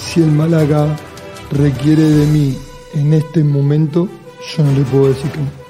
Si 0.00 0.20
el 0.22 0.32
Málaga 0.32 0.96
requiere 1.52 2.02
de 2.02 2.26
mí 2.26 2.58
en 2.94 3.12
este 3.12 3.44
momento, 3.44 4.08
yo 4.56 4.64
no 4.64 4.72
le 4.72 4.84
puedo 4.84 5.08
decir 5.08 5.30
que 5.30 5.38
no. 5.38 5.60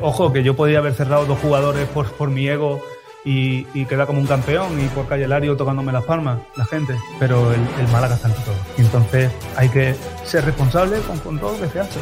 Ojo, 0.00 0.32
que 0.32 0.42
yo 0.42 0.56
podía 0.56 0.78
haber 0.78 0.94
cerrado 0.94 1.24
dos 1.24 1.38
jugadores 1.38 1.86
por, 1.88 2.10
por 2.12 2.30
mi 2.30 2.48
ego 2.48 2.80
y, 3.24 3.66
y 3.74 3.84
quedar 3.86 4.06
como 4.06 4.18
un 4.18 4.26
campeón 4.26 4.80
y 4.84 4.88
por 4.88 5.06
Calle 5.06 5.28
Lario 5.28 5.56
tocándome 5.56 5.92
las 5.92 6.04
palmas, 6.04 6.40
la 6.56 6.64
gente. 6.64 6.96
Pero 7.20 7.52
el, 7.52 7.60
el 7.80 7.88
Málaga 7.92 8.16
está 8.16 8.28
ante 8.28 8.40
todo. 8.40 8.56
Entonces 8.76 9.30
hay 9.56 9.68
que 9.68 9.94
ser 10.24 10.44
responsable 10.44 10.98
con, 11.00 11.18
con 11.20 11.38
todo 11.38 11.52
lo 11.52 11.60
que 11.60 11.68
se 11.68 11.80
hace. 11.80 12.00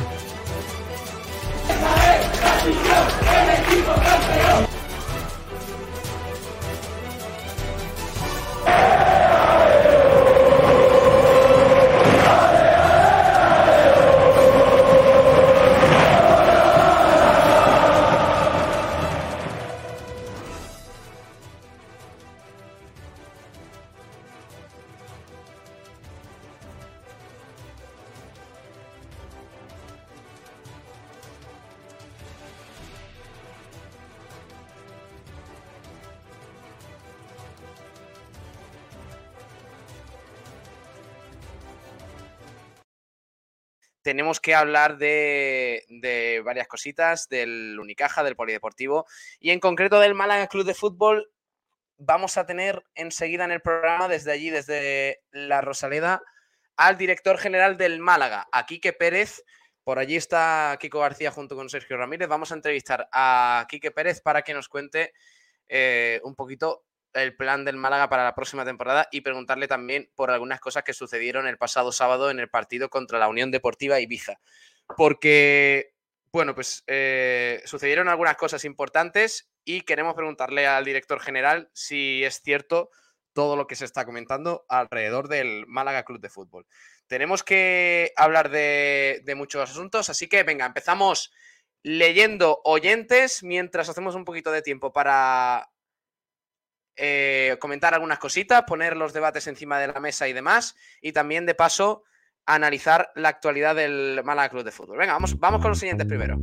Tenemos 44.03 44.41
que 44.41 44.55
hablar 44.55 44.99
de, 44.99 45.85
de, 45.89 46.43
varias 46.45 46.69
cositas, 46.69 47.29
del 47.29 47.79
Unicaja, 47.81 48.23
del 48.23 48.37
Polideportivo 48.37 49.07
y 49.41 49.51
en 49.51 49.61
concreto 49.61 50.01
del 50.01 50.15
Málaga 50.15 50.49
Club 50.49 50.67
de 50.67 50.75
Fútbol. 50.75 51.31
Vamos 51.99 52.37
a 52.37 52.47
tener 52.47 52.85
enseguida 52.95 53.45
en 53.45 53.53
el 53.53 53.61
programa, 53.61 54.09
desde 54.09 54.33
allí, 54.33 54.51
desde 54.51 55.23
la 55.31 55.61
Rosaleda, 55.61 56.23
al 56.77 56.99
director 56.99 57.39
general 57.39 57.77
del 57.77 58.01
Málaga, 58.01 58.49
a 58.51 58.67
Quique 58.67 58.93
Pérez. 58.93 59.45
Por 59.85 59.99
allí 59.99 60.17
está 60.17 60.77
Kiko 60.81 61.01
García 61.01 61.31
junto 61.31 61.57
con 61.57 61.69
Sergio 61.69 61.97
Ramírez. 61.97 62.29
Vamos 62.29 62.53
a 62.53 62.55
entrevistar 62.55 63.09
a 63.13 63.67
Quique 63.69 63.91
Pérez 63.91 64.21
para 64.21 64.43
que 64.43 64.55
nos 64.55 64.69
cuente 64.69 65.13
eh, 65.69 66.21
un 66.25 66.35
poquito 66.35 66.85
el 67.15 67.37
plan 67.37 67.65
del 67.65 67.77
Málaga 67.77 68.09
para 68.09 68.25
la 68.25 68.35
próxima 68.35 68.65
temporada 68.65 69.09
y 69.11 69.21
preguntarle 69.21 69.69
también 69.69 70.11
por 70.15 70.31
algunas 70.31 70.61
cosas 70.61 70.83
que 70.83 70.95
sucedieron 70.95 71.47
el 71.47 71.59
pasado 71.59 71.93
sábado 71.93 72.31
en 72.31 72.39
el 72.39 72.49
partido 72.49 72.89
contra 72.89 73.19
la 73.19 73.29
Unión 73.29 73.51
Deportiva 73.51 74.01
Ibiza. 74.01 74.41
Porque, 74.97 75.95
bueno, 76.33 76.55
pues 76.55 76.85
eh, 76.87 77.63
sucedieron 77.65 78.09
algunas 78.09 78.37
cosas 78.37 78.65
importantes 78.65 79.51
y 79.65 79.83
queremos 79.83 80.15
preguntarle 80.15 80.67
al 80.67 80.85
director 80.85 81.21
general 81.21 81.71
si 81.73 82.25
es 82.25 82.41
cierto 82.43 82.91
todo 83.33 83.57
lo 83.57 83.67
que 83.67 83.77
se 83.77 83.85
está 83.85 84.05
comentando 84.05 84.65
alrededor 84.69 85.29
del 85.29 85.67
Málaga 85.67 86.05
Club 86.05 86.21
de 86.21 86.29
Fútbol. 86.29 86.67
Tenemos 87.07 87.43
que 87.43 88.13
hablar 88.17 88.51
de, 88.51 89.23
de 89.25 89.35
muchos 89.35 89.71
asuntos, 89.71 90.11
así 90.11 90.29
que 90.29 90.43
venga, 90.43 90.67
empezamos 90.67 91.33
leyendo 91.83 92.61
oyentes 92.65 93.43
mientras 93.43 93.89
hacemos 93.89 94.15
un 94.15 94.25
poquito 94.25 94.53
de 94.53 94.63
tiempo 94.63 94.93
para 94.93 95.71
eh, 96.97 97.57
comentar 97.61 97.95
algunas 97.95 98.19
cositas, 98.19 98.63
poner 98.63 98.97
los 98.97 99.13
debates 99.13 99.47
encima 99.47 99.79
de 99.79 99.89
la 99.89 100.01
mesa 100.01 100.29
y 100.29 100.33
demás, 100.33 100.77
y 101.01 101.13
también 101.13 101.47
de 101.47 101.55
paso 101.55 102.05
analizar 102.47 103.11
la 103.15 103.29
actualidad 103.29 103.75
del 103.75 104.23
Málaga 104.25 104.51
Club 104.51 104.65
de 104.65 104.73
Fútbol. 104.73 104.99
Venga, 104.99 105.13
vamos, 105.13 105.39
vamos 105.39 105.61
con 105.61 105.71
los 105.71 105.79
siguientes 105.79 106.07
primero. 106.07 106.39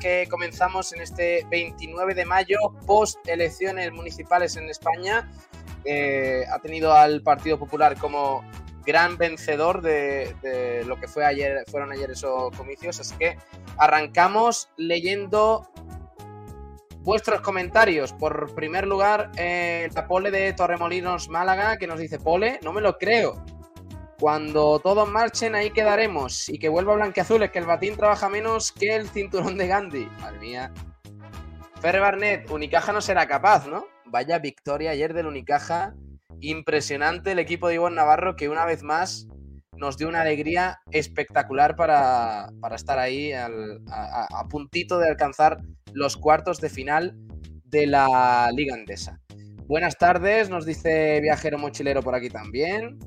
Que 0.00 0.26
comenzamos 0.28 0.92
en 0.92 1.00
este 1.00 1.46
29 1.50 2.14
de 2.14 2.24
mayo, 2.24 2.58
post 2.84 3.16
elecciones 3.28 3.92
municipales 3.92 4.56
en 4.56 4.68
España. 4.68 5.30
Eh, 5.84 6.44
ha 6.52 6.58
tenido 6.58 6.92
al 6.92 7.22
Partido 7.22 7.60
Popular 7.60 7.96
como 7.96 8.42
gran 8.84 9.16
vencedor 9.18 9.80
de, 9.80 10.82
lo 10.86 10.98
que 10.98 11.06
fue 11.06 11.24
ayer, 11.24 11.62
fueron 11.70 11.92
ayer 11.92 12.10
esos 12.10 12.50
comicios. 12.56 12.98
Así 12.98 13.14
que 13.16 13.38
arrancamos 13.76 14.68
leyendo 14.76 15.70
vuestros 17.02 17.40
comentarios. 17.40 18.12
Por 18.12 18.52
primer 18.56 18.84
lugar, 18.84 19.30
la 19.36 20.08
Pole 20.08 20.32
de 20.32 20.52
Torremolinos 20.54 21.28
Málaga, 21.28 21.76
que 21.76 21.86
nos 21.86 22.00
dice, 22.00 22.18
Pole, 22.18 22.58
no 22.64 22.72
me 22.72 22.80
lo 22.80 22.98
creo. 22.98 23.44
Cuando 24.20 24.80
todos 24.80 25.08
marchen, 25.08 25.54
ahí 25.54 25.70
quedaremos. 25.70 26.48
Y 26.48 26.58
que 26.58 26.68
vuelva 26.68 26.96
Blanqueazules, 26.96 27.50
que 27.50 27.60
el 27.60 27.66
batín 27.66 27.96
trabaja 27.96 28.28
menos 28.28 28.72
que 28.72 28.96
el 28.96 29.08
cinturón 29.08 29.56
de 29.56 29.68
Gandhi. 29.68 30.08
Madre 30.20 30.38
mía. 30.40 30.72
Ferre 31.80 32.00
Barnet, 32.00 32.50
Unicaja 32.50 32.92
no 32.92 33.00
será 33.00 33.28
capaz, 33.28 33.68
¿no? 33.68 33.86
Vaya 34.06 34.40
victoria 34.40 34.90
ayer 34.90 35.14
del 35.14 35.26
Unicaja. 35.26 35.94
Impresionante 36.40 37.32
el 37.32 37.38
equipo 37.38 37.68
de 37.68 37.74
Ivonne 37.74 37.96
Navarro, 37.96 38.34
que 38.34 38.48
una 38.48 38.64
vez 38.64 38.82
más 38.82 39.28
nos 39.76 39.96
dio 39.96 40.08
una 40.08 40.22
alegría 40.22 40.80
espectacular 40.90 41.76
para, 41.76 42.48
para 42.60 42.76
estar 42.76 42.98
ahí 42.98 43.32
a, 43.32 43.48
puntito 44.50 44.98
de 44.98 45.08
alcanzar 45.08 45.58
los 45.92 46.16
cuartos 46.16 46.60
de 46.60 46.68
final 46.68 47.16
de 47.64 47.86
la 47.86 48.50
Liga 48.52 48.74
Andesa. 48.74 49.20
Buenas 49.66 49.96
tardes, 49.96 50.50
nos 50.50 50.66
dice 50.66 51.20
Viajero 51.20 51.58
Mochilero 51.58 52.02
por 52.02 52.14
aquí 52.14 52.30
también. 52.30 52.98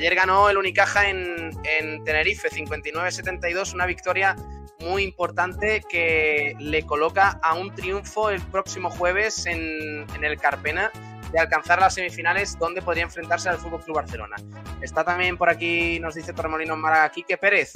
Ayer 0.00 0.14
ganó 0.14 0.48
el 0.48 0.56
Unicaja 0.56 1.10
en, 1.10 1.39
en 1.80 2.04
Tenerife 2.04 2.48
59-72, 2.48 3.74
una 3.74 3.86
victoria 3.86 4.36
muy 4.80 5.02
importante 5.02 5.82
que 5.88 6.54
le 6.58 6.84
coloca 6.84 7.38
a 7.42 7.54
un 7.54 7.74
triunfo 7.74 8.30
el 8.30 8.40
próximo 8.40 8.90
jueves 8.90 9.46
en, 9.46 10.06
el 10.22 10.38
Carpena 10.38 10.90
de 11.32 11.38
alcanzar 11.38 11.80
las 11.80 11.94
semifinales 11.94 12.58
donde 12.58 12.82
podría 12.82 13.04
enfrentarse 13.04 13.48
al 13.48 13.58
Fútbol 13.58 13.82
Club 13.82 13.96
Barcelona. 13.96 14.36
Está 14.80 15.04
también 15.04 15.36
por 15.36 15.48
aquí, 15.48 16.00
nos 16.00 16.14
dice 16.14 16.32
Torremolinos 16.32 16.78
Málaga, 16.78 17.08
Quique 17.10 17.36
Pérez. 17.36 17.74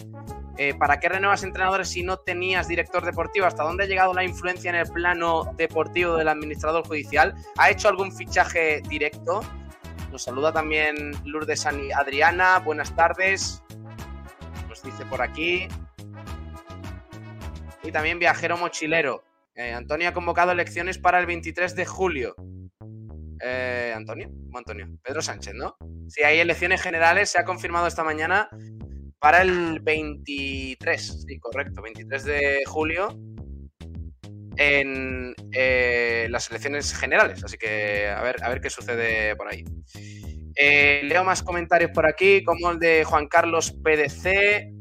Eh, 0.56 0.72
¿Para 0.74 1.00
qué 1.00 1.08
renuevas 1.08 1.42
entrenadores 1.42 1.88
si 1.88 2.02
no 2.04 2.16
tenías 2.18 2.68
director 2.68 3.04
deportivo? 3.04 3.46
¿Hasta 3.46 3.64
dónde 3.64 3.84
ha 3.84 3.86
llegado 3.86 4.14
la 4.14 4.24
influencia 4.24 4.70
en 4.70 4.76
el 4.76 4.86
plano 4.86 5.52
deportivo 5.56 6.16
del 6.16 6.28
administrador 6.28 6.86
judicial? 6.86 7.34
¿Ha 7.58 7.70
hecho 7.70 7.88
algún 7.88 8.12
fichaje 8.12 8.80
directo? 8.88 9.40
Nos 10.12 10.22
saluda 10.22 10.52
también 10.52 11.12
Lourdes 11.24 11.66
Adriana. 11.66 12.60
Buenas 12.60 12.94
tardes. 12.94 13.64
Dice 14.84 15.04
por 15.06 15.22
aquí. 15.22 15.66
Y 17.82 17.92
también 17.92 18.18
viajero 18.18 18.56
mochilero. 18.56 19.24
Eh, 19.54 19.72
Antonio 19.72 20.08
ha 20.08 20.12
convocado 20.12 20.52
elecciones 20.52 20.98
para 20.98 21.20
el 21.20 21.26
23 21.26 21.74
de 21.74 21.86
julio. 21.86 22.34
Eh, 23.40 23.92
Antonio, 23.94 24.30
Antonio, 24.54 24.88
Pedro 25.02 25.22
Sánchez, 25.22 25.54
¿no? 25.54 25.76
Si 26.08 26.22
hay 26.22 26.38
elecciones 26.38 26.80
generales, 26.80 27.30
se 27.30 27.38
ha 27.38 27.44
confirmado 27.44 27.86
esta 27.86 28.04
mañana 28.04 28.48
para 29.18 29.42
el 29.42 29.80
23, 29.80 31.24
sí, 31.26 31.38
correcto, 31.38 31.82
23 31.82 32.24
de 32.24 32.62
julio 32.66 33.18
en 34.56 35.34
eh, 35.52 36.26
las 36.30 36.50
elecciones 36.50 36.94
generales. 36.94 37.42
Así 37.44 37.56
que 37.56 38.08
a 38.08 38.22
ver, 38.22 38.42
a 38.42 38.48
ver 38.48 38.60
qué 38.60 38.70
sucede 38.70 39.34
por 39.36 39.48
ahí. 39.48 39.64
Eh, 40.56 41.02
leo 41.04 41.24
más 41.24 41.42
comentarios 41.42 41.90
por 41.90 42.06
aquí, 42.06 42.44
como 42.44 42.70
el 42.70 42.78
de 42.78 43.04
Juan 43.04 43.26
Carlos 43.28 43.72
PDC. 43.72 44.73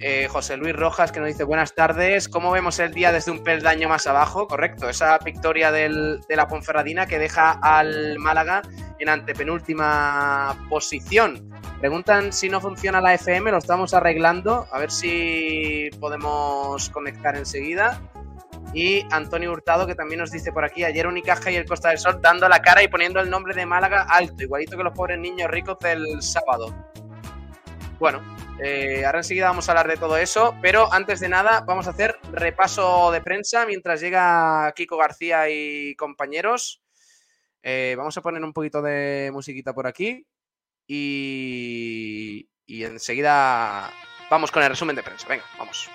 Eh, 0.00 0.28
José 0.28 0.58
Luis 0.58 0.76
Rojas 0.76 1.10
que 1.10 1.20
nos 1.20 1.28
dice 1.28 1.44
buenas 1.44 1.74
tardes. 1.74 2.28
¿Cómo 2.28 2.50
vemos 2.50 2.78
el 2.78 2.92
día 2.92 3.12
desde 3.12 3.30
un 3.30 3.42
peldaño 3.42 3.88
más 3.88 4.06
abajo? 4.06 4.46
Correcto, 4.46 4.88
esa 4.88 5.18
victoria 5.18 5.72
de 5.72 6.18
la 6.28 6.48
Ponferradina 6.48 7.06
que 7.06 7.18
deja 7.18 7.52
al 7.52 8.18
Málaga 8.18 8.62
en 8.98 9.08
antepenúltima 9.08 10.66
posición. 10.68 11.50
Preguntan 11.80 12.32
si 12.32 12.48
no 12.48 12.60
funciona 12.60 13.00
la 13.00 13.14
FM, 13.14 13.50
lo 13.50 13.58
estamos 13.58 13.94
arreglando. 13.94 14.66
A 14.70 14.78
ver 14.78 14.90
si 14.90 15.88
podemos 15.98 16.90
conectar 16.90 17.36
enseguida. 17.36 18.00
Y 18.74 19.06
Antonio 19.10 19.52
Hurtado, 19.52 19.86
que 19.86 19.94
también 19.94 20.20
nos 20.20 20.30
dice 20.30 20.52
por 20.52 20.64
aquí, 20.64 20.84
ayer 20.84 21.06
Unicaja 21.06 21.50
y 21.50 21.56
el 21.56 21.64
Costa 21.64 21.88
del 21.90 21.98
Sol 21.98 22.18
dando 22.20 22.48
la 22.48 22.60
cara 22.60 22.82
y 22.82 22.88
poniendo 22.88 23.20
el 23.20 23.30
nombre 23.30 23.54
de 23.54 23.64
Málaga 23.64 24.02
alto, 24.02 24.42
igualito 24.42 24.76
que 24.76 24.82
los 24.82 24.92
pobres 24.92 25.18
niños 25.18 25.50
ricos 25.50 25.78
del 25.78 26.20
sábado. 26.20 26.74
Bueno, 27.98 28.20
eh, 28.62 29.04
ahora 29.04 29.18
enseguida 29.18 29.48
vamos 29.48 29.68
a 29.68 29.72
hablar 29.72 29.88
de 29.88 29.96
todo 29.96 30.16
eso, 30.16 30.56
pero 30.62 30.92
antes 30.92 31.20
de 31.20 31.28
nada 31.28 31.60
vamos 31.66 31.86
a 31.86 31.90
hacer 31.90 32.18
repaso 32.32 33.10
de 33.10 33.20
prensa 33.20 33.66
mientras 33.66 34.00
llega 34.00 34.72
Kiko 34.74 34.96
García 34.96 35.50
y 35.50 35.94
compañeros. 35.96 36.82
Eh, 37.62 37.94
vamos 37.98 38.16
a 38.16 38.22
poner 38.22 38.42
un 38.42 38.52
poquito 38.52 38.80
de 38.80 39.30
musiquita 39.32 39.74
por 39.74 39.86
aquí 39.86 40.26
y, 40.86 42.48
y 42.64 42.84
enseguida 42.84 43.90
vamos 44.30 44.50
con 44.50 44.62
el 44.62 44.70
resumen 44.70 44.96
de 44.96 45.02
prensa. 45.02 45.26
Venga, 45.28 45.44
vamos. 45.58 45.90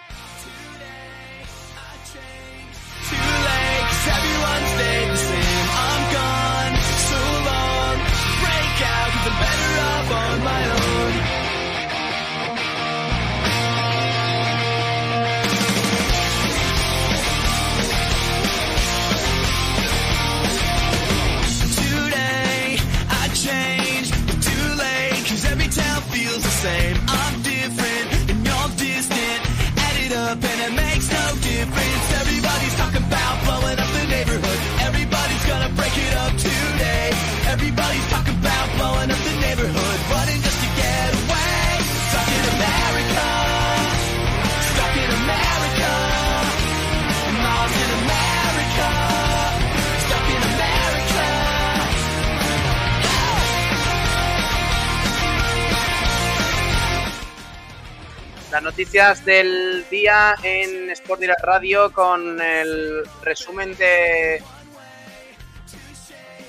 Las 58.52 58.64
noticias 58.64 59.24
del 59.24 59.86
día 59.90 60.36
en 60.44 60.90
Sport 60.92 61.22
Direct 61.22 61.42
Radio 61.42 61.94
con 61.94 62.42
el 62.42 63.04
resumen 63.24 63.78
de 63.78 64.44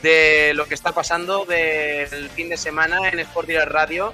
de 0.02 0.52
lo 0.54 0.66
que 0.66 0.74
está 0.74 0.90
pasando 0.90 1.44
del 1.44 2.28
fin 2.30 2.48
de 2.48 2.56
semana 2.56 3.08
en 3.08 3.20
Sport 3.20 3.46
Direct 3.46 3.70
Radio. 3.70 4.12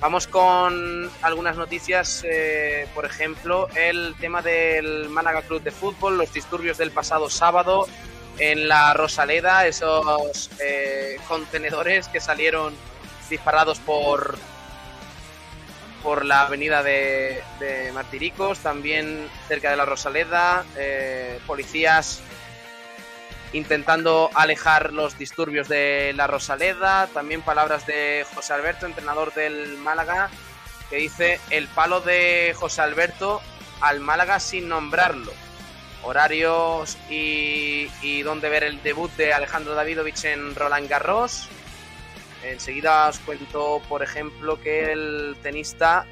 Vamos 0.00 0.26
con 0.26 1.10
algunas 1.20 1.56
noticias, 1.56 2.24
eh, 2.26 2.88
por 2.94 3.04
ejemplo, 3.04 3.68
el 3.76 4.14
tema 4.18 4.40
del 4.40 5.10
Málaga 5.10 5.42
Club 5.42 5.62
de 5.62 5.72
Fútbol, 5.72 6.16
los 6.16 6.32
disturbios 6.32 6.78
del 6.78 6.90
pasado 6.90 7.28
sábado 7.28 7.86
en 8.38 8.66
la 8.66 8.94
Rosaleda, 8.94 9.66
esos 9.66 10.50
eh, 10.58 11.18
contenedores 11.28 12.08
que 12.08 12.18
salieron 12.18 12.74
disparados 13.28 13.78
por, 13.80 14.38
por 16.02 16.24
la 16.24 16.42
avenida 16.42 16.82
de, 16.82 17.42
Martiricos, 17.92 18.58
también 18.60 19.28
cerca 19.48 19.70
de 19.70 19.76
la 19.76 19.84
Rosaleda, 19.84 20.64
eh, 20.76 21.38
policías 21.46 22.22
intentando 23.52 24.30
alejar 24.34 24.92
los 24.92 25.18
disturbios 25.18 25.68
de 25.68 26.12
la 26.14 26.26
Rosaleda, 26.26 27.08
también 27.08 27.42
palabras 27.42 27.86
de 27.86 28.24
José 28.34 28.52
Alberto, 28.52 28.86
entrenador 28.86 29.34
del 29.34 29.76
Málaga, 29.78 30.30
que 30.88 30.96
dice 30.96 31.40
el 31.50 31.66
palo 31.68 32.00
de 32.00 32.54
José 32.56 32.82
Alberto 32.82 33.40
al 33.80 34.00
Málaga 34.00 34.40
sin 34.40 34.68
nombrarlo. 34.68 35.32
Horarios 36.02 36.96
y, 37.10 37.88
y 38.02 38.22
dónde 38.22 38.48
ver 38.48 38.64
el 38.64 38.82
debut 38.82 39.10
de 39.16 39.34
Alejandro 39.34 39.74
Davidovich 39.74 40.24
en 40.24 40.54
Roland 40.54 40.88
Garros. 40.88 41.48
Enseguida 42.42 43.08
os 43.08 43.18
cuento, 43.20 43.82
por 43.88 44.02
ejemplo, 44.02 44.60
que 44.60 44.92
el 44.92 45.36
tenista 45.42 46.06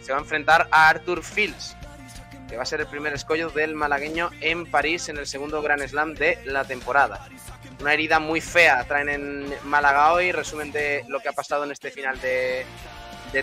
se 0.00 0.12
va 0.12 0.18
a 0.18 0.20
enfrentar 0.20 0.68
a 0.70 0.88
Arthur 0.88 1.22
Fields, 1.22 1.76
que 2.48 2.56
va 2.56 2.62
a 2.62 2.66
ser 2.66 2.80
el 2.80 2.86
primer 2.86 3.12
escollo 3.14 3.48
del 3.50 3.74
malagueño 3.74 4.30
en 4.40 4.66
París 4.66 5.08
en 5.08 5.16
el 5.16 5.26
segundo 5.26 5.62
Grand 5.62 5.86
Slam 5.86 6.14
de 6.14 6.38
la 6.44 6.64
temporada. 6.64 7.28
Una 7.80 7.94
herida 7.94 8.18
muy 8.18 8.40
fea 8.42 8.84
traen 8.84 9.08
en 9.08 9.54
Málaga 9.64 10.12
hoy, 10.12 10.32
resumen 10.32 10.70
de 10.72 11.04
lo 11.08 11.20
que 11.20 11.28
ha 11.28 11.32
pasado 11.32 11.64
en 11.64 11.70
este 11.70 11.90
final 11.90 12.20
de, 12.20 12.66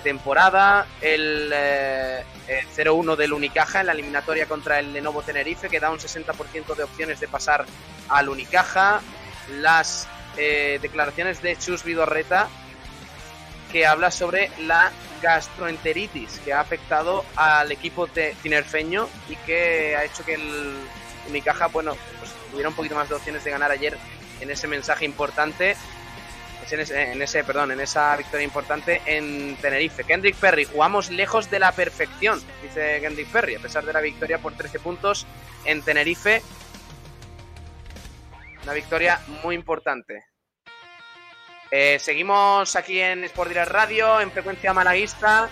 temporada. 0.04 0.86
El, 1.02 1.50
eh, 1.52 2.24
el 2.48 2.68
0-1 2.68 3.16
del 3.16 3.34
Unicaja 3.34 3.80
en 3.80 3.88
la 3.88 3.94
eliminatoria 3.94 4.46
contra 4.46 4.80
el 4.80 4.94
Lenovo 4.94 5.24
Tenerife, 5.24 5.70
que 5.70 5.80
da 5.80 5.90
un 5.90 5.98
60% 5.98 6.76
de 6.76 6.84
opciones 6.84 7.20
de 7.20 7.28
pasar 7.28 7.66
al 8.10 8.30
Unicaja. 8.30 9.02
Las 9.60 10.08
eh, 10.38 10.80
declaraciones 10.82 11.42
de 11.42 11.58
Chus 11.58 11.84
Vidorreta, 11.84 12.48
que 13.72 13.86
habla 13.86 14.12
sobre 14.12 14.50
la 14.60 14.92
gastroenteritis 15.22 16.40
que 16.46 16.54
ha 16.54 16.60
afectado 16.60 17.26
al 17.36 17.72
equipo 17.72 18.08
de 18.08 18.36
tinerfeño 18.42 19.10
y 19.30 19.36
que 19.38 19.96
ha 19.96 20.04
hecho 20.04 20.24
que 20.24 20.36
el 20.36 20.74
Unicaja, 21.28 21.68
bueno, 21.68 21.98
pues 22.20 22.32
tuviera 22.52 22.70
un 22.70 22.76
poquito 22.76 22.96
más 22.96 23.10
de 23.10 23.16
opciones 23.16 23.44
de 23.44 23.52
ganar 23.52 23.72
ayer 23.72 23.98
en 24.40 24.50
ese 24.50 24.68
mensaje 24.68 25.06
importante, 25.06 25.76
en 26.72 26.80
ese, 26.80 27.12
en 27.12 27.22
ese, 27.22 27.44
perdón, 27.44 27.72
en 27.72 27.80
esa 27.80 28.16
victoria 28.16 28.46
importante 28.46 29.02
en 29.06 29.56
Tenerife. 29.58 30.04
Kendrick 30.04 30.36
Perry, 30.36 30.66
jugamos 30.66 31.10
lejos 31.10 31.50
de 31.50 31.60
la 31.60 31.72
perfección, 31.72 32.42
dice 32.62 33.00
Kendrick 33.02 33.28
Perry, 33.28 33.56
a 33.56 33.60
pesar 33.60 33.86
de 33.86 33.94
la 33.94 34.02
victoria 34.02 34.38
por 34.38 34.54
13 34.54 34.80
puntos 34.80 35.26
en 35.66 35.82
Tenerife. 35.82 36.42
Una 38.68 38.74
victoria 38.74 39.22
muy 39.44 39.56
importante. 39.56 40.26
Eh, 41.72 41.98
seguimos 42.02 42.76
aquí 42.76 43.00
en 43.00 43.24
Sport 43.24 43.48
Direct 43.48 43.72
Radio, 43.72 44.20
en 44.20 44.30
frecuencia 44.30 44.74
malaguista, 44.74 45.48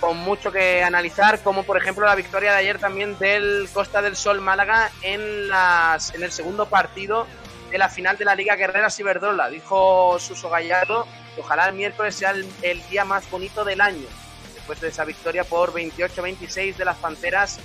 con 0.00 0.16
mucho 0.16 0.50
que 0.50 0.82
analizar, 0.82 1.40
como 1.40 1.62
por 1.62 1.76
ejemplo 1.76 2.04
la 2.04 2.16
victoria 2.16 2.50
de 2.50 2.58
ayer 2.58 2.80
también 2.80 3.16
del 3.20 3.68
Costa 3.72 4.02
del 4.02 4.16
Sol 4.16 4.40
Málaga 4.40 4.90
en, 5.02 5.48
las, 5.48 6.12
el 6.12 6.32
segundo 6.32 6.66
partido 6.66 7.28
de 7.70 7.78
la 7.78 7.88
final 7.88 8.16
de 8.18 8.24
la 8.24 8.34
Liga 8.34 8.56
Guerreras 8.56 8.98
Iberdrola. 8.98 9.48
Dijo 9.48 10.18
Suso 10.18 10.50
Gallardo 10.50 11.06
que 11.36 11.42
ojalá 11.42 11.68
el 11.68 11.76
miércoles 11.76 12.16
sea 12.16 12.32
el, 12.32 12.44
el 12.62 12.82
día 12.88 13.04
más 13.04 13.30
bonito 13.30 13.64
del 13.64 13.80
año, 13.80 14.08
después 14.52 14.80
de 14.80 14.88
esa 14.88 15.04
victoria 15.04 15.44
por 15.44 15.72
28-26 15.72 16.74
de 16.74 16.84
las 16.84 16.96
Panteras 16.96 17.60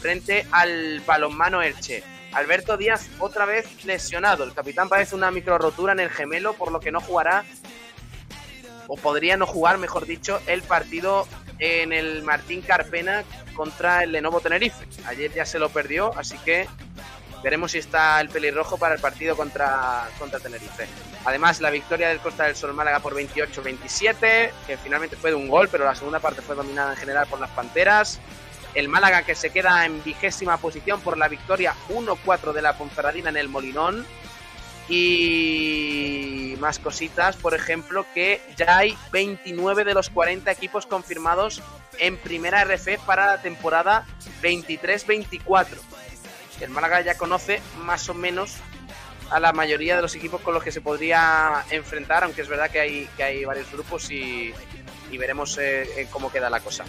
frente 0.00 0.46
al 0.52 1.00
balonmano 1.00 1.62
Elche. 1.62 2.04
Alberto 2.32 2.76
Díaz 2.76 3.08
otra 3.18 3.44
vez 3.44 3.84
lesionado. 3.84 4.44
El 4.44 4.54
capitán 4.54 4.88
parece 4.88 5.14
una 5.14 5.30
micro 5.30 5.58
rotura 5.58 5.92
en 5.92 6.00
el 6.00 6.10
gemelo, 6.10 6.54
por 6.54 6.72
lo 6.72 6.80
que 6.80 6.92
no 6.92 7.00
jugará, 7.00 7.44
o 8.86 8.96
podría 8.96 9.36
no 9.36 9.46
jugar, 9.46 9.78
mejor 9.78 10.06
dicho, 10.06 10.40
el 10.46 10.62
partido 10.62 11.26
en 11.58 11.92
el 11.92 12.22
Martín 12.22 12.62
Carpena 12.62 13.24
contra 13.54 14.04
el 14.04 14.12
Lenovo 14.12 14.40
Tenerife. 14.40 14.86
Ayer 15.06 15.32
ya 15.32 15.44
se 15.44 15.58
lo 15.58 15.68
perdió, 15.70 16.16
así 16.16 16.38
que 16.38 16.68
veremos 17.42 17.72
si 17.72 17.78
está 17.78 18.20
el 18.20 18.28
pelirrojo 18.28 18.78
para 18.78 18.94
el 18.94 19.00
partido 19.00 19.36
contra, 19.36 20.08
contra 20.18 20.40
Tenerife. 20.40 20.86
Además, 21.24 21.60
la 21.60 21.70
victoria 21.70 22.08
del 22.08 22.18
Costa 22.18 22.44
del 22.44 22.56
Sol 22.56 22.74
Málaga 22.74 23.00
por 23.00 23.14
28-27, 23.14 24.50
que 24.66 24.76
finalmente 24.82 25.16
fue 25.16 25.30
de 25.30 25.36
un 25.36 25.48
gol, 25.48 25.68
pero 25.68 25.84
la 25.84 25.94
segunda 25.94 26.20
parte 26.20 26.42
fue 26.42 26.54
dominada 26.54 26.92
en 26.92 26.96
general 26.96 27.26
por 27.26 27.40
las 27.40 27.50
Panteras. 27.50 28.20
El 28.74 28.88
Málaga 28.88 29.22
que 29.22 29.34
se 29.34 29.50
queda 29.50 29.84
en 29.86 30.02
vigésima 30.04 30.58
posición 30.58 31.00
por 31.00 31.18
la 31.18 31.28
victoria 31.28 31.74
1-4 31.88 32.52
de 32.52 32.62
la 32.62 32.76
Ponferradina 32.76 33.30
en 33.30 33.36
el 33.36 33.48
Molinón. 33.48 34.06
Y 34.88 36.54
más 36.60 36.78
cositas, 36.78 37.36
por 37.36 37.54
ejemplo, 37.54 38.06
que 38.14 38.40
ya 38.56 38.78
hay 38.78 38.96
29 39.12 39.84
de 39.84 39.94
los 39.94 40.08
40 40.08 40.50
equipos 40.50 40.86
confirmados 40.86 41.62
en 41.98 42.16
primera 42.16 42.64
RF 42.64 42.98
para 43.04 43.26
la 43.26 43.42
temporada 43.42 44.06
23-24. 44.42 45.66
El 46.60 46.70
Málaga 46.70 47.02
ya 47.02 47.16
conoce 47.16 47.60
más 47.84 48.08
o 48.08 48.14
menos 48.14 48.56
a 49.30 49.40
la 49.40 49.52
mayoría 49.52 49.96
de 49.96 50.02
los 50.02 50.14
equipos 50.14 50.40
con 50.40 50.54
los 50.54 50.62
que 50.62 50.72
se 50.72 50.80
podría 50.80 51.64
enfrentar, 51.70 52.24
aunque 52.24 52.42
es 52.42 52.48
verdad 52.48 52.70
que 52.70 52.80
hay, 52.80 53.08
que 53.16 53.22
hay 53.22 53.44
varios 53.44 53.70
grupos 53.70 54.10
y, 54.10 54.54
veremos 55.16 55.56
eh, 55.58 55.82
eh, 55.96 56.06
cómo 56.10 56.30
queda 56.30 56.50
la 56.50 56.60
cosa. 56.60 56.84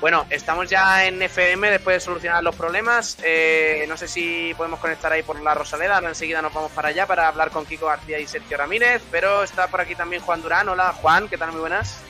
Bueno, 0.00 0.26
estamos 0.30 0.68
ya 0.68 1.06
en 1.06 1.20
FM 1.22 1.70
después 1.70 1.96
de 1.96 2.00
solucionar 2.00 2.44
los 2.44 2.54
problemas. 2.54 3.16
Eh, 3.24 3.84
no 3.88 3.96
sé 3.96 4.06
si 4.06 4.52
podemos 4.56 4.78
conectar 4.78 5.12
ahí 5.12 5.22
por 5.22 5.40
la 5.40 5.54
Rosaleda. 5.54 5.96
Ahora 5.96 6.10
enseguida 6.10 6.42
nos 6.42 6.52
vamos 6.52 6.70
para 6.72 6.88
allá 6.88 7.06
para 7.06 7.26
hablar 7.26 7.50
con 7.50 7.64
Kiko 7.64 7.86
García 7.86 8.18
y 8.18 8.26
Sergio 8.26 8.56
Ramírez. 8.56 9.02
Pero 9.10 9.42
está 9.42 9.66
por 9.68 9.80
aquí 9.80 9.94
también 9.94 10.22
Juan 10.22 10.42
Durán. 10.42 10.68
Hola 10.68 10.92
Juan, 10.92 11.28
¿qué 11.28 11.38
tal? 11.38 11.52
Muy 11.52 11.60
buenas. 11.60 12.00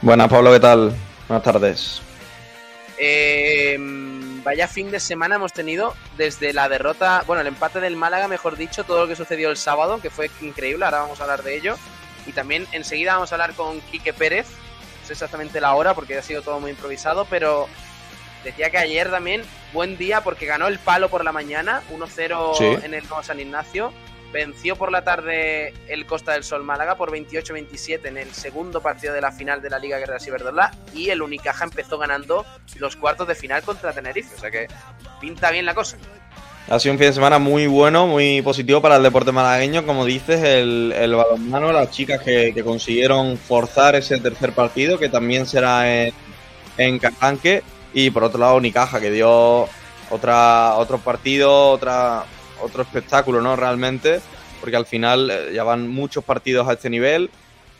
Buenas, 0.00 0.28
Pablo, 0.28 0.52
¿qué 0.52 0.60
tal? 0.60 0.94
Buenas 1.28 1.44
tardes. 1.44 2.02
Eh, 2.96 3.76
vaya 4.44 4.68
fin 4.68 4.90
de 4.90 5.00
semana 5.00 5.36
hemos 5.36 5.52
tenido 5.52 5.94
desde 6.16 6.52
la 6.52 6.68
derrota, 6.68 7.24
bueno, 7.26 7.40
el 7.40 7.48
empate 7.48 7.80
del 7.80 7.96
Málaga, 7.96 8.28
mejor 8.28 8.56
dicho, 8.56 8.84
todo 8.84 9.00
lo 9.02 9.08
que 9.08 9.16
sucedió 9.16 9.50
el 9.50 9.56
sábado, 9.56 10.00
que 10.00 10.10
fue 10.10 10.30
increíble, 10.40 10.84
ahora 10.84 11.00
vamos 11.00 11.20
a 11.20 11.24
hablar 11.24 11.42
de 11.42 11.56
ello. 11.56 11.76
Y 12.26 12.32
también 12.32 12.66
enseguida 12.72 13.14
vamos 13.14 13.32
a 13.32 13.34
hablar 13.34 13.54
con 13.54 13.80
Quique 13.82 14.12
Pérez, 14.12 14.46
sé 15.04 15.12
exactamente 15.12 15.60
la 15.60 15.74
hora 15.74 15.94
porque 15.94 16.18
ha 16.18 16.22
sido 16.22 16.42
todo 16.42 16.60
muy 16.60 16.70
improvisado, 16.70 17.26
pero 17.26 17.68
decía 18.42 18.70
que 18.70 18.78
ayer 18.78 19.10
también 19.10 19.42
buen 19.72 19.96
día 19.96 20.22
porque 20.22 20.46
ganó 20.46 20.66
el 20.68 20.78
palo 20.78 21.08
por 21.08 21.24
la 21.24 21.32
mañana, 21.32 21.82
1-0 21.92 22.82
en 22.84 22.94
el 22.94 23.02
Nuevo 23.04 23.22
San 23.22 23.40
Ignacio. 23.40 23.92
Venció 24.32 24.74
por 24.74 24.90
la 24.90 25.04
tarde 25.04 25.72
el 25.86 26.06
Costa 26.06 26.32
del 26.32 26.42
Sol 26.42 26.64
Málaga 26.64 26.96
por 26.96 27.12
28-27 27.12 28.06
en 28.06 28.18
el 28.18 28.32
segundo 28.34 28.80
partido 28.80 29.14
de 29.14 29.20
la 29.20 29.30
final 29.30 29.62
de 29.62 29.70
la 29.70 29.78
Liga 29.78 29.98
Guerreras 29.98 30.26
Iberdrola 30.26 30.72
y 30.92 31.10
el 31.10 31.22
Unicaja 31.22 31.62
empezó 31.62 31.98
ganando 31.98 32.44
los 32.78 32.96
cuartos 32.96 33.28
de 33.28 33.36
final 33.36 33.62
contra 33.62 33.92
Tenerife, 33.92 34.34
o 34.34 34.38
sea 34.40 34.50
que 34.50 34.66
pinta 35.20 35.52
bien 35.52 35.64
la 35.64 35.74
cosa. 35.74 35.98
Ha 36.68 36.80
sido 36.80 36.92
un 36.94 36.98
fin 36.98 37.08
de 37.08 37.12
semana 37.12 37.38
muy 37.38 37.66
bueno, 37.66 38.06
muy 38.06 38.40
positivo 38.40 38.80
para 38.80 38.96
el 38.96 39.02
deporte 39.02 39.32
malagueño, 39.32 39.84
como 39.84 40.06
dices, 40.06 40.42
el, 40.42 41.14
balonmano, 41.14 41.72
las 41.72 41.90
chicas 41.90 42.22
que, 42.22 42.54
consiguieron 42.64 43.36
forzar 43.36 43.94
ese 43.96 44.18
tercer 44.18 44.52
partido, 44.52 44.98
que 44.98 45.10
también 45.10 45.44
será 45.44 46.06
en, 46.06 46.14
en 46.78 46.98
Carranque, 46.98 47.62
y 47.92 48.10
por 48.10 48.24
otro 48.24 48.40
lado 48.40 48.56
Unicaja, 48.56 48.98
que 48.98 49.10
dio 49.10 49.68
otra, 50.10 50.74
otro 50.76 50.98
partido, 50.98 51.70
otra, 51.70 52.24
otro 52.62 52.82
espectáculo, 52.82 53.42
¿no? 53.42 53.56
Realmente, 53.56 54.20
porque 54.60 54.76
al 54.76 54.86
final 54.86 55.30
eh, 55.30 55.52
ya 55.54 55.64
van 55.64 55.88
muchos 55.88 56.24
partidos 56.24 56.66
a 56.68 56.72
este 56.72 56.88
nivel 56.88 57.30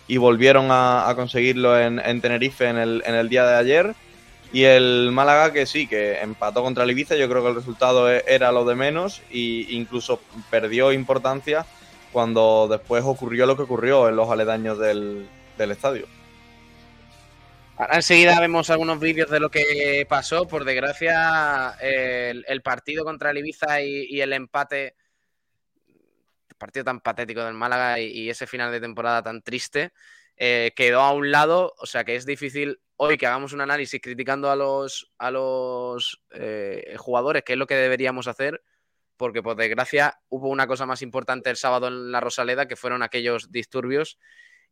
y 0.06 0.18
volvieron 0.18 0.68
a, 0.70 1.10
conseguirlo 1.16 1.78
en, 1.80 2.20
Tenerife 2.20 2.68
en 2.68 2.76
el, 2.76 3.02
en 3.06 3.14
el, 3.14 3.28
día 3.30 3.46
de 3.46 3.56
ayer. 3.56 3.94
Y 4.54 4.66
el 4.66 5.10
Málaga 5.10 5.52
que 5.52 5.66
sí, 5.66 5.88
que 5.88 6.20
empató 6.20 6.62
contra 6.62 6.84
el 6.84 6.90
Ibiza, 6.92 7.16
yo 7.16 7.28
creo 7.28 7.42
que 7.42 7.48
el 7.48 7.56
resultado 7.56 8.08
e, 8.08 8.24
era 8.28 8.52
lo 8.52 8.64
de 8.64 8.76
menos 8.76 9.20
e 9.28 9.66
incluso 9.70 10.22
perdió 10.48 10.92
importancia 10.92 11.66
cuando 12.12 12.68
después 12.70 13.02
ocurrió 13.04 13.46
lo 13.46 13.56
que 13.56 13.64
ocurrió 13.64 14.08
en 14.08 14.14
los 14.14 14.30
aledaños 14.30 14.78
del, 14.78 15.28
estadio. 15.58 16.06
Ahora 17.76 17.96
enseguida 17.96 18.38
vemos 18.38 18.70
algunos 18.70 19.00
vídeos 19.00 19.28
de 19.28 19.40
lo 19.40 19.50
que 19.50 20.06
pasó. 20.08 20.46
Por 20.46 20.64
desgracia, 20.64 21.74
el, 21.80 22.62
partido 22.62 23.04
contra 23.04 23.32
el 23.32 23.38
Ibiza 23.38 23.82
y, 23.82 24.20
el 24.20 24.32
empate, 24.32 24.94
el 26.48 26.56
partido 26.56 26.84
tan 26.84 27.00
patético 27.00 27.42
del 27.42 27.54
Málaga 27.54 27.98
y, 27.98 28.30
ese 28.30 28.46
final 28.46 28.70
de 28.70 28.80
temporada 28.80 29.20
tan 29.20 29.42
triste, 29.42 29.90
eh, 30.36 30.70
quedó 30.76 31.00
a 31.00 31.12
un 31.12 31.32
lado. 31.32 31.74
O 31.78 31.86
sea 31.86 32.04
que 32.04 32.14
es 32.14 32.24
difícil 32.24 32.78
hoy 32.96 33.16
que 33.16 33.26
hagamos 33.26 33.52
un 33.52 33.60
análisis 33.60 34.00
criticando 34.00 34.50
a 34.50 34.56
los, 34.56 35.12
a 35.18 35.30
los 35.30 36.22
eh, 36.30 36.94
jugadores, 36.98 37.42
que 37.42 37.54
es 37.54 37.58
lo 37.58 37.66
que 37.66 37.74
deberíamos 37.74 38.28
hacer, 38.28 38.62
porque 39.16 39.42
por 39.42 39.56
desgracia 39.56 40.20
hubo 40.28 40.48
una 40.48 40.66
cosa 40.66 40.86
más 40.86 41.02
importante 41.02 41.50
el 41.50 41.56
sábado 41.56 41.88
en 41.88 42.12
la 42.12 42.20
Rosaleda, 42.20 42.66
que 42.66 42.76
fueron 42.76 43.02
aquellos 43.02 43.50
disturbios. 43.50 44.18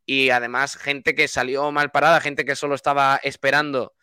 Y 0.05 0.31
además 0.31 0.77
gente 0.77 1.15
que 1.15 1.29
salió 1.29 1.71
mal 1.71 1.91
parada, 1.91 2.21
gente 2.21 2.45
que 2.45 2.57
solo 2.57 2.75
estaba 2.75 3.21
esperando 3.23 3.95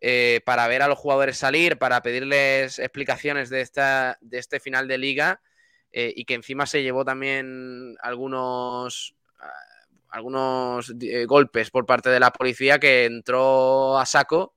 eh, 0.00 0.40
para 0.44 0.68
ver 0.68 0.82
a 0.82 0.88
los 0.88 0.98
jugadores 0.98 1.38
salir, 1.38 1.78
para 1.78 2.00
pedirles 2.02 2.78
explicaciones 2.78 3.50
de, 3.50 3.60
esta, 3.60 4.16
de 4.20 4.38
este 4.38 4.60
final 4.60 4.86
de 4.86 4.98
liga 4.98 5.40
eh, 5.90 6.12
y 6.14 6.24
que 6.24 6.34
encima 6.34 6.66
se 6.66 6.82
llevó 6.82 7.04
también 7.04 7.96
algunos, 8.00 9.16
algunos 10.10 10.94
eh, 11.00 11.24
golpes 11.26 11.70
por 11.70 11.86
parte 11.86 12.10
de 12.10 12.20
la 12.20 12.32
policía 12.32 12.78
que 12.78 13.04
entró 13.04 13.98
a 13.98 14.06
saco 14.06 14.54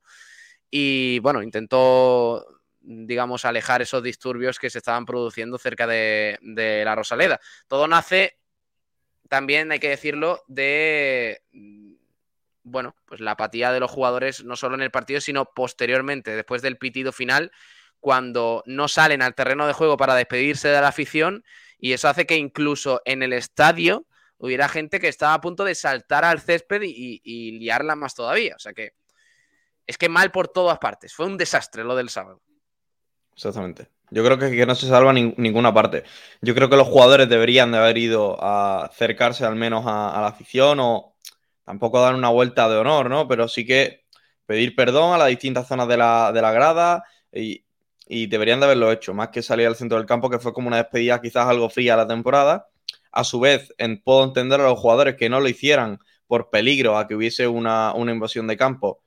y 0.70 1.20
bueno, 1.20 1.41
intentó 1.41 2.46
digamos, 2.84 3.46
alejar 3.46 3.81
esos 3.81 4.01
disturbios 4.01 4.58
que 4.58 4.70
se 4.70 4.79
estaban 4.79 5.05
produciendo 5.05 5.58
cerca 5.60 5.86
de, 5.86 6.39
de 6.41 6.84
la 6.84 6.96
Rosaleda. 6.96 7.39
Todo 7.67 7.88
nace 7.88 8.39
también 9.29 9.72
hay 9.72 9.79
que 9.79 9.89
decirlo 9.89 10.43
de 10.48 11.41
mm, 11.51 11.93
bueno, 12.63 12.96
pues 13.05 13.22
la 13.22 13.31
apatía 13.31 13.72
de 13.72 13.79
los 13.79 13.89
jugadores 13.89 14.43
no 14.43 14.55
solo 14.55 14.75
en 14.75 14.81
el 14.81 14.91
partido, 14.91 15.22
sino 15.22 15.46
posteriormente, 15.46 16.36
después 16.36 16.62
del 16.62 16.77
pitido 16.77 17.12
final, 17.12 17.51
cuando 18.00 18.63
no 18.65 18.88
salen 18.88 19.22
al 19.22 19.36
terreno 19.36 19.67
de 19.67 19.74
juego 19.74 19.98
para 19.98 20.15
despedirse 20.15 20.67
de 20.67 20.81
la 20.81 20.89
afición 20.89 21.43
y 21.79 21.93
eso 21.93 22.10
hace 22.10 22.25
que 22.25 22.36
incluso 22.36 23.01
en 23.05 23.24
el 23.24 23.34
estadio 23.34 24.05
hubiera 24.41 24.67
gente 24.67 25.00
que 25.00 25.07
estaba 25.07 25.33
a 25.33 25.41
punto 25.41 25.63
de 25.63 25.75
saltar 25.75 26.25
al 26.25 26.41
césped 26.41 26.81
y, 26.83 27.21
y 27.24 27.60
liarla 27.60 27.95
más 27.95 28.15
todavía. 28.15 28.55
O 28.55 28.60
sea 28.60 28.74
que 28.74 28.93
es 29.88 29.98
que 29.98 30.10
mal 30.10 30.31
por 30.31 30.48
todas 30.48 30.79
partes. 30.79 31.13
Fue 31.13 31.25
un 31.25 31.38
desastre 31.38 31.83
lo 31.83 31.95
del 31.95 32.10
sábado. 32.10 32.41
Exactamente. 33.33 33.89
Yo 34.12 34.25
creo 34.25 34.38
que, 34.38 34.65
no 34.65 34.75
se 34.75 34.88
salva 34.88 35.13
ninguna 35.13 35.74
parte. 35.74 36.03
Yo 36.41 36.53
creo 36.53 36.69
que 36.69 36.75
los 36.75 36.88
jugadores 36.88 37.29
deberían 37.29 37.71
de 37.71 37.77
haber 37.77 37.98
ido 37.98 38.41
a 38.43 38.86
acercarse 38.86 39.45
al 39.45 39.55
menos 39.55 39.86
a, 39.88 40.19
la 40.19 40.27
afición 40.27 40.79
o 40.81 41.15
tampoco 41.63 42.01
dar 42.01 42.13
una 42.13 42.27
vuelta 42.27 42.67
de 42.67 42.75
honor, 42.75 43.10
¿no? 43.10 43.27
Pero 43.29 43.48
sí 43.48 43.65
que 43.65 44.03
pedir 44.45 44.75
perdón 44.75 45.13
a 45.13 45.17
las 45.17 45.29
distintas 45.29 45.65
zonas 45.65 45.88
de 45.88 45.95
la, 45.95 46.51
grada 46.53 47.05
y, 47.31 47.63
deberían 48.27 48.60
de 48.60 48.65
haberlo 48.65 48.91
hecho, 48.91 49.13
más 49.13 49.29
que 49.29 49.41
salir 49.41 49.65
al 49.67 49.77
centro 49.77 49.98
del 49.98 50.05
campo, 50.05 50.29
que 50.29 50.39
fue 50.39 50.51
como 50.51 50.67
una 50.67 50.77
despedida 50.77 51.21
quizás 51.21 51.48
algo 51.48 51.69
fría 51.69 51.93
a 51.93 51.98
la 51.98 52.07
temporada. 52.07 52.67
A 53.12 53.24
su 53.24 53.39
vez, 53.39 53.74
en, 53.77 54.01
puedo 54.01 54.24
entender 54.24 54.62
a 54.62 54.70
los 54.70 54.80
jugadores 54.80 55.15
que 55.15 55.30
no 55.30 55.39
lo 55.39 55.50
hicieran 55.50 56.00
por 56.27 56.50
peligro 56.50 56.98
a 56.98 57.08
que 57.08 57.15
hubiese 57.15 57.48
una, 57.48 57.94
invasión 57.96 58.48
de 58.48 58.58
campo, 58.58 59.03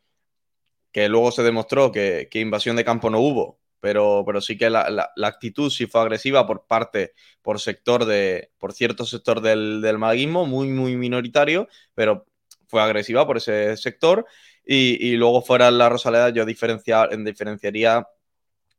que 0.92 1.08
luego 1.08 1.32
se 1.32 1.42
demostró 1.42 1.90
que 1.92 2.28
invasión 2.34 2.76
de 2.76 2.84
campo 2.84 3.10
no 3.10 3.20
hubo, 3.20 3.60
pero, 3.84 4.22
pero 4.24 4.40
sí 4.40 4.56
que 4.56 4.70
la, 4.70 5.12
actitud 5.24 5.68
sí 5.68 5.84
fue 5.84 6.00
agresiva 6.00 6.46
por 6.46 6.66
parte, 6.66 7.12
por 7.42 7.60
sector 7.60 8.06
de, 8.06 8.50
por 8.56 8.72
cierto 8.72 9.04
sector 9.04 9.42
del, 9.42 9.82
del 9.82 9.98
muy, 9.98 10.70
muy 10.70 10.96
minoritario, 10.96 11.68
pero 11.94 12.24
fue 12.66 12.80
agresiva 12.80 13.26
por 13.26 13.36
ese 13.36 13.76
sector. 13.76 14.24
Y, 14.64 15.16
luego 15.16 15.42
fuera 15.42 15.70
la 15.70 15.90
Rosaleda 15.90 16.30
yo 16.30 16.46
diferenciar, 16.46 17.14
diferenciaría 17.24 18.08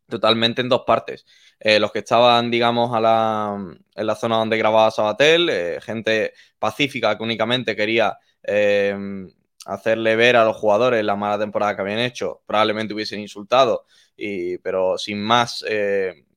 totalmente 0.07 0.61
en 0.61 0.69
dos 0.69 0.83
partes. 0.85 1.25
Eh, 1.59 1.79
los 1.79 1.91
que 1.91 1.99
estaban, 1.99 2.51
digamos, 2.51 2.93
a 2.95 2.99
la, 2.99 3.75
en 3.95 4.07
la 4.07 4.15
zona 4.15 4.37
donde 4.37 4.57
grababa 4.57 4.91
Sabatel, 4.91 5.49
eh, 5.49 5.79
gente 5.81 6.33
pacífica 6.59 7.17
que 7.17 7.23
únicamente 7.23 7.75
quería 7.75 8.17
eh, 8.43 8.95
hacerle 9.65 10.15
ver 10.15 10.35
a 10.35 10.45
los 10.45 10.55
jugadores 10.57 11.03
la 11.03 11.15
mala 11.15 11.39
temporada 11.39 11.75
que 11.75 11.81
habían 11.81 11.99
hecho, 11.99 12.41
probablemente 12.45 12.93
hubiesen 12.93 13.19
insultado, 13.19 13.85
y, 14.15 14.57
pero 14.59 14.97
sin 14.97 15.21
más 15.21 15.63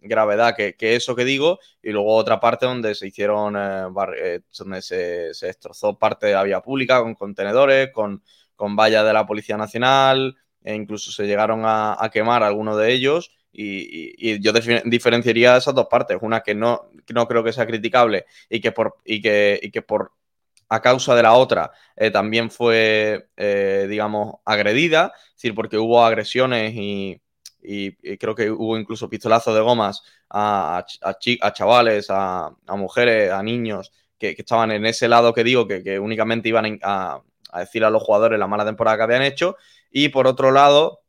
gravedad 0.01 0.55
que, 0.57 0.75
eso 0.97 1.15
que 1.17 1.25
digo, 1.25 1.59
y 1.83 1.91
luego 1.91 2.15
otra 2.15 2.41
parte 2.41 2.67
donde 2.67 2.95
se 2.95 3.09
hicieron, 3.09 3.57
eh, 3.57 4.41
donde 4.59 4.83
se, 4.83 5.47
destrozó 5.47 5.99
parte 5.99 6.27
de 6.27 6.35
la 6.35 6.43
vía 6.43 6.61
pública 6.61 7.01
con 7.01 7.15
contenedores, 7.15 7.91
con, 7.93 8.23
con 8.57 8.77
vallas 8.77 9.05
de 9.05 9.13
la 9.13 9.27
Policía 9.27 9.57
Nacional, 9.57 10.37
e 10.63 10.75
incluso 10.75 11.11
se 11.13 11.27
llegaron 11.27 11.63
a, 11.65 11.97
quemar 12.13 12.43
algunos 12.43 12.77
de 12.79 12.93
ellos, 12.93 13.33
Y, 13.53 14.41
yo 14.41 14.53
diferenciaría 14.85 15.57
esas 15.57 15.75
dos 15.75 15.87
partes. 15.87 16.19
Una 16.21 16.41
que 16.43 16.55
no, 16.55 16.91
no 17.13 17.27
creo 17.27 17.43
que 17.43 17.53
sea 17.53 17.67
criticable 17.67 18.27
y 18.49 18.61
que 18.61 18.73
por, 18.73 18.97
y 19.05 19.21
que, 19.21 19.59
y 19.63 19.71
que 19.71 19.83
por 19.83 20.13
a 20.69 20.81
causa 20.83 21.15
de 21.15 21.23
la 21.23 21.35
otra 21.35 21.73
eh, 21.97 22.11
también 22.11 22.51
fue, 22.51 23.29
eh, 23.37 23.87
digamos, 23.89 24.37
agredida, 24.45 25.13
es 25.29 25.35
decir, 25.35 25.55
porque 25.55 25.79
hubo 25.79 26.05
agresiones 26.05 26.75
y, 26.75 27.21
creo 28.19 28.35
que 28.35 28.51
hubo 28.51 28.79
incluso 28.79 29.11
pistolazos 29.11 29.55
de 29.55 29.61
gomas 29.61 30.03
a, 30.31 30.85
a, 31.03 31.53
chavales, 31.53 32.07
a, 32.09 32.51
mujeres, 32.69 33.31
a 33.31 33.43
niños 33.43 33.93
que, 34.19 34.35
estaban 34.39 34.71
en 34.71 34.87
ese 34.87 35.09
lado 35.09 35.35
que 35.35 35.45
digo, 35.45 35.67
que, 35.67 35.99
únicamente 35.99 36.49
iban 36.49 36.79
a, 36.83 37.21
decir 37.59 37.85
a 37.85 37.91
los 37.91 38.03
jugadores 38.03 38.39
la 38.39 38.47
mala 38.47 38.65
temporada 38.65 38.97
que 38.97 39.03
habían 39.03 39.23
hecho, 39.23 39.57
y 39.91 40.09
por 40.11 40.27
otro 40.27 40.51
lado, 40.51 41.03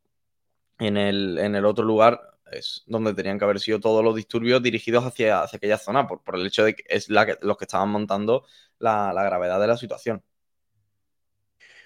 en 0.80 0.98
el, 0.98 1.38
en 1.38 1.56
el 1.56 1.66
otro 1.66 1.84
lugar 1.86 2.29
es 2.52 2.84
donde 2.86 3.14
tenían 3.14 3.38
que 3.38 3.46
haber 3.46 3.60
sido 3.60 3.80
todos 3.80 4.04
los 4.04 4.16
disturbios 4.16 4.62
dirigidos 4.62 5.06
hacia, 5.06 5.42
hacia 5.42 5.58
aquella 5.58 5.78
zona, 5.78 6.08
por, 6.08 6.24
por, 6.24 6.36
el 6.36 6.48
hecho 6.48 6.64
de 6.66 6.76
que 6.76 6.84
es 6.88 7.10
la 7.10 7.26
que, 7.26 7.38
los 7.42 7.58
que 7.58 7.66
estaban 7.66 7.90
montando 7.90 8.46
la, 8.80 9.12
gravedad 9.14 9.60
de 9.60 9.68
la 9.68 9.78
situación. 9.78 10.24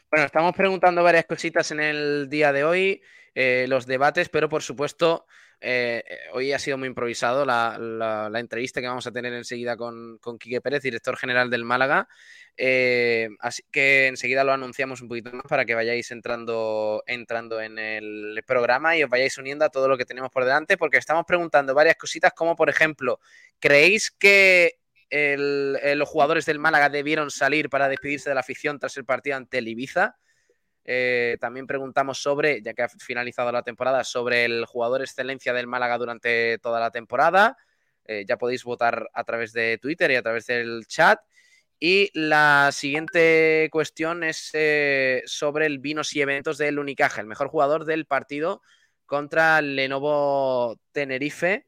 Bueno, 0.09 0.25
estamos 0.25 0.55
preguntando 0.55 1.03
varias 1.03 1.25
cositas 1.25 1.71
en 1.71 1.79
el 1.79 2.29
día 2.29 2.51
de 2.53 2.63
hoy, 2.63 3.01
eh, 3.33 3.65
los 3.67 3.85
debates, 3.87 4.29
pero 4.29 4.47
por 4.47 4.61
supuesto, 4.61 5.25
eh, 5.63 6.03
hoy 6.33 6.51
ha 6.51 6.59
sido 6.59 6.77
muy 6.77 6.87
improvisado 6.87 7.45
la, 7.45 8.29
entrevista 8.35 8.81
que 8.81 8.87
vamos 8.87 9.07
a 9.07 9.11
tener 9.11 9.33
enseguida 9.33 9.77
con, 9.77 10.17
con 10.19 10.37
Quique 10.37 10.61
Pérez, 10.61 10.83
director 10.83 11.15
general 11.17 11.49
del 11.49 11.63
Málaga. 11.63 12.07
Eh, 12.55 13.29
así 13.39 13.63
que 13.71 14.07
enseguida 14.07 14.43
lo 14.43 14.51
anunciamos 14.51 15.01
un 15.01 15.07
poquito 15.07 15.31
más 15.31 15.45
para 15.47 15.65
que 15.65 15.73
vayáis 15.73 16.11
entrando, 16.11 17.03
entrando 17.07 17.61
en 17.61 17.79
el 17.79 18.43
programa 18.45 18.95
y 18.95 19.03
os 19.03 19.09
vayáis 19.09 19.37
uniendo 19.37 19.65
a 19.65 19.69
todo 19.69 19.87
lo 19.87 19.97
que 19.97 20.05
tenemos 20.05 20.29
por 20.29 20.43
delante, 20.43 20.77
porque 20.77 20.97
estamos 20.97 21.25
preguntando 21.25 21.73
varias 21.73 21.95
cositas, 21.95 22.33
como 22.33 22.55
por 22.55 22.69
ejemplo, 22.69 23.19
¿creéis 23.59 24.11
que 24.11 24.79
eh, 25.15 25.93
los 25.95 26.09
jugadores 26.09 26.45
del 26.47 26.57
Málaga 26.57 26.89
debieron 26.89 27.29
salir 27.29 27.69
para 27.69 27.87
despedirse 27.87 28.29
de 28.29 28.35
la 28.35 28.41
afición 28.41 28.79
tras 28.79 28.97
el 28.97 29.05
partido 29.05 29.37
ante 29.37 29.59
el 29.59 29.67
Ibiza. 29.67 30.17
Eh, 30.85 31.37
también 31.39 31.65
preguntamos 31.65 32.21
sobre, 32.21 32.61
ya 32.61 32.73
que 32.73 32.83
ha 32.83 32.89
finalizado 32.89 33.51
la 33.51 33.63
temporada, 33.63 34.03
sobre 34.03 34.45
el 34.45 34.65
jugador 34.65 35.01
excelencia 35.01 35.53
del 35.53 35.67
Málaga 35.67 35.97
durante 35.97 36.57
toda 36.59 36.79
la 36.79 36.91
temporada. 36.91 37.57
Eh, 38.05 38.25
ya 38.27 38.37
podéis 38.37 38.63
votar 38.63 39.09
a 39.13 39.23
través 39.23 39.53
de 39.53 39.77
Twitter 39.77 40.11
y 40.11 40.15
a 40.15 40.21
través 40.21 40.45
del 40.47 40.85
chat. 40.87 41.19
Y 41.79 42.09
la 42.13 42.69
siguiente 42.71 43.69
cuestión 43.71 44.23
es 44.23 44.53
sobre 45.25 45.65
el 45.65 45.79
vinos 45.79 46.15
y 46.15 46.21
eventos 46.21 46.57
del 46.57 46.79
Unicaja, 46.79 47.19
el 47.19 47.27
mejor 47.27 47.49
jugador 47.49 47.83
del 47.85 48.05
partido 48.05 48.61
contra 49.05 49.61
Lenovo 49.61 50.79
Tenerife. 50.93 51.65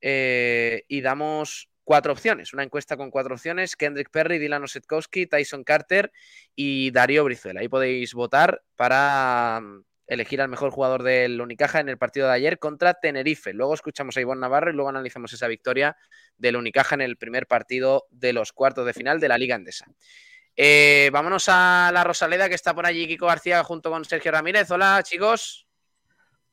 y 0.00 1.00
damos 1.00 1.70
cuatro 1.88 2.12
opciones, 2.12 2.52
una 2.52 2.64
encuesta 2.64 2.98
con 2.98 3.10
cuatro 3.10 3.34
opciones, 3.34 3.74
Kendrick 3.74 4.10
Perry, 4.10 4.38
Dylan 4.38 4.62
Osetkowski, 4.62 5.26
Tyson 5.26 5.64
Carter 5.64 6.12
y 6.54 6.90
Darío 6.90 7.24
Brizuela. 7.24 7.60
Ahí 7.60 7.68
podéis 7.70 8.12
votar 8.12 8.62
para 8.76 9.58
mm, 9.62 9.84
elegir 10.06 10.42
al 10.42 10.50
mejor 10.50 10.70
jugador 10.70 11.02
del 11.02 11.40
Unicaja 11.40 11.80
en 11.80 11.88
el 11.88 11.96
partido 11.96 12.26
de 12.26 12.34
ayer 12.34 12.58
contra 12.58 12.92
Tenerife. 12.92 13.54
Luego 13.54 13.72
escuchamos 13.72 14.18
a 14.18 14.20
Ivonne 14.20 14.42
Navarro 14.42 14.70
y 14.70 14.74
luego 14.74 14.90
analizamos 14.90 15.32
esa 15.32 15.48
victoria 15.48 15.96
del 16.36 16.56
Unicaja 16.56 16.94
en 16.94 17.00
el 17.00 17.16
primer 17.16 17.46
partido 17.46 18.06
de 18.10 18.34
los 18.34 18.52
cuartos 18.52 18.84
de 18.84 18.92
final 18.92 19.18
de 19.18 19.28
la 19.28 19.38
Liga 19.38 19.56
Endesa. 19.56 19.86
Eh, 20.56 21.08
vámonos 21.10 21.46
a 21.48 21.90
la 21.94 22.04
Rosaleda, 22.04 22.50
que 22.50 22.54
está 22.54 22.74
por 22.74 22.84
allí 22.84 23.08
Kiko 23.08 23.28
García 23.28 23.64
junto 23.64 23.90
con 23.90 24.04
Sergio 24.04 24.30
Ramírez. 24.30 24.70
Hola, 24.70 25.00
chicos. 25.02 25.66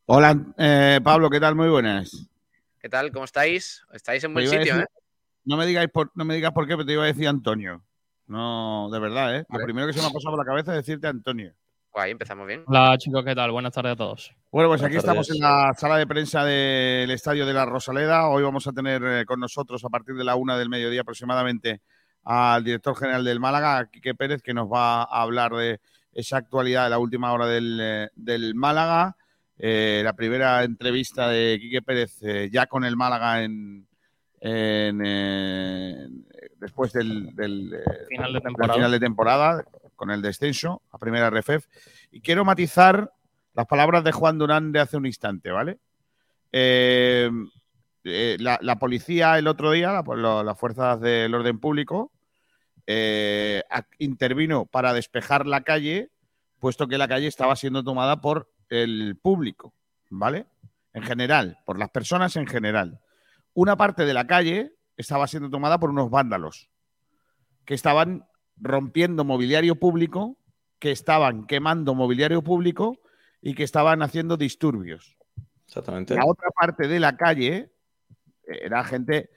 Hola, 0.05 0.33
eh, 0.57 1.01
Pablo, 1.03 1.29
¿qué 1.29 1.41
tal? 1.41 1.55
Muy 1.55 1.67
buenas. 1.67 2.25
¿Qué 2.79 2.87
tal? 2.87 3.11
¿Cómo 3.11 3.25
estáis? 3.25 3.83
Estáis 3.91 4.23
en 4.23 4.33
buen 4.33 4.47
sitio, 4.47 4.79
¿eh? 4.79 4.85
No 5.45 5.57
me, 5.57 5.65
digáis 5.67 5.89
por, 5.89 6.11
no 6.15 6.25
me 6.25 6.35
digas 6.35 6.51
por 6.51 6.67
qué, 6.67 6.73
pero 6.73 6.85
te 6.85 6.93
iba 6.93 7.03
a 7.03 7.07
decir 7.07 7.27
Antonio. 7.27 7.83
No, 8.27 8.89
de 8.91 8.99
verdad, 8.99 9.35
¿eh? 9.37 9.45
Lo 9.49 9.63
primero 9.63 9.85
que 9.85 9.93
se 9.93 9.99
me 9.99 10.07
ha 10.07 10.09
pasado 10.09 10.35
por 10.35 10.39
la 10.39 10.51
cabeza 10.51 10.71
es 10.71 10.85
decirte 10.85 11.07
Antonio. 11.07 11.53
Guay, 11.93 12.11
empezamos 12.11 12.47
bien. 12.47 12.63
Hola 12.65 12.97
chicos, 12.97 13.23
¿qué 13.23 13.35
tal? 13.35 13.51
Buenas 13.51 13.71
tardes 13.71 13.93
a 13.93 13.95
todos. 13.95 14.33
Bueno, 14.51 14.69
pues 14.69 14.81
aquí 14.81 14.97
estamos 14.97 15.29
en 15.29 15.39
la 15.39 15.71
sala 15.77 15.97
de 15.97 16.07
prensa 16.07 16.43
del 16.43 17.11
Estadio 17.11 17.45
de 17.45 17.53
la 17.53 17.65
Rosaleda. 17.65 18.27
Hoy 18.27 18.43
vamos 18.43 18.67
a 18.67 18.73
tener 18.73 19.03
eh, 19.03 19.25
con 19.25 19.39
nosotros 19.39 19.85
a 19.85 19.89
partir 19.89 20.15
de 20.15 20.23
la 20.23 20.35
una 20.35 20.57
del 20.57 20.67
mediodía 20.67 21.01
aproximadamente 21.01 21.81
al 22.23 22.63
director 22.63 22.97
general 22.97 23.23
del 23.23 23.39
Málaga, 23.39 23.87
Quique 23.89 24.15
Pérez, 24.15 24.41
que 24.41 24.55
nos 24.55 24.67
va 24.67 25.03
a 25.03 25.21
hablar 25.21 25.53
de 25.53 25.79
esa 26.11 26.37
actualidad 26.37 26.85
de 26.85 26.89
la 26.89 26.97
última 26.97 27.31
hora 27.31 27.45
del, 27.45 27.79
eh, 27.79 28.51
Málaga. 28.55 29.15
Eh, 29.57 30.01
la 30.03 30.13
primera 30.13 30.63
entrevista 30.63 31.29
de 31.29 31.59
Quique 31.61 31.81
Pérez 31.81 32.19
ya 32.51 32.65
con 32.65 32.83
el 32.83 32.97
Málaga 32.97 33.43
en, 33.43 33.87
después 36.59 36.93
del, 36.93 37.29
eh, 37.37 37.83
final, 38.09 38.33
de 38.33 38.41
final, 38.41 38.91
de 38.91 38.99
temporada. 38.99 39.65
con 39.95 40.11
el 40.11 40.21
descenso 40.21 40.81
a 40.91 40.97
primera 40.97 41.29
RFF. 41.29 41.67
Y 42.11 42.19
quiero 42.19 42.43
matizar 42.43 43.13
las 43.53 43.65
palabras 43.65 44.03
de 44.03 44.11
Juan 44.11 44.37
Durán 44.37 44.73
de 44.73 44.81
hace 44.81 44.97
un 44.97 45.05
instante, 45.05 45.51
¿vale? 45.51 45.79
Eh, 46.51 47.31
eh, 48.03 48.35
la, 48.39 48.75
policía 48.77 49.37
el 49.37 49.47
otro 49.47 49.71
día, 49.71 50.03
las 50.05 50.59
fuerzas 50.59 50.99
del 50.99 51.33
orden 51.33 51.59
público, 51.59 52.11
intervino 53.99 54.65
para 54.65 54.93
despejar 54.93 55.47
la 55.47 55.61
calle, 55.61 56.09
puesto 56.59 56.87
que 56.87 56.97
la 56.97 57.07
calle 57.07 57.27
estaba 57.27 57.55
siendo 57.55 57.83
tomada 57.83 58.19
por 58.19 58.51
el 58.69 59.15
público, 59.15 59.73
¿vale? 60.09 60.45
En 60.93 61.03
general, 61.03 61.57
por 61.65 61.79
las 61.79 61.89
personas 61.89 62.35
en 62.35 62.47
general 62.47 62.99
una 63.55 63.75
parte 63.75 64.05
de 64.05 64.13
la 64.13 64.27
calle 64.27 64.73
estaba 64.97 65.25
siendo 65.25 65.49
tomada 65.49 65.79
por 65.79 65.89
unos 65.89 66.11
vándalos 66.11 66.69
que 67.65 67.73
estaban 67.73 68.27
rompiendo 68.57 69.25
mobiliario 69.25 69.75
público, 69.79 70.37
que 70.77 70.91
estaban 70.91 71.47
quemando 71.47 71.95
mobiliario 71.95 72.43
público 72.43 72.99
y 73.41 73.55
que 73.55 73.63
estaban 73.63 74.03
haciendo 74.03 74.37
disturbios. 74.37 75.17
Exactamente. 75.65 76.13
La 76.15 76.25
otra 76.25 76.49
parte 76.51 76.87
de 76.87 76.99
la 76.99 77.17
calle 77.17 77.71
era 78.43 78.83
gente 78.83 79.31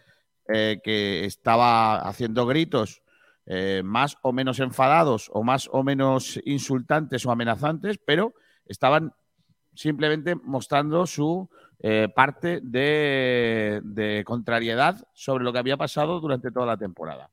eh, 0.46 0.80
que 0.82 1.24
estaba 1.24 2.00
haciendo 2.00 2.46
gritos 2.46 3.02
eh, 3.46 3.82
más 3.84 4.18
o 4.22 4.32
menos 4.32 4.60
enfadados 4.60 5.30
o 5.32 5.42
más 5.42 5.70
o 5.72 5.82
menos 5.82 6.38
insultantes 6.44 7.24
o 7.24 7.30
amenazantes, 7.30 7.98
pero 8.04 8.34
estaban 8.66 9.14
simplemente 9.74 10.34
mostrando 10.34 11.06
su 11.06 11.48
eh, 11.80 12.08
parte 12.12 12.60
de, 12.60 14.22
contrariedad 14.26 14.96
sobre 15.12 15.44
lo 15.44 15.52
que 15.52 15.60
había 15.60 15.76
pasado 15.76 16.18
durante 16.18 16.50
toda 16.50 16.66
la 16.66 16.76
temporada. 16.76 17.30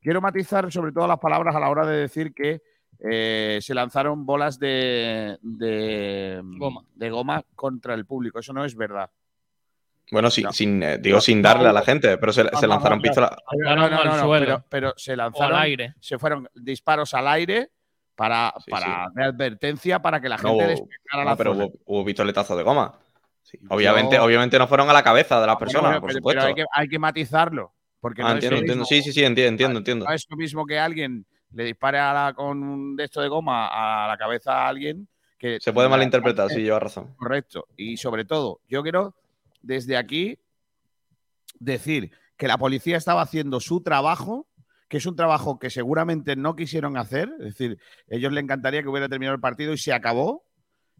Quiero 0.00 0.20
matizar 0.20 0.70
sobre 0.72 0.90
todo 0.92 1.06
las 1.06 1.18
palabras 1.18 1.54
a 1.54 1.60
la 1.60 1.70
hora 1.70 1.86
de 1.86 1.98
decir 1.98 2.34
que 2.34 2.60
eh, 2.98 3.58
se 3.60 3.74
lanzaron 3.74 4.26
bolas 4.26 4.58
de, 4.58 5.38
goma. 6.42 6.82
de 6.94 7.10
goma 7.10 7.44
contra 7.54 7.94
el 7.94 8.04
público. 8.04 8.40
Eso 8.40 8.52
no 8.52 8.64
es 8.64 8.74
verdad. 8.74 9.10
Bueno, 10.10 10.30
sí, 10.30 10.42
sin, 10.52 10.82
eh, 10.82 10.98
digo 10.98 11.20
sin 11.20 11.40
darle 11.42 11.68
a 11.68 11.72
la 11.72 11.82
gente, 11.82 12.16
pero 12.18 12.32
se, 12.32 12.42
lanzaron 12.42 13.00
pistolas. 13.00 13.30
No, 13.58 13.76
no, 13.76 13.88
no, 13.88 14.64
pero, 14.68 14.94
se 14.96 15.14
lanzaron. 15.14 15.54
Al 15.54 15.62
aire. 15.62 15.94
Se 16.00 16.18
fueron 16.18 16.48
disparos 16.54 17.14
al 17.14 17.28
aire 17.28 17.70
para, 18.16 18.52
para 18.68 19.08
de 19.14 19.24
advertencia 19.24 20.00
para 20.00 20.20
que 20.20 20.28
la 20.28 20.38
gente 20.38 20.84
no, 21.12 21.24
la 21.24 21.36
pero 21.36 21.52
Hubo, 21.52 21.72
hubo 21.84 22.04
pistoletazos 22.04 22.56
de 22.56 22.64
goma 22.64 22.98
obviamente, 23.68 24.18
obviamente 24.18 24.58
no 24.58 24.66
fueron 24.66 24.88
a 24.90 24.92
la 24.92 25.02
cabeza 25.02 25.40
de 25.40 25.46
las 25.46 25.56
personas, 25.56 26.00
por 26.00 26.12
supuesto. 26.12 26.42
Pero 26.54 26.66
hay, 26.72 26.88
que, 26.88 26.98
matizarlo. 26.98 27.72
Porque 28.00 28.22
ah, 28.22 28.32
entiendo, 28.32 28.58
entiendo. 28.58 28.84
Sí, 28.84 29.02
sí, 29.02 29.12
sí, 29.12 29.24
entiendo, 29.24 29.78
entiendo. 29.78 30.04
No 30.04 30.12
es 30.12 30.26
lo 30.28 30.36
mismo 30.36 30.64
que 30.66 30.78
alguien 30.78 31.26
le 31.52 31.64
dispare 31.64 31.98
con 32.34 32.62
un 32.62 32.96
de 32.96 33.04
esto 33.04 33.20
de 33.20 33.28
goma 33.28 33.68
a 33.68 34.08
la 34.08 34.16
cabeza 34.16 34.52
a 34.52 34.68
alguien 34.68 35.08
que. 35.38 35.58
Se 35.60 35.72
puede 35.72 35.88
malinterpretar, 35.88 36.48
sí, 36.50 36.62
lleva 36.62 36.78
razón. 36.78 37.14
Correcto. 37.16 37.66
Y 37.76 37.96
sobre 37.96 38.24
todo, 38.24 38.60
yo 38.68 38.82
quiero 38.82 39.14
desde 39.62 39.96
aquí 39.96 40.38
decir 41.58 42.12
que 42.36 42.48
la 42.48 42.58
policía 42.58 42.96
estaba 42.96 43.22
haciendo 43.22 43.60
su 43.60 43.82
trabajo, 43.82 44.46
que 44.88 44.98
es 44.98 45.06
un 45.06 45.16
trabajo 45.16 45.58
que 45.58 45.70
seguramente 45.70 46.36
no 46.36 46.54
quisieron 46.54 46.96
hacer. 46.96 47.30
Es 47.40 47.56
decir, 47.56 47.78
ellos 48.08 48.32
le 48.32 48.40
encantaría 48.40 48.82
que 48.82 48.88
hubiera 48.88 49.08
terminado 49.08 49.34
el 49.34 49.40
partido 49.40 49.72
y 49.72 49.78
se 49.78 49.92
acabó 49.92 50.47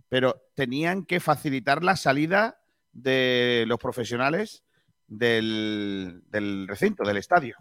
pero 0.09 0.43
tenían 0.55 1.05
que 1.05 1.21
facilitar 1.21 1.85
la 1.85 1.97
salida 1.97 2.61
de 2.93 3.65
los 3.67 3.79
profesionales 3.79 4.65
del, 5.07 6.23
recinto, 6.67 7.05
del 7.05 7.17
estadio. 7.17 7.57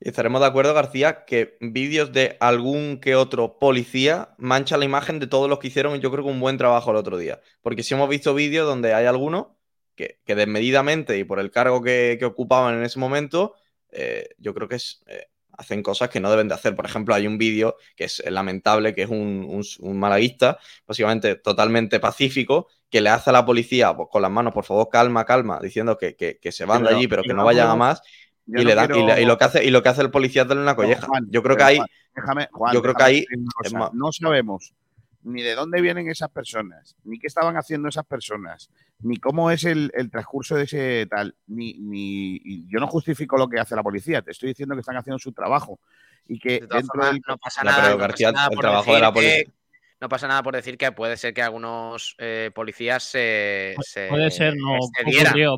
Y 0.00 0.08
estaremos 0.08 0.40
de 0.40 0.46
acuerdo, 0.46 0.74
García, 0.74 1.24
que 1.24 1.56
vídeos 1.60 2.12
de 2.12 2.36
algún 2.40 3.00
que 3.00 3.16
otro 3.16 3.58
policía 3.58 4.34
mancha 4.38 4.76
la 4.76 4.84
imagen 4.84 5.18
de 5.18 5.26
todos 5.26 5.48
los 5.48 5.58
que 5.58 5.68
hicieron, 5.68 5.98
yo 6.00 6.10
creo 6.12 6.24
que 6.24 6.30
un 6.30 6.40
buen 6.40 6.56
trabajo 6.56 6.90
el 6.90 6.96
otro 6.96 7.18
día. 7.18 7.40
Porque 7.62 7.82
si 7.82 7.94
hemos 7.94 8.08
visto 8.08 8.32
vídeos 8.34 8.66
donde 8.66 8.94
hay 8.94 9.06
algunos 9.06 9.48
que, 9.96 10.20
desmedidamente 10.26 11.18
y 11.18 11.24
por 11.24 11.40
el 11.40 11.50
cargo 11.50 11.82
que, 11.82 12.18
ocupaban 12.24 12.76
en 12.76 12.84
ese 12.84 13.00
momento, 13.00 13.54
eh, 13.90 14.28
yo 14.38 14.54
creo 14.54 14.68
que 14.68 14.76
es 14.76 15.02
eh, 15.06 15.26
hacen 15.58 15.82
cosas 15.82 16.08
que 16.08 16.20
no 16.20 16.30
deben 16.30 16.48
de 16.48 16.54
hacer. 16.54 16.74
Por 16.74 16.86
ejemplo, 16.86 17.14
hay 17.14 17.26
un 17.26 17.36
vídeo 17.36 17.76
que 17.96 18.04
es 18.04 18.22
lamentable, 18.30 18.94
que 18.94 19.02
es 19.02 19.10
un, 19.10 19.62
un, 19.80 19.98
malaguista, 19.98 20.58
básicamente 20.86 21.34
totalmente 21.34 22.00
pacífico, 22.00 22.68
que 22.88 23.00
le 23.00 23.10
hace 23.10 23.30
a 23.30 23.32
la 23.34 23.44
policía 23.44 23.94
pues, 23.94 24.08
con 24.10 24.22
las 24.22 24.30
manos, 24.30 24.54
por 24.54 24.64
favor, 24.64 24.88
calma, 24.88 25.24
calma, 25.24 25.58
diciendo 25.60 25.98
que, 25.98 26.38
se 26.50 26.64
van 26.64 26.84
de 26.84 26.90
allí, 26.90 27.08
pero 27.08 27.22
que 27.22 27.34
no 27.34 27.44
vayan 27.44 27.68
a 27.68 27.76
más. 27.76 28.00
Y, 28.46 28.64
le 28.64 28.74
dan, 28.74 28.90
y, 28.94 29.26
lo 29.26 29.36
que 29.36 29.44
hace, 29.44 29.64
y 29.64 29.70
lo 29.70 29.82
que 29.82 29.90
hace 29.90 30.00
el 30.00 30.10
policía 30.10 30.42
es 30.42 30.48
darle 30.48 30.62
una 30.62 30.74
colleja. 30.74 31.06
yo 31.28 31.42
creo 31.42 31.56
que 31.56 31.64
ahí. 31.64 31.78
Déjame, 32.14 32.48
yo 32.72 32.80
creo 32.80 32.94
que 32.94 33.02
ahí. 33.02 33.24
No 33.92 34.10
sabemos 34.12 34.72
ni 35.28 35.42
de 35.42 35.54
dónde 35.54 35.80
vienen 35.80 36.08
esas 36.08 36.30
personas, 36.30 36.96
ni 37.04 37.18
qué 37.18 37.26
estaban 37.26 37.56
haciendo 37.56 37.88
esas 37.88 38.06
personas, 38.06 38.70
ni 39.00 39.18
cómo 39.18 39.50
es 39.50 39.64
el, 39.64 39.90
transcurso 40.10 40.56
de 40.56 40.64
ese 40.64 41.06
tal, 41.06 41.36
ni, 41.46 41.74
ni 41.74 42.66
yo 42.68 42.80
no 42.80 42.86
justifico 42.86 43.36
lo 43.36 43.48
que 43.48 43.60
hace 43.60 43.76
la 43.76 43.82
policía, 43.82 44.22
te 44.22 44.32
estoy 44.32 44.50
diciendo 44.50 44.74
que 44.74 44.80
están 44.80 44.96
haciendo 44.96 45.18
su 45.18 45.32
trabajo 45.32 45.78
y 46.26 46.38
que 46.38 46.60
dentro 46.60 47.12
no 47.26 47.38
pasa 47.38 47.62
nada, 47.62 47.90
no 47.90 48.08
pasa 48.08 48.32
nada 48.32 48.48
el 48.50 48.58
trabajo 48.58 48.94
de 48.94 49.00
la 49.00 49.12
policía. 49.12 49.44
no 50.00 50.08
pasa 50.08 50.28
nada 50.28 50.42
por 50.42 50.54
decir 50.54 50.78
que 50.78 50.92
puede 50.92 51.16
ser 51.16 51.34
que 51.34 51.42
algunos 51.42 52.14
eh, 52.18 52.50
policías 52.54 53.02
se, 53.02 53.74
Puede 54.08 54.30
ser, 54.30 54.54
no 54.56 54.76
ocurrió, 54.76 55.56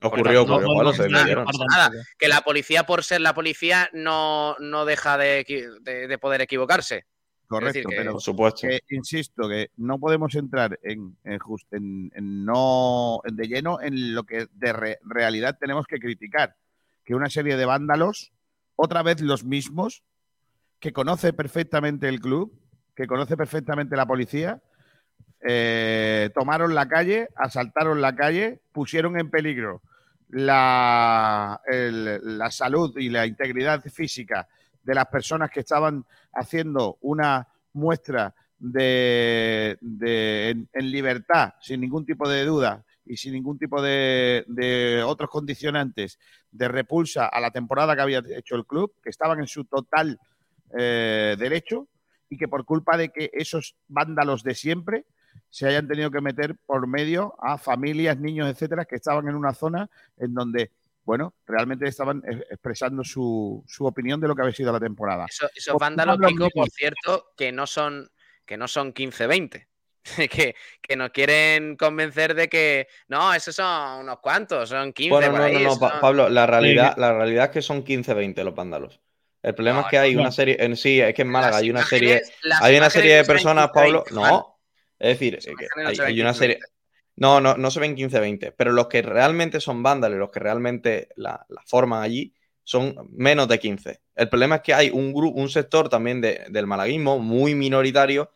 Ocurrió, 0.00 0.42
ocurrió, 0.42 0.92
se 0.92 1.08
nada, 1.08 1.90
Que 2.18 2.28
la 2.28 2.42
policía, 2.42 2.84
por 2.84 3.02
ser 3.02 3.20
la 3.20 3.34
policía, 3.34 3.90
no, 3.92 4.54
no 4.60 4.84
deja 4.84 5.18
de 5.18 6.18
poder 6.20 6.42
equivocarse. 6.42 7.06
Correcto, 7.48 7.88
pero 7.88 8.12
por 8.12 8.20
supuesto. 8.20 8.68
insisto 8.90 9.48
que 9.48 9.70
no 9.78 9.98
podemos 9.98 10.34
entrar 10.34 10.78
en, 10.82 11.16
en, 11.24 12.44
no 12.44 13.20
de 13.24 13.48
lleno 13.48 13.80
en 13.80 14.14
lo 14.14 14.24
que 14.24 14.48
de 14.52 14.98
realidad 15.02 15.56
tenemos 15.58 15.86
que 15.86 15.98
criticar, 15.98 16.56
que 17.06 17.14
una 17.14 17.30
serie 17.30 17.56
de 17.56 17.64
vándalos, 17.64 18.32
otra 18.76 19.02
vez 19.02 19.22
los 19.22 19.44
mismos, 19.44 20.02
que 20.78 20.92
conoce 20.92 21.32
perfectamente 21.32 22.06
el 22.10 22.20
club, 22.20 22.52
que 22.94 23.06
conoce 23.06 23.34
perfectamente 23.34 23.96
la 23.96 24.06
policía, 24.06 24.60
eh, 25.40 26.28
tomaron 26.34 26.74
la 26.74 26.86
calle, 26.86 27.28
asaltaron 27.34 28.02
la 28.02 28.14
calle, 28.14 28.60
pusieron 28.72 29.18
en 29.18 29.30
peligro 29.30 29.80
la, 30.28 31.62
la 31.66 32.50
salud 32.50 32.94
y 32.98 33.08
la 33.08 33.24
integridad 33.24 33.82
física 33.84 34.48
de 34.88 34.94
las 34.94 35.06
personas 35.08 35.50
que 35.50 35.60
estaban 35.60 36.02
haciendo 36.32 36.96
una 37.02 37.46
muestra 37.74 38.34
de, 38.58 39.76
en, 39.82 40.90
libertad, 40.90 41.52
sin 41.60 41.82
ningún 41.82 42.06
tipo 42.06 42.26
de 42.26 42.46
duda 42.46 42.86
y 43.04 43.18
sin 43.18 43.34
ningún 43.34 43.58
tipo 43.58 43.82
de, 43.82 45.04
otros 45.06 45.28
condicionantes 45.28 46.18
de 46.50 46.68
repulsa 46.68 47.26
a 47.26 47.38
la 47.38 47.50
temporada 47.50 47.94
que 47.94 48.00
había 48.00 48.22
hecho 48.34 48.56
el 48.56 48.64
club, 48.64 48.94
que 49.02 49.10
estaban 49.10 49.40
en 49.40 49.46
su 49.46 49.66
total 49.66 50.18
eh, 50.78 51.36
derecho 51.38 51.86
y 52.30 52.38
que 52.38 52.48
por 52.48 52.64
culpa 52.64 52.96
de 52.96 53.10
que 53.10 53.30
esos 53.34 53.76
vándalos 53.88 54.42
de 54.42 54.54
siempre 54.54 55.04
se 55.50 55.66
hayan 55.66 55.86
tenido 55.86 56.10
que 56.10 56.22
meter 56.22 56.56
por 56.64 56.86
medio 56.86 57.34
a 57.44 57.58
familias, 57.58 58.18
niños, 58.18 58.48
etcétera, 58.48 58.86
que 58.86 58.96
estaban 58.96 59.28
en 59.28 59.34
una 59.34 59.52
zona 59.52 59.90
en 60.16 60.32
donde 60.32 60.70
bueno, 61.08 61.32
realmente 61.46 61.88
estaban 61.88 62.22
e-, 62.28 62.44
expresando 62.50 63.02
su, 63.02 63.64
opinión 63.80 64.20
de 64.20 64.28
lo 64.28 64.36
que 64.36 64.42
había 64.42 64.54
sido 64.54 64.70
la 64.70 64.78
temporada. 64.78 65.24
esos 65.54 65.76
vándalos, 65.80 66.18
por 66.52 66.68
cierto, 66.68 67.30
que 67.34 67.50
no 67.50 67.66
son, 67.66 68.10
que 68.44 68.58
no 68.58 68.68
son 68.68 68.92
15-20. 68.92 69.66
Que, 70.30 70.54
que, 70.80 70.96
nos 70.96 71.10
quieren 71.10 71.76
convencer 71.76 72.34
de 72.34 72.48
que 72.48 72.88
no, 73.08 73.34
esos 73.34 73.54
son 73.54 74.00
unos 74.00 74.20
cuantos, 74.20 74.70
son 74.70 74.92
15. 74.92 75.10
Bueno, 75.10 75.32
no, 75.32 75.48
no, 75.48 75.60
no, 75.60 76.00
Pablo, 76.00 76.30
la 76.30 76.46
realidad, 76.46 76.94
la 76.96 77.12
realidad 77.12 77.46
es 77.46 77.50
que 77.50 77.62
son 77.62 77.84
15-20 77.84 78.42
los 78.42 78.54
vándalos. 78.54 79.00
El 79.42 79.54
problema 79.54 79.82
es 79.82 79.86
que 79.88 79.98
hay 79.98 80.16
una 80.16 80.30
serie, 80.30 80.56
en 80.60 80.76
sí, 80.76 81.00
es 81.00 81.12
que 81.14 81.22
en 81.22 81.28
Málaga 81.28 81.58
hay 81.58 81.70
una 81.70 81.84
serie, 81.84 82.22
hay 82.62 82.76
una 82.78 82.88
serie 82.88 83.16
de 83.16 83.24
personas, 83.24 83.70
Pablo, 83.74 84.04
no, 84.12 84.58
es 84.98 85.18
decir, 85.18 85.38
hay, 86.00 86.20
una 86.20 86.32
serie, 86.32 86.58
no, 87.18 87.40
no, 87.40 87.56
no 87.56 87.70
se 87.70 87.80
ven 87.80 87.96
15-20, 87.96 88.54
pero 88.56 88.72
los 88.72 88.86
que 88.86 89.02
realmente 89.02 89.60
son 89.60 89.82
vándalos, 89.82 90.18
los 90.18 90.30
que 90.30 90.38
realmente 90.38 91.08
la, 91.16 91.44
forman 91.66 92.02
allí, 92.02 92.32
son 92.62 92.94
menos 93.10 93.48
de 93.48 93.58
15. 93.58 94.00
El 94.14 94.28
problema 94.28 94.56
es 94.56 94.62
que 94.62 94.74
hay 94.74 94.90
un, 94.90 95.12
grupo, 95.12 95.40
un 95.40 95.48
sector 95.48 95.88
también 95.88 96.20
del 96.20 96.66
malaguismo 96.66 97.18
muy 97.18 97.54
minoritario 97.54 98.30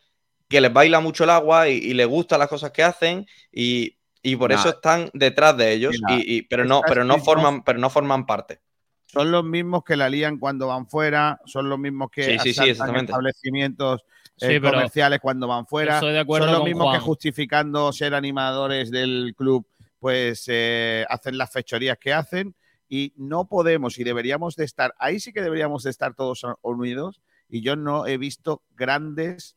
que 0.48 0.60
les 0.60 0.72
baila 0.72 1.00
mucho 1.00 1.24
el 1.24 1.30
agua 1.30 1.68
y, 1.68 1.94
les 1.94 2.06
gustan 2.06 2.40
las 2.40 2.48
cosas 2.48 2.72
que 2.72 2.82
hacen 2.82 3.26
y, 3.52 3.96
por 4.36 4.52
eso 4.52 4.70
están 4.70 5.10
detrás 5.14 5.56
de 5.56 5.72
ellos, 5.72 5.96
y, 6.08 6.42
pero, 6.42 6.64
no, 6.64 6.82
pero, 6.86 7.04
no 7.04 7.18
forman, 7.18 7.62
pero 7.62 7.78
no 7.78 7.88
forman 7.88 8.26
parte. 8.26 8.60
Son 9.06 9.30
los 9.30 9.44
mismos 9.44 9.84
que 9.84 9.96
la 9.96 10.08
lían 10.08 10.38
cuando 10.38 10.68
van 10.68 10.88
fuera, 10.88 11.40
son 11.44 11.68
los 11.68 11.78
mismos 11.78 12.10
que 12.10 12.38
sí, 12.40 12.52
sí, 12.52 12.70
establecimientos 12.70 14.04
eh, 14.40 14.60
comerciales 14.60 15.20
cuando 15.20 15.46
van 15.46 15.66
fuera. 15.66 16.00
Son 16.00 16.14
los 16.14 16.64
mismos 16.64 16.94
que 16.94 17.00
justificando 17.00 17.92
ser 17.92 18.14
animadores 18.14 18.90
del 18.90 19.34
club, 19.36 19.66
pues 19.98 20.44
eh, 20.48 21.04
hacen 21.08 21.38
las 21.38 21.50
fechorías 21.50 21.98
que 21.98 22.12
hacen 22.12 22.54
y 22.88 23.12
no 23.16 23.48
podemos 23.48 23.98
y 23.98 24.04
deberíamos 24.04 24.56
de 24.56 24.64
estar, 24.64 24.94
ahí 24.98 25.20
sí 25.20 25.32
que 25.32 25.40
deberíamos 25.40 25.84
de 25.84 25.90
estar 25.90 26.14
todos 26.14 26.42
unidos 26.60 27.22
y 27.48 27.62
yo 27.62 27.76
no 27.76 28.06
he 28.06 28.18
visto 28.18 28.62
grandes 28.74 29.56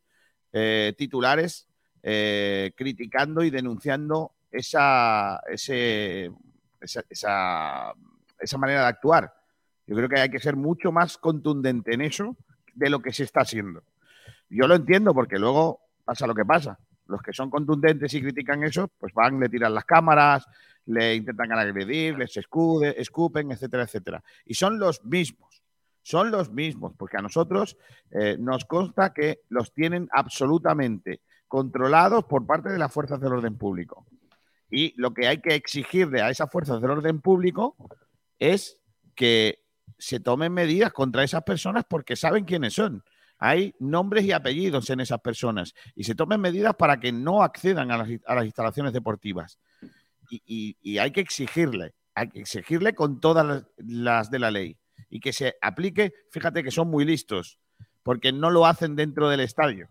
eh, 0.53 0.93
titulares 0.97 1.67
criticando 2.75 3.43
y 3.43 3.49
denunciando 3.49 4.35
esa, 4.51 5.41
ese, 5.49 6.29
esa, 6.79 7.93
esa 8.37 8.57
manera 8.59 8.81
de 8.81 8.87
actuar. 8.87 9.33
Yo 9.87 9.95
creo 9.95 10.07
que 10.07 10.19
hay 10.19 10.29
que 10.29 10.39
ser 10.39 10.55
mucho 10.55 10.91
más 10.91 11.17
contundente 11.17 11.95
en 11.95 12.01
eso 12.01 12.37
de 12.75 12.91
lo 12.91 13.01
que 13.01 13.11
se 13.11 13.23
está 13.23 13.41
haciendo. 13.41 13.83
Yo 14.49 14.67
lo 14.67 14.75
entiendo 14.75 15.13
porque 15.13 15.37
luego 15.39 15.81
pasa 16.03 16.27
lo 16.27 16.35
que 16.35 16.45
pasa. 16.45 16.77
Los 17.07 17.21
que 17.21 17.33
son 17.33 17.49
contundentes 17.49 18.13
y 18.13 18.21
critican 18.21 18.63
eso, 18.63 18.89
pues 18.97 19.13
van, 19.13 19.39
le 19.39 19.49
tiran 19.49 19.73
las 19.73 19.85
cámaras, 19.85 20.47
le 20.85 21.15
intentan 21.15 21.51
agredir, 21.51 22.17
les 22.17 22.35
escude, 22.37 22.99
escupen, 22.99 23.51
etcétera, 23.51 23.83
etcétera. 23.83 24.23
Y 24.45 24.55
son 24.55 24.79
los 24.79 25.03
mismos, 25.03 25.63
son 26.01 26.31
los 26.31 26.51
mismos, 26.51 26.93
porque 26.97 27.17
a 27.17 27.21
nosotros 27.21 27.77
eh, 28.11 28.37
nos 28.39 28.65
consta 28.65 29.13
que 29.13 29.41
los 29.49 29.73
tienen 29.73 30.07
absolutamente 30.11 31.21
controlados 31.47 32.25
por 32.25 32.45
parte 32.45 32.69
de 32.69 32.79
las 32.79 32.91
fuerzas 32.91 33.19
del 33.19 33.33
orden 33.33 33.57
público. 33.57 34.05
Y 34.69 34.99
lo 34.99 35.13
que 35.13 35.27
hay 35.27 35.41
que 35.41 35.55
exigirle 35.55 36.21
a 36.21 36.29
esas 36.29 36.49
fuerzas 36.51 36.81
del 36.81 36.91
orden 36.91 37.21
público 37.21 37.75
es 38.39 38.79
que 39.15 39.63
se 39.97 40.19
tomen 40.19 40.53
medidas 40.53 40.91
contra 40.91 41.23
esas 41.23 41.43
personas 41.43 41.85
porque 41.87 42.15
saben 42.15 42.45
quiénes 42.45 42.73
son 42.73 43.03
hay 43.37 43.75
nombres 43.79 44.25
y 44.25 44.31
apellidos 44.31 44.89
en 44.89 44.99
esas 44.99 45.19
personas 45.19 45.73
y 45.95 46.03
se 46.03 46.15
tomen 46.15 46.41
medidas 46.41 46.75
para 46.75 46.99
que 46.99 47.11
no 47.11 47.43
accedan 47.43 47.91
a 47.91 47.97
las, 47.97 48.45
instalaciones 48.45 48.93
deportivas. 48.93 49.59
Y, 50.29 50.97
hay 50.97 51.11
que 51.11 51.21
exigirle, 51.21 51.93
hay 52.15 52.29
que 52.29 52.39
exigirle 52.41 52.95
con 52.95 53.19
todas 53.19 53.65
las, 53.77 54.31
de 54.31 54.39
la 54.39 54.51
ley 54.51 54.77
y 55.09 55.19
que 55.19 55.33
se 55.33 55.55
aplique, 55.61 56.13
fíjate 56.31 56.63
que 56.63 56.71
son 56.71 56.89
muy 56.89 57.05
listos, 57.05 57.59
porque 58.03 58.31
no 58.31 58.49
lo 58.49 58.65
hacen 58.65 58.95
dentro 58.95 59.29
del 59.29 59.41
estadio, 59.41 59.89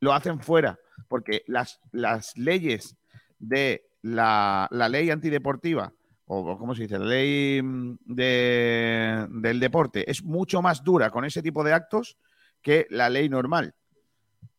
lo 0.00 0.12
hacen 0.12 0.40
fuera, 0.40 0.78
porque 1.08 1.42
las, 1.46 1.80
las 1.92 2.36
leyes 2.36 2.96
de 3.38 3.88
la, 4.02 4.68
ley 4.90 5.10
antideportiva 5.10 5.92
o 6.26 6.56
¿cómo 6.58 6.74
se 6.74 6.82
dice? 6.82 6.98
La 6.98 7.06
ley 7.06 7.60
mm, 7.60 7.98
del 8.06 9.58
deporte 9.58 10.08
es 10.08 10.22
mucho 10.22 10.62
más 10.62 10.84
dura 10.84 11.10
con 11.10 11.24
ese 11.24 11.42
tipo 11.42 11.64
de 11.64 11.72
actos 11.72 12.16
que 12.62 12.86
la 12.90 13.08
ley 13.10 13.28
normal. 13.28 13.74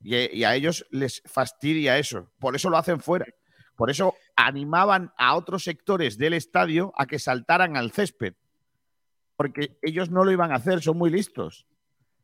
Y, 0.04 0.44
a 0.44 0.56
ellos 0.56 0.86
les 0.90 1.22
fastidia 1.26 1.98
eso. 1.98 2.32
Por 2.40 2.56
eso 2.56 2.70
lo 2.70 2.78
hacen 2.78 3.00
fuera. 3.00 3.26
Por 3.76 3.90
eso 3.90 4.16
animaban 4.36 5.12
a 5.18 5.36
otros 5.36 5.64
sectores 5.64 6.18
del 6.18 6.34
estadio 6.34 6.94
a 6.98 7.06
que 7.06 7.20
saltaran 7.20 7.78
al 7.78 7.92
césped. 7.92 8.34
Porque 9.36 9.78
ellos 9.82 10.10
no 10.10 10.24
lo 10.24 10.32
iban 10.32 10.52
a 10.52 10.56
hacer, 10.56 10.82
son 10.82 10.98
muy 10.98 11.10
listos. 11.10 11.68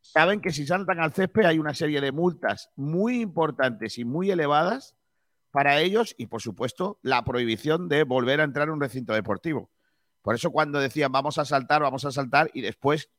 Saben 0.02 0.42
que 0.42 0.52
si 0.52 0.66
saltan 0.66 1.00
al 1.00 1.13
césped 1.13 1.46
hay 1.46 1.60
una 1.60 1.74
serie 1.74 2.02
de 2.02 2.12
multas 2.12 2.70
muy 2.76 3.22
importantes 3.22 3.98
y 3.98 4.06
muy 4.06 4.32
elevadas 4.32 4.96
para 5.52 5.80
ellos 5.80 6.16
y, 6.18 6.28
por 6.28 6.42
supuesto, 6.42 7.00
la 7.02 7.24
prohibición 7.24 7.90
de 7.90 8.04
volver 8.04 8.42
a 8.42 8.44
entrar 8.44 8.68
en 8.68 8.76
un 8.76 8.82
recinto 8.82 9.13
deportivo. 9.13 9.70
Por 10.22 10.36
eso 10.36 10.52
cuando 10.52 10.80
decían 10.80 11.12
vamos 11.12 11.38
a 11.38 11.46
saltar, 11.46 11.82
vamos 11.82 12.06
a 12.06 12.12
saltar 12.12 12.52
y 12.54 12.62
después 12.62 13.10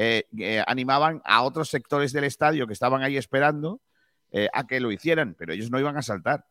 eh, 0.00 0.28
eh, 0.38 0.62
animaban 0.64 1.20
a 1.24 1.42
otros 1.42 1.68
sectores 1.68 2.12
del 2.12 2.22
estadio 2.22 2.68
que 2.68 2.72
estaban 2.72 3.02
ahí 3.02 3.16
esperando 3.16 3.80
eh, 4.30 4.48
a 4.52 4.64
que 4.64 4.78
lo 4.78 4.92
hicieran, 4.92 5.34
pero 5.36 5.52
ellos 5.52 5.72
no 5.72 5.80
iban 5.80 5.96
a 5.96 6.02
saltar. 6.02 6.46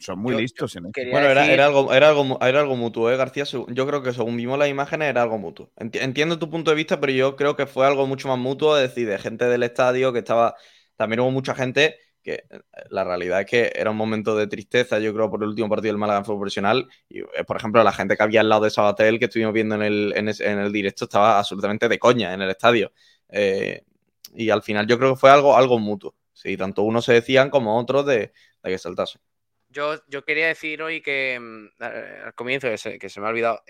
Son 0.00 0.18
muy 0.18 0.34
listos 0.34 0.74
en 0.74 0.90
Bueno, 0.90 1.28
era, 1.28 1.44
algo, 1.66 1.92
era, 1.92 2.08
algo, 2.08 2.40
era 2.40 2.60
algo 2.60 2.74
mutuo, 2.74 3.08
¿eh, 3.08 3.16
García? 3.16 3.44
Yo 3.44 3.86
creo 3.86 4.02
que 4.02 4.12
según 4.12 4.36
vimos 4.36 4.58
las 4.58 4.68
imágenes 4.68 5.08
era 5.08 5.22
algo 5.22 5.38
mutuo. 5.38 5.70
Entiendo 5.76 6.40
tu 6.40 6.50
punto 6.50 6.72
de 6.72 6.76
vista, 6.76 6.98
pero 6.98 7.12
yo 7.12 7.36
creo 7.36 7.54
que 7.54 7.66
fue 7.66 7.86
algo 7.86 8.08
mucho 8.08 8.26
más 8.26 8.38
mutuo, 8.38 8.76
es 8.76 8.88
decir, 8.88 9.06
de 9.06 9.18
gente 9.18 9.44
del 9.44 9.62
estadio 9.62 10.12
que 10.12 10.18
estaba. 10.18 10.56
También 10.96 11.20
hubo 11.20 11.30
mucha 11.30 11.54
gente 11.54 11.96
que 12.22 12.44
eh, 12.50 12.60
la 12.90 13.04
realidad 13.04 13.40
es 13.40 13.46
que 13.46 13.72
era 13.74 13.90
un 13.90 13.96
momento 13.96 14.36
de 14.36 14.46
tristeza, 14.46 14.98
yo 14.98 15.12
creo, 15.14 15.30
por 15.30 15.42
el 15.42 15.48
último 15.48 15.68
partido 15.68 15.92
del 15.92 15.98
Málaga 15.98 16.20
en 16.20 16.24
fútbol 16.24 16.40
profesional. 16.40 16.88
Y, 17.08 17.20
eh, 17.20 17.44
por 17.46 17.56
ejemplo, 17.56 17.82
la 17.82 17.92
gente 17.92 18.16
que 18.16 18.22
había 18.22 18.40
al 18.40 18.48
lado 18.48 18.64
de 18.64 18.70
Sabatel, 18.70 19.18
que 19.18 19.26
estuvimos 19.26 19.52
viendo 19.52 19.74
en 19.76 19.82
el, 19.82 20.12
en, 20.16 20.58
el 20.58 20.72
directo, 20.72 21.04
estaba 21.04 21.38
absolutamente 21.38 21.88
de 21.88 21.98
coña 21.98 22.34
en 22.34 22.42
el 22.42 22.50
estadio. 22.50 22.92
Eh, 23.28 23.82
y 24.34 24.50
al 24.50 24.62
final 24.62 24.86
yo 24.86 24.98
creo 24.98 25.14
que 25.14 25.20
fue 25.20 25.30
algo, 25.30 25.56
algo 25.56 25.78
mutuo. 25.78 26.14
Sí, 26.32 26.56
tanto 26.56 26.82
unos 26.82 27.04
se 27.04 27.14
decían 27.14 27.50
como 27.50 27.78
otros 27.78 28.06
de, 28.06 28.32
que 28.62 28.78
saltase. 28.78 29.18
Yo, 29.68 29.94
yo 30.08 30.24
quería 30.24 30.48
decir 30.48 30.82
hoy 30.82 31.00
que 31.00 31.38
mm, 31.38 31.82
al 32.24 32.34
comienzo, 32.34 32.68
que 32.68 32.78
se, 32.78 32.98
que 32.98 33.08
se 33.08 33.20
me 33.20 33.26
ha 33.26 33.30
olvidado, 33.30 33.62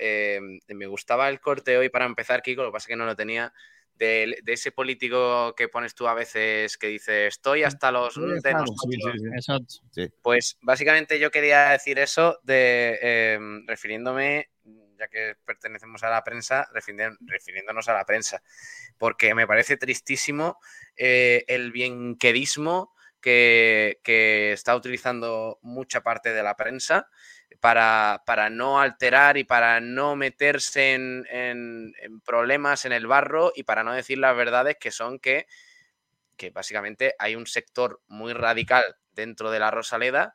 me 0.68 0.86
gustaba 0.86 1.28
el 1.28 1.40
corte 1.40 1.76
hoy 1.76 1.88
para 1.88 2.06
empezar, 2.06 2.42
Kiko, 2.42 2.62
lo 2.62 2.68
que 2.68 2.72
pasa 2.72 2.84
es 2.84 2.88
que 2.88 2.96
no 2.96 3.06
lo 3.06 3.16
tenía, 3.16 3.52
de, 4.00 4.38
de 4.42 4.52
ese 4.54 4.72
político 4.72 5.54
que 5.54 5.68
pones 5.68 5.94
tú 5.94 6.08
a 6.08 6.14
veces 6.14 6.78
que 6.78 6.86
dice 6.86 7.26
estoy 7.26 7.64
hasta 7.64 7.92
los 7.92 8.14
de 8.14 8.52
nosotros. 8.54 9.82
Pues 10.22 10.56
básicamente 10.62 11.18
yo 11.18 11.30
quería 11.30 11.68
decir 11.68 11.98
eso 11.98 12.40
de 12.42 12.98
eh, 13.02 13.38
refiriéndome, 13.66 14.48
ya 14.98 15.08
que 15.08 15.36
pertenecemos 15.44 16.02
a 16.02 16.08
la 16.08 16.24
prensa, 16.24 16.66
refiriéndonos 16.72 17.88
a 17.88 17.92
la 17.92 18.06
prensa, 18.06 18.42
porque 18.96 19.34
me 19.34 19.46
parece 19.46 19.76
tristísimo 19.76 20.58
eh, 20.96 21.44
el 21.46 21.70
bienquedismo 21.70 22.94
que, 23.20 24.00
que 24.02 24.52
está 24.52 24.74
utilizando 24.74 25.58
mucha 25.60 26.00
parte 26.02 26.32
de 26.32 26.42
la 26.42 26.56
prensa 26.56 27.06
para, 27.60 28.22
para 28.26 28.50
no 28.50 28.80
alterar 28.80 29.36
y 29.36 29.44
para 29.44 29.80
no 29.80 30.16
meterse 30.16 30.94
en, 30.94 31.26
en- 31.30 31.92
problemas 32.24 32.84
en 32.84 32.92
el 32.92 33.06
barro 33.06 33.52
y 33.54 33.64
para 33.64 33.82
no 33.84 33.92
decir 33.92 34.18
las 34.18 34.36
verdades 34.36 34.76
que 34.80 34.90
son 34.90 35.18
que, 35.18 35.46
que 36.36 36.50
básicamente 36.50 37.14
hay 37.18 37.36
un 37.36 37.46
sector 37.46 38.00
muy 38.08 38.32
radical 38.32 38.84
dentro 39.12 39.50
de 39.50 39.58
la 39.58 39.70
Rosaleda 39.70 40.34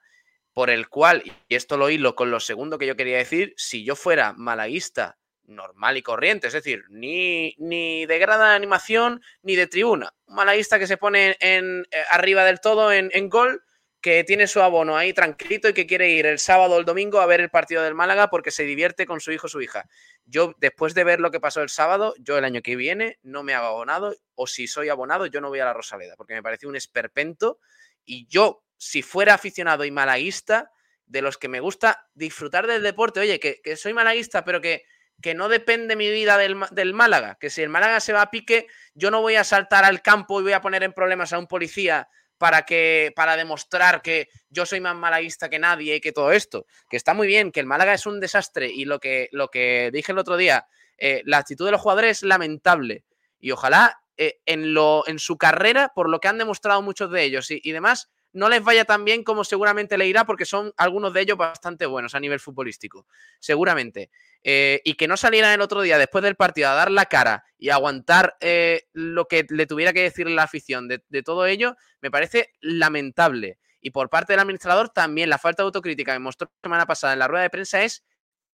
por 0.53 0.71
el 0.71 0.89
cual, 0.89 1.23
y 1.49 1.55
esto 1.55 1.77
lo 1.77 1.91
hilo 1.91 2.15
con 2.15 2.31
lo 2.31 2.41
segundo 2.41 2.79
que 2.79 2.87
yo 2.87 2.97
quería 2.97 3.19
decir, 3.19 3.53
si 3.57 3.85
yo 3.85 3.95
fuera 3.95 4.33
malaguista 4.33 5.19
normal 5.45 5.97
y 5.97 6.03
corriente, 6.03 6.47
es 6.47 6.53
decir, 6.53 6.83
ni, 6.89 7.55
ni 7.59 8.07
de 8.07 8.19
grada 8.19 8.51
de 8.51 8.57
animación 8.57 9.21
ni 9.43 9.55
de 9.55 9.67
tribuna, 9.67 10.13
un 10.27 10.35
malaguista 10.35 10.79
que 10.79 10.87
se 10.87 10.97
pone 10.97 11.37
en, 11.41 11.83
eh, 11.91 12.03
arriba 12.11 12.45
del 12.45 12.61
todo 12.61 12.91
en, 12.93 13.11
en 13.13 13.29
gol, 13.29 13.63
que 14.05 14.23
tiene 14.23 14.45
su 14.45 14.61
abono 14.61 14.95
ahí 14.95 15.13
tranquilito 15.13 15.67
y 15.67 15.73
que 15.73 15.87
quiere 15.87 16.11
ir 16.11 16.27
el 16.27 16.37
sábado 16.37 16.75
o 16.75 16.79
el 16.79 16.85
domingo 16.85 17.21
a 17.21 17.25
ver 17.25 17.41
el 17.41 17.49
partido 17.49 17.81
del 17.81 17.95
Málaga 17.95 18.29
porque 18.29 18.51
se 18.51 18.61
divierte 18.61 19.07
con 19.07 19.19
su 19.19 19.31
hijo 19.31 19.47
o 19.47 19.49
su 19.49 19.63
hija. 19.63 19.89
Yo, 20.25 20.53
después 20.59 20.93
de 20.93 21.03
ver 21.03 21.19
lo 21.19 21.31
que 21.31 21.39
pasó 21.39 21.63
el 21.63 21.69
sábado, 21.69 22.13
yo 22.19 22.37
el 22.37 22.45
año 22.45 22.61
que 22.61 22.75
viene 22.75 23.17
no 23.23 23.41
me 23.41 23.55
hago 23.55 23.65
abonado, 23.65 24.15
o 24.35 24.45
si 24.45 24.67
soy 24.67 24.89
abonado, 24.89 25.25
yo 25.25 25.41
no 25.41 25.49
voy 25.49 25.59
a 25.59 25.65
la 25.65 25.73
Rosaleda, 25.73 26.15
porque 26.17 26.35
me 26.35 26.43
pareció 26.43 26.69
un 26.69 26.75
esperpento. 26.75 27.57
Y 28.05 28.27
yo, 28.27 28.63
si 28.77 29.01
fuera 29.01 29.33
aficionado 29.33 29.85
y 29.85 29.89
malaguista, 29.89 30.71
de 31.07 31.23
los 31.23 31.39
que 31.39 31.47
me 31.47 31.59
gusta 31.59 32.07
disfrutar 32.13 32.67
del 32.67 32.83
deporte, 32.83 33.21
oye, 33.21 33.39
que, 33.39 33.59
que 33.63 33.75
soy 33.75 33.93
malaguista, 33.93 34.45
pero 34.45 34.61
que, 34.61 34.83
que 35.19 35.33
no 35.33 35.49
depende 35.49 35.95
mi 35.95 36.11
vida 36.11 36.37
del, 36.37 36.57
del 36.69 36.93
Málaga, 36.93 37.39
que 37.39 37.49
si 37.49 37.63
el 37.63 37.69
Málaga 37.69 37.99
se 37.99 38.13
va 38.13 38.21
a 38.21 38.29
pique, 38.29 38.67
yo 38.93 39.09
no 39.09 39.21
voy 39.21 39.33
a 39.33 39.43
saltar 39.43 39.83
al 39.83 40.03
campo 40.03 40.39
y 40.41 40.43
voy 40.43 40.53
a 40.53 40.61
poner 40.61 40.83
en 40.83 40.93
problemas 40.93 41.33
a 41.33 41.39
un 41.39 41.47
policía 41.47 42.07
para 42.37 42.63
que 42.63 43.13
para 43.15 43.37
demostrar 43.37 44.01
que 44.01 44.29
yo 44.49 44.65
soy 44.65 44.81
más 44.81 44.95
malaguista 44.95 45.49
que 45.49 45.59
nadie 45.59 45.95
y 45.95 46.01
que 46.01 46.11
todo 46.11 46.31
esto, 46.31 46.65
que 46.89 46.97
está 46.97 47.13
muy 47.13 47.27
bien, 47.27 47.51
que 47.51 47.59
el 47.59 47.65
Málaga 47.65 47.93
es 47.93 48.05
un 48.05 48.19
desastre 48.19 48.67
y 48.67 48.85
lo 48.85 48.99
que, 48.99 49.29
lo 49.31 49.49
que 49.49 49.89
dije 49.93 50.11
el 50.11 50.17
otro 50.17 50.37
día, 50.37 50.67
eh, 50.97 51.21
la 51.25 51.37
actitud 51.37 51.65
de 51.65 51.71
los 51.71 51.81
jugadores 51.81 52.17
es 52.17 52.23
lamentable 52.23 53.05
y 53.39 53.51
ojalá 53.51 53.99
eh, 54.17 54.39
en, 54.45 54.73
lo, 54.73 55.03
en 55.07 55.19
su 55.19 55.37
carrera, 55.37 55.91
por 55.93 56.09
lo 56.09 56.19
que 56.19 56.27
han 56.27 56.37
demostrado 56.37 56.81
muchos 56.81 57.11
de 57.11 57.23
ellos 57.23 57.51
y, 57.51 57.59
y 57.63 57.71
demás, 57.71 58.09
no 58.35 58.49
les 58.49 58.61
vaya 58.61 58.83
tan 58.83 59.05
bien 59.05 59.23
como 59.23 59.45
seguramente 59.45 59.97
le 59.97 60.07
irá 60.07 60.25
porque 60.25 60.45
son 60.45 60.73
algunos 60.75 61.13
de 61.13 61.21
ellos 61.21 61.37
bastante 61.37 61.85
buenos 61.85 62.15
a 62.15 62.19
nivel 62.19 62.41
futbolístico, 62.41 63.07
seguramente. 63.39 64.11
Eh, 64.43 64.81
y 64.83 64.95
que 64.95 65.07
no 65.07 65.15
salieran 65.15 65.53
el 65.53 65.61
otro 65.61 65.81
día 65.81 65.97
después 65.97 66.21
del 66.21 66.35
partido 66.35 66.69
a 66.69 66.73
dar 66.73 66.91
la 66.91 67.05
cara 67.05 67.45
y 67.57 67.69
aguantar 67.69 68.35
eh, 68.41 68.83
lo 68.91 69.29
que 69.29 69.45
le 69.49 69.65
tuviera 69.65 69.93
que 69.93 70.01
decir 70.01 70.29
la 70.29 70.43
afición 70.43 70.89
de, 70.89 70.99
todo 71.23 71.45
ello, 71.45 71.77
me 72.01 72.11
parece 72.11 72.51
lamentable. 72.59 73.57
Y 73.79 73.91
por 73.91 74.09
parte 74.09 74.33
del 74.33 74.41
administrador 74.41 74.89
también 74.89 75.29
la 75.29 75.37
falta 75.37 75.63
de 75.63 75.67
autocrítica 75.67 76.11
que 76.11 76.19
mostró 76.19 76.51
la 76.51 76.67
semana 76.67 76.85
pasada 76.85 77.13
en 77.13 77.19
la 77.19 77.29
rueda 77.29 77.43
de 77.43 77.49
prensa 77.49 77.83
es 77.83 78.03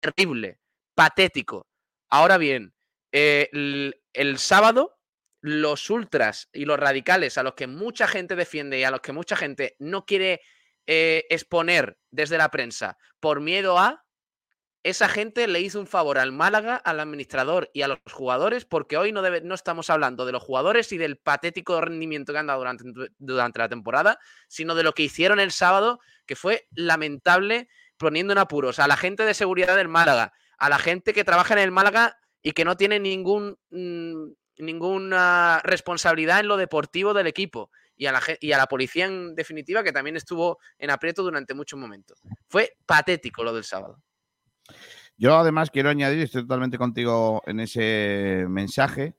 terrible, 0.01 0.59
patético. 0.95 1.67
Ahora 2.09 2.39
bien, 2.39 2.73
eh, 3.13 3.51
el 4.15 4.39
sábado 4.39 4.96
los 5.41 5.91
ultras 5.91 6.49
y 6.53 6.65
los 6.65 6.79
radicales 6.79 7.39
a 7.39 7.43
los 7.43 7.55
que 7.55 7.67
mucha 7.67 8.07
gente 8.09 8.37
defiende 8.37 8.79
y 8.79 8.85
a 8.85 8.91
los 8.91 9.01
que 9.01 9.13
mucha 9.13 9.37
gente 9.37 9.77
no 9.79 10.05
quiere 10.05 10.41
eh, 10.87 11.25
exponer 11.31 11.99
desde 12.11 12.39
la 12.39 12.51
prensa 12.51 12.97
por 13.21 13.41
miedo 13.41 13.79
a, 13.79 14.07
esa 14.87 15.09
gente 15.09 15.49
le 15.49 15.61
hizo 15.61 15.81
un 15.81 15.89
favor 15.89 16.17
al 16.17 16.31
Málaga, 16.31 16.77
al 16.77 17.01
administrador 17.01 17.69
y 17.75 17.83
a 17.83 17.89
los 17.89 17.99
jugadores, 18.09 18.65
porque 18.65 18.97
hoy 18.97 19.11
no, 19.11 19.21
no 19.21 19.55
estamos 19.57 19.91
hablando 19.91 20.25
de 20.25 20.31
los 20.31 20.45
jugadores 20.45 20.93
y 20.93 20.97
del 20.97 21.17
patético 21.17 21.81
rendimiento 21.81 22.33
que 22.33 22.39
han 22.39 22.47
dado 22.47 22.61
durante, 22.61 22.85
durante 23.19 23.59
la 23.59 23.69
temporada, 23.69 24.21
sino 24.47 24.77
de 24.77 24.85
lo 24.85 24.93
que 24.93 25.03
hicieron 25.03 25.41
el 25.41 25.51
sábado, 25.51 25.99
que 26.25 26.37
fue 26.37 26.69
lamentable, 26.71 27.69
poniendo 27.97 28.33
en 28.33 28.39
apuros 28.39 28.79
a 28.79 28.87
la 28.87 28.97
gente 28.97 29.25
de 29.25 29.35
seguridad 29.35 29.75
del 29.75 29.89
Málaga, 29.89 30.33
a 30.57 30.69
la 30.69 30.79
gente 30.79 31.13
que 31.13 31.25
trabaja 31.25 31.55
en 31.55 31.61
el 31.61 31.73
Málaga 31.73 32.17
y 32.41 32.53
que 32.53 32.65
no 32.65 32.77
tiene 32.77 33.01
ningún, 33.01 33.59
mm, 33.71 34.35
ninguna 34.59 35.61
responsabilidad 35.65 36.41
en 36.41 36.49
lo 36.49 36.57
deportivo 36.57 37.15
del 37.15 37.27
equipo. 37.27 37.71
Y 37.99 38.07
a, 38.07 38.13
la, 38.13 38.21
y 38.41 38.53
a 38.53 38.59
la 38.59 38.67
policía, 38.67 39.07
en 39.07 39.35
definitiva, 39.35 39.83
que 39.83 39.93
también 39.93 40.17
estuvo 40.17 40.59
en 40.79 40.91
aprieto 40.91 41.23
durante 41.23 41.55
muchos 41.55 41.79
momentos. 41.81 42.21
Fue 42.47 42.77
patético 42.85 43.43
lo 43.43 43.55
del 43.55 43.65
sábado. 43.65 44.03
Yo 45.17 45.35
además 45.35 45.71
quiero 45.71 45.89
añadir, 45.89 46.21
estoy 46.21 46.43
totalmente 46.43 46.77
contigo 46.77 47.43
en 47.47 47.61
ese 47.61 48.45
mensaje, 48.51 49.15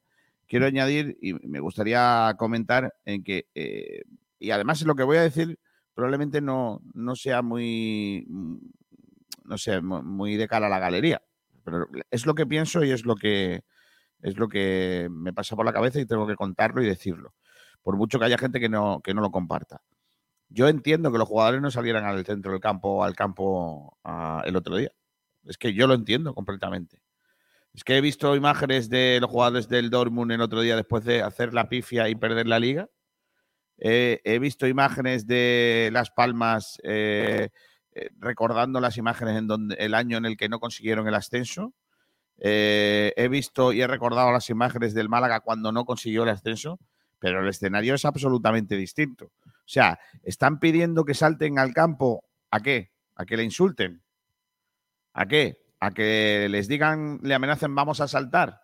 quiero 0.47 0.67
añadir 0.67 1.17
y 1.21 1.33
me 1.33 1.59
gustaría 1.59 2.35
comentar 2.37 2.93
en 3.03 3.23
que, 3.23 3.47
eh, 3.55 4.03
y 4.37 4.51
además 4.51 4.83
lo 4.83 4.93
que 4.93 5.01
voy 5.01 5.17
a 5.17 5.23
decir 5.23 5.59
probablemente 5.95 6.39
no, 6.39 6.81
no 6.93 7.15
sea 7.15 7.41
muy, 7.41 8.27
no 9.43 9.57
sé, 9.57 9.81
mu- 9.81 10.03
muy 10.03 10.35
de 10.35 10.47
cara 10.47 10.67
a 10.67 10.69
la 10.69 10.77
galería, 10.77 11.23
pero 11.63 11.87
es 12.11 12.27
lo 12.27 12.35
que 12.35 12.45
pienso 12.45 12.83
y 12.83 12.91
es 12.91 13.03
lo 13.03 13.15
que, 13.15 13.63
es 14.21 14.37
lo 14.37 14.47
que 14.47 15.07
me 15.11 15.33
pasa 15.33 15.55
por 15.55 15.65
la 15.65 15.73
cabeza 15.73 15.99
y 15.99 16.05
tengo 16.05 16.27
que 16.27 16.35
contarlo 16.35 16.81
y 16.81 16.87
decirlo, 16.87 17.33
por 17.81 17.97
mucho 17.97 18.19
que 18.19 18.25
haya 18.25 18.37
gente 18.37 18.59
que 18.59 18.69
no, 18.69 19.01
que 19.01 19.13
no 19.13 19.21
lo 19.21 19.31
comparta. 19.31 19.81
Yo 20.49 20.67
entiendo 20.67 21.11
que 21.11 21.17
los 21.17 21.27
jugadores 21.27 21.61
no 21.61 21.71
salieran 21.71 22.05
al 22.05 22.25
centro 22.25 22.51
del 22.51 22.61
campo, 22.61 23.03
al 23.03 23.15
campo 23.15 23.97
ah, 24.03 24.43
el 24.45 24.55
otro 24.55 24.77
día. 24.77 24.91
Es 25.43 25.57
que 25.57 25.73
yo 25.73 25.87
lo 25.87 25.93
entiendo 25.93 26.33
completamente. 26.33 27.01
Es 27.73 27.83
que 27.83 27.97
he 27.97 28.01
visto 28.01 28.35
imágenes 28.35 28.89
de 28.89 29.19
los 29.21 29.29
jugadores 29.29 29.67
del 29.67 29.89
Dortmund 29.89 30.31
el 30.31 30.41
otro 30.41 30.61
día 30.61 30.75
después 30.75 31.03
de 31.05 31.21
hacer 31.21 31.53
la 31.53 31.69
pifia 31.69 32.09
y 32.09 32.15
perder 32.15 32.47
la 32.47 32.59
liga. 32.59 32.89
Eh, 33.77 34.21
he 34.23 34.39
visto 34.39 34.67
imágenes 34.67 35.27
de 35.27 35.89
Las 35.93 36.09
Palmas 36.09 36.79
eh, 36.83 37.49
eh, 37.91 38.09
recordando 38.17 38.79
las 38.79 38.97
imágenes 38.97 39.37
en 39.37 39.47
donde 39.47 39.75
el 39.75 39.93
año 39.93 40.17
en 40.17 40.25
el 40.25 40.37
que 40.37 40.49
no 40.49 40.59
consiguieron 40.59 41.07
el 41.07 41.13
ascenso. 41.13 41.73
Eh, 42.39 43.13
he 43.17 43.27
visto 43.27 43.73
y 43.73 43.81
he 43.81 43.87
recordado 43.87 44.31
las 44.31 44.49
imágenes 44.49 44.93
del 44.93 45.09
Málaga 45.09 45.39
cuando 45.39 45.71
no 45.71 45.85
consiguió 45.85 46.23
el 46.23 46.29
ascenso, 46.29 46.79
pero 47.19 47.41
el 47.41 47.47
escenario 47.49 47.95
es 47.95 48.05
absolutamente 48.05 48.75
distinto. 48.75 49.31
O 49.45 49.69
sea, 49.69 49.99
están 50.23 50.59
pidiendo 50.59 51.03
que 51.03 51.13
salten 51.13 51.59
al 51.59 51.73
campo. 51.73 52.23
¿A 52.51 52.59
qué? 52.61 52.91
¿A 53.15 53.25
que 53.25 53.37
le 53.37 53.43
insulten? 53.43 54.03
¿A 55.13 55.25
qué? 55.25 55.57
¿A 55.79 55.91
que 55.91 56.47
les 56.49 56.67
digan, 56.67 57.19
le 57.23 57.33
amenacen, 57.33 57.73
vamos 57.73 58.01
a 58.01 58.07
saltar? 58.07 58.61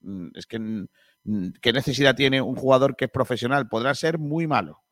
Mm, 0.00 0.28
Es 0.34 0.46
que, 0.46 0.58
mm, 0.58 1.48
¿qué 1.60 1.72
necesidad 1.72 2.14
tiene 2.16 2.40
un 2.42 2.56
jugador 2.56 2.96
que 2.96 3.06
es 3.06 3.10
profesional? 3.10 3.68
Podrá 3.68 3.94
ser 3.94 4.18
muy 4.18 4.46
malo. 4.46 4.82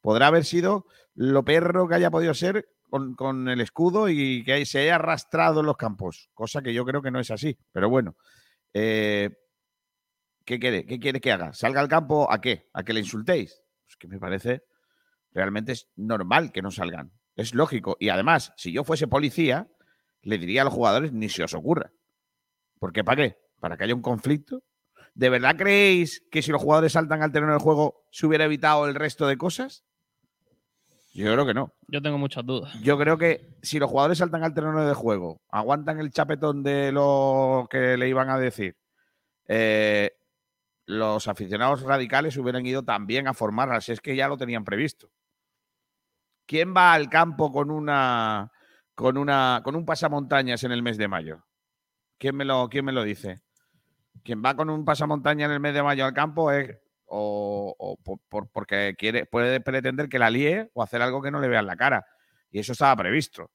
Podrá 0.00 0.26
haber 0.28 0.44
sido 0.44 0.86
lo 1.14 1.44
perro 1.44 1.88
que 1.88 1.94
haya 1.94 2.10
podido 2.10 2.34
ser 2.34 2.68
con, 3.16 3.48
el 3.48 3.60
escudo 3.60 4.08
y 4.08 4.44
que 4.44 4.64
se 4.66 4.80
haya 4.80 4.96
arrastrado 4.96 5.60
en 5.60 5.66
los 5.66 5.76
campos, 5.76 6.30
cosa 6.34 6.62
que 6.62 6.72
yo 6.72 6.84
creo 6.84 7.02
que 7.02 7.10
no 7.10 7.20
es 7.20 7.30
así. 7.30 7.58
Pero 7.72 7.88
bueno, 7.90 8.16
eh, 8.72 9.30
¿qué 10.44 10.58
quiere? 10.58 10.86
¿Qué 10.86 10.98
quiere 10.98 11.20
que 11.20 11.32
haga? 11.32 11.52
¿Salga 11.52 11.80
al 11.80 11.88
campo 11.88 12.30
a 12.30 12.40
qué? 12.40 12.68
¿A 12.72 12.82
que 12.84 12.92
le 12.92 13.00
insultéis? 13.00 13.60
Pues 13.86 13.96
que 13.96 14.08
me 14.08 14.18
parece 14.18 14.62
realmente 15.32 15.72
es 15.72 15.88
normal 15.96 16.52
que 16.52 16.62
no 16.62 16.70
salgan. 16.70 17.12
Es 17.34 17.54
lógico. 17.54 17.96
Y 17.98 18.08
además, 18.08 18.52
si 18.56 18.72
yo 18.72 18.84
fuese 18.84 19.08
policía, 19.08 19.68
le 20.22 20.38
diría 20.38 20.62
a 20.62 20.64
los 20.64 20.74
jugadores, 20.74 21.12
ni 21.12 21.28
se 21.28 21.42
os 21.42 21.54
ocurra. 21.54 21.92
¿Por 22.78 22.92
qué? 22.92 23.02
¿Para 23.02 23.22
qué? 23.22 23.36
¿Para 23.58 23.76
que 23.76 23.84
haya 23.84 23.94
un 23.94 24.02
conflicto? 24.02 24.62
¿De 25.14 25.28
verdad 25.28 25.56
creéis 25.56 26.22
que 26.30 26.42
si 26.42 26.52
los 26.52 26.62
jugadores 26.62 26.92
saltan 26.92 27.22
al 27.22 27.32
terreno 27.32 27.52
del 27.52 27.60
juego 27.60 28.04
se 28.10 28.26
hubiera 28.26 28.44
evitado 28.44 28.86
el 28.86 28.94
resto 28.94 29.26
de 29.26 29.36
cosas? 29.36 29.84
Yo 31.14 31.32
creo 31.32 31.46
que 31.46 31.54
no. 31.54 31.72
Yo 31.86 32.02
tengo 32.02 32.18
muchas 32.18 32.44
dudas. 32.44 32.74
Yo 32.82 32.98
creo 32.98 33.16
que 33.16 33.56
si 33.62 33.78
los 33.78 33.88
jugadores 33.88 34.18
saltan 34.18 34.42
al 34.42 34.52
terreno 34.52 34.84
de 34.84 34.94
juego, 34.94 35.40
aguantan 35.48 36.00
el 36.00 36.10
chapetón 36.10 36.64
de 36.64 36.90
lo 36.90 37.68
que 37.70 37.96
le 37.96 38.08
iban 38.08 38.30
a 38.30 38.38
decir, 38.38 38.76
eh, 39.46 40.10
los 40.86 41.28
aficionados 41.28 41.82
radicales 41.82 42.36
hubieran 42.36 42.66
ido 42.66 42.82
también 42.82 43.28
a 43.28 43.34
formar, 43.34 43.72
así 43.72 43.92
es 43.92 44.00
que 44.00 44.16
ya 44.16 44.26
lo 44.26 44.36
tenían 44.36 44.64
previsto. 44.64 45.08
¿Quién 46.46 46.74
va 46.76 46.92
al 46.92 47.08
campo 47.08 47.52
con 47.52 47.70
una 47.70 48.50
con 48.96 49.16
una 49.16 49.60
con 49.64 49.76
un 49.76 49.86
pasamontañas 49.86 50.64
en 50.64 50.72
el 50.72 50.82
mes 50.82 50.98
de 50.98 51.06
mayo? 51.06 51.44
¿Quién 52.18 52.34
me 52.34 52.44
lo, 52.44 52.68
quién 52.68 52.84
me 52.84 52.92
lo 52.92 53.04
dice? 53.04 53.40
Quien 54.24 54.42
va 54.44 54.56
con 54.56 54.68
un 54.68 54.84
pasamontañas 54.84 55.46
en 55.46 55.52
el 55.52 55.60
mes 55.60 55.74
de 55.74 55.82
mayo 55.82 56.04
al 56.04 56.12
campo 56.12 56.50
es 56.50 56.76
o, 57.06 57.98
por- 58.02 58.20
por- 58.28 58.48
porque 58.50 58.94
quiere, 58.98 59.26
puede 59.26 59.60
pretender 59.60 60.08
que 60.08 60.18
la 60.18 60.30
líe 60.30 60.70
o 60.74 60.82
hacer 60.82 61.02
algo 61.02 61.22
que 61.22 61.30
no 61.30 61.40
le 61.40 61.48
vean 61.48 61.66
la 61.66 61.76
cara. 61.76 62.06
Y 62.50 62.58
eso 62.60 62.72
estaba 62.72 62.96
previsto. 62.96 63.50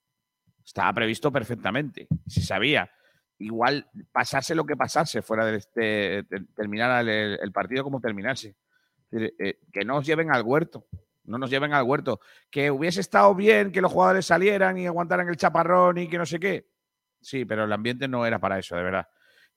Estaba 0.66 0.94
previsto 0.94 1.32
perfectamente. 1.32 2.08
Se 2.28 2.42
sabía. 2.42 2.92
Igual 3.38 3.90
pasase 4.12 4.54
lo 4.54 4.66
que 4.66 4.76
pasase 4.76 5.22
fuera 5.22 5.46
de, 5.46 5.58
este, 5.58 6.24
terminar 6.56 7.08
el, 7.08 7.52
partido 7.52 7.84
como 7.84 8.02
terminarse. 8.02 8.56
Eh, 9.12 9.60
que 9.72 9.86
no 9.86 9.98
os 9.98 10.06
lleven 10.06 10.32
al 10.32 10.44
huerto. 10.44 10.88
No 11.24 11.38
nos 11.38 11.50
lleven 11.50 11.74
al 11.74 11.84
huerto. 11.84 12.20
Que 12.52 12.70
hubiese 12.70 13.02
estado 13.02 13.34
bien 13.34 13.72
que 13.72 13.82
los 13.82 13.92
jugadores 13.92 14.26
salieran 14.26 14.78
y 14.78 14.88
aguantaran 14.88 15.30
el 15.30 15.38
chaparrón 15.38 15.98
y 15.98 16.08
que 16.08 16.18
no 16.18 16.26
sé 16.26 16.40
qué. 16.40 16.68
Sí, 17.22 17.46
pero 17.46 17.64
el 17.64 17.72
ambiente 17.74 18.08
no 18.08 18.26
era 18.26 18.40
para 18.40 18.60
eso, 18.60 18.76
de 18.76 18.84
verdad. 18.84 19.08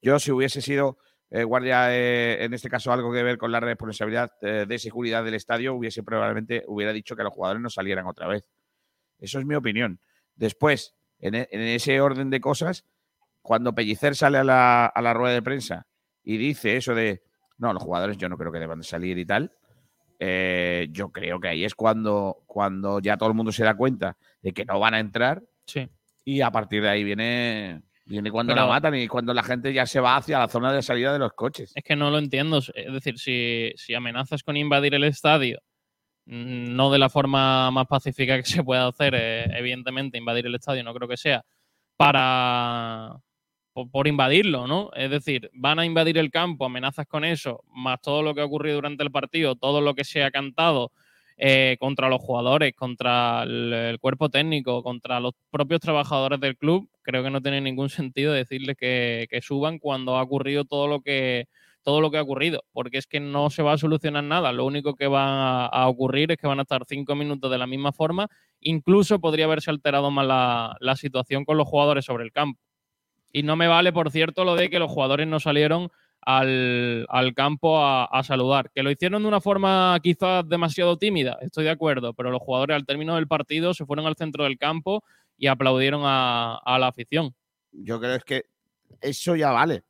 Yo, 0.01 0.19
si 0.19 0.31
hubiese 0.33 0.61
sido 0.61 0.99
eh, 1.35 1.45
guardia, 1.45 1.97
eh, 1.97 2.45
en 2.45 2.53
este 2.53 2.69
caso 2.69 2.93
algo 2.93 3.11
que 3.11 3.23
ver 3.23 3.39
con 3.39 3.51
la 3.51 3.59
responsabilidad 3.59 4.33
eh, 4.43 4.67
de 4.69 4.79
seguridad 4.79 5.25
del 5.25 5.33
estadio, 5.33 5.75
hubiese 5.75 6.03
probablemente 6.03 6.63
hubiera 6.67 6.93
dicho 6.93 7.17
que 7.17 7.23
los 7.23 7.33
jugadores 7.33 7.63
no 7.63 7.71
salieran 7.71 8.07
otra 8.07 8.29
vez. 8.29 8.45
Eso 9.19 9.39
es 9.39 9.47
mi 9.47 9.55
opinión. 9.55 9.99
Después, 10.35 10.95
en, 11.21 11.35
e, 11.35 11.49
ese 11.51 12.03
orden 12.03 12.29
de 12.29 12.39
cosas, 12.43 12.85
cuando 13.41 13.75
Pellicer 13.75 14.15
sale 14.15 14.37
a 14.37 14.45
la, 14.45 14.85
a 14.85 15.01
la, 15.01 15.15
rueda 15.15 15.33
de 15.33 15.41
prensa 15.41 15.87
y 16.23 16.37
dice 16.37 16.77
eso 16.77 16.95
de, 16.95 17.23
no, 17.57 17.73
los 17.73 17.83
jugadores 17.83 18.19
yo 18.19 18.29
no 18.29 18.37
creo 18.37 18.53
que 18.53 18.59
deban 18.59 18.83
salir 18.83 19.17
y 19.17 19.25
tal, 19.25 19.57
yo 20.21 21.11
creo 21.11 21.41
que 21.41 21.49
ahí 21.49 21.65
es 21.65 21.75
cuando, 21.75 22.45
cuando 22.47 23.01
ya 23.01 23.17
todo 23.17 23.31
el 23.31 23.35
mundo 23.35 23.51
se 23.51 23.65
da 23.65 23.75
cuenta 23.75 24.19
de 24.43 24.53
que 24.53 24.67
no 24.67 24.79
van 24.79 24.95
a 24.95 25.01
entrar. 25.01 25.43
Sí. 25.67 25.89
Y 26.25 26.43
a 26.43 26.51
partir 26.53 26.83
de 26.83 26.91
ahí 26.91 27.03
viene 27.03 27.83
Viene 28.13 28.31
cuando 28.31 28.55
la 28.55 28.67
matan 28.67 28.95
y 28.95 29.09
cuando 29.09 29.33
la 29.33 29.43
gente 29.43 29.73
ya 29.73 29.87
se 29.87 29.99
va 29.99 30.17
hacia 30.17 30.39
la 30.39 30.47
zona 30.47 30.71
de 30.71 30.83
salida 30.83 31.15
de 31.15 31.19
los 31.19 31.33
coches. 31.33 31.73
Es 31.75 31.83
que 31.83 31.97
no 31.97 32.11
lo 32.11 32.19
entiendo. 32.19 32.59
Es 32.59 32.93
decir, 32.93 33.19
si, 33.19 33.95
amenazas 33.95 34.43
con 34.43 34.55
invadir 34.59 34.95
el 34.95 35.05
estadio, 35.05 35.61
mm, 36.27 36.77
no 36.77 36.91
de 36.91 36.99
la 36.99 37.09
forma 37.09 37.71
más 37.71 37.87
pacífica 37.87 38.37
que 38.37 38.45
se 38.45 38.63
pueda 38.63 38.87
hacer, 38.87 39.15
eh, 39.17 39.45
evidentemente, 39.59 40.19
invadir 40.19 40.45
el 40.45 40.55
estadio 40.55 40.85
no 40.85 40.93
creo 40.93 41.09
que 41.09 41.17
sea, 41.17 41.43
para 41.97 43.17
por, 43.73 44.07
invadirlo, 44.07 44.67
¿no? 44.67 44.91
Es 44.95 45.11
decir, 45.11 45.51
van 45.55 45.79
a 45.79 45.87
invadir 45.87 46.19
el 46.19 46.31
campo, 46.31 46.67
amenazas 46.67 47.07
con 47.07 47.25
eso, 47.25 47.65
más 47.69 47.99
todo 48.03 48.23
lo 48.23 48.35
que 48.35 48.43
ha 48.43 48.45
ocurrido 48.45 48.75
durante 48.77 49.03
el 49.05 49.11
partido, 49.11 49.57
todo 49.57 49.81
lo 49.81 49.95
que 49.95 50.05
se 50.05 50.23
ha 50.23 50.31
cantado, 50.31 50.93
eh, 51.37 51.77
contra 51.81 52.09
los 52.09 52.21
jugadores, 52.21 52.75
contra 52.75 53.43
el, 53.45 53.99
cuerpo 54.01 54.29
técnico, 54.29 54.83
contra 54.83 55.21
los 55.21 55.33
propios 55.51 55.81
trabajadores 55.81 56.41
del 56.41 56.57
club, 56.57 56.89
creo 57.03 57.23
que 57.23 57.31
no 57.31 57.41
tiene 57.41 57.61
ningún 57.61 57.89
sentido 57.89 58.33
decirles 58.33 58.77
que, 58.77 59.41
suban 59.43 59.79
cuando 59.79 60.17
ha 60.17 60.23
ocurrido 60.23 60.65
todo 60.65 60.87
lo 60.87 61.01
que 61.01 61.47
todo 61.85 62.01
lo 62.01 62.13
que 62.13 62.19
ha 62.19 62.23
ocurrido, 62.23 62.63
porque 62.73 62.99
es 62.99 63.09
que 63.09 63.19
no 63.19 63.51
se 63.51 63.61
va 63.65 63.73
a 63.73 63.79
solucionar 63.79 64.23
nada. 64.23 64.53
Lo 64.53 64.65
único 64.65 64.95
que 64.95 65.09
va 65.09 65.67
a, 65.67 65.89
ocurrir 65.89 66.31
es 66.31 66.39
que 66.39 66.47
van 66.47 66.61
a 66.61 66.63
estar 66.63 66.85
cinco 66.87 67.17
minutos 67.17 67.51
de 67.51 67.59
la 67.59 67.67
misma 67.67 67.91
forma. 67.91 68.29
Incluso 68.61 69.19
podría 69.19 69.47
haberse 69.47 69.69
alterado 69.69 70.13
más 70.13 70.25
la, 70.25 70.77
la 70.79 70.95
situación 70.95 71.45
con 71.45 71.59
los 71.59 71.67
jugadores 71.67 72.05
sobre 72.05 72.23
el 72.23 72.31
campo. 72.31 72.61
Y 73.33 73.43
no 73.43 73.57
me 73.57 73.67
vale, 73.67 73.93
por 73.93 74.13
cierto, 74.13 74.45
lo 74.45 74.55
de 74.55 74.71
que 74.71 74.79
los 74.79 74.93
jugadores 74.93 75.27
no 75.27 75.41
salieron 75.41 75.91
al, 76.23 77.33
campo 77.35 77.85
a, 77.85 78.23
saludar. 78.25 78.71
Que 78.75 78.83
lo 78.83 78.91
hicieron 78.91 79.23
de 79.23 79.29
una 79.29 79.41
forma 79.41 79.99
quizás 80.03 80.49
demasiado 80.49 80.97
tímida, 80.97 81.39
estoy 81.41 81.65
de 81.65 81.71
acuerdo, 81.71 82.15
pero 82.15 82.31
los 82.31 82.43
jugadores 82.43 82.77
al 82.77 82.87
término 82.87 83.17
del 83.17 83.29
partido 83.29 83.75
se 83.75 83.87
fueron 83.87 84.07
al 84.07 84.17
centro 84.17 84.45
del 84.45 84.59
campo 84.59 85.05
y 85.37 85.49
aplaudieron 85.49 86.03
a, 86.05 86.61
la 86.79 86.87
afición. 86.87 87.35
Yo 87.73 88.01
creo 88.01 88.19
que 88.21 88.47
eso 89.01 89.35
ya 89.37 89.51
vale. 89.51 89.83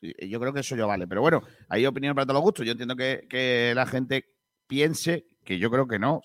yo 0.00 0.40
creo 0.40 0.52
que 0.52 0.60
eso 0.60 0.76
ya 0.76 0.86
vale. 0.86 1.06
Pero 1.06 1.20
bueno, 1.20 1.42
hay 1.68 1.86
opinión 1.86 2.14
para 2.14 2.26
todos 2.26 2.36
los 2.36 2.42
gustos. 2.42 2.66
Yo 2.66 2.72
entiendo 2.72 2.96
que, 2.96 3.72
la 3.74 3.86
gente 3.86 4.26
piense, 4.66 5.26
que 5.44 5.58
yo 5.58 5.70
creo 5.70 5.86
que 5.86 5.98
no. 5.98 6.22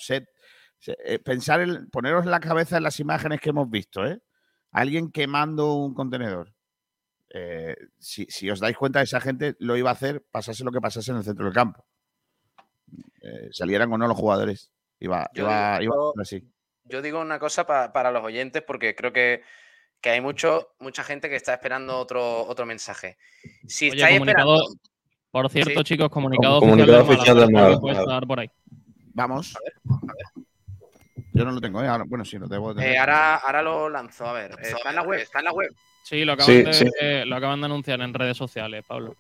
Eh, 0.87 1.19
pensar, 1.19 1.61
en, 1.61 1.89
poneros 1.89 2.25
la 2.25 2.39
cabeza 2.39 2.77
en 2.77 2.83
las 2.83 2.99
imágenes 2.99 3.39
que 3.39 3.49
hemos 3.49 3.69
visto, 3.69 4.05
¿eh? 4.05 4.19
Alguien 4.71 5.11
quemando 5.11 5.73
un 5.73 5.93
contenedor 5.93 6.53
eh, 7.33 7.75
si, 7.97 8.49
os 8.49 8.59
dais 8.59 8.75
cuenta, 8.75 9.01
esa 9.01 9.21
gente 9.21 9.55
lo 9.59 9.77
iba 9.77 9.89
a 9.89 9.93
hacer, 9.93 10.23
pasase 10.31 10.63
lo 10.63 10.71
que 10.71 10.81
pasase 10.81 11.11
en 11.11 11.17
el 11.17 11.23
centro 11.23 11.45
del 11.45 11.53
campo. 11.53 11.85
Eh, 13.21 13.49
salieran 13.51 13.91
o 13.93 13.97
no 13.97 14.07
los 14.07 14.17
jugadores. 14.17 14.71
Iba, 14.99 15.29
yo, 15.33 15.47
digo, 15.79 16.13
así. 16.19 16.43
Yo 16.83 17.01
digo 17.01 17.21
una 17.21 17.39
cosa 17.39 17.65
para 17.65 18.11
los 18.11 18.23
oyentes, 18.23 18.61
porque 18.61 18.95
creo 18.95 19.13
que, 19.13 19.43
hay 20.03 20.19
mucho, 20.19 20.73
mucha 20.79 21.03
gente 21.03 21.29
que 21.29 21.37
está 21.37 21.53
esperando 21.53 21.97
otro, 21.97 22.45
otro 22.45 22.65
mensaje. 22.65 23.17
Si 23.65 23.87
estáis 23.87 24.19
esperando. 24.19 24.57
Por 25.31 25.49
cierto, 25.49 25.83
chicos, 25.83 26.09
comunicado, 26.09 26.57
oficial, 26.57 27.37
del 27.37 28.27
por 28.27 28.39
ahí. 28.41 28.51
Vamos. 29.13 29.55
Yo 31.33 31.45
no 31.45 31.51
lo 31.51 31.61
tengo, 31.61 31.81
¿eh? 31.83 31.89
bueno, 32.07 32.25
sí, 32.25 32.37
lo 32.37 32.47
debo 32.47 32.75
tener. 32.75 32.97
ahora, 32.97 33.35
ahora 33.37 33.61
lo 33.61 33.89
lanzo, 33.89 34.25
a 34.25 34.33
ver. 34.33 34.51
Está 34.59 34.89
en 34.89 34.95
la 34.95 35.03
web, 35.03 35.19
está 35.19 35.39
en 35.39 35.45
la 35.45 35.53
web. 35.53 35.73
Sí, 36.03 36.25
lo 36.25 36.33
acaban, 36.33 36.63
de, 36.63 37.23
lo 37.25 37.35
acaban 37.35 37.61
de 37.61 37.65
anunciar 37.65 38.01
en 38.01 38.13
redes 38.13 38.35
sociales, 38.35 38.83
Pablo. 38.85 39.15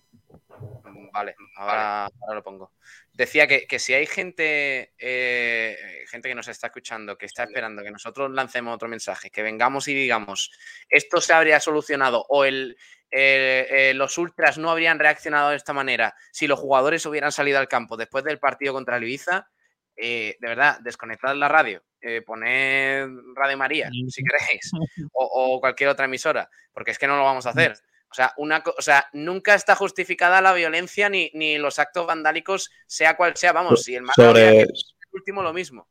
Vale, 1.13 1.35
ahora, 1.55 2.09
lo 2.33 2.43
pongo. 2.43 2.71
Decía 3.13 3.47
que, 3.47 3.79
si 3.79 3.93
hay 3.93 4.05
gente, 4.05 4.93
eh, 4.97 6.05
gente 6.07 6.29
que 6.29 6.35
nos 6.35 6.47
está 6.47 6.67
escuchando, 6.67 7.17
que 7.17 7.25
está 7.25 7.43
esperando 7.43 7.83
que 7.83 7.91
nosotros 7.91 8.31
lancemos 8.31 8.75
otro 8.75 8.87
mensaje, 8.87 9.29
que 9.29 9.43
vengamos 9.43 9.87
y 9.87 9.93
digamos, 9.93 10.51
esto 10.89 11.21
se 11.21 11.33
habría 11.33 11.59
solucionado 11.59 12.25
o 12.29 12.45
el, 12.45 12.77
eh, 13.11 13.91
los 13.95 14.17
ultras 14.17 14.57
no 14.57 14.71
habrían 14.71 14.99
reaccionado 14.99 15.49
de 15.49 15.57
esta 15.57 15.73
manera 15.73 16.15
si 16.31 16.47
los 16.47 16.59
jugadores 16.59 17.05
hubieran 17.05 17.33
salido 17.33 17.59
al 17.59 17.67
campo 17.67 17.97
después 17.97 18.23
del 18.23 18.39
partido 18.39 18.73
contra 18.73 18.97
el 18.97 19.03
Ibiza, 19.03 19.49
eh, 19.97 20.37
de 20.39 20.47
verdad, 20.47 20.79
desconectad 20.81 21.35
la 21.35 21.49
radio, 21.49 21.83
eh, 22.01 22.21
poned 22.21 23.07
Radio 23.35 23.57
María, 23.57 23.89
si 24.09 24.23
queréis, 24.23 24.71
o, 25.13 25.59
cualquier 25.59 25.89
otra 25.89 26.05
emisora, 26.05 26.49
porque 26.73 26.91
es 26.91 26.99
que 26.99 27.07
no 27.07 27.17
lo 27.17 27.23
vamos 27.23 27.45
a 27.45 27.51
hacer. 27.51 27.73
O 28.09 28.13
sea, 28.13 28.33
una, 28.37 28.61
o 28.77 28.81
sea 28.81 29.07
nunca 29.13 29.55
está 29.55 29.75
justificada 29.75 30.41
la 30.41 30.53
violencia 30.53 31.07
ni, 31.09 31.31
ni, 31.33 31.57
los 31.57 31.79
actos 31.79 32.05
vandálicos, 32.05 32.69
sea 32.85 33.15
cual 33.15 33.37
sea. 33.37 33.53
Vamos, 33.53 33.83
si 33.83 33.95
el 33.95 34.03
Málaga 34.03 34.65
último 35.13 35.41
lo 35.41 35.53
mismo. 35.53 35.87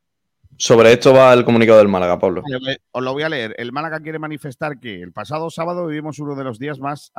Sobre 0.56 0.92
esto 0.92 1.14
va 1.14 1.32
el 1.32 1.44
comunicado 1.44 1.78
del 1.78 1.88
Málaga, 1.88 2.18
Pablo. 2.18 2.42
Os 2.90 3.02
lo 3.02 3.12
voy 3.14 3.22
a 3.22 3.30
leer. 3.30 3.54
El 3.56 3.72
Málaga 3.72 4.00
quiere 4.00 4.18
manifestar 4.18 4.78
que 4.78 5.00
el 5.00 5.12
pasado 5.12 5.48
sábado 5.48 5.86
vivimos 5.86 6.18
uno 6.18 6.34
de 6.34 6.44
los 6.44 6.58
días 6.58 6.78
más 6.78 7.12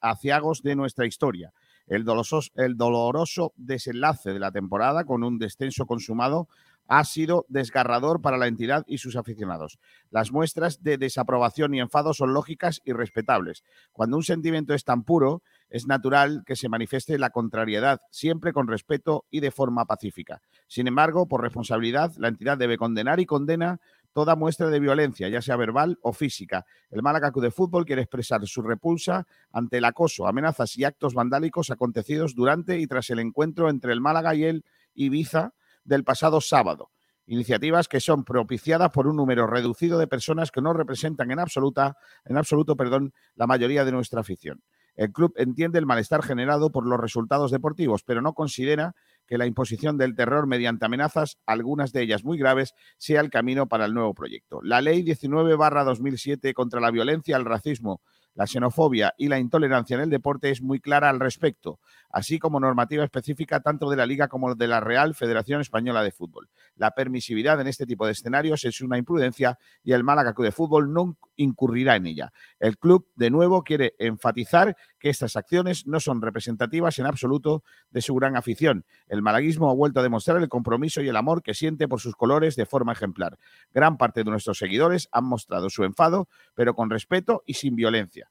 aciagos 0.00 0.62
de 0.62 0.76
nuestra 0.76 1.06
historia 1.06 1.52
el 1.86 2.04
doloroso, 2.04 3.52
desenlace 3.56 4.32
de 4.32 4.38
la 4.38 4.50
temporada 4.50 5.04
con 5.04 5.22
un 5.22 5.38
descenso 5.38 5.86
consumado 5.86 6.48
ha 6.86 7.04
sido 7.04 7.46
desgarrador 7.48 8.20
para 8.20 8.36
la 8.36 8.46
entidad 8.46 8.84
y 8.86 8.98
sus 8.98 9.16
aficionados. 9.16 9.78
Las 10.10 10.32
muestras 10.32 10.82
de 10.82 10.98
desaprobación 10.98 11.74
y 11.74 11.80
enfado 11.80 12.14
son 12.14 12.34
lógicas 12.34 12.80
y 12.84 12.92
respetables. 12.92 13.64
Cuando 13.92 14.16
un 14.16 14.22
sentimiento 14.22 14.74
es 14.74 14.84
tan 14.84 15.04
puro, 15.04 15.42
es 15.70 15.86
natural 15.86 16.42
que 16.46 16.56
se 16.56 16.68
manifieste 16.68 17.18
la 17.18 17.30
contrariedad, 17.30 18.00
siempre 18.10 18.52
con 18.52 18.68
respeto 18.68 19.24
y 19.30 19.40
de 19.40 19.50
forma 19.50 19.86
pacífica. 19.86 20.40
Sin 20.66 20.86
embargo, 20.86 21.26
por 21.26 21.42
responsabilidad, 21.42 22.12
la 22.18 22.28
entidad 22.28 22.58
debe 22.58 22.76
condenar 22.76 23.20
y 23.20 23.26
condena 23.26 23.80
toda 24.12 24.36
muestra 24.36 24.70
de 24.70 24.78
violencia, 24.78 25.28
ya 25.28 25.42
sea 25.42 25.56
verbal 25.56 25.98
o 26.00 26.12
física. 26.12 26.64
El 26.90 27.02
Málaga 27.02 27.32
Club 27.32 27.44
de 27.44 27.50
Fútbol 27.50 27.84
quiere 27.84 28.02
expresar 28.02 28.46
su 28.46 28.62
repulsa 28.62 29.26
ante 29.50 29.78
el 29.78 29.84
acoso, 29.84 30.28
amenazas 30.28 30.78
y 30.78 30.84
actos 30.84 31.14
vandálicos 31.14 31.70
acontecidos 31.70 32.34
durante 32.34 32.78
y 32.78 32.86
tras 32.86 33.10
el 33.10 33.18
encuentro 33.18 33.68
entre 33.68 33.92
el 33.92 34.00
Málaga 34.00 34.34
y 34.36 34.44
el 34.44 34.64
Ibiza 34.94 35.52
del 35.84 36.04
pasado 36.04 36.40
sábado. 36.40 36.90
Iniciativas 37.26 37.88
que 37.88 38.00
son 38.00 38.24
propiciadas 38.24 38.90
por 38.90 39.06
un 39.06 39.16
número 39.16 39.46
reducido 39.46 39.98
de 39.98 40.06
personas 40.06 40.50
que 40.50 40.60
no 40.60 40.74
representan 40.74 41.30
en 41.30 41.38
absoluta, 41.38 41.96
en 42.24 42.36
absoluto, 42.36 42.76
perdón, 42.76 43.14
la 43.34 43.46
mayoría 43.46 43.84
de 43.84 43.92
nuestra 43.92 44.20
afición. 44.20 44.62
El 44.96 45.10
club 45.10 45.32
entiende 45.36 45.78
el 45.78 45.86
malestar 45.86 46.22
generado 46.22 46.70
por 46.70 46.86
los 46.86 47.00
resultados 47.00 47.50
deportivos, 47.50 48.04
pero 48.04 48.22
no 48.22 48.34
considera 48.34 48.94
que 49.26 49.38
la 49.38 49.46
imposición 49.46 49.98
del 49.98 50.14
terror 50.14 50.46
mediante 50.46 50.84
amenazas, 50.84 51.38
algunas 51.46 51.92
de 51.92 52.02
ellas 52.02 52.24
muy 52.24 52.38
graves, 52.38 52.74
sea 52.98 53.20
el 53.20 53.30
camino 53.30 53.66
para 53.66 53.86
el 53.86 53.94
nuevo 53.94 54.14
proyecto. 54.14 54.60
La 54.62 54.80
Ley 54.80 55.02
19-2007 55.02 56.52
contra 56.52 56.80
la 56.80 56.90
violencia, 56.90 57.36
el 57.36 57.44
racismo, 57.44 58.02
la 58.34 58.46
xenofobia 58.46 59.14
y 59.16 59.28
la 59.28 59.38
intolerancia 59.38 59.94
en 59.94 60.02
el 60.02 60.10
deporte 60.10 60.50
es 60.50 60.60
muy 60.60 60.80
clara 60.80 61.08
al 61.08 61.20
respecto, 61.20 61.78
así 62.10 62.38
como 62.38 62.60
normativa 62.60 63.04
específica 63.04 63.60
tanto 63.60 63.90
de 63.90 63.96
la 63.96 64.06
Liga 64.06 64.28
como 64.28 64.54
de 64.54 64.66
la 64.66 64.80
Real 64.80 65.14
Federación 65.14 65.60
Española 65.60 66.02
de 66.02 66.10
Fútbol. 66.10 66.48
La 66.76 66.92
permisividad 66.92 67.60
en 67.60 67.68
este 67.68 67.86
tipo 67.86 68.06
de 68.06 68.12
escenarios 68.12 68.64
es 68.64 68.80
una 68.80 68.98
imprudencia 68.98 69.58
y 69.82 69.92
el 69.92 70.04
Málaga 70.04 70.34
Club 70.34 70.46
de 70.46 70.52
Fútbol 70.52 70.92
no 70.92 71.16
incurrirá 71.36 71.96
en 71.96 72.06
ella. 72.06 72.32
El 72.58 72.78
club, 72.78 73.08
de 73.16 73.30
nuevo, 73.30 73.62
quiere 73.62 73.94
enfatizar 73.98 74.76
que 74.98 75.10
estas 75.10 75.36
acciones 75.36 75.86
no 75.86 76.00
son 76.00 76.22
representativas 76.22 76.98
en 76.98 77.06
absoluto 77.06 77.62
de 77.90 78.02
su 78.02 78.14
gran 78.14 78.36
afición. 78.36 78.84
El 79.08 79.22
malaguismo 79.22 79.70
ha 79.70 79.74
vuelto 79.74 80.00
a 80.00 80.02
demostrar 80.02 80.38
el 80.38 80.48
compromiso 80.48 81.02
y 81.02 81.08
el 81.08 81.16
amor 81.16 81.42
que 81.42 81.54
siente 81.54 81.88
por 81.88 82.00
sus 82.00 82.16
colores 82.16 82.56
de 82.56 82.66
forma 82.66 82.92
ejemplar. 82.92 83.38
Gran 83.72 83.96
parte 83.96 84.24
de 84.24 84.30
nuestros 84.30 84.58
seguidores 84.58 85.08
han 85.12 85.24
mostrado 85.24 85.70
su 85.70 85.84
enfado, 85.84 86.28
pero 86.54 86.74
con 86.74 86.90
respeto 86.90 87.42
y 87.46 87.54
sin 87.54 87.76
violencia. 87.76 88.23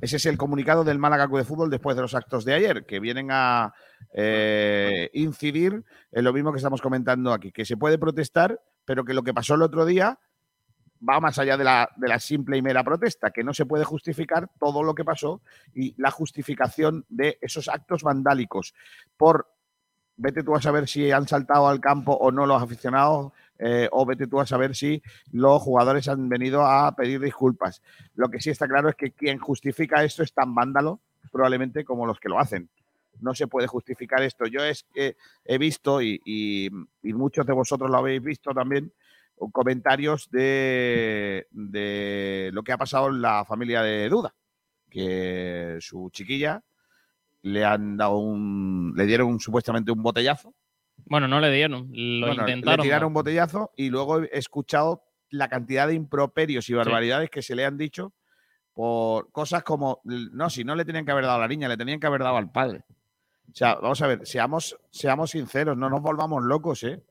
Ese 0.00 0.16
es 0.16 0.26
el 0.26 0.38
comunicado 0.38 0.84
del 0.84 0.98
Málaga 0.98 1.26
de 1.26 1.44
Fútbol 1.44 1.70
después 1.70 1.96
de 1.96 2.02
los 2.02 2.14
actos 2.14 2.44
de 2.44 2.54
ayer, 2.54 2.84
que 2.86 3.00
vienen 3.00 3.28
a 3.30 3.74
eh, 4.12 5.10
incidir 5.14 5.84
en 6.12 6.24
lo 6.24 6.32
mismo 6.32 6.52
que 6.52 6.58
estamos 6.58 6.80
comentando 6.80 7.32
aquí, 7.32 7.52
que 7.52 7.64
se 7.64 7.76
puede 7.76 7.98
protestar, 7.98 8.60
pero 8.84 9.04
que 9.04 9.14
lo 9.14 9.22
que 9.22 9.34
pasó 9.34 9.54
el 9.54 9.62
otro 9.62 9.84
día 9.84 10.18
va 11.08 11.20
más 11.20 11.38
allá 11.38 11.56
de 11.56 11.64
la, 11.64 11.88
de 11.96 12.08
la, 12.08 12.18
simple 12.18 12.56
y 12.56 12.62
mera 12.62 12.84
protesta, 12.84 13.30
que 13.30 13.42
no 13.42 13.54
se 13.54 13.64
puede 13.64 13.84
justificar 13.84 14.50
todo 14.58 14.82
lo 14.82 14.94
que 14.94 15.04
pasó 15.04 15.40
y 15.74 15.94
la 15.96 16.10
justificación 16.10 17.06
de 17.08 17.38
esos 17.40 17.68
actos 17.68 18.02
vandálicos. 18.02 18.74
Por 19.16 19.46
vete 20.20 20.42
tú 20.42 20.54
a 20.54 20.60
saber 20.60 20.86
si 20.86 21.10
han 21.10 21.26
saltado 21.26 21.66
al 21.66 21.80
campo 21.80 22.12
o 22.12 22.30
no 22.30 22.44
los 22.44 22.62
aficionados, 22.62 23.32
eh, 23.62 23.88
o 23.92 24.06
vete 24.06 24.26
tú 24.26 24.40
a 24.40 24.46
saber 24.46 24.74
si 24.74 25.02
los 25.32 25.60
jugadores 25.60 26.08
han 26.08 26.28
venido 26.28 26.64
a 26.64 26.94
pedir 26.96 27.20
disculpas. 27.20 27.82
Lo 28.14 28.30
que 28.30 28.40
sí 28.40 28.48
está 28.48 28.66
claro 28.66 28.88
es 28.88 28.94
que 28.94 29.12
quien 29.12 29.38
justifica 29.38 30.02
esto 30.02 30.22
es 30.22 30.32
tan 30.32 30.54
vándalo, 30.54 31.00
probablemente, 31.30 31.84
como 31.84 32.06
los 32.06 32.18
que 32.18 32.30
lo 32.30 32.38
hacen. 32.38 32.70
No 33.20 33.34
se 33.34 33.48
puede 33.48 33.66
justificar 33.66 34.22
esto. 34.22 34.46
Yo 34.46 34.64
es 34.64 34.84
que 34.94 35.16
he 35.44 35.58
visto, 35.58 36.00
y, 36.00 36.70
muchos 37.02 37.44
de 37.44 37.52
vosotros 37.52 37.90
lo 37.90 37.98
habéis 37.98 38.22
visto 38.22 38.54
también, 38.54 38.92
comentarios 39.52 40.30
de, 40.30 41.46
de 41.50 42.50
lo 42.52 42.62
que 42.62 42.72
ha 42.72 42.78
pasado 42.78 43.08
en 43.08 43.20
la 43.20 43.44
familia 43.44 43.82
de 43.82 44.08
Duda, 44.08 44.34
que 44.88 45.76
su 45.80 46.08
chiquilla 46.10 46.62
le 47.42 47.64
han 47.64 47.96
dado 47.96 48.18
un. 48.18 48.94
le 48.96 49.06
dieron 49.06 49.38
supuestamente 49.38 49.92
un 49.92 50.02
botellazo. 50.02 50.54
Bueno, 51.10 51.26
no 51.26 51.40
le 51.40 51.50
dieron, 51.50 51.90
lo 51.92 52.32
intentaron. 52.32 52.78
Le 52.78 52.84
tiraron 52.84 53.08
un 53.08 53.14
botellazo 53.14 53.72
y 53.76 53.90
luego 53.90 54.22
he 54.22 54.28
escuchado 54.32 55.02
la 55.30 55.48
cantidad 55.48 55.88
de 55.88 55.94
improperios 55.94 56.70
y 56.70 56.74
barbaridades 56.74 57.26
sí. 57.26 57.30
que 57.32 57.42
se 57.42 57.56
le 57.56 57.64
han 57.64 57.76
dicho 57.76 58.14
por 58.72 59.32
cosas 59.32 59.64
como. 59.64 60.00
No, 60.04 60.48
si 60.48 60.62
no 60.62 60.76
le 60.76 60.84
tenían 60.84 61.04
que 61.04 61.10
haber 61.10 61.24
dado 61.24 61.38
a 61.38 61.40
la 61.40 61.48
niña, 61.48 61.68
le 61.68 61.76
tenían 61.76 61.98
que 61.98 62.06
haber 62.06 62.22
dado 62.22 62.36
al 62.36 62.52
padre. 62.52 62.84
O 63.50 63.54
sea, 63.54 63.74
vamos 63.74 64.00
a 64.02 64.06
ver, 64.06 64.24
seamos, 64.24 64.78
seamos 64.90 65.32
sinceros, 65.32 65.76
no 65.76 65.90
nos 65.90 66.00
volvamos 66.00 66.44
locos, 66.44 66.84
¿eh? 66.84 67.02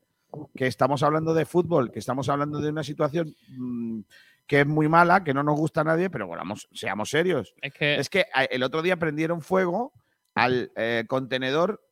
Que 0.56 0.66
estamos 0.66 1.02
hablando 1.02 1.34
de 1.34 1.44
fútbol, 1.44 1.92
que 1.92 1.98
estamos 1.98 2.30
hablando 2.30 2.58
de 2.60 2.70
una 2.70 2.82
situación 2.82 3.34
mmm, 3.48 4.00
que 4.46 4.60
es 4.60 4.66
muy 4.66 4.88
mala, 4.88 5.22
que 5.24 5.34
no 5.34 5.42
nos 5.42 5.56
gusta 5.56 5.82
a 5.82 5.84
nadie, 5.84 6.08
pero 6.08 6.26
bueno, 6.26 6.42
seamos 6.72 7.10
serios. 7.10 7.54
Es 7.60 7.74
que, 7.74 7.94
es 7.96 8.08
que 8.08 8.24
el 8.50 8.62
otro 8.62 8.80
día 8.80 8.96
prendieron 8.96 9.42
fuego 9.42 9.92
al 10.34 10.72
eh, 10.76 11.04
contenedor 11.06 11.82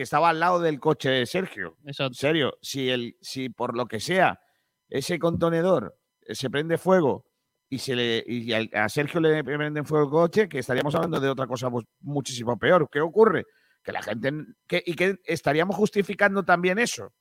que 0.00 0.04
estaba 0.04 0.30
al 0.30 0.40
lado 0.40 0.60
del 0.60 0.80
coche 0.80 1.10
de 1.10 1.26
Sergio. 1.26 1.76
En 1.84 2.14
serio, 2.14 2.56
si, 2.62 2.88
el, 2.88 3.18
si 3.20 3.50
por 3.50 3.76
lo 3.76 3.84
que 3.84 4.00
sea 4.00 4.40
ese 4.88 5.18
contenedor 5.18 5.94
se 6.26 6.48
prende 6.48 6.78
fuego 6.78 7.26
y, 7.68 7.80
se 7.80 7.94
le, 7.94 8.24
y 8.26 8.50
a 8.50 8.88
Sergio 8.88 9.20
le 9.20 9.44
prenden 9.44 9.84
fuego 9.84 10.06
el 10.06 10.10
coche, 10.10 10.48
que 10.48 10.60
estaríamos 10.60 10.94
hablando 10.94 11.20
de 11.20 11.28
otra 11.28 11.46
cosa 11.46 11.68
muchísimo 12.00 12.58
peor. 12.58 12.88
¿Qué 12.90 13.02
ocurre? 13.02 13.44
Que 13.82 13.92
la 13.92 14.00
gente. 14.00 14.32
Que, 14.66 14.82
y 14.86 14.94
que 14.94 15.18
estaríamos 15.22 15.76
justificando 15.76 16.46
también 16.46 16.78
eso. 16.78 17.12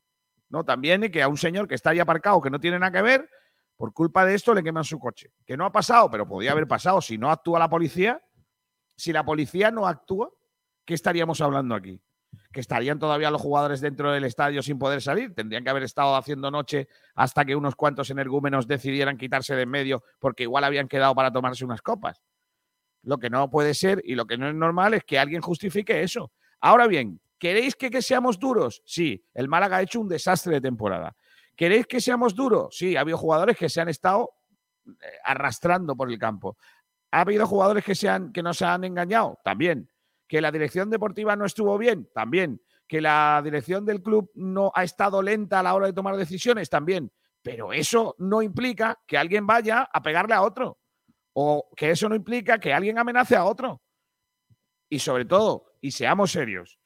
¿no? 0.47 0.63
También 0.63 1.11
que 1.11 1.21
a 1.21 1.27
un 1.27 1.35
señor 1.35 1.67
que 1.67 1.75
está 1.75 1.89
ahí 1.89 1.99
aparcado, 1.99 2.39
que 2.39 2.49
no 2.49 2.61
tiene 2.61 2.79
nada 2.79 2.93
que 2.93 3.01
ver, 3.01 3.29
por 3.75 3.91
culpa 3.91 4.23
de 4.23 4.35
esto 4.35 4.53
le 4.53 4.63
queman 4.63 4.85
su 4.85 4.99
coche. 4.99 5.33
Que 5.45 5.57
no 5.57 5.65
ha 5.65 5.71
pasado, 5.73 6.09
pero 6.09 6.25
podía 6.25 6.53
haber 6.53 6.65
pasado 6.65 7.01
si 7.01 7.17
no 7.17 7.29
actúa 7.29 7.59
la 7.59 7.69
policía. 7.69 8.23
Si 8.95 9.11
la 9.11 9.25
policía 9.25 9.69
no 9.69 9.85
actúa, 9.85 10.29
¿qué 10.85 10.93
estaríamos 10.93 11.41
hablando 11.41 11.75
aquí? 11.75 12.01
¿Que 12.51 12.59
estarían 12.59 12.99
todavía 12.99 13.31
los 13.31 13.41
jugadores 13.41 13.81
dentro 13.81 14.11
del 14.11 14.23
estadio 14.23 14.61
sin 14.61 14.79
poder 14.79 15.01
salir? 15.01 15.33
Tendrían 15.35 15.63
que 15.63 15.69
haber 15.69 15.83
estado 15.83 16.15
haciendo 16.15 16.49
noche 16.49 16.87
hasta 17.15 17.45
que 17.45 17.55
unos 17.55 17.75
cuantos 17.75 18.09
energúmenos 18.09 18.67
decidieran 18.67 19.17
quitarse 19.17 19.55
de 19.55 19.63
en 19.63 19.69
medio 19.69 20.03
porque 20.19 20.43
igual 20.43 20.63
habían 20.63 20.87
quedado 20.87 21.13
para 21.15 21.31
tomarse 21.31 21.65
unas 21.65 21.81
copas. 21.81 22.21
Lo 23.03 23.17
que 23.17 23.29
no 23.29 23.49
puede 23.49 23.73
ser 23.73 24.01
y 24.03 24.15
lo 24.15 24.25
que 24.25 24.37
no 24.37 24.47
es 24.47 24.55
normal 24.55 24.93
es 24.93 25.03
que 25.03 25.19
alguien 25.19 25.41
justifique 25.41 26.01
eso. 26.01 26.31
Ahora 26.59 26.87
bien, 26.87 27.21
¿queréis 27.37 27.75
que, 27.75 28.01
seamos 28.01 28.39
duros? 28.39 28.81
Sí, 28.85 29.23
el 29.33 29.47
Málaga 29.47 29.77
ha 29.77 29.81
hecho 29.81 30.01
un 30.01 30.09
desastre 30.09 30.55
de 30.55 30.61
temporada. 30.61 31.15
¿Queréis 31.55 31.87
que 31.87 32.01
seamos 32.01 32.35
duros? 32.35 32.75
Sí, 32.75 32.95
ha 32.95 33.01
habido 33.01 33.17
jugadores 33.17 33.57
que 33.57 33.69
se 33.69 33.81
han 33.81 33.89
estado 33.89 34.31
eh, 34.87 34.91
arrastrando 35.23 35.95
por 35.95 36.09
el 36.09 36.17
campo. 36.17 36.57
¿Ha 37.11 37.21
habido 37.21 37.47
jugadores 37.47 37.83
que, 37.83 37.95
se 37.95 38.09
han, 38.09 38.31
que 38.31 38.43
no 38.43 38.53
se 38.53 38.65
han 38.65 38.83
engañado? 38.83 39.39
También. 39.43 39.89
¿Que 40.29 40.41
la 40.41 40.51
dirección 40.51 40.91
deportiva 40.91 41.35
no 41.35 41.45
estuvo 41.45 41.75
bien? 41.79 42.07
También. 42.13 42.61
¿Que 42.87 43.01
la 43.01 43.41
dirección 43.43 43.83
del 43.83 44.03
club 44.03 44.31
no 44.35 44.71
ha 44.75 44.83
estado 44.83 45.23
lenta 45.23 45.59
a 45.59 45.63
la 45.63 45.73
hora 45.73 45.87
de 45.87 45.93
tomar 45.93 46.15
decisiones? 46.15 46.69
También. 46.69 47.11
Pero 47.41 47.73
eso 47.73 48.15
no 48.19 48.43
implica 48.43 48.99
que 49.07 49.17
alguien 49.17 49.47
vaya 49.47 49.89
a 49.91 50.01
pegarle 50.03 50.35
a 50.35 50.43
otro. 50.43 50.79
O 51.33 51.69
que 51.75 51.89
eso 51.89 52.07
no 52.07 52.15
implica 52.15 52.59
que 52.59 52.71
alguien 52.71 52.99
amenace 52.99 53.35
a 53.35 53.43
otro. 53.43 53.81
Y 54.87 54.99
sobre 54.99 55.25
todo, 55.25 55.73
y 55.81 55.91
seamos 55.91 56.31
serios, 56.31 56.79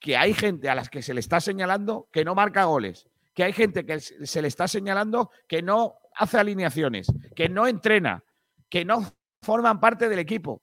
que 0.00 0.16
hay 0.16 0.34
gente 0.34 0.68
a 0.68 0.74
las 0.74 0.90
que 0.90 1.02
se 1.02 1.14
le 1.14 1.20
está 1.20 1.40
señalando 1.40 2.08
que 2.10 2.24
no 2.24 2.34
marca 2.34 2.64
goles, 2.64 3.08
que 3.34 3.44
hay 3.44 3.52
gente 3.52 3.86
que 3.86 4.00
se 4.00 4.42
le 4.42 4.48
está 4.48 4.66
señalando 4.66 5.30
que 5.46 5.62
no 5.62 5.94
hace 6.16 6.38
alineaciones, 6.38 7.06
que 7.36 7.48
no 7.48 7.68
entrena, 7.68 8.24
que 8.68 8.84
no 8.84 9.12
forman 9.42 9.78
parte 9.78 10.08
del 10.08 10.18
equipo, 10.18 10.62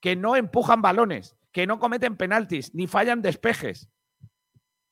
que 0.00 0.16
no 0.16 0.34
empujan 0.34 0.82
balones, 0.82 1.37
que 1.52 1.66
no 1.66 1.78
cometen 1.78 2.16
penaltis 2.16 2.74
ni 2.74 2.86
fallan 2.86 3.22
despejes, 3.22 3.88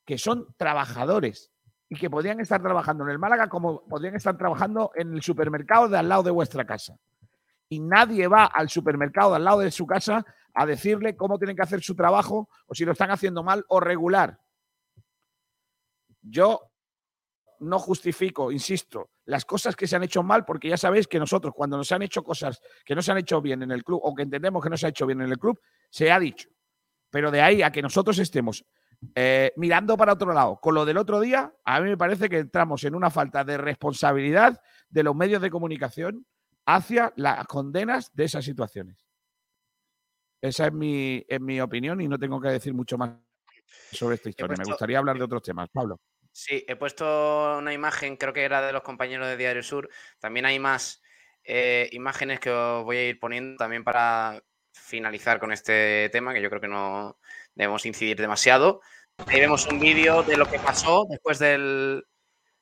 que 0.05 0.17
son 0.17 0.47
trabajadores 0.57 1.51
y 1.89 1.95
que 1.95 2.09
podrían 2.09 2.39
estar 2.39 2.61
trabajando 2.61 3.03
en 3.03 3.11
el 3.11 3.19
Málaga 3.19 3.47
como 3.49 3.85
podrían 3.85 4.15
estar 4.15 4.37
trabajando 4.37 4.91
en 4.95 5.13
el 5.13 5.21
supermercado 5.21 5.87
de 5.87 5.97
al 5.97 6.09
lado 6.09 6.23
de 6.23 6.31
vuestra 6.31 6.65
casa. 6.65 6.97
Y 7.69 7.79
nadie 7.79 8.27
va 8.27 8.45
al 8.45 8.69
supermercado 8.69 9.31
de 9.31 9.35
al 9.37 9.43
lado 9.43 9.59
de 9.59 9.71
su 9.71 9.85
casa 9.85 10.25
a 10.53 10.65
decirle 10.65 11.15
cómo 11.15 11.37
tienen 11.37 11.55
que 11.55 11.61
hacer 11.61 11.81
su 11.81 11.95
trabajo 11.95 12.49
o 12.65 12.73
si 12.73 12.85
lo 12.85 12.93
están 12.93 13.11
haciendo 13.11 13.43
mal 13.43 13.63
o 13.67 13.79
regular. 13.79 14.39
Yo 16.21 16.71
no 17.59 17.79
justifico, 17.79 18.51
insisto, 18.51 19.09
las 19.27 19.43
cosas 19.43 19.75
que 19.75 19.87
se 19.87 19.95
han 19.95 20.03
hecho 20.03 20.23
mal, 20.23 20.45
porque 20.45 20.69
ya 20.69 20.77
sabéis 20.77 21.07
que 21.07 21.19
nosotros 21.19 21.53
cuando 21.53 21.77
nos 21.77 21.91
han 21.91 22.01
hecho 22.01 22.23
cosas 22.23 22.61
que 22.85 22.95
no 22.95 23.01
se 23.01 23.11
han 23.11 23.17
hecho 23.17 23.41
bien 23.41 23.61
en 23.61 23.71
el 23.71 23.83
club 23.83 23.99
o 24.01 24.15
que 24.15 24.23
entendemos 24.23 24.63
que 24.63 24.69
no 24.69 24.77
se 24.77 24.85
ha 24.85 24.89
hecho 24.89 25.05
bien 25.05 25.21
en 25.21 25.29
el 25.29 25.37
club, 25.37 25.59
se 25.89 26.11
ha 26.11 26.19
dicho. 26.19 26.49
Pero 27.09 27.29
de 27.29 27.41
ahí 27.41 27.61
a 27.61 27.71
que 27.71 27.81
nosotros 27.81 28.17
estemos 28.19 28.65
eh, 29.15 29.51
mirando 29.57 29.97
para 29.97 30.13
otro 30.13 30.33
lado 30.33 30.59
con 30.61 30.73
lo 30.73 30.85
del 30.85 30.97
otro 30.97 31.19
día, 31.19 31.53
a 31.65 31.81
mí 31.81 31.89
me 31.89 31.97
parece 31.97 32.29
que 32.29 32.39
entramos 32.39 32.85
en 32.85 32.95
una 32.95 33.09
falta 33.09 33.43
de 33.43 33.57
responsabilidad 33.57 34.59
de 34.89 35.03
los 35.03 35.13
medios 35.13 35.41
de 35.41 35.49
comunicación 35.49 36.25
hacia 36.65 37.11
las 37.17 37.45
condenas 37.47 38.13
de 38.13 38.23
esas 38.23 38.45
situaciones. 38.45 39.05
Esa 40.41 40.67
es 40.67 40.73
mi, 40.73 41.23
es 41.27 41.41
mi 41.41 41.59
opinión 41.59 41.99
y 41.99 42.07
no 42.07 42.17
tengo 42.17 42.39
que 42.39 42.49
decir 42.49 42.73
mucho 42.73 42.97
más 42.97 43.11
sobre 43.91 44.15
esta 44.15 44.29
historia. 44.29 44.55
Me 44.57 44.63
gustaría 44.63 44.99
hablar 44.99 45.17
de 45.17 45.23
otros 45.25 45.41
temas. 45.41 45.67
Pablo. 45.69 45.99
Sí, 46.39 46.63
he 46.67 46.75
puesto 46.75 47.57
una 47.57 47.73
imagen, 47.73 48.15
creo 48.15 48.31
que 48.31 48.43
era 48.43 48.61
de 48.61 48.71
los 48.71 48.83
compañeros 48.83 49.27
de 49.27 49.37
Diario 49.37 49.63
Sur. 49.63 49.89
También 50.19 50.45
hay 50.45 50.59
más 50.59 51.01
eh, 51.43 51.89
imágenes 51.93 52.39
que 52.39 52.51
os 52.51 52.83
voy 52.83 52.97
a 52.97 53.09
ir 53.09 53.19
poniendo 53.19 53.57
también 53.57 53.83
para 53.83 54.43
finalizar 54.71 55.39
con 55.39 55.51
este 55.51 56.09
tema, 56.11 56.35
que 56.35 56.41
yo 56.43 56.49
creo 56.49 56.61
que 56.61 56.67
no 56.67 57.17
debemos 57.55 57.87
incidir 57.87 58.17
demasiado. 58.17 58.81
Ahí 59.25 59.39
vemos 59.39 59.65
un 59.65 59.79
vídeo 59.79 60.21
de 60.21 60.37
lo 60.37 60.45
que 60.45 60.59
pasó 60.59 61.07
después 61.09 61.39
del, 61.39 62.05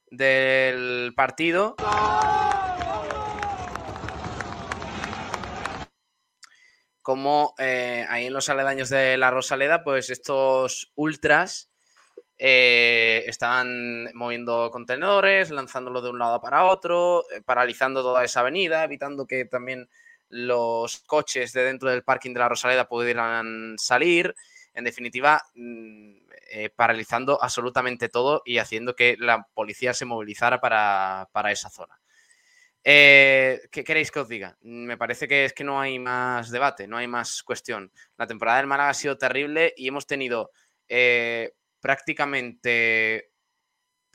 del 0.09 1.11
partido. 1.13 1.76
Como 7.01 7.53
eh, 7.57 8.05
ahí 8.07 8.28
en 8.28 8.34
los 8.34 8.47
aledaños 8.47 8.88
de 8.88 9.17
la 9.17 9.32
Rosaleda, 9.32 9.84
pues 9.84 10.09
estos 10.09 10.93
ultras 10.95 11.74
eh, 12.38 13.23
estaban 13.27 14.09
moviendo 14.13 14.69
contenedores, 14.71 15.51
lanzándolo 15.51 16.01
de 16.01 16.09
un 16.09 16.19
lado 16.19 16.41
para 16.41 16.65
otro, 16.65 17.23
eh, 17.31 17.41
paralizando 17.41 18.01
toda 18.01 18.23
esa 18.23 18.41
avenida, 18.41 18.83
evitando 18.83 19.25
que 19.25 19.45
también 19.45 19.89
los 20.29 20.99
coches 21.01 21.53
de 21.53 21.63
dentro 21.63 21.89
del 21.89 22.03
parking 22.03 22.33
de 22.33 22.39
la 22.39 22.49
Rosaleda 22.49 22.88
pudieran 22.88 23.75
salir. 23.77 24.36
En 24.73 24.83
definitiva, 24.83 25.41
eh, 25.55 26.69
paralizando 26.75 27.41
absolutamente 27.41 28.09
todo 28.09 28.41
y 28.45 28.57
haciendo 28.57 28.95
que 28.95 29.15
la 29.17 29.47
policía 29.53 29.93
se 29.93 30.03
movilizara 30.03 30.59
para, 30.59 31.29
para 31.31 31.51
esa 31.51 31.69
zona. 31.69 31.99
Eh, 32.83 33.61
¿Qué 33.71 33.83
queréis 33.83 34.11
que 34.11 34.19
os 34.19 34.27
diga? 34.27 34.57
Me 34.61 34.97
parece 34.97 35.27
que 35.27 35.45
es 35.45 35.53
que 35.53 35.63
no 35.63 35.79
hay 35.79 35.97
más 35.97 36.51
debate, 36.51 36.88
no 36.88 36.97
hay 36.97 37.07
más 37.07 37.41
cuestión. 37.43 37.91
La 38.17 38.27
temporada 38.27 38.57
del 38.57 38.67
Málaga 38.67 38.89
ha 38.89 38.93
sido 38.93 39.17
terrible 39.17 39.73
y 39.77 39.88
hemos 39.88 40.05
tenido 40.05 40.51
prácticamente 41.86 43.29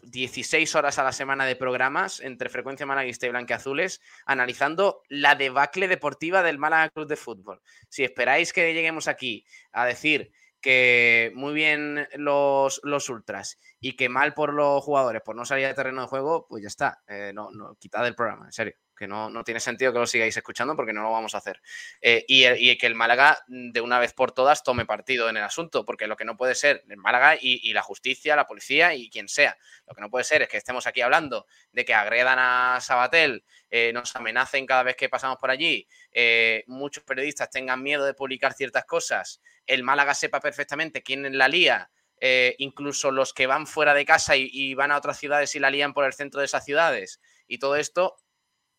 16 0.02 0.74
horas 0.74 0.98
a 0.98 1.04
la 1.04 1.12
semana 1.12 1.46
de 1.46 1.54
programas 1.54 2.18
entre 2.18 2.48
Frecuencia 2.48 2.84
Malaguista 2.84 3.28
y 3.28 3.30
Blanqueazules 3.30 4.00
analizando 4.26 5.02
la 5.08 5.36
debacle 5.36 5.86
deportiva 5.86 6.42
del 6.42 6.58
Málaga 6.58 6.88
Club 6.88 7.06
de 7.06 7.14
Fútbol. 7.14 7.62
Si 7.88 8.02
esperáis 8.02 8.52
que 8.52 8.74
lleguemos 8.74 9.06
aquí 9.06 9.46
a 9.70 9.86
decir 9.86 10.32
que 10.60 11.30
muy 11.36 11.54
bien 11.54 12.08
los, 12.16 12.80
los, 12.82 13.08
ultras 13.08 13.56
y 13.78 13.94
que 13.94 14.08
mal 14.08 14.34
por 14.34 14.52
los 14.52 14.82
jugadores 14.82 15.22
por 15.22 15.36
no 15.36 15.44
salir 15.44 15.68
de 15.68 15.74
terreno 15.74 16.00
de 16.00 16.08
juego, 16.08 16.48
pues 16.48 16.64
ya 16.64 16.68
está. 16.68 17.00
Eh, 17.06 17.30
no, 17.32 17.52
no, 17.52 17.76
quitad 17.76 18.04
el 18.04 18.16
programa, 18.16 18.46
en 18.46 18.52
serio. 18.52 18.74
Que 19.00 19.08
no, 19.08 19.30
no 19.30 19.42
tiene 19.44 19.60
sentido 19.60 19.94
que 19.94 19.98
lo 19.98 20.06
sigáis 20.06 20.36
escuchando 20.36 20.76
porque 20.76 20.92
no 20.92 21.02
lo 21.02 21.10
vamos 21.10 21.34
a 21.34 21.38
hacer. 21.38 21.62
Eh, 22.02 22.22
y, 22.28 22.44
el- 22.44 22.60
y 22.60 22.76
que 22.76 22.86
el 22.86 22.94
Málaga 22.94 23.42
mm, 23.48 23.70
de 23.72 23.80
una 23.80 23.98
vez 23.98 24.12
por 24.12 24.32
todas 24.32 24.62
tome 24.62 24.84
partido 24.84 25.30
en 25.30 25.38
el 25.38 25.42
asunto, 25.42 25.86
porque 25.86 26.06
lo 26.06 26.16
que 26.16 26.26
no 26.26 26.36
puede 26.36 26.54
ser 26.54 26.84
el 26.86 26.98
Málaga 26.98 27.34
y, 27.36 27.60
y 27.68 27.72
la 27.72 27.80
justicia, 27.80 28.36
la 28.36 28.46
policía 28.46 28.94
y 28.94 29.08
quien 29.08 29.26
sea, 29.26 29.56
lo 29.86 29.94
que 29.94 30.02
no 30.02 30.10
puede 30.10 30.24
ser 30.24 30.42
es 30.42 30.48
que 30.50 30.58
estemos 30.58 30.86
aquí 30.86 31.00
hablando 31.00 31.46
de 31.72 31.86
que 31.86 31.94
agredan 31.94 32.38
a 32.38 32.78
Sabatel, 32.82 33.42
eh, 33.70 33.90
nos 33.94 34.14
amenacen 34.16 34.66
cada 34.66 34.82
vez 34.82 34.96
que 34.96 35.08
pasamos 35.08 35.38
por 35.38 35.50
allí, 35.50 35.88
eh, 36.12 36.62
muchos 36.66 37.02
periodistas 37.04 37.48
tengan 37.48 37.82
miedo 37.82 38.04
de 38.04 38.12
publicar 38.12 38.52
ciertas 38.52 38.84
cosas, 38.84 39.40
el 39.66 39.82
Málaga 39.82 40.12
sepa 40.12 40.40
perfectamente 40.40 41.02
quién 41.02 41.38
la 41.38 41.48
lía, 41.48 41.90
eh, 42.20 42.54
incluso 42.58 43.10
los 43.10 43.32
que 43.32 43.46
van 43.46 43.66
fuera 43.66 43.94
de 43.94 44.04
casa 44.04 44.36
y, 44.36 44.50
y 44.52 44.74
van 44.74 44.90
a 44.92 44.98
otras 44.98 45.18
ciudades 45.18 45.54
y 45.54 45.58
la 45.58 45.70
lían 45.70 45.94
por 45.94 46.04
el 46.04 46.12
centro 46.12 46.40
de 46.40 46.46
esas 46.46 46.66
ciudades, 46.66 47.18
y 47.48 47.56
todo 47.58 47.76
esto, 47.76 48.14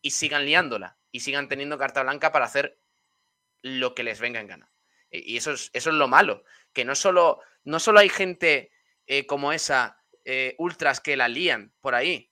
y 0.02 0.12
sigan 0.12 0.46
liándola, 0.46 0.98
y 1.12 1.22
sigan 1.22 1.48
teniendo 1.48 1.78
carta 1.78 2.04
blanca 2.04 2.32
para 2.32 2.46
hacer 2.46 2.80
lo 3.62 3.94
que 3.96 4.04
les 4.04 4.20
venga 4.20 4.40
en 4.40 4.48
gana. 4.48 4.72
Y 5.10 5.34
y 5.34 5.38
eso 5.38 5.52
es, 5.52 5.70
eso 5.74 5.90
es 5.90 5.96
lo 5.96 6.08
malo, 6.08 6.44
que 6.74 6.86
no 6.86 6.96
solo, 6.96 7.40
no 7.64 7.80
solo 7.80 8.00
hay 8.00 8.10
gente 8.10 8.72
eh, 9.08 9.26
como 9.26 9.52
esa, 9.54 10.02
eh, 10.26 10.56
ultras 10.58 11.00
que 11.02 11.18
la 11.18 11.28
lían 11.28 11.74
por 11.82 11.96
ahí, 11.96 12.32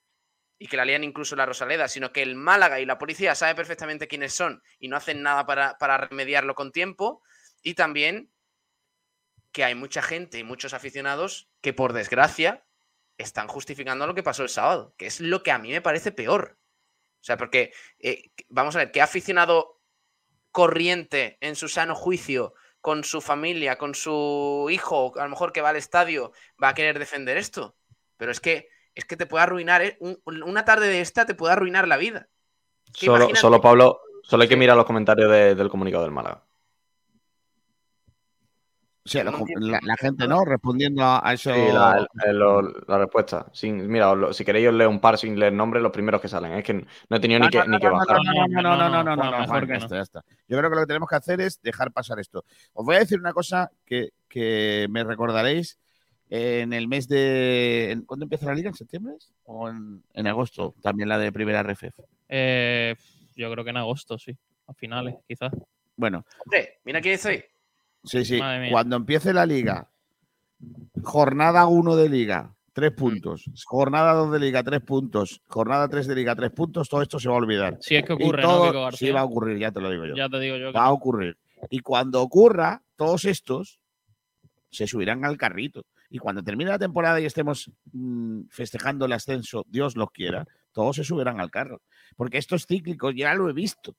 y 0.62 0.68
que 0.68 0.78
la 0.78 0.86
lían 0.86 1.04
incluso 1.04 1.36
la 1.36 1.46
Rosaleda, 1.46 1.88
sino 1.88 2.12
que 2.12 2.22
el 2.22 2.36
Málaga 2.36 2.80
y 2.82 2.86
la 2.86 2.98
policía 2.98 3.34
sabe 3.34 3.56
perfectamente 3.56 4.10
quiénes 4.10 4.34
son 4.34 4.62
y 4.78 4.90
no 4.90 4.98
hacen 4.98 5.24
nada 5.24 5.46
para, 5.46 5.78
para 5.78 5.98
remediarlo 5.98 6.54
con 6.54 6.72
tiempo, 6.72 7.24
y 7.64 7.74
también 7.74 8.32
que 9.52 9.64
hay 9.64 9.74
mucha 9.74 10.02
gente 10.02 10.38
y 10.38 10.44
muchos 10.44 10.74
aficionados 10.74 11.50
que 11.62 11.74
por 11.74 11.94
desgracia 11.94 12.66
están 13.18 13.48
justificando 13.48 14.06
lo 14.06 14.14
que 14.16 14.24
pasó 14.24 14.44
el 14.44 14.50
sábado, 14.50 14.94
que 14.98 15.08
es 15.08 15.20
lo 15.20 15.44
que 15.44 15.52
a 15.52 15.58
mí 15.58 15.72
me 15.72 15.82
parece 15.82 16.12
peor. 16.12 16.59
O 17.22 17.24
sea, 17.24 17.38
porque 17.38 17.72
eh, 18.00 18.32
vamos 18.50 18.76
a 18.76 18.80
ver, 18.80 18.92
¿qué 18.92 19.02
aficionado 19.02 19.80
corriente 20.52 21.38
en 21.42 21.56
su 21.56 21.68
sano 21.68 21.96
juicio, 21.96 22.54
con 22.82 23.04
su 23.04 23.22
familia, 23.22 23.78
con 23.78 23.94
su 23.94 24.68
hijo, 24.72 25.14
a 25.20 25.24
lo 25.24 25.30
mejor 25.30 25.52
que 25.52 25.62
va 25.62 25.70
al 25.70 25.76
estadio, 25.76 26.32
va 26.62 26.70
a 26.70 26.74
querer 26.74 26.98
defender 26.98 27.38
esto? 27.38 27.76
Pero 28.18 28.32
es 28.32 28.40
que 28.40 28.70
es 28.96 29.06
que 29.06 29.16
te 29.16 29.26
puede 29.28 29.44
arruinar, 29.44 29.82
¿eh? 29.82 29.98
Un- 30.02 30.20
una 30.44 30.66
tarde 30.66 30.88
de 30.88 31.00
esta 31.02 31.26
te 31.26 31.36
puede 31.36 31.54
arruinar 31.54 31.88
la 31.88 31.96
vida. 31.98 32.28
Solo, 33.06 33.26
solo 33.42 33.62
Pablo, 33.62 34.02
solo 34.24 34.44
hay 34.44 34.50
que 34.50 34.56
mirar 34.58 34.76
los 34.76 34.86
comentarios 34.86 35.32
de- 35.32 35.56
del 35.56 35.70
comunicado 35.70 36.04
del 36.04 36.12
Málaga. 36.12 36.44
Sí, 39.10 39.20
No 39.24 39.44
la, 39.82 39.96
gente, 39.98 40.28
¿no? 40.28 40.46
Respondiendo 40.46 41.04
a 41.04 41.34
eso. 41.34 41.52
Sí, 41.52 41.60
la, 41.74 42.98
respuesta. 43.00 43.48
Sin, 43.52 43.88
mira, 43.88 44.14
lo- 44.14 44.32
si 44.32 44.46
queréis 44.46 44.68
os 44.68 44.74
leo 44.76 44.88
un 44.90 45.00
par 45.00 45.18
sin 45.18 45.40
leer 45.40 45.52
nombres, 45.52 45.82
los 45.82 45.92
primeros 45.92 46.22
que 46.22 46.28
salen. 46.28 46.54
Es 46.54 46.64
que 46.64 46.74
no 46.74 47.18
he 47.18 47.20
tenido 47.20 47.40
ni 47.40 47.50
que, 47.50 47.58
ni 47.68 47.80
que 47.80 47.88
no, 47.88 47.94
bajar. 47.94 48.18
no, 48.24 48.34
no, 48.34 48.48
no, 48.48 48.62
no, 48.62 48.90
no, 48.90 49.04
no, 49.04 49.16
no, 49.16 49.22
Juan, 49.22 49.32
no, 49.32 49.40
mejor 49.40 49.68
que 49.68 49.74
está, 49.74 49.96
ya 49.96 50.02
está. 50.02 50.24
Yo 50.48 50.58
creo 50.60 50.70
que 50.70 50.76
lo 50.76 50.82
que 50.84 50.88
tenemos 50.88 51.10
que 51.10 51.16
hacer 51.16 51.42
es 51.42 51.60
dejar 51.62 51.92
pasar 51.92 52.20
esto. 52.20 52.46
Os 52.74 52.86
voy 52.86 52.98
a 52.98 53.00
decir 53.00 53.20
una 53.20 53.34
cosa 53.34 53.72
que, 53.84 54.10
que 54.28 54.86
me 54.92 55.04
recordaréis 55.04 55.80
en 56.30 56.74
el 56.74 56.88
mes 56.88 57.08
de. 57.08 58.00
¿Cuándo 58.06 58.26
empieza 58.26 58.46
la 58.46 58.54
liga? 58.54 58.70
¿En 58.70 58.76
septiembre? 58.76 59.16
¿O 59.46 59.70
en, 59.70 60.04
en 60.14 60.28
agosto? 60.28 60.76
También 60.82 61.10
la 61.10 61.18
de 61.18 61.32
primera 61.32 61.62
RFF. 61.62 62.00
Eh, 62.28 62.96
yo 63.36 63.52
creo 63.52 63.64
que 63.64 63.72
en 63.72 63.78
agosto, 63.78 64.20
sí. 64.20 64.38
A 64.68 64.74
finales, 64.74 65.16
quizás. 65.28 65.52
Bueno, 65.96 66.24
Hombre, 66.46 66.80
mira 66.86 67.02
quién 67.02 67.16
estoy. 67.16 67.44
Sí, 68.04 68.26
sí. 68.26 68.40
Cuando 68.72 68.96
empiece 68.96 69.34
la 69.34 69.46
liga, 69.46 69.90
jornada 71.04 71.68
1 71.68 71.96
de 71.96 72.10
liga, 72.10 72.56
tres 72.74 72.92
puntos. 72.92 73.46
Jornada 73.66 74.14
2 74.14 74.32
de 74.32 74.40
liga, 74.40 74.64
tres 74.64 74.82
puntos. 74.82 75.42
Jornada 75.48 75.88
3 75.88 76.08
de 76.08 76.16
liga, 76.16 76.36
tres 76.36 76.52
puntos. 76.52 76.90
Todo 76.90 77.02
esto 77.02 77.20
se 77.20 77.30
va 77.30 77.36
a 77.36 77.40
olvidar. 77.40 77.78
Si 77.82 77.96
es 77.96 78.06
que 78.06 78.14
Y 78.14 78.16
ocurre, 78.16 78.42
todo- 78.42 78.66
¿no, 78.66 78.72
Kiko 78.72 78.84
García? 78.84 79.08
sí 79.08 79.12
va 79.14 79.22
a 79.22 79.26
ocurrir, 79.26 79.58
ya 79.58 79.72
te 79.72 79.82
lo 79.82 79.90
digo 79.90 80.06
yo. 80.06 80.16
Ya 80.16 80.30
te 80.30 80.40
digo 80.40 80.58
yo 80.58 80.72
va 80.74 80.86
a 80.86 80.92
ocurrir. 80.92 81.38
Y 81.70 81.80
cuando 81.80 82.22
ocurra, 82.22 82.84
todos 82.96 83.26
estos 83.26 83.80
se 84.70 84.88
subirán 84.88 85.26
al 85.26 85.38
carrito. 85.38 85.84
Y 86.10 86.18
cuando 86.18 86.42
termine 86.44 86.72
la 86.72 86.80
temporada 86.80 87.20
y 87.20 87.26
estemos 87.26 87.72
mm, 87.92 88.44
festejando 88.50 89.06
el 89.06 89.14
ascenso, 89.14 89.64
Dios 89.68 89.96
lo 89.96 90.08
quiera, 90.08 90.48
todos 90.72 90.96
se 90.96 91.04
subirán 91.04 91.40
al 91.40 91.52
carro. 91.52 91.82
Porque 92.16 92.38
esto 92.38 92.56
es 92.56 92.66
cíclico, 92.66 93.12
ya 93.12 93.34
lo 93.36 93.50
he 93.50 93.54
visto. 93.54 93.96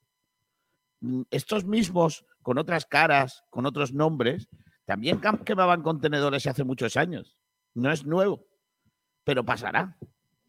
Mm, 1.00 1.22
Estos 1.30 1.64
mismos, 1.64 2.24
con 2.42 2.58
otras 2.58 2.86
caras, 2.86 3.44
con 3.50 3.66
otros 3.66 3.92
nombres, 3.92 4.48
también 4.84 5.20
quemaban 5.44 5.82
contenedores 5.82 6.46
hace 6.46 6.64
muchos 6.64 6.96
años. 6.96 7.36
No 7.74 7.92
es 7.92 8.04
nuevo, 8.04 8.46
pero 9.24 9.44
pasará. 9.44 9.96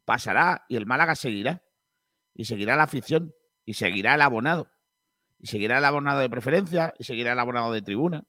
Pasará 0.05 0.65
y 0.67 0.75
el 0.75 0.85
Málaga 0.85 1.15
seguirá. 1.15 1.63
Y 2.33 2.45
seguirá 2.45 2.75
la 2.75 2.83
afición. 2.83 3.33
Y 3.65 3.75
seguirá 3.75 4.15
el 4.15 4.21
abonado 4.21 4.71
y 5.41 5.47
seguirá 5.47 5.79
el 5.79 5.85
abonado 5.85 6.19
de 6.19 6.29
preferencia 6.29 6.93
y 6.99 7.03
seguirá 7.03 7.33
el 7.33 7.39
abonado 7.39 7.73
de 7.73 7.81
tribuna. 7.81 8.23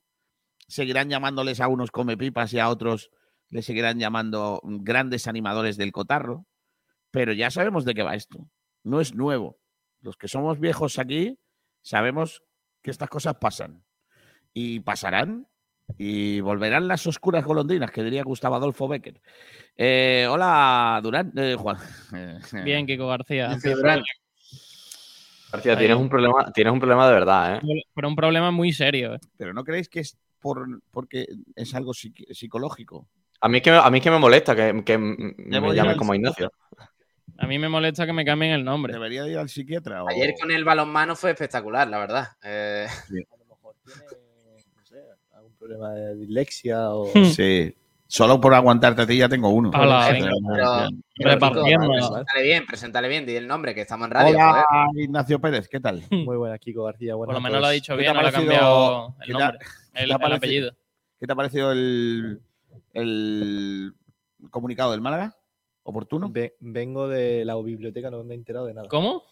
Seguirán 0.66 1.10
llamándoles 1.10 1.60
a 1.60 1.68
unos 1.68 1.90
come 1.90 2.16
pipas 2.16 2.52
y 2.54 2.58
a 2.58 2.70
otros 2.70 3.10
les 3.50 3.66
seguirán 3.66 3.98
llamando 3.98 4.62
grandes 4.64 5.26
animadores 5.28 5.76
del 5.76 5.92
cotarro. 5.92 6.46
Pero 7.10 7.34
ya 7.34 7.50
sabemos 7.50 7.84
de 7.84 7.92
qué 7.92 8.02
va 8.02 8.14
esto. 8.14 8.48
No 8.82 9.02
es 9.02 9.14
nuevo. 9.14 9.58
Los 10.00 10.16
que 10.16 10.26
somos 10.26 10.58
viejos 10.58 10.98
aquí 10.98 11.38
sabemos 11.82 12.42
que 12.80 12.90
estas 12.90 13.08
cosas 13.08 13.36
pasan. 13.36 13.84
Y 14.54 14.80
pasarán 14.80 15.46
y 15.98 16.40
volverán 16.40 16.88
las 16.88 17.06
oscuras 17.06 17.44
golondrinas, 17.44 17.90
que 17.90 18.02
diría 18.02 18.22
Gustavo 18.22 18.56
Adolfo 18.56 18.88
Becker. 18.88 19.20
Eh, 19.76 20.26
hola, 20.28 21.00
Durán. 21.02 21.32
eh, 21.36 21.56
Juan. 21.58 21.76
Bien, 22.64 22.86
Kiko 22.86 23.06
García. 23.06 23.48
García, 23.48 23.74
Ahí. 25.72 25.78
tienes 25.78 25.96
un 25.96 26.08
problema, 26.08 26.50
tienes 26.52 26.72
un 26.72 26.80
problema 26.80 27.06
de 27.06 27.12
verdad, 27.12 27.56
¿eh? 27.56 27.82
Pero 27.94 28.08
un 28.08 28.16
problema 28.16 28.50
muy 28.50 28.72
serio. 28.72 29.14
¿eh? 29.14 29.18
Pero 29.36 29.52
¿no 29.52 29.64
creéis 29.64 29.88
que 29.88 30.00
es 30.00 30.18
por, 30.40 30.66
porque 30.90 31.26
es 31.54 31.74
algo 31.74 31.92
psicológico? 31.94 33.08
A 33.40 33.48
mí 33.48 33.58
es 33.58 33.62
que, 33.62 33.70
a 33.70 33.90
mí 33.90 33.98
es 33.98 34.04
que 34.04 34.10
me 34.10 34.18
molesta 34.18 34.54
que, 34.56 34.72
me 34.72 35.74
llamen 35.74 35.96
como. 35.96 36.14
Ignacio. 36.14 36.50
A 37.38 37.46
mí 37.46 37.58
me 37.58 37.68
molesta 37.68 38.06
que 38.06 38.12
me 38.12 38.24
cambien 38.24 38.52
el 38.52 38.64
nombre. 38.64 38.92
¿Debería 38.92 39.26
ir 39.26 39.38
al 39.38 39.48
psiquiatra? 39.48 40.04
o- 40.04 40.08
Ayer 40.08 40.34
con 40.40 40.50
el 40.50 40.64
balonmano 40.64 41.16
fue 41.16 41.30
espectacular, 41.32 41.88
la 41.88 41.98
verdad. 41.98 42.28
Eh, 42.42 42.86
A 43.32 43.36
lo 43.36 43.46
mejor 43.46 43.74
tiene, 43.84 44.02
no 44.76 44.84
sé, 44.84 44.96
algún 45.34 45.52
problema 45.58 45.90
de 45.92 46.14
dislexia 46.16 46.90
o... 46.90 47.10
Sí. 47.36 47.74
Solo 48.06 48.38
por 48.42 48.52
aguantarte 48.52 49.00
a 49.02 49.06
ti 49.06 49.16
ya 49.16 49.26
tengo 49.26 49.48
uno. 49.48 49.70
Pero-. 49.70 49.88
Kiko, 51.14 51.40
preséntale 51.40 52.42
bien, 52.42 52.66
preséntale 52.66 53.08
bien, 53.08 53.24
di 53.24 53.36
el 53.36 53.48
nombre, 53.48 53.74
que 53.74 53.80
estamos 53.80 54.04
en 54.06 54.10
radio. 54.10 54.34
Hola, 54.36 54.64
joder. 54.68 55.02
Ignacio 55.04 55.40
Pérez, 55.40 55.66
¿qué 55.66 55.80
tal? 55.80 56.02
Muy 56.10 56.36
buena, 56.36 56.58
Kiko 56.58 56.84
García. 56.84 57.14
Por 57.14 57.26
buenas 57.26 57.34
lo 57.42 57.46
a 57.46 57.48
menos 57.48 57.60
lo 57.62 57.66
ha 57.68 57.70
dicho 57.70 57.92
¿Qué 57.94 57.96
te 57.96 58.02
bien, 58.02 58.16
ha 58.18 58.20
no 58.22 58.28
ha 58.28 58.32
cambiado 58.32 59.14
qué 59.18 59.24
el 59.32 59.36
te 59.38 59.42
ha- 59.42 59.46
nombre, 59.48 59.66
el, 59.94 60.10
el 60.10 60.32
apellido. 60.34 60.72
¿Qué 61.18 61.26
te 61.26 61.32
ha 61.32 61.36
parecido 61.36 61.72
el, 61.72 62.40
el 62.92 63.94
comunicado 64.50 64.90
del 64.92 65.00
Málaga? 65.00 65.34
¿Oportuno? 65.84 66.28
Ve- 66.30 66.56
vengo 66.60 67.08
de 67.08 67.44
la 67.44 67.56
biblioteca, 67.56 68.10
no 68.10 68.22
me 68.24 68.34
he 68.34 68.36
enterado 68.36 68.66
de 68.66 68.74
nada. 68.74 68.88
¿Cómo? 68.88 69.24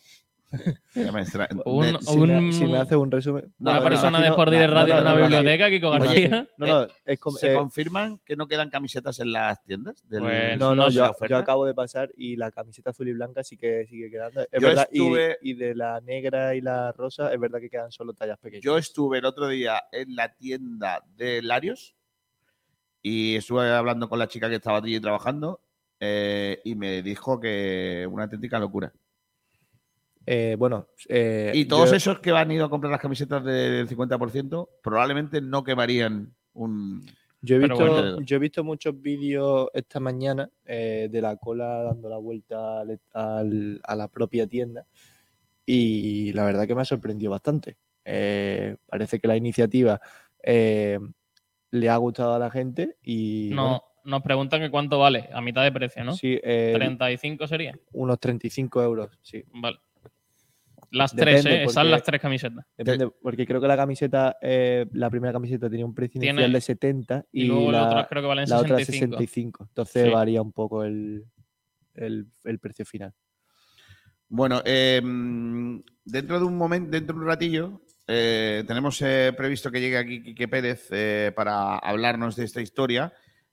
Ya 0.96 1.12
me 1.12 1.20
extra- 1.22 1.48
Un- 1.64 1.92
de- 1.92 1.98
Si, 2.00 2.16
me, 2.18 2.52
si 2.52 2.64
me 2.66 2.78
hace 2.78 2.96
un 2.96 3.08
resumen... 3.08 3.54
No, 3.60 3.70
Una 3.70 3.78
no, 3.78 3.84
persona 3.84 4.08
imagino- 4.18 4.22
de 4.24 4.28
Sport 4.30 4.52
no, 4.52 4.66
Radio 4.74 4.94
no, 4.94 4.98
en 4.98 5.04
una 5.06 5.10
no, 5.14 5.16
no, 5.20 5.22
biblioteca, 5.28 5.70
Kiko 5.70 5.88
Oye, 5.90 5.98
García. 6.00 6.48
No, 6.58 6.66
no, 6.66 6.86
es 7.04 7.20
como... 7.20 7.38
¿Se 7.38 7.52
eh, 7.52 7.54
confirman 7.54 8.18
que 8.24 8.34
no 8.34 8.48
quedan 8.48 8.68
camisetas 8.68 9.20
en 9.20 9.30
las 9.30 9.62
tiendas? 9.62 10.02
del- 10.08 10.22
Pues 10.22 10.58
no, 10.58 10.74
no, 10.74 10.86
no 10.86 10.90
yo, 10.90 11.36
acabo 11.36 11.66
de 11.66 11.74
pasar 11.74 12.10
y 12.16 12.34
la 12.34 12.50
camiseta 12.50 12.90
azul 12.90 13.06
y 13.06 13.12
blanca 13.12 13.44
sí 13.44 13.56
que 13.56 13.86
sigue 13.86 14.10
quedando. 14.10 14.40
Es 14.50 14.60
Yo 14.60 14.66
verdad, 14.66 14.88
y- 14.90 14.98
estuve- 14.98 15.38
y, 15.40 15.54
de 15.54 15.74
la 15.76 16.00
negra 16.00 16.56
y 16.56 16.60
la 16.62 16.90
rosa 16.90 17.32
es 17.32 17.38
verdad 17.38 17.60
que 17.60 17.70
quedan 17.70 17.92
solo 17.92 18.12
tallas 18.14 18.38
pequeñas. 18.38 18.64
Yo 18.64 18.76
estuve 18.76 19.18
el 19.18 19.26
otro 19.26 19.46
día 19.46 19.84
en 19.92 20.16
la 20.16 20.34
tienda 20.34 21.04
de 21.14 21.42
Larios 21.42 21.94
y 23.02 23.36
estuve 23.36 23.70
hablando 23.70 24.08
con 24.08 24.18
la 24.18 24.26
chica 24.26 24.48
que 24.48 24.56
estaba 24.56 24.78
allí 24.78 24.98
trabajando 24.98 25.60
eh, 26.00 26.60
y 26.64 26.74
me 26.74 27.02
dijo 27.02 27.38
que 27.38 28.08
una 28.10 28.24
auténtica 28.24 28.58
locura. 28.58 28.92
Eh, 30.26 30.54
bueno, 30.58 30.86
eh, 31.08 31.52
Y 31.54 31.64
todos 31.64 31.90
yo- 31.90 31.96
esos 31.96 32.18
que 32.20 32.30
han 32.30 32.50
ido 32.50 32.64
a 32.66 32.70
comprar 32.70 32.90
las 32.90 33.00
camisetas 33.00 33.44
del 33.44 33.88
50% 33.88 34.68
probablemente 34.82 35.40
no 35.40 35.64
quemarían 35.64 36.34
un... 36.54 37.04
Yo 37.42 37.56
he, 37.56 37.58
visto, 37.60 37.74
bueno. 37.76 38.20
yo 38.20 38.36
he 38.36 38.38
visto 38.38 38.62
muchos 38.62 39.00
vídeos 39.00 39.68
esta 39.72 39.98
mañana 39.98 40.50
eh, 40.66 41.08
de 41.10 41.22
la 41.22 41.36
cola 41.36 41.82
dando 41.84 42.10
la 42.10 42.18
vuelta 42.18 42.80
al- 42.80 43.00
al- 43.14 43.80
a 43.82 43.96
la 43.96 44.08
propia 44.08 44.46
tienda 44.46 44.84
y 45.64 46.32
la 46.34 46.44
verdad 46.44 46.66
que 46.66 46.74
me 46.74 46.82
ha 46.82 46.84
sorprendido 46.84 47.30
bastante. 47.30 47.78
Eh, 48.04 48.76
parece 48.86 49.18
que 49.18 49.26
la 49.28 49.36
iniciativa 49.38 50.00
eh, 50.42 50.98
le 51.70 51.88
ha 51.88 51.96
gustado 51.96 52.34
a 52.34 52.38
la 52.38 52.50
gente 52.50 52.96
y 53.02 53.50
No, 53.54 53.82
nos 54.04 54.22
preguntan 54.22 54.60
que 54.60 54.70
cuánto 54.70 54.98
vale, 54.98 55.28
a 55.32 55.40
mitad 55.40 55.62
de 55.62 55.72
precio, 55.72 56.04
¿no? 56.04 56.12
sí, 56.14 56.38
eh, 56.42 56.72
35 56.74 57.46
sería. 57.46 57.78
unos 57.92 58.18
35 58.18 58.82
euros, 58.82 59.18
sí. 59.22 59.44
Vale. 59.52 59.78
Las 60.92 61.14
Depende, 61.14 61.42
tres, 61.42 61.46
¿eh? 61.54 61.62
Esas 61.62 61.74
porque- 61.74 61.88
las 61.90 62.02
tres 62.02 62.20
camisetas. 62.20 62.66
Depende, 62.76 63.08
porque 63.22 63.46
creo 63.46 63.60
que 63.60 63.68
la 63.68 63.76
camiseta, 63.76 64.36
eh, 64.42 64.86
la 64.92 65.08
primera 65.08 65.32
camiseta 65.32 65.70
tenía 65.70 65.86
un 65.86 65.94
precio 65.94 66.18
inicial 66.18 66.36
Tiene- 66.36 66.52
de 66.52 66.60
70 66.60 67.24
Y, 67.30 67.42
y, 67.42 67.46
luego 67.46 67.70
las 67.70 67.82
la, 67.82 67.88
otras 67.90 68.06
creo 68.08 68.22
que 68.22 68.28
valen 68.28 68.48
la 68.48 68.56
otra 68.58 68.76
65. 68.78 69.16
65. 69.18 69.64
Entonces 69.68 70.04
Sí. 70.04 70.10
varía 70.10 70.42
un 70.42 70.50
poco 70.52 70.82
el, 70.82 71.24
el- 71.94 72.26
el 72.44 72.58
precio 72.58 72.84
final. 72.84 73.12
Bueno, 74.28 74.62
eh, 74.64 75.00
dentro 76.04 76.38
de 76.40 76.44
un 76.44 76.56
momento, 76.56 76.90
dentro 76.90 77.14
de 77.14 77.20
un 77.22 77.26
ratillo, 77.28 77.82
eh, 78.08 78.64
tenemos 78.66 79.00
eh, 79.02 79.32
previsto 79.36 79.70
que 79.70 79.80
llegue 79.80 79.96
aquí 79.98 80.22
Quique 80.22 80.48
Pérez 80.48 80.88
eh, 80.90 81.32
para 81.36 81.76
hablarnos 81.78 82.34
de 82.34 82.44
esta 82.44 82.60
historia, 82.60 83.12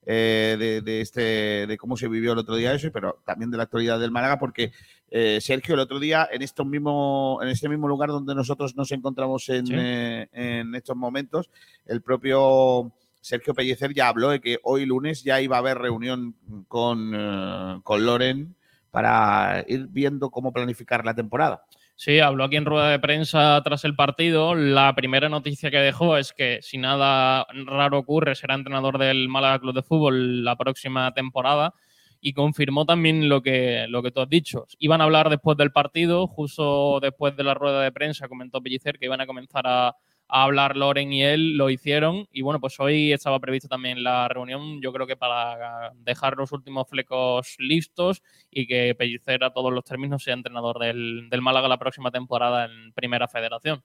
eh, 0.09 0.55
de, 0.57 0.81
de 0.81 1.01
este, 1.01 1.67
de 1.67 1.77
cómo 1.77 1.97
se 1.97 2.07
vivió 2.07 2.31
el 2.31 2.37
otro 2.37 2.55
día 2.55 2.73
eso, 2.73 2.89
pero 2.93 3.19
también 3.25 3.51
de 3.51 3.57
la 3.57 3.63
actualidad 3.63 3.99
del 3.99 4.09
Málaga, 4.09 4.39
porque 4.39 4.71
eh, 5.11 5.39
Sergio, 5.41 5.73
el 5.75 5.81
otro 5.81 5.99
día, 5.99 6.29
en, 6.31 6.41
estos 6.41 6.65
mismo, 6.65 7.39
en 7.41 7.49
este 7.49 7.67
mismo 7.67 7.89
lugar 7.89 8.07
donde 8.09 8.33
nosotros 8.33 8.73
nos 8.77 8.89
encontramos 8.93 9.49
en, 9.49 9.67
Sí. 9.67 9.73
eh, 9.75 10.27
en 10.31 10.73
estos 10.75 10.95
momentos, 10.95 11.49
el 11.85 12.01
propio 12.01 12.93
Sergio 13.19 13.53
Pellecer 13.53 13.93
ya 13.93 14.07
habló 14.07 14.29
de 14.29 14.39
que 14.39 14.59
hoy 14.63 14.85
lunes 14.85 15.25
ya 15.25 15.41
iba 15.41 15.57
a 15.57 15.59
haber 15.59 15.77
reunión 15.77 16.35
con, 16.69 17.11
eh, 17.13 17.79
con 17.83 18.05
Loren 18.05 18.55
para 18.91 19.65
ir 19.67 19.87
viendo 19.89 20.29
cómo 20.29 20.53
planificar 20.53 21.03
la 21.03 21.13
temporada. 21.13 21.65
Sí, 21.99 22.19
habló 22.19 22.43
aquí 22.43 22.57
en 22.57 22.65
rueda 22.65 22.91
de 22.91 22.99
prensa 22.99 23.59
tras 23.63 23.83
el 23.83 23.95
partido. 23.95 24.53
La 24.53 24.93
primera 24.93 25.29
noticia 25.29 25.71
que 25.71 25.79
dejó 25.79 26.15
es 26.15 26.31
que 26.31 26.59
si 26.61 26.77
nada 26.77 27.47
raro 27.65 27.97
ocurre 27.97 28.35
será 28.35 28.53
entrenador 28.53 28.99
del 28.99 29.27
Málaga 29.27 29.57
Club 29.57 29.73
de 29.73 29.81
Fútbol 29.81 30.45
la 30.45 30.55
próxima 30.55 31.11
temporada 31.15 31.73
y 32.21 32.33
confirmó 32.33 32.85
también 32.85 33.29
lo 33.29 33.41
que, 33.41 33.87
lo 33.89 34.03
que 34.03 34.11
tú 34.11 34.21
has 34.21 34.29
dicho. 34.29 34.67
Iban 34.77 35.01
a 35.01 35.05
hablar 35.05 35.31
después 35.31 35.57
del 35.57 35.71
partido, 35.71 36.27
justo 36.27 36.99
después 36.99 37.35
de 37.35 37.43
la 37.43 37.55
rueda 37.55 37.81
de 37.81 37.91
prensa 37.91 38.27
comentó 38.27 38.61
Pellicer 38.61 38.99
que 38.99 39.05
iban 39.05 39.21
a 39.21 39.25
comenzar 39.25 39.65
a, 39.65 39.95
a 40.29 40.43
hablar 40.43 40.75
Loren 40.75 41.13
y 41.13 41.23
él, 41.23 41.57
lo 41.57 41.69
hicieron 41.69 42.27
y 42.31 42.41
bueno, 42.41 42.59
pues 42.59 42.79
hoy 42.79 43.13
estaba 43.13 43.39
prevista 43.39 43.67
también 43.67 44.03
la 44.03 44.27
reunión, 44.27 44.81
yo 44.81 44.91
creo 44.91 45.07
que 45.07 45.15
para 45.15 45.93
dejar 45.95 46.35
los 46.37 46.51
últimos 46.51 46.87
flecos 46.89 47.55
listos 47.59 48.21
y 48.51 48.67
que 48.67 48.93
Pellicer 48.95 49.43
a 49.43 49.53
todos 49.53 49.71
los 49.71 49.83
términos 49.83 50.23
sea 50.23 50.33
entrenador 50.33 50.79
del, 50.79 51.29
del 51.29 51.41
Málaga 51.41 51.67
la 51.67 51.79
próxima 51.79 52.11
temporada 52.11 52.65
en 52.65 52.91
Primera 52.93 53.27
Federación. 53.27 53.83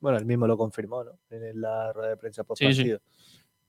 Bueno, 0.00 0.18
él 0.18 0.26
mismo 0.26 0.46
lo 0.46 0.56
confirmó, 0.56 1.04
¿no? 1.04 1.18
En 1.30 1.60
la 1.60 1.92
rueda 1.92 2.10
de 2.10 2.16
prensa 2.16 2.44
post 2.44 2.60
Sí, 2.60 2.72
sí. 2.72 2.78
partido. 2.78 3.00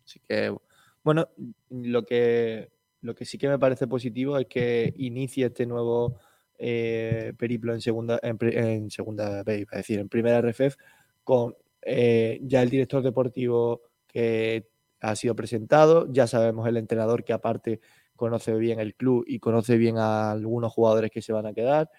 Así 0.03 0.19
que, 0.19 0.55
bueno, 1.03 1.29
lo 1.69 2.03
que, 2.03 2.69
lo 3.01 3.15
que 3.15 3.25
sí 3.25 3.37
que 3.37 3.47
me 3.47 3.59
parece 3.59 3.87
positivo 3.87 4.37
es 4.37 4.47
que 4.47 4.93
inicie 4.97 5.45
este 5.45 5.65
nuevo 5.65 6.19
eh, 6.57 7.33
periplo 7.37 7.73
en 7.73 7.81
segunda, 7.81 8.19
en, 8.23 8.37
en 8.41 8.89
segunda 8.89 9.43
iba 9.47 9.69
a 9.71 9.77
decir, 9.77 9.99
en 9.99 10.09
primera 10.09 10.41
RFF, 10.41 10.75
con 11.23 11.55
eh, 11.89 12.39
ya 12.43 12.61
el 12.61 12.69
director 12.69 13.01
deportivo 13.01 13.81
que 14.07 14.67
ha 14.99 15.15
sido 15.15 15.35
presentado, 15.35 16.11
ya 16.11 16.27
sabemos 16.27 16.67
el 16.67 16.75
entrenador 16.75 17.23
que 17.23 17.31
aparte 17.31 17.79
conoce 18.17 18.53
bien 18.55 18.81
el 18.81 18.93
club 18.93 19.23
y 19.25 19.39
conoce 19.39 19.77
bien 19.77 19.97
a 19.97 20.31
algunos 20.31 20.73
jugadores 20.73 21.11
que 21.11 21.21
se 21.21 21.31
van 21.31 21.45
a 21.45 21.53
quedar. 21.53 21.89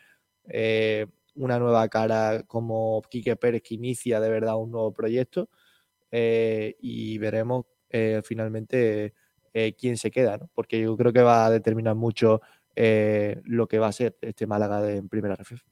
eh, 0.49 1.07
una 1.35 1.59
nueva 1.61 1.89
cara 1.89 2.43
como 2.49 3.01
Quique 3.09 3.37
Pérez 3.37 3.63
que 3.63 3.77
inicia 3.77 4.19
de 4.21 4.29
verdad 4.29 4.57
un 4.57 4.73
nuevo 4.73 4.93
proyecto 4.93 5.49
eh, 6.11 6.77
y 6.81 7.17
veremos 7.19 7.67
finalmente 8.25 9.15
quién 9.79 9.97
se 9.97 10.11
queda, 10.11 10.37
¿no? 10.37 10.51
porque 10.55 10.81
yo 10.81 10.97
creo 10.97 11.13
que 11.13 11.23
va 11.23 11.47
a 11.47 11.51
determinar 11.51 11.95
mucho 11.95 12.41
lo 12.77 13.67
que 13.69 13.79
va 13.79 13.87
a 13.89 13.93
ser 13.93 14.17
este 14.21 14.47
Málaga 14.47 14.83
de, 14.83 14.97
en 14.97 15.09
primera 15.09 15.35
RFF. 15.35 15.63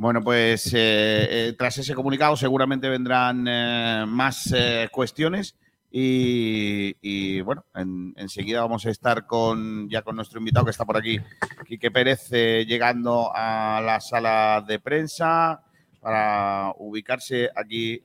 Bueno, 0.00 0.22
pues 0.22 0.72
eh, 0.74 1.48
eh, 1.48 1.54
tras 1.58 1.76
ese 1.78 1.92
comunicado 1.92 2.36
seguramente 2.36 2.88
vendrán 2.88 3.44
eh, 3.48 4.04
más 4.06 4.54
cuestiones 4.92 5.56
y, 5.90 7.40
bueno, 7.40 7.64
en- 7.74 8.14
enseguida 8.16 8.60
vamos 8.60 8.86
a 8.86 8.90
estar 8.90 9.26
con 9.26 9.88
ya 9.90 10.02
con 10.02 10.14
nuestro 10.14 10.38
invitado 10.38 10.64
que 10.66 10.70
está 10.70 10.84
por 10.84 10.96
aquí, 10.96 11.18
Quique 11.66 11.90
Pérez, 11.90 12.30
llegando 12.30 13.32
a 13.34 13.80
la 13.84 13.98
sala 14.00 14.64
de 14.68 14.78
prensa 14.78 15.64
para 16.00 16.72
ubicarse 16.78 17.50
aquí 17.56 18.00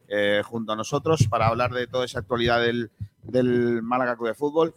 junto 0.46 0.74
a 0.74 0.76
nosotros 0.76 1.28
para 1.30 1.46
hablar 1.48 1.72
de 1.74 1.86
toda 1.86 2.06
esa 2.06 2.20
actualidad 2.20 2.60
del, 2.60 2.90
del 3.22 3.84
Málaga 3.84 4.16
Club 4.16 4.30
de 4.30 4.34
Fútbol. 4.34 4.74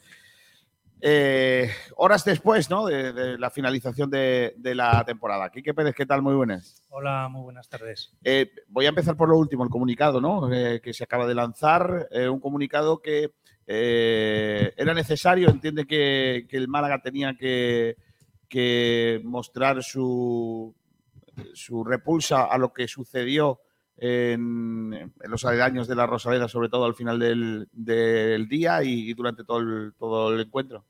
Eh, 1.09 1.71
horas 1.95 2.25
después 2.25 2.69
¿no? 2.69 2.85
de, 2.85 3.13
de 3.13 3.39
la 3.39 3.49
finalización 3.49 4.11
de, 4.11 4.55
de 4.57 4.75
la 4.75 5.05
temporada. 5.05 5.51
Quique 5.51 5.73
Pérez, 5.73 5.95
¿qué 5.95 6.05
tal? 6.05 6.21
Muy 6.21 6.35
buenas. 6.35 6.83
Hola, 6.91 7.29
muy 7.29 7.43
buenas 7.43 7.69
tardes. 7.69 8.13
Eh, 8.25 8.51
voy 8.67 8.87
a 8.87 8.89
empezar 8.89 9.17
por 9.17 9.29
lo 9.29 9.39
último, 9.39 9.63
el 9.63 9.71
comunicado 9.71 10.21
¿no? 10.21 10.53
Eh, 10.53 10.81
que 10.83 10.93
se 10.93 11.05
acaba 11.05 11.29
de 11.29 11.37
lanzar. 11.37 12.09
un 12.29 12.41
comunicado 12.41 12.99
que 13.01 13.31
era 13.69 14.95
necesario, 14.95 15.49
entiende 15.49 15.87
que, 15.87 16.45
que 16.49 16.57
el 16.57 16.67
Málaga 16.67 17.01
tenía 17.01 17.37
que, 17.39 17.97
que 18.49 19.21
mostrar 19.23 19.85
su, 19.85 20.75
su 21.55 21.85
repulsa 21.85 22.47
a 22.47 22.59
lo 22.59 22.73
que 22.73 22.89
sucedió 22.89 23.61
en, 23.97 24.93
en 24.93 25.31
los 25.31 25.45
aledaños 25.45 25.87
de 25.87 25.95
la 25.95 26.07
Rosaleda, 26.07 26.49
sobre 26.49 26.69
todo 26.69 26.85
al 26.85 26.97
final 26.97 27.21
del, 27.21 27.69
del 27.71 28.49
día 28.49 28.83
y, 28.83 29.11
y 29.11 29.15
durante 29.15 29.45
todo 29.45 29.59
el, 29.61 29.93
todo 29.97 30.35
el 30.35 30.41
encuentro. 30.41 30.85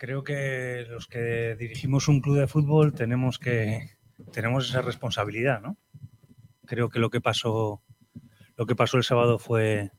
Creo 0.00 0.24
que 0.24 0.86
los 0.88 1.06
que 1.08 1.56
dirigimos 1.58 2.08
un 2.08 2.22
club 2.22 2.38
de 2.38 2.46
fútbol 2.46 2.94
tenemos 2.94 3.38
que 3.38 3.98
tenemos 4.32 4.66
esa 4.66 4.80
responsabilidad, 4.80 5.60
¿no? 5.60 5.76
Creo 6.64 6.88
que 6.88 6.98
lo 6.98 7.10
que 7.10 7.20
pasó 7.20 7.82
lo 8.56 8.64
que 8.64 8.74
pasó 8.74 8.96
el 8.96 9.04
sábado 9.04 9.38
fue 9.38 9.90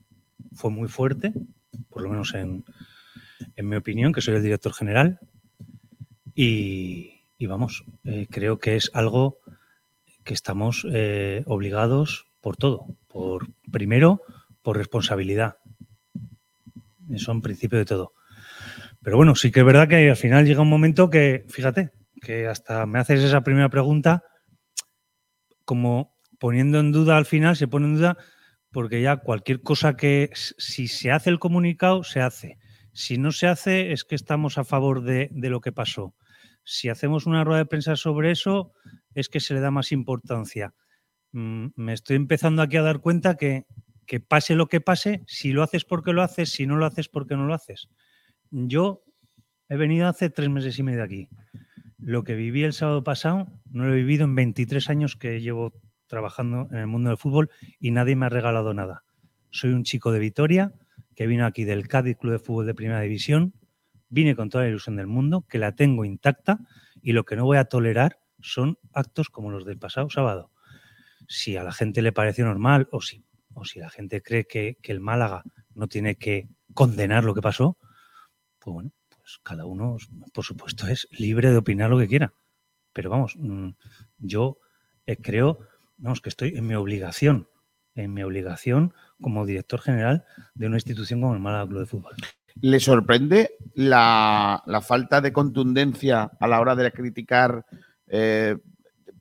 fue 0.55 0.71
muy 0.71 0.87
fuerte, 0.87 1.33
por 1.89 2.01
lo 2.01 2.09
menos 2.09 2.33
en, 2.33 2.65
en 3.55 3.69
mi 3.69 3.75
opinión, 3.75 4.11
que 4.11 4.21
soy 4.21 4.33
el 4.33 4.41
director 4.41 4.73
general. 4.73 5.19
Y, 6.33 7.21
y 7.37 7.45
vamos, 7.45 7.83
eh, 8.03 8.25
creo 8.27 8.57
que 8.57 8.77
es 8.77 8.89
algo 8.95 9.37
que 10.23 10.33
estamos 10.33 10.83
eh, 10.91 11.43
obligados 11.45 12.25
por 12.41 12.57
todo. 12.57 12.87
Por 13.07 13.49
primero, 13.71 14.23
por 14.63 14.77
responsabilidad. 14.77 15.57
Eso 17.11 17.31
en 17.31 17.43
principio 17.43 17.77
de 17.77 17.85
todo. 17.85 18.13
Pero 19.03 19.17
bueno, 19.17 19.35
sí 19.35 19.51
que 19.51 19.61
es 19.61 19.65
verdad 19.65 19.87
que 19.87 20.09
al 20.09 20.15
final 20.15 20.45
llega 20.45 20.61
un 20.61 20.69
momento 20.69 21.09
que, 21.09 21.45
fíjate, 21.49 21.91
que 22.21 22.47
hasta 22.47 22.85
me 22.85 22.99
haces 22.99 23.23
esa 23.23 23.41
primera 23.41 23.69
pregunta, 23.69 24.23
como 25.65 26.15
poniendo 26.39 26.79
en 26.79 26.91
duda 26.91 27.17
al 27.17 27.25
final, 27.25 27.55
se 27.55 27.67
pone 27.67 27.87
en 27.87 27.95
duda 27.95 28.17
porque 28.71 29.01
ya 29.01 29.17
cualquier 29.17 29.61
cosa 29.61 29.95
que, 29.97 30.29
si 30.33 30.87
se 30.87 31.11
hace 31.11 31.29
el 31.29 31.39
comunicado, 31.39 32.03
se 32.03 32.21
hace. 32.21 32.57
Si 32.93 33.17
no 33.17 33.31
se 33.31 33.47
hace, 33.47 33.91
es 33.91 34.03
que 34.03 34.15
estamos 34.15 34.57
a 34.57 34.63
favor 34.63 35.03
de, 35.03 35.29
de 35.31 35.49
lo 35.49 35.61
que 35.61 35.71
pasó. 35.71 36.15
Si 36.63 36.89
hacemos 36.89 37.25
una 37.25 37.43
rueda 37.43 37.59
de 37.59 37.65
prensa 37.65 37.95
sobre 37.95 38.31
eso, 38.31 38.73
es 39.13 39.29
que 39.29 39.39
se 39.39 39.53
le 39.53 39.59
da 39.59 39.71
más 39.71 39.91
importancia. 39.91 40.73
Mm, 41.31 41.67
me 41.75 41.93
estoy 41.93 42.17
empezando 42.17 42.61
aquí 42.61 42.77
a 42.77 42.81
dar 42.81 42.99
cuenta 42.99 43.35
que, 43.35 43.65
que 44.05 44.19
pase 44.19 44.55
lo 44.55 44.67
que 44.67 44.81
pase, 44.81 45.23
si 45.27 45.51
lo 45.53 45.63
haces 45.63 45.85
porque 45.85 46.13
lo 46.13 46.21
haces, 46.21 46.51
si 46.51 46.65
no 46.65 46.75
lo 46.77 46.85
haces 46.85 47.09
porque 47.09 47.35
no 47.35 47.45
lo 47.45 47.53
haces. 47.53 47.89
Yo 48.51 49.05
he 49.69 49.77
venido 49.77 50.09
hace 50.09 50.29
tres 50.29 50.49
meses 50.49 50.77
y 50.77 50.83
medio 50.83 51.03
aquí. 51.03 51.29
Lo 51.97 52.25
que 52.25 52.35
viví 52.35 52.63
el 52.63 52.73
sábado 52.73 53.01
pasado 53.01 53.47
no 53.69 53.85
lo 53.85 53.93
he 53.93 53.97
vivido 53.97 54.25
en 54.25 54.35
23 54.35 54.89
años 54.89 55.15
que 55.15 55.39
llevo 55.39 55.73
trabajando 56.07 56.67
en 56.71 56.79
el 56.79 56.87
mundo 56.87 57.09
del 57.09 57.17
fútbol 57.17 57.49
y 57.79 57.91
nadie 57.91 58.17
me 58.17 58.25
ha 58.25 58.29
regalado 58.29 58.73
nada. 58.73 59.05
Soy 59.51 59.71
un 59.71 59.83
chico 59.83 60.11
de 60.11 60.19
Vitoria 60.19 60.73
que 61.15 61.27
vino 61.27 61.45
aquí 61.45 61.63
del 61.63 61.87
Cádiz 61.87 62.17
Club 62.17 62.33
de 62.33 62.39
Fútbol 62.39 62.65
de 62.65 62.73
Primera 62.73 62.99
División. 62.99 63.53
Vine 64.09 64.35
con 64.35 64.49
toda 64.49 64.65
la 64.65 64.69
ilusión 64.69 64.97
del 64.97 65.07
mundo, 65.07 65.45
que 65.47 65.57
la 65.57 65.73
tengo 65.73 66.03
intacta 66.03 66.59
y 67.01 67.13
lo 67.13 67.23
que 67.23 67.37
no 67.37 67.45
voy 67.45 67.57
a 67.57 67.65
tolerar 67.65 68.19
son 68.41 68.77
actos 68.91 69.29
como 69.29 69.49
los 69.49 69.63
del 69.63 69.77
pasado 69.77 70.09
sábado. 70.09 70.51
Si 71.29 71.55
a 71.55 71.63
la 71.63 71.71
gente 71.71 72.01
le 72.01 72.11
parece 72.11 72.43
normal 72.43 72.89
o 72.91 72.99
si, 72.99 73.23
o 73.53 73.63
si 73.63 73.79
la 73.79 73.89
gente 73.89 74.21
cree 74.21 74.45
que, 74.45 74.77
que 74.81 74.91
el 74.91 74.99
Málaga 74.99 75.43
no 75.73 75.87
tiene 75.87 76.15
que 76.15 76.49
condenar 76.73 77.23
lo 77.23 77.33
que 77.33 77.41
pasó, 77.41 77.77
pues 78.63 78.73
bueno, 78.73 78.91
pues 79.09 79.39
cada 79.43 79.65
uno, 79.65 79.97
por 80.33 80.45
supuesto, 80.45 80.87
es 80.87 81.07
libre 81.11 81.49
de 81.51 81.57
opinar 81.57 81.89
lo 81.89 81.97
que 81.97 82.07
quiera. 82.07 82.33
Pero 82.93 83.09
vamos, 83.09 83.35
mm, 83.37 83.69
yo 84.19 84.59
eh, 85.05 85.17
creo, 85.17 85.59
vamos, 85.97 86.21
que 86.21 86.29
estoy 86.29 86.49
en 86.55 86.67
mi 86.67 86.75
obligación, 86.75 87.47
en 87.95 88.13
mi 88.13 88.23
obligación 88.23 88.93
como 89.21 89.45
director 89.45 89.81
general 89.81 90.25
de 90.53 90.67
una 90.67 90.77
institución 90.77 91.21
como 91.21 91.33
el 91.33 91.39
Málaga 91.39 91.67
Club 91.67 91.79
de 91.79 91.85
Fútbol. 91.85 92.15
¿Le 92.61 92.79
sorprende 92.79 93.51
la, 93.75 94.61
la 94.65 94.81
falta 94.81 95.21
de 95.21 95.31
contundencia 95.31 96.31
a 96.39 96.47
la 96.47 96.59
hora 96.59 96.75
de 96.75 96.91
criticar 96.91 97.65
eh, 98.07 98.57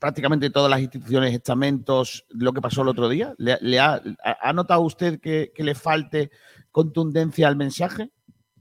prácticamente 0.00 0.50
todas 0.50 0.68
las 0.70 0.80
instituciones, 0.80 1.32
estamentos, 1.32 2.26
lo 2.30 2.52
que 2.52 2.60
pasó 2.60 2.82
el 2.82 2.88
otro 2.88 3.08
día? 3.08 3.34
¿Le, 3.38 3.78
ha, 3.78 4.02
ha- 4.24 4.52
notado 4.52 4.80
usted 4.80 5.20
que 5.20 5.52
le 5.56 5.74
falte 5.76 6.30
contundencia 6.72 7.46
al 7.46 7.56
mensaje? 7.56 8.10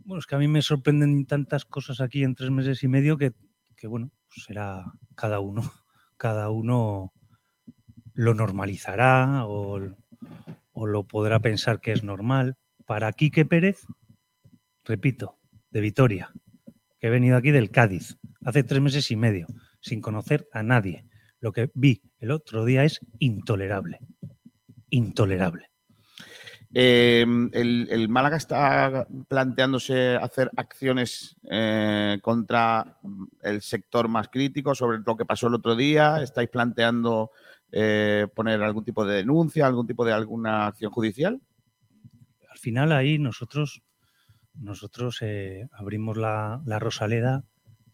Bueno, 0.09 0.21
es 0.21 0.25
que 0.25 0.33
a 0.33 0.39
mí 0.39 0.47
me 0.47 0.63
sorprenden 0.63 1.27
tantas 1.27 1.65
cosas 1.65 2.01
aquí 2.01 2.23
en 2.23 2.33
tres 2.33 2.49
meses 2.49 2.81
y 2.81 2.87
medio 2.87 3.15
que, 3.15 3.33
que 3.77 3.85
bueno, 3.85 4.09
pues 4.27 4.43
será 4.43 4.91
cada 5.13 5.39
uno, 5.39 5.61
cada 6.17 6.49
uno 6.49 7.13
lo 8.15 8.33
normalizará 8.33 9.45
o, 9.45 9.79
o 10.71 10.87
lo 10.87 11.03
podrá 11.05 11.39
pensar 11.41 11.79
que 11.79 11.91
es 11.91 12.03
normal. 12.03 12.57
Para 12.87 13.11
Quique 13.11 13.45
Pérez, 13.45 13.85
repito, 14.83 15.37
de 15.69 15.81
Vitoria, 15.81 16.33
que 16.99 17.05
he 17.05 17.11
venido 17.11 17.37
aquí 17.37 17.51
del 17.51 17.69
Cádiz 17.69 18.17
hace 18.43 18.63
tres 18.63 18.81
meses 18.81 19.11
y 19.11 19.15
medio, 19.15 19.45
sin 19.79 20.01
conocer 20.01 20.47
a 20.53 20.63
nadie. 20.63 21.05
lo 21.39 21.51
que 21.51 21.69
vi 21.75 22.01
el 22.17 22.31
otro 22.31 22.65
día 22.65 22.83
es 22.83 22.99
intolerable. 23.19 23.99
Intolerable. 24.89 25.68
El, 26.71 27.87
el 27.89 28.09
Málaga 28.09 28.37
está 28.37 29.07
planteándose 29.27 30.15
hacer 30.15 30.51
acciones 30.55 31.35
eh, 31.49 32.19
contra 32.21 32.99
el 33.41 33.61
sector 33.61 34.07
más 34.07 34.27
crítico 34.29 34.75
sobre 34.75 34.99
lo 34.99 35.17
que 35.17 35.25
pasó 35.25 35.47
el 35.47 35.55
otro 35.55 35.75
día. 35.75 36.21
¿Estáis 36.21 36.49
planteando 36.49 37.31
eh, 37.71 38.27
poner 38.35 38.61
algún 38.61 38.83
tipo 38.83 39.03
de 39.03 39.15
denuncia, 39.15 39.65
algún 39.65 39.87
tipo 39.87 40.05
de 40.05 40.13
alguna 40.13 40.67
acción 40.67 40.91
judicial? 40.91 41.41
Al 42.51 42.57
final 42.59 42.91
ahí 42.91 43.17
nosotros, 43.17 43.81
nosotros 44.53 45.17
eh, 45.21 45.67
abrimos 45.71 46.17
la, 46.17 46.61
la 46.65 46.77
Rosaleda 46.77 47.43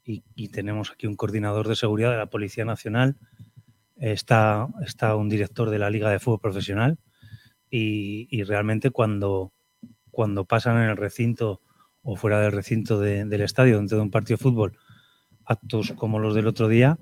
y, 0.04 0.24
y 0.36 0.50
tenemos 0.50 0.92
aquí 0.92 1.08
un 1.08 1.16
coordinador 1.16 1.70
de 1.70 1.78
seguridad 1.78 2.12
de 2.12 2.18
la 2.18 2.30
Policía 2.30 2.66
Nacional, 2.66 3.16
está, 3.96 4.68
está 4.86 5.16
un 5.16 5.30
director 5.30 5.70
de 5.70 5.80
la 5.80 5.90
Liga 5.90 6.10
de 6.10 6.20
Fútbol 6.20 6.42
Profesional 6.42 6.98
y, 7.78 8.44
realmente 8.44 8.92
cuando, 8.92 9.52
cuando 10.12 10.46
pasan 10.46 10.78
en 10.82 10.90
el 10.90 10.98
recinto 10.98 11.62
o 12.04 12.16
fuera 12.16 12.40
del 12.40 12.52
recinto 12.52 13.00
de- 13.00 13.26
del 13.26 13.42
estadio, 13.42 13.78
dentro 13.78 13.98
de 13.98 14.04
un 14.04 14.12
partido 14.12 14.38
de 14.38 14.44
fútbol, 14.44 14.78
actos 15.46 15.92
como 15.94 16.20
los 16.20 16.36
del 16.36 16.48
otro 16.48 16.68
día, 16.68 16.98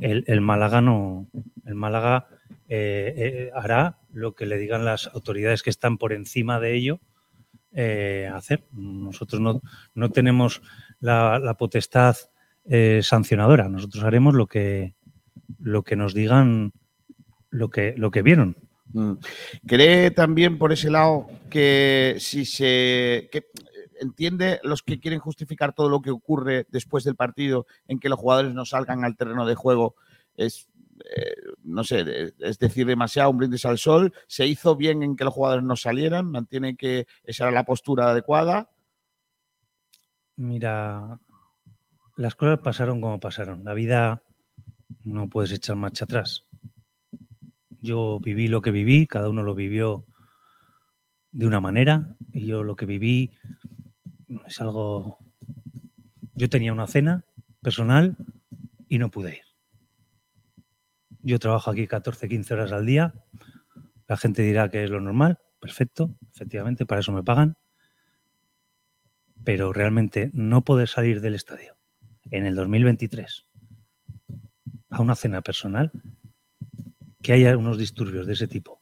el, 0.00 0.24
el 0.26 0.40
Málaga 0.40 0.80
no, 0.80 1.26
el 1.64 1.74
Málaga 1.74 2.26
eh, 2.68 3.14
eh, 3.16 3.50
hará 3.54 3.98
lo 4.12 4.34
que 4.34 4.46
le 4.46 4.56
digan 4.58 4.84
las 4.84 5.08
autoridades 5.08 5.62
que 5.62 5.70
están 5.70 5.98
por 5.98 6.12
encima 6.12 6.60
de 6.60 6.74
ello 6.74 7.00
eh, 7.72 8.30
hacer. 8.32 8.64
Nosotros 8.72 9.40
no, 9.40 9.60
no 9.94 10.10
tenemos 10.10 10.62
la, 11.00 11.38
la 11.38 11.54
potestad 11.54 12.16
sancionadora. 13.02 13.68
Nosotros 13.68 14.04
haremos 14.04 14.34
lo 14.34 14.46
que 14.46 14.94
lo 15.58 15.82
que 15.82 15.96
nos 15.96 16.14
digan 16.14 16.72
lo 17.50 17.68
que 17.68 17.94
lo 17.98 18.10
que 18.10 18.22
vieron. 18.22 18.56
Mm. 18.92 19.14
¿Cree 19.66 20.10
también 20.10 20.58
por 20.58 20.72
ese 20.72 20.90
lado 20.90 21.26
que 21.50 22.16
si 22.18 22.44
se 22.44 23.28
que 23.32 23.46
entiende 24.00 24.60
los 24.62 24.82
que 24.82 25.00
quieren 25.00 25.20
justificar 25.20 25.72
todo 25.72 25.88
lo 25.88 26.02
que 26.02 26.10
ocurre 26.10 26.66
después 26.70 27.04
del 27.04 27.16
partido 27.16 27.66
en 27.88 27.98
que 27.98 28.08
los 28.08 28.18
jugadores 28.18 28.52
no 28.52 28.64
salgan 28.64 29.04
al 29.04 29.16
terreno 29.16 29.46
de 29.46 29.54
juego 29.54 29.96
es 30.36 30.68
eh, 31.16 31.34
no 31.64 31.82
sé, 31.84 32.32
es 32.38 32.58
decir, 32.58 32.86
demasiado 32.86 33.30
un 33.30 33.38
brindis 33.38 33.64
al 33.66 33.78
sol. 33.78 34.12
¿Se 34.26 34.46
hizo 34.46 34.76
bien 34.76 35.02
en 35.02 35.16
que 35.16 35.24
los 35.24 35.34
jugadores 35.34 35.64
no 35.64 35.76
salieran? 35.76 36.30
¿Mantiene 36.30 36.76
que 36.76 37.06
esa 37.24 37.44
era 37.44 37.52
la 37.52 37.64
postura 37.64 38.10
adecuada? 38.10 38.70
Mira, 40.36 41.18
las 42.16 42.34
cosas 42.34 42.60
pasaron 42.60 43.00
como 43.00 43.20
pasaron. 43.20 43.64
La 43.64 43.74
vida 43.74 44.22
no 45.04 45.28
puedes 45.28 45.52
echar 45.52 45.76
marcha 45.76 46.04
atrás. 46.04 46.44
Yo 47.84 48.18
viví 48.18 48.48
lo 48.48 48.62
que 48.62 48.70
viví, 48.70 49.06
cada 49.06 49.28
uno 49.28 49.42
lo 49.42 49.54
vivió 49.54 50.06
de 51.32 51.46
una 51.46 51.60
manera 51.60 52.16
y 52.32 52.46
yo 52.46 52.62
lo 52.62 52.76
que 52.76 52.86
viví 52.86 53.32
es 54.46 54.58
algo... 54.62 55.18
Yo 56.32 56.48
tenía 56.48 56.72
una 56.72 56.86
cena 56.86 57.26
personal 57.60 58.16
y 58.88 58.96
no 58.96 59.10
pude 59.10 59.36
ir. 59.36 59.44
Yo 61.20 61.38
trabajo 61.38 61.70
aquí 61.70 61.86
14, 61.86 62.26
15 62.26 62.54
horas 62.54 62.72
al 62.72 62.86
día. 62.86 63.12
La 64.08 64.16
gente 64.16 64.40
dirá 64.40 64.70
que 64.70 64.84
es 64.84 64.88
lo 64.88 65.02
normal. 65.02 65.40
Perfecto, 65.60 66.16
efectivamente, 66.32 66.86
para 66.86 67.02
eso 67.02 67.12
me 67.12 67.22
pagan. 67.22 67.58
Pero 69.44 69.74
realmente 69.74 70.30
no 70.32 70.64
poder 70.64 70.88
salir 70.88 71.20
del 71.20 71.34
estadio 71.34 71.76
en 72.30 72.46
el 72.46 72.54
2023 72.54 73.44
a 74.88 75.02
una 75.02 75.14
cena 75.16 75.42
personal, 75.42 75.92
que 77.24 77.32
haya 77.32 77.56
unos 77.56 77.78
disturbios 77.78 78.26
de 78.26 78.34
ese 78.34 78.46
tipo, 78.46 78.78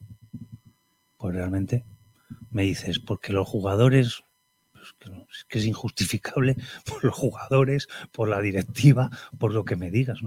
pues 1.17 1.33
realmente 1.33 1.85
me 2.51 2.63
dices, 2.63 2.99
porque 2.99 3.31
los 3.31 3.47
jugadores, 3.47 4.25
pues 4.73 5.45
que, 5.47 5.59
es 5.59 5.65
injustificable 5.65 6.57
por 6.85 7.05
los 7.05 7.15
jugadores, 7.15 7.87
por 8.11 8.27
la 8.27 8.41
directiva, 8.41 9.09
por 9.39 9.53
lo 9.53 9.63
que 9.63 9.77
me 9.77 9.91
digas. 9.91 10.19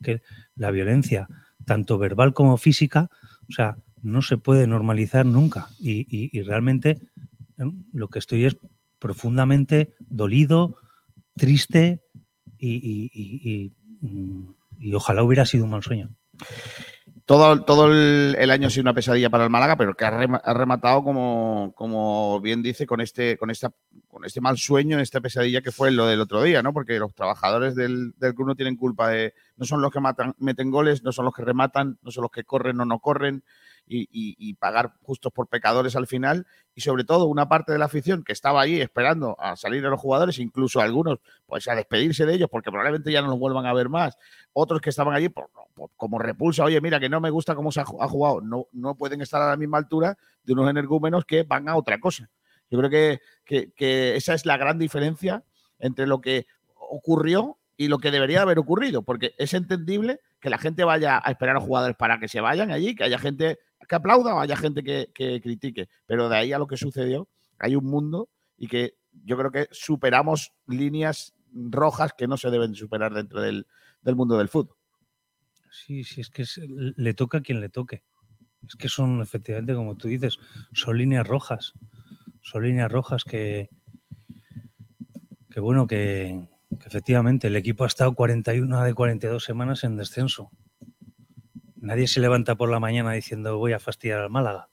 Que 0.00 0.22
la 0.54 0.70
violencia, 0.70 1.28
tanto 1.64 1.98
verbal 1.98 2.34
como 2.34 2.56
física, 2.56 3.10
o 3.48 3.52
sea, 3.52 3.78
no 4.00 4.22
se 4.22 4.38
puede 4.38 4.68
normalizar 4.68 5.26
nunca. 5.26 5.68
Y, 5.80 6.40
realmente 6.42 7.00
lo 7.92 8.08
que 8.08 8.20
estoy 8.20 8.44
es 8.44 8.56
profundamente 9.00 9.96
dolido, 9.98 10.76
triste 11.34 12.00
y, 12.58 13.72
mm, 14.02 14.50
y 14.78 14.94
ojalá 14.94 15.24
hubiera 15.24 15.46
sido 15.46 15.64
un 15.64 15.70
mal 15.70 15.82
sueño. 15.82 16.14
Todo, 17.26 17.60
todo 17.64 17.88
el, 17.90 18.36
el 18.38 18.50
año 18.52 18.68
ha 18.68 18.70
sido 18.70 18.82
una 18.82 18.94
pesadilla 18.94 19.30
para 19.30 19.42
el 19.42 19.50
Málaga, 19.50 19.76
pero 19.76 19.94
que 19.96 20.04
ha, 20.04 20.12
rema- 20.12 20.40
ha 20.44 20.54
rematado, 20.54 21.02
como, 21.02 21.72
como 21.74 22.40
bien 22.40 22.62
dice, 22.62 22.86
con 22.86 23.00
este, 23.00 23.36
con, 23.36 23.50
esta, 23.50 23.72
con 24.06 24.24
este 24.24 24.40
mal 24.40 24.56
sueño, 24.58 25.00
esta 25.00 25.20
pesadilla 25.20 25.60
que 25.60 25.72
fue 25.72 25.90
lo 25.90 26.06
del 26.06 26.20
otro 26.20 26.40
día, 26.44 26.62
¿no? 26.62 26.72
Porque 26.72 27.00
los 27.00 27.12
trabajadores 27.16 27.74
del, 27.74 28.12
del 28.18 28.32
club 28.32 28.46
no 28.46 28.54
tienen 28.54 28.76
culpa 28.76 29.08
de. 29.08 29.34
No 29.56 29.66
son 29.66 29.80
los 29.82 29.90
que 29.90 29.98
matan, 29.98 30.34
meten 30.38 30.70
goles, 30.70 31.02
no 31.02 31.10
son 31.10 31.24
los 31.24 31.34
que 31.34 31.42
rematan, 31.42 31.98
no 32.00 32.12
son 32.12 32.22
los 32.22 32.30
que 32.30 32.44
corren 32.44 32.78
o 32.80 32.84
no 32.84 33.00
corren, 33.00 33.42
y, 33.88 34.54
pagar 34.54 34.92
justos 35.02 35.32
por 35.32 35.48
pecadores 35.48 35.94
al 35.96 36.06
final. 36.06 36.46
Y 36.74 36.80
sobre 36.80 37.04
todo, 37.04 37.26
una 37.26 37.48
parte 37.48 37.72
de 37.72 37.78
la 37.78 37.84
afición 37.86 38.24
que 38.24 38.32
estaba 38.32 38.60
ahí 38.60 38.80
esperando 38.80 39.36
a 39.40 39.56
salir 39.56 39.84
a 39.86 39.90
los 39.90 40.00
jugadores, 40.00 40.38
incluso 40.38 40.80
algunos, 40.80 41.18
pues 41.46 41.68
a 41.68 41.74
despedirse 41.74 42.26
de 42.26 42.34
ellos, 42.34 42.48
porque 42.50 42.70
probablemente 42.70 43.12
ya 43.12 43.22
no 43.22 43.28
los 43.28 43.38
vuelvan 43.38 43.66
a 43.66 43.72
ver 43.72 43.88
más 43.88 44.16
otros 44.52 44.80
que 44.80 44.90
estaban 44.90 45.14
allí 45.14 45.28
por, 45.28 45.50
por- 45.74 45.90
como 45.96 46.18
repulsa, 46.18 46.64
oye, 46.64 46.80
mira, 46.80 46.98
que 46.98 47.08
no 47.08 47.20
me 47.20 47.30
gusta 47.30 47.54
cómo 47.54 47.70
se 47.70 47.80
ha 47.80 47.84
jugado, 47.84 48.40
no, 48.40 48.66
no 48.72 48.94
pueden 48.96 49.20
estar 49.20 49.40
a 49.42 49.50
la 49.50 49.56
misma 49.56 49.78
altura 49.78 50.16
de 50.44 50.52
unos 50.54 50.68
energúmenos 50.70 51.24
que 51.24 51.42
van 51.42 51.68
a 51.68 51.76
otra 51.76 52.00
cosa. 52.00 52.30
Yo 52.70 52.78
creo 52.78 52.90
que, 52.90 53.20
que- 53.44 53.72
que 53.72 54.16
esa 54.16 54.34
es 54.34 54.46
la 54.46 54.56
gran 54.56 54.78
diferencia 54.78 55.44
entre 55.78 56.06
lo 56.06 56.20
que 56.20 56.46
ocurrió 56.74 57.58
y 57.76 57.88
lo 57.88 57.98
que 57.98 58.10
debería 58.10 58.42
haber 58.42 58.58
ocurrido, 58.58 59.02
porque 59.02 59.34
es 59.38 59.52
entendible 59.54 60.20
que 60.40 60.48
la 60.50 60.58
gente 60.58 60.84
vaya 60.84 61.20
a 61.22 61.30
esperar 61.30 61.56
a 61.56 61.58
los 61.58 61.66
jugadores 61.66 61.96
para 61.96 62.18
que 62.18 62.28
se 62.28 62.40
vayan 62.40 62.70
allí, 62.70 62.94
que 62.94 63.04
haya 63.04 63.18
gente 63.18 63.58
que 63.86 63.94
aplauda 63.94 64.34
o 64.34 64.40
haya 64.40 64.56
gente 64.56 64.82
que, 64.82 65.10
que 65.14 65.40
critique, 65.40 65.88
pero 66.06 66.28
de 66.28 66.36
ahí 66.36 66.52
a 66.52 66.58
lo 66.58 66.66
que 66.66 66.76
sucedió 66.76 67.28
hay 67.58 67.76
un 67.76 67.84
mundo 67.84 68.28
y 68.56 68.68
que 68.68 68.94
yo 69.24 69.36
creo 69.36 69.50
que 69.50 69.68
superamos 69.70 70.52
líneas 70.66 71.34
rojas 71.52 72.12
que 72.16 72.26
no 72.26 72.36
se 72.36 72.50
deben 72.50 72.74
superar 72.74 73.14
dentro 73.14 73.40
del, 73.40 73.66
del 74.02 74.16
mundo 74.16 74.36
del 74.36 74.48
fútbol. 74.48 74.76
Sí, 75.70 76.04
sí, 76.04 76.20
es 76.20 76.30
que 76.30 76.44
le 76.66 77.14
toca 77.14 77.38
a 77.38 77.40
quien 77.42 77.60
le 77.60 77.68
toque. 77.68 78.02
Es 78.66 78.76
que 78.76 78.88
son, 78.88 79.20
efectivamente, 79.20 79.74
como 79.74 79.96
tú 79.96 80.08
dices, 80.08 80.38
son 80.72 80.98
líneas 80.98 81.26
rojas. 81.26 81.74
Son 82.42 82.62
líneas 82.62 82.90
rojas 82.90 83.24
que, 83.24 83.68
que 85.50 85.60
bueno, 85.60 85.86
que, 85.86 86.48
que 86.80 86.88
efectivamente 86.88 87.48
el 87.48 87.56
equipo 87.56 87.84
ha 87.84 87.88
estado 87.88 88.14
41 88.14 88.84
de 88.84 88.94
42 88.94 89.44
semanas 89.44 89.84
en 89.84 89.96
descenso. 89.96 90.50
Nadie 91.86 92.08
se 92.08 92.18
levanta 92.18 92.56
por 92.56 92.68
la 92.68 92.80
mañana 92.80 93.12
diciendo 93.12 93.58
voy 93.58 93.72
a 93.72 93.78
fastidiar 93.78 94.18
al 94.18 94.28
Málaga. 94.28 94.70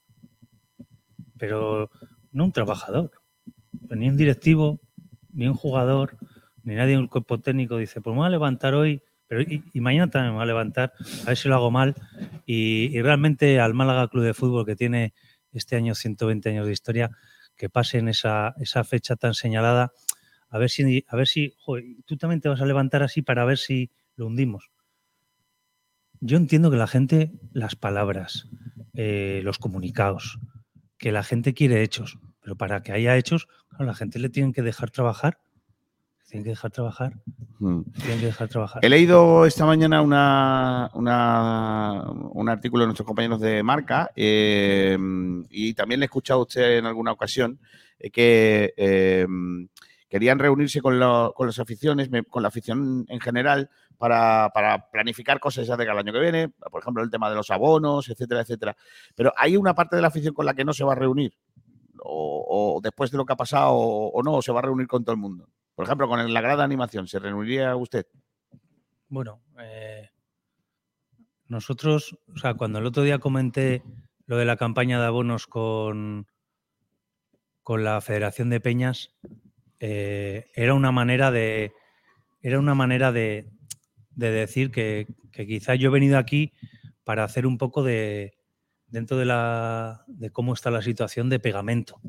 Pero 1.38 1.92
no 2.32 2.46
un 2.46 2.52
trabajador, 2.52 3.12
ni 3.92 4.10
un 4.10 4.18
directivo, 4.18 4.82
ni 5.32 5.48
un 5.48 5.54
jugador, 5.54 6.18
ni 6.64 6.74
nadie 6.74 6.96
en 6.96 7.02
el 7.02 7.10
cuerpo 7.10 7.40
técnico 7.40 7.78
dice, 7.78 8.02
pues 8.02 8.16
me 8.16 8.22
voy 8.22 8.26
a 8.26 8.32
levantar 8.32 8.74
hoy, 8.74 9.04
pero 9.28 9.44
y, 9.44 9.62
mañana 9.80 10.10
también 10.10 10.32
me 10.32 10.38
voy 10.38 10.44
a 10.44 10.48
levantar, 10.48 10.94
a 11.22 11.26
ver 11.28 11.38
si 11.38 11.48
lo 11.48 11.54
hago 11.54 11.70
mal. 11.70 11.94
Y, 12.48 13.00
realmente 13.04 13.60
al 13.60 13.76
Málaga 13.76 14.08
Club 14.08 14.24
de 14.24 14.34
Fútbol, 14.34 14.66
que 14.66 14.76
tiene 14.76 15.14
este 15.52 15.76
año 15.76 15.94
120 15.94 16.50
años 16.50 16.66
de 16.66 16.74
historia, 16.74 17.12
que 17.56 17.70
pase 17.70 18.00
en 18.00 18.08
esa, 18.08 18.56
esa 18.58 18.84
fecha 18.84 19.16
tan 19.18 19.36
señalada, 19.36 19.92
a 20.50 20.58
ver 20.58 20.72
si, 20.72 21.06
a 21.08 21.16
ver 21.16 21.28
si 21.28 21.54
tú 22.06 22.18
también 22.18 22.42
te 22.42 22.50
vas 22.50 22.60
a 22.60 22.66
levantar 22.66 23.04
así 23.04 23.22
para 23.22 23.46
ver 23.46 23.60
si 23.60 23.92
lo 24.16 24.26
hundimos. 24.26 24.73
Yo 26.26 26.38
entiendo 26.38 26.72
que 26.72 26.78
la 26.78 26.88
gente, 26.88 27.34
las 27.52 27.76
palabras, 27.76 28.48
eh, 28.94 29.42
los 29.44 29.58
comunicados, 29.60 30.40
que 30.98 31.12
la 31.12 31.22
gente 31.24 31.54
quiere 31.54 31.84
hechos, 31.84 32.18
pero 32.42 32.56
para 32.56 32.82
que 32.82 32.94
haya 32.94 33.18
hechos, 33.18 33.48
claro, 33.70 33.86
la 33.86 33.94
gente 33.94 34.20
le 34.20 34.30
tienen 34.30 34.54
que 34.54 34.62
dejar 34.62 34.90
trabajar. 34.90 35.38
Tienen 36.30 36.46
que 36.46 36.52
dejar 36.52 36.72
trabajar. 36.72 37.14
Tienen 37.60 38.20
que 38.20 38.26
dejar 38.28 38.48
trabajar. 38.48 38.84
He 38.86 38.90
leído 38.90 39.46
esta 39.46 39.66
mañana 39.66 40.02
una, 40.02 40.90
una- 40.94 42.10
un 42.10 42.48
artículo 42.50 42.84
de 42.84 42.88
nuestros 42.88 43.06
compañeros 43.06 43.42
de 43.42 43.62
marca 43.62 44.10
eh, 44.16 44.98
y 45.50 45.74
también 45.74 46.00
le 46.00 46.06
he 46.06 46.08
escuchado 46.08 46.40
a 46.40 46.44
usted 46.44 46.78
en 46.78 46.86
alguna 46.86 47.12
ocasión 47.12 47.60
eh, 48.00 48.10
que 48.10 48.74
querían 50.14 50.38
reunirse 50.38 50.80
con, 50.80 51.00
lo- 51.00 51.34
con 51.36 51.48
las 51.48 51.58
aficiones, 51.58 52.08
con 52.30 52.44
la 52.44 52.50
afición 52.50 53.04
en 53.10 53.20
general, 53.20 53.72
para, 53.98 54.52
para 54.54 54.92
planificar 54.92 55.40
cosas 55.40 55.66
ya 55.66 55.76
de 55.76 55.86
cara 55.86 55.94
al 55.94 56.06
año 56.06 56.14
que 56.14 56.20
viene, 56.20 56.50
por 56.50 56.82
ejemplo, 56.84 57.02
el 57.02 57.10
tema 57.10 57.32
de 57.32 57.36
los 57.36 57.50
abonos, 57.50 58.08
etcétera, 58.10 58.42
etcétera. 58.42 58.78
Pero 59.16 59.34
hay 59.36 59.58
una 59.58 59.74
parte 59.74 59.96
de 59.96 60.04
la 60.04 60.10
afición 60.10 60.36
con 60.36 60.46
la 60.46 60.54
que 60.54 60.66
no 60.66 60.72
se 60.72 60.84
va 60.84 60.92
a 60.92 60.96
reunir, 60.96 61.34
o, 61.98 62.80
después 62.84 63.10
de 63.10 63.18
lo 63.18 63.26
que 63.26 63.34
ha 63.34 63.36
pasado, 63.38 63.72
o, 63.72 64.10
o 64.10 64.22
no, 64.22 64.36
o 64.36 64.42
se 64.44 64.52
va 64.52 64.60
a 64.60 64.62
reunir 64.62 64.86
con 64.86 65.04
todo 65.04 65.14
el 65.16 65.20
mundo. 65.20 65.50
Por 65.74 65.84
ejemplo, 65.86 66.08
con 66.08 66.32
la 66.32 66.42
grada 66.42 66.64
animación, 66.64 67.08
¿se 67.08 67.18
reuniría 67.18 67.76
usted? 67.76 68.06
Bueno, 69.10 69.42
eh, 69.58 70.12
nosotros, 71.48 72.20
o 72.32 72.38
sea, 72.38 72.54
cuando 72.54 72.78
el 72.78 72.86
otro 72.86 73.02
día 73.02 73.18
comenté 73.18 73.82
lo 74.28 74.38
de 74.38 74.46
la 74.46 74.58
campaña 74.58 75.00
de 75.00 75.08
abonos 75.08 75.48
con, 75.48 76.28
con 77.64 77.84
la 77.84 78.00
Federación 78.00 78.52
de 78.52 78.60
Peñas, 78.62 79.10
eh, 79.80 80.46
era 80.56 80.74
una 80.74 80.92
manera 80.92 81.32
de. 81.32 81.72
Era 82.42 82.60
una 82.60 82.76
manera 82.76 83.12
de, 83.12 83.50
de 84.12 84.32
decir 84.32 84.70
que, 84.72 85.08
que 85.32 85.48
quizá 85.48 85.76
yo 85.76 85.90
he 85.90 85.94
venido 85.94 86.18
aquí 86.18 86.52
para 87.04 87.24
hacer 87.24 87.46
un 87.48 87.58
poco 87.58 87.84
de. 87.84 88.34
dentro 88.88 89.18
de 89.18 89.26
la. 89.26 90.04
de 90.08 90.30
cómo 90.32 90.54
está 90.54 90.72
la 90.72 90.82
situación 90.82 91.30
de 91.30 91.40
pegamento. 91.40 92.00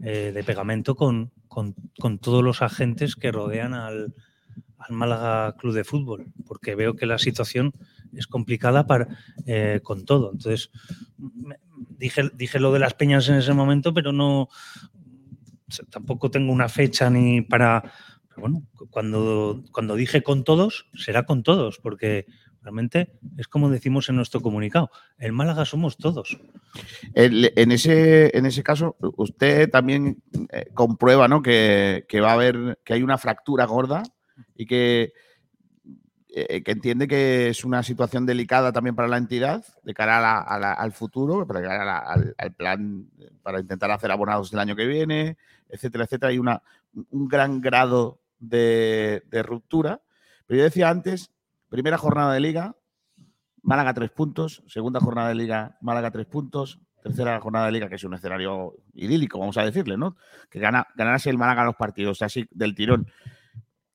eh, 0.00 0.32
de 0.34 0.44
pegamento 0.44 0.94
con, 0.96 1.32
con- 1.48 1.74
con 1.98 2.18
todos 2.18 2.42
los 2.44 2.60
agentes 2.62 3.16
que 3.16 3.32
rodean 3.32 3.72
al, 3.74 4.14
al 4.78 4.92
Málaga 4.94 5.56
Club 5.56 5.72
de 5.74 5.84
Fútbol, 5.84 6.26
porque 6.46 6.74
veo 6.74 6.94
que 6.94 7.06
la 7.06 7.18
situación 7.18 7.72
es 8.12 8.26
complicada 8.26 8.86
para, 8.86 9.08
eh, 9.46 9.80
con 9.82 10.04
todo. 10.04 10.32
Entonces, 10.32 10.70
dije, 11.98 12.30
dije 12.34 12.60
lo 12.60 12.72
de 12.72 12.80
las 12.80 12.94
peñas 12.94 13.28
en 13.28 13.36
ese 13.36 13.54
momento, 13.54 13.94
pero 13.94 14.12
no 14.12 14.48
tampoco 15.90 16.30
tengo 16.30 16.52
una 16.52 16.68
fecha 16.68 17.10
ni 17.10 17.42
para. 17.42 17.82
Pero 18.28 18.40
bueno, 18.40 18.62
cuando, 18.90 19.62
cuando 19.72 19.94
dije 19.94 20.22
con 20.22 20.44
todos, 20.44 20.86
será 20.94 21.24
con 21.24 21.42
todos, 21.42 21.78
porque 21.78 22.26
realmente 22.62 23.12
es 23.36 23.46
como 23.46 23.70
decimos 23.70 24.08
en 24.08 24.16
nuestro 24.16 24.40
comunicado: 24.40 24.90
el 25.18 25.32
Málaga 25.32 25.64
somos 25.64 25.96
todos. 25.96 26.38
En, 27.14 27.70
ese, 27.70 28.36
en 28.36 28.46
ese 28.46 28.62
caso, 28.62 28.96
usted 29.16 29.70
también 29.70 30.22
eh, 30.50 30.66
comprueba 30.74 31.28
¿no? 31.28 31.42
que, 31.42 32.06
que 32.08 32.20
va 32.20 32.30
a 32.30 32.34
haber, 32.34 32.80
que 32.84 32.94
hay 32.94 33.02
una 33.02 33.18
fractura 33.18 33.66
gorda 33.66 34.02
y 34.56 34.66
que, 34.66 35.12
eh, 36.36 36.62
que 36.62 36.72
entiende 36.72 37.06
que 37.06 37.48
es 37.48 37.64
una 37.64 37.82
situación 37.82 38.26
delicada 38.26 38.72
también 38.72 38.96
para 38.96 39.08
la 39.08 39.18
entidad 39.18 39.64
de 39.84 39.94
cara 39.94 40.18
a 40.40 40.58
la- 40.58 40.72
al 40.72 40.92
futuro, 40.92 41.46
para 41.46 41.62
cara 41.62 41.82
a 41.82 41.84
la- 41.84 42.34
al, 42.36 42.52
plan 42.54 43.06
eh, 43.20 43.30
para 43.42 43.60
intentar 43.60 43.90
hacer 43.90 44.10
abonados 44.10 44.52
el 44.52 44.58
año 44.58 44.74
que 44.74 44.86
viene, 44.86 45.36
etcétera, 45.68 46.04
etcétera. 46.04 46.30
Hay 46.30 46.38
una, 46.38 46.62
un 47.10 47.28
gran 47.28 47.60
grado 47.60 48.18
de, 48.40 49.22
de 49.30 49.42
ruptura. 49.42 50.00
Pero 50.46 50.58
yo 50.58 50.64
decía 50.64 50.88
antes, 50.90 51.30
primera 51.68 51.98
jornada 51.98 52.32
de 52.34 52.40
liga, 52.40 52.74
Málaga 53.62 53.94
tres 53.94 54.10
puntos, 54.10 54.62
segunda 54.66 55.00
jornada 55.00 55.28
de 55.28 55.36
liga, 55.36 55.78
Málaga 55.80 56.10
tres 56.10 56.26
puntos, 56.26 56.80
tercera 57.02 57.40
jornada 57.40 57.66
de 57.66 57.72
liga, 57.72 57.88
que 57.88 57.94
es 57.94 58.04
un 58.04 58.12
escenario 58.14 58.74
idílico, 58.92 59.38
vamos 59.38 59.56
a 59.56 59.64
decirle, 59.64 59.96
¿no? 59.96 60.16
Que 60.50 60.58
gana, 60.58 60.86
ganarse 60.96 61.30
el 61.30 61.38
Málaga 61.38 61.64
los 61.64 61.76
partidos 61.76 62.20
así 62.22 62.46
del 62.50 62.74
tirón. 62.74 63.06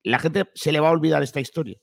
La 0.04 0.18
gente 0.20 0.50
se 0.56 0.72
le 0.72 0.80
va 0.80 0.88
a 0.88 0.92
olvidar 0.92 1.22
esta 1.22 1.40
historia. 1.40 1.78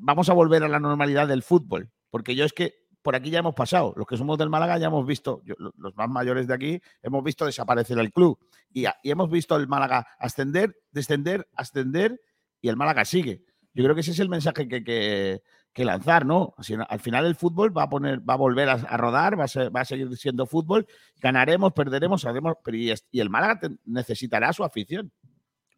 Vamos 0.00 0.28
a 0.28 0.32
volver 0.32 0.62
a 0.62 0.68
la 0.68 0.80
normalidad 0.80 1.28
del 1.28 1.42
fútbol, 1.42 1.90
porque 2.10 2.34
yo 2.34 2.44
es 2.44 2.52
que 2.52 2.74
por 3.02 3.14
aquí 3.14 3.30
ya 3.30 3.38
hemos 3.38 3.54
pasado. 3.54 3.94
Los 3.96 4.06
que 4.06 4.16
somos 4.16 4.38
del 4.38 4.50
Málaga 4.50 4.78
ya 4.78 4.88
hemos 4.88 5.06
visto, 5.06 5.42
los 5.76 5.96
más 5.96 6.08
mayores 6.08 6.46
de 6.46 6.54
aquí, 6.54 6.82
hemos 7.02 7.24
visto 7.24 7.46
desaparecer 7.46 7.98
el 7.98 8.12
club 8.12 8.38
y, 8.72 8.84
hemos 9.04 9.30
visto 9.30 9.56
el 9.56 9.68
Málaga 9.68 10.06
ascender, 10.18 10.76
descender, 10.90 11.48
ascender 11.54 12.20
y 12.60 12.68
el 12.68 12.76
Málaga 12.76 13.04
sigue. 13.04 13.44
Yo 13.72 13.84
creo 13.84 13.94
que 13.94 14.02
ese 14.02 14.10
es 14.10 14.18
el 14.18 14.28
mensaje 14.28 14.68
que, 14.68 14.84
que- 14.84 15.42
que 15.72 15.84
lanzar, 15.84 16.26
¿no? 16.26 16.54
Al 16.88 17.00
final 17.00 17.26
el 17.26 17.36
fútbol 17.36 17.76
va 17.76 17.84
a 17.84 17.88
poner, 17.88 18.28
va 18.28 18.34
a 18.34 18.38
volver 18.38 18.68
a, 18.68 18.96
rodar, 18.96 19.38
va 19.38 19.44
a, 19.44 19.84
seguir 19.84 20.16
siendo 20.16 20.46
fútbol, 20.46 20.86
ganaremos, 21.20 21.72
perderemos, 21.72 22.24
haremos, 22.24 22.56
y, 22.72 22.92
y 23.12 23.20
el 23.20 23.30
Málaga 23.30 23.60
necesitará 23.84 24.52
su 24.52 24.64
afición. 24.64 25.12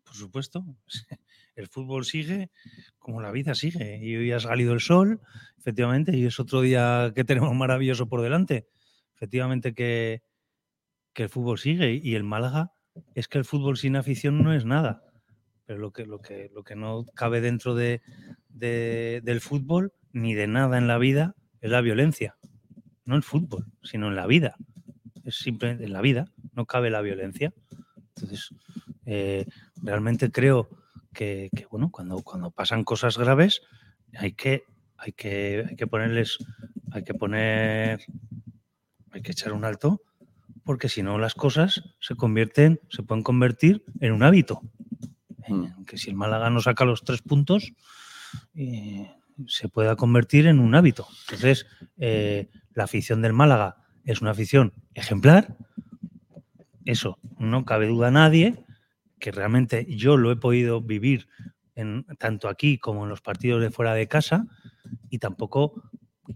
Por 0.04 0.14
supuesto. 0.14 0.64
El 1.54 1.68
fútbol 1.68 2.04
sigue 2.04 2.50
como 2.98 3.20
la 3.20 3.30
vida 3.30 3.54
sigue. 3.54 3.98
Y 4.02 4.16
hoy 4.16 4.32
ha 4.32 4.40
salido 4.40 4.72
el 4.72 4.80
sol, 4.80 5.20
efectivamente, 5.58 6.16
y 6.16 6.24
es 6.24 6.40
otro 6.40 6.60
día 6.60 7.12
que 7.14 7.24
tenemos 7.24 7.54
maravilloso 7.54 8.08
por 8.08 8.22
delante. 8.22 8.66
Efectivamente 9.14 9.74
que, 9.74 10.22
el 11.14 11.28
fútbol 11.28 11.58
sigue. 11.58 12.00
Y 12.02 12.14
el 12.14 12.24
Málaga 12.24 12.72
es 13.14 13.28
que 13.28 13.38
el 13.38 13.44
fútbol 13.44 13.76
sin 13.76 13.96
afición 13.96 14.42
no 14.42 14.54
es 14.54 14.64
nada. 14.64 15.04
Pero 15.66 15.78
lo 15.78 15.92
que, 15.92 16.06
lo 16.06 16.20
que, 16.20 16.50
lo 16.54 16.64
que 16.64 16.74
no 16.74 17.04
cabe 17.14 17.40
dentro 17.40 17.74
de, 17.74 18.02
de- 18.48 19.20
del 19.22 19.40
fútbol, 19.40 19.92
ni 20.12 20.34
de 20.34 20.46
nada 20.46 20.78
en 20.78 20.88
la 20.88 20.98
vida, 20.98 21.34
es 21.60 21.70
la 21.70 21.80
violencia. 21.80 22.36
No 23.04 23.16
el 23.16 23.22
fútbol, 23.22 23.66
sino 23.82 24.08
en 24.08 24.16
la 24.16 24.26
vida. 24.26 24.56
Es 25.24 25.36
simplemente 25.36 25.84
en 25.84 25.92
la 25.92 26.00
vida, 26.00 26.26
no 26.52 26.66
cabe 26.66 26.90
la 26.90 27.00
violencia. 27.00 27.52
Entonces, 28.16 28.50
eh, 29.06 29.46
realmente 29.82 30.30
creo 30.30 30.68
que, 31.12 31.50
que, 31.54 31.66
bueno, 31.66 31.90
cuando, 31.90 32.22
cuando 32.22 32.50
pasan 32.50 32.84
cosas 32.84 33.18
graves, 33.18 33.62
hay 34.16 34.32
que, 34.32 34.64
hay 34.96 35.12
que, 35.12 35.64
hay 35.68 35.76
que 35.76 35.86
ponerles, 35.86 36.38
hay 36.90 37.04
que 37.04 37.14
poner, 37.14 38.00
hay 39.10 39.22
que 39.22 39.32
echar 39.32 39.52
un 39.52 39.64
alto, 39.64 40.02
porque 40.64 40.88
si 40.88 41.02
no 41.02 41.18
las 41.18 41.34
cosas 41.34 41.82
se 42.00 42.14
convierten, 42.14 42.80
se 42.88 43.02
pueden 43.02 43.22
convertir 43.22 43.84
en 44.00 44.12
un 44.12 44.22
hábito. 44.22 44.60
En 45.44 45.84
que 45.84 45.98
si 45.98 46.10
el 46.10 46.16
Málaga 46.16 46.50
no 46.50 46.60
saca 46.60 46.84
los 46.84 47.02
tres 47.02 47.20
puntos, 47.20 47.72
eh, 48.54 49.10
se 49.46 49.68
pueda 49.68 49.96
convertir 49.96 50.46
en 50.46 50.60
un 50.60 50.74
hábito. 50.74 51.06
Entonces, 51.24 51.66
eh, 51.98 52.48
la 52.74 52.84
afición 52.84 53.22
del 53.22 53.32
Málaga 53.32 53.76
es 54.04 54.20
una 54.20 54.30
afición 54.30 54.72
ejemplar. 54.94 55.56
Eso 56.84 57.18
no 57.38 57.64
cabe 57.64 57.86
duda 57.86 58.08
a 58.08 58.12
nadie, 58.12 58.64
que 59.22 59.30
realmente 59.30 59.86
yo 59.88 60.16
lo 60.16 60.32
he 60.32 60.36
podido 60.36 60.82
vivir 60.82 61.28
en, 61.76 62.04
tanto 62.18 62.48
aquí 62.48 62.76
como 62.76 63.04
en 63.04 63.08
los 63.08 63.20
partidos 63.22 63.62
de 63.62 63.70
fuera 63.70 63.94
de 63.94 64.08
casa 64.08 64.46
y 65.10 65.18
tampoco 65.20 65.80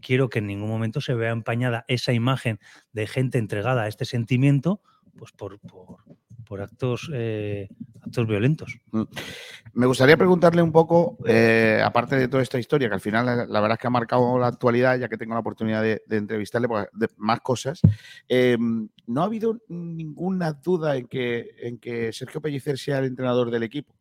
quiero 0.00 0.28
que 0.28 0.38
en 0.38 0.46
ningún 0.46 0.68
momento 0.70 1.00
se 1.00 1.14
vea 1.14 1.32
empañada 1.32 1.84
esa 1.88 2.12
imagen 2.12 2.60
de 2.92 3.08
gente 3.08 3.38
entregada 3.38 3.82
a 3.82 3.88
este 3.88 4.04
sentimiento 4.04 4.80
pues 5.18 5.32
por, 5.32 5.58
por- 5.58 5.98
por 6.46 6.62
actos, 6.62 7.10
eh, 7.12 7.68
actos 8.02 8.26
violentos. 8.26 8.78
Me 9.74 9.86
gustaría 9.86 10.16
preguntarle 10.16 10.62
un 10.62 10.72
poco, 10.72 11.18
eh, 11.26 11.82
aparte 11.84 12.16
de 12.16 12.28
toda 12.28 12.42
esta 12.42 12.58
historia, 12.58 12.88
que 12.88 12.94
al 12.94 13.00
final 13.00 13.26
la, 13.26 13.36
la 13.46 13.60
verdad 13.60 13.76
es 13.76 13.80
que 13.80 13.86
ha 13.88 13.90
marcado 13.90 14.38
la 14.38 14.46
actualidad, 14.46 14.98
ya 14.98 15.08
que 15.08 15.18
tengo 15.18 15.34
la 15.34 15.40
oportunidad 15.40 15.82
de, 15.82 16.02
de 16.06 16.16
entrevistarle 16.16 16.68
pues, 16.68 16.86
de 16.92 17.08
más 17.18 17.40
cosas, 17.40 17.80
eh, 18.28 18.56
¿no 19.06 19.20
ha 19.20 19.24
habido 19.24 19.58
ninguna 19.68 20.52
duda 20.54 20.96
en 20.96 21.06
que, 21.08 21.50
en 21.60 21.78
que 21.78 22.12
Sergio 22.12 22.40
Pellicer 22.40 22.78
sea 22.78 23.00
el 23.00 23.06
entrenador 23.06 23.50
del 23.50 23.64
equipo? 23.64 23.94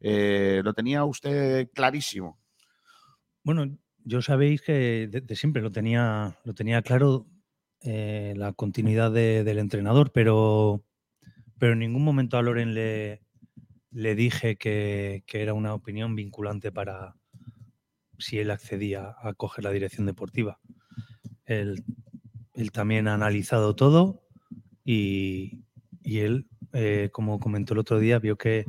Eh, 0.00 0.60
lo 0.64 0.74
tenía 0.74 1.04
usted 1.04 1.68
clarísimo. 1.72 2.38
Bueno, 3.44 3.76
yo 4.04 4.20
sabéis 4.20 4.62
que 4.62 5.08
de, 5.10 5.20
de 5.20 5.36
siempre 5.36 5.62
lo 5.62 5.70
tenía, 5.72 6.36
lo 6.44 6.54
tenía 6.54 6.82
claro 6.82 7.26
eh, 7.80 8.34
la 8.36 8.52
continuidad 8.52 9.10
de- 9.12 9.44
del 9.44 9.58
entrenador, 9.58 10.12
pero, 10.12 10.82
pero 11.62 11.74
en 11.74 11.78
ningún 11.78 12.02
momento 12.02 12.36
a 12.36 12.42
Loren 12.42 12.74
le, 12.74 13.22
le 13.92 14.16
dije 14.16 14.56
que, 14.56 15.22
que 15.28 15.42
era 15.42 15.54
una 15.54 15.74
opinión 15.74 16.16
vinculante 16.16 16.72
para 16.72 17.14
si 18.18 18.40
él 18.40 18.50
accedía 18.50 19.14
a 19.22 19.32
coger 19.34 19.62
la 19.62 19.70
dirección 19.70 20.04
deportiva. 20.04 20.58
Él, 21.46 21.84
él 22.54 22.72
también 22.72 23.06
ha 23.06 23.14
analizado 23.14 23.76
todo 23.76 24.24
y, 24.84 25.62
y 26.02 26.18
él, 26.18 26.48
eh, 26.72 27.10
como 27.12 27.38
comentó 27.38 27.74
el 27.74 27.78
otro 27.78 28.00
día, 28.00 28.18
vio 28.18 28.36
que, 28.36 28.66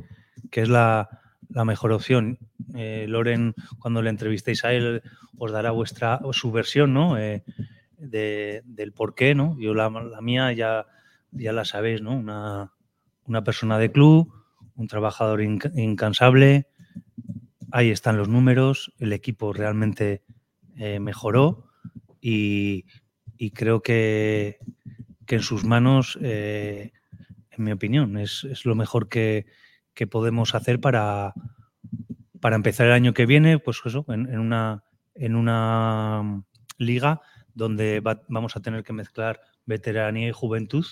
que 0.52 0.60
es 0.60 0.68
la, 0.68 1.08
la 1.48 1.64
mejor 1.64 1.90
opción. 1.90 2.38
Eh, 2.76 3.06
Loren, 3.08 3.56
cuando 3.80 4.02
le 4.02 4.10
entrevistéis 4.10 4.64
a 4.64 4.72
él, 4.72 5.02
os 5.36 5.50
dará 5.50 5.72
vuestra 5.72 6.20
su 6.30 6.52
versión, 6.52 6.94
¿no? 6.94 7.18
Eh, 7.18 7.42
de- 7.98 8.62
del 8.64 8.92
por 8.92 9.16
qué, 9.16 9.34
¿no? 9.34 9.58
Yo 9.58 9.74
la, 9.74 9.90
la 9.90 10.20
mía 10.20 10.52
ya, 10.52 10.86
ya 11.32 11.52
la 11.52 11.64
sabéis, 11.64 12.00
¿no? 12.00 12.14
Una, 12.14 12.70
una 13.26 13.44
persona 13.44 13.78
de 13.78 13.90
club, 13.92 14.32
un 14.74 14.86
trabajador 14.88 15.40
inca- 15.40 15.72
incansable. 15.74 16.68
Ahí 17.72 17.90
están 17.90 18.16
los 18.16 18.28
números. 18.28 18.92
El 18.98 19.12
equipo 19.12 19.52
realmente 19.52 20.22
eh, 20.76 21.00
mejoró 21.00 21.66
y, 22.20 22.84
creo 23.54 23.82
que, 23.82 24.58
que 25.26 25.36
en 25.36 25.42
sus 25.42 25.64
manos, 25.64 26.18
eh, 26.22 26.92
en 27.50 27.64
mi 27.64 27.72
opinión, 27.72 28.16
es, 28.16 28.44
lo 28.64 28.74
mejor 28.74 29.08
que, 29.08 29.46
que 29.92 30.06
podemos 30.06 30.54
hacer 30.54 30.80
para, 30.80 31.34
para 32.40 32.56
empezar 32.56 32.86
el 32.86 32.92
año 32.92 33.14
que 33.14 33.26
viene, 33.26 33.58
pues 33.58 33.80
eso, 33.84 34.04
en, 34.08 34.38
una, 34.38 34.84
en 35.14 35.36
una 35.36 36.22
mm, 36.22 36.44
liga 36.78 37.20
donde 37.54 38.00
va- 38.00 38.22
vamos 38.28 38.56
a 38.56 38.60
tener 38.60 38.82
que 38.82 38.92
mezclar 38.92 39.40
veteranía 39.66 40.28
y 40.28 40.32
juventud 40.32 40.84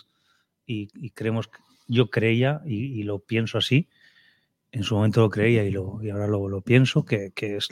y, 0.67 0.89
y 0.95 1.11
creemos, 1.11 1.51
yo 1.93 2.11
creía 2.11 2.63
y, 2.65 3.03
lo 3.03 3.19
pienso 3.19 3.59
así, 3.59 3.89
en 4.73 4.83
su 4.83 4.95
momento 4.97 5.21
lo 5.21 5.31
creía 5.31 5.65
y, 5.65 5.77
ahora 5.77 6.27
lo, 6.27 6.61
pienso, 6.63 7.05
que, 7.05 7.33
es 7.37 7.69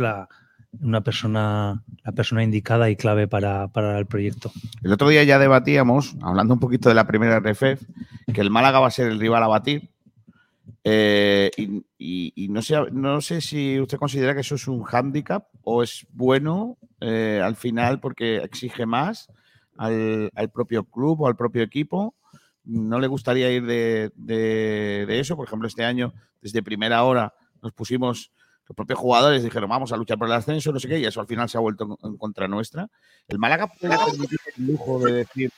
una 0.80 1.00
persona, 1.00 1.82
la 2.04 2.12
persona 2.12 2.44
indicada 2.44 2.90
y 2.90 2.96
clave 2.96 3.26
para, 3.26 3.98
el 3.98 4.06
proyecto. 4.06 4.52
El 4.82 4.92
otro 4.92 5.08
día 5.08 5.24
ya 5.24 5.38
debatíamos, 5.38 6.16
hablando 6.20 6.54
un 6.54 6.60
poquito 6.60 6.90
de 6.90 6.94
la 6.94 7.06
primera 7.06 7.40
RFF, 7.40 7.82
que 8.32 8.40
el 8.40 8.50
Málaga 8.50 8.80
va 8.80 8.88
a 8.88 8.92
ser 8.92 9.10
el 9.10 9.18
rival 9.18 9.42
a 9.42 9.48
batir. 9.48 9.90
Eh, 10.84 11.50
y, 11.98 12.48
no, 12.50 12.62
sé, 12.62 12.76
no 12.92 13.20
sé 13.22 13.40
si 13.40 13.80
usted 13.80 13.98
considera 13.98 14.34
que 14.34 14.40
eso 14.40 14.54
es 14.54 14.68
un 14.68 14.82
hándicap 14.82 15.46
o 15.62 15.82
es 15.82 16.06
bueno 16.12 16.78
eh, 17.00 17.40
al 17.42 17.56
final 17.56 18.00
porque 18.00 18.36
exige 18.38 18.86
más 18.86 19.28
al 19.76 20.50
propio 20.52 20.84
club 20.84 21.22
o 21.22 21.26
al 21.26 21.36
propio 21.36 21.62
equipo. 21.62 22.14
No 22.64 22.98
le 23.00 23.06
gustaría 23.06 23.50
ir 23.50 23.64
de, 23.66 24.12
de- 24.14 25.04
de 25.06 25.20
eso. 25.20 25.36
Por 25.36 25.46
ejemplo, 25.46 25.66
este 25.66 25.84
año, 25.84 26.12
desde 26.42 26.62
primera 26.62 27.02
hora, 27.04 27.34
nos 27.62 27.72
pusimos, 27.72 28.32
los 28.68 28.76
propios 28.76 28.98
jugadores 28.98 29.42
dijeron, 29.42 29.68
vamos 29.70 29.92
a 29.92 29.96
luchar 29.96 30.18
por 30.18 30.28
el 30.28 30.34
ascenso, 30.34 30.70
no 30.72 30.78
sé 30.80 30.88
qué, 30.88 30.98
y 30.98 31.04
eso 31.04 31.20
al 31.20 31.26
final 31.26 31.48
se 31.48 31.56
ha 31.58 31.61
vuelto 31.61 31.98
en, 32.02 32.16
contra 32.16 32.46
nuestra. 32.48 32.88
El 33.28 33.38
Málaga 33.38 33.66
puede 33.68 33.96
permitir 33.96 34.38
el 34.56 34.66
lujo 34.66 34.98
de 35.04 35.12
decir, 35.12 35.50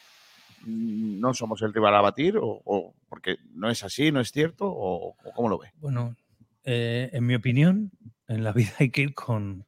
"Mm, 0.64 1.20
no 1.20 1.34
somos 1.34 1.60
el 1.62 1.72
rival 1.74 1.94
a 1.96 2.00
batir, 2.00 2.36
o, 2.38 2.62
o 2.64 2.94
porque 3.08 3.36
no 3.54 3.68
es 3.68 3.82
así, 3.84 4.10
no 4.12 4.20
es 4.20 4.30
cierto, 4.30 4.66
o, 4.66 5.08
o 5.10 5.32
cómo 5.34 5.48
lo 5.48 5.58
ve. 5.58 5.72
Bueno, 5.76 6.16
eh, 6.64 7.10
en 7.12 7.26
mi 7.26 7.34
opinión, 7.34 7.90
en 8.28 8.44
la 8.44 8.52
vida 8.52 8.70
hay 8.78 8.90
que 8.90 9.02
ir 9.02 9.14
con, 9.14 9.66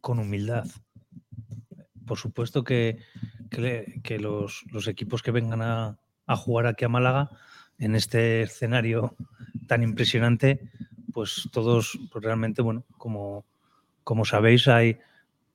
con 0.00 0.18
humildad. 0.20 0.64
Por 2.06 2.18
supuesto 2.18 2.62
que, 2.62 2.98
que 3.50 4.18
los, 4.20 4.64
los 4.70 4.86
equipos 4.86 5.22
que 5.22 5.32
vengan 5.32 5.60
a, 5.60 5.98
a 6.26 6.36
jugar 6.36 6.66
aquí 6.66 6.84
a 6.84 6.88
Málaga, 6.88 7.30
en 7.78 7.94
este 7.94 8.42
escenario 8.42 9.16
tan 9.66 9.82
impresionante, 9.82 10.70
pues 11.12 11.48
todos 11.52 11.98
pues 12.12 12.24
realmente, 12.24 12.62
bueno, 12.62 12.84
como, 12.98 13.46
como 14.04 14.24
sabéis, 14.24 14.68
hay, 14.68 14.98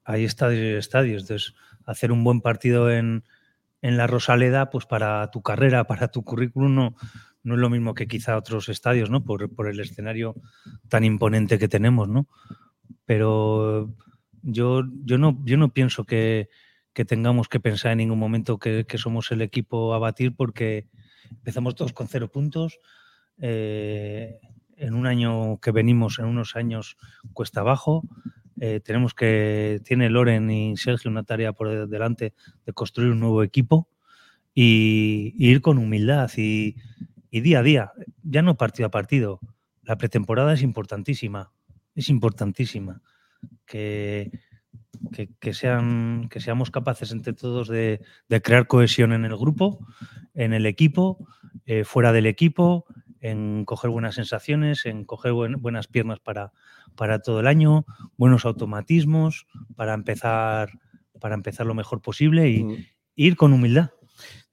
hay 0.04 0.24
estadios 0.26 0.62
y 0.62 0.78
estadios. 0.78 1.24
Entonces, 1.24 1.54
hacer 1.86 2.12
un 2.12 2.24
buen 2.24 2.42
partido 2.42 2.92
en, 2.92 3.24
en 3.82 3.98
la 3.98 4.08
Rosaleda, 4.08 4.70
pues 4.70 4.86
para 4.86 5.30
tu 5.32 5.42
carrera, 5.42 5.84
para 5.88 6.10
tu 6.10 6.24
currículum, 6.24 6.74
no, 6.74 6.96
no 7.44 7.56
es 7.56 7.60
lo 7.60 7.70
mismo 7.70 7.94
que 7.94 8.08
quizá 8.08 8.38
otros 8.38 8.70
estadios, 8.70 9.10
¿no? 9.10 9.24
Por, 9.24 9.54
por 9.54 9.68
el 9.68 9.80
escenario 9.80 10.36
tan 10.90 11.04
imponente 11.04 11.58
que 11.58 11.68
tenemos, 11.68 12.08
¿no? 12.08 12.28
Pero 13.06 13.94
yo, 14.44 14.84
yo, 15.04 15.18
no, 15.18 15.40
yo 15.46 15.58
no 15.58 15.74
pienso 15.74 16.06
que, 16.06 16.50
que 16.94 17.06
tengamos 17.06 17.48
que 17.48 17.60
pensar 17.60 17.94
en 17.94 18.00
ningún 18.00 18.20
momento 18.20 18.58
que, 18.60 18.86
que 18.86 18.98
somos 18.98 19.32
el 19.32 19.42
equipo 19.42 19.94
a 19.94 20.00
batir 20.00 20.36
porque 20.36 20.88
empezamos 21.30 21.76
todos 21.76 21.94
con 21.94 22.08
cero 22.08 22.30
puntos. 22.32 22.80
eh, 23.38 24.40
en 24.78 24.96
un 24.96 25.06
año 25.06 25.60
que 25.60 25.72
venimos, 25.72 26.18
en 26.20 26.26
unos 26.26 26.56
años 26.56 26.98
cuesta 27.34 27.62
abajo. 27.62 28.04
eh, 28.60 28.80
tenemos 28.80 29.14
que, 29.14 29.80
tiene 29.84 30.10
Loren 30.10 30.50
y 30.52 30.78
Sergio 30.78 31.10
una 31.10 31.24
tarea 31.24 31.54
por 31.54 31.88
delante 31.88 32.34
de 32.66 32.74
construir 32.74 33.12
un 33.12 33.20
nuevo 33.20 33.44
equipo 33.44 33.88
y, 34.54 35.34
y 35.38 35.50
ir 35.52 35.62
con 35.62 35.78
humildad 35.78 36.30
y, 36.38 36.76
y 37.32 37.42
día 37.42 37.60
a 37.60 37.64
día, 37.64 37.92
ya 38.24 38.42
no 38.42 38.58
partido 38.58 38.88
a 38.88 38.92
partido. 38.92 39.40
La 39.84 39.98
pretemporada 39.98 40.54
es 40.54 40.62
importantísima, 40.62 41.52
es 41.96 42.10
importantísima. 42.10 43.02
Que, 43.66 44.32
que, 45.12 45.30
que 45.40 45.54
sean, 45.54 46.28
que 46.30 46.40
seamos 46.40 46.72
capaces 46.72 47.12
entre 47.12 47.34
todos 47.34 47.68
de, 47.68 48.02
de 48.30 48.42
crear 48.42 48.68
cohesión 48.68 49.14
en 49.14 49.26
el 49.26 49.36
grupo, 49.38 49.86
en 50.34 50.54
el 50.54 50.66
equipo, 50.66 51.28
eh, 51.66 51.84
fuera 51.84 52.12
del 52.12 52.26
equipo, 52.26 52.86
en 53.20 53.66
coger 53.66 53.92
buenas 53.92 54.16
sensaciones, 54.16 54.86
en 54.86 55.06
coger 55.06 55.32
buen- 55.34 55.62
buenas 55.62 55.88
piernas 55.88 56.20
para, 56.20 56.52
para 56.96 57.20
todo 57.20 57.40
el 57.40 57.48
año, 57.48 57.86
buenos 58.18 58.46
automatismos, 58.46 59.48
para 59.76 59.94
empezar, 59.94 60.72
para 61.20 61.36
empezar 61.36 61.66
lo 61.68 61.74
mejor 61.76 62.02
posible 62.02 62.50
y 62.50 62.64
Mm. 62.64 62.76
ir 63.16 63.36
con 63.36 63.54
humildad. 63.54 63.92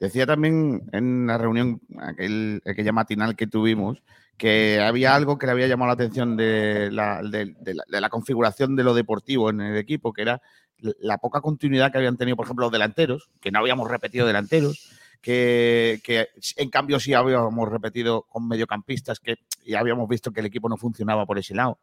Decía 0.00 0.26
también 0.26 0.82
en 0.92 1.26
la 1.26 1.38
reunión, 1.38 1.80
aquel, 1.98 2.62
aquella 2.66 2.92
matinal 2.92 3.36
que 3.36 3.46
tuvimos, 3.46 4.02
que 4.38 4.80
había 4.80 5.14
algo 5.14 5.36
que 5.36 5.46
le 5.46 5.52
había 5.52 5.66
llamado 5.66 5.88
la 5.88 5.94
atención 5.94 6.36
de 6.36 6.90
la, 6.92 8.08
configuración 8.08 8.76
de 8.76 8.84
lo 8.84 8.94
deportivo 8.94 9.50
en 9.50 9.60
el 9.60 9.76
equipo, 9.76 10.12
que 10.12 10.22
era 10.22 10.40
la 10.78 11.18
poca 11.18 11.40
continuidad 11.40 11.90
que 11.90 11.98
habían 11.98 12.16
tenido, 12.16 12.36
por 12.36 12.46
ejemplo, 12.46 12.66
los 12.66 12.72
delanteros, 12.72 13.30
que 13.40 13.50
no 13.50 13.58
habíamos 13.58 13.90
repetido 13.90 14.28
delanteros, 14.28 14.92
que, 15.20 16.00
que 16.04 16.28
en 16.56 16.70
cambio 16.70 17.00
sí 17.00 17.14
habíamos 17.14 17.68
repetido 17.68 18.22
con 18.22 18.46
mediocampistas, 18.46 19.18
que 19.18 19.38
ya 19.66 19.80
habíamos 19.80 20.08
visto 20.08 20.30
que 20.30 20.38
el 20.38 20.46
equipo 20.46 20.68
no 20.68 20.76
funcionaba 20.76 21.26
por 21.26 21.38
ese 21.38 21.56
lado. 21.56 21.80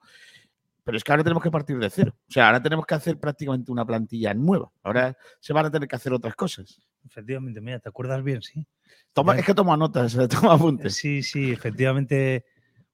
Pero 0.85 0.97
es 0.97 1.03
que 1.03 1.11
ahora 1.11 1.23
tenemos 1.23 1.41
que 1.43 1.51
partir 1.51 1.77
de 1.79 1.89
cero. 1.89 2.15
O 2.29 2.31
sea, 2.31 2.45
ahora 2.45 2.61
tenemos 2.61 2.85
que 2.85 2.93
hacer 2.93 3.19
prácticamente 3.19 3.71
una 3.71 3.85
plantilla 3.85 4.33
nueva. 4.35 4.71
Ahora 4.83 5.17
se 5.39 5.51
van 5.51 5.65
a 5.65 5.71
tener 5.71 5.89
que 5.89 5.95
hacer 5.95 6.13
otras 6.13 6.35
cosas. 6.35 6.79
Efectivamente, 7.03 7.59
mira, 7.59 7.79
¿te 7.79 7.89
acuerdas 7.89 8.23
bien? 8.23 8.41
Sí. 8.43 8.67
Toma, 9.11 9.33
Ya. 9.33 9.39
es 9.39 9.45
que 9.47 9.53
toma 9.55 9.75
notas, 9.75 10.15
toma 10.29 10.53
apuntes. 10.53 10.95
Sí, 10.95 11.23
sí, 11.23 11.51
efectivamente. 11.51 12.45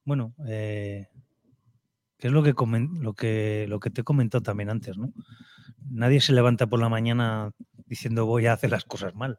Bueno, 0.06 0.34
eh, 0.48 1.10
que 2.18 2.28
es 2.28 2.34
lo 2.34 2.42
que, 2.44 2.54
lo, 2.54 3.14
que, 3.14 3.66
lo 3.68 3.80
que 3.80 3.90
te 3.90 4.02
he 4.02 4.04
comentado 4.06 4.42
también 4.42 4.70
antes, 4.70 4.98
¿no? 4.98 5.12
Nadie 5.90 6.22
se 6.22 6.32
levanta 6.34 6.68
por 6.68 6.80
la 6.80 6.88
mañana 6.88 7.52
diciendo 7.88 8.26
voy 8.26 8.46
a 8.46 8.54
hacer 8.54 8.72
las 8.72 8.86
cosas 8.86 9.14
mal. 9.16 9.38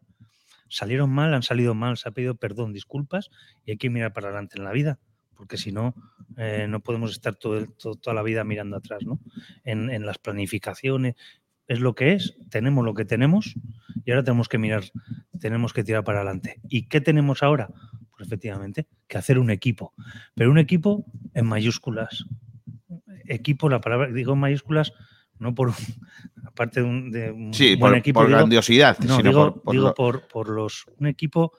Salieron 0.68 1.08
mal, 1.10 1.32
han 1.32 1.42
salido 1.42 1.74
mal, 1.74 1.96
se 1.96 2.08
ha 2.08 2.12
pedido 2.12 2.34
perdón, 2.34 2.72
disculpas 2.74 3.30
y 3.64 3.70
hay 3.70 3.76
que 3.78 3.88
mirar 3.88 4.12
para 4.12 4.28
adelante 4.28 4.58
en 4.58 4.64
la 4.64 4.72
vida, 4.72 4.98
porque 5.42 5.56
si 5.56 5.72
no, 5.72 5.92
eh, 6.36 6.66
no 6.68 6.78
podemos 6.84 7.10
estar 7.10 7.34
todo 7.34 7.58
el- 7.58 7.70
toda 7.74 8.14
la 8.14 8.22
vida 8.22 8.44
mirando 8.44 8.76
atrás, 8.76 9.00
¿no? 9.04 9.18
En, 9.64 9.90
en 9.90 10.06
las 10.06 10.18
planificaciones. 10.18 11.16
Es 11.66 11.80
lo 11.80 11.96
que 11.96 12.12
es, 12.12 12.36
tenemos 12.48 12.84
lo 12.84 12.94
que 12.94 13.04
tenemos 13.04 13.56
y 14.04 14.12
ahora 14.12 14.22
tenemos 14.22 14.48
que 14.48 14.58
mirar, 14.58 14.84
tenemos 15.40 15.72
que 15.72 15.82
tirar 15.82 16.04
para 16.04 16.18
adelante. 16.20 16.60
¿Y 16.68 16.82
qué 16.86 17.00
tenemos 17.00 17.42
ahora? 17.42 17.70
Pues 18.12 18.28
efectivamente, 18.28 18.86
que 19.08 19.18
hacer 19.18 19.36
un 19.40 19.50
equipo. 19.50 19.94
Pero 20.36 20.52
un 20.52 20.58
equipo 20.58 21.04
en 21.34 21.46
mayúsculas. 21.46 22.24
Equipo, 23.24 23.68
la 23.68 23.80
palabra, 23.80 24.06
digo 24.12 24.34
en 24.34 24.38
mayúsculas, 24.38 24.92
no 25.40 25.56
por, 25.56 25.72
aparte 26.44 26.82
de 26.82 26.86
un, 26.86 27.10
de 27.10 27.32
un 27.32 27.52
Sí, 27.52 27.74
buen 27.74 27.90
por, 27.94 27.98
equipo, 27.98 28.20
por 28.20 28.28
digo- 28.28 28.38
grandiosidad, 28.38 28.96
no, 29.00 29.16
sino 29.16 29.28
digo, 29.30 29.52
por, 29.54 29.62
por 29.64 29.72
digo 29.74 29.88
lo- 29.88 29.94
por, 29.94 30.28
por 30.28 30.48
los 30.50 30.86
un 30.98 31.08
equipo, 31.08 31.50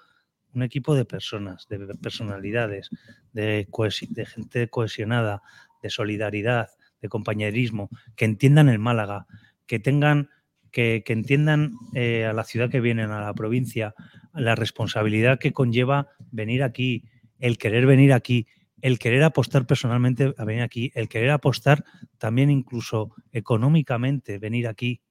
un 0.54 0.64
equipo 0.64 0.95
de 0.95 1.06
personas, 1.06 1.68
de 1.68 1.80
personalidades, 2.01 2.89
de, 3.32 3.68
de 4.10 4.26
gente 4.26 4.70
cohesionada, 4.70 5.41
de 5.82 5.89
solidaridad, 5.89 6.70
de 7.01 7.10
compañerismo, 7.10 7.89
que 8.16 8.26
entiendan 8.26 8.70
el 8.70 8.80
Málaga, 8.80 9.26
que 9.66 9.80
tengan, 9.80 10.30
que, 10.72 11.04
que 11.06 11.14
entiendan 11.14 11.74
eh, 11.93 12.26
a 12.26 12.34
la 12.34 12.43
ciudad 12.43 12.70
que 12.70 12.82
vienen, 12.82 13.12
a 13.12 13.22
la 13.22 13.34
provincia, 13.34 13.95
la 14.34 14.56
responsabilidad 14.56 15.39
que 15.39 15.54
conlleva 15.54 16.10
venir 16.32 16.64
aquí, 16.64 17.04
el 17.39 17.58
querer 17.58 17.86
venir 17.86 18.14
aquí, 18.14 18.47
el 18.82 18.99
querer 18.99 19.24
apostar 19.24 19.66
personalmente 19.66 20.34
a 20.38 20.45
venir 20.45 20.62
aquí, 20.62 20.91
el 20.95 21.08
querer 21.08 21.32
apostar 21.32 21.86
también 22.18 22.49
incluso 22.49 23.16
económicamente, 23.32 24.39
venir 24.39 24.68
aquí, 24.68 25.01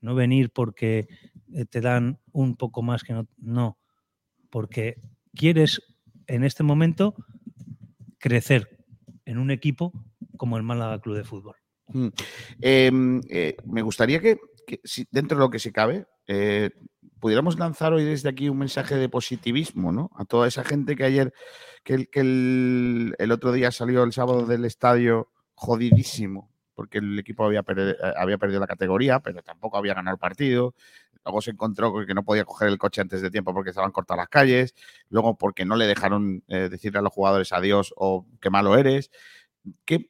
no 0.00 0.14
venir 0.14 0.50
porque 0.50 1.08
eh, 1.52 1.64
te 1.64 1.80
dan 1.80 2.20
un 2.32 2.56
poco 2.56 2.82
más 2.82 3.02
que 3.02 3.12
no, 3.12 3.26
no, 3.38 3.78
porque 4.50 5.00
quieres 5.34 5.80
en 6.26 6.44
este 6.44 6.62
momento 6.62 7.14
crecer 8.18 8.84
en 9.24 9.38
un 9.38 9.50
equipo 9.50 9.92
como 10.36 10.56
el 10.56 10.62
Málaga 10.62 11.00
Club 11.00 11.16
de 11.16 11.24
Fútbol. 11.24 11.56
Mm. 11.88 12.08
Em, 12.60 13.20
eh, 13.28 13.56
me 13.64 13.82
gustaría 13.82 14.20
que, 14.20 14.38
si- 14.84 15.06
dentro 15.10 15.38
de 15.38 15.44
lo 15.44 15.50
que 15.50 15.58
se 15.58 15.72
cabe, 15.72 16.06
eh, 16.26 16.70
pudiéramos 17.20 17.58
lanzar 17.58 17.92
hoy 17.92 18.04
desde 18.04 18.28
aquí 18.28 18.48
un 18.48 18.58
mensaje 18.58 18.96
de 18.96 19.08
positivismo, 19.08 19.92
¿no? 19.92 20.10
A 20.16 20.24
toda 20.24 20.48
esa 20.48 20.64
gente 20.64 20.96
que 20.96 21.04
ayer, 21.04 21.32
que, 21.84 21.94
el, 21.94 22.08
que 22.10 22.20
el, 22.20 23.32
otro 23.32 23.52
día 23.52 23.70
salió 23.70 24.02
el 24.02 24.12
sábado 24.12 24.46
del 24.46 24.64
estadio 24.64 25.28
jodidísimo, 25.54 26.50
porque 26.74 26.98
el 26.98 27.18
equipo 27.18 27.44
había, 27.44 27.64
eh, 27.76 27.96
había 28.16 28.38
perdido 28.38 28.60
la 28.60 28.66
categoría, 28.66 29.20
pero 29.20 29.42
tampoco 29.42 29.78
había 29.78 29.94
ganado 29.94 30.14
el 30.14 30.20
partido. 30.20 30.74
Luego 31.26 31.42
se 31.42 31.50
encontró 31.50 31.90
con 31.90 32.06
que 32.06 32.14
no 32.14 32.22
podía 32.22 32.44
coger 32.44 32.68
el 32.68 32.78
coche 32.78 33.00
antes 33.00 33.20
de 33.20 33.32
tiempo 33.32 33.52
porque 33.52 33.70
estaban 33.70 33.90
cortadas 33.90 34.22
las 34.22 34.28
calles. 34.28 34.76
Luego 35.10 35.36
porque 35.36 35.64
no 35.64 35.74
le 35.74 35.86
dejaron 35.86 36.44
eh, 36.46 36.68
decirle 36.70 37.00
a 37.00 37.02
los 37.02 37.12
jugadores 37.12 37.52
adiós 37.52 37.92
o 37.96 38.24
qué 38.40 38.48
malo 38.48 38.78
eres. 38.78 39.10
¿Qué, 39.84 40.08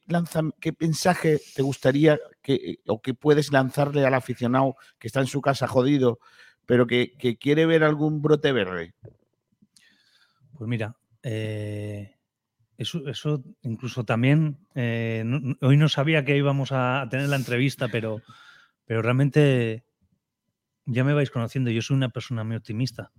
mensaje 0.78 1.40
te 1.54 1.62
gustaría 1.62 2.18
que, 2.42 2.80
o 2.86 3.00
que 3.00 3.14
puedes 3.14 3.50
lanzarle 3.50 4.04
al 4.04 4.12
aficionado 4.12 4.76
que 4.98 5.06
está 5.06 5.20
en 5.20 5.26
su 5.26 5.40
casa 5.40 5.66
jodido, 5.66 6.18
pero 6.66 6.86
que, 6.86 7.14
quiere 7.40 7.64
ver 7.64 7.82
algún 7.82 8.20
brote 8.20 8.52
verde? 8.52 8.92
Pues 10.52 10.68
mira, 10.68 10.96
eh, 11.22 12.14
eso, 12.76 13.42
incluso 13.62 14.04
también, 14.04 14.58
eh, 14.74 15.24
hoy 15.62 15.78
no 15.78 15.88
sabía 15.88 16.26
que 16.26 16.36
íbamos 16.36 16.72
a 16.72 17.08
tener 17.10 17.30
la 17.30 17.36
entrevista, 17.36 17.88
pero, 17.88 18.20
pero 18.84 19.00
realmente 19.00 19.86
ya 20.87 21.05
me 21.05 21.14
vais 21.14 21.30
conociendo, 21.30 21.70
yo 21.70 21.82
soy 21.82 21.97
una 21.97 22.09
persona 22.09 22.45
muy 22.45 22.57
optimista 22.57 23.12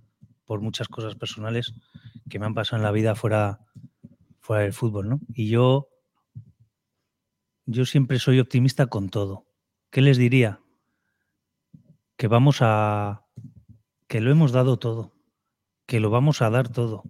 por 0.46 0.62
muchas 0.62 0.88
cosas 0.88 1.16
personales 1.16 1.74
que 2.30 2.40
me 2.40 2.46
han 2.46 2.54
pasado 2.54 2.78
en 2.78 2.84
la 2.84 2.92
vida 2.92 3.16
fuera, 3.16 3.60
fuera 4.40 4.64
del 4.64 4.74
fútbol, 4.74 5.10
¿no? 5.10 5.20
Y 5.34 5.50
yo, 5.50 5.90
yo 7.66 7.86
siempre 7.86 8.18
soy 8.20 8.40
optimista 8.40 8.88
con 8.88 9.10
todo. 9.10 9.46
¿Qué 9.90 10.02
les 10.02 10.18
diría? 10.18 10.62
Que 12.16 12.28
vamos 12.28 12.60
a, 12.62 13.26
que 14.08 14.22
lo 14.22 14.32
hemos 14.32 14.54
dado 14.54 14.80
todo, 14.80 15.14
que 15.86 16.00
lo 16.00 16.10
vamos 16.10 16.42
a 16.42 16.50
dar 16.50 16.70
todo, 16.70 17.04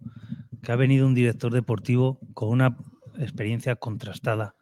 que 0.63 0.71
ha 0.71 0.75
venido 0.75 1.05
un 1.05 1.13
director 1.13 1.53
deportivo 1.53 2.19
con 2.33 2.49
una 2.49 2.77
experiencia 3.19 3.75
contrastada, 3.75 4.55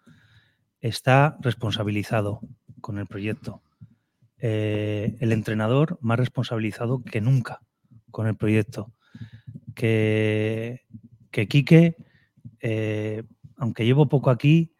está 0.81 1.37
responsabilizado 1.41 2.41
con 2.81 2.99
el 2.99 3.07
proyecto, 3.07 3.63
eh, 4.39 5.15
el 5.19 5.31
entrenador 5.31 5.97
más 6.01 6.19
responsabilizado 6.19 7.03
que 7.03 7.21
nunca 7.21 7.61
con 8.11 8.27
el 8.27 8.35
proyecto. 8.35 8.93
Que, 9.73 10.85
que 11.31 11.47
Quique, 11.47 11.97
eh, 12.61 13.23
aunque 13.57 13.85
llevo 13.85 14.07
poco 14.07 14.29
aquí, 14.29 14.73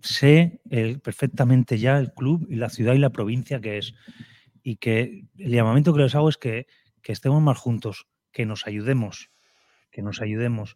sé 0.00 0.60
perfectamente 1.02 1.78
ya 1.78 1.98
el 1.98 2.12
club 2.12 2.46
y 2.48 2.56
la 2.56 2.70
ciudad 2.70 2.94
y 2.94 2.98
la 2.98 3.10
provincia 3.10 3.60
que 3.60 3.78
es. 3.78 3.94
Y 4.62 4.76
que 4.76 5.26
el 5.38 5.50
llamamiento 5.50 5.92
que 5.92 6.02
les 6.02 6.14
hago 6.14 6.28
es 6.28 6.38
que, 6.38 6.66
que 7.02 7.12
estemos 7.12 7.42
más 7.42 7.58
juntos, 7.58 8.08
que 8.32 8.46
nos 8.46 8.66
ayudemos, 8.66 9.30
que 9.90 10.02
nos 10.02 10.20
ayudemos. 10.20 10.74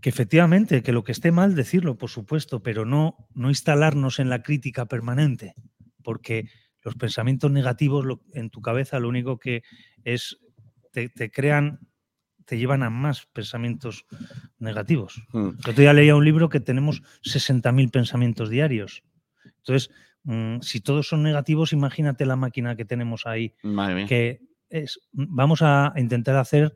Que 0.00 0.10
efectivamente, 0.10 0.82
que 0.82 0.92
lo 0.92 1.04
que 1.04 1.12
esté 1.12 1.32
mal, 1.32 1.54
decirlo, 1.54 1.96
por 1.96 2.10
supuesto, 2.10 2.62
pero 2.62 2.84
no, 2.84 3.28
no 3.34 3.48
instalarnos 3.48 4.18
en 4.18 4.28
la 4.28 4.42
crítica 4.42 4.86
permanente, 4.86 5.54
porque 6.02 6.48
los 6.84 6.94
pensamientos 6.96 7.50
negativos 7.50 8.04
lo- 8.04 8.20
en 8.34 8.50
tu 8.50 8.60
cabeza 8.60 9.00
lo 9.00 9.08
único 9.08 9.38
que 9.38 9.62
es, 10.04 10.38
te, 10.92 11.08
te 11.08 11.30
crean, 11.30 11.80
te 12.44 12.58
llevan 12.58 12.82
a 12.82 12.90
más 12.90 13.26
pensamientos 13.32 14.04
negativos. 14.58 15.22
Mm. 15.32 15.48
El 15.48 15.54
otro 15.70 15.72
día 15.74 15.92
leía 15.92 16.14
un 16.16 16.24
libro 16.24 16.48
que 16.48 16.60
tenemos 16.60 17.02
60.000 17.22 17.90
pensamientos 17.90 18.50
diarios. 18.50 19.02
Entonces, 19.58 19.90
mm, 20.24 20.60
si 20.60 20.80
todos 20.80 21.08
son 21.08 21.22
negativos, 21.22 21.72
imagínate 21.72 22.26
la 22.26 22.36
máquina 22.36 22.76
que 22.76 22.84
tenemos 22.84 23.26
ahí 23.26 23.54
Madre 23.62 23.94
mía. 23.94 24.06
que 24.06 24.40
es, 24.68 24.98
vamos 25.12 25.62
a 25.62 25.92
intentar 25.96 26.36
hacer 26.36 26.74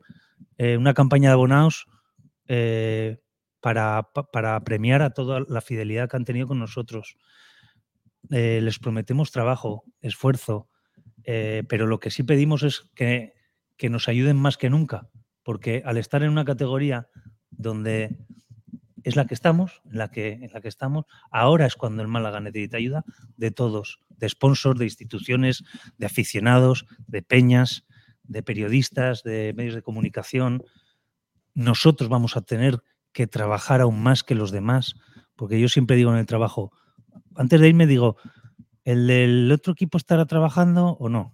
eh, 0.57 0.77
una 0.77 0.93
campaña 0.93 1.29
de 1.29 1.33
abonados 1.33 1.85
eh, 2.47 3.19
para, 3.61 4.03
pa- 4.13 4.23
para 4.31 4.59
premiar 4.63 5.01
a 5.01 5.11
toda 5.11 5.41
la 5.47 5.61
fidelidad 5.61 6.09
que 6.09 6.17
han 6.17 6.25
tenido 6.25 6.47
con 6.47 6.59
nosotros. 6.59 7.15
Eh, 8.31 8.59
les 8.61 8.79
prometemos 8.79 9.31
trabajo, 9.31 9.83
esfuerzo, 10.01 10.69
eh, 11.23 11.63
pero 11.67 11.87
lo 11.87 11.99
que 11.99 12.11
sí 12.11 12.23
pedimos 12.23 12.63
es 12.63 12.87
que, 12.95 13.33
que 13.77 13.89
nos 13.89 14.07
ayuden 14.07 14.37
más 14.37 14.57
que 14.57 14.69
nunca, 14.69 15.09
porque 15.43 15.81
al 15.85 15.97
estar 15.97 16.23
en 16.23 16.29
una 16.29 16.45
categoría 16.45 17.07
donde 17.49 18.17
es 19.03 19.15
la 19.15 19.25
que 19.25 19.33
estamos, 19.33 19.81
en 19.85 19.97
la 19.97 20.11
que, 20.11 20.33
en 20.33 20.51
la 20.53 20.61
que 20.61 20.67
estamos, 20.67 21.05
ahora 21.31 21.65
es 21.65 21.75
cuando 21.75 22.01
el 22.01 22.07
Málaga 22.07 22.39
necesita 22.39 22.77
ayuda 22.77 23.03
de 23.37 23.51
todos, 23.51 23.99
de 24.09 24.29
sponsors, 24.29 24.79
de 24.79 24.85
instituciones, 24.85 25.63
de 25.97 26.05
aficionados, 26.05 26.85
de 27.07 27.21
peñas, 27.21 27.85
de 28.23 28.43
periodistas, 28.43 29.23
de 29.23 29.53
medios 29.55 29.75
de 29.75 29.81
comunicación. 29.81 30.63
Nosotros 31.53 32.09
vamos 32.09 32.37
a 32.37 32.41
tener 32.41 32.83
que 33.11 33.27
trabajar 33.27 33.81
aún 33.81 34.01
más 34.01 34.23
que 34.23 34.35
los 34.35 34.51
demás, 34.51 34.95
porque 35.35 35.59
yo 35.59 35.69
siempre 35.69 35.95
digo 35.95 36.11
en 36.11 36.17
el 36.17 36.25
trabajo, 36.25 36.71
antes 37.35 37.59
de 37.61 37.69
irme 37.69 37.87
digo, 37.87 38.17
¿el 38.83 39.07
del 39.07 39.51
otro 39.51 39.73
equipo 39.73 39.97
estará 39.97 40.25
trabajando 40.25 40.97
o 40.99 41.09
no? 41.09 41.33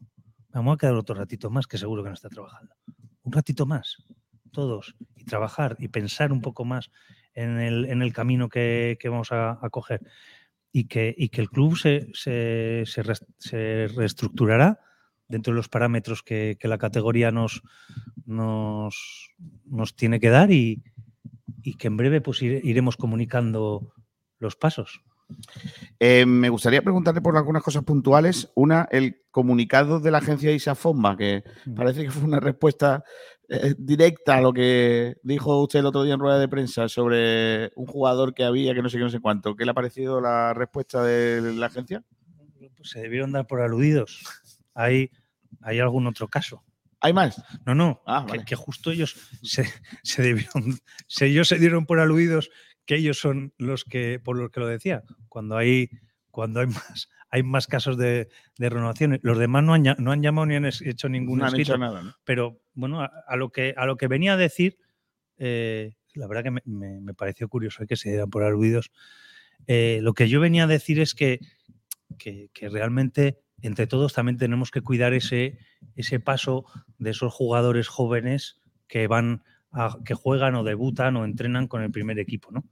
Vamos 0.49 0.75
a 0.75 0.77
quedar 0.77 0.95
otro 0.95 1.15
ratito 1.15 1.49
más, 1.49 1.67
que 1.67 1.77
seguro 1.77 2.03
que 2.03 2.09
no 2.09 2.15
está 2.15 2.29
trabajando. 2.29 2.75
Un 3.23 3.33
ratito 3.33 3.65
más, 3.65 4.05
todos, 4.51 4.95
y 5.15 5.25
trabajar 5.25 5.75
y 5.79 5.87
pensar 5.89 6.31
un 6.31 6.41
poco 6.41 6.63
más 6.63 6.91
en 7.33 7.59
el, 7.59 7.85
en 7.85 8.01
el 8.01 8.13
camino 8.13 8.47
que, 8.47 8.97
que 8.99 9.09
vamos 9.09 9.31
a, 9.31 9.59
a 9.61 9.69
coger. 9.69 10.01
Y 10.71 10.85
que, 10.85 11.15
y 11.17 11.29
que 11.29 11.41
el 11.41 11.49
club 11.49 11.77
se, 11.77 12.07
se, 12.13 12.83
se 12.85 13.87
reestructurará 13.95 14.79
dentro 15.27 15.53
de 15.53 15.57
los 15.57 15.69
parámetros 15.69 16.21
que, 16.21 16.57
que 16.59 16.67
la 16.67 16.77
categoría 16.77 17.31
nos, 17.31 17.61
nos, 18.25 19.31
nos 19.65 19.95
tiene 19.95 20.19
que 20.19 20.29
dar 20.29 20.51
y, 20.51 20.83
y 21.63 21.75
que 21.75 21.87
en 21.87 21.97
breve 21.97 22.21
pues 22.21 22.41
ire- 22.41 22.61
iremos 22.63 22.97
comunicando 22.97 23.93
los 24.39 24.55
pasos. 24.55 25.01
Eh, 25.99 26.25
me 26.25 26.49
gustaría 26.49 26.81
preguntarle 26.81 27.21
por 27.21 27.37
algunas 27.37 27.63
cosas 27.63 27.83
puntuales. 27.83 28.51
Una, 28.55 28.87
el 28.91 29.23
comunicado 29.31 29.99
de 29.99 30.11
la 30.11 30.19
agencia 30.19 30.51
Isafomba, 30.51 31.17
que 31.17 31.43
parece 31.75 32.03
que 32.03 32.11
fue 32.11 32.23
una 32.23 32.39
respuesta 32.39 33.03
eh, 33.47 33.75
directa 33.77 34.37
a 34.37 34.41
lo 34.41 34.53
que 34.53 35.17
dijo 35.23 35.61
usted 35.61 35.79
el 35.79 35.85
otro 35.85 36.03
día 36.03 36.15
en 36.15 36.19
rueda 36.19 36.39
de 36.39 36.47
prensa 36.47 36.89
sobre 36.89 37.71
un 37.75 37.85
jugador 37.85 38.33
que 38.33 38.43
había, 38.43 38.73
que 38.73 38.81
no 38.81 38.89
sé 38.89 38.97
qué, 38.97 39.03
no 39.03 39.09
sé 39.09 39.19
cuánto. 39.19 39.55
¿Qué 39.55 39.65
le 39.65 39.71
ha 39.71 39.75
parecido 39.75 40.21
la 40.21 40.53
respuesta 40.53 41.03
de 41.03 41.53
la 41.53 41.67
agencia? 41.67 42.03
Pues 42.75 42.89
se 42.89 43.01
debieron 43.01 43.31
dar 43.31 43.47
por 43.47 43.61
aludidos. 43.61 44.23
¿Hay, 44.73 45.11
hay 45.61 45.79
algún 45.79 46.07
otro 46.07 46.27
caso? 46.27 46.63
¿Hay 46.99 47.13
más? 47.13 47.41
No, 47.65 47.75
no, 47.75 48.01
Ah, 48.07 48.25
que, 48.45 48.55
justo 48.55 48.89
ellos 48.89 49.15
se, 49.43 49.65
se 50.03 50.23
debieron, 50.23 50.79
se, 51.07 51.27
ellos 51.27 51.47
se 51.47 51.59
dieron 51.59 51.85
por 51.85 51.99
aludidos 51.99 52.49
que 52.85 52.95
ellos 52.95 53.17
son 53.19 53.53
los 53.57 53.83
que, 53.83 54.19
por 54.23 54.37
los 54.37 54.49
que 54.51 54.59
lo 54.59 54.67
decía, 54.67 55.03
cuando 55.29 55.57
hay, 55.57 55.89
cuando 56.31 56.59
hay 56.59 56.67
más, 56.97 57.09
hay 57.29 57.43
más 57.43 57.67
casos 57.67 57.97
de, 57.97 58.29
de 58.57 58.69
renovación. 58.69 59.19
Los 59.23 59.37
demás 59.37 59.63
no 59.63 59.73
han, 59.73 59.83
no 59.97 60.11
han 60.11 60.21
llamado 60.21 60.45
ni 60.45 60.55
han 60.55 60.65
hecho 60.65 61.09
ningún 61.09 61.39
No 61.39 61.45
han 61.45 61.59
hecho 61.59 61.77
nada. 61.77 62.01
¿no? 62.03 62.15
Pero 62.23 62.61
bueno, 62.73 63.01
a, 63.01 63.11
a 63.27 63.35
lo 63.35 63.49
que, 63.51 63.73
a 63.77 63.85
lo 63.85 63.97
que 63.97 64.07
venía 64.07 64.33
a 64.33 64.37
decir, 64.37 64.77
eh, 65.37 65.95
la 66.13 66.27
verdad 66.27 66.43
que 66.43 66.51
me, 66.51 66.61
me- 66.65 67.01
me 67.01 67.13
pareció 67.13 67.49
curioso 67.49 67.83
eh, 67.83 67.87
que 67.87 67.95
se 67.97 68.09
dieran 68.09 68.29
por 68.29 68.43
aludidos. 68.43 68.91
Eh, 69.67 69.99
lo 70.01 70.13
que 70.13 70.29
yo 70.29 70.39
venía 70.39 70.63
a 70.65 70.67
decir 70.67 70.99
es 70.99 71.13
que, 71.15 71.39
que, 72.17 72.49
que 72.53 72.69
realmente 72.69 73.41
entre 73.61 73.87
todos 73.87 74.13
también 74.13 74.37
tenemos 74.37 74.69
que 74.71 74.81
cuidar 74.81 75.13
ese, 75.13 75.57
ese 75.95 76.19
paso 76.19 76.65
de 76.99 77.09
esos 77.11 77.33
jugadores 77.33 77.87
jóvenes 77.87 78.61
que 78.87 79.07
van 79.07 79.43
a- 79.75 79.97
que 80.03 80.13
juegan 80.15 80.55
o 80.55 80.63
debutan 80.63 81.15
o 81.17 81.25
entrenan 81.25 81.67
con 81.67 81.83
el 81.83 81.91
primer 81.91 82.17
equipo, 82.19 82.49
¿no? 82.51 82.63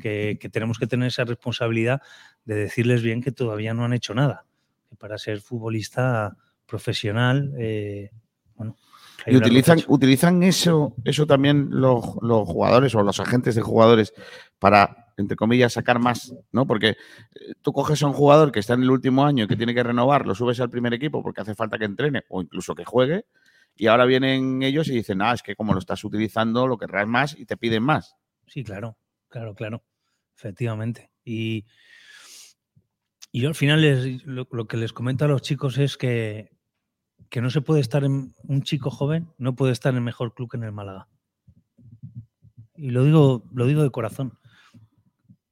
Que, 0.00 0.38
que 0.40 0.48
tenemos 0.48 0.78
que 0.78 0.86
tener 0.86 1.08
esa 1.08 1.24
responsabilidad 1.24 2.00
de 2.44 2.54
decirles 2.54 3.02
bien 3.02 3.22
que 3.22 3.32
todavía 3.32 3.74
no 3.74 3.84
han 3.84 3.92
hecho 3.92 4.14
nada. 4.14 4.46
Que 4.88 4.96
para 4.96 5.18
ser 5.18 5.40
futbolista 5.40 6.36
profesional, 6.66 7.52
eh, 7.58 8.10
bueno, 8.54 8.76
Y 9.26 9.36
utilizan, 9.36 9.78
utilizan 9.88 10.42
eso, 10.42 10.94
eso 11.04 11.26
también 11.26 11.68
los, 11.70 12.16
los 12.22 12.46
jugadores 12.48 12.94
o 12.94 13.02
los 13.02 13.20
agentes 13.20 13.54
de 13.54 13.62
jugadores 13.62 14.12
para, 14.58 15.12
entre 15.16 15.36
comillas, 15.36 15.72
sacar 15.74 15.98
más, 15.98 16.34
¿no? 16.52 16.66
Porque 16.66 16.88
eh, 16.90 16.96
tú 17.62 17.72
coges 17.72 18.02
a 18.02 18.06
un 18.06 18.12
jugador 18.14 18.52
que 18.52 18.60
está 18.60 18.74
en 18.74 18.82
el 18.82 18.90
último 18.90 19.24
año 19.24 19.44
y 19.44 19.48
que 19.48 19.56
tiene 19.56 19.74
que 19.74 19.82
renovar, 19.82 20.26
lo 20.26 20.34
subes 20.34 20.60
al 20.60 20.70
primer 20.70 20.94
equipo 20.94 21.22
porque 21.22 21.40
hace 21.42 21.54
falta 21.54 21.78
que 21.78 21.84
entrene 21.84 22.22
o 22.28 22.40
incluso 22.42 22.74
que 22.74 22.84
juegue, 22.84 23.26
y 23.76 23.86
ahora 23.86 24.04
vienen 24.04 24.62
ellos 24.62 24.88
y 24.88 24.92
dicen, 24.92 25.20
ah, 25.22 25.32
es 25.32 25.42
que 25.42 25.56
como 25.56 25.72
lo 25.72 25.78
estás 25.78 26.04
utilizando, 26.04 26.66
lo 26.66 26.78
querrás 26.78 27.06
más 27.06 27.38
y 27.38 27.44
te 27.44 27.56
piden 27.56 27.82
más. 27.82 28.14
Sí, 28.46 28.62
claro, 28.62 28.96
claro, 29.28 29.54
claro, 29.54 29.84
efectivamente. 30.36 31.10
Y, 31.24 31.66
y 33.32 33.40
yo 33.40 33.48
al 33.48 33.54
final 33.54 34.22
lo 34.24 34.66
que 34.68 34.76
les 34.76 34.92
comento 34.92 35.24
a 35.24 35.28
los 35.28 35.42
chicos 35.42 35.78
es 35.78 35.96
que, 35.96 36.54
que 37.30 37.40
no 37.40 37.50
se 37.50 37.62
puede 37.62 37.80
estar 37.80 38.04
en 38.04 38.34
un 38.44 38.62
chico 38.62 38.90
joven, 38.90 39.32
no 39.38 39.56
puede 39.56 39.72
estar 39.72 39.92
en 39.92 39.96
el 39.96 40.04
mejor 40.04 40.34
club 40.34 40.50
que 40.50 40.56
en 40.56 40.64
el 40.64 40.72
Málaga. 40.72 41.08
Y 42.76 42.90
lo 42.90 43.04
digo, 43.04 43.44
lo 43.52 43.66
digo 43.66 43.82
de 43.82 43.90
corazón. 43.90 44.38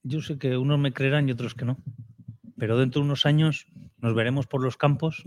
Yo 0.05 0.21
sé 0.21 0.39
que 0.39 0.57
unos 0.57 0.79
me 0.79 0.93
creerán 0.93 1.29
y 1.29 1.33
otros 1.33 1.55
que 1.55 1.65
no. 1.65 1.79
Pero 2.57 2.79
dentro 2.79 3.01
de 3.01 3.07
unos 3.07 3.27
años 3.27 3.67
nos 3.99 4.15
veremos 4.15 4.47
por 4.47 4.63
los 4.63 4.77
campos 4.77 5.25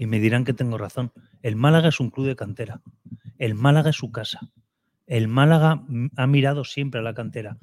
y 0.00 0.06
me 0.06 0.18
dirán 0.18 0.44
que 0.46 0.54
tengo 0.54 0.78
razón. 0.78 1.12
El 1.42 1.56
Málaga 1.56 1.90
es 1.90 2.00
un 2.00 2.08
club 2.08 2.26
de 2.26 2.34
cantera. 2.34 2.80
El 3.36 3.54
Málaga 3.54 3.90
es 3.90 3.96
su 3.96 4.10
casa. 4.10 4.40
El 5.06 5.28
Málaga 5.28 5.84
ha 6.16 6.26
mirado 6.26 6.64
siempre 6.64 7.00
a 7.00 7.02
la 7.02 7.12
cantera. 7.12 7.58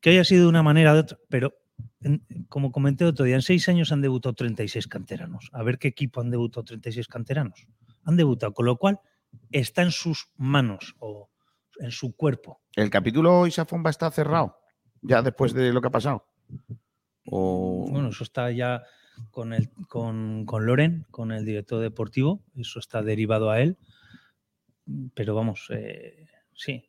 Que 0.00 0.10
haya 0.10 0.22
sido 0.22 0.42
de 0.42 0.48
una 0.48 0.62
manera 0.62 0.92
o 0.92 0.94
de 0.94 1.00
otra, 1.00 1.18
pero 1.28 1.54
en- 2.02 2.24
como 2.48 2.70
comenté 2.70 3.04
otro 3.04 3.24
día, 3.24 3.34
en 3.34 3.42
seis 3.42 3.68
años 3.68 3.90
han 3.90 4.00
debutado 4.00 4.32
36 4.34 4.86
canteranos. 4.86 5.50
A 5.52 5.64
ver 5.64 5.78
qué 5.80 5.88
equipo 5.88 6.20
han 6.20 6.30
debutado 6.30 6.62
36 6.62 7.08
canteranos. 7.08 7.66
Han 8.04 8.16
debutado, 8.16 8.54
con 8.54 8.66
lo 8.66 8.76
cual 8.76 9.00
está 9.50 9.82
en 9.82 9.90
sus 9.90 10.28
manos 10.36 10.94
o 11.00 11.30
en 11.80 11.90
su 11.90 12.14
cuerpo. 12.14 12.60
¿El 12.76 12.90
capítulo 12.90 13.44
Isafomba 13.48 13.90
está 13.90 14.08
cerrado 14.12 14.56
ya 15.02 15.20
después 15.20 15.52
de 15.52 15.72
lo 15.72 15.80
que 15.80 15.88
ha 15.88 15.90
pasado? 15.90 16.28
O... 17.28 17.88
Bueno, 17.90 18.10
eso 18.10 18.22
está 18.22 18.52
ya 18.52 18.82
con, 19.30 19.52
el, 19.52 19.70
con, 19.88 20.44
con 20.46 20.66
Loren, 20.66 21.06
con 21.10 21.32
el 21.32 21.44
director 21.44 21.80
deportivo, 21.80 22.42
eso 22.56 22.78
está 22.78 23.02
derivado 23.02 23.50
a 23.50 23.60
él. 23.60 23.76
Pero 25.14 25.34
vamos, 25.34 25.66
eh, 25.70 26.26
sí. 26.54 26.88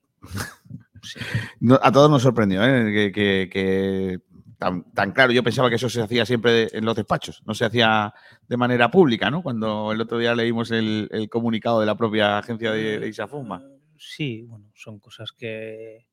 Sí. 1.04 1.20
No, 1.60 1.80
a 1.82 1.92
todos 1.92 2.10
nos 2.10 2.24
sorprendió, 2.24 2.64
¿eh? 2.64 2.92
que, 2.92 3.12
que- 3.12 3.50
que 3.52 4.20
tan, 4.58 4.84
tan 4.94 5.12
claro. 5.12 5.32
Yo 5.32 5.44
pensaba 5.44 5.70
que 5.70 5.76
eso 5.76 5.90
se 5.90 6.02
hacía 6.02 6.26
siempre 6.26 6.68
en 6.76 6.86
los 6.86 6.96
despachos, 6.96 7.44
no 7.46 7.54
se 7.54 7.66
hacía 7.66 8.14
de 8.48 8.58
manera 8.58 8.90
pública, 8.90 9.30
¿no? 9.30 9.42
Cuando 9.44 9.92
el 9.92 10.02
otro 10.02 10.18
día 10.18 10.34
leímos 10.36 10.72
el, 10.72 11.08
el 11.12 11.30
comunicado 11.30 11.80
de 11.80 11.86
la 11.86 11.96
propia 11.96 12.40
agencia 12.40 12.72
de, 12.72 13.00
de 13.00 13.08
Isafumba. 13.08 13.62
Sí, 13.98 14.42
bueno, 14.44 14.72
son 14.76 15.00
cosas 15.00 15.32
que 15.32 16.08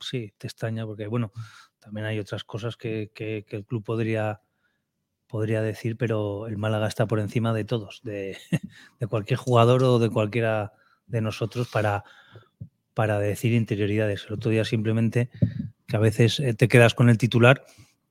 sí, 0.00 0.32
te 0.38 0.46
extraña 0.46 0.86
porque, 0.86 1.06
bueno, 1.06 1.30
también 1.78 2.06
hay 2.06 2.18
otras 2.18 2.42
cosas 2.44 2.76
que, 2.76 3.10
que- 3.14 3.44
que 3.46 3.56
el 3.56 3.64
club 3.66 3.84
podría, 3.84 4.40
podría 5.26 5.62
decir, 5.62 5.96
pero 5.96 6.46
el 6.46 6.56
Málaga 6.56 6.86
está 6.88 7.06
por 7.06 7.18
encima 7.20 7.52
de 7.52 7.64
todos, 7.64 8.00
de, 8.04 8.36
de 9.00 9.06
cualquier 9.06 9.38
jugador 9.38 9.82
o 9.84 9.98
de 9.98 10.10
cualquiera 10.10 10.72
de 11.06 11.20
nosotros 11.20 11.68
para, 11.68 12.04
para 12.94 13.18
decir 13.18 13.52
interioridades. 13.52 14.26
El 14.28 14.34
otro 14.34 14.50
día 14.50 14.64
simplemente 14.64 15.30
que 15.86 15.96
a 15.96 16.00
veces 16.00 16.40
eh, 16.40 16.54
te 16.54 16.68
quedas 16.68 16.94
con 16.94 17.08
el 17.08 17.18
titular, 17.18 17.64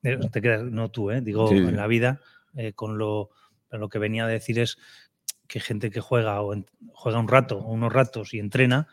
eh, 0.04 0.18
te 0.32 0.42
quedas, 0.42 0.64
no 0.64 0.90
tú, 0.90 1.12
eh, 1.12 1.22
digo, 1.22 1.50
Sí, 1.50 1.56
en 1.58 1.76
la 1.78 1.88
vida, 1.88 2.22
eh, 2.56 2.74
con 2.74 2.98
lo 2.98 3.30
que 3.90 4.00
venía 4.00 4.26
a 4.26 4.28
decir 4.30 4.60
es 4.60 4.78
que 5.48 5.60
gente 5.60 5.92
que 5.92 6.00
juega 6.02 6.40
o 6.42 6.54
en- 6.54 6.66
juega 6.94 7.20
un 7.20 7.28
rato 7.28 7.58
o 7.60 7.72
unos 7.74 7.92
ratos 7.92 8.34
y 8.34 8.40
entrena, 8.40 8.88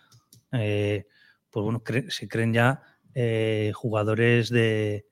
eh, 0.53 1.07
pues 1.51 1.63
bueno, 1.65 1.83
cre- 1.85 2.11
se 2.11 2.27
creen 2.29 2.53
ya 2.53 2.83
jugadores 3.75 4.49
de, 4.49 5.07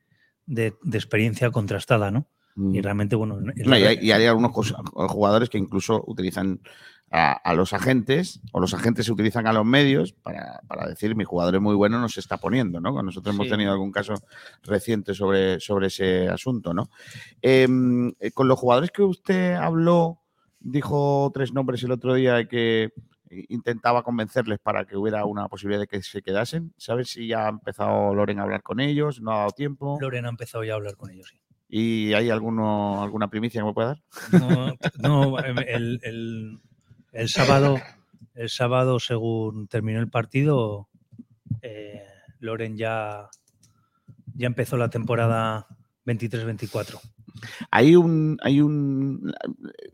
de- 0.46 0.74
de 0.82 0.98
experiencia 0.98 1.50
contrastada, 1.50 2.10
¿no? 2.10 2.26
Mm. 2.56 2.74
Y 2.74 2.80
realmente, 2.80 3.16
bueno, 3.16 3.38
No, 3.40 3.78
y, 3.78 3.82
hay, 3.84 3.98
y 4.02 4.12
hay 4.12 4.26
algunos 4.26 4.50
cos- 4.52 4.74
jugadores 5.08 5.48
que 5.48 5.58
incluso 5.58 6.02
utilizan 6.06 6.60
a, 7.12 7.32
a 7.32 7.54
los 7.54 7.72
agentes, 7.72 8.40
o 8.52 8.60
los 8.60 8.72
agentes 8.74 9.06
se 9.06 9.12
utilizan 9.12 9.46
a 9.48 9.52
los 9.52 9.64
medios 9.64 10.12
para, 10.12 10.60
para 10.68 10.86
decir 10.88 11.16
mi 11.16 11.24
jugador 11.24 11.56
es 11.56 11.60
muy 11.60 11.74
bueno, 11.74 11.98
nos 12.00 12.16
está 12.18 12.36
poniendo, 12.38 12.80
¿no? 12.80 13.02
Nosotros 13.02 13.34
hemos 13.34 13.46
Sí. 13.46 13.50
tenido 13.52 13.72
algún 13.72 13.90
caso 13.90 14.14
reciente 14.62 15.12
sobre, 15.14 15.58
sobre 15.58 15.88
ese 15.88 16.28
asunto, 16.28 16.72
¿no? 16.72 16.88
Em, 17.42 18.12
eh, 18.20 18.30
con 18.32 18.46
los 18.48 18.58
jugadores 18.58 18.90
que 18.90 19.02
usted 19.02 19.54
habló, 19.54 20.20
dijo 20.60 21.30
tres 21.34 21.52
nombres 21.52 21.82
el 21.82 21.92
otro 21.92 22.14
día 22.14 22.34
de 22.34 22.46
que 22.48 22.90
intentaba 23.48 24.02
convencerles 24.02 24.58
para 24.58 24.84
que 24.84 24.96
hubiera 24.96 25.24
una 25.24 25.48
posibilidad 25.48 25.80
de 25.80 25.86
que 25.86 26.02
se 26.02 26.20
quedasen. 26.22 26.74
¿Sabes 26.76 27.10
si 27.10 27.26
ya 27.28 27.46
ha 27.46 27.48
empezado 27.48 28.14
Loren 28.14 28.40
a 28.40 28.42
hablar 28.42 28.62
con 28.62 28.80
ellos? 28.80 29.20
¿No 29.20 29.32
ha 29.32 29.36
dado 29.38 29.50
tiempo? 29.50 29.98
Loren 30.00 30.26
ha 30.26 30.30
empezado 30.30 30.64
ya 30.64 30.72
a 30.72 30.76
hablar 30.76 30.96
con 30.96 31.10
ellos, 31.10 31.28
sí. 31.30 31.40
¿Y 31.72 32.12
hay 32.14 32.30
alguno, 32.30 33.02
alguna 33.02 33.28
primicia 33.28 33.60
que 33.60 33.66
me 33.66 33.72
pueda 33.72 33.88
dar? 33.88 34.02
No, 34.40 34.74
no, 35.34 35.38
el, 35.38 36.00
el- 36.02 36.58
el 37.12 37.28
sábado, 37.28 37.76
el 38.34 38.48
sábado, 38.48 38.98
según 39.00 39.66
terminó 39.68 39.98
el 40.00 40.08
partido, 40.10 40.88
eh, 41.62 42.04
Loren 42.40 42.76
ya, 42.76 43.28
ya 44.34 44.46
empezó 44.46 44.76
la 44.76 44.90
temporada 44.90 45.66
23-24. 46.06 47.00
Hay 47.70 47.96
un, 47.96 48.38
hay 48.42 48.60
un 48.60 49.32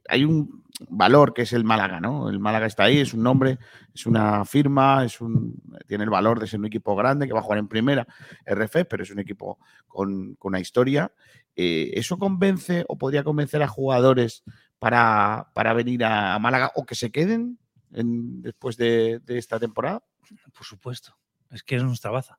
hay 0.08 0.24
un 0.24 0.62
valor 0.88 1.32
que 1.32 1.42
es 1.42 1.52
el 1.52 1.64
Málaga, 1.64 2.00
¿no? 2.00 2.28
El 2.28 2.38
Málaga 2.38 2.66
está 2.66 2.84
ahí, 2.84 2.98
es 2.98 3.14
un 3.14 3.22
nombre, 3.22 3.58
es 3.94 4.04
una 4.06 4.44
firma, 4.44 5.04
es 5.04 5.20
un, 5.20 5.54
tiene 5.86 6.04
el 6.04 6.10
valor 6.10 6.38
de 6.40 6.46
ser 6.46 6.58
un 6.60 6.66
equipo 6.66 6.94
grande 6.96 7.26
que 7.26 7.32
va 7.32 7.40
a 7.40 7.42
jugar 7.42 7.58
en 7.58 7.68
primera 7.68 8.06
RF, 8.46 8.84
pero 8.88 9.02
es 9.02 9.10
un 9.10 9.20
equipo 9.20 9.58
con, 9.86 10.34
con 10.34 10.50
una 10.50 10.60
historia. 10.60 11.12
Eh, 11.56 11.92
¿Eso 11.94 12.18
convence 12.18 12.84
o 12.88 12.96
podría 12.98 13.24
convencer 13.24 13.62
a 13.62 13.68
jugadores 13.68 14.44
para, 14.78 15.50
para 15.54 15.72
venir 15.72 16.04
a 16.04 16.38
Málaga 16.38 16.70
o 16.74 16.84
que 16.84 16.94
se 16.94 17.10
queden 17.10 17.58
en- 17.92 18.42
después 18.42 18.76
de, 18.76 19.20
de 19.24 19.38
esta 19.38 19.58
temporada? 19.58 20.04
Por 20.52 20.66
supuesto. 20.66 21.16
Es 21.50 21.62
que 21.62 21.76
es 21.76 21.82
nuestra 21.82 22.10
baza. 22.10 22.38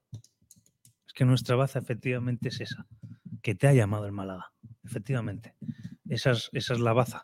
Es 1.07 1.13
que 1.13 1.25
nuestra 1.25 1.55
baza 1.55 1.79
efectivamente 1.79 2.49
es 2.49 2.61
esa. 2.61 2.85
Que 3.41 3.55
te 3.55 3.67
ha 3.67 3.73
llamado 3.73 4.05
el 4.05 4.11
Málaga. 4.11 4.51
Efectivamente. 4.83 5.55
Esa 6.07 6.31
es, 6.31 6.49
esa 6.53 6.73
es 6.73 6.79
la 6.79 6.93
baza. 6.93 7.21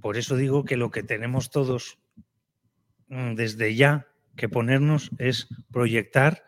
Por 0.00 0.16
eso 0.16 0.36
digo 0.36 0.64
que 0.64 0.76
lo 0.76 0.90
que 0.90 1.02
tenemos 1.02 1.50
todos 1.50 1.98
mm, 3.08 3.34
desde 3.34 3.74
ya 3.74 4.06
que 4.36 4.48
ponernos 4.48 5.10
es 5.18 5.48
proyectar 5.70 6.42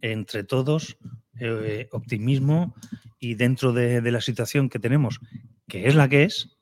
entre 0.00 0.44
todos 0.44 0.96
eh, 1.40 1.88
optimismo 1.92 2.74
y 3.24 3.34
dentro 3.34 3.72
de, 3.72 4.02
la 4.12 4.20
situación 4.20 4.68
que 4.68 4.78
tenemos, 4.78 5.18
que 5.66 5.88
es 5.88 5.94
la 5.94 6.10
que 6.10 6.24
es, 6.24 6.58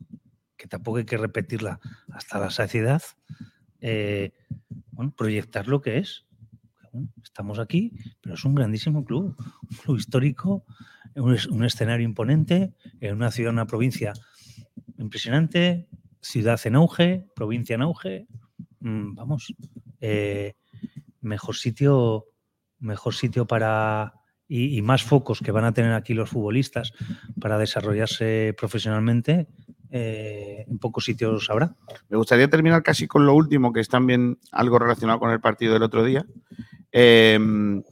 que 0.56 0.68
tampoco 0.68 0.98
hay 0.98 1.04
que 1.04 1.16
repetirla 1.16 1.80
hasta 2.12 2.38
la 2.38 2.50
saciedad, 2.50 3.02
eh, 3.80 4.30
proyectar 5.16 5.66
lo 5.66 5.80
que 5.82 5.98
es. 5.98 6.24
Estamos 7.24 7.58
aquí, 7.58 7.92
pero 8.20 8.36
es 8.36 8.44
un 8.44 8.54
grandísimo 8.54 9.04
club, 9.04 9.34
un 9.70 9.76
club 9.76 9.96
histórico, 9.96 10.64
un 11.16 11.64
escenario 11.64 12.04
imponente, 12.04 12.74
en 13.00 13.16
una 13.16 13.32
ciudad, 13.32 13.52
una 13.52 13.66
provincia 13.66 14.12
impresionante, 14.98 15.88
ciudad 16.20 16.60
en 16.64 16.76
auge, 16.76 17.26
provincia 17.34 17.74
en 17.74 17.82
auge. 17.82 18.28
Mm, 18.78 19.14
vamos, 19.16 19.52
eh, 20.00 20.54
mejor 21.22 21.56
sitio, 21.56 22.26
mejor 22.78 23.14
sitio 23.14 23.48
para 23.48 24.21
y, 24.54 24.82
más 24.82 25.02
focos 25.02 25.40
que 25.40 25.50
van 25.52 25.64
a 25.64 25.72
tener 25.72 25.92
aquí 25.92 26.12
los 26.14 26.28
futbolistas 26.28 26.92
para 27.40 27.56
desarrollarse 27.58 28.54
profesionalmente. 28.58 29.46
eh, 29.94 30.64
en 30.68 30.78
pocos 30.78 31.04
sitios 31.04 31.50
habrá. 31.50 31.74
Me 32.08 32.16
gustaría 32.16 32.48
terminar 32.48 32.82
casi 32.82 33.06
con 33.06 33.26
lo 33.26 33.34
último, 33.34 33.72
que 33.74 33.80
es 33.80 33.88
también 33.88 34.38
algo 34.50 34.78
relacionado 34.78 35.18
con 35.18 35.30
el 35.30 35.40
partido 35.40 35.74
del 35.74 35.82
otro 35.82 36.02
día. 36.02 36.24
Em, 36.90 37.82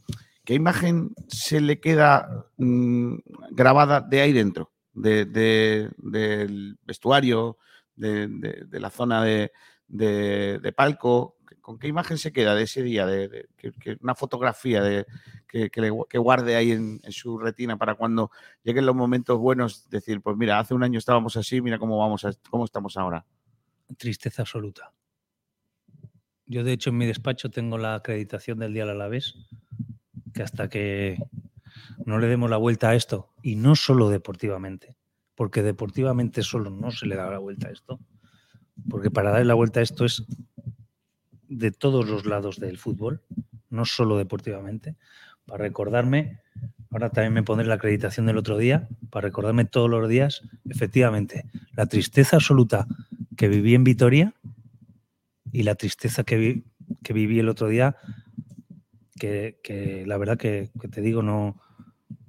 ¿Qué 0.43 0.55
imagen 0.55 1.11
se 1.27 1.61
le 1.61 1.79
queda 1.79 2.47
mm, 2.57 3.15
grabada 3.51 4.01
de 4.01 4.21
ahí 4.21 4.33
dentro? 4.33 4.71
De- 4.93 5.25
de- 5.25 5.89
del 5.97 6.77
vestuario, 6.85 7.57
de, 7.95 8.27
la 8.71 8.89
zona 8.89 9.23
de 9.23 10.73
palco. 10.75 11.37
¿Con 11.71 11.79
qué 11.79 11.87
imagen 11.87 12.17
se 12.17 12.33
queda 12.33 12.53
de 12.53 12.63
ese 12.63 12.83
día? 12.83 13.05
De, 13.05 13.47
una 14.01 14.13
fotografía 14.13 14.83
de, 14.83 15.05
que, 15.47 16.17
guarde 16.17 16.57
ahí 16.57 16.71
en, 16.71 16.99
su 17.11 17.37
retina 17.37 17.77
para 17.77 17.95
cuando 17.95 18.29
lleguen 18.61 18.85
los 18.85 18.93
momentos 18.93 19.39
buenos, 19.39 19.89
decir, 19.89 20.19
pues 20.19 20.35
mira, 20.35 20.59
hace 20.59 20.73
un 20.73 20.83
año 20.83 20.99
estábamos 20.99 21.37
así, 21.37 21.61
mira 21.61 21.79
cómo, 21.79 21.97
vamos 21.97 22.25
a- 22.25 22.33
cómo 22.49 22.65
estamos 22.65 22.97
ahora. 22.97 23.25
Tristeza 23.97 24.41
absoluta. 24.41 24.91
Yo, 26.45 26.65
de 26.65 26.73
hecho, 26.73 26.89
en 26.89 26.97
mi 26.97 27.05
despacho 27.05 27.49
tengo 27.49 27.77
la 27.77 27.95
acreditación 27.95 28.59
del 28.59 28.73
Día 28.73 28.83
al 28.83 28.89
Alavés, 28.89 29.35
que 30.33 30.43
hasta 30.43 30.67
que 30.67 31.19
no 32.05 32.19
le 32.19 32.27
demos 32.27 32.49
la 32.49 32.57
vuelta 32.57 32.89
a 32.89 32.95
esto, 32.95 33.29
y 33.41 33.55
no 33.55 33.77
solo 33.77 34.09
deportivamente, 34.09 34.97
porque 35.35 35.63
deportivamente 35.63 36.41
solo 36.41 36.69
no 36.69 36.91
se 36.91 37.05
le 37.05 37.15
da 37.15 37.31
la 37.31 37.39
vuelta 37.39 37.69
a 37.69 37.71
esto, 37.71 37.97
porque 38.89 39.09
para 39.09 39.31
darle 39.31 39.45
la 39.45 39.53
vuelta 39.53 39.79
a 39.79 39.83
esto 39.83 40.03
es 40.03 40.25
de 41.51 41.71
todos 41.71 42.07
los 42.07 42.25
lados 42.25 42.59
del 42.59 42.77
fútbol, 42.77 43.21
no 43.69 43.83
solo 43.85 44.17
deportivamente, 44.17 44.95
para 45.45 45.63
recordarme, 45.63 46.39
ahora 46.91 47.09
también 47.09 47.33
me 47.33 47.43
pondré 47.43 47.67
la 47.67 47.75
acreditación 47.75 48.25
del 48.25 48.37
otro 48.37 48.57
día, 48.57 48.87
para 49.09 49.27
recordarme 49.27 49.65
todos 49.65 49.89
los 49.89 50.07
días, 50.07 50.43
efectivamente, 50.69 51.43
la 51.75 51.87
tristeza 51.87 52.37
absoluta 52.37 52.87
que 53.35 53.49
viví 53.49 53.75
en 53.75 53.83
Vitoria 53.83 54.33
y 55.51 55.63
la 55.63 55.75
tristeza 55.75 56.23
que, 56.23 56.37
vi- 56.37 56.63
que 57.03 57.11
viví 57.13 57.39
el 57.39 57.49
otro 57.49 57.67
día, 57.67 57.97
que, 59.19 60.03
la 60.07 60.17
verdad 60.17 60.37
que, 60.37 60.71
que 60.79 60.87
te 60.87 61.01
digo, 61.01 61.21
no, 61.21 61.59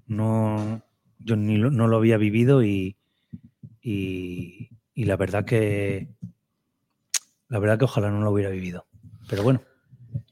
no 0.08 0.82
yo 1.20 1.36
ni 1.36 1.56
lo- 1.58 1.70
no 1.70 1.86
lo 1.86 1.96
había 1.96 2.16
vivido 2.16 2.64
y, 2.64 2.96
y, 3.82 4.70
y 4.94 5.04
la 5.04 5.16
verdad 5.16 5.44
que 5.44 6.08
la 7.48 7.58
verdad 7.60 7.78
que 7.78 7.84
ojalá 7.84 8.10
no 8.10 8.20
lo 8.20 8.30
hubiera 8.30 8.50
vivido. 8.50 8.86
Pero 9.32 9.44
bueno, 9.44 9.62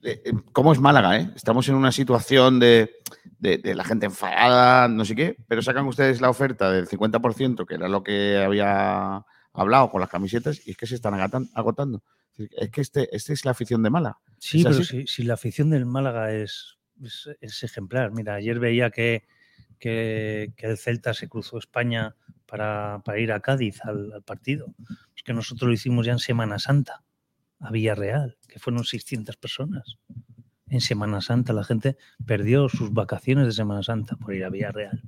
Eh, 0.02 0.20
eh, 0.26 0.32
¿Cómo 0.52 0.74
es 0.74 0.78
Málaga? 0.78 1.18
eh? 1.18 1.30
Estamos 1.34 1.66
en 1.70 1.74
una 1.74 1.90
situación 1.90 2.60
de, 2.60 2.96
de- 3.38 3.56
de 3.56 3.74
la 3.74 3.82
gente 3.82 4.04
enfadada, 4.04 4.88
no 4.88 5.06
sé 5.06 5.14
qué, 5.14 5.36
pero 5.48 5.62
sacan 5.62 5.86
ustedes 5.86 6.20
la 6.20 6.28
oferta 6.28 6.70
del 6.70 6.86
50%, 6.86 7.64
que 7.64 7.74
era 7.76 7.88
lo 7.88 8.02
que 8.02 8.36
había 8.36 9.24
hablado 9.54 9.90
con 9.90 10.02
las 10.02 10.10
camisetas, 10.10 10.60
y 10.66 10.72
es 10.72 10.76
que 10.76 10.86
se 10.86 10.96
están 10.96 11.14
agotando. 11.54 12.02
Es 12.36 12.70
que 12.70 12.82
este, 12.82 13.08
este 13.16 13.32
es 13.32 13.46
la 13.46 13.52
afición 13.52 13.82
de 13.82 13.88
Málaga. 13.88 14.18
Sí, 14.38 14.58
¿Es 14.60 14.64
pero 14.66 14.84
si, 14.84 15.06
si 15.06 15.22
la 15.22 15.32
afición 15.34 15.70
del 15.70 15.86
Málaga 15.86 16.30
es, 16.34 16.76
es, 17.02 17.30
es 17.40 17.62
ejemplar. 17.62 18.12
Mira, 18.12 18.34
ayer 18.34 18.58
veía 18.58 18.90
que, 18.90 19.24
que, 19.78 20.52
que 20.58 20.66
el 20.66 20.76
Celta 20.76 21.14
se 21.14 21.26
cruzó 21.26 21.56
España 21.56 22.16
para, 22.46 23.00
para 23.02 23.18
ir 23.18 23.32
a 23.32 23.40
Cádiz 23.40 23.82
al, 23.82 24.12
al 24.12 24.22
partido. 24.24 24.74
Es 25.16 25.22
que 25.22 25.32
nosotros 25.32 25.68
lo 25.68 25.72
hicimos 25.72 26.04
ya 26.04 26.12
en 26.12 26.18
Semana 26.18 26.58
Santa, 26.58 27.02
a 27.60 27.70
Villarreal, 27.70 28.36
que 28.48 28.58
fueron 28.58 28.84
600 28.84 29.36
personas. 29.36 29.98
En 30.68 30.80
Semana 30.80 31.20
Santa 31.20 31.52
la 31.52 31.64
gente 31.64 31.96
perdió 32.26 32.68
sus 32.68 32.92
vacaciones 32.92 33.46
de 33.46 33.52
Semana 33.52 33.82
Santa 33.82 34.16
por 34.16 34.34
ir 34.34 34.44
a 34.44 34.50
Villarreal. 34.50 35.02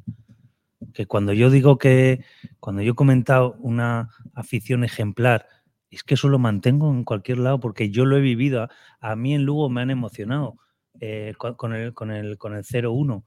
Que 0.92 1.06
cuando 1.06 1.32
yo 1.32 1.50
digo 1.50 1.78
que, 1.78 2.24
cuando 2.60 2.82
yo 2.82 2.92
he 2.92 2.96
comentado 2.96 3.56
una 3.60 4.10
afición 4.34 4.84
ejemplar, 4.84 5.46
es 5.90 6.02
que 6.02 6.14
eso 6.14 6.28
lo 6.28 6.38
mantengo 6.38 6.90
en 6.90 7.04
cualquier 7.04 7.38
lado 7.38 7.60
porque 7.60 7.90
yo 7.90 8.04
lo 8.04 8.16
he 8.16 8.20
vivido. 8.20 8.68
A, 9.00 9.16
mí 9.16 9.34
en 9.34 9.44
Lugo 9.44 9.70
me 9.70 9.80
han 9.82 9.90
emocionado 9.90 10.58
eh, 11.00 11.34
con, 11.38 11.54
con 11.54 11.74
el, 11.74 11.94
con 11.94 12.10
el, 12.10 12.38
con 12.38 12.54
el 12.54 12.64
0-1. 12.64 13.24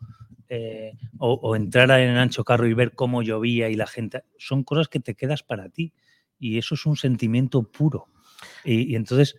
eh, 0.50 0.94
o, 1.18 1.34
o 1.34 1.56
entrar 1.56 1.90
en 2.00 2.10
el 2.12 2.18
ancho 2.18 2.44
carro 2.44 2.68
y 2.68 2.74
ver 2.74 2.94
cómo 2.94 3.24
llovía 3.24 3.70
y 3.70 3.76
la 3.76 3.88
gente. 3.88 4.24
Son 4.38 4.64
cosas 4.64 4.88
que 4.88 5.00
te 5.00 5.16
quedas 5.16 5.42
para 5.42 5.70
ti. 5.70 5.94
Y 6.38 6.58
eso 6.58 6.76
es 6.76 6.86
un 6.86 6.98
sentimiento 6.98 7.64
puro. 7.64 8.08
Y, 8.64 8.96
entonces 8.96 9.36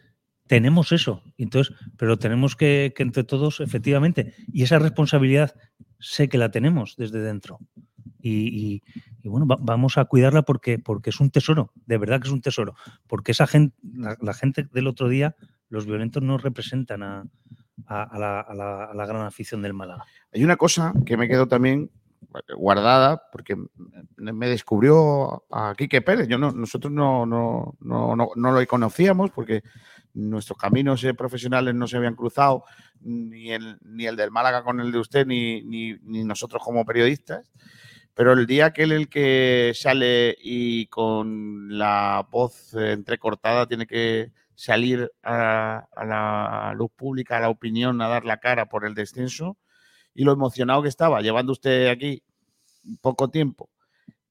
tenemos 0.47 0.93
eso. 0.93 1.23
Entonces, 1.39 1.75
pero 1.97 2.19
tenemos 2.19 2.55
que, 2.57 2.93
que 2.97 3.03
entre 3.03 3.25
todos, 3.25 3.61
efectivamente, 3.61 4.35
y 4.53 4.63
esa 4.63 4.79
responsabilidad 4.79 5.55
sé 5.99 6.29
que 6.29 6.39
la 6.39 6.51
tenemos 6.51 6.95
desde 6.97 7.21
dentro. 7.21 7.59
Y, 8.29 8.83
bueno, 9.25 9.47
va- 9.47 9.59
vamos 9.61 9.99
a 9.99 10.05
cuidarla 10.05 10.43
porque, 10.43 10.79
porque 10.79 11.11
es 11.11 11.21
un 11.21 11.31
tesoro, 11.31 11.73
de 11.87 11.99
verdad 11.99 12.21
que 12.21 12.29
es 12.29 12.33
un 12.35 12.41
tesoro. 12.41 12.75
Porque 13.07 13.33
esa 13.33 13.47
gente, 13.47 13.77
la, 13.93 14.35
gente 14.35 14.69
del 14.73 14.87
otro 14.89 15.09
día, 15.09 15.37
los 15.69 15.87
violentos 15.87 16.23
no 16.23 16.37
representan 16.39 17.03
a, 17.03 17.25
a- 17.87 18.03
a 18.03 18.19
la, 18.19 18.41
a 18.41 18.95
la- 18.95 19.07
gran 19.07 19.23
afición 19.23 19.63
del 19.63 19.75
Málaga. 19.75 20.05
Hay 20.33 20.43
una 20.45 20.57
cosa 20.57 20.93
que 21.05 21.17
me 21.17 21.29
quedó 21.29 21.47
también 21.47 21.91
guardada, 22.57 23.23
porque 23.31 23.57
me 24.17 24.49
descubrió 24.49 25.45
a 25.51 25.75
Quique 25.77 26.03
Pérez. 26.03 26.29
Yo 26.29 26.39
no, 26.39 26.53
nosotros 26.53 26.93
no, 26.93 27.27
no, 27.27 27.77
no, 27.81 28.17
no, 28.35 28.53
lo 28.53 28.67
conocíamos 28.67 29.31
porque 29.31 29.63
nuestros 30.15 30.59
caminos 30.59 31.03
eh, 31.05 31.15
profesionales 31.15 31.75
no 31.75 31.87
se 31.87 31.97
habían 31.97 32.15
cruzado, 32.15 32.65
ni 33.01 33.53
el, 33.53 33.79
ni 33.83 34.07
el 34.07 34.17
del 34.17 34.31
Málaga 34.31 34.63
con 34.63 34.81
el 34.81 34.93
de 34.93 34.99
usted, 34.99 35.27
ni, 35.27 35.63
ni, 35.63 36.25
nosotros 36.25 36.63
como 36.63 36.85
periodistas. 36.85 37.53
Pero 38.15 38.33
el 38.33 38.47
día 38.47 38.73
que 38.73 38.85
él 38.85 38.93
el 38.93 39.09
que 39.09 39.73
sale 39.75 40.37
y 40.41 40.87
con 40.87 41.79
la 41.79 42.27
voz 42.31 42.73
entrecortada 42.75 43.67
tiene 43.67 43.87
que 43.87 44.33
salir 44.55 45.13
a 45.23 45.87
la 45.95 46.73
luz 46.75 46.91
pública, 46.97 47.37
a 47.37 47.41
la 47.41 47.51
opinión, 47.51 48.01
a 48.01 48.09
dar 48.09 48.25
la 48.25 48.39
cara 48.39 48.71
por 48.71 48.87
el 48.87 48.95
descenso, 48.95 49.59
y 50.17 50.25
lo 50.25 50.33
emocionado 50.33 50.83
que 50.83 50.89
estaba 50.89 51.21
llevando 51.21 51.53
usted 51.53 51.89
aquí 51.89 52.23
poco 53.01 53.29
tiempo, 53.29 53.69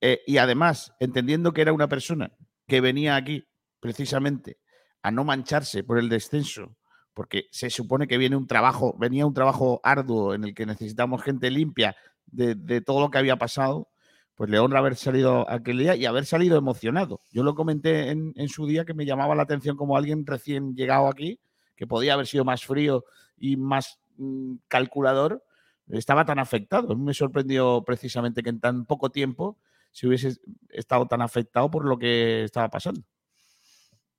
eh, 0.02 0.22
y 0.26 0.38
además 0.38 0.94
entendiendo 1.00 1.54
que 1.54 1.62
era 1.62 1.74
una 1.74 1.88
persona 1.88 2.32
que 2.68 2.82
venía 2.82 3.16
aquí 3.16 3.48
precisamente 3.80 4.58
a 5.04 5.12
no 5.12 5.24
mancharse 5.24 5.84
por 5.84 6.00
el 6.00 6.10
descenso, 6.10 6.76
porque 7.14 7.46
se 7.52 7.70
supone 7.70 8.08
que 8.08 8.18
viene 8.18 8.36
un 8.36 8.48
trabajo, 8.48 8.96
venía 8.98 9.28
un 9.28 9.34
trabajo 9.36 9.80
arduo 9.84 10.34
en 10.34 10.44
el 10.44 10.56
que 10.56 10.66
necesitamos 10.66 11.22
gente 11.22 11.52
limpia 11.52 11.96
de, 12.26 12.82
todo 12.82 13.00
lo 13.00 13.12
que 13.12 13.20
había 13.20 13.38
pasado, 13.38 13.88
pues 14.34 14.50
le 14.50 14.58
honra 14.58 14.80
haber 14.80 14.96
salido 14.96 15.50
aquel 15.50 15.78
día 15.78 15.96
y 15.96 16.06
haber 16.06 16.26
salido 16.26 16.58
emocionado. 16.58 17.22
Yo 17.32 17.44
lo 17.44 17.54
comenté 17.54 18.10
en, 18.10 18.34
en, 18.36 18.50
su 18.50 18.66
día 18.66 18.84
que 18.84 18.96
me 18.96 19.06
llamaba 19.06 19.36
la 19.36 19.44
atención 19.44 19.78
como 19.78 19.96
alguien 19.96 20.26
recién 20.26 20.76
llegado 20.76 21.08
aquí, 21.08 21.40
que 21.76 21.86
podía 21.86 22.16
haber 22.16 22.26
sido 22.26 22.44
más 22.44 22.66
frío 22.66 23.06
y 23.38 23.56
más 23.56 24.00
mmm, 24.18 24.56
calculador, 24.68 25.45
estaba 25.90 26.26
tan 26.26 26.40
afectado. 26.40 26.96
Me 26.96 27.14
sorprendió 27.14 27.84
precisamente 27.86 28.44
que 28.44 28.50
en 28.50 28.60
tan 28.60 28.86
poco 28.86 29.10
tiempo 29.10 29.58
se 29.92 30.08
hubiese 30.08 30.38
estado 30.70 31.08
tan 31.08 31.22
afectado 31.22 31.72
por 31.72 31.86
lo 31.86 31.98
que 31.98 32.44
estaba 32.44 32.70
pasando. 32.70 33.02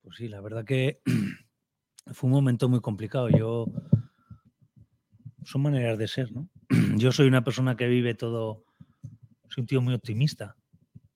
Pues 0.01 0.17
sí, 0.17 0.27
la 0.27 0.41
verdad 0.41 0.65
que 0.65 1.01
fue 2.13 2.27
un 2.27 2.33
momento 2.33 2.69
muy 2.69 2.79
complicado. 2.79 3.29
Yo 3.29 3.65
son 5.43 5.61
maneras 5.61 5.97
de 5.97 6.07
ser, 6.07 6.31
¿no? 6.31 6.49
Yo 6.97 7.11
soy 7.11 7.27
una 7.27 7.43
persona 7.43 7.77
que 7.77 7.87
vive 7.87 8.13
todo, 8.15 8.65
soy 9.49 9.61
un 9.61 9.67
tío 9.67 9.81
muy 9.81 9.93
optimista, 9.93 10.55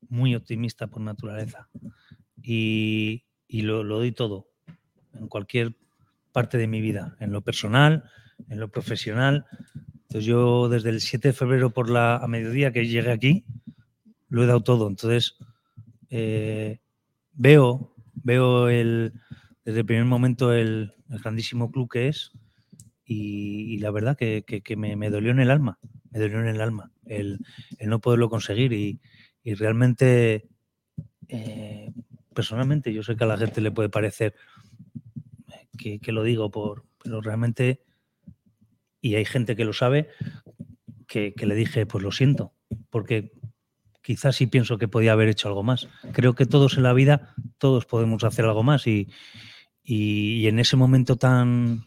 muy 0.10 0.36
optimista 0.36 0.88
por 0.88 1.02
naturaleza. 1.02 1.70
Y, 2.42 3.26
y 3.48 3.62
lo, 3.64 3.84
lo 3.84 3.98
doy 3.98 4.12
todo, 4.12 4.48
en 5.14 5.28
cualquier 5.28 5.76
parte 6.32 6.58
de 6.58 6.68
mi 6.68 6.82
vida, 6.82 7.16
en 7.20 7.32
lo 7.32 7.42
personal, 7.42 8.10
en 8.50 8.60
lo 8.60 8.70
profesional. 8.70 9.46
Entonces 10.12 10.26
yo 10.26 10.68
desde 10.68 10.90
el 10.90 11.00
7 11.00 11.30
de 11.30 11.34
febrero 11.34 11.70
por 11.70 11.90
la 11.90 12.18
a 12.18 12.28
mediodía 12.28 12.74
que 12.74 12.86
llegué 12.86 13.14
aquí, 13.14 13.46
lo 14.28 14.44
he 14.44 14.46
dado 14.46 14.62
todo. 14.62 14.90
Entonces 14.90 15.38
eh, 16.10 16.82
veo, 17.32 17.96
veo 18.16 18.68
el, 18.68 19.14
desde 19.64 19.80
el 19.80 19.86
primer 19.86 20.04
momento 20.04 20.52
el, 20.52 20.94
el 21.10 21.20
grandísimo 21.20 21.72
club 21.72 21.90
que 21.90 22.10
es 22.10 22.34
y, 23.06 23.74
y 23.74 23.78
la 23.78 23.90
verdad 23.92 24.18
que, 24.18 24.44
que, 24.46 24.60
que 24.60 24.76
me, 24.76 24.98
me, 24.98 25.10
dolió 25.10 25.32
en 25.32 25.40
el 25.40 25.50
alma, 25.50 25.80
me 26.10 26.20
dolió 26.20 26.42
en 26.42 26.48
el 26.48 26.60
alma 26.60 26.92
el, 27.06 27.40
el 27.78 27.90
no 27.90 28.02
poderlo 28.02 28.30
conseguir 28.30 28.74
y, 28.74 29.00
y 29.44 29.54
realmente, 29.54 30.50
eh, 31.30 31.90
personalmente, 32.34 32.94
yo 32.94 33.02
sé 33.02 33.16
que 33.16 33.24
a 33.24 33.28
la 33.28 33.38
gente 33.38 33.62
le 33.62 33.72
puede 33.72 33.88
parecer 33.88 34.36
que, 35.78 36.00
que 36.00 36.12
lo 36.12 36.24
digo 36.24 36.52
por, 36.52 36.84
pero 37.02 37.22
realmente 37.22 37.80
y 39.02 39.16
hay 39.16 39.26
gente 39.26 39.56
que 39.56 39.66
lo 39.66 39.74
sabe, 39.74 40.10
que, 41.08 41.34
le 41.38 41.56
dije, 41.56 41.86
pues 41.86 42.04
lo 42.04 42.12
siento, 42.12 42.54
porque 42.90 43.34
quizás 44.02 44.36
sí 44.36 44.48
pienso 44.48 44.78
que 44.78 44.88
podía 44.88 45.12
haber 45.12 45.28
hecho 45.28 45.50
algo 45.50 45.64
más. 45.64 45.90
Creo 46.14 46.36
que 46.36 46.46
todos 46.46 46.78
en 46.78 46.84
la 46.84 46.94
vida, 46.94 47.36
todos 47.58 47.86
podemos 47.86 48.24
hacer 48.24 48.46
algo 48.46 48.64
más 48.64 48.88
y, 48.88 49.10
y, 49.84 50.48
en 50.48 50.60
ese 50.60 50.78
momento 50.78 51.18
tan, 51.18 51.84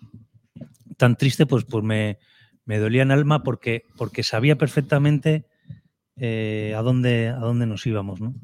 tan 0.99 1.17
triste, 1.17 1.47
pues, 1.47 1.65
pues 1.65 1.83
me, 1.83 2.19
me 2.67 2.79
dolía 2.79 3.03
en 3.03 3.13
alma 3.13 3.43
porque, 3.43 3.85
porque 3.97 4.23
sabía 4.23 4.59
perfectamente 4.59 5.47
eh, 6.17 6.75
a, 6.77 6.83
dónde, 6.83 7.29
a 7.29 7.39
dónde 7.39 7.67
nos 7.67 7.87
íbamos, 7.87 8.21
¿no? 8.21 8.35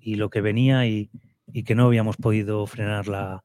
Y 0.00 0.16
lo 0.16 0.30
que 0.30 0.40
venía 0.40 0.86
y, 0.86 1.10
y 1.52 1.62
que 1.62 1.74
no 1.74 1.86
habíamos 1.86 2.16
podido 2.16 2.66
frenar 2.66 3.06
la, 3.06 3.44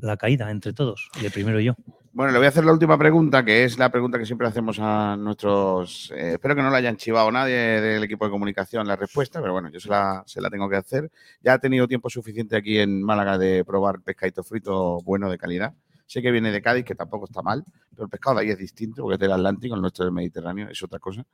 la 0.00 0.16
caída 0.16 0.50
entre 0.50 0.72
todos, 0.72 1.10
y 1.20 1.24
el 1.24 1.32
primero 1.32 1.60
yo. 1.60 1.76
Bueno, 2.14 2.30
le 2.30 2.38
voy 2.38 2.46
a 2.46 2.50
hacer 2.50 2.64
la 2.64 2.72
última 2.72 2.96
pregunta, 2.96 3.44
que 3.44 3.64
es 3.64 3.76
la 3.76 3.90
pregunta 3.90 4.20
que 4.20 4.24
siempre 4.24 4.46
hacemos 4.46 4.78
a 4.78 5.16
nuestros... 5.16 6.12
Eh, 6.12 6.34
espero 6.34 6.54
que 6.54 6.62
no 6.62 6.70
la 6.70 6.76
hayan 6.76 6.96
chivado 6.96 7.28
nadie 7.32 7.56
del 7.56 8.04
equipo 8.04 8.24
de 8.24 8.30
comunicación 8.30 8.86
la 8.86 8.94
respuesta, 8.94 9.40
pero 9.40 9.52
bueno, 9.52 9.68
yo 9.68 9.80
se 9.80 9.88
la, 9.88 10.22
se 10.24 10.40
la, 10.40 10.48
tengo 10.48 10.68
que 10.68 10.76
hacer. 10.76 11.10
Ya 11.42 11.54
ha 11.54 11.58
tenido 11.58 11.88
tiempo 11.88 12.08
suficiente 12.08 12.54
aquí 12.54 12.78
en 12.78 13.02
Málaga 13.02 13.36
de 13.36 13.64
probar 13.64 14.00
pescadito 14.00 14.44
frito 14.44 15.00
bueno 15.02 15.28
de 15.28 15.38
calidad. 15.38 15.74
Sé 16.06 16.22
que 16.22 16.30
viene 16.30 16.52
de 16.52 16.62
Cádiz, 16.62 16.84
que 16.84 16.94
tampoco 16.94 17.24
está 17.24 17.42
mal, 17.42 17.64
pero 17.90 18.04
el 18.04 18.10
pescado 18.10 18.36
de 18.36 18.42
ahí 18.42 18.50
es 18.50 18.58
distinto, 18.58 19.02
porque 19.02 19.14
es 19.14 19.20
del 19.20 19.32
Atlántico, 19.32 19.74
el 19.74 19.80
nuestro 19.80 20.04
del 20.04 20.14
Mediterráneo, 20.14 20.68
es 20.68 20.80
otra 20.84 21.00
cosa. 21.00 21.26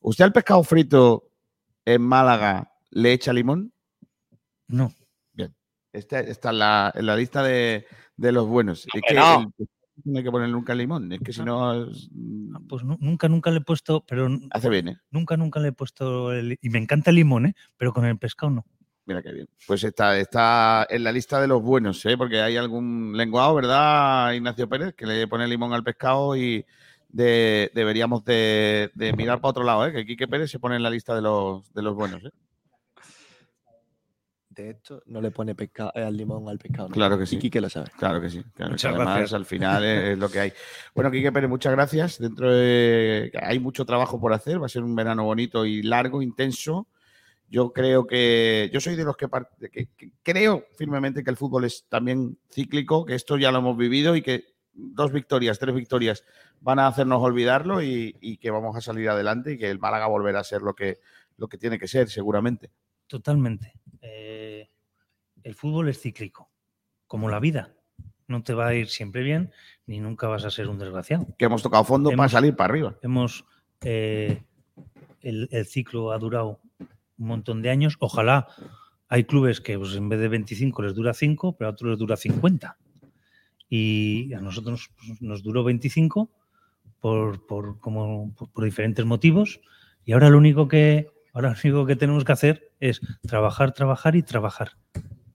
¿Usted 0.00 0.24
al 0.24 0.32
pescado 0.32 0.62
frito 0.62 1.28
en 1.84 2.00
Málaga 2.00 2.72
le 2.88 3.12
echa 3.12 3.34
limón? 3.34 3.70
No. 4.66 4.94
Bien. 5.34 5.54
Esta 5.92 6.20
está 6.20 6.48
en 6.48 6.58
la, 6.58 6.90
en 6.94 7.04
la 7.04 7.16
lista 7.16 7.42
de, 7.42 7.86
de 8.16 8.32
los 8.32 8.46
buenos. 8.46 8.86
Es 8.94 9.02
que 9.06 9.14
no. 9.14 9.52
el, 9.58 9.68
no 10.04 10.18
hay 10.18 10.24
que 10.24 10.30
poner 10.30 10.48
nunca 10.48 10.74
limón, 10.74 11.12
es 11.12 11.20
que 11.20 11.32
si 11.32 11.42
no. 11.42 11.88
Pues 12.68 12.84
nunca, 12.84 13.28
nunca 13.28 13.50
le 13.50 13.58
he 13.58 13.62
puesto, 13.62 14.04
pero. 14.06 14.28
Hace 14.50 14.68
bien, 14.68 14.88
¿eh? 14.88 14.98
Nunca, 15.10 15.36
nunca 15.36 15.60
le 15.60 15.68
he 15.68 15.72
puesto. 15.72 16.32
El, 16.32 16.58
y 16.60 16.70
me 16.70 16.78
encanta 16.78 17.10
el 17.10 17.16
limón, 17.16 17.46
¿eh? 17.46 17.54
Pero 17.76 17.92
con 17.92 18.04
el 18.04 18.18
pescado 18.18 18.50
no. 18.50 18.66
Mira 19.06 19.22
qué 19.22 19.32
bien. 19.32 19.48
Pues 19.66 19.84
está, 19.84 20.18
está 20.18 20.86
en 20.90 21.04
la 21.04 21.12
lista 21.12 21.40
de 21.40 21.46
los 21.46 21.62
buenos, 21.62 22.04
¿eh? 22.06 22.16
Porque 22.16 22.40
hay 22.40 22.56
algún 22.56 23.16
lenguado, 23.16 23.54
¿verdad, 23.54 24.32
Ignacio 24.32 24.68
Pérez? 24.68 24.94
Que 24.94 25.06
le 25.06 25.28
pone 25.28 25.46
limón 25.46 25.72
al 25.72 25.84
pescado 25.84 26.36
y 26.36 26.66
de, 27.08 27.70
deberíamos 27.72 28.24
de, 28.24 28.90
de, 28.94 29.12
mirar 29.12 29.40
para 29.40 29.50
otro 29.50 29.64
lado, 29.64 29.86
¿eh? 29.86 29.92
Que 29.92 30.04
Quique 30.04 30.26
Pérez 30.26 30.50
se 30.50 30.58
pone 30.58 30.76
en 30.76 30.82
la 30.82 30.90
lista 30.90 31.14
de 31.14 31.22
los, 31.22 31.72
de 31.72 31.82
los 31.82 31.94
buenos, 31.94 32.24
¿eh? 32.24 32.30
De 34.62 34.70
esto 34.70 35.02
no 35.06 35.20
le 35.20 35.30
pone 35.30 35.54
pescado, 35.54 35.92
al 35.94 36.16
limón 36.16 36.48
al 36.48 36.58
pescado. 36.58 36.88
¿no? 36.88 36.94
Claro 36.94 37.18
que 37.18 37.26
sí. 37.26 37.36
Y 37.36 37.38
Quique 37.38 37.60
lo 37.60 37.68
sabe. 37.68 37.90
Claro 37.98 38.20
que 38.20 38.30
sí. 38.30 38.42
Claro 38.54 38.72
muchas 38.72 38.90
que 38.90 38.96
además, 38.96 39.16
gracias. 39.16 39.34
al 39.34 39.44
final 39.46 39.84
es, 39.84 40.04
es, 40.10 40.18
lo 40.18 40.28
que 40.28 40.40
hay. 40.40 40.52
Bueno, 40.94 41.10
Quique 41.10 41.32
Pérez, 41.32 41.50
muchas 41.50 41.72
gracias. 41.72 42.18
Dentro 42.18 42.52
de. 42.52 43.32
Hay 43.42 43.58
mucho 43.58 43.84
trabajo 43.84 44.20
por 44.20 44.32
hacer. 44.32 44.60
Va 44.60 44.66
a 44.66 44.70
ser 44.70 44.82
un 44.82 44.94
verano 44.94 45.24
bonito 45.24 45.66
y 45.66 45.82
largo, 45.82 46.22
intenso. 46.22 46.88
Yo 47.48 47.72
creo 47.72 48.06
que. 48.06 48.70
Yo 48.72 48.80
soy 48.80 48.96
de 48.96 49.04
los 49.04 49.16
que, 49.16 49.28
que, 49.70 49.88
que 49.96 50.12
creo 50.22 50.66
firmemente 50.76 51.22
que 51.22 51.30
el 51.30 51.36
fútbol 51.36 51.64
es 51.64 51.86
también 51.88 52.38
cíclico, 52.50 53.04
que 53.04 53.14
esto 53.14 53.36
ya 53.36 53.52
lo 53.52 53.58
hemos 53.58 53.76
vivido 53.76 54.16
y 54.16 54.22
que 54.22 54.56
dos 54.72 55.12
victorias, 55.12 55.58
tres 55.58 55.74
victorias 55.74 56.24
van 56.60 56.78
a 56.78 56.86
hacernos 56.86 57.22
olvidarlo 57.22 57.82
y, 57.82 58.16
y 58.20 58.36
que 58.38 58.50
vamos 58.50 58.76
a 58.76 58.80
salir 58.80 59.08
adelante 59.08 59.52
y 59.52 59.58
que 59.58 59.70
el 59.70 59.78
Málaga 59.78 60.06
volverá 60.06 60.40
a 60.40 60.44
ser 60.44 60.62
lo 60.62 60.74
que, 60.74 60.98
lo 61.36 61.48
que 61.48 61.58
tiene 61.58 61.78
que 61.78 61.88
ser, 61.88 62.08
seguramente. 62.08 62.70
Totalmente. 63.06 63.74
Eh, 64.02 64.68
el 65.42 65.54
fútbol 65.54 65.88
es 65.88 66.00
cíclico, 66.00 66.50
como 67.06 67.28
la 67.28 67.40
vida. 67.40 67.74
No 68.28 68.42
te 68.42 68.54
va 68.54 68.68
a 68.68 68.74
ir 68.74 68.88
siempre 68.88 69.22
bien, 69.22 69.52
ni 69.86 70.00
nunca 70.00 70.26
vas 70.26 70.44
a 70.44 70.50
ser 70.50 70.68
un 70.68 70.78
desgraciado. 70.78 71.26
Que 71.38 71.44
hemos 71.44 71.62
tocado 71.62 71.84
fondo 71.84 72.10
hemos, 72.10 72.18
para 72.18 72.28
salir 72.28 72.56
para 72.56 72.72
arriba. 72.72 72.98
Hemos. 73.02 73.44
Eh, 73.82 74.42
el, 75.22 75.48
el, 75.52 75.66
ciclo 75.66 76.12
ha 76.12 76.18
durado 76.18 76.60
un 76.80 77.26
montón 77.26 77.62
de 77.62 77.70
años. 77.70 77.96
Ojalá 78.00 78.48
hay 79.08 79.24
clubes 79.24 79.60
que 79.60 79.78
pues, 79.78 79.94
en 79.94 80.08
vez 80.08 80.18
de 80.18 80.28
25 80.28 80.82
les 80.82 80.94
dura 80.94 81.14
5, 81.14 81.56
pero 81.56 81.68
a 81.68 81.72
otros 81.72 81.90
les 81.90 81.98
dura 81.98 82.16
50. 82.16 82.76
Y 83.68 84.32
a 84.34 84.40
nosotros 84.40 84.90
pues, 84.96 85.22
nos 85.22 85.42
duró 85.42 85.62
25 85.62 86.30
por, 87.00 87.46
por, 87.46 87.78
como, 87.78 88.34
por, 88.34 88.50
por 88.50 88.64
diferentes 88.64 89.04
motivos. 89.04 89.60
Y 90.04 90.12
ahora 90.12 90.30
lo 90.30 90.38
único 90.38 90.66
que, 90.66 91.08
ahora 91.32 91.50
lo 91.50 91.56
único 91.62 91.86
que 91.86 91.96
tenemos 91.96 92.24
que 92.24 92.32
hacer 92.32 92.65
es 92.80 93.00
trabajar, 93.22 93.72
trabajar 93.72 94.16
y 94.16 94.22
trabajar 94.22 94.72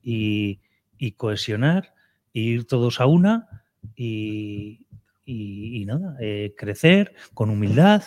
y, 0.01 0.61
y 0.97 1.13
cohesionar, 1.13 1.93
y 2.33 2.41
ir 2.41 2.65
todos 2.65 3.01
a 3.01 3.05
una 3.05 3.63
y, 3.95 4.87
y, 5.25 5.81
y 5.81 5.85
nada, 5.85 6.15
eh, 6.19 6.53
crecer 6.57 7.13
con 7.33 7.49
humildad, 7.49 8.03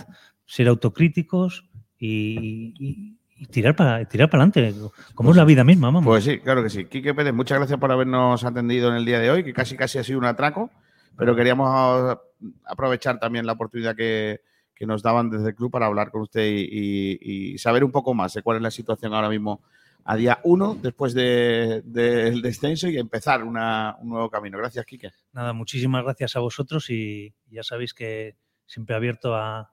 ser 0.47 0.69
autocríticos 0.69 1.69
y, 1.99 3.17
tirar 3.51 3.77
para 3.77 4.05
tirar 4.07 4.31
para 4.31 4.45
adelante, 4.45 4.75
como 5.15 5.29
pues, 5.29 5.31
es 5.31 5.37
la 5.37 5.45
vida 5.45 5.65
misma, 5.65 5.89
vamos. 5.89 6.05
Pues 6.05 6.25
sí, 6.25 6.39
claro 6.39 6.63
que 6.63 6.71
sí. 6.71 6.87
Quique 6.87 7.15
Pérez, 7.15 7.35
muchas 7.35 7.59
gracias 7.59 7.79
por 7.79 7.91
habernos 7.93 8.45
atendido 8.45 8.91
en 8.91 8.97
el 8.97 9.05
día 9.05 9.19
de 9.19 9.31
hoy, 9.31 9.45
que 9.45 9.53
casi 9.53 9.77
casi 9.77 9.99
ha 9.99 10.05
sido 10.05 10.19
un 10.19 10.25
atraco, 10.25 10.71
pero 11.17 11.37
queríamos 11.37 12.17
aprovechar 12.65 13.19
también 13.19 13.47
la 13.47 13.53
oportunidad 13.53 13.97
que, 13.97 14.41
que 14.75 14.87
nos 14.87 15.03
daban 15.03 15.31
desde 15.31 15.49
el 15.49 15.55
club 15.55 15.71
para 15.71 15.87
hablar 15.87 16.11
con 16.11 16.23
usted 16.23 16.45
y, 16.45 16.69
y, 16.71 17.53
y, 17.55 17.59
saber 17.59 17.85
un 17.85 17.93
poco 17.93 18.13
más 18.15 18.35
de 18.35 18.43
cuál 18.43 18.57
es 18.57 18.63
la 18.63 18.71
situación 18.71 19.15
ahora 19.15 19.29
mismo 19.29 19.63
a 20.05 20.17
día 20.17 20.41
uno 20.45 20.75
después 20.75 21.15
del 21.15 21.83
de, 21.85 22.31
de 22.31 22.41
descenso 22.43 22.89
y 22.89 22.99
empezar 22.99 23.43
una, 23.43 23.97
un 24.01 24.11
nuevo 24.11 24.31
camino. 24.31 24.59
Gracias, 24.59 24.85
Quique. 24.85 25.11
Nada, 25.33 25.53
muchísimas 25.53 26.05
gracias 26.05 26.37
a 26.37 26.41
vosotros 26.41 26.91
y 26.91 27.33
ya 27.51 27.63
sabéis 27.63 27.95
que 27.95 28.37
siempre 28.67 28.95
abierto 28.95 29.35
a, 29.35 29.71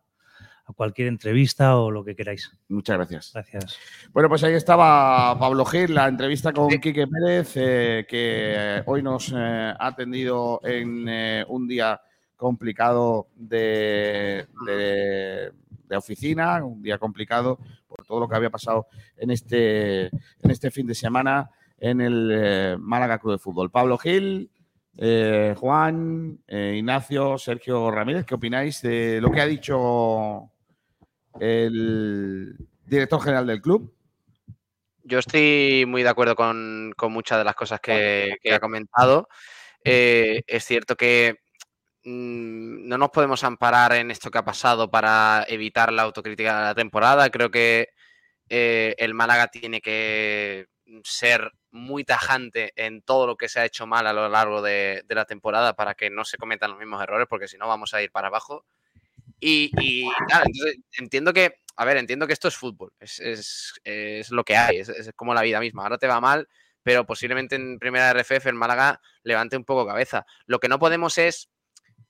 cualquier 0.74 1.10
entrevista 1.10 1.76
o 1.76 1.92
lo 1.92 2.02
que 2.02 2.16
queráis. 2.16 2.50
Muchas 2.70 2.96
gracias. 2.96 3.32
Gracias. 3.34 3.78
Bueno, 4.14 4.30
pues 4.30 4.42
ahí 4.46 4.54
estaba 4.54 5.38
Pablo 5.38 5.66
Gil, 5.66 5.94
la 5.94 6.08
entrevista 6.08 6.54
con 6.54 6.70
Quique 6.70 7.08
Pérez, 7.08 7.58
eh, 7.58 8.06
que 8.08 8.54
eh, 8.56 8.84
hoy 8.86 9.04
nos 9.04 9.34
eh, 9.36 9.74
ha 9.78 9.88
atendido 9.88 10.62
en 10.64 11.10
eh, 11.10 11.46
un 11.50 11.68
día 11.68 12.00
complicado 12.38 13.28
de 13.36 14.48
oficina, 16.02 16.64
un 16.64 16.82
día 16.82 16.98
complicado 16.98 17.58
por 17.88 18.06
todo 18.06 18.20
lo 18.20 18.28
que 18.28 18.36
había 18.36 18.50
pasado 18.50 18.88
en 19.16 19.32
este, 19.32 20.08
en 20.08 20.52
este 20.52 20.70
fin 20.70 20.86
de 20.86 20.96
semana 20.96 21.50
en 21.78 22.02
el 22.02 22.32
eh, 22.32 22.76
Málaga 22.78 23.18
Club 23.18 23.34
de 23.34 23.40
Fútbol. 23.40 23.72
Pablo 23.72 23.98
Gil, 23.98 24.52
eh, 24.98 25.56
Juan, 25.58 26.40
eh, 26.48 26.76
Ignacio, 26.78 27.38
Sergio 27.38 27.90
Ramírez, 27.90 28.26
¿qué 28.26 28.36
opináis 28.36 28.82
de 28.82 29.20
lo 29.22 29.32
que 29.32 29.42
ha 29.42 29.48
dicho 29.48 30.52
el 31.40 32.56
director 32.86 33.22
general 33.22 33.48
del 33.48 33.62
club? 33.62 33.96
Yo 35.04 35.20
estoy 35.20 35.86
muy 35.88 36.04
de 36.04 36.10
acuerdo 36.10 36.36
con, 36.36 36.94
con 36.96 37.12
muchas 37.12 37.40
de 37.40 37.46
las 37.46 37.56
cosas 37.56 37.80
que, 37.80 38.36
que 38.44 38.54
ha 38.54 38.60
comentado. 38.60 39.28
Eh, 39.84 40.44
es 40.46 40.64
cierto 40.64 40.96
que 40.96 41.38
no 42.04 42.98
nos 42.98 43.10
podemos 43.10 43.44
amparar 43.44 43.94
en 43.94 44.12
esto 44.12 44.32
que 44.32 44.38
ha 44.40 44.46
pasado 44.46 44.90
para 44.90 45.46
evitar 45.48 45.94
la 45.94 46.04
autocrítica 46.04 46.58
de 46.58 46.64
la 46.66 46.76
temporada. 46.76 47.30
Creo 47.30 47.52
que 47.52 47.90
eh, 48.50 48.96
el 48.98 49.14
Málaga 49.14 49.48
tiene 49.48 49.82
que 49.82 50.68
ser 51.04 51.52
muy 51.72 52.04
tajante 52.04 52.74
en 52.76 53.02
todo 53.02 53.26
lo 53.28 53.38
que 53.38 53.48
se 53.48 53.60
ha 53.60 53.66
hecho 53.66 53.88
mal 53.88 54.06
a 54.08 54.14
lo 54.14 54.28
largo 54.30 54.62
de, 54.62 55.06
la 55.08 55.26
temporada 55.26 55.74
para 55.76 55.94
que 55.94 56.10
no 56.10 56.26
se 56.26 56.38
cometan 56.38 56.72
los 56.72 56.80
mismos 56.80 57.02
errores, 57.02 57.28
porque 57.30 57.48
si 57.48 57.58
no 57.58 57.68
vamos 57.68 57.94
a 57.94 58.02
ir 58.02 58.12
para 58.12 58.28
abajo. 58.28 58.66
Y, 59.40 59.72
entiendo 60.98 61.34
que, 61.34 61.56
a 61.76 61.86
ver, 61.86 61.98
entiendo 61.98 62.28
que 62.28 62.34
esto 62.34 62.48
es 62.48 62.56
fútbol, 62.56 62.92
es, 63.00 63.20
es- 63.20 63.74
es 63.84 64.32
lo 64.32 64.44
que 64.44 64.56
hay, 64.58 64.78
es, 64.78 64.90
es 64.90 65.12
como 65.16 65.34
la 65.34 65.42
vida 65.42 65.60
misma. 65.60 65.84
Ahora 65.84 65.98
te 65.98 66.08
va 66.08 66.20
mal, 66.20 66.48
pero 66.84 67.06
posiblemente 67.06 67.56
en 67.56 67.80
primera 67.80 68.12
RFF 68.12 68.48
el 68.50 68.56
Málaga 68.56 69.02
levante 69.24 69.58
un 69.58 69.64
poco 69.66 69.86
cabeza. 69.88 70.26
Lo 70.46 70.60
que 70.60 70.68
no 70.68 70.78
podemos 70.80 71.18
es 71.18 71.50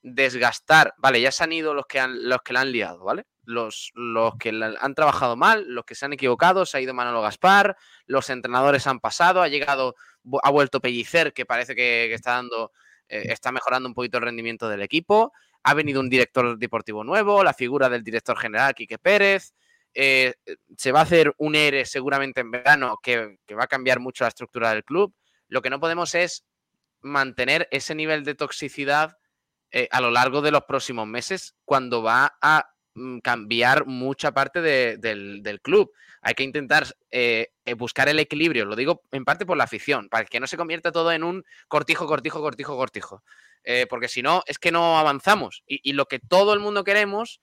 desgastar, 0.02 0.94
vale, 0.98 1.20
ya 1.20 1.30
se 1.30 1.44
han 1.44 1.52
ido 1.52 1.74
los 1.74 1.86
que, 1.86 2.00
han, 2.00 2.28
los 2.28 2.42
que 2.42 2.52
la 2.52 2.60
han 2.60 2.72
liado, 2.72 3.04
¿vale? 3.04 3.24
Los, 3.44 3.92
los 3.94 4.36
que 4.36 4.50
han 4.80 4.94
trabajado 4.94 5.36
mal, 5.36 5.64
los 5.68 5.84
que 5.84 5.94
se 5.94 6.04
han 6.04 6.12
equivocado, 6.12 6.66
se 6.66 6.76
ha 6.76 6.80
ido 6.80 6.94
Manolo 6.94 7.22
Gaspar, 7.22 7.76
los 8.06 8.28
entrenadores 8.30 8.86
han 8.86 9.00
pasado, 9.00 9.42
ha 9.42 9.48
llegado, 9.48 9.94
ha 10.42 10.50
vuelto 10.50 10.80
Pellicer, 10.80 11.32
que 11.32 11.46
parece 11.46 11.74
que, 11.74 12.12
está 12.12 12.32
dando, 12.32 12.72
eh, 13.08 13.24
está 13.26 13.52
mejorando 13.52 13.88
un 13.88 13.94
poquito 13.94 14.18
el 14.18 14.24
rendimiento 14.24 14.68
del 14.68 14.82
equipo, 14.82 15.32
ha 15.62 15.74
venido 15.74 16.00
un 16.00 16.08
director 16.08 16.58
deportivo 16.58 17.04
nuevo, 17.04 17.44
la 17.44 17.54
figura 17.54 17.88
del 17.88 18.02
director 18.02 18.36
general, 18.36 18.74
Quique 18.74 18.98
Pérez, 18.98 19.54
eh, 19.94 20.34
se 20.76 20.90
va 20.90 21.00
a 21.00 21.02
hacer 21.02 21.32
un 21.36 21.54
ERE 21.54 21.84
seguramente 21.84 22.40
en 22.40 22.50
verano 22.50 22.96
que 23.02 23.36
va 23.56 23.64
a 23.64 23.68
cambiar 23.68 24.00
mucho 24.00 24.24
la 24.24 24.28
estructura 24.28 24.70
del 24.70 24.84
club. 24.84 25.14
Lo 25.48 25.60
que 25.60 25.68
no 25.68 25.80
podemos 25.80 26.14
es 26.14 26.44
mantener 27.02 27.68
ese 27.70 27.94
nivel 27.94 28.24
de 28.24 28.34
toxicidad 28.34 29.18
eh, 29.72 29.88
a 29.90 30.00
lo 30.00 30.10
largo 30.10 30.42
de 30.42 30.50
los 30.50 30.62
próximos 30.64 31.06
meses 31.06 31.54
cuando 31.64 32.02
va 32.02 32.36
a 32.40 32.70
mm, 32.94 33.18
cambiar 33.18 33.86
mucha 33.86 34.32
parte 34.32 34.60
de- 34.60 34.96
del, 34.98 35.42
del 35.42 35.60
club. 35.60 35.90
Hay 36.20 36.34
que 36.34 36.44
intentar 36.44 36.86
eh, 37.10 37.48
eh, 37.64 37.74
buscar 37.74 38.08
el 38.08 38.18
equilibrio, 38.20 38.64
lo 38.64 38.76
digo 38.76 39.02
en 39.10 39.24
parte 39.24 39.44
por 39.44 39.56
la 39.56 39.64
afición, 39.64 40.08
para 40.08 40.24
que 40.24 40.38
no 40.38 40.46
se 40.46 40.56
convierta 40.56 40.92
todo 40.92 41.10
en 41.10 41.24
un 41.24 41.42
cortijo, 41.68 42.06
cortijo, 42.06 42.40
cortijo, 42.40 42.76
cortijo. 42.76 43.24
Porque 43.88 44.08
si 44.08 44.22
no, 44.22 44.42
es 44.46 44.58
que 44.58 44.72
no 44.72 44.98
avanzamos. 44.98 45.62
Y, 45.66 45.80
y 45.88 45.92
lo 45.94 46.06
que 46.06 46.18
todo 46.18 46.52
el 46.52 46.60
mundo 46.60 46.82
queremos, 46.84 47.40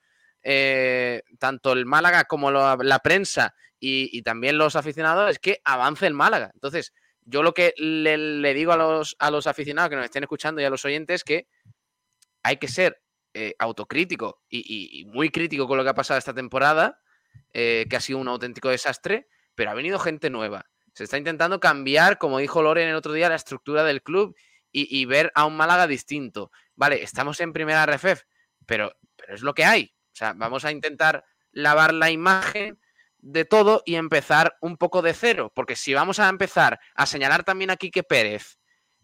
tanto 1.40 1.74
el 1.74 1.86
Málaga 1.86 2.26
como 2.26 2.52
la 2.52 3.00
prensa 3.00 3.54
y, 3.80 4.10
y 4.18 4.22
también 4.22 4.58
los 4.58 4.76
aficionados, 4.76 5.32
es 5.32 5.40
que 5.40 5.62
avance 5.64 6.06
el 6.08 6.14
Málaga. 6.14 6.52
Entonces, 6.54 6.94
yo 7.24 7.44
lo 7.44 7.54
que 7.54 7.74
le, 7.78 8.18
le 8.18 8.54
digo 8.54 8.72
a 8.74 8.78
los, 8.78 9.16
a 9.20 9.32
los 9.32 9.48
aficionados 9.48 9.90
que 9.90 9.96
nos 9.96 10.06
estén 10.06 10.24
escuchando 10.24 10.62
y 10.62 10.66
a 10.66 10.70
los 10.70 10.84
oyentes 10.86 11.16
es 11.16 11.24
que 11.24 11.48
hay 12.50 12.58
que 12.58 12.68
ser 12.68 13.02
eh, 13.36 13.54
autocrítico 13.60 14.42
y, 14.50 15.06
muy 15.08 15.30
crítico 15.30 15.68
con 15.68 15.78
lo 15.78 15.84
que 15.84 15.92
ha 15.92 15.96
pasado 15.96 16.18
esta 16.18 16.34
temporada, 16.34 17.00
eh, 17.54 17.86
que 17.88 17.96
ha 17.96 18.02
sido 18.02 18.18
un 18.18 18.28
auténtico 18.28 18.70
desastre, 18.70 19.28
pero 19.54 19.70
ha 19.70 19.76
venido 19.76 20.00
gente 20.00 20.32
nueva. 20.32 20.66
Se 20.94 21.04
está 21.04 21.18
intentando 21.18 21.60
cambiar, 21.60 22.18
como 22.18 22.40
dijo 22.40 22.64
Loren 22.64 22.90
el 22.90 22.96
otro 22.96 23.14
día, 23.14 23.30
la 23.30 23.36
estructura 23.36 23.84
del 23.84 24.02
club 24.02 24.36
y, 24.72 25.00
y 25.00 25.06
ver 25.06 25.32
a 25.36 25.46
un 25.46 25.56
Málaga 25.56 25.86
distinto. 25.86 26.52
Vale, 26.76 27.04
estamos 27.04 27.40
en 27.40 27.54
primera 27.54 27.86
RFF, 27.86 28.24
pero, 28.66 28.94
pero 29.16 29.36
es 29.36 29.44
lo 29.44 29.54
que 29.54 29.66
hay. 29.66 29.94
O 30.12 30.16
sea, 30.16 30.34
vamos 30.34 30.66
a 30.66 30.72
intentar 30.72 31.24
lavar 31.52 31.94
la 31.94 32.10
imagen 32.10 32.80
de 33.20 33.46
todo 33.46 33.84
y 33.86 33.96
empezar 33.96 34.58
un 34.60 34.78
poco 34.78 35.04
de 35.04 35.14
cero, 35.14 35.52
porque 35.54 35.76
si 35.76 35.94
vamos 35.94 36.20
a 36.20 36.30
empezar 36.30 36.80
a 36.96 37.06
señalar 37.06 37.44
también 37.44 37.70
a 37.70 37.78
Quique 37.78 38.02
Pérez 38.02 38.59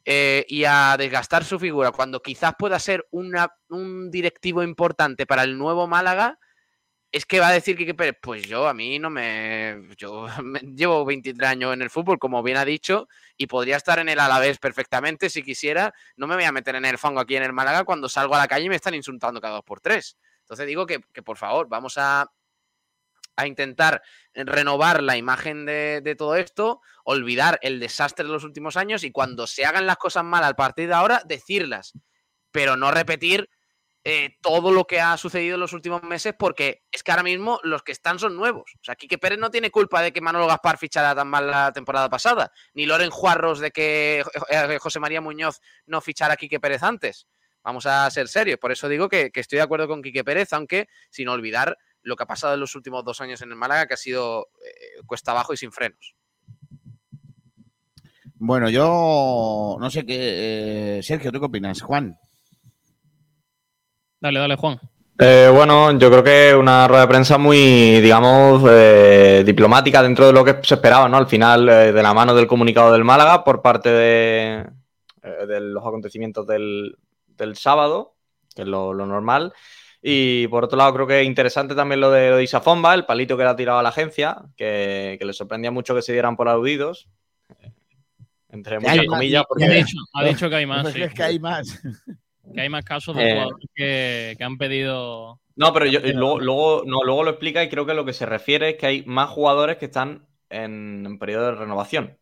eh, 0.05 0.45
y 0.47 0.63
a 0.65 0.95
desgastar 0.97 1.43
su 1.43 1.59
figura 1.59 1.91
cuando 1.91 2.21
quizás 2.21 2.53
pueda 2.57 2.79
ser 2.79 3.05
un 3.11 4.11
directivo 4.11 4.63
importante 4.63 5.25
para 5.25 5.43
el 5.43 5.57
nuevo 5.57 5.87
Málaga, 5.87 6.39
es 7.15 7.25
que 7.25 7.39
va 7.39 7.47
a 7.47 7.53
decir 7.53 7.77
Quique 7.77 7.93
Pérez, 7.93 8.17
pues 8.21 8.43
yo 8.43 8.67
a 8.67 8.73
mí 8.73 8.99
no 8.99 9.09
me... 9.09 9.87
Yo 9.97 10.27
llevo 10.75 11.05
23 11.05 11.49
años 11.49 11.73
en 11.73 11.81
el 11.81 11.89
fútbol, 11.89 12.19
como 12.19 12.43
bien 12.43 12.57
ha 12.57 12.65
dicho, 12.65 13.07
y 13.37 13.47
podría 13.47 13.77
estar 13.77 13.99
en 13.99 14.09
el 14.09 14.19
Alavés 14.19 14.57
perfectamente 14.57 15.29
si 15.29 15.41
quisiera. 15.41 15.93
No 16.17 16.27
me 16.27 16.35
voy 16.35 16.43
a 16.43 16.51
meter 16.51 16.75
en 16.75 16.83
el 16.83 16.97
fango 16.97 17.21
aquí 17.21 17.37
en 17.37 17.43
el 17.43 17.53
Málaga 17.53 17.85
cuando 17.85 18.09
salgo 18.09 18.35
a 18.35 18.39
la 18.39 18.49
calle 18.49 18.65
y 18.65 18.69
me 18.69 18.75
están 18.75 18.95
insultando 18.95 19.39
cada 19.39 19.55
dos 19.55 19.63
por 19.63 19.79
tres. 19.79 20.17
Entonces 20.41 20.67
digo 20.67 20.85
que, 20.85 20.99
por 20.99 21.37
favor, 21.37 21.69
vamos 21.69 21.97
a, 21.97 22.29
a 23.35 23.47
intentar 23.47 24.01
renovar 24.33 25.03
la 25.03 25.17
imagen 25.17 25.65
de, 25.65 26.15
todo 26.17 26.35
esto, 26.35 26.81
olvidar 27.03 27.59
el 27.61 27.79
desastre 27.79 28.25
de 28.25 28.31
los 28.31 28.43
últimos 28.43 28.77
años 28.77 29.03
y 29.03 29.11
cuando 29.11 29.47
se 29.47 29.65
hagan 29.65 29.85
las 29.85 29.97
cosas 29.97 30.23
mal 30.23 30.43
al 30.43 30.55
partir 30.55 30.87
de 30.87 30.93
ahora, 30.93 31.21
decirlas, 31.25 31.93
pero 32.51 32.77
no 32.77 32.91
repetir 32.91 33.49
eh, 34.07 34.37
todo 34.41 34.71
lo 34.71 34.85
que 34.85 34.99
ha 34.99 35.17
sucedido 35.17 35.55
en 35.55 35.61
los 35.61 35.73
últimos 35.73 36.03
meses 36.03 36.35
porque 36.37 36.83
es 36.91 37.01
que 37.01 37.11
ahora 37.11 37.23
mismo 37.23 37.59
los 37.63 37.81
que 37.81 37.91
están 37.91 38.19
son 38.19 38.35
nuevos. 38.35 38.71
O 38.75 38.83
sea, 38.83 38.95
Quique 38.95 39.17
Pérez 39.17 39.39
no 39.39 39.49
tiene 39.49 39.71
culpa 39.71 40.01
de 40.01 40.13
que 40.13 40.21
Manolo 40.21 40.45
Gaspar 40.45 40.77
fichara 40.77 41.15
tan 41.15 41.27
mal 41.27 41.49
la 41.49 41.73
temporada 41.73 42.07
pasada, 42.07 42.51
ni 42.73 42.85
Loren 42.85 43.09
Juarros 43.09 43.59
de 43.59 43.71
que 43.71 44.23
eh, 44.49 44.77
José 44.79 44.99
María 44.99 45.21
Muñoz 45.21 45.59
no 45.87 46.01
fichara 46.01 46.35
a 46.35 46.37
Quique 46.37 46.59
Pérez 46.59 46.83
antes. 46.83 47.27
Vamos 47.63 47.87
a 47.87 48.07
ser 48.11 48.27
serios. 48.27 48.59
Por 48.59 48.71
eso 48.71 48.87
digo 48.87 49.09
que 49.09 49.31
estoy 49.33 49.57
de 49.57 49.63
acuerdo 49.63 49.87
con 49.87 50.03
Quique 50.03 50.23
Pérez, 50.23 50.53
aunque 50.53 50.87
sin 51.09 51.27
olvidar 51.27 51.75
lo 52.05 52.15
que 52.15 52.23
ha 52.23 52.27
pasado 52.27 52.53
en 52.53 52.59
los 52.59 52.75
últimos 52.75 53.03
dos 53.03 53.19
años 53.19 53.41
en 53.41 53.49
el 53.49 53.55
Málaga, 53.55 53.87
que 53.87 53.95
ha 53.95 53.97
sido 53.97 54.49
eh, 54.63 55.01
cuesta 55.05 55.31
abajo 55.31 55.53
y 55.53 55.57
sin 55.57 55.71
frenos. 55.71 56.15
Bueno, 58.35 58.69
yo 58.69 59.77
no 59.79 59.89
sé 59.89 60.05
qué. 60.05 60.97
eh, 60.97 61.03
Sergio, 61.03 61.31
¿tú 61.31 61.39
qué 61.39 61.45
opinas? 61.45 61.81
Juan. 61.81 62.17
Dale, 64.19 64.39
dale, 64.39 64.55
Juan. 64.55 64.79
Eh, 65.17 65.49
bueno, 65.53 65.97
yo 65.97 66.11
creo 66.11 66.23
que 66.23 66.53
una 66.53 66.87
rueda 66.87 67.03
de 67.03 67.07
prensa 67.07 67.37
muy, 67.37 68.01
digamos, 68.01 68.63
eh, 68.69 69.43
diplomática 69.45 70.03
dentro 70.03 70.27
de 70.27 70.33
lo 70.33 70.43
que 70.43 70.59
se 70.61 70.75
esperaba, 70.75 71.07
¿no? 71.07 71.17
Al 71.17 71.27
final, 71.27 71.69
eh, 71.69 71.91
de 71.93 72.03
la 72.03 72.13
mano 72.13 72.35
del 72.35 72.47
comunicado 72.47 72.91
del 72.91 73.05
Málaga 73.05 73.43
por 73.43 73.61
parte 73.61 73.89
de, 73.89 74.65
eh, 75.23 75.45
de 75.47 75.59
los 75.61 75.85
acontecimientos 75.85 76.45
del, 76.45 76.97
del 77.27 77.55
sábado, 77.55 78.15
que 78.53 78.63
es 78.63 78.67
lo, 78.67 78.93
lo 78.93 79.05
normal. 79.05 79.53
Y 80.07 80.47
por 80.49 80.63
otro 80.63 80.77
lado, 80.77 80.93
creo 80.93 81.07
que 81.07 81.21
es 81.21 81.25
interesante 81.25 81.73
también 81.73 81.99
lo 81.99 82.11
de, 82.11 82.29
lo 82.29 82.37
de 82.37 82.43
Isafomba, 82.43 82.93
el 82.93 83.05
palito 83.05 83.35
que 83.35 83.43
le 83.43 83.49
ha 83.49 83.55
tirado 83.55 83.79
a 83.79 83.83
la 83.83 83.89
agencia, 83.89 84.37
que, 84.55 85.15
que 85.17 85.25
le 85.25 85.33
sorprendía 85.33 85.71
mucho 85.71 85.95
que 85.95 86.03
se 86.03 86.13
dieran 86.13 86.35
por 86.35 86.47
aludidos. 86.47 87.09
Entre 88.49 88.75
hay 88.75 88.81
muchas 88.81 88.97
más, 88.97 89.07
comillas, 89.07 89.43
Ha 89.49 89.73
dicho, 89.73 89.97
ha 90.13 90.23
dicho 90.23 90.49
que 90.49 90.55
hay 90.57 90.65
más, 90.67 90.87
sí. 90.93 91.01
Es 91.01 91.11
que 91.11 91.23
hay 91.23 91.39
más. 91.39 91.81
Que 92.53 92.61
hay 92.61 92.69
más 92.69 92.85
casos 92.85 93.15
de 93.15 93.23
Eh. 93.23 93.33
jugadores 93.33 93.67
que, 93.73 94.35
que 94.37 94.43
han 94.43 94.59
pedido. 94.59 95.39
No, 95.55 95.73
pero 95.73 95.87
yo, 95.87 95.99
luego, 96.13 96.39
luego, 96.39 96.83
no, 96.85 97.03
luego 97.03 97.23
lo 97.23 97.31
explica 97.31 97.63
y 97.63 97.69
creo 97.69 97.87
que 97.87 97.95
lo 97.95 98.05
que 98.05 98.13
se 98.13 98.27
refiere 98.27 98.69
es 98.69 98.75
que 98.75 98.85
hay 98.85 99.03
más 99.07 99.31
jugadores 99.31 99.77
que 99.77 99.85
están 99.85 100.27
en, 100.51 101.03
en 101.03 101.17
periodo 101.17 101.47
de 101.47 101.55
renovación. 101.55 102.15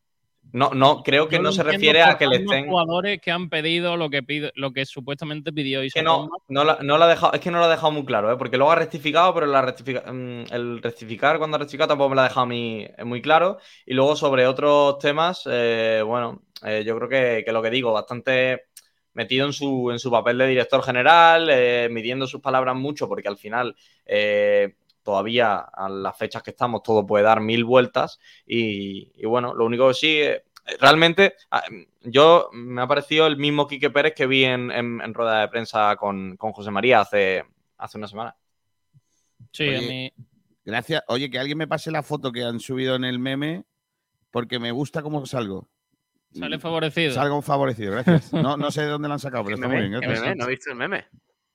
No, 0.54 0.70
no, 0.70 1.02
creo 1.04 1.28
que 1.28 1.40
no 1.40 1.52
se 1.52 1.64
refiere 1.64 2.04
a 2.04 2.18
que 2.18 2.28
le 2.28 2.38
estén. 2.38 2.68
jugadores 2.68 3.20
que 3.20 3.32
han 3.32 3.50
pedido 3.50 3.98
lo 3.98 4.10
que 4.10 4.22
pide, 4.22 4.52
lo 4.56 4.72
que 4.72 4.86
supuestamente 4.86 5.52
pidió 5.52 5.80
que 5.82 5.88
Isaac 5.88 6.06
no, 6.06 6.30
no, 6.48 6.64
la- 6.64 6.78
no 6.82 6.96
ha 6.96 7.08
dejado, 7.08 7.34
es 7.34 7.40
que 7.40 7.52
no 7.52 7.58
lo 7.60 7.66
ha 7.66 7.70
dejado 7.70 7.92
muy 7.92 8.06
claro, 8.06 8.32
¿eh? 8.32 8.38
porque 8.38 8.58
luego 8.58 8.72
ha 8.72 8.76
rectificado, 8.76 9.34
pero 9.34 9.48
la 9.48 9.62
rectifica- 9.62 10.04
mm, 10.12 10.46
el 10.54 10.82
rectificar 10.82 11.38
cuando 11.40 11.56
ha 11.56 11.60
rectificado 11.60 11.90
tampoco 11.90 12.10
me 12.10 12.16
lo 12.16 12.22
ha 12.22 12.26
dejado 12.26 12.42
a 12.42 12.46
mí 12.46 12.86
eh, 12.98 13.04
muy 13.04 13.22
claro. 13.22 13.58
Y 13.86 13.94
luego 13.94 14.16
sobre 14.16 14.46
otros 14.48 14.98
temas, 15.00 15.44
eh, 15.50 16.04
bueno, 16.06 16.44
eh, 16.64 16.84
yo 16.86 16.96
creo 16.98 17.10
que, 17.10 17.44
que 17.46 17.52
lo 17.52 17.62
que 17.62 17.70
digo, 17.70 17.92
bastante 17.92 18.66
metido 19.14 19.46
en 19.46 19.54
su, 19.54 19.92
en 19.92 20.00
su 20.00 20.10
papel 20.10 20.38
de 20.40 20.48
director 20.48 20.82
general, 20.84 21.52
midiendo 21.92 22.26
sus 22.28 22.42
palabras 22.42 22.76
mucho, 22.76 23.08
porque 23.08 23.28
al 23.28 23.38
final 23.38 23.76
todavía 25.04 25.56
a 25.58 25.90
las 25.90 26.18
fechas 26.18 26.42
que 26.42 26.52
estamos 26.52 26.82
todo 26.84 27.06
puede 27.06 27.24
dar 27.24 27.42
mil 27.42 27.64
vueltas. 27.66 28.20
Y, 28.46 29.12
y 29.16 29.26
bueno, 29.26 29.54
lo 29.54 29.66
único 29.66 29.88
que 29.90 29.94
sí, 29.94 30.22
realmente 30.80 31.36
ah, 31.52 31.64
yo 32.02 32.50
me 32.54 32.82
ha 32.82 32.88
parecido 32.88 33.28
el 33.28 33.38
mismo 33.38 33.68
Quique 33.68 33.90
Pérez 33.90 34.14
que 34.16 34.26
vi 34.28 34.46
en, 34.46 34.72
en- 34.72 35.02
en 35.02 35.14
rueda 35.14 35.42
de 35.42 35.48
prensa 35.50 35.96
con, 35.98 36.38
con 36.38 36.52
José 36.54 36.72
María 36.72 37.02
hace, 37.02 37.44
hace 37.78 37.98
una 37.98 38.08
semana. 38.08 38.36
Sí, 39.52 39.68
Oye, 39.68 39.78
a 39.78 39.82
mí. 39.82 40.14
Gracias. 40.66 41.04
Oye, 41.10 41.30
que 41.30 41.38
alguien 41.40 41.58
me 41.58 41.68
pase 41.68 41.92
la 41.92 42.02
foto 42.04 42.32
que 42.32 42.44
han 42.44 42.60
subido 42.60 42.96
en 42.96 43.04
el 43.04 43.20
meme 43.20 43.66
porque 44.32 44.58
me 44.60 44.72
gusta 44.72 45.02
cómo 45.04 45.26
salgo. 45.26 45.68
Sale 46.32 46.58
favorecido. 46.58 47.14
Salgo 47.14 47.42
favorecido, 47.44 47.92
gracias. 47.92 48.34
No, 48.34 48.58
no 48.58 48.72
sé 48.72 48.82
de 48.82 48.88
dónde 48.88 49.08
lo 49.08 49.14
han 49.14 49.20
sacado, 49.20 49.44
pero 49.44 49.58
¿Qué 49.58 49.62
está 49.62 49.68
muy 49.68 49.76
meme? 49.78 49.90
bien. 49.90 50.02
¿Qué 50.02 50.08
gracias. 50.08 50.26
meme? 50.30 50.36
¿No 50.38 50.46
he 50.46 50.50
visto 50.50 50.70
el 50.72 50.76
meme? 50.78 51.06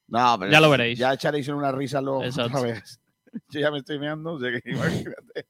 No, 0.08 0.36
pero 0.38 0.52
Ya 0.52 0.60
lo 0.60 0.70
veréis. 0.70 0.98
Ya 0.98 1.12
echaréis 1.14 1.48
en 1.48 1.54
una 1.54 1.72
risa 1.72 2.00
luego 2.00 2.18
otra 2.18 2.28
Exacto. 2.28 2.62
vez. 2.62 3.00
Yo 3.50 3.60
ya 3.60 3.70
me 3.70 3.78
estoy 3.78 3.98
meando, 3.98 4.32
o 4.32 4.40
sea 4.40 4.50
que 4.50 4.70
imagínate. 4.70 5.46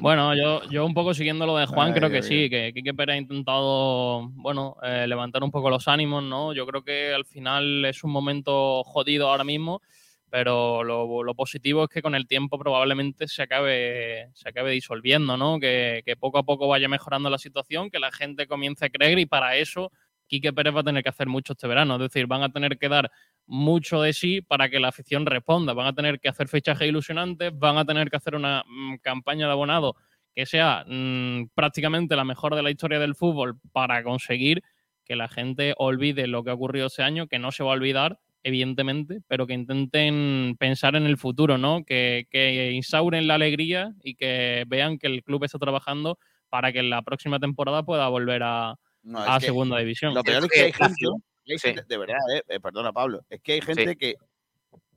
Bueno, 0.00 0.34
yo, 0.34 0.62
yo 0.70 0.84
un 0.84 0.94
poco 0.94 1.12
siguiendo 1.12 1.46
lo 1.46 1.56
de 1.56 1.66
Juan, 1.66 1.88
Ay, 1.88 1.94
creo 1.94 2.10
que 2.10 2.22
sí, 2.22 2.48
que 2.48 2.72
Quique 2.74 2.94
Pérez 2.94 3.14
ha 3.14 3.18
intentado, 3.18 4.28
bueno, 4.30 4.76
eh, 4.82 5.06
levantar 5.06 5.44
un 5.44 5.50
poco 5.50 5.68
los 5.68 5.86
ánimos, 5.88 6.22
¿no? 6.22 6.54
Yo 6.54 6.66
creo 6.66 6.82
que 6.82 7.12
al 7.12 7.26
final 7.26 7.84
es 7.84 8.02
un 8.02 8.10
momento 8.10 8.82
jodido 8.82 9.28
ahora 9.28 9.44
mismo, 9.44 9.82
pero 10.30 10.82
lo, 10.82 11.22
lo 11.22 11.34
positivo 11.34 11.84
es 11.84 11.90
que 11.90 12.02
con 12.02 12.14
el 12.14 12.26
tiempo 12.26 12.58
probablemente 12.58 13.28
se 13.28 13.42
acabe, 13.42 14.30
se 14.32 14.48
acabe 14.48 14.72
disolviendo, 14.72 15.36
¿no? 15.36 15.60
Que, 15.60 16.02
que 16.04 16.16
poco 16.16 16.38
a 16.38 16.44
poco 16.44 16.66
vaya 16.66 16.88
mejorando 16.88 17.28
la 17.28 17.38
situación, 17.38 17.90
que 17.90 17.98
la 17.98 18.10
gente 18.10 18.46
comience 18.46 18.86
a 18.86 18.90
creer 18.90 19.18
y 19.18 19.26
para 19.26 19.56
eso 19.56 19.92
Quique 20.28 20.52
Pérez 20.52 20.74
va 20.74 20.80
a 20.80 20.84
tener 20.84 21.02
que 21.02 21.08
hacer 21.08 21.26
mucho 21.26 21.54
este 21.54 21.66
verano, 21.66 21.94
es 21.94 22.00
decir, 22.00 22.26
van 22.26 22.42
a 22.42 22.50
tener 22.50 22.78
que 22.78 22.88
dar 22.88 23.10
mucho 23.46 24.02
de 24.02 24.12
sí 24.12 24.42
para 24.42 24.68
que 24.68 24.78
la 24.78 24.88
afición 24.88 25.26
responda. 25.26 25.72
Van 25.72 25.86
a 25.86 25.94
tener 25.94 26.20
que 26.20 26.28
hacer 26.28 26.48
fichajes 26.48 26.86
ilusionantes, 26.86 27.50
van 27.58 27.78
a 27.78 27.84
tener 27.84 28.10
que 28.10 28.16
hacer 28.16 28.34
una 28.36 28.62
mm, 28.66 28.96
campaña 28.98 29.46
de 29.46 29.52
abonado 29.52 29.96
que 30.34 30.46
sea 30.46 30.84
mm, 30.86 31.48
prácticamente 31.54 32.14
la 32.14 32.24
mejor 32.24 32.54
de 32.54 32.62
la 32.62 32.70
historia 32.70 33.00
del 33.00 33.16
fútbol 33.16 33.58
para 33.72 34.04
conseguir 34.04 34.62
que 35.04 35.16
la 35.16 35.28
gente 35.28 35.74
olvide 35.78 36.28
lo 36.28 36.44
que 36.44 36.50
ha 36.50 36.54
ocurrido 36.54 36.86
ese 36.86 37.02
año, 37.02 37.26
que 37.26 37.40
no 37.40 37.50
se 37.50 37.64
va 37.64 37.70
a 37.70 37.74
olvidar, 37.74 38.20
evidentemente, 38.44 39.20
pero 39.26 39.46
que 39.46 39.54
intenten 39.54 40.54
pensar 40.58 40.94
en 40.94 41.06
el 41.06 41.16
futuro, 41.16 41.58
¿no? 41.58 41.84
Que, 41.84 42.28
que 42.30 42.70
instauren 42.72 43.26
la 43.26 43.34
alegría 43.34 43.94
y 44.04 44.14
que 44.14 44.64
vean 44.68 44.98
que 44.98 45.08
el 45.08 45.24
club 45.24 45.42
está 45.42 45.58
trabajando 45.58 46.18
para 46.50 46.72
que 46.72 46.80
en 46.80 46.90
la 46.90 47.02
próxima 47.02 47.40
temporada 47.40 47.82
pueda 47.82 48.06
volver 48.08 48.42
a, 48.44 48.76
No, 49.08 49.20
a 49.20 49.38
que 49.38 49.46
segunda 49.46 49.78
división. 49.78 50.14
Lo 50.14 50.22
peor 50.22 50.44
es 50.44 50.50
que 50.50 50.56
que 50.58 50.64
hay 50.66 50.72
gente, 50.72 51.06
hay 51.48 51.58
Sí. 51.58 51.68
gente- 51.68 51.84
de 51.88 51.96
verdad, 51.98 52.16
eh, 52.34 52.42
eh, 52.48 52.60
perdona 52.60 52.92
Pablo, 52.92 53.22
es 53.30 53.40
que 53.40 53.52
hay 53.54 53.60
gente 53.62 53.96
que, 53.96 54.16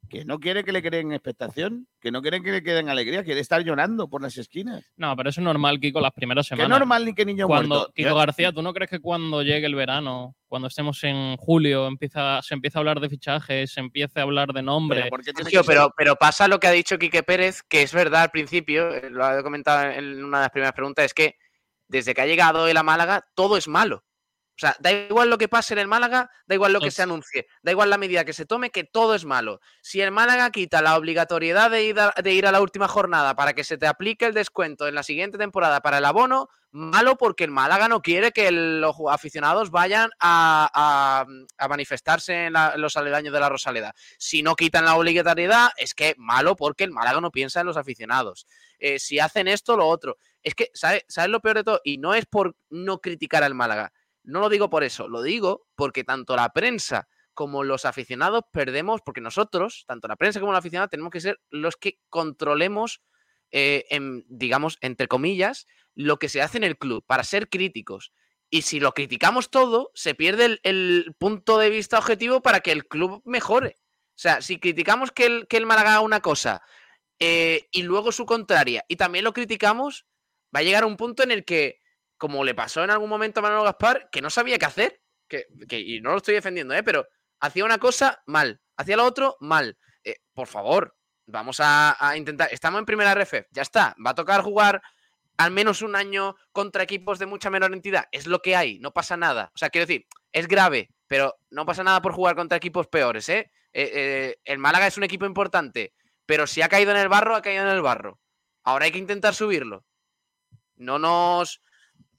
que 0.10 0.26
no 0.26 0.40
quiere 0.40 0.66
que 0.66 0.74
le 0.74 0.82
creen 0.84 1.14
expectación, 1.14 1.88
que 2.02 2.12
no 2.12 2.22
quiere 2.22 2.42
que 2.44 2.52
le 2.52 2.62
queden 2.62 2.90
alegría, 2.90 3.24
quiere 3.24 3.40
estar 3.40 3.64
llorando 3.64 4.10
por 4.10 4.22
las 4.22 4.36
esquinas. 4.38 4.84
No, 4.98 5.16
pero 5.16 5.30
eso 5.30 5.40
es 5.40 5.46
normal, 5.46 5.80
Kiko, 5.80 6.02
las 6.02 6.12
primeras 6.12 6.50
Que 6.50 6.58
semanas. 6.58 6.78
normal 6.80 7.06
ni 7.06 7.14
que 7.14 7.24
niño 7.24 7.48
cuando, 7.48 7.76
muerto. 7.76 7.94
Kiko 7.96 8.14
García, 8.16 8.52
¿tú 8.52 8.62
no 8.62 8.74
crees 8.74 8.90
que 8.90 9.00
cuando 9.00 9.42
llegue 9.42 9.66
el 9.68 9.76
verano, 9.76 10.36
cuando 10.50 10.68
estemos 10.68 11.02
en 11.06 11.38
julio, 11.38 11.88
empieza, 11.88 12.42
se 12.42 12.54
empieza 12.54 12.78
a 12.78 12.82
hablar 12.82 13.00
de 13.00 13.08
fichajes, 13.08 13.72
se 13.72 13.80
empieza 13.80 14.20
a 14.20 14.24
hablar 14.24 14.52
de 14.52 14.62
nombre? 14.62 15.00
Pero 15.04 15.10
¿por 15.12 15.20
qué 15.24 15.32
tiene 15.32 15.44
Sergio, 15.46 15.62
que 15.62 15.68
pero, 15.68 15.94
pero 15.96 16.16
pasa 16.18 16.50
lo 16.50 16.60
que 16.60 16.68
ha 16.68 16.72
dicho 16.72 17.00
Quique 17.00 17.24
Pérez, 17.24 17.64
que 17.64 17.82
es 17.84 17.94
verdad 17.94 18.24
al 18.24 18.32
principio, 18.32 18.94
eh, 18.94 19.10
lo 19.10 19.24
ha 19.24 19.42
comentado 19.42 19.90
en 19.92 20.22
una 20.26 20.40
de 20.40 20.44
las 20.44 20.52
primeras 20.52 20.74
preguntas, 20.74 21.06
es 21.06 21.14
que 21.14 21.36
desde 21.92 22.14
que 22.14 22.22
ha 22.22 22.26
llegado 22.26 22.68
él 22.68 22.78
a 22.78 22.84
Málaga, 22.84 23.28
todo 23.36 23.58
es 23.58 23.68
malo. 23.68 24.06
O 24.58 24.60
sea, 24.62 24.76
da 24.80 24.92
igual 24.92 25.30
lo 25.30 25.38
que 25.40 25.48
pase 25.48 25.74
en 25.74 25.80
el 25.80 25.88
Málaga, 25.88 26.30
da 26.46 26.54
igual 26.56 26.72
lo 26.74 26.80
que 26.80 26.92
se 26.92 27.02
anuncie, 27.02 27.48
da 27.64 27.72
igual 27.72 27.90
la 27.90 27.98
medida 27.98 28.26
que 28.26 28.34
se 28.34 28.46
tome, 28.46 28.70
que 28.70 28.84
todo 28.84 29.16
es 29.16 29.26
malo. 29.26 29.60
Si 29.82 30.02
el 30.02 30.12
Málaga 30.12 30.52
quita 30.52 30.82
la 30.84 30.98
obligatoriedad 30.98 31.72
de 31.72 31.84
ir 31.86 32.00
a, 32.00 32.14
de 32.22 32.34
ir 32.34 32.46
a 32.46 32.52
la 32.52 32.62
última 32.62 32.88
jornada 32.88 33.36
para 33.36 33.54
que 33.54 33.64
se 33.64 33.78
te 33.78 33.88
aplique 33.88 34.26
el 34.26 34.34
descuento 34.36 34.88
en 34.88 34.94
la 34.96 35.02
siguiente 35.04 35.38
temporada 35.40 35.80
para 35.82 35.98
el 35.98 36.06
abono, 36.06 36.48
malo 36.70 37.18
porque 37.18 37.44
el 37.44 37.50
Málaga 37.52 37.88
no 37.88 38.02
quiere 38.02 38.32
que 38.32 38.50
el- 38.50 38.82
los 38.82 38.96
aficionados 39.10 39.72
vayan 39.72 40.12
a, 40.20 40.70
a- 40.74 41.26
a 41.58 41.68
manifestarse 41.68 42.46
en, 42.46 42.54
la- 42.54 42.74
en 42.76 42.82
los 42.82 42.96
aledaños 42.98 43.34
de 43.34 43.40
la 43.40 43.50
Rosaleda. 43.50 43.94
Si 44.20 44.44
no 44.44 44.56
quitan 44.56 44.86
la 44.86 44.96
obligatoriedad, 44.96 45.72
es 45.78 45.94
que 45.96 46.14
malo 46.18 46.56
porque 46.56 46.84
el 46.84 46.92
Málaga 46.92 47.20
no 47.20 47.32
piensa 47.32 47.62
en 47.62 47.66
los 47.68 47.78
aficionados. 47.78 48.46
Eh, 48.78 49.00
si 49.00 49.20
hacen 49.20 49.48
esto, 49.48 49.76
lo 49.76 49.88
otro. 49.88 50.18
Es 50.44 50.56
que, 50.56 50.70
¿sabes 50.74 51.04
¿sabes 51.08 51.30
lo 51.30 51.40
peor 51.40 51.58
de 51.58 51.64
todo? 51.64 51.82
Y 51.84 51.98
no 51.98 52.14
es 52.14 52.26
por 52.26 52.56
no 52.70 53.00
criticar 53.00 53.44
al 53.44 53.56
Málaga. 53.56 53.94
No 54.24 54.40
lo 54.40 54.50
digo 54.50 54.70
por 54.70 54.84
eso, 54.84 55.08
lo 55.08 55.22
digo 55.22 55.68
porque 55.76 56.04
tanto 56.04 56.36
la 56.36 56.50
prensa 56.50 57.08
como 57.34 57.64
los 57.64 57.86
aficionados 57.86 58.44
perdemos, 58.52 59.02
porque 59.02 59.22
nosotros, 59.22 59.86
tanto 59.88 60.08
la 60.08 60.16
prensa 60.16 60.40
como 60.40 60.52
los 60.52 60.60
aficionados, 60.60 60.92
tenemos 60.92 61.12
que 61.12 61.22
ser 61.22 61.40
los 61.50 61.76
que 61.76 62.00
controlemos, 62.10 63.02
eh, 63.52 63.86
digamos, 64.28 64.78
entre 64.82 65.08
comillas, 65.08 65.66
lo 65.96 66.20
que 66.20 66.30
se 66.30 66.42
hace 66.42 66.58
en 66.58 66.64
el 66.64 66.78
club, 66.78 67.04
para 67.06 67.24
ser 67.24 67.50
críticos. 67.50 68.12
Y 68.50 68.64
si 68.64 68.80
lo 68.80 68.94
criticamos 68.94 69.50
todo, 69.50 69.92
se 69.96 70.14
pierde 70.14 70.46
el, 70.46 70.60
el 70.64 71.16
punto 71.18 71.58
de 71.58 71.70
vista 71.70 71.98
objetivo 71.98 72.42
para 72.42 72.60
que 72.60 72.72
el 72.72 72.86
club 72.86 73.22
mejore. 73.26 73.78
O 74.12 74.22
sea, 74.22 74.42
si 74.42 74.60
criticamos 74.60 75.12
que 75.12 75.26
el, 75.26 75.48
que 75.48 75.58
el 75.58 75.66
Málaga 75.66 75.92
haga 75.92 76.02
una 76.02 76.20
cosa 76.20 76.62
eh, 77.18 77.68
y 77.72 77.84
luego 77.84 78.12
su 78.12 78.26
contraria, 78.26 78.84
y 78.88 78.98
también 78.98 79.24
lo 79.24 79.34
criticamos, 79.34 80.06
va 80.56 80.60
a 80.60 80.64
llegar 80.64 80.86
un 80.86 80.98
punto 80.98 81.24
en 81.24 81.32
el 81.32 81.46
que, 81.46 81.82
como 82.18 82.44
le 82.44 82.56
pasó 82.56 82.84
en 82.84 82.90
algún 82.90 83.10
momento 83.10 83.40
a 83.40 83.44
Manolo 83.44 83.64
Gaspar, 83.64 84.10
que 84.12 84.22
no 84.22 84.30
sabía 84.30 84.58
qué 84.58 84.66
hacer, 84.66 85.02
que, 85.28 85.48
y 85.80 86.02
no 86.02 86.12
lo 86.12 86.18
estoy 86.18 86.36
defendiendo, 86.36 86.74
¿eh? 86.74 86.84
pero 86.84 87.08
hacía 87.40 87.66
una 87.66 87.78
cosa 87.78 88.22
mal, 88.26 88.62
hacía 88.76 88.98
lo 88.98 89.06
otro 89.06 89.38
mal. 89.40 89.78
Eh, 90.04 90.18
por 90.34 90.48
favor, 90.48 90.96
vamos 91.26 91.60
a, 91.60 91.96
a 92.00 92.18
intentar. 92.18 92.50
Estamos 92.52 92.80
en 92.80 92.86
primera 92.86 93.14
RF, 93.14 93.46
ya 93.52 93.62
está. 93.62 93.96
Va 94.06 94.12
a 94.12 94.16
tocar 94.16 94.42
jugar 94.42 94.82
al 95.38 95.52
menos 95.52 95.82
un 95.82 95.96
año 95.96 96.36
contra 96.52 96.84
equipos 96.84 97.18
de 97.18 97.26
mucha 97.26 97.50
menor 97.50 97.74
entidad. 97.74 98.06
Es 98.12 98.28
lo 98.28 98.42
que 98.42 98.56
hay, 98.56 98.80
no 98.80 98.92
pasa 98.92 99.18
nada. 99.18 99.52
O 99.56 99.58
sea, 99.58 99.70
quiero 99.70 99.88
decir, 99.88 100.06
es 100.32 100.48
grave, 100.48 100.90
pero 101.08 101.36
no 101.50 101.66
pasa 101.66 101.84
nada 101.84 102.02
por 102.02 102.14
jugar 102.14 102.36
contra 102.36 102.58
equipos 102.58 102.88
peores, 102.88 103.28
¿eh? 103.30 103.52
Eh, 103.74 103.92
eh, 103.94 104.38
el 104.46 104.60
Málaga 104.60 104.88
es 104.88 104.98
un 104.98 105.04
equipo 105.04 105.26
importante, 105.26 105.94
pero 106.26 106.46
si 106.46 106.62
ha 106.62 106.70
caído 106.70 106.92
en 106.92 106.98
el 106.98 107.10
barro, 107.10 107.36
ha 107.36 107.42
caído 107.42 107.64
en 107.64 107.70
el 107.70 107.82
barro. 107.82 108.20
Ahora 108.64 108.86
hay 108.86 108.92
que 108.92 108.98
intentar 109.00 109.34
subirlo. 109.34 109.86
No 110.82 110.98
nos 110.98 111.62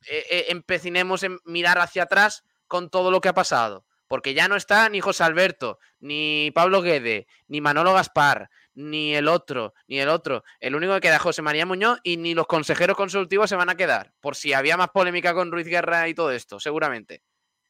eh, 0.08 0.24
eh, 0.30 0.44
empecinemos 0.48 1.22
en 1.24 1.38
mirar 1.44 1.78
hacia 1.78 2.04
atrás 2.04 2.44
con 2.68 2.90
todo 2.90 3.10
lo 3.10 3.20
que 3.20 3.28
ha 3.28 3.34
pasado. 3.34 3.84
Porque 4.06 4.34
ya 4.34 4.46
no 4.46 4.56
está 4.56 4.88
ni 4.88 5.00
José 5.00 5.24
Alberto, 5.24 5.78
ni 5.98 6.50
Pablo 6.54 6.82
Guede, 6.82 7.26
ni 7.48 7.60
Manolo 7.60 7.94
Gaspar, 7.94 8.50
ni 8.74 9.14
el 9.14 9.26
otro, 9.26 9.74
ni 9.88 9.98
el 9.98 10.08
otro. 10.08 10.44
El 10.60 10.74
único 10.74 10.94
que 10.94 11.00
queda 11.00 11.16
es 11.16 11.22
José 11.22 11.42
María 11.42 11.66
Muñoz 11.66 11.98
y 12.02 12.18
ni 12.18 12.34
los 12.34 12.46
consejeros 12.46 12.96
consultivos 12.96 13.48
se 13.48 13.56
van 13.56 13.70
a 13.70 13.74
quedar. 13.74 14.12
Por 14.20 14.36
si 14.36 14.52
había 14.52 14.76
más 14.76 14.90
polémica 14.90 15.34
con 15.34 15.50
Ruiz 15.50 15.66
Guerra 15.66 16.08
y 16.08 16.14
todo 16.14 16.30
esto, 16.30 16.60
seguramente. 16.60 17.22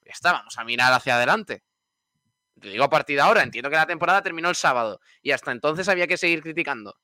Ya 0.05 0.12
está, 0.12 0.32
vamos 0.32 0.59
a 0.59 0.64
mirar 0.64 0.93
hacia 0.93 1.16
adelante. 1.16 1.62
Te 2.60 2.69
digo 2.69 2.85
a 2.85 2.90
partir 2.90 3.16
de 3.16 3.23
ahora, 3.23 3.43
entiendo 3.43 3.70
que 3.70 3.77
la 3.77 3.86
temporada 3.86 4.23
terminó 4.23 4.48
el 4.48 4.56
sábado 4.56 5.01
y 5.23 5.31
hasta 5.31 5.52
entonces 5.52 5.89
había 5.89 6.06
que 6.06 6.16
seguir 6.16 6.43
criticando. 6.43 6.98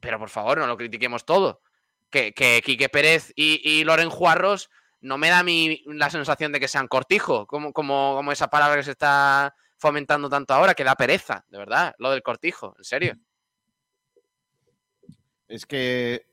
Pero 0.00 0.18
por 0.18 0.28
favor, 0.28 0.58
no 0.58 0.66
lo 0.66 0.76
critiquemos 0.76 1.24
todo. 1.24 1.60
Que, 2.10 2.32
que 2.32 2.62
Quique 2.64 2.88
Pérez 2.88 3.32
y, 3.36 3.60
y 3.62 3.84
Loren 3.84 4.08
Juarros 4.08 4.70
no 5.00 5.18
me 5.18 5.28
da 5.28 5.40
a 5.40 5.44
mí 5.44 5.82
la 5.86 6.10
sensación 6.10 6.52
de 6.52 6.60
que 6.60 6.68
sean 6.68 6.88
cortijo, 6.88 7.46
como, 7.46 7.72
como, 7.72 8.14
como 8.16 8.32
esa 8.32 8.48
palabra 8.48 8.76
que 8.76 8.84
se 8.84 8.92
está 8.92 9.54
fomentando 9.76 10.28
tanto 10.28 10.54
ahora, 10.54 10.74
que 10.74 10.84
da 10.84 10.96
pereza, 10.96 11.44
de 11.48 11.58
verdad, 11.58 11.94
lo 11.98 12.10
del 12.10 12.22
cortijo, 12.22 12.74
en 12.78 12.84
serio. 12.84 13.14
Es 15.46 15.66
que 15.66 16.26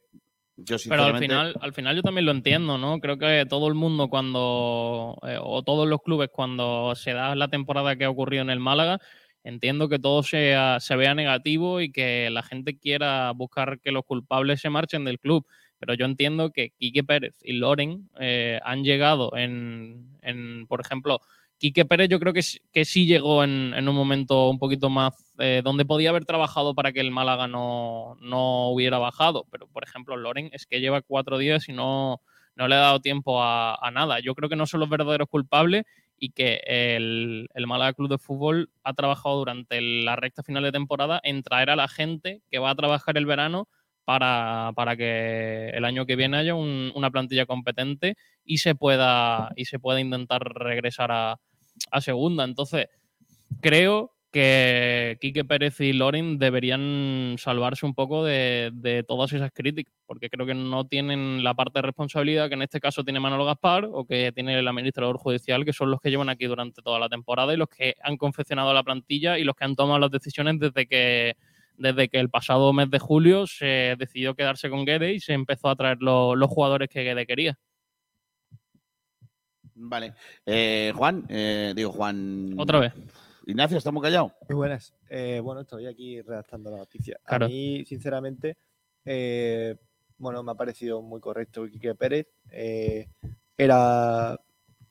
yo 0.58 0.78
Pero 0.90 1.04
al 1.04 1.20
sinceramente... 1.20 1.26
final, 1.26 1.56
al 1.62 1.74
final 1.74 1.96
yo 1.96 2.02
también 2.02 2.26
lo 2.26 2.32
entiendo, 2.32 2.78
¿no? 2.78 3.00
Creo 3.00 3.18
que 3.18 3.46
todo 3.48 3.68
el 3.68 3.76
mundo 3.76 4.08
cuando, 4.08 5.18
eh, 5.28 5.38
o 5.40 5.62
todos 5.64 5.88
los 5.88 6.02
clubes 6.02 6.30
cuando 6.32 6.96
se 6.96 7.14
da 7.14 7.36
la 7.36 7.50
temporada 7.50 7.96
que 7.96 8.06
ha 8.06 8.10
ocurrido 8.10 8.42
en 8.42 8.50
el 8.50 8.60
Málaga, 8.60 9.00
entiendo 9.44 9.90
que 9.90 10.00
todo 10.00 10.24
sea, 10.24 10.80
se 10.80 10.96
vea 10.96 11.14
negativo 11.14 11.82
y 11.82 11.92
que 11.92 12.30
la 12.32 12.42
gente 12.42 12.80
quiera 12.80 13.32
buscar 13.32 13.80
que 13.80 13.92
los 13.92 14.06
culpables 14.06 14.60
se 14.60 14.72
marchen 14.72 15.06
del 15.06 15.20
club. 15.20 15.46
Pero 15.80 15.94
yo 15.94 16.06
entiendo 16.06 16.52
que 16.52 16.72
Quique 16.72 17.04
Pérez 17.04 17.36
y 17.44 17.54
Loren 17.54 18.10
eh, 18.20 18.60
han 18.64 18.84
llegado 18.84 19.36
en, 19.36 20.18
en, 20.22 20.68
por 20.68 20.82
ejemplo, 20.82 21.20
Quique 21.58 21.86
Pérez 21.86 22.10
yo 22.10 22.20
creo 22.20 22.34
que, 22.34 22.42
que 22.72 22.86
sí 22.86 23.06
llegó 23.06 23.44
en, 23.44 23.74
en 23.74 23.88
un 23.88 23.96
momento 23.96 24.50
un 24.50 24.60
poquito 24.60 24.90
más 24.90 25.14
eh, 25.40 25.62
donde 25.64 25.86
podía 25.86 26.10
haber 26.10 26.26
trabajado 26.26 26.76
para 26.76 26.92
que 26.92 27.00
el 27.00 27.12
Málaga 27.12 27.48
no, 27.48 28.18
no 28.22 28.70
hubiera 28.70 28.98
bajado. 28.98 29.46
Pero, 29.52 29.68
por 29.68 29.84
ejemplo, 29.84 30.18
Loren 30.18 30.50
es 30.54 30.66
que 30.66 30.82
lleva 30.82 31.02
cuatro 31.02 31.38
días 31.38 31.70
y 31.70 31.74
no, 31.74 32.22
no 32.56 32.68
le 32.68 32.76
ha 32.76 32.80
dado 32.80 33.00
tiempo 33.00 33.42
a, 33.42 33.76
a 33.76 33.92
nada. 33.92 34.20
Yo 34.20 34.36
creo 34.36 34.50
que 34.50 34.56
no 34.56 34.66
son 34.66 34.82
los 34.82 34.90
verdaderos 34.90 35.30
culpables 35.30 35.84
y 36.18 36.32
que 36.32 36.62
el, 36.66 37.50
el 37.54 37.68
Málaga 37.68 37.94
Club 37.94 38.10
de 38.10 38.18
Fútbol 38.18 38.70
ha 38.84 38.94
trabajado 38.94 39.38
durante 39.38 39.82
la 39.82 40.16
recta 40.16 40.44
final 40.44 40.64
de 40.64 40.72
temporada 40.72 41.20
en 41.24 41.44
traer 41.44 41.70
a 41.70 41.76
la 41.76 41.88
gente 41.88 42.42
que 42.50 42.60
va 42.60 42.70
a 42.70 42.76
trabajar 42.76 43.18
el 43.18 43.26
verano 43.26 43.68
para, 44.06 44.72
para 44.76 44.96
que 44.96 45.70
el 45.74 45.84
año 45.86 46.06
que 46.06 46.16
viene 46.16 46.38
haya 46.38 46.56
un- 46.56 46.92
una 46.96 47.12
plantilla 47.12 47.46
competente 47.46 48.16
y 48.46 48.60
se 48.60 48.76
pueda, 48.76 49.52
y 49.56 49.66
se 49.66 49.80
pueda 49.80 50.00
intentar 50.00 50.42
regresar 50.44 51.12
a, 51.12 51.40
a 51.92 52.02
segunda. 52.02 52.44
Entonces, 52.46 52.88
creo 53.62 54.12
que 54.32 55.18
Quique 55.22 55.46
Pérez 55.46 55.80
y 55.80 55.94
Loren 55.94 56.38
deberían 56.38 57.36
salvarse 57.38 57.86
un 57.86 57.96
poco 57.96 58.26
de, 58.26 58.70
de 58.74 59.02
todas 59.04 59.32
esas 59.32 59.50
críticas, 59.54 59.94
porque 60.06 60.30
creo 60.30 60.46
que 60.46 60.54
no 60.54 60.86
tienen 60.88 61.42
la 61.42 61.54
parte 61.54 61.78
de 61.80 61.84
responsabilidad 61.84 62.50
que 62.50 62.56
en 62.56 62.62
este 62.62 62.82
caso 62.82 63.06
tiene 63.06 63.22
Manolo 63.22 63.46
Gaspar 63.46 63.88
o 63.90 64.04
que 64.06 64.34
tiene 64.34 64.60
el 64.60 64.68
administrador 64.68 65.18
judicial, 65.18 65.64
que 65.64 65.72
son 65.72 65.90
los 65.90 66.02
que 66.02 66.10
llevan 66.10 66.28
aquí 66.28 66.48
durante 66.48 66.82
toda 66.82 67.00
la 67.00 67.08
temporada 67.08 67.54
y 67.54 67.58
los 67.58 67.70
que 67.70 67.96
han 68.04 68.18
confeccionado 68.18 68.74
la 68.74 68.84
plantilla 68.84 69.40
y 69.40 69.46
los 69.46 69.56
que 69.56 69.64
han 69.64 69.76
tomado 69.78 70.00
las 70.00 70.12
decisiones 70.12 70.60
desde 70.60 70.86
que, 70.86 71.38
desde 71.78 72.10
que 72.10 72.20
el 72.20 72.30
pasado 72.30 72.72
mes 72.74 72.90
de 72.90 73.00
julio 73.00 73.48
se 73.48 73.96
decidió 73.98 74.36
quedarse 74.36 74.70
con 74.70 74.86
Guede 74.86 75.14
y 75.14 75.20
se 75.20 75.34
empezó 75.34 75.70
a 75.70 75.76
traer 75.76 75.98
lo- 76.00 76.36
los 76.36 76.50
jugadores 76.50 76.90
que 76.90 77.04
Guede 77.04 77.26
quería. 77.26 77.58
Vale. 79.76 80.14
Eh, 80.46 80.94
Juan, 80.96 81.26
eh, 81.30 81.74
digo 81.76 81.92
Juan. 81.92 82.56
Otra 82.58 82.80
vez. 82.80 82.94
Ignacio, 83.46 83.78
estamos 83.78 84.02
callados. 84.02 84.32
Muy 84.50 84.56
buenas. 84.56 84.94
Eh, 85.10 85.40
bueno, 85.44 85.62
estoy 85.62 85.86
aquí 85.86 86.22
redactando 86.22 86.72
la 86.72 86.78
noticia. 86.78 87.20
Claro. 87.26 87.46
A 87.46 87.50
mí, 87.50 87.84
sinceramente, 87.86 88.58
eh, 89.04 89.76
bueno, 90.18 90.42
me 90.44 90.52
ha 90.52 90.56
parecido 90.56 91.02
muy 91.02 91.20
correcto 91.20 91.68
Quique 91.68 91.94
Pérez. 91.94 92.28
Eh, 92.52 93.08
era, 93.58 94.40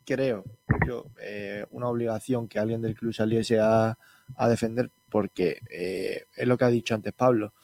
creo 0.05 0.45
yo, 0.87 1.07
eh, 1.21 1.65
una 1.71 1.89
obligación 1.89 2.47
que 2.47 2.59
alguien 2.59 2.83
del 2.83 2.95
club 2.95 3.13
saliese 3.15 3.59
a, 3.59 3.99
a 4.37 4.49
defender, 4.49 4.91
porque 5.15 5.61
eh, 5.71 6.25
es 6.35 6.49
lo 6.49 6.59
que 6.59 6.65
ha 6.65 6.71
dicho 6.71 6.93
antes 6.93 7.13
Pablo 7.13 7.55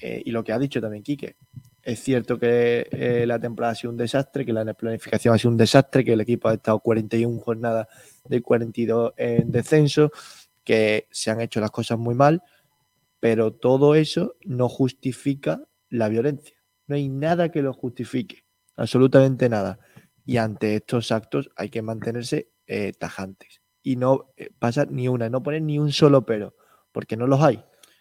eh, 0.00 0.22
y 0.24 0.30
lo 0.30 0.42
que 0.42 0.52
ha 0.52 0.58
dicho 0.58 0.80
también 0.80 1.02
Quique. 1.02 1.36
Es 1.82 2.02
cierto 2.02 2.38
que 2.38 2.88
eh, 2.90 3.26
la 3.26 3.38
temporada 3.38 3.72
ha 3.72 3.74
sido 3.74 3.90
un 3.90 3.98
desastre, 3.98 4.46
que 4.46 4.52
la 4.54 4.72
planificación 4.72 5.34
ha 5.34 5.36
sido 5.36 5.50
un 5.50 5.58
desastre, 5.58 6.06
que 6.06 6.14
el 6.14 6.22
equipo 6.22 6.48
ha 6.48 6.54
estado 6.54 6.80
41 6.80 7.38
jornadas 7.40 7.86
de 8.24 8.40
42 8.40 9.12
en 9.18 9.52
descenso, 9.52 10.10
que 10.64 11.06
se 11.10 11.30
han 11.30 11.42
hecho 11.42 11.60
las 11.60 11.70
cosas 11.70 11.98
muy 11.98 12.14
mal, 12.14 12.42
pero 13.20 13.52
todo 13.52 13.94
eso 13.94 14.36
no 14.46 14.70
justifica 14.70 15.60
la 15.90 16.08
violencia. 16.08 16.56
No 16.86 16.96
hay 16.96 17.10
nada 17.10 17.50
que 17.50 17.60
lo 17.60 17.74
justifique, 17.74 18.46
absolutamente 18.74 19.50
nada. 19.50 19.80
Y 20.24 20.38
ante 20.38 20.76
estos 20.76 21.12
actos 21.12 21.50
hay 21.56 21.68
que 21.68 21.82
mantenerse 21.82 22.48
tajantes 22.98 23.60
y 23.82 23.96
no 23.96 24.30
pasar 24.58 24.90
ni 24.90 25.08
una, 25.08 25.28
no 25.28 25.42
poner 25.42 25.60
ni 25.60 25.78
un 25.78 25.92
solo 25.92 26.24
pero, 26.24 26.54
porque 26.96 27.14
no 27.14 27.26
los 27.26 27.42
hay. 27.42 27.56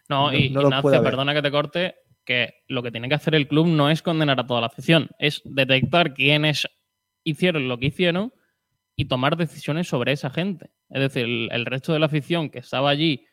No, 0.08 0.32
No- 0.32 0.38
y 0.38 0.50
no 0.50 0.62
puede 0.62 0.68
Ignacio, 0.78 1.04
perdona 1.04 1.34
que 1.34 1.42
te 1.42 1.52
corte, 1.52 1.96
que 2.24 2.54
lo 2.70 2.82
que 2.82 2.92
tiene 2.92 3.10
que 3.10 3.16
hacer 3.16 3.36
el 3.36 3.46
club 3.50 3.68
no 3.68 3.90
es 3.90 4.02
condenar 4.02 4.40
a 4.40 4.48
toda 4.48 4.62
la 4.62 4.68
afición, 4.68 5.10
es 5.20 5.42
detectar 5.44 6.14
quiénes 6.14 6.66
hicieron 7.26 7.68
lo 7.68 7.78
que 7.78 7.88
hicieron 7.88 8.32
y 8.96 9.06
tomar 9.06 9.36
decisiones 9.36 9.90
sobre 9.90 10.14
esa 10.14 10.30
gente. 10.30 10.70
Es 10.90 11.02
decir, 11.02 11.26
el, 11.26 11.50
el 11.52 11.66
resto 11.66 11.92
de 11.92 12.00
la 12.00 12.06
afición 12.06 12.50
que 12.50 12.60
estaba 12.60 12.90
allí, 12.90 13.26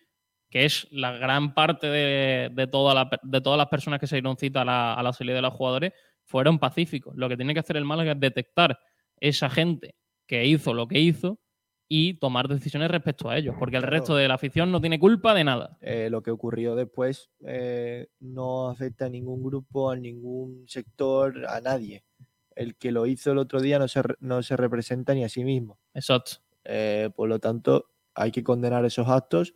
que 0.50 0.64
es 0.64 0.88
la 0.90 1.12
gran 1.12 1.54
parte 1.54 1.86
de, 1.86 2.50
de 2.52 2.66
toda 2.66 2.92
la- 2.92 3.08
de 3.22 3.40
todas 3.40 3.56
las 3.58 3.68
personas 3.68 4.00
que 4.00 4.08
se 4.08 4.16
dieron 4.16 4.36
cita 4.36 4.62
a 4.62 4.64
la, 4.64 4.94
a 4.94 5.02
la 5.04 5.12
salida 5.12 5.36
de 5.36 5.42
los 5.42 5.54
jugadores, 5.54 5.92
fueron 6.24 6.58
pacíficos. 6.58 7.14
Lo 7.16 7.28
que 7.28 7.36
tiene 7.36 7.54
que 7.54 7.60
hacer 7.60 7.76
el 7.76 7.84
Málaga 7.84 8.12
es 8.12 8.20
detectar 8.20 8.78
esa 9.20 9.48
gente 9.48 9.94
que 10.26 10.44
hizo 10.46 10.74
lo 10.74 10.88
que 10.88 10.98
hizo 10.98 11.38
y 11.94 12.14
tomar 12.14 12.48
decisiones 12.48 12.90
respecto 12.90 13.28
a 13.28 13.36
ellos, 13.36 13.54
porque 13.58 13.76
el 13.76 13.82
Claro. 13.82 13.96
resto 13.98 14.16
de 14.16 14.26
la 14.26 14.34
afición 14.34 14.72
no 14.72 14.80
tiene 14.80 14.98
culpa 14.98 15.34
de 15.34 15.44
nada. 15.44 15.76
Eh, 15.82 16.08
lo 16.10 16.22
que 16.22 16.30
ocurrió 16.30 16.74
después 16.74 17.28
eh, 17.46 18.08
no 18.20 18.70
afecta 18.70 19.04
a 19.04 19.08
ningún 19.10 19.42
grupo, 19.42 19.90
a 19.90 19.96
ningún 19.96 20.64
sector, 20.68 21.44
a 21.46 21.60
nadie. 21.60 22.02
El 22.56 22.76
que 22.76 22.92
lo 22.92 23.04
hizo 23.04 23.32
el 23.32 23.38
otro 23.38 23.60
día 23.60 23.78
no 23.78 23.88
se, 23.88 24.00
no 24.20 24.42
se 24.42 24.56
representa 24.56 25.12
ni 25.12 25.22
a 25.24 25.28
sí 25.28 25.44
mismo. 25.44 25.78
Exacto. 25.92 26.36
Eh, 26.64 27.10
por 27.14 27.28
lo 27.28 27.38
tanto, 27.38 27.90
hay 28.14 28.30
que 28.30 28.42
condenar 28.42 28.84
esos 28.86 29.08
actos, 29.08 29.54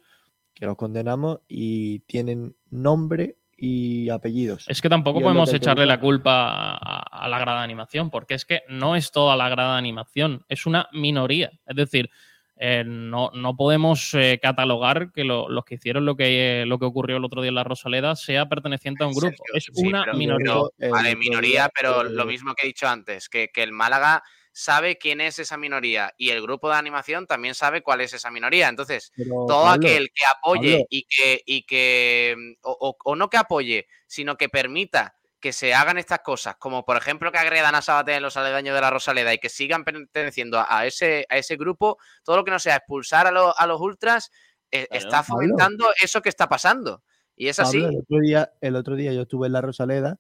que 0.53 0.67
los 0.67 0.77
condenamos 0.77 1.41
y 1.49 2.01
tienen 2.01 2.55
nombre 2.71 3.39
y 3.57 4.11
apellidos. 4.11 4.67
Es 4.69 4.83
que 4.83 4.89
tampoco 4.89 5.21
podemos 5.21 5.53
echarle 5.53 5.87
la 5.87 5.99
culpa 6.01 6.77
a, 6.77 7.25
a 7.25 7.29
la 7.29 7.39
grada 7.39 7.59
de 7.61 7.65
animación, 7.65 8.11
porque 8.11 8.35
es 8.35 8.45
que 8.45 8.63
no 8.69 8.97
es 8.97 9.11
toda 9.13 9.35
la 9.37 9.49
grada 9.49 9.73
de 9.73 9.79
animación, 9.79 10.45
es 10.49 10.67
una 10.67 10.89
minoría. 10.93 11.53
Es 11.67 11.77
decir, 11.77 12.11
eh, 12.59 12.85
no, 12.87 13.31
no 13.35 13.55
podemos 13.57 14.15
eh, 14.15 14.39
catalogar 14.43 15.13
que 15.13 15.25
lo- 15.25 15.49
los 15.51 15.65
que 15.65 15.75
hicieron 15.77 16.07
lo 16.07 16.17
que, 16.17 16.65
lo 16.67 16.79
que 16.79 16.87
ocurrió 16.87 17.19
el 17.19 17.25
otro 17.25 17.43
día 17.43 17.51
en 17.51 17.55
la 17.55 17.65
Rosaleda 17.65 18.17
sea 18.17 18.47
perteneciente 18.49 19.05
a 19.05 19.07
un 19.09 19.13
grupo. 19.15 19.37
Sergio, 19.53 19.55
es 19.55 19.65
sí, 19.75 19.87
una 19.87 20.05
pero- 20.05 20.17
minoría. 20.17 20.55
vale, 20.91 21.17
minoría, 21.17 21.71
pero 21.75 22.03
lo 22.05 22.25
mismo 22.25 22.55
que 22.55 22.65
he 22.65 22.69
dicho 22.69 22.89
antes, 22.89 23.29
que, 23.29 23.49
que 23.49 23.63
el 23.63 23.73
Málaga 23.73 24.23
sabe 24.59 24.97
quién 24.97 25.21
es 25.21 25.39
esa 25.39 25.59
minoría 25.59 26.15
y 26.17 26.31
el 26.31 26.41
grupo 26.41 26.71
de 26.71 26.77
animación 26.77 27.27
también 27.27 27.55
sabe 27.55 27.83
cuál 27.83 28.01
es 28.01 28.15
esa 28.15 28.31
minoría. 28.31 28.69
Entonces, 28.69 29.13
pero, 29.15 29.45
todo 29.47 29.65
Pablo, 29.67 29.87
aquel 29.87 30.09
que 30.15 30.25
apoye 30.25 30.71
Pablo. 30.73 30.87
y 30.89 31.03
que, 31.05 31.43
y 31.45 31.63
que 31.67 32.35
mm, 32.39 32.53
o, 32.63 32.77
o- 32.81 32.97
o 33.05 33.17
no 33.17 33.29
que 33.29 33.37
apoye, 33.37 33.87
sino 34.07 34.39
que 34.39 34.49
permita 34.49 35.15
que 35.41 35.53
se 35.53 35.75
hagan 35.75 35.99
estas 35.99 36.21
cosas, 36.21 36.57
como 36.57 36.87
por 36.87 36.97
ejemplo 36.97 37.31
que 37.31 37.37
agredan 37.37 37.75
a 37.75 37.83
Sabater 37.83 38.15
en 38.17 38.23
los 38.23 38.39
aledaños 38.39 38.75
de 38.75 38.81
la 38.81 38.89
Rosaleda 38.91 39.35
y 39.35 39.39
que 39.39 39.51
sigan 39.51 39.85
perteneciendo 39.85 40.59
a, 40.59 40.79
a 40.79 40.87
ese, 40.87 41.27
a 41.29 41.37
ese 41.37 41.57
grupo, 41.57 41.99
todo 42.25 42.37
lo 42.37 42.45
que 42.45 42.51
no 42.51 42.59
sea 42.59 42.77
expulsar 42.77 43.27
a, 43.27 43.31
los- 43.31 43.55
a 43.59 43.67
los 43.67 43.79
ultras, 43.79 44.31
eh, 44.71 44.87
Claro. 44.89 45.05
está 45.05 45.23
Pablo. 45.23 45.35
fomentando 45.35 45.85
eso 46.03 46.23
que 46.23 46.31
está 46.31 46.49
pasando. 46.49 47.03
Y 47.37 47.49
es 47.49 47.59
así. 47.61 47.83
Pablo, 47.83 47.91
el, 47.91 47.99
otro 48.03 48.21
día, 48.21 48.53
el 48.63 48.77
otro 48.77 48.97
día 48.97 49.13
yo 49.13 49.21
estuve 49.23 49.49
en 49.49 49.53
la 49.53 49.61
Rosaleda 49.61 50.17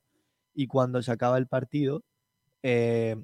y 0.55 0.67
cuando 0.67 1.01
se 1.03 1.11
acaba 1.11 1.39
el 1.39 1.47
partido, 1.49 2.05
eh, 2.63 3.17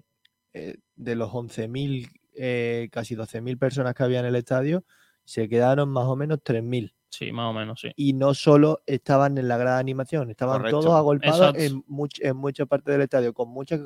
eh, 0.55 0.77
de 1.03 1.15
los 1.17 1.31
11.000, 1.33 2.09
eh, 2.35 2.89
casi 2.93 3.15
12.000 3.15 3.59
personas 3.59 3.95
que 3.95 4.03
había 4.03 4.21
en 4.21 4.27
el 4.27 4.37
estadio, 4.37 4.85
se 5.25 5.49
quedaron 5.49 5.89
más 5.91 6.07
o 6.07 6.17
menos 6.17 6.41
3.000. 6.43 6.95
Sí, 7.09 7.31
más 7.31 7.51
o 7.51 7.53
menos, 7.53 7.79
sí. 7.81 7.93
Y 7.95 8.15
no 8.15 8.33
solo 8.33 8.83
estaban 8.87 9.37
en 9.37 9.47
la 9.47 9.59
grada 9.59 9.77
de 9.77 9.81
animación, 9.83 10.31
estaban 10.31 10.59
Correcto. 10.61 10.81
todos 10.81 10.95
agolpados 10.97 11.55
en, 11.57 11.83
much- 11.85 12.21
en 12.23 12.37
muchas 12.37 12.67
partes 12.67 12.93
del 12.95 13.03
estadio, 13.03 13.35
con 13.35 13.51
muchas, 13.51 13.81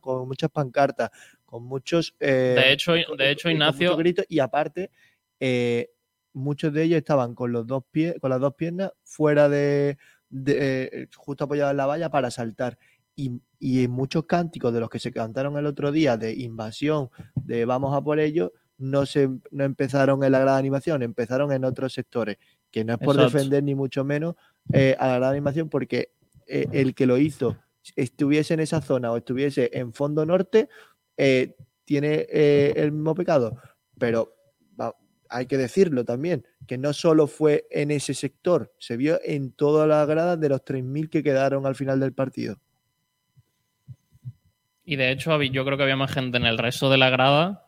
con 0.00 0.26
muchas 0.26 0.50
pancartas, 0.50 1.10
con 1.44 1.64
muchos... 1.64 2.14
eh, 2.20 2.54
De 2.56 2.72
hecho, 2.72 2.92
de 2.94 3.30
hecho 3.30 3.50
Ignacio, 3.50 3.96
gritos, 3.96 4.24
y 4.30 4.38
aparte, 4.38 4.90
eh, 5.38 5.90
muchos 6.32 6.72
de 6.72 6.84
ellos 6.84 6.96
estaban 6.98 7.34
con 7.34 7.52
los 7.52 7.66
dos 7.66 7.84
pies, 7.90 8.14
con 8.20 8.30
las 8.30 8.40
dos 8.40 8.54
piernas 8.54 8.92
fuera 9.02 9.48
de, 9.50 9.98
de, 10.30 10.88
eh, 10.92 11.08
justo 11.14 11.44
apoyados 11.44 11.72
en 11.72 11.76
la 11.76 11.86
valla 11.86 12.08
para 12.10 12.30
saltar. 12.30 12.78
Y, 13.20 13.40
y 13.58 13.84
en 13.84 13.90
muchos 13.90 14.24
cánticos 14.24 14.72
de 14.72 14.80
los 14.80 14.88
que 14.88 14.98
se 14.98 15.12
cantaron 15.12 15.56
el 15.58 15.66
otro 15.66 15.92
día 15.92 16.16
de 16.16 16.32
invasión, 16.32 17.10
de 17.34 17.66
vamos 17.66 17.94
a 17.94 18.00
por 18.00 18.18
ellos, 18.18 18.50
no 18.78 19.04
se 19.04 19.28
no 19.50 19.64
empezaron 19.64 20.24
en 20.24 20.32
la 20.32 20.38
grada 20.38 20.56
de 20.56 20.60
animación, 20.60 21.02
empezaron 21.02 21.52
en 21.52 21.64
otros 21.66 21.92
sectores, 21.92 22.38
que 22.70 22.82
no 22.84 22.94
es 22.94 22.98
por 22.98 23.16
Exacto. 23.16 23.36
defender 23.36 23.62
ni 23.62 23.74
mucho 23.74 24.04
menos 24.04 24.36
eh, 24.72 24.96
a 24.98 25.06
la 25.08 25.16
grada 25.16 25.32
de 25.32 25.38
animación, 25.38 25.68
porque 25.68 26.12
eh, 26.46 26.66
el 26.72 26.94
que 26.94 27.04
lo 27.06 27.18
hizo 27.18 27.58
estuviese 27.94 28.54
en 28.54 28.60
esa 28.60 28.80
zona 28.80 29.12
o 29.12 29.18
estuviese 29.18 29.68
en 29.74 29.92
fondo 29.92 30.24
norte, 30.24 30.68
eh, 31.16 31.56
tiene 31.84 32.26
el 32.30 32.92
mismo 32.92 33.14
pecado. 33.14 33.56
Pero 33.98 34.34
va- 34.80 34.96
hay 35.28 35.44
que 35.46 35.58
decirlo 35.58 36.04
también, 36.06 36.46
que 36.66 36.78
no 36.78 36.92
solo 36.94 37.26
fue 37.26 37.66
en 37.70 37.90
ese 37.90 38.14
sector, 38.14 38.72
se 38.78 38.96
vio 38.96 39.18
en 39.24 39.52
todas 39.52 39.86
las 39.86 40.08
gradas 40.08 40.40
de 40.40 40.48
los 40.48 40.64
3.000 40.64 41.10
que 41.10 41.22
quedaron 41.22 41.66
al 41.66 41.74
final 41.74 42.00
del 42.00 42.12
partido. 42.14 42.56
Y 44.90 44.96
de 44.96 45.12
hecho 45.12 45.40
yo 45.40 45.64
creo 45.64 45.76
que 45.76 45.84
había 45.84 45.94
más 45.94 46.10
gente 46.10 46.36
en 46.36 46.46
el 46.46 46.58
resto 46.58 46.90
de 46.90 46.98
la 46.98 47.10
grada 47.10 47.64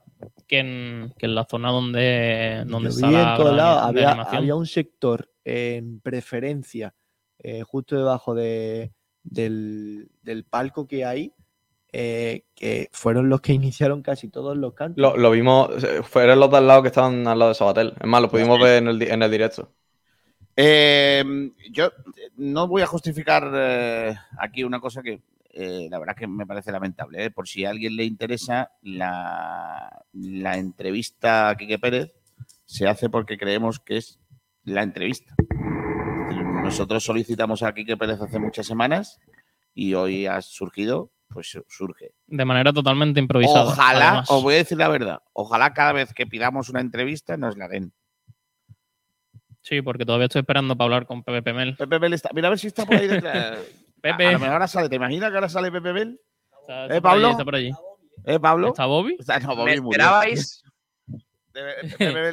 que 0.48 0.58
en, 0.58 1.14
que 1.16 1.26
en 1.26 1.36
la 1.36 1.44
zona 1.44 1.70
donde, 1.70 2.64
donde 2.66 2.90
Yo 2.90 3.10
la 3.12 3.30
en 3.30 3.36
todos 3.36 3.56
lados, 3.56 3.94
de 3.94 4.04
había, 4.04 4.22
había 4.22 4.56
un 4.56 4.66
sector 4.66 5.30
en 5.44 6.00
preferencia, 6.00 6.96
eh, 7.38 7.62
justo 7.62 7.96
debajo 7.96 8.34
de, 8.34 8.92
del, 9.22 10.10
del 10.20 10.42
palco 10.42 10.88
que 10.88 11.04
hay, 11.04 11.32
eh, 11.92 12.46
que 12.56 12.88
fueron 12.90 13.28
los 13.28 13.40
que 13.40 13.52
iniciaron 13.62 14.02
casi 14.02 14.28
todos 14.28 14.56
los 14.56 14.74
cantos. 14.74 15.00
Lo, 15.00 15.16
lo 15.16 15.30
vimos, 15.30 15.70
eh, 15.84 16.02
fueron 16.02 16.40
los 16.40 16.50
de 16.50 16.56
al 16.56 16.66
lado 16.66 16.82
que 16.82 16.88
estaban 16.88 17.24
al 17.28 17.38
lado 17.38 17.50
de 17.50 17.54
Sabatel. 17.54 17.94
Es 18.00 18.06
más, 18.08 18.20
lo 18.20 18.30
pudimos 18.30 18.58
ver 18.58 18.82
en 18.82 18.88
el, 18.88 19.00
en 19.00 19.22
el 19.22 19.30
directo. 19.30 19.70
Eh, 20.56 21.22
yo 21.70 21.92
no 22.36 22.66
voy 22.66 22.82
a 22.82 22.86
justificar 22.86 23.48
eh, 23.54 24.16
aquí 24.38 24.64
una 24.64 24.80
cosa 24.80 25.02
que 25.02 25.22
eh, 25.52 25.88
la 25.90 25.98
verdad 25.98 26.16
que 26.16 26.26
me 26.26 26.46
parece 26.46 26.72
lamentable. 26.72 27.24
¿eh? 27.24 27.30
Por 27.30 27.46
si 27.46 27.64
a 27.64 27.70
alguien 27.70 27.96
le 27.96 28.04
interesa, 28.04 28.72
la, 28.80 30.04
la 30.12 30.56
entrevista 30.56 31.50
a 31.50 31.56
Quique 31.56 31.78
Pérez 31.78 32.14
se 32.64 32.88
hace 32.88 33.10
porque 33.10 33.36
creemos 33.36 33.78
que 33.80 33.98
es 33.98 34.20
la 34.64 34.82
entrevista. 34.82 35.34
Nosotros 36.62 37.04
solicitamos 37.04 37.62
a 37.62 37.74
Quique 37.74 37.96
Pérez 37.96 38.20
hace 38.20 38.38
muchas 38.38 38.66
semanas 38.66 39.20
y 39.74 39.94
hoy 39.94 40.26
ha 40.26 40.40
surgido, 40.40 41.12
pues 41.28 41.58
surge. 41.68 42.12
De 42.26 42.44
manera 42.44 42.72
totalmente 42.72 43.20
improvisada. 43.20 43.64
Ojalá, 43.64 44.08
además. 44.08 44.30
os 44.30 44.42
voy 44.42 44.54
a 44.54 44.58
decir 44.58 44.78
la 44.78 44.88
verdad, 44.88 45.22
ojalá 45.32 45.74
cada 45.74 45.92
vez 45.92 46.14
que 46.14 46.26
pidamos 46.26 46.68
una 46.68 46.80
entrevista 46.80 47.36
nos 47.36 47.56
la 47.56 47.68
den. 47.68 47.92
Sí, 49.60 49.80
porque 49.80 50.04
todavía 50.04 50.26
estoy 50.26 50.40
esperando 50.40 50.76
para 50.76 50.86
hablar 50.86 51.06
con 51.06 51.22
Pepe 51.22 51.52
Mel. 51.52 51.76
Pepe 51.76 51.98
Bel 51.98 52.14
está, 52.14 52.30
mira 52.34 52.48
a 52.48 52.50
ver 52.50 52.58
si 52.58 52.66
está 52.66 52.84
por 52.84 52.96
ahí 52.96 53.06
detrás. 53.06 53.58
Pepe. 54.02 54.26
A, 54.26 54.28
a 54.28 54.32
lo 54.32 54.38
mejor 54.40 54.52
ahora 54.54 54.68
sale, 54.68 54.88
¿te 54.90 54.96
imaginas 54.96 55.30
que 55.30 55.36
ahora 55.36 55.48
sale 55.48 55.72
Pepe 55.72 55.92
Bel? 55.92 56.20
Está- 56.60 56.84
¿Eh, 56.84 56.96
está 56.96 57.00
por 57.00 57.10
allí, 57.10 57.22
Pablo? 57.22 57.30
está 57.30 57.44
por 57.44 57.54
allí. 57.54 57.72
¿Eh, 58.24 58.38
Pablo? 58.40 58.68
¿Está 58.68 58.86
Bobby? 58.86 59.16
Está- 59.18 59.38
no, 59.40 59.48
¿Me 59.48 59.54
Bobby 59.54 59.80
murió. 59.80 59.90
esperabais? 60.02 60.62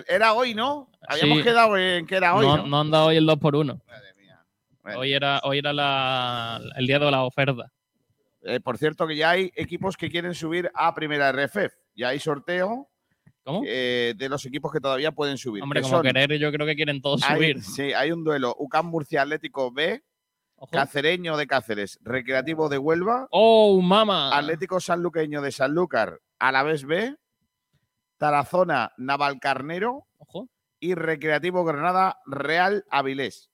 Era 0.07 0.33
hoy, 0.33 0.53
¿no? 0.53 0.89
Habíamos 1.07 1.39
Sí. 1.39 1.43
quedado 1.43 1.77
en 1.77 2.05
que 2.05 2.15
era 2.15 2.35
hoy, 2.35 2.45
no, 2.45 2.57
¿no? 2.57 2.67
no 2.67 2.79
han 2.81 2.91
dado 2.91 3.07
hoy 3.07 3.17
el 3.17 3.25
2 3.25 3.37
por 3.39 3.55
1 3.55 3.81
Madre 3.87 4.13
mía. 4.15 4.39
Bueno, 4.81 4.99
Hoy 4.99 5.13
era, 5.13 5.41
hoy 5.43 5.57
era 5.59 5.73
la- 5.73 6.61
el 6.77 6.87
día 6.87 6.99
de 6.99 7.11
la 7.11 7.23
oferta. 7.23 7.71
eh, 8.43 8.59
por 8.61 8.77
cierto, 8.77 9.05
que 9.07 9.15
ya 9.17 9.31
hay 9.31 9.51
equipos 9.55 9.97
que 9.97 10.09
quieren 10.09 10.33
subir 10.33 10.71
a 10.73 10.93
primera 10.95 11.29
RFF. 11.31 11.73
Ya 11.95 12.09
hay 12.09 12.19
sorteo. 12.19 12.87
¿Cómo? 13.43 13.63
eh, 13.65 14.13
de 14.15 14.29
los 14.29 14.45
equipos 14.45 14.71
que 14.71 14.79
todavía 14.79 15.11
pueden 15.11 15.37
subir. 15.37 15.63
Hombre, 15.63 15.79
que 15.79 15.83
como 15.83 15.95
son- 15.97 16.03
querer, 16.05 16.37
yo 16.37 16.51
creo 16.51 16.67
que 16.67 16.75
quieren 16.75 17.01
todos 17.01 17.23
hay, 17.23 17.35
subir. 17.35 17.63
sí, 17.63 17.93
hay 17.93 18.11
un 18.11 18.23
duelo. 18.23 18.53
UCAM 18.59 18.85
Murcia 18.87 19.23
Atlético 19.23 19.71
B, 19.71 20.03
Ojo. 20.61 20.71
Cacereño 20.71 21.37
de 21.37 21.47
Cáceres, 21.47 21.99
Recreativo 22.03 22.67
de 22.69 22.77
Huelva, 22.77 23.27
¡Oh, 23.31 23.81
mama! 23.81 24.37
Atlético 24.37 24.79
Sanluqueño 24.79 25.41
de 25.41 25.51
Sanlúcar, 25.53 26.19
Alavés 26.37 26.85
B, 26.85 27.15
Tarazona 28.17 28.91
Navalcarnero 28.97 30.05
Ojo. 30.17 30.49
y 30.79 30.95
Recreativo 30.95 31.63
Granada 31.63 32.17
Real 32.25 32.83
Avilés. 32.89 33.49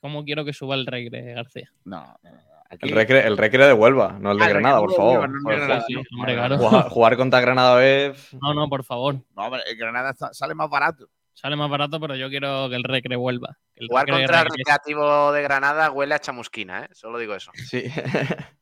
¿Cómo 0.00 0.24
quiero 0.24 0.44
que 0.44 0.52
suba 0.52 0.74
el 0.74 0.86
Regre, 0.86 1.34
García? 1.34 1.70
No, 1.84 2.00
no, 2.22 2.30
no, 2.30 2.38
aquí- 2.70 2.88
El 2.88 2.94
recre, 2.94 3.26
el 3.26 3.36
recre 3.36 3.66
de 3.66 3.72
Huelva, 3.74 4.16
no 4.18 4.32
el 4.32 4.38
de 4.38 4.44
Ah, 4.44 4.46
el 4.46 4.52
Granada, 4.54 4.78
por 4.80 4.88
Recre 4.90 5.04
de 5.04 5.10
favor. 5.12 5.20
Huelva, 5.20 5.28
no 5.36 5.42
Por 5.42 5.54
Granada. 5.56 5.84
Sí, 5.86 5.92
no. 5.94 6.02
hombre, 6.18 6.34
claro. 6.34 6.58
Jugar, 6.58 6.88
jugar 6.88 7.16
contra 7.18 7.40
Granada 7.40 7.86
es. 7.86 8.34
No, 8.40 8.54
no, 8.54 8.68
por 8.68 8.82
favor. 8.84 9.16
No, 9.36 9.44
hombre, 9.44 9.60
el 9.70 9.76
Granada 9.76 10.10
está- 10.10 10.32
sale 10.32 10.54
más 10.54 10.70
barato. 10.70 11.06
Sale 11.40 11.56
más 11.56 11.70
barato, 11.70 11.98
pero 11.98 12.14
yo 12.16 12.28
quiero 12.28 12.68
que 12.68 12.76
el 12.76 12.84
Recre 12.84 13.16
vuelva. 13.16 13.56
El 13.74 13.88
Jugar 13.88 14.04
Recre 14.04 14.20
contra 14.20 14.40
el. 14.42 14.48
Recreativo 14.50 15.32
de 15.32 15.42
Granada 15.42 15.90
huele 15.90 16.14
a 16.14 16.18
chamusquina, 16.18 16.84
¿eh? 16.84 16.88
Solo 16.92 17.18
digo 17.18 17.34
eso. 17.34 17.50
Sí. 17.54 17.84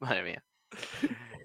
Madre 0.00 0.24
mía. 0.24 0.44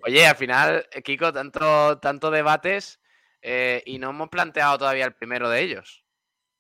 Oye, 0.04 0.26
al 0.26 0.36
final, 0.36 0.88
eh, 0.92 1.04
Kiko, 1.04 1.32
tanto, 1.32 2.00
tanto 2.00 2.32
debates 2.32 3.00
eh, 3.44 3.84
y 3.86 4.00
no 4.00 4.10
hemos 4.10 4.30
planteado 4.30 4.80
todavía 4.80 5.06
el 5.06 5.14
primero 5.14 5.48
de 5.48 5.62
ellos. 5.62 6.04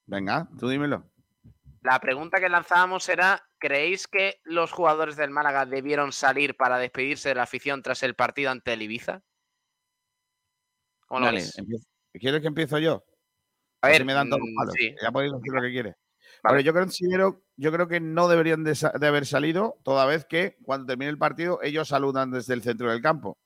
Venga, 0.05 0.47
tú 0.59 0.69
dímelo. 0.69 1.09
La 1.81 1.99
pregunta 1.99 2.39
que 2.39 2.49
lanzábamos 2.49 3.09
era, 3.09 3.49
¿creéis 3.57 4.07
que 4.07 4.39
los 4.43 4.71
jugadores 4.71 5.15
del 5.15 5.31
Málaga 5.31 5.65
debieron 5.65 6.11
salir 6.11 6.55
para 6.55 6.77
despedirse 6.77 7.30
de 7.30 7.35
la 7.35 7.43
afición 7.43 7.81
tras 7.81 8.03
el 8.03 8.13
partido 8.13 8.51
ante 8.51 8.73
el 8.73 8.84
Ibiza? 8.84 9.23
¿Cómo 11.07 11.21
lo 11.21 11.25
Dale, 11.25 11.39
ves? 11.39 11.57
empiezo. 11.57 11.93
¿Quieres 12.14 12.41
que 12.41 12.48
empiezo 12.48 12.80
yo? 12.80 13.03
A 13.81 13.88
Así 13.88 13.98
ver, 13.98 14.06
me 14.06 14.14
dan 14.14 14.30
los 14.30 14.40
mm, 14.40 14.56
palos. 14.56 14.73
sí. 14.77 14.95
Ya 15.02 15.11
podéis 15.11 15.34
decir 15.34 15.53
lo 15.53 15.61
que 15.61 15.72
quieres. 15.72 15.95
Vale. 16.44 16.56
Vale, 16.56 16.64
yo 16.64 16.73
considero, 16.73 17.44
yo 17.57 17.72
creo 17.72 17.88
que 17.88 17.99
no 17.99 18.27
deberían 18.27 18.64
de 18.64 19.07
haber 19.07 19.26
salido, 19.26 19.80
toda 19.84 20.06
vez 20.06 20.26
que 20.26 20.57
cuando 20.64 20.88
termine 20.88 21.10
el 21.10 21.18
partido 21.18 21.60
ellos 21.61 21.88
saludan 21.88 22.31
desde 22.31 22.53
el 22.53 22.61
centro 22.61 22.90
del 22.91 23.02
campo. 23.02 23.38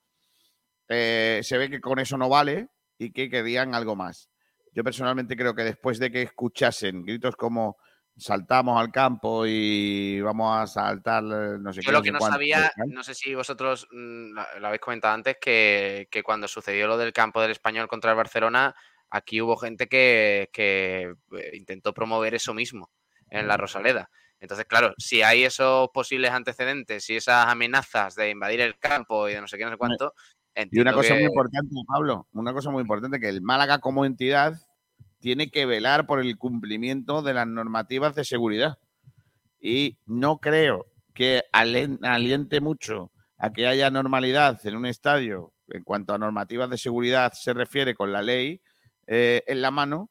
Eh, 0.90 1.42
se 1.44 1.58
ve 1.58 1.70
que 1.70 1.82
con 1.82 2.00
eso 2.00 2.18
no 2.18 2.30
vale 2.30 2.70
y 2.98 3.12
que 3.12 3.30
querían 3.30 3.76
algo 3.76 3.96
más. 3.96 4.30
Yo 4.74 4.84
personalmente 4.84 5.36
creo 5.36 5.56
que 5.56 5.64
después 5.64 6.00
de 6.00 6.12
que 6.12 6.22
escuchasen 6.22 7.04
gritos 7.04 7.36
como 7.36 7.78
saltamos 8.18 8.80
al 8.80 8.92
campo 8.92 9.46
y 9.46 10.20
vamos 10.22 10.58
a 10.58 10.68
saltar 10.68 11.24
no 11.24 11.72
sé 11.72 11.82
Yo 11.82 11.88
qué, 11.88 11.92
lo 11.92 12.00
no 12.00 12.04
que 12.04 12.08
sé 12.08 12.14
no 12.14 12.20
cuánto, 12.20 12.34
sabía, 12.34 12.72
no 12.88 13.04
sé 13.04 13.14
si 13.14 13.36
vosotros 13.36 13.88
mm, 13.92 14.34
lo 14.60 14.68
habéis 14.68 14.82
comentado 14.82 15.14
antes, 15.14 15.38
que, 15.40 16.08
que 16.10 16.24
cuando 16.24 16.48
sucedió 16.48 16.88
lo 16.88 16.98
del 16.98 17.14
campo 17.14 17.42
del 17.42 17.52
español 17.52 17.88
contra 17.88 18.12
el 18.12 18.18
Barcelona, 18.18 18.76
aquí 19.10 19.42
hubo 19.42 19.58
gente 19.58 19.88
que, 19.88 20.50
que, 20.52 21.14
eh, 21.32 21.52
intentó 21.54 21.94
promover 21.94 22.36
eso 22.36 22.54
mismo 22.54 22.92
en 23.30 23.48
la 23.48 23.58
Rosaleda. 23.58 24.10
Entonces, 24.40 24.66
claro, 24.66 24.94
si 24.98 25.22
hay 25.22 25.44
esos 25.44 25.90
posibles 25.90 26.32
antecedentes 26.32 27.10
y 27.10 27.16
esas 27.16 27.48
amenazas 27.48 28.16
de 28.16 28.30
invadir 28.30 28.62
el 28.62 28.78
campo 28.78 29.28
y 29.28 29.34
de 29.34 29.42
no 29.42 29.48
sé 29.48 29.58
qué, 29.58 29.66
no 29.66 29.72
sé 29.72 29.78
cuánto, 29.78 30.14
Y 30.72 30.80
una 30.80 30.94
cosa 30.94 31.16
muy 31.16 31.24
importante, 31.24 31.74
Pablo, 31.88 32.28
una 32.34 32.54
cosa 32.54 32.70
muy 32.70 32.82
importante, 32.82 33.20
que 33.20 33.30
el 33.30 33.42
Málaga 33.42 33.80
como 33.80 34.06
entidad 34.06 34.54
tiene 35.20 35.50
que 35.50 35.66
velar 35.66 36.06
por 36.06 36.20
el 36.20 36.38
cumplimiento 36.38 37.22
de 37.22 37.34
las 37.34 37.48
normativas 37.48 38.16
de 38.16 38.24
seguridad. 38.24 38.78
Y 39.60 39.98
no 40.06 40.38
creo 40.38 40.86
que 41.14 41.44
aliente 41.52 42.62
mucho 42.62 43.12
a 43.38 43.52
que 43.52 43.68
haya 43.68 43.90
normalidad 43.90 44.60
en 44.66 44.76
un 44.76 44.86
estadio 44.86 45.54
en 45.70 45.84
cuanto 45.84 46.14
a 46.14 46.18
normativas 46.18 46.70
de 46.70 46.78
seguridad 46.78 47.34
se 47.34 47.54
refiere 47.54 47.96
con 47.96 48.12
la 48.12 48.22
ley 48.22 48.62
eh, 49.08 49.44
en 49.48 49.62
la 49.62 49.72
mano, 49.72 50.10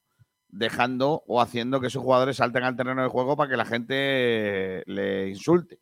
dejando 0.48 1.22
o 1.26 1.40
haciendo 1.40 1.80
que 1.80 1.88
esos 1.88 2.02
jugadores 2.02 2.36
salten 2.36 2.64
al 2.64 2.76
terreno 2.76 3.02
de 3.02 3.08
juego 3.08 3.36
para 3.36 3.50
que 3.50 3.56
la 3.56 3.64
gente 3.64 4.82
le 4.86 5.28
insulte. 5.28 5.78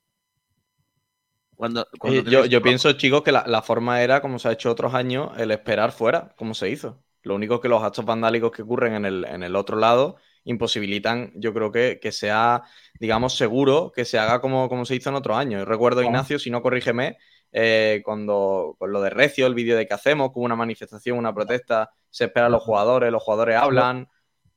Cuando, 1.56 1.86
yo 2.26 2.62
pienso, 2.62 2.92
chicos, 2.94 3.22
que 3.22 3.30
la, 3.30 3.44
la 3.46 3.62
forma 3.62 4.02
era, 4.02 4.20
como 4.20 4.40
se 4.40 4.48
ha 4.48 4.52
hecho 4.52 4.72
otros 4.72 4.92
años, 4.92 5.30
el 5.38 5.52
esperar 5.52 5.92
fuera, 5.92 6.34
como 6.36 6.52
se 6.52 6.68
hizo. 6.68 7.03
Lo 7.24 7.34
único 7.34 7.60
que 7.60 7.68
los 7.68 7.82
actos 7.82 8.04
vandálicos 8.04 8.52
que 8.52 8.62
ocurren 8.62 8.94
en 8.94 9.04
el, 9.04 9.24
en 9.24 9.42
el 9.42 9.56
otro 9.56 9.76
lado 9.76 10.16
imposibilitan, 10.44 11.32
yo 11.34 11.54
creo 11.54 11.72
que, 11.72 11.98
que 12.00 12.12
sea, 12.12 12.62
digamos, 13.00 13.36
seguro 13.36 13.90
que 13.94 14.04
se 14.04 14.18
haga 14.18 14.40
como, 14.40 14.68
como 14.68 14.84
se 14.84 14.94
hizo 14.94 15.08
en 15.08 15.16
otros 15.16 15.36
años. 15.36 15.60
Yo 15.60 15.64
recuerdo, 15.64 16.02
Ignacio, 16.02 16.38
si 16.38 16.50
no 16.50 16.62
corrígeme, 16.62 17.16
eh, 17.50 18.02
cuando 18.04 18.76
con 18.78 18.92
lo 18.92 19.00
de 19.00 19.10
Recio, 19.10 19.46
el 19.46 19.54
vídeo 19.54 19.76
de 19.76 19.86
que 19.86 19.94
hacemos, 19.94 20.30
hubo 20.34 20.44
una 20.44 20.56
manifestación, 20.56 21.16
una 21.16 21.34
protesta, 21.34 21.90
se 22.10 22.24
esperan 22.24 22.52
los 22.52 22.62
jugadores, 22.62 23.10
los 23.10 23.22
jugadores 23.22 23.56
hablan. 23.56 24.08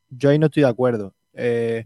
Yo 0.10 0.30
ahí 0.30 0.40
no 0.40 0.48
estoy 0.48 0.64
de 0.64 0.70
acuerdo. 0.70 1.16
Eh, 1.34 1.86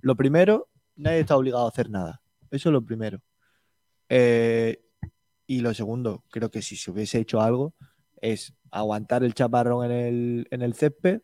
lo 0.00 0.16
primero, 0.16 0.68
nadie 0.96 1.20
está 1.20 1.36
obligado 1.36 1.66
a 1.66 1.68
hacer 1.68 1.90
nada. 1.90 2.22
Eso 2.50 2.70
es 2.70 2.72
lo 2.72 2.82
primero. 2.82 3.20
Eh, 4.08 4.82
y 5.46 5.60
lo 5.60 5.74
segundo, 5.74 6.24
creo 6.30 6.50
que 6.50 6.62
si 6.62 6.76
se 6.76 6.90
hubiese 6.90 7.18
hecho 7.18 7.40
algo, 7.40 7.74
es 8.22 8.54
aguantar 8.70 9.22
el 9.24 9.34
chaparrón 9.34 9.84
en 9.84 9.92
el, 9.92 10.48
en 10.50 10.62
el 10.62 10.72
césped, 10.72 11.20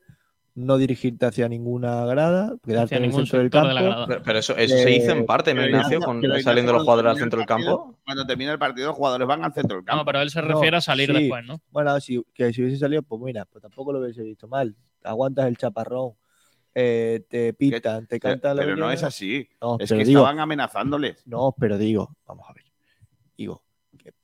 no 0.54 0.76
dirigirte 0.76 1.24
hacia 1.24 1.48
ninguna 1.48 2.04
grada, 2.04 2.56
quedarte 2.64 2.96
Hacia 2.96 2.96
en 2.98 3.04
el 3.04 3.08
ningún 3.10 3.26
centro 3.26 3.38
del 3.38 3.46
sector 3.46 3.68
de 3.68 3.74
la 3.74 3.80
campo. 3.80 3.90
grada. 3.92 4.06
Pero, 4.08 4.22
pero 4.24 4.38
eso, 4.40 4.56
eso 4.56 4.76
se 4.76 4.90
hizo 4.90 5.12
en 5.12 5.18
Eh, 5.18 5.24
parte, 5.24 5.54
¿no, 5.54 5.60
pero 5.60 5.68
Ignacio? 5.68 5.98
Ignacio- 5.98 6.06
Con, 6.06 6.20
pero 6.20 6.40
saliendo 6.40 6.72
los 6.72 6.82
jugadores 6.82 7.10
al 7.12 7.18
centro 7.18 7.38
el 7.40 7.46
del 7.46 7.46
campo. 7.46 7.98
Cuando 8.04 8.26
termina 8.26 8.52
el 8.52 8.58
partido, 8.58 8.88
los 8.88 8.96
jugadores 8.96 9.26
van 9.28 9.44
al 9.44 9.52
centro 9.54 9.76
del 9.76 9.84
campo. 9.84 10.00
No, 10.00 10.04
pero 10.04 10.20
él 10.20 10.30
se 10.30 10.42
No, 10.42 10.48
refiere 10.48 10.76
a 10.76 10.80
salir 10.80 11.06
sí. 11.06 11.12
después, 11.14 11.44
¿no? 11.46 11.60
Bueno, 11.70 11.98
si, 12.00 12.20
que 12.34 12.52
si 12.52 12.62
hubiese 12.62 12.78
salido, 12.78 13.02
pues 13.02 13.22
mira, 13.22 13.44
pues 13.44 13.62
tampoco 13.62 13.92
lo 13.92 14.00
hubiese 14.00 14.22
visto 14.22 14.48
mal. 14.48 14.74
Aguantas 15.04 15.46
el 15.46 15.56
chaparrón, 15.56 16.14
eh, 16.74 17.24
te 17.30 17.52
pitan, 17.54 18.08
te 18.08 18.18
Pero, 18.18 18.32
cantan 18.34 18.56
la 18.56 18.62
pero 18.64 18.76
no 18.76 18.90
es 18.90 19.04
así. 19.04 19.48
No, 19.62 19.76
Es 19.78 19.88
pero 19.88 20.00
que 20.00 20.04
digo, 20.06 20.20
estaban 20.22 20.40
amenazándoles. 20.40 21.24
No, 21.24 21.54
pero 21.56 21.78
digo, 21.78 22.16
vamos 22.26 22.46
a 22.48 22.52
ver. 22.52 22.64
Digo, 23.36 23.62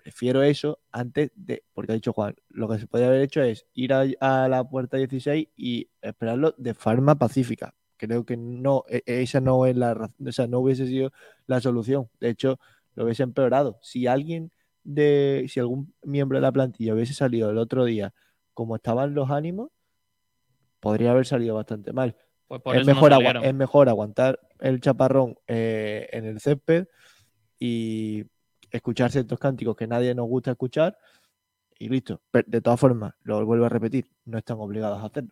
prefiero 0.05 0.43
eso 0.43 0.79
antes 0.93 1.33
de. 1.35 1.65
Porque 1.73 1.93
ha 1.93 1.95
dicho 1.95 2.13
Juan, 2.13 2.37
lo 2.51 2.69
que 2.69 2.79
se 2.79 2.87
podría 2.87 3.09
haber 3.09 3.23
hecho 3.23 3.43
es 3.43 3.67
ir 3.73 3.93
a, 3.95 4.05
a 4.21 4.49
la 4.49 4.63
puerta 4.69 4.99
16 4.99 5.49
y 5.57 5.89
esperarlo 6.03 6.55
de 6.59 6.75
forma 6.75 7.15
pacífica. 7.17 7.75
Creo 7.97 8.25
que 8.27 8.37
no, 8.37 8.85
e- 8.89 9.03
esa 9.07 9.41
no 9.41 9.65
es 9.65 9.77
la 9.77 9.95
razón, 9.95 10.29
o 10.29 10.33
sea, 10.33 10.47
no 10.47 10.59
hubiese 10.61 10.87
sido 10.87 11.11
la 11.47 11.61
solución. 11.61 12.11
De 12.21 12.29
hecho, 12.29 12.59
lo 12.95 13.05
hubiese 13.05 13.23
empeorado. 13.23 13.79
Si 13.81 14.07
alguien 14.07 14.53
de, 14.83 15.47
si 15.49 15.59
algún 15.59 15.95
miembro 16.03 16.37
de 16.37 16.43
la 16.43 16.53
plantilla 16.53 16.93
hubiese 16.93 17.15
salido 17.15 17.51
el 17.51 17.57
otro 17.57 17.87
día 17.87 18.13
como 18.53 18.77
estaban 18.77 19.15
los 19.15 19.31
ánimos, 19.31 19.71
podría 20.81 21.13
haber 21.13 21.25
salido 21.25 21.55
bastante 21.55 21.95
mal 21.95 22.15
Pues 22.47 22.61
por 22.61 22.77
es, 22.77 22.87
mejor 22.87 23.11
no 23.11 23.43
es 23.43 23.55
mejor 23.55 23.89
aguantar 23.89 24.39
el 24.61 24.83
chaparrón 24.83 25.39
eh, 25.47 26.09
en 26.13 26.27
el 26.27 26.41
césped 26.41 26.89
y 27.59 28.25
escuchar 28.77 29.11
ciertos 29.11 29.39
cánticos 29.39 29.77
que 29.77 29.87
nadie 29.87 30.15
nos 30.15 30.27
gusta 30.27 30.51
escuchar 30.51 30.97
y 31.79 31.89
listo. 31.89 32.21
Pero 32.31 32.45
de 32.49 32.61
todas 32.61 32.79
formas, 32.81 33.15
lo 33.23 33.45
vuelvo 33.45 33.65
a 33.67 33.69
repetir, 33.69 34.07
no 34.25 34.39
están 34.39 34.59
obligados 34.59 35.03
a 35.03 35.07
hacerlo. 35.07 35.31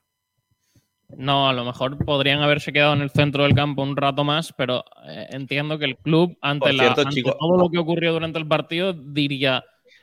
No, 1.14 1.48
a 1.48 1.52
lo 1.52 1.64
mejor 1.64 2.02
podrían 2.05 2.40
haberse 2.40 2.73
quedado 2.73 2.94
en 2.94 3.02
el 3.02 3.10
centro 3.10 3.43
del 3.43 3.55
campo 3.55 3.82
un 3.82 3.97
rato 3.97 4.24
más, 4.24 4.52
pero 4.56 4.82
eh, 5.06 5.27
entiendo 5.31 5.78
que 5.78 5.85
el 5.85 5.98
club, 5.98 6.39
ante, 6.40 6.73
la- 6.73 6.85
cierto, 6.85 7.02
ante 7.02 7.14
chicos- 7.14 7.36
todo 7.39 7.59
lo 7.59 7.69
que 7.69 7.78
ocurrió 7.78 8.12
durante 8.14 8.39
el 8.39 8.48
partido, 8.48 8.94
diría, 8.94 9.62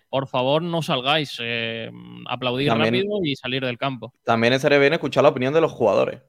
por 0.10 0.28
favor, 0.28 0.62
no 0.62 0.84
salgáis, 0.84 1.36
eh, 1.42 1.90
aplaudir 2.28 2.68
También- 2.68 2.94
rápido 2.94 3.20
y 3.24 3.36
salir 3.36 3.66
del 3.66 3.78
campo. 3.80 4.14
También 4.24 4.54
estaría 4.54 4.78
bien 4.78 4.94
escuchar 4.94 5.24
la 5.24 5.30
opinión 5.30 5.52
de 5.54 5.62
los 5.62 5.72
jugadores, 5.72 6.22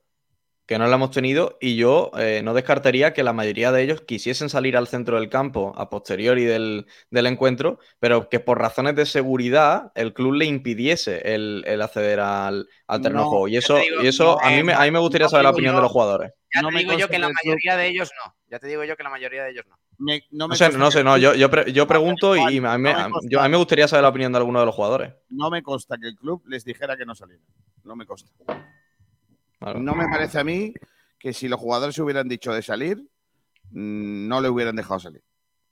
que 0.70 0.78
no 0.78 0.86
la 0.86 0.94
hemos 0.94 1.10
tenido, 1.10 1.58
y 1.60 1.74
yo 1.74 2.12
eh, 2.16 2.42
no 2.44 2.54
descartaría 2.54 3.12
que 3.12 3.24
la 3.24 3.32
mayoría 3.32 3.72
de 3.72 3.82
ellos 3.82 4.02
quisiesen 4.02 4.48
salir 4.48 4.76
al 4.76 4.86
centro 4.86 5.18
del 5.18 5.28
campo 5.28 5.72
a 5.76 5.90
posteriori 5.90 6.44
del, 6.44 6.86
del 7.10 7.26
encuentro, 7.26 7.80
pero 7.98 8.28
que 8.28 8.38
por 8.38 8.60
razones 8.60 8.94
de 8.94 9.04
seguridad 9.04 9.90
el 9.96 10.14
club 10.14 10.34
le 10.34 10.44
impidiese 10.44 11.34
el, 11.34 11.64
el 11.66 11.82
acceder 11.82 12.20
al, 12.20 12.68
al 12.86 13.00
terreno 13.02 13.22
de 13.22 13.24
No, 13.24 13.30
juego. 13.30 13.48
Y 13.48 13.56
eso, 13.56 13.74
digo, 13.78 14.04
y 14.04 14.06
eso 14.06 14.38
no, 14.40 14.46
a, 14.46 14.50
mí 14.52 14.62
me, 14.62 14.72
a 14.74 14.82
mí 14.82 14.92
me 14.92 15.00
gustaría 15.00 15.24
no 15.24 15.30
saber 15.30 15.42
la 15.42 15.50
opinión 15.50 15.72
yo- 15.72 15.78
de 15.78 15.82
los 15.82 15.90
jugadores. 15.90 16.32
Ya 16.54 16.62
No 16.62 16.68
te 16.68 16.74
me 16.74 16.80
digo 16.82 16.96
yo 16.96 17.08
que 17.08 17.18
la 17.18 17.30
mayoría 17.30 17.76
de 17.76 17.88
ellos 17.88 18.12
no. 18.24 18.34
Ya 18.48 18.58
te 18.60 18.68
digo 18.68 18.84
yo 18.84 18.96
que 18.96 19.02
la 19.02 19.10
mayoría 19.10 19.42
de 19.42 19.50
ellos 19.50 19.64
no. 19.68 19.76
Me- 19.98 20.22
no, 20.30 20.46
me 20.46 20.52
No 20.52 20.56
sé, 20.56 20.70
no 20.70 20.90
sé, 20.92 21.02
no, 21.02 21.16
yo, 21.18 21.34
yo, 21.34 21.50
pre- 21.50 21.72
yo 21.72 21.88
pregunto 21.88 22.36
y 22.36 22.40
a 22.40 22.46
mí, 22.46 22.60
no 22.60 22.78
me 22.78 22.90
a- 22.92 23.10
consta. 23.10 23.28
yo- 23.28 23.40
a 23.40 23.44
mí 23.44 23.50
me 23.50 23.56
gustaría 23.56 23.88
saber 23.88 24.04
la 24.04 24.10
opinión 24.10 24.30
de 24.30 24.38
alguno 24.38 24.60
de 24.60 24.66
los 24.66 24.74
jugadores. 24.76 25.14
no 25.30 25.50
me 25.50 25.64
consta 25.64 25.96
que 26.00 26.06
el 26.06 26.16
club 26.16 26.44
les 26.46 26.64
dijera 26.64 26.96
que 26.96 27.04
no 27.04 27.16
salieran. 27.16 27.44
No 27.82 27.96
me 27.96 28.06
consta. 28.06 28.30
Claro. 29.60 29.78
No 29.80 29.94
me 29.94 30.08
parece 30.08 30.40
a 30.40 30.44
mí 30.44 30.72
que 31.18 31.32
si 31.32 31.46
los 31.48 31.60
jugadores 31.60 31.96
hubieran 31.98 32.28
dicho 32.28 32.52
de 32.52 32.62
salir, 32.62 32.96
mm, 33.70 34.26
no 34.28 34.40
le 34.40 34.48
hubieran 34.48 34.74
dejado 34.74 34.98
salir. 34.98 35.22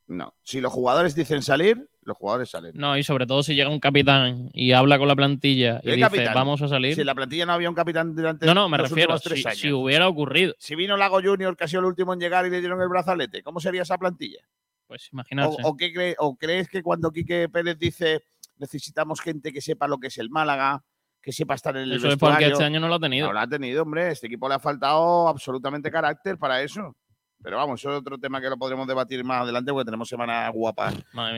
No. 0.07 0.35
Si 0.43 0.61
los 0.61 0.73
jugadores 0.73 1.15
dicen 1.15 1.43
salir, 1.43 1.89
los 2.03 2.17
jugadores 2.17 2.49
salen. 2.51 2.73
No, 2.75 2.97
y 2.97 3.03
sobre 3.03 3.27
todo 3.27 3.43
si 3.43 3.55
llega 3.55 3.69
un 3.69 3.81
capitán 3.81 4.49
y 4.55 4.73
habla 4.73 4.99
con 4.99 5.07
la 5.09 5.15
plantilla 5.17 5.81
y 5.83 5.87
¿Qué 5.87 5.91
dice, 5.97 6.01
capitán? 6.01 6.35
vamos 6.35 6.63
a 6.63 6.69
salir. 6.69 6.95
Si 6.95 7.01
en 7.03 7.07
la 7.07 7.15
plantilla 7.15 7.45
no 7.45 7.53
había 7.53 7.69
un 7.69 7.75
capitán 7.75 8.15
durante 8.15 8.47
No, 8.47 8.55
no, 8.55 8.69
me 8.71 8.79
los 8.79 8.89
refiero, 8.89 9.19
tres 9.21 9.43
si, 9.43 9.47
años. 9.49 9.59
si 9.59 9.73
hubiera 9.73 10.09
ocurrido, 10.09 10.55
Si 10.59 10.75
vino 10.75 10.97
Lago 10.97 11.21
Junior, 11.23 11.55
que 11.57 11.65
ha 11.65 11.69
sido 11.69 11.81
el 11.81 11.87
último 11.87 12.15
en 12.15 12.21
llegar 12.21 12.47
y 12.47 12.51
le 12.51 12.61
dieron 12.61 12.81
el 12.81 12.89
brazalete, 12.89 13.43
¿cómo 13.43 13.61
sería 13.61 13.83
esa 13.83 13.99
plantilla? 13.99 14.41
pues 14.87 15.05
O, 15.05 15.09
imaginarse. 15.13 15.57
o 15.65 15.77
qué 15.77 15.93
cree- 15.93 16.17
o 16.19 16.37
crees 16.37 16.69
que 16.71 16.83
cuando 16.83 17.11
Quique 17.11 17.51
Pérez 17.51 17.79
dice 17.79 18.23
necesitamos 18.57 19.21
gente 19.21 19.53
que 19.53 19.61
sepa 19.61 19.87
lo 19.87 19.99
que 19.99 20.07
es 20.07 20.17
el 20.17 20.31
Málaga, 20.31 20.83
que 21.29 21.33
sepa 21.35 21.57
estar 21.57 21.77
en 21.77 21.83
el 21.83 21.93
Eso 21.93 22.09
es 22.09 22.17
porque 22.17 22.37
vestuario. 22.37 22.55
este 22.55 22.65
año 22.65 22.81
no 22.81 22.89
lo 22.89 22.95
ha 22.95 23.01
tenido. 23.01 23.27
No 23.27 23.35
lo 23.35 23.41
ha 23.41 23.47
tenido, 23.47 23.83
hombre. 23.83 24.13
Este 24.13 24.29
equipo 24.29 24.49
le 24.49 24.55
ha 24.55 24.59
faltado 24.59 25.29
absolutamente 25.29 25.91
carácter 25.91 26.39
para 26.39 26.63
eso. 26.63 26.97
Pero 27.43 27.59
vamos, 27.59 27.83
eso 27.83 27.91
es 27.91 27.99
otro 27.99 28.17
tema 28.17 28.41
que 28.41 28.49
lo 28.49 28.57
podremos 28.57 28.89
debatir 28.89 29.23
más 29.25 29.43
adelante 29.43 29.71
porque 29.71 29.85
tenemos 29.85 30.09
semana 30.09 30.49
guapa 30.49 30.91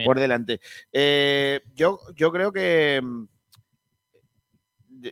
por 0.04 0.20
delante. 0.20 0.60
Eh, 0.92 1.60
yo, 1.74 1.98
yo 2.14 2.30
creo 2.30 2.52
que 2.52 3.00
mm, 3.02 3.24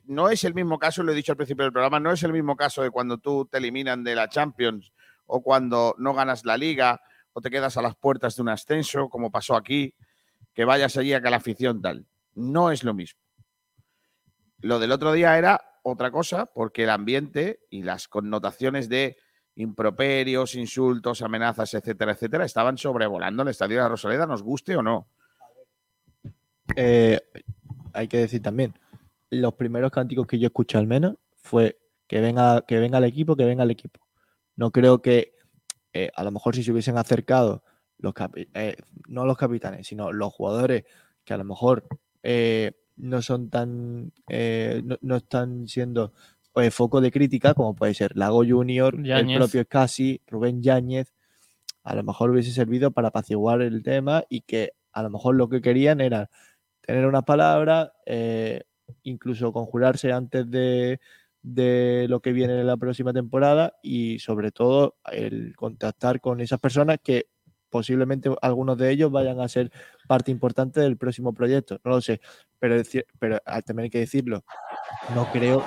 no 0.04 0.28
es 0.28 0.44
el 0.44 0.54
mismo 0.54 0.78
caso, 0.78 1.02
lo 1.02 1.10
he 1.10 1.16
dicho 1.16 1.32
al 1.32 1.36
principio 1.36 1.64
del 1.64 1.72
programa, 1.72 1.98
no 1.98 2.12
es 2.12 2.22
el 2.22 2.32
mismo 2.32 2.54
caso 2.54 2.80
de 2.80 2.92
cuando 2.92 3.18
tú 3.18 3.48
te 3.50 3.58
eliminan 3.58 4.04
de 4.04 4.14
la 4.14 4.28
Champions 4.28 4.92
o 5.26 5.42
cuando 5.42 5.96
no 5.98 6.14
ganas 6.14 6.44
la 6.44 6.56
liga 6.56 7.00
o 7.32 7.40
te 7.40 7.50
quedas 7.50 7.76
a 7.76 7.82
las 7.82 7.96
puertas 7.96 8.36
de 8.36 8.42
un 8.42 8.50
ascenso, 8.50 9.08
como 9.08 9.32
pasó 9.32 9.56
aquí, 9.56 9.92
que 10.54 10.64
vayas 10.64 10.96
allí 10.96 11.14
a 11.14 11.20
que 11.20 11.30
la 11.30 11.38
afición 11.38 11.82
tal. 11.82 12.06
No 12.36 12.70
es 12.70 12.84
lo 12.84 12.94
mismo. 12.94 13.18
Lo 14.60 14.78
del 14.78 14.92
otro 14.92 15.12
día 15.12 15.38
era 15.38 15.60
otra 15.82 16.10
cosa, 16.10 16.46
porque 16.46 16.84
el 16.84 16.90
ambiente 16.90 17.60
y 17.70 17.82
las 17.82 18.08
connotaciones 18.08 18.88
de 18.88 19.16
improperios, 19.54 20.54
insultos, 20.54 21.22
amenazas, 21.22 21.74
etcétera, 21.74 22.12
etcétera, 22.12 22.44
estaban 22.44 22.78
sobrevolando 22.78 23.42
el 23.42 23.48
estadio 23.48 23.76
de 23.76 23.82
la 23.82 23.88
Rosaleda, 23.88 24.26
nos 24.26 24.42
guste 24.42 24.76
o 24.76 24.82
no. 24.82 25.08
Eh, 26.76 27.20
hay 27.92 28.08
que 28.08 28.18
decir 28.18 28.42
también, 28.42 28.78
los 29.30 29.54
primeros 29.54 29.90
cánticos 29.90 30.26
que 30.26 30.38
yo 30.38 30.46
escuché 30.46 30.78
al 30.78 30.86
menos 30.86 31.16
fue 31.36 31.78
que 32.06 32.20
venga, 32.20 32.62
que 32.66 32.78
venga 32.78 32.98
el 32.98 33.04
equipo, 33.04 33.36
que 33.36 33.44
venga 33.44 33.64
el 33.64 33.70
equipo. 33.70 34.06
No 34.56 34.70
creo 34.70 35.02
que 35.02 35.34
eh, 35.92 36.10
a 36.14 36.24
lo 36.24 36.30
mejor 36.30 36.54
si 36.54 36.62
se 36.62 36.72
hubiesen 36.72 36.98
acercado 36.98 37.62
los 37.98 38.14
eh, 38.54 38.76
no 39.08 39.26
los 39.26 39.36
capitanes, 39.36 39.86
sino 39.86 40.12
los 40.12 40.32
jugadores 40.32 40.84
que 41.24 41.34
a 41.34 41.36
lo 41.36 41.44
mejor 41.44 41.86
eh, 42.22 42.72
no 42.98 43.22
son 43.22 43.50
tan 43.50 44.12
eh, 44.28 44.82
no, 44.84 44.96
no 45.00 45.16
están 45.16 45.66
siendo 45.68 46.12
eh, 46.56 46.70
foco 46.70 47.00
de 47.00 47.10
crítica, 47.10 47.54
como 47.54 47.74
puede 47.74 47.94
ser 47.94 48.16
Lago 48.16 48.44
Junior, 48.44 48.94
el 48.94 49.36
propio 49.36 49.62
Scassi, 49.62 50.20
Rubén 50.26 50.62
Yáñez, 50.62 51.12
a 51.84 51.94
lo 51.94 52.02
mejor 52.02 52.30
hubiese 52.30 52.50
servido 52.50 52.90
para 52.90 53.08
apaciguar 53.08 53.62
el 53.62 53.82
tema 53.82 54.24
y 54.28 54.40
que 54.42 54.72
a 54.92 55.02
lo 55.02 55.10
mejor 55.10 55.36
lo 55.36 55.48
que 55.48 55.60
querían 55.60 56.00
era 56.00 56.30
tener 56.80 57.06
unas 57.06 57.24
palabras, 57.24 57.90
eh, 58.06 58.62
incluso 59.02 59.52
conjurarse 59.52 60.12
antes 60.12 60.50
de, 60.50 61.00
de 61.42 62.06
lo 62.08 62.20
que 62.20 62.32
viene 62.32 62.58
en 62.58 62.66
la 62.66 62.76
próxima 62.76 63.12
temporada 63.12 63.74
y 63.82 64.18
sobre 64.18 64.50
todo 64.50 64.96
el 65.12 65.54
contactar 65.54 66.20
con 66.20 66.40
esas 66.40 66.58
personas 66.58 66.98
que 67.02 67.28
posiblemente 67.70 68.30
algunos 68.42 68.76
de 68.78 68.90
ellos 68.90 69.10
vayan 69.10 69.40
a 69.40 69.48
ser 69.48 69.70
parte 70.06 70.30
importante 70.30 70.80
del 70.80 70.96
próximo 70.96 71.32
proyecto, 71.32 71.78
no 71.84 71.92
lo 71.92 72.00
sé, 72.00 72.20
pero, 72.58 72.76
es 72.76 72.92
cier- 72.94 73.06
pero 73.18 73.38
ah, 73.46 73.62
también 73.62 73.84
hay 73.84 73.90
que 73.90 73.98
decirlo, 74.00 74.44
no 75.14 75.30
creo 75.32 75.62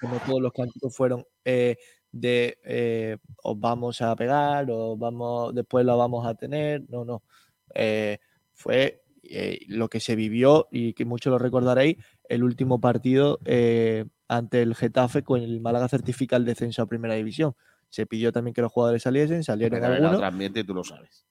que 0.00 0.06
no 0.06 0.18
todos 0.26 0.40
los 0.42 0.52
cánticos 0.52 0.94
fueron 0.94 1.24
eh, 1.44 1.76
de 2.12 2.58
eh, 2.64 3.16
os 3.42 3.58
vamos 3.58 4.00
a 4.02 4.14
pegar 4.16 4.66
o 4.70 4.96
vamos 4.96 5.54
después 5.54 5.84
lo 5.84 5.96
vamos 5.96 6.26
a 6.26 6.34
tener, 6.34 6.84
no, 6.88 7.04
no, 7.04 7.22
Eh, 7.74 8.18
fue 8.52 9.02
lo 9.66 9.88
que 9.88 10.00
se 10.00 10.16
vivió 10.16 10.68
y 10.70 10.94
que 10.94 11.04
muchos 11.04 11.30
lo 11.30 11.38
recordaréis, 11.38 11.96
el 12.28 12.42
último 12.42 12.80
partido 12.80 13.38
ante 14.28 14.62
el 14.62 14.74
Getafe 14.74 15.22
con 15.22 15.40
el 15.42 15.60
Málaga 15.60 15.88
certifica 15.88 16.36
el 16.36 16.44
descenso 16.44 16.82
a 16.82 16.86
Primera 16.86 17.14
División. 17.14 17.54
Se 17.90 18.06
pidió 18.06 18.32
también 18.32 18.54
que 18.54 18.60
los 18.62 18.70
jugadores 18.72 19.02
saliesen, 19.02 19.42
salieron 19.44 19.82
algunos. 19.84 20.14
otro 20.14 20.26
ambiente 20.26 20.60
y 20.60 20.64
tú 20.64 20.74
lo 20.74 20.84
sabes. 20.84 21.26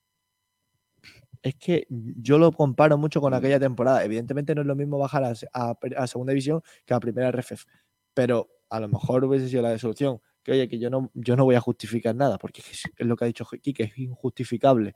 Es 1.42 1.56
que 1.56 1.88
yo 1.90 2.38
lo 2.38 2.52
comparo 2.52 2.98
mucho 2.98 3.22
con 3.22 3.34
aquella 3.34 3.60
temporada. 3.60 4.04
Evidentemente 4.04 4.56
no 4.56 4.62
es 4.62 4.68
lo 4.68 4.76
mismo 4.76 4.98
bajar 4.98 5.24
a, 5.24 6.08
segunda 6.08 6.32
división 6.32 6.62
que 6.86 6.94
a 6.94 7.00
primera 7.00 7.32
RFF. 7.32 7.66
Pero 8.14 8.50
a 8.70 8.80
lo 8.80 8.88
mejor 8.88 9.24
hubiese 9.26 9.50
sido 9.50 9.62
la 9.62 9.78
solución. 9.78 10.20
Que 10.44 10.54
oye, 10.54 10.68
que 10.68 10.80
yo 10.80 10.90
no, 10.90 11.12
yo 11.14 11.36
no 11.36 11.44
voy 11.44 11.56
a 11.56 11.60
justificar 11.60 12.16
nada, 12.16 12.38
porque 12.38 12.62
es, 12.62 12.84
lo 13.00 13.16
que 13.16 13.26
ha 13.26 13.28
dicho 13.28 13.46
Quique, 13.62 13.84
es 13.84 13.98
injustificable. 13.98 14.96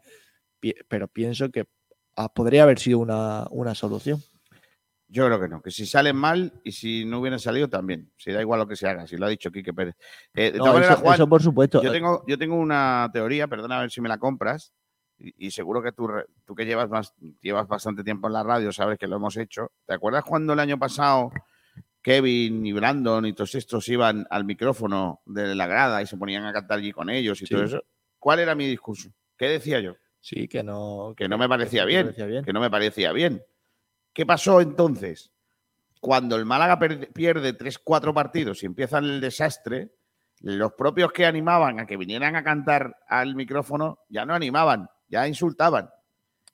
Pero 0.88 1.08
pienso 1.08 1.50
que 1.50 1.66
ah, 2.16 2.34
podría 2.34 2.64
haber 2.64 2.80
sido 2.80 3.00
una, 3.00 3.48
una 3.52 3.76
solución. 3.76 4.22
Yo 5.12 5.26
creo 5.26 5.42
que 5.42 5.50
no, 5.50 5.62
que 5.62 5.72
si 5.72 5.86
salen 5.86 6.16
mal 6.16 6.54
y 6.64 6.72
si 6.72 7.04
no 7.04 7.20
hubieran 7.20 7.38
salido 7.38 7.68
también. 7.68 8.10
Si 8.16 8.32
da 8.32 8.40
igual 8.40 8.62
lo 8.62 8.68
que 8.68 8.78
se 8.78 8.88
haga, 8.88 9.06
si 9.08 9.18
lo 9.18 9.26
ha 9.26 9.30
dicho 9.30 9.52
Quique 9.52 9.74
Pérez. 9.74 9.96
Eh, 10.34 10.54
de 10.54 10.58
No, 10.58 10.64
todas 10.64 10.76
maneras, 10.76 11.00
Juan, 11.00 11.16
eso 11.16 11.28
por 11.28 11.44
supuesto. 11.44 11.84
yo 11.84 11.92
tengo, 11.92 12.24
yo 12.28 12.38
tengo 12.38 12.56
una 12.56 13.10
teoría, 13.12 13.50
perdona 13.50 13.80
a 13.80 13.82
ver 13.82 13.92
si 13.92 14.00
me 14.00 14.08
la 14.08 14.18
compras, 14.18 14.74
y, 15.24 15.48
y 15.48 15.52
seguro 15.52 15.82
que 15.82 15.92
tú, 15.92 16.08
que 16.56 16.66
llevas, 16.66 16.90
más, 16.90 17.14
llevas 17.42 17.68
bastante 17.68 18.04
tiempo 18.04 18.28
en 18.28 18.34
la 18.34 18.44
radio, 18.44 18.72
sabes 18.72 18.98
que 18.98 19.08
lo 19.08 19.18
hemos 19.18 19.38
hecho. 19.38 19.72
¿Te 19.86 19.94
acuerdas 19.94 20.24
cuando 20.24 20.54
el 20.54 20.60
año 20.60 20.78
pasado 20.80 21.32
Kevin 22.02 22.66
y 22.66 22.74
Brandon 22.74 23.26
y 23.26 23.34
todos 23.34 23.56
estos 23.56 23.88
iban 23.90 24.26
al 24.30 24.44
micrófono 24.46 25.22
de 25.26 25.54
la 25.56 25.68
grada 25.68 26.02
y 26.02 26.08
se 26.08 26.18
ponían 26.18 26.46
a 26.46 26.54
cantar 26.54 26.80
allí 26.80 26.92
con 26.92 27.10
ellos 27.10 27.42
y 27.42 27.46
Sí. 27.46 27.54
todo 27.54 27.64
eso? 27.64 27.84
¿Cuál 28.18 28.40
era 28.40 28.56
mi 28.56 28.68
discurso? 28.68 29.10
¿Qué 29.38 29.48
decía 29.48 29.80
yo? 29.80 29.96
Sí, 30.20 30.48
que 30.48 30.64
no. 30.64 31.14
Que 31.18 31.28
no 31.28 31.38
me 31.38 31.48
parecía 31.50 31.82
que 31.82 31.88
bien, 31.88 32.04
parecía 32.08 32.26
bien. 32.26 32.46
que 32.46 32.54
no 32.54 32.60
me 32.60 32.70
parecía 32.70 33.12
bien. 33.12 33.44
¿Qué 34.14 34.26
pasó 34.26 34.62
entonces? 34.62 35.32
Cuando 36.00 36.36
el 36.36 36.46
Málaga 36.46 36.80
pierde 36.80 37.54
3-4 37.58 38.14
partidos 38.14 38.62
y 38.64 38.66
empieza 38.66 38.98
el 38.98 39.22
desastre, 39.22 39.92
los 40.40 40.74
propios 40.74 41.12
que 41.12 41.26
animaban 41.28 41.80
a 41.80 41.86
que 41.86 41.98
vinieran 41.98 42.36
a 42.36 42.44
cantar 42.44 42.96
al 43.08 43.36
micrófono 43.36 44.00
ya 44.10 44.26
no 44.26 44.34
animaban, 44.34 44.90
ya 45.12 45.28
insultaban. 45.28 45.90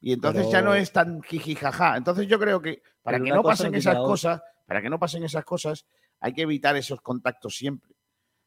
Y 0.01 0.13
entonces 0.13 0.49
ya 0.51 0.61
no 0.61 0.75
es 0.75 0.91
tan 0.91 1.21
jijijaja. 1.21 1.95
Entonces 1.95 2.27
yo 2.27 2.39
creo 2.39 2.61
que 2.61 2.81
para 3.01 3.17
Pero 3.17 3.25
que 3.25 3.31
no 3.31 3.43
pasen 3.43 3.73
esas 3.75 3.95
la 3.95 4.01
cosas, 4.01 4.41
para 4.65 4.81
que 4.81 4.89
no 4.89 4.99
pasen 4.99 5.23
esas 5.23 5.45
cosas, 5.45 5.85
hay 6.19 6.33
que 6.33 6.41
evitar 6.41 6.75
esos 6.75 7.01
contactos 7.01 7.55
siempre. 7.55 7.95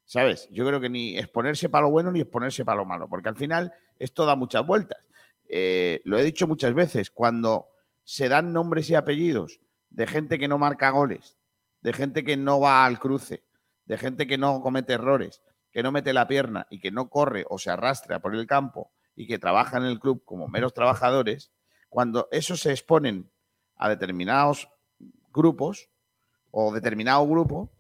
¿Sabes? 0.04 0.48
Yo 0.50 0.66
creo 0.66 0.80
que 0.80 0.90
ni 0.90 1.16
exponerse 1.16 1.68
para 1.68 1.82
lo 1.82 1.90
bueno 1.90 2.10
ni 2.10 2.20
exponerse 2.20 2.64
para 2.64 2.78
lo 2.78 2.84
malo, 2.84 3.08
porque 3.08 3.28
al 3.28 3.36
final 3.36 3.72
esto 3.96 4.26
da 4.26 4.34
muchas 4.34 4.66
vueltas. 4.66 4.98
Eh, 5.48 6.00
lo 6.04 6.18
he 6.18 6.24
dicho 6.24 6.48
muchas 6.48 6.74
veces, 6.74 7.10
cuando 7.10 7.68
se 8.02 8.28
dan 8.28 8.52
nombres 8.52 8.90
y 8.90 8.96
apellidos 8.96 9.60
de 9.88 10.08
gente 10.08 10.38
que 10.38 10.48
no 10.48 10.58
marca 10.58 10.90
goles, 10.90 11.36
de 11.80 11.92
gente 11.92 12.24
que 12.24 12.36
no 12.36 12.58
va 12.58 12.84
al 12.84 12.98
cruce, 12.98 13.44
de 13.84 13.98
gente 13.98 14.26
que 14.26 14.36
no 14.36 14.60
comete 14.62 14.94
errores, 14.94 15.42
que 15.70 15.84
no 15.84 15.92
mete 15.92 16.12
la 16.12 16.26
pierna 16.26 16.66
y 16.70 16.80
que 16.80 16.90
no 16.90 17.08
corre 17.08 17.44
o 17.48 17.58
se 17.58 17.70
arrastra 17.70 18.18
por 18.18 18.34
el 18.34 18.48
campo 18.48 18.90
y 19.16 19.26
que 19.26 19.38
trabaja 19.38 19.76
en 19.76 19.84
el 19.84 20.00
club 20.00 20.22
como 20.24 20.48
meros 20.48 20.74
trabajadores, 20.74 21.52
cuando 21.88 22.28
esos 22.30 22.60
se 22.60 22.70
exponen 22.70 23.30
a 23.76 23.88
determinados 23.88 24.68
grupos 25.32 25.88
o 26.50 26.72
determinado 26.72 27.26
grupo, 27.26 27.70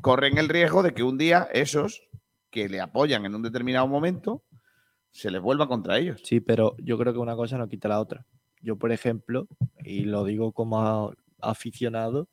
corren 0.00 0.38
el 0.38 0.48
riesgo 0.48 0.82
de 0.82 0.94
que 0.94 1.02
un 1.02 1.18
día 1.18 1.48
esos 1.52 2.08
que 2.50 2.68
le 2.68 2.80
apoyan 2.80 3.24
en 3.26 3.34
un 3.34 3.42
determinado 3.42 3.86
momento 3.86 4.42
se 5.10 5.30
les 5.30 5.40
vuelva 5.40 5.68
contra 5.68 5.98
ellos. 5.98 6.20
Sí, 6.24 6.40
pero 6.40 6.76
yo 6.78 6.98
creo 6.98 7.12
que 7.12 7.18
una 7.18 7.36
cosa 7.36 7.58
no 7.58 7.68
quita 7.68 7.88
la 7.88 8.00
otra. 8.00 8.26
Yo, 8.60 8.76
por 8.76 8.92
ejemplo, 8.92 9.48
y 9.82 10.00
lo 10.04 10.24
digo 10.24 10.52
como 10.52 11.12
aficionado, 11.40 12.28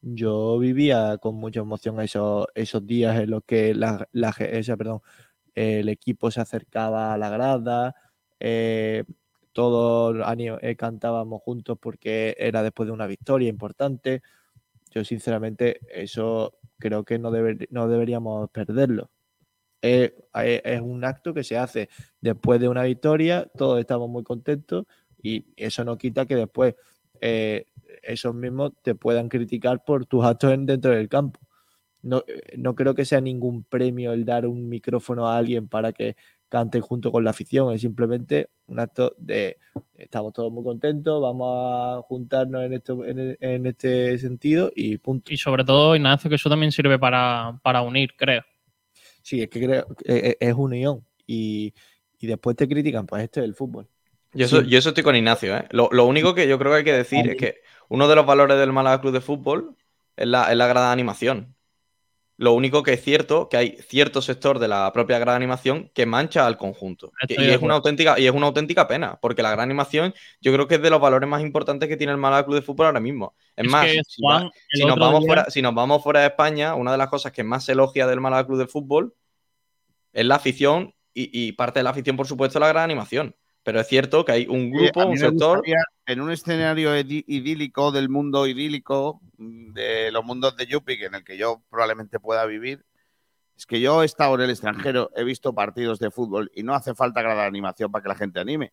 yo 0.00 0.58
vivía 0.58 1.18
con 1.18 1.34
mucha 1.36 1.60
emoción 1.60 2.00
esos, 2.00 2.46
esos 2.54 2.86
días 2.86 3.18
en 3.18 3.30
los 3.30 3.42
que 3.44 3.74
la, 3.74 4.08
la 4.12 4.30
esa, 4.38 4.76
perdón, 4.76 5.00
el 5.56 5.88
equipo 5.90 6.30
se 6.30 6.42
acercaba 6.42 7.14
a 7.14 7.18
la 7.18 7.30
grada, 7.30 7.96
eh, 8.40 9.04
todos 9.52 10.16
eh, 10.62 10.76
cantábamos 10.76 11.42
juntos 11.42 11.78
porque 11.80 12.36
era 12.38 12.62
después 12.62 12.86
de 12.88 12.92
una 12.92 13.06
victoria 13.08 13.48
importante. 13.48 14.22
Yo, 14.92 15.04
sinceramente, 15.04 15.80
eso 15.90 16.54
creo 16.78 17.04
que 17.04 17.18
no, 17.18 17.30
deber- 17.30 17.68
no 17.70 17.88
deberíamos 17.88 18.50
perderlo. 18.50 19.10
Eh, 19.82 20.14
eh, 20.42 20.62
es 20.64 20.80
un 20.80 21.04
acto 21.04 21.34
que 21.34 21.44
se 21.44 21.56
hace 21.58 21.88
después 22.20 22.60
de 22.60 22.68
una 22.68 22.82
victoria, 22.84 23.46
todos 23.56 23.78
estamos 23.80 24.08
muy 24.08 24.24
contentos 24.24 24.86
y 25.22 25.46
eso 25.56 25.84
no 25.84 25.98
quita 25.98 26.26
que 26.26 26.36
después 26.36 26.74
eh, 27.20 27.66
esos 28.02 28.34
mismos 28.34 28.72
te 28.82 28.94
puedan 28.94 29.28
criticar 29.28 29.84
por 29.84 30.06
tus 30.06 30.24
actos 30.24 30.52
en- 30.52 30.66
dentro 30.66 30.92
del 30.92 31.08
campo. 31.08 31.40
No, 32.06 32.24
eh, 32.26 32.54
no 32.56 32.74
creo 32.74 32.94
que 32.94 33.04
sea 33.04 33.20
ningún 33.20 33.64
premio 33.64 34.12
el 34.12 34.24
dar 34.24 34.46
un 34.46 34.68
micrófono 34.68 35.28
a 35.28 35.36
alguien 35.36 35.68
para 35.68 35.92
que 35.92 36.16
cante 36.48 36.80
junto 36.80 37.10
con 37.10 37.24
la 37.24 37.30
afición, 37.30 37.72
es 37.74 37.80
simplemente 37.80 38.50
un 38.66 38.78
acto 38.78 39.14
de 39.18 39.58
estamos 39.96 40.32
todos 40.32 40.52
muy 40.52 40.62
contentos, 40.62 41.20
vamos 41.20 41.48
a 41.98 42.02
juntarnos 42.02 42.62
en, 42.64 42.72
esto, 42.74 43.04
en, 43.04 43.36
en 43.40 43.66
este 43.66 44.16
sentido 44.18 44.70
y 44.74 44.98
punto. 44.98 45.32
Y 45.32 45.36
sobre 45.36 45.64
todo, 45.64 45.96
Ignacio, 45.96 46.30
que 46.30 46.36
eso 46.36 46.48
también 46.48 46.70
sirve 46.70 46.98
para, 46.98 47.58
para 47.62 47.82
unir, 47.82 48.14
creo. 48.16 48.42
Sí, 49.22 49.42
es 49.42 49.48
que 49.48 49.60
creo 49.64 49.86
que 49.96 50.16
eh, 50.30 50.36
es 50.40 50.54
unión 50.54 51.04
y, 51.26 51.74
y 52.20 52.26
después 52.26 52.56
te 52.56 52.68
critican, 52.68 53.06
pues 53.06 53.24
esto 53.24 53.40
es 53.40 53.46
el 53.46 53.54
fútbol. 53.54 53.88
Yo 54.32 54.46
eso, 54.46 54.62
Sí. 54.62 54.68
yo 54.68 54.78
eso 54.78 54.90
estoy 54.90 55.02
con 55.04 55.16
Ignacio, 55.16 55.56
¿eh? 55.56 55.66
Lo, 55.70 55.88
lo 55.92 56.04
único 56.06 56.34
que 56.34 56.46
yo 56.48 56.58
creo 56.58 56.72
que 56.72 56.78
hay 56.78 56.84
que 56.84 56.92
decir 56.92 57.28
es 57.28 57.36
que 57.36 57.56
uno 57.88 58.06
de 58.06 58.14
los 58.16 58.26
valores 58.26 58.58
del 58.58 58.72
Málaga 58.72 59.00
Club 59.00 59.12
de 59.14 59.20
Fútbol 59.20 59.76
es 60.16 60.26
la, 60.28 60.50
es 60.52 60.56
la 60.56 60.66
grada 60.66 60.88
de 60.88 60.92
animación. 60.92 61.55
Lo 62.38 62.52
único 62.52 62.82
que 62.82 62.92
es 62.92 63.02
cierto 63.02 63.48
que 63.48 63.56
hay 63.56 63.78
cierto 63.88 64.20
sector 64.20 64.58
de 64.58 64.68
la 64.68 64.92
propia 64.92 65.18
gran 65.18 65.36
animación 65.36 65.90
que 65.94 66.04
mancha 66.04 66.46
al 66.46 66.58
conjunto. 66.58 67.10
Estoy 67.20 67.46
y 67.46 67.50
es 67.50 67.62
una 67.62 67.74
auténtica 67.74 68.18
y 68.18 68.26
es 68.26 68.32
una 68.32 68.46
auténtica 68.46 68.86
pena, 68.86 69.18
porque 69.22 69.42
la 69.42 69.50
gran 69.50 69.62
animación 69.64 70.12
yo 70.42 70.52
creo 70.52 70.68
que 70.68 70.74
es 70.74 70.82
de 70.82 70.90
los 70.90 71.00
valores 71.00 71.26
más 71.28 71.40
importantes 71.40 71.88
que 71.88 71.96
tiene 71.96 72.12
el 72.12 72.18
Málaga 72.18 72.44
Club 72.44 72.56
de 72.56 72.62
Fútbol 72.62 72.86
ahora 72.86 73.00
mismo. 73.00 73.34
Es, 73.56 73.64
Es 73.64 73.70
más, 73.70 73.86
si, 74.06 74.22
Juan, 74.22 74.50
nos 74.86 74.98
vamos 74.98 75.20
día- 75.20 75.26
fuera, 75.28 75.50
si 75.50 75.62
nos 75.62 75.74
vamos 75.74 76.02
fuera 76.02 76.20
de 76.20 76.26
España, 76.26 76.74
una 76.74 76.92
de 76.92 76.98
las 76.98 77.08
cosas 77.08 77.32
que 77.32 77.42
más 77.42 77.64
se 77.64 77.72
elogia 77.72 78.06
del 78.06 78.20
Málaga 78.20 78.46
Club 78.46 78.58
de 78.58 78.66
Fútbol 78.66 79.14
es 80.12 80.26
la 80.26 80.34
afición 80.34 80.94
y, 81.14 81.30
y 81.48 81.52
parte 81.52 81.78
de 81.78 81.84
la 81.84 81.90
afición, 81.90 82.16
por 82.16 82.26
supuesto, 82.26 82.58
la 82.60 82.68
gran 82.68 82.84
animación. 82.84 83.34
Pero 83.62 83.80
es 83.80 83.86
cierto 83.88 84.24
que 84.24 84.32
hay 84.32 84.46
un 84.46 84.70
grupo, 84.70 85.06
un 85.06 85.16
sector. 85.16 85.56
gustaría, 85.58 85.78
en 86.06 86.20
un 86.20 86.30
escenario 86.30 86.96
idílico 86.96 87.90
del 87.90 88.08
mundo 88.08 88.46
idílico, 88.46 89.20
mm, 89.38 89.72
de 89.72 90.12
los 90.12 90.24
mundos 90.24 90.56
de 90.56 90.66
Yuppie, 90.66 91.04
en 91.04 91.16
el 91.16 91.24
que 91.24 91.36
yo 91.36 91.62
probablemente 91.68 92.20
pueda 92.20 92.46
vivir, 92.46 92.84
es 93.56 93.66
que 93.66 93.80
yo 93.80 94.02
he 94.02 94.06
estado 94.06 94.34
en 94.36 94.42
el 94.42 94.50
extranjero, 94.50 95.10
he 95.16 95.24
visto 95.24 95.54
partidos 95.54 95.98
de 95.98 96.10
fútbol 96.10 96.50
y 96.54 96.62
no 96.62 96.74
hace 96.74 96.94
falta 96.94 97.22
gran 97.22 97.38
animación 97.38 97.90
para 97.90 98.02
que 98.02 98.08
la 98.08 98.14
gente 98.14 98.38
anime. 98.38 98.72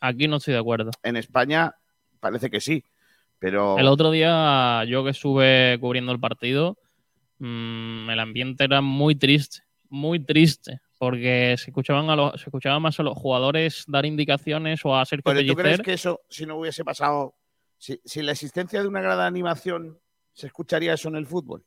Aquí 0.00 0.26
no 0.28 0.36
estoy 0.36 0.54
de 0.54 0.60
acuerdo. 0.60 0.90
En 1.02 1.16
España 1.16 1.74
parece 2.20 2.48
que 2.48 2.60
sí, 2.60 2.84
pero 3.38 3.78
El 3.78 3.86
otro 3.86 4.10
día, 4.10 4.84
yo 4.84 5.04
que 5.04 5.10
estuve 5.10 5.78
cubriendo 5.80 6.12
el 6.12 6.20
partido, 6.20 6.78
mm, 7.38 8.08
el 8.08 8.20
ambiente 8.20 8.64
era 8.64 8.80
muy 8.80 9.16
triste, 9.16 9.62
muy 9.88 10.24
triste, 10.24 10.80
porque 10.98 11.54
se 11.58 11.70
escuchaban, 11.70 12.10
a 12.10 12.16
los, 12.16 12.32
se 12.40 12.46
escuchaban 12.48 12.82
más 12.82 12.98
a 12.98 13.02
los 13.02 13.16
jugadores 13.16 13.84
dar 13.86 14.04
indicaciones 14.04 14.80
o 14.84 14.96
a 14.96 15.04
Sergio 15.04 15.22
Pero 15.24 15.40
¿tú 15.40 15.54
crees 15.54 15.78
Pellicer. 15.78 15.84
que 15.84 15.92
eso, 15.94 16.20
si 16.28 16.44
no 16.44 16.56
hubiese 16.56 16.84
pasado, 16.84 17.34
si, 17.76 18.00
si 18.04 18.22
la 18.22 18.32
existencia 18.32 18.82
de 18.82 18.88
una 18.88 19.00
gran 19.00 19.20
animación, 19.20 19.98
se 20.32 20.46
escucharía 20.48 20.92
eso 20.94 21.08
en 21.08 21.16
el 21.16 21.26
fútbol? 21.26 21.64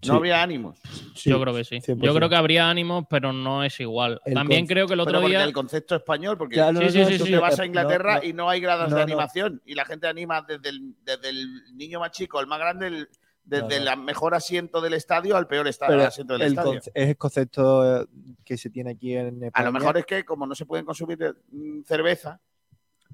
Sí. 0.00 0.08
No 0.10 0.14
habría 0.14 0.40
ánimos. 0.42 0.78
Sí, 1.16 1.28
Yo 1.30 1.40
creo 1.40 1.52
que 1.54 1.64
sí. 1.64 1.76
100%. 1.80 2.00
Yo 2.06 2.14
creo 2.14 2.28
que 2.28 2.36
habría 2.36 2.70
ánimos, 2.70 3.04
pero 3.10 3.32
no 3.32 3.64
es 3.64 3.80
igual. 3.80 4.20
El 4.24 4.34
También 4.34 4.64
creo 4.64 4.86
que 4.86 4.94
el 4.94 5.00
Pero 5.00 5.10
otro 5.10 5.20
porque 5.22 5.36
día. 5.36 5.44
el 5.44 5.52
concepto 5.52 5.96
español, 5.96 6.38
porque 6.38 6.54
Ya, 6.56 6.70
no, 6.70 6.78
Sí, 6.80 6.86
no, 6.86 6.90
sí, 7.06 7.12
sí, 7.12 7.18
tú 7.18 7.24
sí. 7.26 7.30
te 7.32 7.38
vas 7.38 7.58
a 7.58 7.66
Inglaterra 7.66 8.14
no, 8.16 8.20
no. 8.22 8.28
y 8.28 8.32
no 8.32 8.48
hay 8.48 8.60
gradas 8.60 8.90
no, 8.90 8.96
de 8.96 9.00
no. 9.00 9.04
animación 9.06 9.60
y 9.66 9.74
la 9.74 9.84
gente 9.84 10.06
anima 10.06 10.42
desde 10.42 10.68
el, 10.68 10.94
desde 11.04 11.30
el 11.30 11.76
niño 11.76 11.98
más 11.98 12.12
chico 12.12 12.38
al 12.38 12.46
más 12.46 12.60
grande, 12.60 12.86
el- 12.86 13.08
desde 13.44 13.76
el 13.76 13.96
mejor 13.98 14.34
asiento 14.34 14.80
del 14.80 14.94
estadio 14.94 15.36
al 15.36 15.46
peor 15.46 15.66
esta- 15.68 15.86
Pero 15.88 16.02
asiento 16.04 16.34
del 16.34 16.42
el 16.42 16.48
estadio. 16.48 16.78
es 16.78 16.90
el 16.94 17.16
concepto 17.16 18.02
eh, 18.02 18.06
que 18.44 18.56
se 18.56 18.70
tiene 18.70 18.90
aquí 18.92 19.14
en 19.14 19.42
España. 19.44 19.50
A 19.54 19.64
lo 19.64 19.72
mejor 19.72 19.98
es 19.98 20.06
que 20.06 20.24
como 20.24 20.46
no 20.46 20.54
se 20.54 20.64
pueden 20.66 20.84
consumir 20.86 21.18
mm, 21.50 21.82
cerveza, 21.82 22.40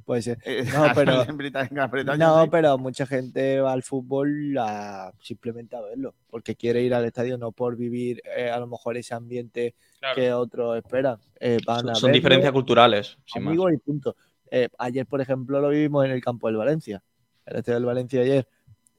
Puede 0.04 0.22
ser. 0.22 0.38
eh, 0.44 0.64
No, 0.72 0.84
pero- 0.94 1.24
No, 2.16 2.42
sí. 2.44 2.48
pero 2.50 2.78
mucha 2.78 3.04
gente 3.04 3.60
va 3.60 3.72
al 3.72 3.82
fútbol 3.82 4.56
a, 4.58 5.12
simplemente 5.20 5.76
a 5.76 5.80
verlo, 5.82 6.14
porque 6.30 6.54
quiere 6.56 6.82
ir 6.82 6.94
al 6.94 7.04
estadio 7.04 7.36
no 7.36 7.52
por 7.52 7.76
vivir 7.76 8.22
eh, 8.36 8.48
a 8.50 8.58
lo 8.58 8.66
mejor 8.68 8.96
ese 8.96 9.14
ambiente 9.14 9.74
Claro. 9.98 10.14
que 10.14 10.32
otros 10.32 10.76
esperan. 10.78 11.18
Eh, 11.40 11.58
van 11.66 11.80
Son, 11.80 11.90
a 11.90 11.94
son 11.96 12.02
verlo, 12.08 12.14
diferencias 12.14 12.52
culturales, 12.52 13.18
sin 13.26 13.42
más. 13.42 13.50
amigos 13.50 13.72
y 13.72 13.76
punto. 13.78 14.16
Eh, 14.50 14.68
ayer, 14.78 15.04
por 15.06 15.20
ejemplo, 15.20 15.60
lo 15.60 15.68
vivimos 15.70 16.04
en 16.04 16.12
el 16.12 16.22
campo 16.22 16.46
del 16.46 16.56
Valencia. 16.56 17.02
En 17.44 17.54
el 17.54 17.58
estadio 17.58 17.76
del 17.78 17.86
Valencia 17.86 18.20
ayer 18.22 18.48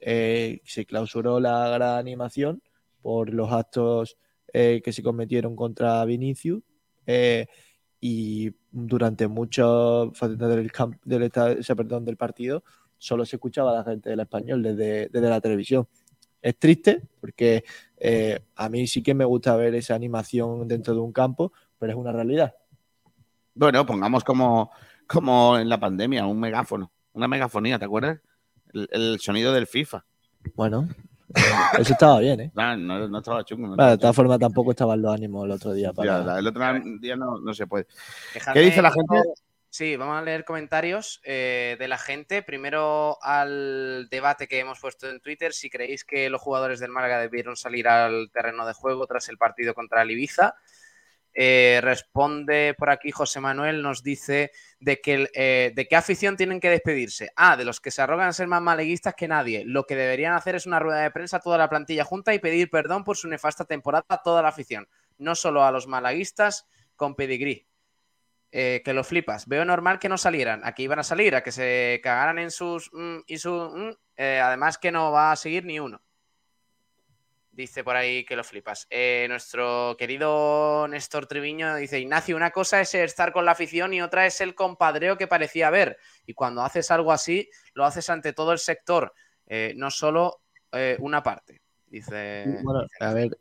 eh, 0.00 0.60
se 0.64 0.84
clausuró 0.86 1.40
la 1.40 1.68
gran 1.68 1.98
animación 1.98 2.62
por 3.02 3.32
los 3.32 3.52
actos 3.52 4.16
eh, 4.52 4.80
que 4.84 4.92
se 4.92 5.02
cometieron 5.02 5.54
contra 5.54 6.04
Vinicius. 6.04 6.62
eh, 7.06 7.46
y 8.02 8.50
durante 8.70 9.28
muchas 9.28 9.66
facetas 10.14 10.48
del, 10.56 10.72
camp- 10.72 11.02
del, 11.04 11.30
perdón, 11.30 12.04
del 12.04 12.16
partido 12.16 12.64
solo 12.96 13.26
se 13.26 13.36
escuchaba 13.36 13.72
a 13.72 13.76
la 13.76 13.84
gente 13.84 14.08
del 14.08 14.20
español 14.20 14.62
desde, 14.62 15.08
desde 15.08 15.28
la 15.28 15.40
televisión. 15.40 15.86
Es 16.40 16.58
triste 16.58 17.02
porque 17.20 17.64
eh, 17.98 18.40
a 18.56 18.68
mí 18.70 18.86
sí 18.86 19.02
que 19.02 19.12
me 19.12 19.26
gusta 19.26 19.54
ver 19.56 19.74
esa 19.74 19.94
animación 19.94 20.66
dentro 20.66 20.94
de 20.94 21.00
un 21.00 21.12
campo, 21.12 21.52
pero 21.78 21.92
es 21.92 21.98
una 21.98 22.12
realidad. 22.12 22.54
Bueno, 23.54 23.84
pongamos 23.84 24.24
como, 24.24 24.70
como 25.06 25.58
en 25.58 25.68
la 25.68 25.78
pandemia, 25.78 26.24
un 26.26 26.40
megáfono, 26.40 26.90
una 27.12 27.28
megafonía, 27.28 27.78
¿te 27.78 27.84
acuerdas? 27.84 28.20
El, 28.74 28.88
el 28.90 29.20
sonido 29.20 29.52
del 29.52 29.66
FIFA. 29.66 30.04
Bueno, 30.54 30.88
eso 31.78 31.92
estaba 31.92 32.18
bien, 32.20 32.40
¿eh? 32.40 32.52
Ah, 32.56 32.76
no, 32.76 33.08
no 33.08 33.18
estaba 33.18 33.44
chungo. 33.44 33.68
no 33.68 33.76
Bueno, 33.76 33.90
de 33.92 33.98
todas 33.98 34.16
formas, 34.16 34.38
tampoco 34.38 34.70
estaban 34.72 35.00
los 35.00 35.14
ánimos 35.14 35.44
el 35.44 35.50
otro 35.52 35.72
día 35.72 35.92
para. 35.92 36.24
Ya, 36.24 36.38
el 36.38 36.46
otro 36.46 36.62
día 37.00 37.16
no, 37.16 37.38
no 37.40 37.54
se 37.54 37.66
puede. 37.66 37.86
Dejadme- 38.34 38.54
¿Qué 38.54 38.60
dice 38.60 38.82
la 38.82 38.90
gente? 38.90 39.22
Sí, 39.72 39.94
vamos 39.94 40.18
a 40.18 40.22
leer 40.22 40.44
comentarios 40.44 41.20
eh, 41.22 41.76
de 41.78 41.86
la 41.86 41.96
gente. 41.96 42.42
Primero 42.42 43.18
al 43.22 44.08
debate 44.10 44.48
que 44.48 44.58
hemos 44.58 44.80
puesto 44.80 45.08
en 45.08 45.20
Twitter. 45.20 45.52
Si 45.52 45.70
creéis 45.70 46.04
que 46.04 46.28
los 46.28 46.40
jugadores 46.40 46.80
del 46.80 46.90
Málaga 46.90 47.20
debieron 47.20 47.54
salir 47.54 47.86
al 47.86 48.30
terreno 48.32 48.66
de 48.66 48.72
juego 48.72 49.06
tras 49.06 49.28
el 49.28 49.38
partido 49.38 49.72
contra 49.72 50.02
el 50.02 50.10
Ibiza. 50.10 50.56
Eh, 51.32 51.78
responde 51.82 52.74
por 52.76 52.90
aquí 52.90 53.12
José 53.12 53.40
Manuel, 53.40 53.82
nos 53.82 54.02
dice 54.02 54.50
de 54.80 55.00
que 55.00 55.28
eh, 55.34 55.72
de 55.74 55.86
qué 55.86 55.96
afición 55.96 56.36
tienen 56.36 56.60
que 56.60 56.70
despedirse. 56.70 57.30
Ah, 57.36 57.56
de 57.56 57.64
los 57.64 57.80
que 57.80 57.90
se 57.90 58.02
arrogan 58.02 58.34
ser 58.34 58.48
más 58.48 58.62
maleguistas 58.62 59.14
que 59.14 59.28
nadie. 59.28 59.64
Lo 59.64 59.84
que 59.84 59.96
deberían 59.96 60.34
hacer 60.34 60.56
es 60.56 60.66
una 60.66 60.80
rueda 60.80 61.02
de 61.02 61.10
prensa 61.10 61.40
toda 61.40 61.58
la 61.58 61.68
plantilla 61.68 62.04
junta 62.04 62.34
y 62.34 62.38
pedir 62.40 62.70
perdón 62.70 63.04
por 63.04 63.16
su 63.16 63.28
nefasta 63.28 63.64
temporada 63.64 64.04
a 64.08 64.22
toda 64.22 64.42
la 64.42 64.48
afición, 64.48 64.88
no 65.18 65.34
solo 65.34 65.64
a 65.64 65.70
los 65.70 65.86
malaguistas 65.86 66.66
con 66.96 67.14
pedigrí. 67.14 67.66
Eh, 68.52 68.82
que 68.84 68.92
lo 68.92 69.04
flipas. 69.04 69.46
Veo 69.46 69.64
normal 69.64 70.00
que 70.00 70.08
no 70.08 70.18
salieran. 70.18 70.62
Aquí 70.64 70.82
iban 70.82 70.98
a 70.98 71.04
salir, 71.04 71.36
a 71.36 71.42
que 71.44 71.52
se 71.52 72.00
cagaran 72.02 72.40
en 72.40 72.50
sus 72.50 72.90
mm, 72.92 73.18
y 73.28 73.38
su. 73.38 73.52
mm. 73.52 73.92
Eh, 74.16 74.40
además 74.42 74.76
que 74.76 74.90
no 74.90 75.12
va 75.12 75.30
a 75.32 75.36
seguir 75.36 75.64
ni 75.64 75.78
uno. 75.78 76.02
Dice 77.60 77.84
por 77.84 77.94
ahí 77.94 78.24
que 78.24 78.36
lo 78.36 78.42
flipas. 78.42 78.86
Eh, 78.88 79.26
nuestro 79.28 79.94
querido 79.98 80.88
Néstor 80.88 81.26
Triviño 81.26 81.76
dice: 81.76 82.00
Ignacio, 82.00 82.34
una 82.34 82.52
cosa 82.52 82.80
es 82.80 82.94
estar 82.94 83.32
con 83.34 83.44
la 83.44 83.50
afición 83.52 83.92
y 83.92 84.00
otra 84.00 84.24
es 84.24 84.40
el 84.40 84.54
compadreo 84.54 85.18
que 85.18 85.26
parecía 85.26 85.68
haber. 85.68 85.98
Y 86.24 86.32
cuando 86.32 86.62
haces 86.62 86.90
algo 86.90 87.12
así, 87.12 87.50
lo 87.74 87.84
haces 87.84 88.08
ante 88.08 88.32
todo 88.32 88.52
el 88.52 88.58
sector, 88.58 89.12
eh, 89.46 89.74
no 89.76 89.90
solo 89.90 90.40
eh, 90.72 90.96
una 91.00 91.22
parte. 91.22 91.60
Dice. 91.86 92.46
Bueno, 92.62 92.86
a 92.98 93.12
ver, 93.12 93.36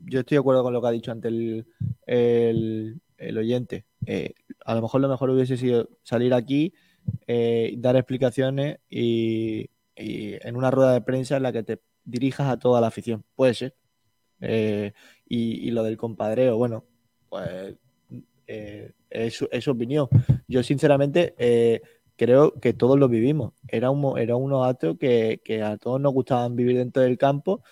yo 0.00 0.20
estoy 0.20 0.34
de 0.36 0.40
acuerdo 0.40 0.62
con 0.62 0.74
lo 0.74 0.82
que 0.82 0.88
ha 0.88 0.90
dicho 0.90 1.10
antes 1.10 1.30
el, 1.32 1.66
el- 2.04 3.00
el 3.16 3.38
oyente. 3.38 3.86
A 4.66 4.74
lo 4.74 4.82
mejor 4.82 5.00
lo 5.00 5.08
mejor 5.08 5.30
hubiese 5.30 5.56
sido 5.56 5.88
salir 6.02 6.34
aquí, 6.34 6.74
dar 7.78 7.96
explicaciones 7.96 8.80
y, 8.90 9.70
y 9.96 10.34
en 10.46 10.56
una 10.56 10.70
rueda 10.70 10.92
de 10.92 11.00
prensa 11.00 11.38
en 11.38 11.44
la 11.44 11.52
que 11.52 11.62
te 11.62 11.80
dirijas 12.04 12.48
a 12.48 12.58
toda 12.58 12.80
la 12.80 12.88
afición. 12.88 13.24
Puede 13.34 13.54
ser. 13.54 13.74
Eh, 14.40 14.92
y, 15.28 15.68
y 15.68 15.70
lo 15.70 15.82
del 15.82 15.96
compadreo, 15.96 16.56
bueno, 16.56 16.84
pues 17.28 17.76
eh, 18.46 18.92
es, 19.08 19.44
es 19.50 19.68
opinión. 19.68 20.08
Yo, 20.48 20.62
sinceramente, 20.62 21.34
eh, 21.38 21.80
creo 22.16 22.54
que 22.60 22.72
todos 22.72 22.98
lo 22.98 23.08
vivimos. 23.08 23.52
Era, 23.68 23.90
un, 23.90 24.18
era 24.18 24.36
unos 24.36 24.66
actos 24.66 24.98
que, 24.98 25.40
que 25.44 25.62
a 25.62 25.76
todos 25.76 26.00
nos 26.00 26.12
gustaban 26.12 26.56
vivir 26.56 26.76
dentro 26.76 27.02
del 27.02 27.18
campo 27.18 27.62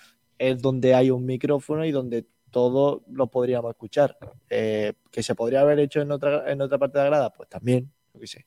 es 0.41 0.61
donde 0.63 0.95
hay 0.95 1.11
un 1.11 1.27
micrófono 1.27 1.85
y 1.85 1.93
donde 1.93 2.27
todos 2.51 3.03
lo 3.11 3.27
podríamos 3.27 3.71
escuchar. 3.71 4.17
Eh, 4.49 4.95
que 5.11 5.23
se 5.23 5.35
podría 5.35 5.61
haber 5.61 5.79
hecho 5.79 6.01
en 6.01 6.11
otra, 6.11 6.51
en 6.51 6.63
otra 6.63 6.79
parte 6.79 6.99
de 6.99 7.05
la 7.05 7.11
grada, 7.11 7.31
pues 7.31 7.49
también, 7.51 7.93
qué 8.19 8.27
sé. 8.27 8.47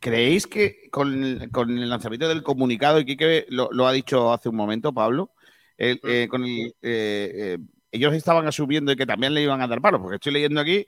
¿Creéis 0.00 0.46
que 0.46 0.88
con 0.90 1.24
el, 1.24 1.50
con 1.50 1.70
el 1.70 1.88
lanzamiento 1.88 2.28
del 2.28 2.42
comunicado, 2.42 3.00
y 3.00 3.04
Quique 3.04 3.46
lo, 3.48 3.68
lo 3.72 3.86
ha 3.86 3.92
dicho 3.92 4.32
hace 4.32 4.48
un 4.48 4.56
momento, 4.56 4.92
Pablo, 4.92 5.32
el- 5.78 6.00
eh, 6.04 6.28
con 6.28 6.44
el, 6.44 6.68
eh, 6.82 7.32
eh, 7.34 7.58
ellos 7.92 8.12
estaban 8.14 8.46
asumiendo 8.46 8.94
que 8.94 9.06
también 9.06 9.34
le 9.34 9.42
iban 9.42 9.62
a 9.62 9.66
dar 9.66 9.80
palos? 9.80 10.00
Porque 10.00 10.16
estoy 10.16 10.32
leyendo 10.32 10.60
aquí 10.60 10.86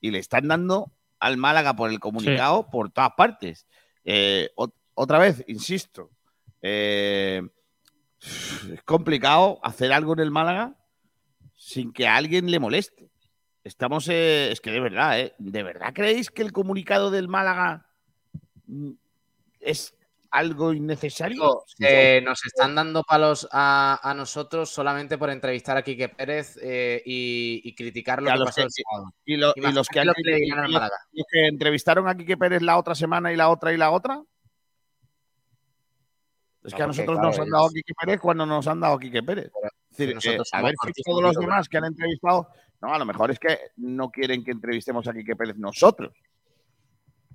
y 0.00 0.10
le 0.10 0.18
están 0.18 0.48
dando 0.48 0.92
al 1.20 1.36
Málaga 1.36 1.74
por 1.76 1.90
el 1.90 2.00
comunicado 2.00 2.68
por 2.70 2.90
todas 2.90 3.12
partes. 3.16 3.66
Eh, 4.04 4.50
ot- 4.56 4.72
otra 4.94 5.18
vez, 5.18 5.44
insisto, 5.48 6.10
eh, 6.62 7.42
es 8.20 8.82
complicado 8.84 9.60
hacer 9.62 9.92
algo 9.92 10.12
en 10.14 10.20
el 10.20 10.30
Málaga 10.30 10.76
sin 11.56 11.92
que 11.92 12.06
a 12.06 12.16
alguien 12.16 12.50
le 12.50 12.58
moleste. 12.58 13.10
Estamos, 13.64 14.08
eh, 14.08 14.50
es 14.50 14.60
que 14.60 14.70
de 14.70 14.80
verdad, 14.80 15.20
¿eh? 15.20 15.34
¿De 15.38 15.62
verdad 15.62 15.92
creéis 15.94 16.30
que 16.30 16.42
el 16.42 16.52
comunicado 16.52 17.10
del 17.10 17.28
Málaga 17.28 17.87
es 19.60 19.94
algo 20.30 20.72
innecesario? 20.74 21.64
Eh, 21.78 22.20
nos 22.22 22.44
están 22.44 22.74
dando 22.74 23.02
palos 23.02 23.48
a, 23.50 23.98
a 24.02 24.12
nosotros 24.14 24.68
solamente 24.68 25.16
por 25.16 25.30
entrevistar 25.30 25.76
a 25.78 25.82
Quique 25.82 26.08
Pérez 26.10 26.58
eh, 26.62 27.02
y, 27.06 27.62
y 27.64 27.74
criticar 27.74 28.22
lo 28.22 28.28
Y 28.28 28.32
que 28.32 28.38
los 28.38 28.46
pasó 28.48 28.56
que- 28.56 28.62
el 28.64 28.70
sábado. 28.70 29.14
y, 29.24 29.36
lo- 29.36 29.52
y 29.56 29.72
los 29.72 29.88
que, 29.88 30.00
han- 30.00 30.06
lo 30.08 30.12
los 30.12 31.26
que 31.32 31.46
entrevistaron 31.46 32.06
a 32.08 32.14
Quique 32.16 32.36
Pérez 32.36 32.60
la 32.62 32.76
otra 32.78 32.94
semana 32.94 33.32
y 33.32 33.36
la 33.36 33.48
otra 33.48 33.72
y 33.72 33.76
la 33.78 33.90
otra. 33.90 34.22
Es 36.64 36.72
No, 36.72 36.76
que 36.76 36.82
a 36.82 36.86
nosotros 36.88 37.14
claro, 37.16 37.28
nos 37.28 37.38
han 37.38 37.48
dado 37.50 37.66
a 37.66 37.70
Quique 37.70 37.94
Pérez 37.98 38.20
cuando 38.20 38.44
nos 38.44 38.66
han 38.66 38.80
dado 38.80 38.94
a 38.94 39.00
Quique 39.00 39.22
Pérez. 39.22 39.46
Es 39.46 39.96
decir, 39.96 40.08
que 40.08 40.14
nosotros 40.14 40.48
eh, 40.52 40.56
a 40.56 40.62
ver 40.62 40.74
si 40.94 41.02
todos 41.02 41.22
los 41.22 41.30
de 41.34 41.36
lo 41.36 41.40
demás 41.40 41.68
que 41.68 41.78
han 41.78 41.84
entrevistado, 41.86 42.48
no, 42.82 42.92
a 42.94 42.98
lo 42.98 43.06
mejor 43.06 43.30
es 43.30 43.38
que 43.38 43.58
no 43.76 44.10
quieren 44.10 44.44
que 44.44 44.50
entrevistemos 44.50 45.06
a 45.08 45.12
Quique 45.14 45.34
Pérez 45.36 45.56
nosotros. 45.56 46.12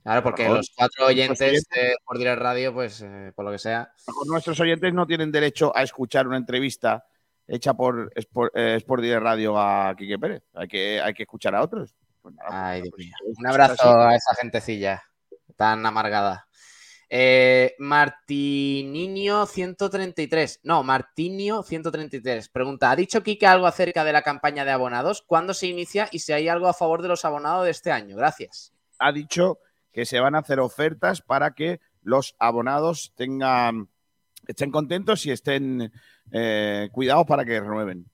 Claro, 0.03 0.21
porque 0.21 0.49
los 0.49 0.69
cuatro 0.75 1.05
oyentes 1.05 1.39
oyentes- 1.41 1.65
eh, 1.77 1.95
por 2.05 2.17
Direct 2.17 2.41
Radio, 2.41 2.73
pues 2.73 3.01
eh, 3.01 3.31
por 3.35 3.45
lo 3.45 3.51
que 3.51 3.57
sea. 3.57 3.93
Nuestros 4.25 4.59
oyentes 4.59 4.93
no 4.93 5.07
tienen 5.07 5.31
derecho 5.31 5.75
a 5.75 5.81
escuchar 5.81 6.27
una 6.27 6.38
entrevista 6.38 7.05
hecha 7.47 7.73
por 7.73 8.11
Sport, 8.15 8.55
eh, 8.55 8.75
Sport 8.77 9.01
Direct 9.01 9.23
Radio 9.23 9.57
a 9.57 9.95
Quique 9.95 10.19
Pérez. 10.19 10.43
Hay 10.53 10.67
que, 10.67 11.01
hay 11.01 11.13
que 11.13 11.23
escuchar 11.23 11.55
a 11.55 11.61
otros. 11.61 11.95
Pues 12.21 12.35
nada, 12.35 12.49
pues 12.49 12.59
Ay, 12.61 12.81
pues, 12.81 13.09
pues, 13.21 13.38
Un 13.38 13.47
abrazo 13.47 13.97
a 13.97 14.15
esa 14.15 14.35
gentecilla 14.35 15.03
tan 15.55 15.85
amargada. 15.85 16.47
Eh, 17.09 17.75
Martininio 17.77 19.45
133. 19.45 20.61
No, 20.63 20.84
Martinio 20.84 21.63
133. 21.63 22.49
Pregunta: 22.49 22.91
¿Ha 22.91 22.95
dicho 22.95 23.21
Kike 23.21 23.45
algo 23.45 23.67
acerca 23.67 24.03
de 24.03 24.13
la 24.13 24.21
campaña 24.21 24.65
de 24.65 24.71
abonados? 24.71 25.21
¿Cuándo 25.21 25.53
se 25.53 25.67
inicia 25.67 26.09
y 26.11 26.19
si 26.19 26.34
hay 26.34 26.47
algo 26.49 26.67
a 26.67 26.73
favor 26.73 27.01
de 27.01 27.09
los 27.09 27.23
abonados 27.23 27.65
de 27.65 27.71
este 27.71 27.91
año? 27.91 28.15
Gracias. 28.15 28.73
Ha 28.99 29.11
dicho 29.11 29.59
que 29.93 30.05
se 30.05 30.19
van 30.19 30.35
a 30.35 30.39
hacer 30.39 30.59
ofertas 30.59 31.21
para 31.21 31.53
que 31.53 31.79
los 32.01 32.35
abonados 32.39 33.13
tengan 33.15 33.87
estén 34.47 34.71
contentos 34.71 35.25
y 35.25 35.31
estén 35.31 35.91
eh, 36.31 36.89
cuidados 36.91 37.25
para 37.25 37.45
que 37.45 37.59
renueven. 37.61 38.05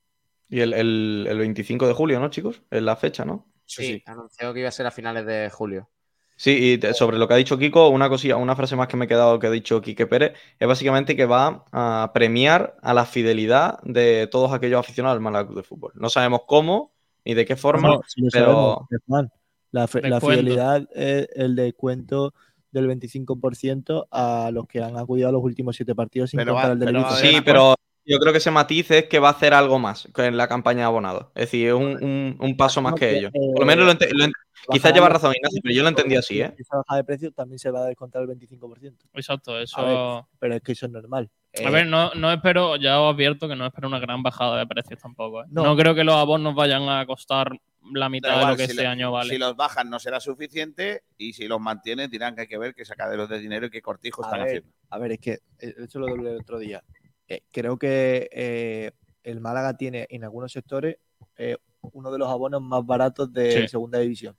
Y 0.47 0.59
el, 0.61 0.73
el- 0.73 1.27
el 1.29 1.37
25 1.37 1.87
de 1.87 1.93
julio, 1.93 2.19
¿no, 2.19 2.29
chicos? 2.29 2.61
Es 2.69 2.81
la 2.81 2.95
fecha, 2.95 3.25
¿no? 3.25 3.47
Sí, 3.65 4.01
anunció 4.05 4.53
que 4.53 4.59
iba 4.61 4.69
a 4.69 4.71
ser 4.71 4.87
a 4.87 4.91
finales 4.91 5.25
de 5.25 5.49
julio. 5.49 5.89
Sí, 6.35 6.79
y 6.81 6.93
sobre 6.93 7.17
lo 7.17 7.27
que 7.27 7.33
ha 7.33 7.37
dicho 7.37 7.57
Kiko, 7.57 7.89
una 7.89 8.07
cosilla, 8.07 8.37
una 8.37 8.55
frase 8.55 8.75
más 8.77 8.87
que 8.87 8.95
me 8.95 9.05
he 9.05 9.07
quedado 9.09 9.37
que 9.39 9.47
ha 9.47 9.51
dicho 9.51 9.81
Quique 9.81 10.07
Pérez, 10.07 10.33
es 10.57 10.67
básicamente 10.67 11.15
que 11.15 11.25
va 11.25 11.65
a 11.71 12.11
premiar 12.13 12.77
a 12.81 12.93
la 12.93 13.05
fidelidad 13.05 13.79
de 13.83 14.27
todos 14.27 14.53
aquellos 14.53 14.79
aficionados 14.79 15.17
al 15.17 15.21
Málaga 15.21 15.47
Club 15.47 15.57
de 15.57 15.63
Fútbol. 15.63 15.91
No 15.95 16.09
sabemos 16.09 16.41
cómo 16.47 16.93
ni 17.25 17.33
de 17.33 17.45
qué 17.45 17.57
forma, 17.57 17.89
No, 17.89 18.01
sí 18.07 18.21
pero 18.31 18.87
sabemos. 18.87 19.31
La, 19.71 19.87
fe- 19.87 20.01
la 20.01 20.15
Descuento. 20.15 20.41
fidelidad 20.41 20.87
es 20.95 21.27
el 21.35 21.55
descuento 21.55 22.33
del 22.71 22.87
25% 22.87 24.07
a 24.11 24.49
los 24.53 24.67
que 24.67 24.81
han 24.81 24.97
acudido 24.97 25.29
a 25.29 25.31
los 25.31 25.43
últimos 25.43 25.75
siete 25.75 25.95
partidos 25.95 26.29
sin 26.31 26.37
Pero 26.39 26.53
contar 26.53 26.71
el 26.71 26.79
del 26.79 26.87
pero 26.89 27.01
va 27.01 27.07
a 27.07 27.11
Ibiza. 27.11 27.19
haber- 27.27 27.35
sí, 27.35 27.41
pero 27.45 27.75
yo 28.05 28.17
creo 28.19 28.31
que 28.31 28.37
ese 28.39 28.51
matiz 28.51 28.89
es 28.91 29.05
que 29.05 29.19
va 29.19 29.27
a 29.29 29.31
hacer 29.31 29.53
algo 29.53 29.77
más 29.77 30.07
que 30.15 30.25
en 30.25 30.37
la 30.37 30.47
campaña 30.47 30.79
de 30.79 30.85
abonados. 30.85 31.27
Es 31.35 31.43
decir, 31.45 31.67
es 31.67 31.73
un, 31.73 32.03
un- 32.03 32.37
un 32.39 32.57
paso 32.57 32.81
más 32.81 32.93
que 32.95 32.99
que, 33.01 33.17
ellos. 33.17 33.31
eh, 33.33 33.39
Por 33.53 33.59
lo 33.61 33.65
menos 33.65 33.85
lo 33.85 33.91
ente- 33.91 34.09
lo 34.11 34.25
ent- 34.25 34.33
quizás 34.71 34.93
lleva 34.93 35.09
razón 35.09 35.33
Ignacio, 35.35 35.59
pero 35.63 35.75
yo 35.75 35.83
lo 35.83 35.89
entendí 35.89 36.15
así, 36.15 36.41
¿eh? 36.41 36.53
Esa 36.57 36.77
baja 36.77 36.95
de 36.95 37.03
precio 37.03 37.31
también 37.31 37.59
se 37.59 37.69
va 37.71 37.81
a 37.81 37.85
descontar 37.85 38.21
el 38.23 38.27
25%. 38.27 39.05
Exacto, 39.13 39.59
eso. 39.59 39.79
A 39.79 40.27
Pero 40.39 40.55
es 40.55 40.61
que 40.61 40.71
eso 40.71 40.85
es 40.87 40.91
normal. 40.91 41.29
A 41.57 41.61
Eh, 41.61 41.71
ver, 41.71 41.87
no, 41.87 42.13
no 42.15 42.31
espero, 42.31 42.75
ya 42.75 42.99
os 43.01 43.13
advierto 43.13 43.47
que 43.47 43.55
no 43.55 43.65
espero 43.65 43.87
una 43.87 43.99
gran 43.99 44.21
bajada 44.23 44.57
de 44.59 44.67
precios 44.67 44.99
tampoco. 44.99 45.41
¿eh? 45.43 45.45
No. 45.49 45.63
No. 45.63 45.75
creo 45.75 45.93
que 45.95 46.03
los 46.03 46.15
abonos 46.15 46.53
vayan 46.55 46.87
a 46.89 47.05
costar 47.05 47.59
la 47.93 48.09
mitad 48.09 48.39
de 48.39 48.45
lo 48.51 48.57
que 48.57 48.65
si 48.65 48.71
este 48.71 48.85
año 48.87 49.11
vale. 49.11 49.29
Si 49.29 49.37
los 49.37 49.55
bajan 49.55 49.89
no 49.89 49.99
será 49.99 50.19
suficiente 50.19 51.03
y 51.17 51.33
si 51.33 51.47
los 51.47 51.59
mantienen 51.59 52.09
dirán 52.09 52.35
que 52.35 52.41
hay 52.41 52.47
que 52.47 52.57
ver 52.57 52.73
qué 52.75 52.85
sacaderos 52.85 53.29
de 53.29 53.39
dinero 53.39 53.65
y 53.67 53.69
qué 53.69 53.81
cortijos 53.81 54.25
A 54.25 54.29
están 54.29 54.39
ver, 54.41 54.47
haciendo. 54.47 54.69
A 54.89 54.97
ver, 54.99 55.11
es 55.13 55.19
que 55.19 55.31
eh, 55.59 55.75
eso 55.77 55.99
lo 55.99 56.07
doble 56.07 56.31
el 56.31 56.37
otro 56.41 56.59
día. 56.59 56.83
Eh, 57.27 57.41
creo 57.51 57.77
que 57.77 58.29
eh, 58.31 58.91
el 59.23 59.39
Málaga 59.39 59.75
tiene 59.77 60.07
en 60.09 60.23
algunos 60.23 60.51
sectores 60.51 60.97
eh, 61.37 61.57
uno 61.81 62.11
de 62.11 62.17
los 62.19 62.27
abonos 62.29 62.61
más 62.61 62.85
baratos 62.85 63.31
de 63.31 63.51
Sí. 63.63 63.67
segunda 63.67 63.99
división. 63.99 64.37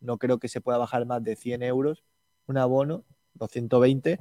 No 0.00 0.18
creo 0.18 0.38
que 0.38 0.48
se 0.48 0.60
pueda 0.60 0.78
bajar 0.78 1.06
más 1.06 1.22
de 1.22 1.36
100 1.36 1.62
euros 1.62 2.02
un 2.46 2.58
abono, 2.58 3.04
220, 3.34 4.18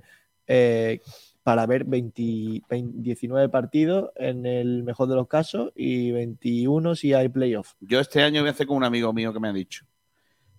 eh, 0.48 1.00
para 1.44 1.66
ver 1.66 1.86
20 1.86 2.62
20 2.70 2.98
19 3.02 3.50
partidos 3.50 4.12
en 4.16 4.46
el 4.46 4.84
mejor 4.84 5.08
de 5.10 5.16
los 5.16 5.28
casos 5.28 5.72
y 5.76 6.12
21 6.12 6.96
si 6.96 7.14
hay 7.14 7.30
playoff. 7.30 7.74
Yo 7.80 8.00
este 8.00 8.22
año 8.22 8.42
voy 8.42 8.50
a 8.50 8.52
hacer 8.52 8.68
como 8.68 8.78
un 8.78 8.84
amigo 8.84 9.12
mío 9.14 9.34
que 9.34 9.40
me 9.40 9.48
ha 9.50 9.54
dicho, 9.54 9.86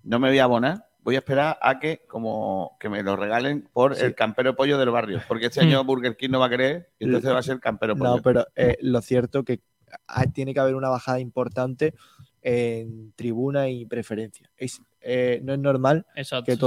no 0.03 0.19
me 0.19 0.29
voy 0.29 0.39
a 0.41 0.45
abonar, 0.45 0.87
voy 1.05 1.15
a 1.15 1.19
esperar 1.19 1.59
a 1.63 1.79
que 1.79 2.03
como 2.09 2.77
que 2.81 2.89
me 2.89 3.03
lo 3.03 3.15
regalen 3.17 3.69
por 3.73 3.95
Sí. 3.95 4.05
el 4.05 4.15
campero 4.15 4.57
pollo 4.57 4.77
del 4.79 4.91
barrio, 4.91 5.21
porque 5.29 5.47
este 5.47 5.61
Mm. 5.63 5.69
año 5.69 5.85
Burger 5.85 6.17
King 6.17 6.31
no 6.31 6.41
va 6.41 6.47
a 6.47 6.51
querer 6.51 6.91
y 6.99 7.05
entonces 7.05 7.33
va 7.33 7.39
a 7.39 7.43
ser 7.43 7.61
campero 7.61 7.97
pollo. 7.97 8.17
No, 8.17 8.23
pero 8.23 8.47
eh, 8.57 8.77
lo 8.81 9.01
cierto 9.03 9.45
que 9.45 9.61
hay- 10.09 10.29
tiene 10.29 10.53
que 10.55 10.61
haber 10.61 10.75
una 10.75 10.89
bajada 10.89 11.21
importante 11.21 11.95
en 12.41 13.13
tribuna 13.15 13.69
y 13.69 13.87
preferencia. 13.87 14.51
Es, 14.57 14.81
eh, 15.01 15.41
no 15.45 15.53
es 15.53 15.59
normal 15.61 16.07
Exacto. 16.17 16.47
que 16.47 16.53
sí. 16.55 16.59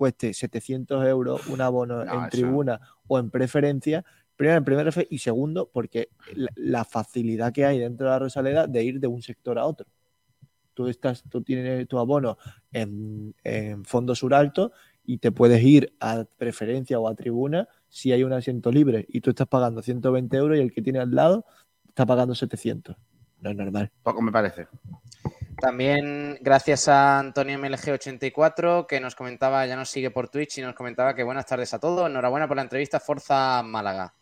Cueste 0.00 0.32
700 0.32 1.04
euros 1.06 1.46
un 1.48 1.60
abono 1.60 2.02
No, 2.06 2.10
en 2.10 2.20
eso- 2.20 2.28
tribuna 2.30 2.80
o 3.06 3.18
en 3.18 3.28
preferencia. 3.28 4.02
Primero, 4.34 4.56
en 4.56 4.64
primera 4.64 4.90
y 5.10 5.18
segundo, 5.18 5.68
porque 5.70 6.08
la, 6.34 6.48
la 6.56 6.84
facilidad 6.86 7.52
que 7.52 7.66
hay 7.66 7.78
dentro 7.78 8.06
de 8.06 8.12
la 8.12 8.18
Rosaleda 8.18 8.66
de 8.66 8.82
ir 8.82 8.98
de 8.98 9.08
un 9.08 9.20
sector 9.20 9.58
a 9.58 9.66
otro. 9.66 9.86
Tú, 10.72 10.88
estás, 10.88 11.22
tú 11.28 11.42
tienes 11.42 11.86
tu 11.86 11.98
abono 11.98 12.38
en, 12.72 13.34
en 13.44 13.84
fondo 13.84 14.14
sur 14.14 14.32
alto 14.32 14.72
y 15.04 15.18
te 15.18 15.32
puedes 15.32 15.62
ir 15.62 15.92
a 16.00 16.24
preferencia 16.38 16.98
o 16.98 17.06
a 17.06 17.14
tribuna 17.14 17.68
si 17.90 18.12
hay 18.12 18.24
un 18.24 18.32
asiento 18.32 18.72
libre 18.72 19.04
y 19.10 19.20
tú 19.20 19.28
estás 19.28 19.48
pagando 19.48 19.82
120 19.82 20.34
euros 20.38 20.56
y 20.56 20.62
el 20.62 20.72
que 20.72 20.80
tiene 20.80 21.00
al 21.00 21.10
lado 21.14 21.44
está 21.86 22.06
pagando 22.06 22.34
700. 22.34 22.96
No 23.42 23.50
es 23.50 23.56
normal. 23.56 23.90
Poco 24.02 24.22
me 24.22 24.32
parece. 24.32 24.66
También 25.58 26.38
gracias 26.40 26.88
a 26.88 27.18
Antonio 27.18 27.58
MLG84 27.58 28.86
que 28.86 29.00
nos 29.00 29.14
comentaba, 29.14 29.66
ya 29.66 29.76
nos 29.76 29.90
sigue 29.90 30.10
por 30.10 30.28
Twitch 30.28 30.58
y 30.58 30.62
nos 30.62 30.74
comentaba 30.74 31.14
que 31.14 31.22
buenas 31.22 31.46
tardes 31.46 31.74
a 31.74 31.78
todos. 31.78 32.08
Enhorabuena 32.08 32.48
por 32.48 32.56
la 32.56 32.62
entrevista, 32.62 32.98
Forza 32.98 33.62
Málaga. 33.62 34.14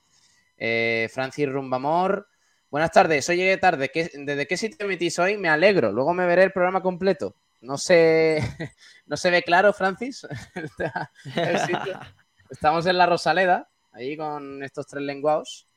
Eh, 0.57 1.09
Francis 1.13 1.49
Rumbamor, 1.49 2.27
buenas 2.71 2.91
tardes. 2.91 3.29
Hoy 3.29 3.37
llegué 3.37 3.57
tarde. 3.57 3.91
¿Qué- 3.91 4.11
¿Desde 4.15 4.47
qué 4.49 4.57
sitio 4.57 4.85
emitís 4.87 5.19
hoy? 5.21 5.37
Me 5.39 5.49
alegro. 5.49 5.93
Luego 5.93 6.13
me 6.13 6.27
veré 6.27 6.43
el 6.43 6.53
programa 6.53 6.83
completo. 6.83 7.37
No 7.61 7.79
se, 7.79 8.41
no 9.07 9.17
se 9.17 9.31
ve 9.31 9.43
claro, 9.43 9.73
Francis. 9.73 10.27
el 11.37 11.59
sitio. 11.61 12.01
Estamos 12.51 12.87
en 12.87 12.99
la 12.99 13.07
Rosaleda, 13.07 13.69
ahí 13.93 14.17
con 14.17 14.63
estos 14.65 14.87
tres 14.89 15.05
lenguados. 15.05 15.68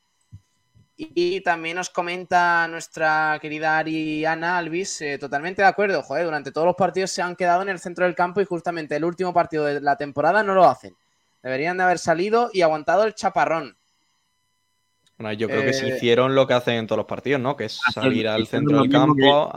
Y 1.03 1.41
también 1.41 1.77
nos 1.77 1.89
comenta 1.89 2.67
nuestra 2.67 3.39
querida 3.41 3.79
Ariana 3.79 4.59
Alvis, 4.59 5.01
eh, 5.01 5.17
totalmente 5.17 5.63
de 5.63 5.67
acuerdo, 5.67 6.03
joder, 6.03 6.25
durante 6.25 6.51
todos 6.51 6.67
los 6.67 6.75
partidos 6.75 7.09
se 7.09 7.23
han 7.23 7.35
quedado 7.35 7.63
en 7.63 7.69
el 7.69 7.79
centro 7.79 8.05
del 8.05 8.13
campo 8.13 8.39
y 8.39 8.45
justamente 8.45 8.95
el 8.95 9.03
último 9.03 9.33
partido 9.33 9.65
de 9.65 9.81
la 9.81 9.95
temporada 9.95 10.43
no 10.43 10.53
lo 10.53 10.65
hacen. 10.65 10.95
Deberían 11.41 11.77
de 11.77 11.83
haber 11.83 11.97
salido 11.97 12.51
y 12.53 12.61
aguantado 12.61 13.03
el 13.03 13.15
chaparrón. 13.15 13.77
Bueno, 15.21 15.37
yo 15.37 15.47
creo 15.47 15.61
que 15.61 15.73
sí 15.73 15.85
Eh, 15.85 15.95
hicieron 15.95 16.33
lo 16.33 16.47
que 16.47 16.53
hacen 16.55 16.75
en 16.75 16.87
todos 16.87 16.97
los 16.97 17.05
partidos, 17.05 17.39
¿no? 17.39 17.55
Que 17.55 17.65
es 17.65 17.79
salir 17.93 18.27
al 18.27 18.47
centro 18.47 18.79
del 18.79 18.89
que- 18.89 18.97
campo. 18.97 19.51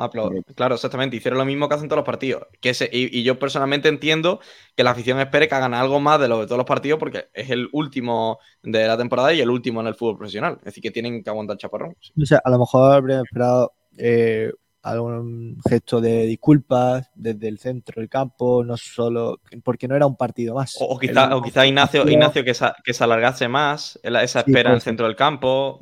Claro, 0.55 0.75
exactamente, 0.75 1.17
hicieron 1.17 1.39
lo 1.39 1.45
mismo 1.45 1.69
que 1.69 1.75
hacen 1.75 1.89
todos 1.89 1.99
los 1.99 2.07
partidos. 2.07 2.47
Que 2.61 2.75
se- 2.75 2.91
y, 2.93 3.19
y 3.19 3.23
yo 3.23 3.39
personalmente 3.39 3.89
entiendo 3.89 4.41
que 4.77 4.85
la 4.85 4.91
afición 4.91 5.19
espere 5.21 5.49
que 5.49 5.55
hagan 5.55 5.73
algo 5.75 6.01
más 6.01 6.21
de 6.21 6.29
lo 6.29 6.41
de 6.41 6.47
todos 6.47 6.59
los 6.59 6.67
partidos 6.67 6.99
porque 6.99 7.27
es 7.33 7.49
el 7.51 7.69
último 7.73 8.39
de 8.63 8.87
la 8.87 8.99
temporada 8.99 9.33
y 9.33 9.41
el 9.41 9.49
último 9.51 9.81
en 9.81 9.87
el 9.87 9.95
fútbol 9.95 10.19
profesional. 10.19 10.57
Es 10.59 10.65
decir, 10.67 10.83
que 10.83 10.91
tienen 10.91 11.23
que 11.23 11.31
aguantar 11.31 11.57
chaparrón. 11.57 11.95
O 12.21 12.27
sea, 12.27 12.41
a 12.45 12.51
lo 12.51 12.59
mejor 12.59 12.93
habría 12.93 13.21
esperado 13.23 13.73
eh, 13.97 14.53
algún 14.85 15.59
gesto 15.69 16.01
de 16.01 16.25
disculpas 16.27 17.11
desde 17.15 17.49
el 17.49 17.59
centro 17.59 18.01
del 18.01 18.09
campo, 18.09 18.63
no 18.65 18.77
solo 18.77 19.41
porque 19.63 19.89
no 19.89 19.97
era 19.97 20.07
un 20.07 20.17
partido 20.17 20.55
más. 20.55 20.77
O, 20.79 20.85
o 20.85 20.99
quizá, 20.99 21.25
El- 21.27 21.33
o 21.33 21.43
quizá 21.43 21.67
Ignacio, 21.67 22.01
partido- 22.01 22.13
Ignacio 22.13 22.45
que, 22.45 22.55
se, 22.55 22.67
que 22.85 22.93
se 22.95 23.03
alargase 23.05 23.49
más 23.49 23.99
esa 24.03 24.43
Sí, 24.43 24.51
espera 24.51 24.71
en 24.71 24.77
el 24.77 24.83
centro 24.83 25.07
del 25.07 25.17
campo. 25.17 25.81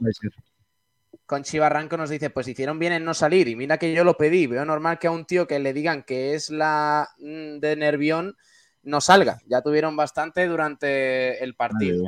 Conchi 1.26 1.58
Barranco 1.58 1.96
nos 1.96 2.10
dice, 2.10 2.30
pues 2.30 2.46
hicieron 2.48 2.78
bien 2.78 2.92
en 2.92 3.04
no 3.04 3.14
salir 3.14 3.48
y 3.48 3.56
mira 3.56 3.78
que 3.78 3.94
yo 3.94 4.04
lo 4.04 4.16
pedí, 4.16 4.46
veo 4.46 4.64
normal 4.64 4.98
que 4.98 5.06
a 5.06 5.10
un 5.10 5.24
tío 5.24 5.46
que 5.46 5.58
le 5.58 5.72
digan 5.72 6.02
que 6.02 6.34
es 6.34 6.50
la 6.50 7.08
mm, 7.18 7.58
de 7.58 7.76
Nervión 7.76 8.36
no 8.82 9.00
salga, 9.00 9.38
ya 9.46 9.62
tuvieron 9.62 9.96
bastante 9.96 10.46
durante 10.46 11.42
el 11.42 11.54
partido, 11.54 12.04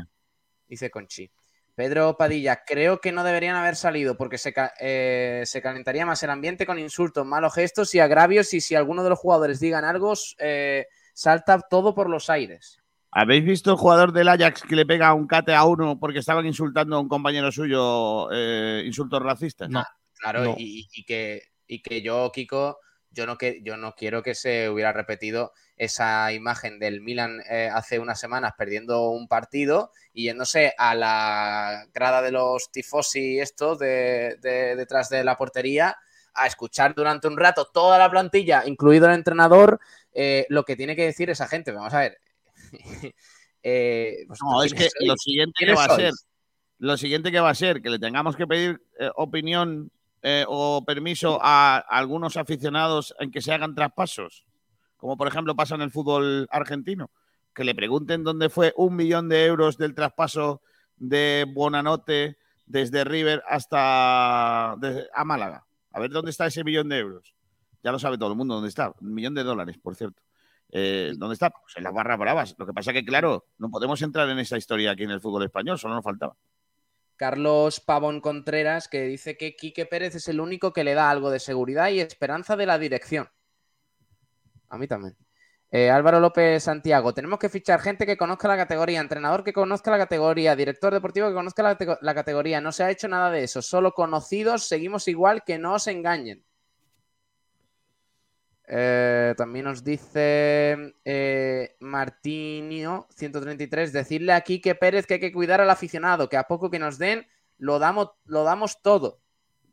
dice 0.68 0.90
Conchi. 0.90 1.30
Pedro 1.74 2.16
Padilla, 2.16 2.62
creo 2.64 3.00
que 3.00 3.10
no 3.12 3.24
deberían 3.24 3.56
haber 3.56 3.74
salido 3.76 4.16
porque 4.16 4.38
se, 4.38 4.54
eh, 4.80 5.42
se 5.44 5.60
calentaría 5.60 6.06
más 6.06 6.22
el 6.22 6.30
ambiente 6.30 6.66
con 6.66 6.78
insultos, 6.78 7.26
malos 7.26 7.54
gestos 7.54 7.94
y 7.94 8.00
agravios 8.00 8.54
y 8.54 8.60
si 8.60 8.74
alguno 8.74 9.02
de 9.02 9.10
los 9.10 9.18
jugadores 9.18 9.58
digan 9.58 9.84
algo, 9.84 10.14
eh, 10.38 10.86
salta 11.12 11.60
todo 11.60 11.94
por 11.94 12.08
los 12.08 12.30
aires. 12.30 12.80
¿Habéis 13.10 13.44
visto 13.44 13.70
el 13.70 13.76
jugador 13.76 14.12
del 14.12 14.28
Ajax 14.28 14.62
que 14.62 14.74
le 14.76 14.86
pega 14.86 15.14
un 15.14 15.26
cate 15.26 15.54
a 15.54 15.64
uno 15.64 15.98
porque 15.98 16.18
estaban 16.18 16.46
insultando 16.46 16.96
a 16.96 17.00
un 17.00 17.08
compañero 17.08 17.50
suyo 17.52 18.28
eh, 18.32 18.82
insultos 18.84 19.22
racistas? 19.22 19.68
No. 19.70 19.84
Claro, 20.18 20.44
No. 20.44 20.54
y, 20.58 20.88
y 20.92 21.04
que, 21.04 21.42
y 21.66 21.82
que 21.82 22.02
yo, 22.02 22.30
Kiko, 22.32 22.78
yo 23.14 23.26
no, 23.26 23.38
que, 23.38 23.60
yo 23.62 23.76
no 23.76 23.94
quiero 23.94 24.22
que 24.22 24.34
se 24.34 24.68
hubiera 24.68 24.92
repetido 24.92 25.52
esa 25.76 26.32
imagen 26.32 26.78
del 26.78 27.00
Milan 27.00 27.40
eh, 27.50 27.70
hace 27.72 27.98
unas 27.98 28.20
semanas 28.20 28.52
perdiendo 28.58 29.08
un 29.10 29.26
partido 29.28 29.90
y 30.12 30.24
yéndose 30.24 30.74
a 30.76 30.94
la 30.94 31.86
grada 31.94 32.20
de 32.22 32.30
los 32.32 32.70
tifosi 32.70 33.40
estos 33.40 33.78
de, 33.78 34.36
de- 34.42 34.76
detrás 34.76 35.08
de 35.08 35.24
la 35.24 35.36
portería 35.36 35.96
a 36.34 36.46
escuchar 36.46 36.94
durante 36.94 37.28
un 37.28 37.36
rato 37.38 37.66
toda 37.72 37.96
la 37.98 38.10
plantilla, 38.10 38.64
incluido 38.66 39.06
el 39.06 39.14
entrenador, 39.14 39.78
eh, 40.12 40.46
lo 40.48 40.64
que 40.64 40.74
tiene 40.76 40.96
que 40.96 41.04
decir 41.06 41.30
esa 41.30 41.46
gente. 41.48 41.72
Vamos 41.72 41.94
a 41.94 42.00
ver. 42.00 42.18
Eh, 43.66 44.26
¿vosotros 44.28 44.52
No, 44.52 44.62
es 44.62 44.74
que 44.74 44.90
sois? 44.90 45.08
lo 45.08 45.16
siguiente 45.16 45.54
que 45.58 45.64
¿Quiénes 45.64 45.78
va 45.80 45.84
a 45.86 45.96
ser, 45.96 46.12
lo 46.80 46.96
siguiente 46.98 47.32
que 47.32 47.40
va 47.40 47.48
a 47.48 47.54
ser 47.54 47.80
que 47.80 47.88
le 47.88 47.98
tengamos 47.98 48.36
que 48.36 48.46
pedir 48.46 48.82
opinión 49.14 49.90
eh, 50.26 50.46
o 50.48 50.82
permiso 50.86 51.38
a, 51.42 51.76
algunos 51.76 52.38
aficionados 52.38 53.14
en 53.20 53.30
que 53.30 53.42
se 53.42 53.52
hagan 53.52 53.74
traspasos, 53.74 54.46
como 54.96 55.18
por 55.18 55.28
ejemplo 55.28 55.54
pasa 55.54 55.74
en 55.74 55.82
el 55.82 55.90
fútbol 55.90 56.48
argentino, 56.50 57.10
que 57.54 57.62
le 57.62 57.74
pregunten 57.74 58.24
dónde 58.24 58.48
fue 58.48 58.72
un 58.78 58.96
millón 58.96 59.28
de 59.28 59.44
euros 59.44 59.76
del 59.76 59.94
traspaso 59.94 60.62
de 60.96 61.44
Buonanote 61.52 62.38
desde 62.64 63.04
River 63.04 63.42
hasta 63.46 64.72
a 64.72 65.24
Málaga. 65.26 65.66
A 65.92 66.00
ver 66.00 66.10
dónde 66.10 66.30
está 66.30 66.46
ese 66.46 66.64
millón 66.64 66.88
de 66.88 67.00
euros. 67.00 67.34
Ya 67.82 67.92
lo 67.92 67.98
sabe 67.98 68.16
todo 68.16 68.30
el 68.30 68.36
mundo 68.36 68.54
dónde 68.54 68.70
está. 68.70 68.94
Un 69.02 69.12
millón 69.12 69.34
de 69.34 69.42
dólares, 69.42 69.76
por 69.76 69.94
cierto. 69.94 70.22
Eh, 70.70 71.12
¿Dónde 71.18 71.34
está? 71.34 71.50
Pues 71.50 71.76
en 71.76 71.84
las 71.84 71.92
barras 71.92 72.18
bravas. 72.18 72.54
Lo 72.58 72.64
que 72.64 72.72
pasa 72.72 72.94
que, 72.94 73.04
claro, 73.04 73.44
no 73.58 73.70
podemos 73.70 74.00
entrar 74.00 74.26
en 74.30 74.38
esa 74.38 74.56
historia 74.56 74.92
aquí 74.92 75.02
en 75.02 75.10
el 75.10 75.20
fútbol 75.20 75.44
español, 75.44 75.78
solo 75.78 75.94
nos 75.94 76.02
faltaba. 76.02 76.34
Carlos 77.24 77.80
Pavón 77.80 78.20
Contreras, 78.20 78.86
que 78.86 79.04
dice 79.04 79.38
que 79.38 79.56
Quique 79.56 79.86
Pérez 79.86 80.14
es 80.14 80.28
el 80.28 80.40
único 80.40 80.74
que 80.74 80.84
le 80.84 80.92
da 80.92 81.08
algo 81.08 81.30
de 81.30 81.40
seguridad 81.40 81.88
y 81.88 81.98
esperanza 81.98 82.54
de 82.54 82.66
la 82.66 82.78
dirección. 82.78 83.30
A 84.68 84.76
mí 84.76 84.86
también. 84.86 85.16
Eh, 85.70 85.90
Álvaro 85.90 86.20
López 86.20 86.62
Santiago, 86.62 87.14
tenemos 87.14 87.38
que 87.38 87.48
fichar 87.48 87.80
gente 87.80 88.04
que 88.04 88.18
conozca 88.18 88.46
la 88.46 88.58
categoría, 88.58 89.00
entrenador 89.00 89.42
que 89.42 89.54
conozca 89.54 89.90
la 89.90 89.96
categoría, 89.96 90.54
director 90.54 90.92
deportivo 90.92 91.28
que 91.28 91.34
conozca 91.34 91.62
la, 91.62 91.98
la 92.02 92.14
categoría. 92.14 92.60
No 92.60 92.72
se 92.72 92.84
ha 92.84 92.90
hecho 92.90 93.08
nada 93.08 93.30
de 93.30 93.44
eso, 93.44 93.62
solo 93.62 93.92
conocidos, 93.92 94.68
seguimos 94.68 95.08
igual, 95.08 95.44
que 95.44 95.58
no 95.58 95.76
os 95.76 95.86
engañen. 95.86 96.44
Eh, 98.66 99.34
también 99.36 99.66
nos 99.66 99.84
dice 99.84 100.94
eh, 101.04 101.76
Martinio 101.80 103.06
133, 103.14 103.92
decirle 103.92 104.32
a 104.32 104.40
Quique 104.40 104.74
Pérez 104.74 105.06
que 105.06 105.14
hay 105.14 105.20
que 105.20 105.32
cuidar 105.32 105.60
al 105.60 105.68
aficionado, 105.70 106.28
que 106.28 106.36
a 106.36 106.44
poco 106.44 106.70
que 106.70 106.78
nos 106.78 106.96
den, 106.98 107.26
lo 107.58 107.78
damos, 107.78 108.10
lo 108.24 108.42
damos 108.42 108.80
todo. 108.82 109.20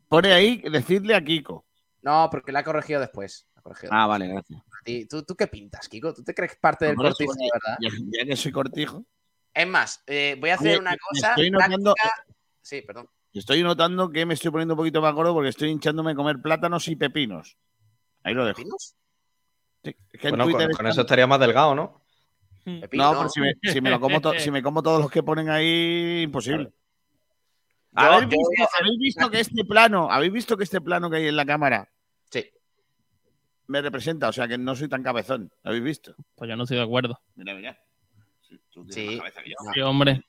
Pone 0.08 0.32
ahí, 0.32 0.62
decirle 0.70 1.14
a 1.14 1.24
Kiko. 1.24 1.64
No, 2.02 2.28
porque 2.30 2.52
la 2.52 2.58
ha 2.60 2.64
corregido 2.64 3.00
después. 3.00 3.46
la 3.54 3.60
ha 3.60 3.62
corregido 3.62 3.92
Ah, 3.94 4.06
vale, 4.06 4.28
gracias. 4.28 4.60
¿Tú, 5.08 5.22
¿Tú 5.22 5.36
qué 5.36 5.46
pintas, 5.46 5.88
Kiko? 5.88 6.12
¿Tú 6.12 6.22
te 6.22 6.34
crees 6.34 6.56
parte 6.56 6.84
del 6.86 6.96
cortijo, 6.96 7.32
de 7.32 7.48
verdad? 7.52 7.78
Ya, 7.80 7.88
ya 8.18 8.26
que 8.26 8.36
soy 8.36 8.52
cortijo. 8.52 9.04
Es 9.54 9.66
más, 9.66 10.02
eh, 10.06 10.36
voy 10.38 10.50
a 10.50 10.54
hacer 10.54 10.72
Oye, 10.72 10.78
una 10.80 10.96
cosa. 10.96 11.28
estoy 11.30 11.50
notando- 11.50 11.94
Sí, 12.60 12.82
perdón. 12.82 13.08
Estoy 13.32 13.62
notando 13.62 14.10
que 14.10 14.26
me 14.26 14.34
estoy 14.34 14.50
poniendo 14.50 14.74
un 14.74 14.78
poquito 14.78 15.00
más 15.00 15.14
gordo 15.14 15.32
porque 15.32 15.48
estoy 15.48 15.70
hinchándome 15.70 16.12
a 16.12 16.14
comer 16.14 16.40
plátanos 16.42 16.86
y 16.88 16.96
pepinos. 16.96 17.56
Ahí 18.24 18.34
lo 18.34 18.44
dejo. 18.44 18.56
¿Pepinos? 18.56 18.94
Sí, 19.84 19.96
es 20.12 20.20
que 20.20 20.28
en 20.28 20.32
Bueno, 20.32 20.44
con, 20.44 20.52
Twitter 20.52 20.66
con 20.68 20.72
están- 20.72 20.86
eso 20.86 21.00
estaría 21.02 21.26
más 21.26 21.40
delgado, 21.40 21.74
¿no? 21.74 22.02
Pepino. 22.64 23.04
No, 23.12 23.18
pero 23.18 23.28
si 23.28 23.40
me, 23.40 23.54
si 23.72 23.80
me 23.80 23.90
lo 23.90 23.98
como 23.98 24.20
to- 24.20 24.38
si 24.38 24.50
me 24.52 24.62
como 24.62 24.82
todos 24.82 25.00
los 25.02 25.10
que 25.10 25.22
ponen 25.22 25.50
ahí, 25.50 26.22
imposible. 26.22 26.72
¿Habéis, 27.94 28.28
visto, 28.28 28.68
habéis 28.80 29.16
que 29.30 29.40
este 29.40 29.64
plano, 29.64 30.10
habéis 30.10 30.32
visto 30.32 30.56
que 30.56 30.64
este 30.64 30.80
plano 30.80 31.10
que 31.10 31.16
hay 31.18 31.26
en 31.28 31.36
la 31.36 31.44
cámara 31.44 31.90
Sí. 32.30 32.48
me 33.66 33.82
representa? 33.82 34.28
O 34.28 34.32
sea 34.32 34.48
que 34.48 34.56
no 34.56 34.74
soy 34.74 34.88
tan 34.88 35.02
cabezón. 35.02 35.52
¿Habéis 35.62 35.82
visto? 35.82 36.14
Pues 36.36 36.48
yo 36.48 36.56
no 36.56 36.62
estoy 36.62 36.78
de 36.78 36.84
acuerdo. 36.84 37.20
Mira, 37.34 37.52
mira. 37.54 37.78
Sí, 38.40 38.58
tú 38.70 38.86
tienes 38.86 38.94
Sí. 39.12 39.18
cabeza 39.18 39.42
que 39.42 39.50
yo. 39.50 39.56
Sí, 39.74 39.80
hombre. 39.80 40.22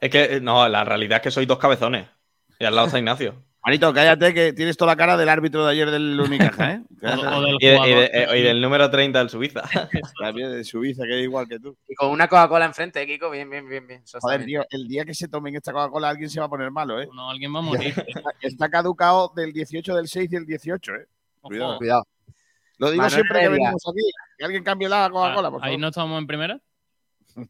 Es 0.00 0.10
que, 0.10 0.24
eh, 0.24 0.40
no, 0.40 0.68
la 0.68 0.84
realidad 0.84 1.16
es 1.18 1.22
que 1.22 1.30
sois 1.30 1.48
dos 1.48 1.58
cabezones. 1.58 2.06
Y 2.58 2.64
al 2.64 2.74
lado 2.74 2.88
está 2.88 2.98
Ignacio. 2.98 3.42
Manito, 3.66 3.92
cállate 3.92 4.32
que 4.32 4.52
tienes 4.52 4.76
toda 4.76 4.92
la 4.92 4.96
cara 4.96 5.16
del 5.16 5.28
árbitro 5.28 5.66
de 5.66 5.72
ayer 5.72 5.90
del 5.90 6.18
Unicaja, 6.20 6.72
¿eh? 6.74 6.82
O, 7.02 7.36
o 7.36 7.42
del 7.42 7.56
Y, 7.60 7.66
de- 7.66 8.10
eh, 8.12 8.38
y 8.38 8.42
del 8.42 8.60
número 8.62 8.88
30 8.88 9.18
del 9.18 9.28
Suiza. 9.28 9.62
También 10.20 10.52
de 10.52 10.62
Suiza, 10.64 11.02
que 11.04 11.18
es 11.18 11.24
igual 11.24 11.48
que 11.48 11.58
tú. 11.58 11.76
Y 11.88 11.94
con 11.96 12.10
una 12.10 12.28
Coca-Cola 12.28 12.64
enfrente, 12.66 13.02
eh, 13.02 13.06
Kiko. 13.06 13.28
Bien, 13.28 13.50
bien, 13.50 13.68
bien. 13.68 13.86
bien. 13.86 14.02
Joder, 14.20 14.44
tío, 14.44 14.64
el 14.70 14.86
día 14.86 15.04
que 15.04 15.14
se 15.14 15.26
tomen 15.28 15.56
esta 15.56 15.72
Coca-Cola 15.72 16.08
alguien 16.10 16.30
se 16.30 16.38
va 16.38 16.46
a 16.46 16.48
poner 16.48 16.70
malo, 16.70 17.00
¿eh? 17.00 17.08
No, 17.12 17.28
alguien 17.28 17.52
va 17.54 17.58
a 17.58 17.62
morir. 17.62 17.92
Está, 18.06 18.30
está 18.40 18.68
caducado 18.70 19.32
del 19.34 19.52
18 19.52 19.96
del 19.96 20.06
6 20.08 20.32
y 20.32 20.36
el 20.36 20.46
18, 20.46 20.94
¿eh? 20.94 21.06
Cuidado. 21.42 21.70
Ojo. 21.70 21.78
Cuidado. 21.78 22.06
Lo 22.78 22.90
digo 22.90 23.02
Manuel 23.02 23.14
siempre 23.14 23.40
que 23.40 23.48
venimos 23.48 23.82
aquí. 23.88 24.10
Que 24.38 24.44
alguien 24.44 24.62
cambie 24.62 24.88
la 24.88 25.10
Coca-Cola, 25.10 25.50
por 25.50 25.60
Ah, 25.62 25.66
Ahí 25.66 25.76
no 25.76 25.88
estamos 25.88 26.18
en 26.20 26.26
primera. 26.28 26.60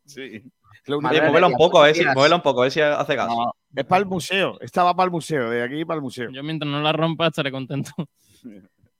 Sí. 0.07 0.43
Móvela 0.89 1.47
un 1.47 1.55
poco, 1.55 1.81
a 1.81 1.87
ver 1.87 1.95
si, 1.95 2.01
buenos 2.01 2.15
días. 2.15 2.17
móvela 2.17 2.37
un 2.37 2.43
poco, 2.43 2.61
a 2.61 2.63
ver 2.65 2.73
si 2.73 2.81
hace 2.81 3.17
caso. 3.17 3.35
No, 3.35 3.53
es 3.75 3.85
para 3.85 4.01
el 4.01 4.07
museo. 4.07 4.61
Estaba 4.61 4.95
para 4.95 5.07
el 5.07 5.11
museo, 5.11 5.51
de 5.51 5.63
aquí 5.63 5.85
para 5.85 5.97
el 5.97 6.03
museo. 6.03 6.31
Yo 6.31 6.43
mientras 6.43 6.71
no 6.71 6.81
la 6.81 6.93
rompa 6.93 7.27
estaré 7.27 7.51
contento. 7.51 7.91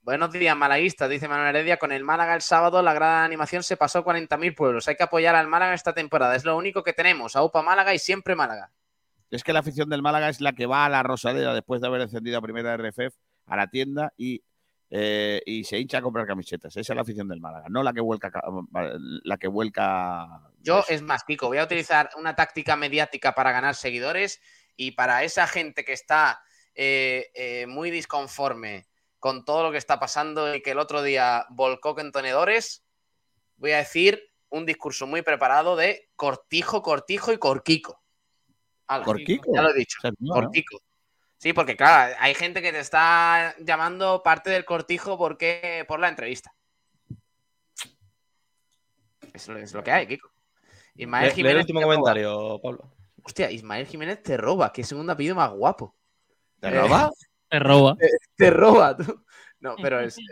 Buenos 0.03 0.31
días, 0.31 0.57
malaguistas, 0.57 1.11
dice 1.11 1.27
Manuel 1.27 1.49
Heredia. 1.49 1.79
Con 1.79 1.91
el 1.91 2.05
Málaga 2.05 2.35
el 2.35 2.41
sábado, 2.41 2.81
la 2.81 2.95
gran 2.95 3.25
animación 3.25 3.65
se 3.65 3.77
pasó 3.77 4.05
40.000 4.05 4.55
pueblos. 4.55 4.87
Hay 4.87 4.95
que 4.95 5.03
apoyar 5.03 5.35
al 5.35 5.49
Málaga 5.49 5.75
esta 5.75 5.95
temporada. 5.95 6.37
Es 6.37 6.45
lo 6.45 6.57
único 6.57 6.85
que 6.85 6.93
tenemos. 6.93 7.35
AUPA 7.35 7.63
Málaga 7.63 7.93
y 7.93 7.99
siempre 7.99 8.37
Málaga. 8.37 8.71
Es 9.31 9.43
que 9.43 9.53
la 9.53 9.59
afición 9.59 9.89
del 9.89 10.03
Málaga 10.03 10.29
es 10.29 10.41
la 10.41 10.53
que 10.53 10.67
va 10.67 10.85
a 10.85 10.89
la 10.89 11.03
Rosaleda 11.03 11.55
después 11.55 11.81
de 11.81 11.89
haber 11.89 12.03
encendido 12.03 12.39
a 12.39 12.43
primera 12.43 12.77
RFF 12.77 13.17
a 13.47 13.57
la 13.57 13.67
tienda 13.69 14.13
y, 14.17 14.43
eh, 14.91 15.43
y 15.45 15.65
se 15.65 15.79
hincha 15.79 15.99
a 15.99 16.03
comprar 16.03 16.27
camisetas. 16.27 16.77
Esa 16.77 16.93
es 16.93 16.97
la 16.97 17.03
afición 17.03 17.29
del 17.29 17.41
Málaga, 17.41 17.67
no 17.69 17.83
la 17.83 17.93
que 17.93 18.01
vuelca 18.01 18.31
ca- 18.31 18.43
la 19.25 19.37
que 19.37 19.49
vuelca. 19.49 20.27
Yo, 20.61 20.85
es 20.89 21.03
más, 21.03 21.25
Kiko, 21.25 21.49
voy 21.49 21.59
a 21.59 21.65
utilizar 21.65 22.11
una 22.17 22.35
táctica 22.37 22.77
mediática 22.77 23.35
para 23.35 23.53
ganar 23.53 23.75
seguidores 23.75 24.41
y 24.77 24.93
para 24.93 25.25
esa 25.25 25.47
gente 25.47 25.85
que 25.85 25.93
está 25.93 26.41
eh, 26.75 27.31
eh, 27.35 27.67
muy 27.67 27.91
disconforme 27.91 28.87
con 29.19 29.45
todo 29.45 29.63
lo 29.65 29.73
que 29.73 29.79
está 29.79 29.99
pasando 29.99 30.55
y 30.55 30.63
que 30.63 30.73
el 30.73 30.79
otro 30.79 31.03
día 31.03 31.47
volcó 31.51 31.95
con 31.95 32.13
tenedores, 32.13 32.85
voy 33.57 33.73
a 33.73 33.79
decir 33.79 34.23
un 34.51 34.67
discurso 34.67 35.07
muy 35.07 35.23
preparado 35.23 35.75
de 35.75 36.11
cortijo, 36.15 36.83
cortijo 36.83 37.33
y 37.33 37.39
corquico. 37.39 38.03
Ala, 38.87 39.05
Corquico. 39.05 39.51
Ya 39.53 39.63
lo 39.63 39.71
he 39.71 39.75
dicho. 39.75 39.99
¿no? 40.21 40.35
Cortico. 40.35 40.79
Sí, 41.39 41.53
porque 41.53 41.77
claro, 41.77 42.15
hay 42.19 42.35
gente 42.35 42.63
que 42.63 42.73
te 42.73 42.79
está 42.81 43.55
llamando 43.59 44.23
parte 44.23 44.51
del 44.51 44.65
cortijo 44.65 45.19
porque 45.19 45.85
por 45.87 46.01
la 46.01 46.09
entrevista. 46.09 46.53
Es 49.35 49.49
lo, 49.49 49.59
es 49.59 49.73
lo 49.75 49.85
que 49.85 49.91
hay, 49.91 50.07
Kiko. 50.07 50.31
Ismael 50.95 51.25
lee 51.25 51.29
el 51.31 51.35
Jiménez. 51.37 51.61
último 51.63 51.83
comentario, 51.83 52.59
Pablo. 52.63 52.91
Hostia, 53.23 53.51
Ismael 53.51 53.87
Jiménez 53.87 54.23
te 54.23 54.37
roba. 54.37 54.73
Qué 54.73 54.83
segundo 54.83 55.13
apellido 55.13 55.35
más 55.35 55.51
guapo. 55.51 55.95
¿Te 56.61 56.71
roba? 56.71 57.11
Te 57.49 57.59
roba. 57.61 57.97
Te 58.37 58.51
roba, 58.51 58.97
tú. 58.97 59.25
No, 59.61 59.77
pero 59.81 60.01
es. 60.01 60.19
eh, 60.19 60.23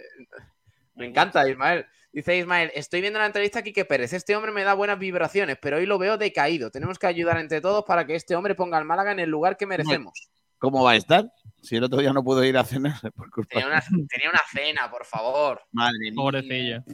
Me 0.94 1.06
encanta, 1.06 1.48
Ismael. 1.48 1.86
Dice 2.12 2.36
Ismael, 2.36 2.72
estoy 2.74 3.00
viendo 3.02 3.18
la 3.20 3.26
entrevista 3.26 3.60
a 3.60 3.62
Quique 3.62 3.84
Pérez. 3.84 4.12
Este 4.12 4.34
hombre 4.34 4.50
me 4.52 4.64
da 4.64 4.74
buenas 4.74 4.98
vibraciones, 4.98 5.56
pero 5.60 5.76
hoy 5.76 5.86
lo 5.86 5.96
veo 5.98 6.16
decaído. 6.18 6.70
Tenemos 6.72 6.98
que 6.98 7.06
ayudar 7.06 7.38
entre 7.38 7.60
todos 7.60 7.84
para 7.84 8.04
que 8.04 8.14
este 8.16 8.34
hombre 8.34 8.54
ponga 8.56 8.78
al 8.78 8.84
Málaga 8.84 9.12
en 9.12 9.20
el 9.20 9.30
lugar 9.30 9.56
que 9.56 9.66
merecemos. 9.66 10.28
¿Cómo 10.64 10.82
va 10.82 10.92
a 10.92 10.96
estar? 10.96 11.30
Si 11.60 11.76
el 11.76 11.84
otro 11.84 11.98
día 11.98 12.10
no 12.14 12.24
pudo 12.24 12.42
ir 12.42 12.56
a 12.56 12.64
cenar 12.64 12.94
por 13.14 13.30
culpa 13.30 13.50
Tenía 13.50 13.66
una, 13.66 13.80
tenía 14.08 14.30
una 14.30 14.40
cena, 14.50 14.90
por 14.90 15.04
favor. 15.04 15.60
Madre 15.72 15.98
mía. 16.00 16.12
Pobrecillo. 16.16 16.84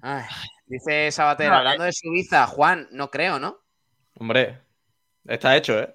Ay, 0.00 0.24
dice 0.66 1.12
Sabater, 1.12 1.50
No, 1.50 1.56
hablando 1.56 1.84
de 1.84 1.92
Suiza, 1.92 2.46
Juan, 2.46 2.88
no 2.90 3.10
creo, 3.10 3.38
¿no? 3.38 3.58
Hombre, 4.18 4.62
está 5.26 5.54
hecho, 5.58 5.78
¿eh? 5.78 5.94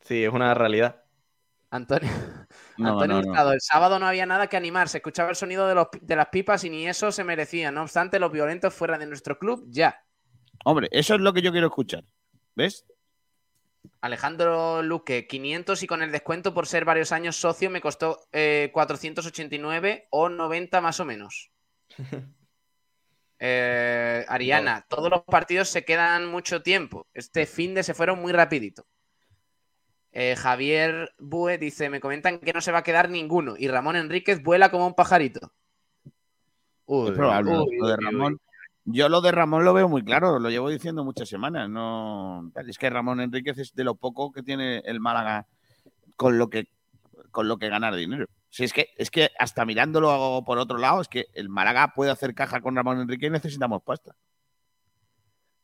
Sí, 0.00 0.24
es 0.24 0.32
una 0.32 0.54
realidad. 0.54 1.02
Antonio, 1.70 2.10
No, 2.78 2.88
Antonio 2.94 3.16
no, 3.16 3.22
no. 3.22 3.28
Hurtado, 3.30 3.52
el 3.52 3.60
sábado 3.60 4.00
no 4.00 4.06
había 4.08 4.26
nada 4.26 4.48
que 4.48 4.56
animar, 4.56 4.88
se 4.88 4.98
escuchaba 4.98 5.30
el 5.30 5.36
sonido 5.36 5.68
de, 5.68 5.76
los- 5.76 5.86
de 6.00 6.16
las 6.16 6.28
pipas 6.30 6.64
y 6.64 6.70
ni 6.70 6.88
eso 6.88 7.12
se 7.12 7.22
merecía. 7.22 7.70
No 7.70 7.82
obstante, 7.82 8.18
los 8.18 8.32
violentos 8.32 8.74
fuera 8.74 8.98
de 8.98 9.06
nuestro 9.06 9.38
club, 9.38 9.64
ya. 9.68 10.04
Hombre, 10.64 10.88
eso 10.90 11.14
es 11.14 11.20
lo 11.20 11.32
que 11.32 11.42
yo 11.42 11.52
quiero 11.52 11.68
escuchar. 11.68 12.02
¿Ves? 12.56 12.84
Alejandro 14.00 14.82
Luque, 14.82 15.26
500 15.26 15.82
y 15.82 15.86
con 15.86 16.02
el 16.02 16.12
descuento 16.12 16.52
por 16.54 16.66
ser 16.66 16.84
varios 16.84 17.12
años 17.12 17.36
socio 17.36 17.70
me 17.70 17.80
costó 17.80 18.20
eh, 18.32 18.70
489 18.72 20.08
o 20.10 20.28
90 20.28 20.80
más 20.80 21.00
o 21.00 21.04
menos. 21.04 21.50
Eh, 23.46 24.24
Ariana, 24.28 24.86
todos 24.88 25.10
los 25.10 25.22
partidos 25.24 25.68
se 25.68 25.84
quedan 25.84 26.24
mucho 26.26 26.62
tiempo. 26.62 27.08
Este 27.12 27.44
fin 27.44 27.74
de 27.74 27.82
se 27.82 27.92
fueron 27.92 28.18
muy 28.20 28.32
rapidito. 28.32 28.86
Eh, 30.12 30.34
Javier 30.36 31.12
Bue 31.18 31.58
dice, 31.58 31.90
me 31.90 32.00
comentan 32.00 32.38
que 32.38 32.52
no 32.52 32.60
se 32.62 32.72
va 32.72 32.78
a 32.78 32.82
quedar 32.84 33.10
ninguno 33.10 33.54
y 33.58 33.68
Ramón 33.68 33.96
Enríquez 33.96 34.42
vuela 34.42 34.70
como 34.70 34.86
un 34.86 34.94
pajarito. 34.94 35.52
Uy, 36.86 37.08
Es 37.10 37.14
probable. 37.16 37.50
uy, 37.58 37.76
lo 37.76 37.86
de. 37.88 37.96
Ramón. 37.96 38.40
Yo 38.86 39.08
lo 39.08 39.20
de 39.22 39.32
Ramón 39.32 39.64
lo 39.64 39.72
veo 39.72 39.88
muy 39.88 40.04
claro, 40.04 40.38
lo 40.38 40.50
llevo 40.50 40.68
diciendo 40.68 41.04
muchas 41.04 41.28
semanas. 41.28 41.70
No, 41.70 42.52
es 42.66 42.76
que 42.78 42.90
Ramón 42.90 43.20
Enríquez 43.20 43.58
es 43.58 43.74
de 43.74 43.84
lo 43.84 43.94
poco 43.94 44.30
que 44.30 44.42
tiene 44.42 44.78
el 44.84 45.00
Málaga 45.00 45.46
con 46.16 46.38
lo 46.38 46.48
que 46.50 46.68
con 47.30 47.48
lo 47.48 47.56
que 47.58 47.68
ganar 47.68 47.94
dinero. 47.96 48.26
Si 48.50 48.62
es 48.62 48.72
que 48.72 48.88
es 48.96 49.10
que 49.10 49.30
hasta 49.38 49.64
mirándolo 49.64 50.42
por 50.46 50.58
otro 50.58 50.78
lado, 50.78 51.00
es 51.00 51.08
que 51.08 51.26
el 51.34 51.48
Málaga 51.48 51.92
puede 51.94 52.10
hacer 52.10 52.34
caja 52.34 52.60
con 52.60 52.76
Ramón 52.76 53.00
Enrique 53.00 53.26
y 53.26 53.30
necesitamos 53.30 53.82
pasta. 53.82 54.14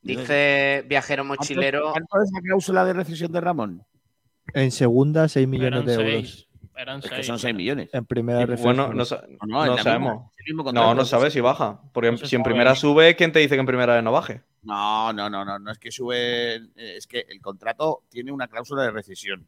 Dice 0.02 0.84
Viajero 0.88 1.22
¿Cuánto- 1.26 1.42
Mochilero. 1.42 1.92
¿Cuánto 1.92 2.22
es 2.22 2.30
la 2.32 2.40
cláusula 2.40 2.84
de 2.84 2.92
rescisión 2.94 3.32
de 3.32 3.40
Ramón? 3.40 3.84
En 4.54 4.70
segunda, 4.70 5.28
6 5.28 5.46
millones 5.46 5.84
de 5.84 5.94
euros. 5.94 6.48
Seis. 6.80 6.88
Eran 6.88 6.98
Es 7.00 7.04
que 7.08 7.14
seis. 7.16 7.26
son 7.26 7.38
6 7.38 7.54
millones. 7.54 7.90
En 7.92 8.04
primera 8.06 8.42
RFF, 8.44 8.62
bueno, 8.62 8.88
no, 8.88 8.94
No, 8.94 9.02
es 9.02 9.08
sabemos. 9.82 10.24
misma, 10.46 10.68
es. 10.68 10.72
No, 10.74 10.94
no 10.94 11.04
sabes 11.04 11.32
si 11.32 11.40
baja. 11.40 11.80
Porque 11.92 12.16
si 12.26 12.36
en 12.36 12.42
primera 12.42 12.74
sube, 12.74 13.14
¿quién 13.16 13.32
te 13.32 13.38
dice 13.38 13.54
que 13.56 13.60
en 13.60 13.66
primera 13.66 14.00
no 14.02 14.12
baje? 14.12 14.42
No, 14.62 15.12
no, 15.12 15.28
no, 15.30 15.44
no, 15.44 15.58
no 15.58 15.70
es 15.70 15.78
que 15.78 15.90
sube, 15.90 16.56
eh, 16.56 16.66
es 16.76 17.06
que 17.06 17.24
el 17.28 17.40
contrato 17.40 18.02
tiene 18.08 18.32
una 18.32 18.46
cláusula 18.48 18.82
de 18.82 18.90
rescisión. 18.90 19.46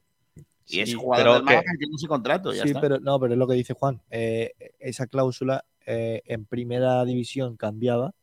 Y 0.66 0.80
es 0.80 0.90
Sí, 0.90 0.94
jugador 0.94 1.24
pero 1.24 1.34
del 1.34 1.42
Málaga 1.44 1.64
que- 1.72 1.78
tiene 1.78 1.94
ese 1.96 2.06
contrato, 2.06 2.52
ya 2.52 2.62
Sí, 2.62 2.68
está. 2.68 2.80
pero 2.80 3.00
no, 3.00 3.18
pero 3.20 3.32
es 3.34 3.38
lo 3.38 3.46
que 3.48 3.54
dice 3.54 3.74
Juan. 3.74 4.00
Eh, 4.10 4.52
esa 4.78 5.06
cláusula 5.06 5.64
eh, 5.84 6.22
en 6.26 6.44
primera 6.46 7.04
división 7.04 7.56
cambiaba, 7.56 8.14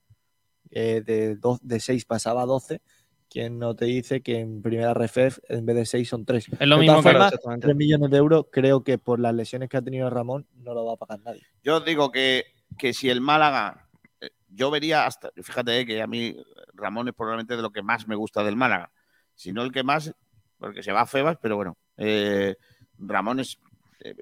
eh, 0.72 1.02
de, 1.06 1.36
do- 1.36 1.60
de 1.62 1.80
6 1.82 2.06
pasaba 2.06 2.44
a 2.44 2.46
12 2.46 2.82
¿Quién 3.30 3.60
no 3.60 3.76
te 3.76 3.86
dice 3.86 4.22
que 4.22 4.40
en 4.40 4.62
primera 4.62 4.94
RFF 4.94 5.40
en 5.50 5.66
vez 5.66 5.76
de 5.76 5.86
6 5.86 6.10
son 6.10 6.26
3? 6.26 6.50
Es 6.60 6.68
lo 6.68 6.78
De 6.78 6.82
mismo 6.82 7.04
que. 7.04 7.60
3 7.62 7.76
millones 7.76 8.10
de 8.10 8.18
euros 8.18 8.46
creo 8.52 8.84
que 8.84 8.98
por 8.98 9.20
las 9.20 9.36
lesiones 9.36 9.70
que 9.70 9.78
ha 9.78 9.82
tenido 9.82 10.10
Ramón 10.10 10.48
no 10.56 10.74
lo 10.74 10.86
va 10.86 10.94
a 10.94 10.98
pagar 10.98 11.20
nadie. 11.20 11.44
Yo 11.64 11.78
os 11.78 11.86
digo 11.86 12.12
que, 12.12 12.46
que 12.78 12.94
si 12.94 13.10
el 13.10 13.22
Málaga, 13.22 13.88
eh, 14.20 14.32
yo 14.48 14.72
vería 14.72 15.06
hasta, 15.06 15.32
fíjate 15.42 15.82
eh, 15.82 15.86
que 15.86 16.02
a 16.02 16.08
mí 16.08 16.36
Ramón 16.74 17.08
es 17.08 17.14
probablemente 17.14 17.56
de 17.56 17.62
lo 17.62 17.72
que 17.72 17.84
más 17.84 18.08
me 18.08 18.16
gusta 18.16 18.44
del 18.44 18.56
Málaga. 18.56 18.92
Si 19.36 19.54
no 19.54 19.62
el 19.62 19.72
que 19.72 19.84
más, 19.84 20.14
porque 20.58 20.82
se 20.82 20.92
va 20.92 21.02
a 21.02 21.06
Febas, 21.06 21.38
pero 21.42 21.56
bueno, 21.56 21.78
eh, 21.98 22.56
Ramón 22.98 23.40
es 23.40 23.60
eh, 24.00 24.16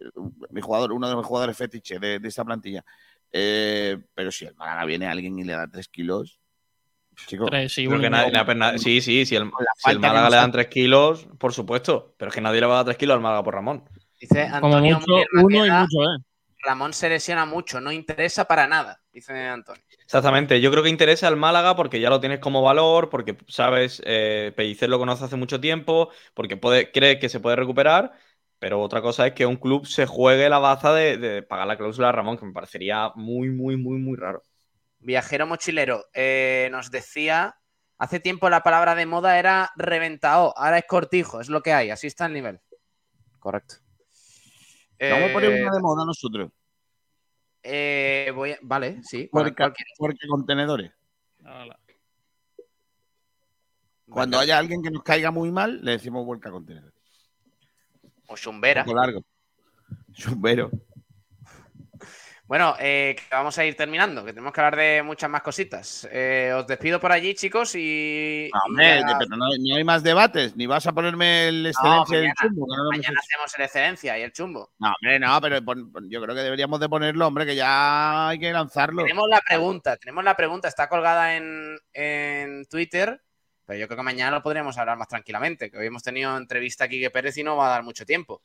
mi 0.49 0.61
jugador, 0.61 0.91
uno 0.91 1.09
de 1.09 1.15
mis 1.15 1.25
jugadores 1.25 1.55
fetiche 1.55 1.99
de, 1.99 2.19
de 2.19 2.27
esta 2.27 2.43
plantilla. 2.43 2.83
Eh, 3.31 3.97
pero 4.13 4.31
si 4.31 4.45
el 4.45 4.55
Málaga 4.55 4.85
viene 4.85 5.07
alguien 5.07 5.37
y 5.37 5.43
le 5.43 5.53
da 5.53 5.67
tres 5.67 5.87
kilos, 5.87 6.39
chico, 7.25 7.49
Tres, 7.49 7.73
sí, 7.73 7.87
uno 7.87 7.99
que 7.99 8.09
nadie- 8.09 8.79
sí, 8.79 9.01
sí, 9.01 9.25
si 9.25 9.35
el, 9.35 9.51
si 9.75 9.97
Málaga 9.97 10.29
le 10.29 10.35
dan 10.37 10.51
hace. 10.51 10.51
3 10.51 10.67
kilos, 10.67 11.27
por 11.39 11.53
supuesto. 11.53 12.15
Pero 12.17 12.29
es 12.29 12.35
que 12.35 12.41
nadie 12.41 12.61
le 12.61 12.67
va 12.67 12.73
a 12.73 12.77
dar 12.77 12.85
3 12.85 12.97
kilos 12.97 13.15
al 13.15 13.21
Málaga 13.21 13.43
por 13.43 13.53
Ramón. 13.55 13.83
Dice 14.19 14.41
Como 14.59 14.79
Antonio 14.81 14.81
mucho, 14.81 15.07
Muñoz 15.07 15.27
uno 15.35 15.65
y 15.65 15.71
mucho, 15.71 16.03
¿eh? 16.03 16.17
Ramón 16.63 16.93
se 16.93 17.09
lesiona 17.09 17.45
mucho, 17.45 17.81
no 17.81 17.91
interesa 17.91 18.45
para 18.45 18.67
nada, 18.67 19.01
dice 19.11 19.33
Antonio. 19.47 19.83
Exactamente, 20.03 20.61
yo 20.61 20.71
creo 20.71 20.83
que 20.83 20.89
interesa 20.89 21.27
al 21.27 21.35
Málaga 21.37 21.75
porque 21.75 21.99
ya 21.99 22.09
lo 22.09 22.19
tienes 22.21 22.39
como 22.39 22.61
valor, 22.61 23.09
porque 23.09 23.37
sabes, 23.47 24.01
eh, 24.05 24.53
Pellicer 24.55 24.89
lo 24.89 24.99
conoce 24.99 25.25
hace 25.25 25.35
mucho 25.35 25.59
tiempo, 25.59 26.09
porque 26.33 26.55
puede, 26.57 26.91
cree 26.91 27.19
que 27.19 27.27
se 27.29 27.39
puede 27.41 27.57
recuperar, 27.57 28.13
pero 28.59 28.81
otra 28.81 29.01
cosa 29.01 29.27
es 29.27 29.33
que 29.33 29.45
un 29.45 29.57
club 29.57 29.85
se 29.85 30.05
juegue 30.05 30.49
la 30.49 30.59
baza 30.59 30.93
de, 30.93 31.17
de 31.17 31.41
pagar 31.43 31.67
la 31.67 31.77
cláusula 31.77 32.09
a 32.09 32.11
Ramón, 32.13 32.37
que 32.37 32.45
me 32.45 32.53
parecería 32.53 33.11
muy, 33.15 33.49
muy, 33.49 33.75
muy, 33.77 33.97
muy 33.97 34.15
raro. 34.17 34.43
Viajero 34.99 35.45
mochilero 35.47 36.05
eh, 36.13 36.69
nos 36.71 36.89
decía, 36.91 37.55
hace 37.97 38.19
tiempo 38.19 38.49
la 38.49 38.63
palabra 38.63 38.95
de 38.95 39.05
moda 39.05 39.37
era 39.39 39.71
reventao, 39.75 40.53
ahora 40.57 40.79
es 40.79 40.85
cortijo, 40.85 41.39
es 41.39 41.49
lo 41.49 41.61
que 41.61 41.73
hay, 41.73 41.89
así 41.91 42.07
está 42.07 42.25
el 42.25 42.33
nivel. 42.33 42.59
Correcto. 43.39 43.75
vamos 44.99 45.29
a 45.29 45.33
poner 45.33 45.51
Eh, 45.51 45.61
una 45.63 45.71
de 45.75 45.79
moda 45.81 46.05
nosotros, 46.05 46.51
eh, 47.63 48.31
voy 48.33 48.51
a- 48.53 48.59
Vale, 48.61 49.01
sí. 49.03 49.27
¿cuál- 49.29 49.53
porque, 49.55 49.83
porque 49.97 50.27
contenedores. 50.27 50.91
Cuando 54.09 54.39
haya 54.39 54.57
alguien 54.57 54.81
que 54.81 54.89
nos 54.89 55.03
caiga 55.03 55.31
muy 55.31 55.51
mal, 55.51 55.83
le 55.83 55.91
decimos 55.91 56.25
vuelca 56.25 56.49
contenedores. 56.49 56.95
O 58.27 58.35
Chumbera. 58.37 58.81
Un 58.81 58.87
poco 58.87 58.97
largo. 58.99 59.21
Chumbero. 60.13 60.71
Bueno, 62.47 62.75
eh, 62.79 63.17
vamos 63.29 63.57
a 63.57 63.65
ir 63.65 63.75
terminando, 63.75 64.23
que 64.23 64.31
tenemos 64.31 64.53
que 64.53 64.61
hablar 64.61 64.77
de 64.77 65.03
muchas 65.03 65.29
más 65.29 65.41
cositas. 65.41 66.07
Eh, 66.09 66.53
os 66.55 66.65
despido 66.65 66.97
por 66.97 67.11
allí, 67.11 67.33
chicos, 67.35 67.75
y. 67.75 68.49
No, 68.53 68.59
y 68.59 68.69
hombre, 68.69 68.99
ya- 69.01 69.17
pero 69.17 69.31
no, 69.35 69.47
no 69.59 69.75
hay 69.75 69.83
más 69.83 70.01
debates, 70.01 70.55
ni 70.55 70.65
vas 70.65 70.87
a 70.87 70.93
ponerme 70.93 71.49
el 71.49 71.63
No, 71.63 71.69
excelencia 71.69 72.17
del 72.17 72.27
mañana- 72.27 72.35
chumbo. 72.41 72.67
no 72.69 72.89
mañana 72.89 73.19
hacemos 73.19 73.53
el 73.57 73.65
excelencia 73.65 74.17
y 74.17 74.21
el 74.21 74.31
chumbo. 74.31 74.71
No, 74.79 74.87
hombre, 74.93 75.19
no, 75.19 75.41
pero 75.41 75.57
yo 76.07 76.21
creo 76.21 76.35
que 76.35 76.41
deberíamos 76.41 76.79
de 76.79 76.87
ponerlo, 76.87 77.27
hombre, 77.27 77.45
que 77.45 77.55
ya 77.55 78.29
hay 78.29 78.39
que 78.39 78.53
lanzarlo. 78.53 79.03
Tenemos 79.03 79.27
la 79.29 79.41
pregunta, 79.41 79.97
tenemos 79.97 80.23
la 80.23 80.35
pregunta, 80.37 80.69
está 80.69 80.87
colgada 80.87 81.35
en, 81.35 81.77
en 81.91 82.65
Twitter, 82.67 83.21
pero 83.65 83.77
yo 83.77 83.87
creo 83.87 83.97
que 83.97 84.03
mañana 84.03 84.31
lo 84.37 84.41
podríamos 84.41 84.77
hablar 84.77 84.97
más 84.97 85.09
tranquilamente, 85.09 85.69
que 85.69 85.77
hoy 85.79 85.87
hemos 85.87 86.01
tenido 86.01 86.37
entrevista 86.37 86.85
a 86.85 86.87
Quique 86.87 87.09
Pérez 87.09 87.37
y 87.37 87.43
no 87.43 87.57
va 87.57 87.67
a 87.67 87.71
dar 87.71 87.83
mucho 87.83 88.05
tiempo. 88.05 88.41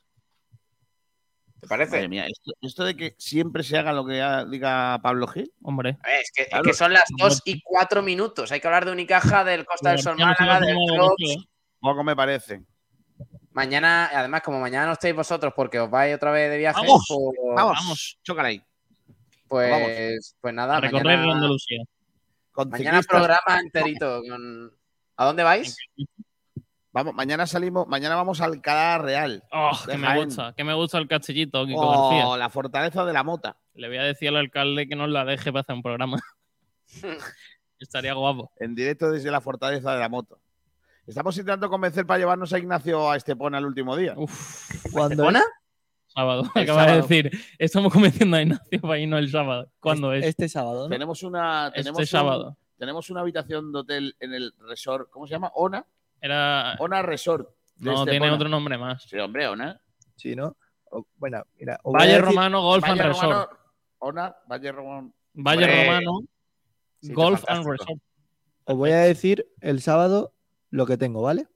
¿Te 1.63 1.69
parece? 1.69 1.95
Madre 1.95 2.09
mía, 2.09 2.25
esto, 2.27 2.51
esto 2.61 2.83
de 2.83 2.95
que 2.97 3.15
siempre 3.17 3.63
se 3.63 3.77
haga 3.77 3.93
lo 3.93 4.05
que 4.05 4.21
diga 4.49 4.99
Pablo 5.01 5.27
Gil. 5.27 5.49
Hombre. 5.61 5.97
Ver, 6.03 6.21
Es 6.21 6.31
que, 6.35 6.41
es 6.43 6.49
Claro. 6.49 6.63
que 6.65 6.73
son 6.73 6.91
las 6.93 7.05
2 7.17 7.41
y 7.45 7.61
4 7.61 8.01
minutos. 8.01 8.51
Hay 8.51 8.59
que 8.59 8.67
hablar 8.67 8.83
de 8.85 8.91
Unicaja, 8.91 9.45
del 9.45 9.65
Costa 9.65 9.91
del 9.91 9.99
Sol 9.99 10.17
Málaga, 10.17 10.59
del 10.59 10.75
Club. 10.75 11.15
¿eh? 11.19 11.35
Poco 11.79 12.03
me 12.03 12.15
parece. 12.17 12.61
Mañana, 13.51 14.09
además, 14.13 14.41
como 14.41 14.59
mañana 14.59 14.87
no 14.87 14.93
estáis 14.93 15.15
vosotros 15.15 15.53
porque 15.55 15.79
os 15.79 15.89
vais 15.89 16.13
otra 16.15 16.31
vez 16.31 16.49
de 16.51 16.57
viaje, 16.57 16.81
Vamos, 16.81 17.05
pues, 17.07 17.55
Vamos, 17.55 17.77
vamos. 17.79 18.19
chócala 18.23 18.49
ahí. 18.49 18.61
pues, 19.47 20.35
pues 20.41 20.53
nada, 20.53 20.77
A 20.77 20.81
recorrer 20.81 21.17
mañana, 21.17 21.33
Andalucía. 21.35 21.83
Con 22.51 22.69
mañana 22.69 23.01
programa 23.07 23.59
enterito. 23.63 24.21
con- 24.27 24.71
¿A 25.15 25.25
dónde 25.25 25.43
vais? 25.43 25.77
Vamos, 26.93 27.13
mañana 27.15 27.47
salimos, 27.47 27.87
mañana 27.87 28.15
vamos 28.15 28.39
al 28.39 28.53
Alcalá 28.53 28.99
Real. 28.99 29.43
Oh, 29.51 29.71
que 29.89 29.97
me 29.97 30.23
gusta, 30.23 30.53
que 30.55 30.63
me 30.63 30.73
gusta 30.75 30.99
el 30.99 31.07
castillito, 31.07 31.65
Kiko 31.65 31.89
García. 31.89 32.27
Oh, 32.27 32.37
la 32.37 32.49
fortaleza 32.49 33.03
de 33.03 33.13
la 33.13 33.23
mota. 33.23 33.57
Le 33.73 33.87
voy 33.87 33.97
a 33.97 34.03
decir 34.03 34.29
al 34.29 34.37
alcalde 34.37 34.87
que 34.87 34.95
nos 34.95 35.09
la 35.09 35.25
deje 35.25 35.51
para 35.51 35.61
hacer 35.61 35.75
un 35.75 35.81
programa. 35.81 36.19
Estaría 37.79 38.13
guapo. 38.13 38.51
En 38.59 38.75
directo 38.75 39.11
desde 39.11 39.31
la 39.31 39.41
fortaleza 39.41 39.91
de 39.93 39.99
la 39.99 40.07
moto. 40.09 40.39
Estamos 41.05 41.35
intentando 41.35 41.69
convencer 41.69 42.05
para 42.05 42.19
llevarnos 42.19 42.53
a 42.53 42.59
Ignacio 42.59 43.11
a 43.11 43.17
Estepona 43.17 43.57
el 43.57 43.65
último 43.65 43.97
día. 43.97 44.13
Uf, 44.15 44.69
¿Cuándo 44.91 45.13
¿Estepona? 45.15 45.39
es? 45.39 45.45
sábado. 46.13 46.43
El 46.53 46.61
Acaba 46.63 46.85
de 46.85 47.01
decir, 47.01 47.31
estamos 47.57 47.91
convenciendo 47.91 48.37
a 48.37 48.41
Ignacio 48.43 48.81
para 48.81 48.99
irnos 48.99 49.19
el 49.19 49.31
sábado. 49.31 49.69
¿Cuándo 49.79 50.13
es? 50.13 50.23
Este 50.25 50.47
sábado, 50.47 50.83
¿no? 50.83 50.89
Tenemos 50.89 51.23
una, 51.23 51.71
tenemos 51.75 51.99
Este 52.01 52.15
un- 52.15 52.21
sábado. 52.21 52.57
tenemos 52.77 53.09
una 53.09 53.21
habitación 53.21 53.71
de 53.73 53.79
hotel 53.79 54.15
en 54.19 54.33
el 54.33 54.53
resort. 54.59 55.09
¿Cómo 55.09 55.25
se 55.27 55.31
llama? 55.33 55.51
Ona. 55.55 55.85
Era. 56.23 56.75
Ona 56.79 57.01
Resort. 57.01 57.49
No, 57.79 57.95
tiene 58.05 58.11
Estepona. 58.13 58.33
otro 58.35 58.49
nombre 58.49 58.77
más. 58.77 59.03
Sí, 59.03 59.17
hombre, 59.19 59.47
Ona. 59.47 59.79
Sí, 60.15 60.35
¿no? 60.35 60.55
O- 60.89 61.05
bueno, 61.17 61.43
mira. 61.59 61.75
a 61.75 61.79
Valle 61.89 62.13
decir- 62.13 62.21
Romano 62.25 62.61
Golf 62.61 62.85
and 62.85 63.01
Resort. 63.01 63.51
Ona, 63.99 64.35
Valle 64.49 64.71
Romano. 64.71 65.13
Valle 65.33 65.63
Hombre, 65.65 65.85
Romano 65.85 66.19
Golf 67.01 67.43
and. 67.47 67.65
Resort. 67.67 67.99
Os 68.65 68.77
voy 68.77 68.91
a 68.91 68.97
decir 68.99 69.45
el 69.59 69.81
sábado 69.81 70.33
lo 70.69 70.85
que 70.85 70.97
tengo, 70.97 71.21
¿vale? 71.21 71.47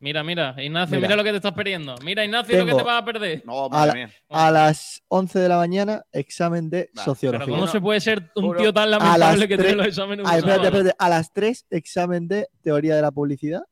Mira, 0.00 0.22
mira, 0.22 0.54
Ignacio, 0.58 0.96
Mira. 0.96 1.08
mira, 1.08 1.16
lo 1.16 1.24
que 1.24 1.30
te 1.30 1.36
estás 1.36 1.54
perdiendo. 1.54 1.94
Mira, 2.04 2.22
Ignacio, 2.26 2.58
lo 2.58 2.64
que 2.66 2.70
Tengo- 2.72 2.78
te 2.78 2.84
vas 2.84 3.00
a 3.02 3.04
perder. 3.06 3.42
No, 3.46 3.64
A 3.64 3.68
madre 3.70 3.86
la- 3.88 3.94
mía. 3.94 4.10
A 4.28 4.50
las 4.50 5.02
11 5.08 5.38
de 5.38 5.48
la 5.48 5.56
mañana, 5.56 6.04
examen 6.12 6.68
de 6.68 6.78
Vale, 6.80 6.90
Pero 6.92 7.04
sociología. 7.06 7.46
¿cómo 7.46 7.62
Uno- 7.62 7.72
se 7.72 7.80
puede 7.80 8.00
ser 8.00 8.30
un 8.36 8.54
tío 8.54 8.70
tan 8.74 8.82
a 8.82 8.86
lamentable 8.98 9.18
las 9.38 9.38
que 9.40 9.46
tiene 9.56 9.62
tres- 9.62 9.76
los 9.76 9.86
exámenes 9.86 10.26
un 10.26 10.30
Ah, 10.30 10.36
espérate, 10.36 10.66
espérate. 10.66 10.94
A 10.98 11.08
las 11.08 11.32
3, 11.32 11.66
examen 11.70 12.28
de 12.28 12.48
teoría 12.60 12.96
de 12.96 13.00
la 13.02 13.12
publicidad. 13.12 13.62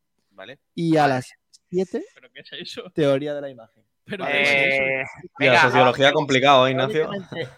Vale. 0.43 0.59
Y 0.75 0.97
a 0.97 1.07
las 1.07 1.33
7, 1.71 2.05
¿Pero 2.17 2.29
qué 2.33 2.41
es 2.41 2.53
eso? 2.53 2.91
teoría 2.93 3.33
de 3.33 3.41
la 3.43 3.49
imagen. 3.49 3.85
¿Pero 4.05 4.25
Vale, 4.25 4.43
qué 4.43 4.43
es 4.43 4.75
eso? 4.75 4.83
Eh, 4.83 5.05
Y 5.39 5.45
la 5.45 5.51
venga, 5.53 5.63
sociología 5.63 6.07
vamos. 6.07 6.17
complicado, 6.19 6.67
¿eh, 6.67 6.71
Ignacio. 6.73 7.09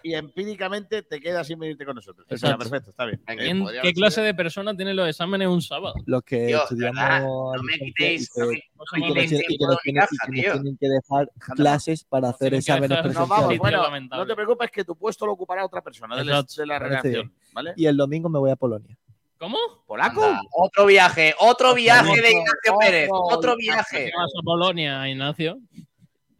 Y 0.03 0.13
empíricamente 0.13 1.01
te 1.01 1.19
quedas 1.19 1.47
sin 1.47 1.57
venirte 1.57 1.83
con 1.85 1.95
nosotros. 1.95 2.27
Exacto. 2.29 2.59
perfecto, 2.59 2.91
está 2.91 3.05
bien. 3.05 3.19
Eh, 3.27 3.35
¿Quién- 3.35 3.63
podría 3.63 3.81
¿Qué 3.81 3.93
clase 3.93 4.21
de 4.21 4.33
persona 4.35 4.75
tiene 4.77 4.93
los 4.93 5.09
exámenes 5.09 5.47
un 5.47 5.63
sábado? 5.63 5.95
Los 6.05 6.21
que 6.21 6.45
Tío, 6.45 6.61
estudiamos. 6.61 7.01
¿verdad? 7.01 7.21
No 7.23 7.63
me 7.63 7.73
quitéis, 7.79 8.29
y 8.29 8.33
que- 8.35 8.41
no 8.41 8.47
me- 9.15 9.23
y 9.23 9.27
que 9.27 9.35
y 9.49 9.57
que 9.57 9.65
nos 9.65 9.81
tienen- 9.81 10.03
y 10.11 10.17
que 10.17 10.31
nos 10.31 10.43
tío. 10.43 10.53
tienen 10.53 10.77
que 10.77 10.87
dejar 10.87 11.31
clases 11.55 12.03
para 12.03 12.29
hacer 12.29 12.53
exámenes 12.53 12.89
presenciales. 12.99 13.27
vamos, 13.27 13.57
bueno, 13.57 13.89
no 14.15 14.27
te 14.27 14.35
preocupes 14.35 14.69
que 14.69 14.83
tu 14.85 14.95
puesto 14.95 15.25
lo 15.25 15.31
ocupará 15.31 15.65
otra 15.65 15.81
persona 15.81 16.15
de, 16.15 16.25
la- 16.25 16.43
de 16.43 16.79
redacción, 16.79 17.33
¿vale? 17.53 17.73
Y 17.75 17.87
el 17.87 17.97
domingo 17.97 18.29
me 18.29 18.37
voy 18.37 18.51
a 18.51 18.55
Polonia. 18.55 18.95
¿Cómo? 19.37 19.57
¿Polaco? 19.85 20.23
Anda, 20.23 20.41
otro 20.51 20.85
viaje, 20.85 21.35
otro 21.39 21.73
viaje 21.73 22.09
de 22.21 22.27
Otro, 22.27 22.29
Ignacio 22.39 22.75
Pérez, 22.79 23.09
otro 23.11 23.37
otro 23.37 23.55
viaje. 23.57 23.97
viaje. 23.97 24.11
¿Qué 24.11 24.17
vas 24.17 24.31
a 24.37 24.41
Polonia, 24.43 25.09
Ignacio? 25.09 25.59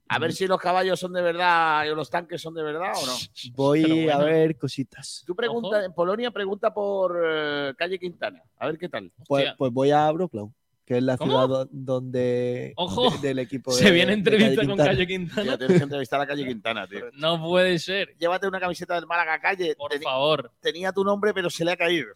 A 0.08 0.20
ver 0.20 0.34
si 0.34 0.46
los 0.48 0.60
caballos 0.60 1.00
son 1.00 1.14
de 1.14 1.22
verdad 1.22 1.90
o 1.92 1.96
los 1.96 2.10
tanques 2.10 2.40
son 2.42 2.54
de 2.54 2.62
verdad 2.64 2.94
o 2.96 3.06
no. 3.06 3.14
Voy 3.56 3.84
bueno. 4.06 4.14
a 4.14 4.24
ver 4.24 4.56
cositas. 4.58 5.24
Tú 5.26 5.36
pregunta, 5.36 5.68
Ojo. 5.78 5.80
en 5.82 5.94
Polonia 5.94 6.32
pregunta 6.32 6.74
por 6.74 7.20
eh, 7.26 7.74
calle 7.78 7.98
Quintana. 8.00 8.42
A 8.60 8.68
ver 8.68 8.78
qué 8.78 8.88
tal. 8.88 9.12
Pues, 9.28 9.48
pues 9.58 9.74
voy 9.74 9.90
a 9.92 10.10
Wrocław, 10.12 10.52
que 10.86 10.98
es 10.98 11.04
la 11.04 11.18
¿Cómo? 11.18 11.32
ciudad 11.32 11.48
do- 11.50 11.70
donde 11.72 12.74
Ojo. 12.78 13.10
de- 13.18 13.28
del 13.30 13.40
equipo 13.40 13.72
Se 13.72 13.86
de- 13.86 13.92
viene 13.92 14.12
de 14.12 14.18
entrevista 14.20 14.56
Calle 14.56 14.56
con 14.58 14.68
Quintana. 14.78 14.90
Calle 14.92 15.06
Tío, 15.08 15.18
Quintana. 15.18 15.58
tienes 15.58 15.78
que 15.78 15.84
entrevistar 15.84 16.22
a 16.22 16.28
calle 16.28 16.46
Quintana, 16.46 16.88
tío. 16.88 17.06
No 17.16 17.42
puede 17.44 17.80
ser. 17.80 18.16
Llévate 18.20 18.48
una 18.48 18.60
camiseta 18.60 18.94
del 18.96 19.08
Málaga 19.08 19.40
calle. 19.40 19.76
Por 19.76 19.92
Teni- 19.92 20.04
favor. 20.04 20.52
tenía 20.62 20.92
tu 20.92 21.04
nombre, 21.04 21.34
pero 21.34 21.50
se 21.50 21.66
le 21.66 21.72
ha 21.72 21.78
caído. 21.78 22.14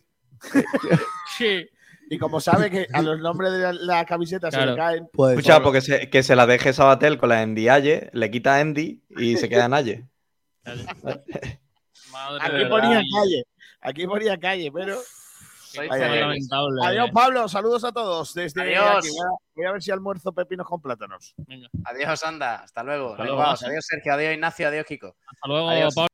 Sí. 1.38 1.68
Y 2.12 2.18
como 2.18 2.40
sabe 2.42 2.72
que 2.72 2.88
a 2.92 3.02
los 3.04 3.20
nombres 3.20 3.52
de 3.52 3.60
la, 3.60 3.74
la 3.74 4.06
camiseta 4.06 4.50
se 4.50 4.66
le 4.66 4.76
caen, 4.76 5.08
Pues, 5.14 5.38
Escucha, 5.38 5.62
porque 5.62 5.82
se, 5.82 6.10
que 6.10 6.24
se 6.24 6.36
la 6.36 6.48
deje 6.48 6.74
Sabatel 6.74 7.18
con 7.20 7.30
la 7.30 7.44
Endiaye, 7.44 8.10
le 8.14 8.32
quita 8.32 8.60
Endy 8.62 9.04
y 9.10 9.38
se 9.38 9.48
queda 9.48 9.66
en 9.66 9.74
Aye. 9.74 10.06
Madre 12.12 12.40
aquí 12.42 12.66
ponía 12.66 13.02
calle. 13.14 13.44
Aquí 13.82 14.08
ponía 14.08 14.38
calle, 14.40 14.72
pero. 14.72 14.98
Adiós, 16.84 17.12
Pablo. 17.14 17.48
Saludos 17.48 17.84
a 17.84 17.92
todos. 17.92 18.34
Desde 18.34 18.62
Adiós. 18.62 18.98
aquí. 18.98 19.10
Voy 19.10 19.20
a, 19.20 19.30
voy 19.56 19.66
a 19.68 19.72
ver 19.74 19.82
si 19.84 19.92
almuerzo 19.92 20.34
pepinos 20.34 20.66
con 20.68 20.82
plátanos. 20.82 21.34
Venga. 21.38 21.70
Adiós, 21.86 22.24
anda. 22.24 22.56
Hasta 22.64 22.84
luego. 22.84 23.12
Hasta 23.12 23.24
luego. 23.24 23.38
vamos. 23.38 23.64
Adiós, 23.64 23.86
Sergio. 23.88 24.14
Adiós, 24.14 24.34
Ignacio. 24.34 24.68
Adiós, 24.68 24.86
Kiko. 24.86 25.16
Hasta 25.28 25.48
luego, 25.48 25.70
Adiós. 25.70 25.94
Pablo. 25.94 26.10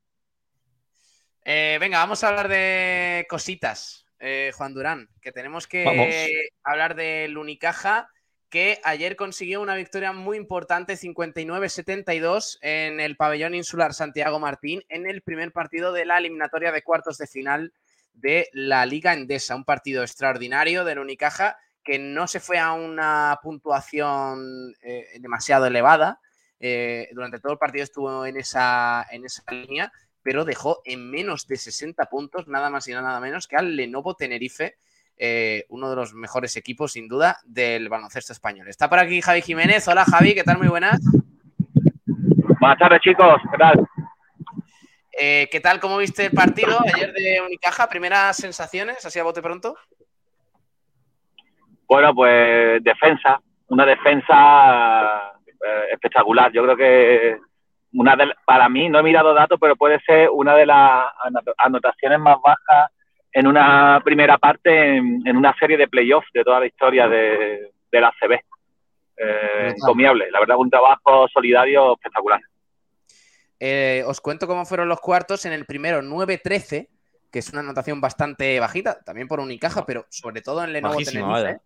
Eh, 1.44 1.78
venga, 1.80 1.98
vamos 1.98 2.22
a 2.24 2.28
hablar 2.28 2.48
de 2.48 3.24
cositas, 3.30 4.04
eh, 4.20 4.52
Juan 4.54 4.74
Durán, 4.74 5.08
que 5.20 5.32
tenemos 5.32 5.66
que 5.66 5.84
Vamos. 5.84 6.14
hablar 6.62 6.94
del 6.94 7.36
Unicaja, 7.36 8.08
que 8.48 8.80
ayer 8.84 9.16
consiguió 9.16 9.60
una 9.60 9.74
victoria 9.74 10.12
muy 10.12 10.36
importante, 10.36 10.94
59-72, 10.94 12.58
en 12.60 13.00
el 13.00 13.16
pabellón 13.16 13.54
insular 13.54 13.92
Santiago 13.92 14.38
Martín, 14.38 14.82
en 14.88 15.06
el 15.06 15.22
primer 15.22 15.52
partido 15.52 15.92
de 15.92 16.04
la 16.04 16.18
eliminatoria 16.18 16.72
de 16.72 16.82
cuartos 16.82 17.18
de 17.18 17.26
final 17.26 17.72
de 18.12 18.48
la 18.52 18.86
Liga 18.86 19.12
Endesa. 19.12 19.56
Un 19.56 19.64
partido 19.64 20.02
extraordinario 20.02 20.84
del 20.84 20.98
Unicaja 20.98 21.58
que 21.84 21.98
no 21.98 22.26
se 22.26 22.40
fue 22.40 22.58
a 22.58 22.72
una 22.72 23.38
puntuación 23.42 24.74
eh, 24.82 25.06
demasiado 25.20 25.66
elevada. 25.66 26.20
eh, 26.58 27.10
durante 27.12 27.38
todo 27.38 27.52
el 27.52 27.58
partido 27.58 27.84
estuvo 27.84 28.24
en 28.24 28.38
esa, 28.38 29.06
en 29.10 29.26
esa 29.26 29.42
línea, 29.52 29.92
pero 30.26 30.44
dejó 30.44 30.82
en 30.84 31.08
menos 31.08 31.46
de 31.46 31.56
60 31.56 32.06
puntos, 32.06 32.48
nada 32.48 32.68
más 32.68 32.88
y 32.88 32.92
nada 32.92 33.20
menos 33.20 33.46
que 33.46 33.54
al 33.54 33.76
Lenovo 33.76 34.16
Tenerife, 34.16 34.74
eh, 35.16 35.66
uno 35.68 35.88
de 35.88 35.94
los 35.94 36.14
mejores 36.14 36.56
equipos, 36.56 36.94
sin 36.94 37.06
duda, 37.06 37.38
del 37.44 37.88
baloncesto 37.88 38.32
español. 38.32 38.66
Está 38.66 38.90
por 38.90 38.98
aquí 38.98 39.22
Javi 39.22 39.40
Jiménez. 39.40 39.86
Hola 39.86 40.04
Javi, 40.04 40.34
¿qué 40.34 40.42
tal? 40.42 40.58
Muy 40.58 40.66
buenas. 40.66 40.98
Buenas 42.58 42.76
tardes, 42.76 43.02
chicos. 43.02 43.40
¿Qué 43.52 43.56
tal? 43.56 43.86
Eh, 45.16 45.48
¿Qué 45.48 45.60
tal? 45.60 45.78
¿Cómo 45.78 45.96
viste 45.96 46.26
el 46.26 46.32
partido 46.32 46.76
ayer 46.92 47.12
de 47.12 47.40
Unicaja? 47.46 47.88
¿Primeras 47.88 48.36
sensaciones, 48.36 49.06
así 49.06 49.20
a 49.20 49.22
bote 49.22 49.40
pronto? 49.40 49.76
Bueno, 51.86 52.12
pues 52.12 52.82
defensa, 52.82 53.40
una 53.68 53.86
defensa 53.86 55.34
eh, 55.46 55.84
espectacular. 55.92 56.50
Yo 56.50 56.64
creo 56.64 56.76
que 56.76 57.38
una 57.98 58.14
de, 58.16 58.32
para 58.44 58.68
mí, 58.68 58.88
no 58.88 58.98
he 58.98 59.02
mirado 59.02 59.32
datos, 59.34 59.58
pero 59.60 59.76
puede 59.76 60.00
ser 60.00 60.28
una 60.30 60.54
de 60.54 60.66
las 60.66 61.04
anot- 61.24 61.54
anotaciones 61.58 62.18
más 62.18 62.36
bajas 62.44 62.90
en 63.32 63.46
una 63.46 64.00
primera 64.04 64.38
parte 64.38 64.96
en, 64.96 65.22
en 65.26 65.36
una 65.36 65.54
serie 65.58 65.76
de 65.76 65.88
playoffs 65.88 66.28
de 66.32 66.44
toda 66.44 66.60
la 66.60 66.66
historia 66.66 67.08
de, 67.08 67.72
de 67.90 68.00
la 68.00 68.12
CB. 68.20 68.32
Eh, 69.18 69.74
encomiable, 69.76 70.30
la 70.30 70.40
verdad, 70.40 70.56
un 70.58 70.68
trabajo 70.70 71.26
solidario 71.28 71.94
espectacular. 71.94 72.40
Eh, 73.58 74.02
os 74.06 74.20
cuento 74.20 74.46
cómo 74.46 74.66
fueron 74.66 74.88
los 74.88 75.00
cuartos. 75.00 75.46
En 75.46 75.52
el 75.52 75.64
primero, 75.64 76.02
9-13, 76.02 76.88
que 77.32 77.38
es 77.38 77.50
una 77.50 77.60
anotación 77.60 78.00
bastante 78.00 78.60
bajita, 78.60 79.00
también 79.04 79.26
por 79.28 79.40
Unicaja, 79.40 79.86
pero 79.86 80.04
sobre 80.10 80.42
todo 80.42 80.62
en 80.64 80.72
Lenovo 80.74 80.94
Bajísima, 80.94 81.34
Tenerife. 81.38 81.60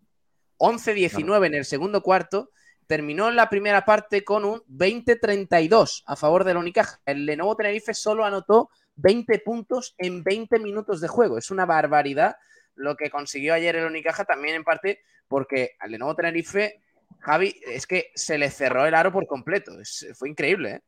vaya. 0.59 0.77
11-19 0.77 1.45
en 1.47 1.55
el 1.55 1.65
segundo 1.65 2.01
cuarto. 2.01 2.49
Terminó 2.91 3.31
la 3.31 3.47
primera 3.47 3.85
parte 3.85 4.25
con 4.25 4.43
un 4.43 4.59
20-32 4.67 6.03
a 6.05 6.17
favor 6.17 6.43
del 6.43 6.57
Unicaja. 6.57 6.99
El 7.05 7.25
Lenovo 7.25 7.55
Tenerife 7.55 7.93
solo 7.93 8.25
anotó 8.25 8.69
20 8.97 9.39
puntos 9.45 9.95
en 9.97 10.25
20 10.25 10.59
minutos 10.59 10.99
de 10.99 11.07
juego. 11.07 11.37
Es 11.37 11.51
una 11.51 11.65
barbaridad 11.65 12.35
lo 12.75 12.97
que 12.97 13.09
consiguió 13.09 13.53
ayer 13.53 13.77
el 13.77 13.85
Unicaja, 13.85 14.25
también 14.25 14.55
en 14.55 14.65
parte 14.65 14.99
porque 15.29 15.69
al 15.79 15.91
Lenovo 15.91 16.15
Tenerife, 16.15 16.81
Javi, 17.21 17.55
es 17.65 17.87
que 17.87 18.11
se 18.13 18.37
le 18.37 18.49
cerró 18.49 18.85
el 18.85 18.93
aro 18.93 19.13
por 19.13 19.25
completo. 19.25 19.71
Fue 20.15 20.27
increíble, 20.27 20.71
¿eh? 20.71 20.81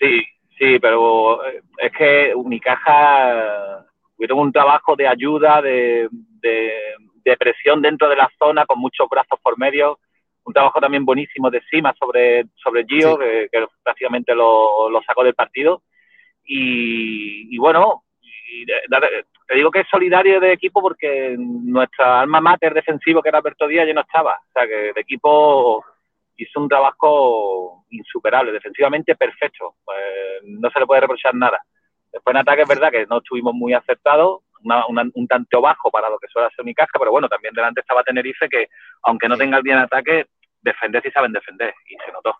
Sí, 0.00 0.24
sí, 0.58 0.80
pero 0.80 1.46
eh, 1.46 1.62
es 1.78 1.92
que 1.92 2.34
Unicaja 2.34 3.86
tuvieron 4.16 4.40
un 4.40 4.52
trabajo 4.52 4.96
de 4.96 5.06
ayuda, 5.06 5.62
de 5.62 6.08
presión 7.38 7.80
dentro 7.80 8.08
de 8.08 8.16
la 8.16 8.28
zona, 8.36 8.66
con 8.66 8.80
muchos 8.80 9.08
brazos 9.08 9.38
por 9.40 9.56
medio. 9.56 10.00
Un 10.50 10.54
trabajo 10.54 10.80
también 10.80 11.04
buenísimo 11.04 11.48
de 11.48 11.62
Sima 11.70 11.94
sobre, 11.96 12.46
sobre 12.56 12.84
Gio, 12.84 13.16
que, 13.16 13.48
que 13.52 13.64
prácticamente 13.84 14.34
lo, 14.34 14.90
lo 14.90 15.00
sacó 15.02 15.22
del 15.22 15.34
partido. 15.34 15.82
Y, 16.44 17.54
y 17.54 17.58
bueno, 17.58 18.02
y 18.20 18.66
te 18.66 19.54
digo 19.54 19.70
que 19.70 19.80
es 19.82 19.88
solidario 19.88 20.40
de 20.40 20.52
equipo 20.52 20.82
porque 20.82 21.36
nuestra 21.38 22.22
alma 22.22 22.40
mater 22.40 22.74
defensivo, 22.74 23.22
que 23.22 23.28
era 23.28 23.38
Alberto 23.38 23.68
Díaz, 23.68 23.86
ya 23.86 23.94
no 23.94 24.00
estaba. 24.00 24.32
O 24.32 24.52
sea, 24.52 24.66
que 24.66 24.88
el 24.90 24.98
equipo 24.98 25.84
hizo 26.36 26.58
un 26.60 26.68
trabajo 26.68 27.84
insuperable, 27.90 28.50
defensivamente 28.50 29.14
perfecto. 29.14 29.76
Pues, 29.84 29.98
no 30.42 30.68
se 30.70 30.80
le 30.80 30.86
puede 30.86 31.02
reprochar 31.02 31.32
nada. 31.32 31.62
Después 32.12 32.34
en 32.34 32.40
ataque 32.40 32.62
es 32.62 32.68
verdad 32.68 32.90
que 32.90 33.06
no 33.06 33.18
estuvimos 33.18 33.54
muy 33.54 33.72
acertados, 33.72 34.40
una- 34.64 34.84
una- 34.88 35.08
un 35.14 35.28
tanto 35.28 35.60
bajo 35.60 35.92
para 35.92 36.10
lo 36.10 36.18
que 36.18 36.26
suele 36.26 36.48
ser 36.50 36.64
Unicaja, 36.64 36.98
pero 36.98 37.12
bueno, 37.12 37.28
también 37.28 37.54
delante 37.54 37.82
estaba 37.82 38.02
Tenerife 38.02 38.48
que, 38.48 38.66
aunque 39.04 39.28
no 39.28 39.36
tenga 39.36 39.58
el 39.58 39.62
bien 39.62 39.78
ataque, 39.78 40.26
defender 40.62 41.02
sí 41.02 41.10
saben 41.10 41.32
defender, 41.32 41.74
y 41.88 41.96
se 42.04 42.12
notó. 42.12 42.34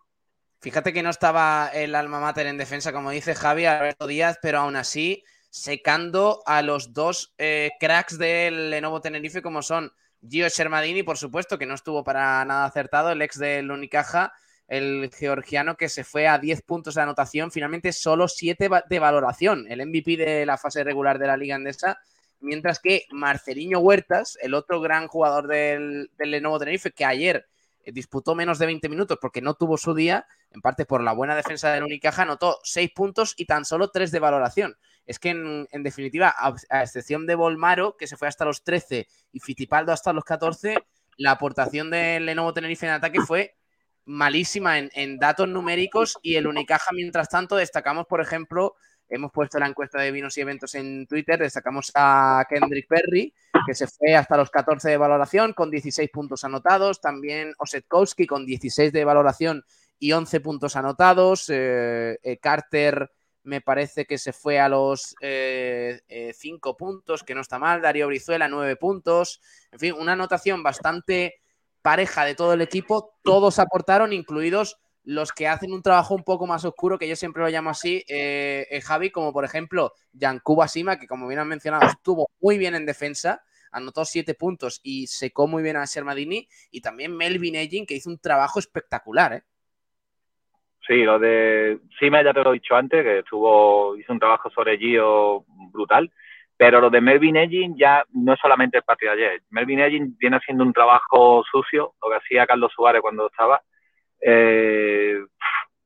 Fíjate 0.60 0.92
que 0.92 1.02
no 1.02 1.10
estaba 1.10 1.70
el 1.72 1.94
alma 1.94 2.20
mater 2.20 2.46
en 2.46 2.58
defensa, 2.58 2.92
como 2.92 3.10
dice 3.10 3.34
Javi 3.34 3.64
Alberto 3.64 4.06
Díaz, 4.06 4.38
pero 4.42 4.58
aún 4.58 4.76
así 4.76 5.24
secando 5.48 6.42
a 6.46 6.62
los 6.62 6.92
dos 6.92 7.34
eh, 7.38 7.70
cracks 7.80 8.18
del 8.18 8.70
Lenovo 8.70 9.00
Tenerife, 9.00 9.42
como 9.42 9.62
son 9.62 9.92
Gio 10.28 10.48
Shermadini, 10.48 11.02
por 11.02 11.16
supuesto, 11.16 11.58
que 11.58 11.66
no 11.66 11.74
estuvo 11.74 12.04
para 12.04 12.44
nada 12.44 12.66
acertado, 12.66 13.10
el 13.10 13.22
ex 13.22 13.38
del 13.38 13.70
Unicaja, 13.70 14.32
el 14.68 15.10
georgiano 15.12 15.76
que 15.76 15.88
se 15.88 16.04
fue 16.04 16.28
a 16.28 16.38
10 16.38 16.62
puntos 16.62 16.94
de 16.94 17.02
anotación, 17.02 17.50
finalmente 17.50 17.92
solo 17.92 18.28
7 18.28 18.68
de 18.88 18.98
valoración, 18.98 19.66
el 19.68 19.84
MVP 19.84 20.16
de 20.16 20.46
la 20.46 20.58
fase 20.58 20.84
regular 20.84 21.18
de 21.18 21.26
la 21.26 21.36
Liga 21.36 21.56
Andesa, 21.56 21.98
mientras 22.38 22.78
que 22.78 23.06
Marceliño 23.10 23.80
Huertas, 23.80 24.38
el 24.40 24.54
otro 24.54 24.80
gran 24.80 25.08
jugador 25.08 25.48
del, 25.48 26.10
Lenovo 26.18 26.58
Tenerife, 26.58 26.92
que 26.92 27.04
ayer 27.04 27.46
disputó 27.86 28.34
menos 28.34 28.58
de 28.58 28.66
20 28.66 28.88
minutos 28.88 29.18
porque 29.20 29.40
no 29.40 29.54
tuvo 29.54 29.76
su 29.78 29.94
día, 29.94 30.26
en 30.50 30.60
parte 30.60 30.84
por 30.84 31.02
la 31.02 31.12
buena 31.12 31.34
defensa 31.34 31.72
del 31.72 31.84
Unicaja, 31.84 32.22
anotó 32.22 32.58
6 32.62 32.90
puntos 32.94 33.34
y 33.36 33.46
tan 33.46 33.64
solo 33.64 33.90
3 33.90 34.10
de 34.10 34.18
valoración. 34.18 34.76
Es 35.06 35.18
que, 35.18 35.30
en, 35.30 35.68
en 35.72 35.82
definitiva, 35.82 36.34
a, 36.36 36.82
excepción 36.82 37.26
de 37.26 37.34
Volmaro, 37.34 37.96
que 37.96 38.06
se 38.06 38.16
fue 38.16 38.28
hasta 38.28 38.44
los 38.44 38.62
13, 38.62 39.08
y 39.32 39.40
Fitipaldo 39.40 39.92
hasta 39.92 40.12
los 40.12 40.24
14, 40.24 40.76
la 41.16 41.32
aportación 41.32 41.90
del 41.90 42.26
Lenovo 42.26 42.52
Tenerife 42.52 42.86
en 42.86 42.92
ataque 42.92 43.20
fue 43.20 43.56
malísima 44.04 44.78
en, 44.78 44.90
en 44.94 45.18
datos 45.18 45.48
numéricos 45.48 46.18
y 46.22 46.36
el 46.36 46.46
Unicaja, 46.46 46.90
mientras 46.92 47.28
tanto, 47.28 47.56
destacamos, 47.56 48.06
por 48.06 48.20
ejemplo, 48.20 48.74
hemos 49.10 49.32
puesto 49.32 49.58
la 49.58 49.66
encuesta 49.66 50.00
de 50.00 50.12
vinos 50.12 50.38
y 50.38 50.40
eventos 50.40 50.74
en 50.76 51.06
Twitter, 51.06 51.38
destacamos 51.38 51.90
a 51.94 52.46
Kendrick 52.48 52.88
Perry, 52.88 53.34
que 53.66 53.74
se 53.74 53.88
fue 53.88 54.14
hasta 54.14 54.36
los 54.36 54.50
14 54.50 54.88
de 54.88 54.96
valoración 54.96 55.52
con 55.52 55.70
16 55.70 56.08
puntos 56.10 56.44
anotados, 56.44 57.00
también 57.00 57.52
Osetkowski 57.58 58.26
con 58.26 58.46
16 58.46 58.92
de 58.92 59.04
valoración 59.04 59.64
y 59.98 60.12
11 60.12 60.40
puntos 60.40 60.76
anotados, 60.76 61.50
eh, 61.50 62.18
eh, 62.22 62.38
Carter 62.38 63.10
me 63.42 63.60
parece 63.60 64.06
que 64.06 64.18
se 64.18 64.32
fue 64.32 64.60
a 64.60 64.68
los 64.68 65.14
5 65.18 65.20
eh, 65.20 66.34
puntos, 66.78 67.24
que 67.24 67.34
no 67.34 67.40
está 67.40 67.58
mal, 67.58 67.82
Darío 67.82 68.06
Brizuela 68.06 68.48
9 68.48 68.76
puntos, 68.76 69.40
en 69.72 69.78
fin, 69.78 69.94
una 69.98 70.12
anotación 70.12 70.62
bastante 70.62 71.40
pareja 71.82 72.24
de 72.24 72.34
todo 72.34 72.52
el 72.52 72.60
equipo, 72.60 73.14
todos 73.22 73.58
aportaron, 73.58 74.12
incluidos 74.12 74.78
los 75.04 75.32
que 75.32 75.48
hacen 75.48 75.72
un 75.72 75.82
trabajo 75.82 76.14
un 76.14 76.24
poco 76.24 76.46
más 76.46 76.64
oscuro, 76.64 76.98
que 76.98 77.08
yo 77.08 77.16
siempre 77.16 77.42
lo 77.42 77.48
llamo 77.48 77.70
así, 77.70 78.04
eh, 78.08 78.66
eh, 78.70 78.80
Javi, 78.80 79.10
como 79.10 79.32
por 79.32 79.44
ejemplo 79.44 79.94
Yankuba 80.12 80.68
Sima, 80.68 80.98
que 80.98 81.06
como 81.06 81.26
bien 81.26 81.40
han 81.40 81.48
mencionado, 81.48 81.86
estuvo 81.86 82.28
muy 82.40 82.58
bien 82.58 82.74
en 82.74 82.86
defensa, 82.86 83.42
anotó 83.72 84.04
siete 84.04 84.34
puntos 84.34 84.80
y 84.82 85.06
secó 85.06 85.46
muy 85.46 85.62
bien 85.62 85.76
a 85.76 85.84
Shermadini, 85.84 86.48
y 86.70 86.80
también 86.80 87.16
Melvin 87.16 87.56
Egin, 87.56 87.86
que 87.86 87.94
hizo 87.94 88.10
un 88.10 88.18
trabajo 88.18 88.58
espectacular, 88.58 89.32
¿eh? 89.32 89.42
Sí, 90.86 91.04
lo 91.04 91.18
de 91.18 91.78
Sima 91.98 92.22
ya 92.24 92.32
te 92.32 92.42
lo 92.42 92.50
he 92.50 92.54
dicho 92.54 92.74
antes, 92.74 93.04
que 93.04 93.18
estuvo, 93.20 93.96
hizo 93.96 94.12
un 94.12 94.18
trabajo 94.18 94.50
sobre 94.50 94.76
Gio 94.76 95.44
brutal, 95.46 96.10
pero 96.56 96.80
lo 96.80 96.90
de 96.90 97.00
Melvin 97.00 97.36
Egin 97.36 97.74
ya 97.74 98.04
no 98.12 98.34
es 98.34 98.40
solamente 98.40 98.76
el 98.76 98.82
partido 98.82 99.12
ayer. 99.12 99.42
Melvin 99.48 99.80
Egin 99.80 100.16
viene 100.18 100.36
haciendo 100.36 100.64
un 100.64 100.72
trabajo 100.72 101.42
sucio, 101.50 101.94
lo 102.02 102.10
que 102.10 102.16
hacía 102.16 102.46
Carlos 102.46 102.72
Suárez 102.74 103.00
cuando 103.00 103.28
estaba, 103.28 103.62
eh, 104.20 105.18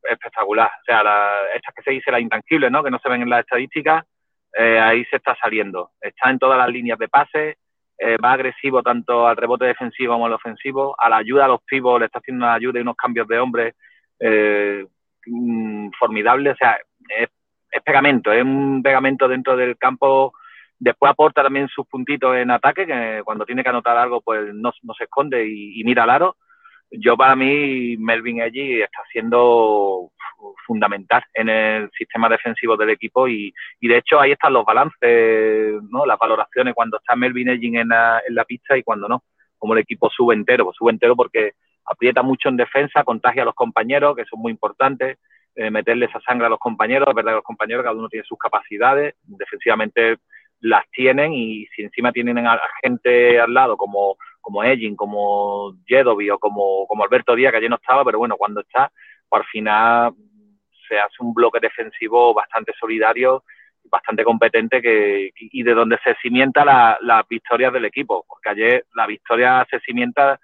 espectacular. 0.05 0.69
O 0.69 0.85
sea, 0.85 1.03
la, 1.03 1.35
estas 1.55 1.75
que 1.75 1.83
se 1.83 1.91
dice 1.93 2.11
las 2.11 2.21
intangibles, 2.21 2.71
¿no? 2.71 2.83
Que 2.83 2.91
no 2.91 2.99
se 2.99 3.09
ven 3.09 3.23
en 3.23 3.31
las 3.31 3.41
estadísticas, 3.41 4.05
eh, 4.57 4.79
ahí 4.79 5.05
se 5.07 5.17
está 5.17 5.37
saliendo. 5.37 5.91
Está 6.01 6.31
en 6.31 6.39
todas 6.39 6.59
las 6.59 6.69
líneas 6.69 6.99
de 6.99 7.09
pase, 7.09 7.59
eh, 7.99 8.17
va 8.23 8.33
agresivo 8.33 8.83
tanto 8.83 9.27
al 9.27 9.37
rebote 9.37 9.67
defensivo 9.67 10.15
como 10.15 10.27
al 10.27 10.33
ofensivo, 10.33 10.95
a 10.99 11.09
la 11.09 11.19
ayuda 11.19 11.45
a 11.45 11.49
los 11.49 11.63
pibos, 11.63 11.99
le 11.99 12.07
está 12.07 12.19
haciendo 12.19 12.45
una 12.45 12.55
ayuda 12.55 12.79
y 12.79 12.83
unos 12.83 12.97
cambios 12.97 13.27
de 13.29 13.39
hombre 13.39 13.75
eh, 14.21 14.85
mm, 15.27 15.91
formidable. 15.99 16.51
O 16.51 16.57
sea, 16.57 16.77
es, 17.09 17.29
pegamento, 17.85 18.33
es 18.33 18.43
un 18.43 18.83
pegamento 18.83 19.29
dentro 19.29 19.57
del 19.57 19.77
campo. 19.77 20.33
Después 20.79 21.11
aporta 21.11 21.43
también 21.43 21.69
sus 21.69 21.87
puntitos 21.87 22.37
en 22.37 22.51
ataque, 22.51 22.87
que 22.87 23.23
cuando 23.25 23.45
tiene 23.47 23.63
que 23.63 23.69
anotar 23.69 23.97
algo, 23.97 24.21
pues 24.21 24.55
no, 24.55 24.73
no 24.83 24.95
se 24.95 25.05
esconde 25.05 25.47
y, 25.47 25.81
y 25.81 25.85
mira 25.85 26.03
al 26.03 26.11
aro 26.11 26.37
yo 26.99 27.17
para 27.17 27.35
mí 27.37 27.97
Melvin 27.97 28.43
allí 28.43 28.83
está 28.83 29.03
siendo 29.11 30.11
fundamental 30.67 31.25
en 31.35 31.49
el 31.49 31.91
sistema 31.97 32.29
defensivo 32.29 32.77
del 32.77 32.91
equipo 32.91 33.29
y, 33.29 33.53
y 33.81 33.89
de 33.89 33.99
hecho 33.99 34.21
ahí 34.21 34.33
están 34.33 34.53
los 34.53 34.65
balances, 34.65 35.83
¿no? 35.91 36.07
las 36.07 36.19
valoraciones 36.19 36.75
cuando 36.75 36.99
está 36.99 37.17
Melvin 37.17 37.49
Edging 37.49 37.77
en 37.77 37.89
la, 37.89 38.23
en 38.27 38.35
la 38.35 38.45
pista 38.45 38.77
y 38.77 38.83
cuando 38.83 39.09
no, 39.09 39.25
como 39.59 39.75
el 39.75 39.81
equipo 39.81 40.11
sube 40.11 40.35
entero, 40.35 40.65
pues 40.65 40.77
sube 40.77 40.91
entero 40.91 41.17
porque 41.17 41.53
aprieta 41.87 42.23
mucho 42.23 42.49
en 42.49 42.57
defensa, 42.57 43.05
contagia 43.05 43.43
a 43.43 43.47
los 43.47 43.55
compañeros, 43.55 44.17
que 44.17 44.23
eso 44.23 44.37
es 44.37 44.41
muy 44.41 44.53
importante, 44.53 45.19
eh, 45.55 45.71
meterle 45.71 46.07
esa 46.07 46.21
sangre 46.21 46.47
a 46.47 46.51
los 46.51 46.59
compañeros, 46.59 47.09
es 47.09 47.15
verdad 47.15 47.33
que 47.33 47.37
los 47.37 47.45
compañeros 47.45 47.85
cada 47.85 47.97
uno 47.97 48.09
tiene 48.09 48.27
sus 48.27 48.39
capacidades, 48.39 49.15
defensivamente 49.23 50.17
las 50.61 50.89
tienen 50.91 51.33
y 51.33 51.67
si 51.67 51.83
encima 51.83 52.11
tienen 52.11 52.39
a 52.47 52.59
gente 52.83 53.39
al 53.39 53.53
lado 53.53 53.77
como 53.77 54.17
como 54.45 54.63
Egin, 54.63 54.95
como 54.95 55.73
Jedovi 55.87 56.31
o 56.31 56.39
como, 56.39 56.87
como 56.87 57.03
Alberto 57.03 57.35
Díaz, 57.35 57.51
que 57.51 57.59
ayer 57.59 57.71
no 57.71 57.77
estaba, 57.77 58.05
pero 58.05 58.19
bueno, 58.19 58.37
cuando 58.37 58.61
está, 58.61 58.93
pues 59.29 59.41
al 59.41 59.47
final 59.49 60.13
se 60.89 60.99
hace 61.01 61.17
un 61.21 61.33
bloque 61.35 61.59
defensivo 61.61 62.35
bastante 62.35 62.73
solidario 62.79 63.43
bastante 63.91 64.25
competente 64.25 64.81
que, 64.81 65.31
y 65.37 65.63
de 65.63 65.75
donde 65.75 65.99
se 66.03 66.15
cimienta 66.23 66.65
la- 66.65 66.99
las 67.03 67.27
victorias 67.29 67.73
del 67.73 67.85
equipo, 67.85 68.25
porque 68.29 68.49
ayer 68.51 68.87
la 68.95 69.07
victoria 69.07 69.67
se 69.71 69.79
cimienta 69.81 70.41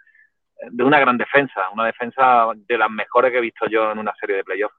de 0.70 0.84
una 0.84 1.00
gran 1.00 1.16
defensa, 1.16 1.70
una 1.72 1.86
defensa 1.86 2.46
de 2.54 2.78
las 2.78 2.90
mejores 2.90 3.32
que 3.32 3.38
he 3.38 3.40
visto 3.40 3.66
yo 3.66 3.90
en 3.92 3.98
una 3.98 4.14
serie 4.20 4.36
de 4.36 4.44
playoffs. 4.44 4.76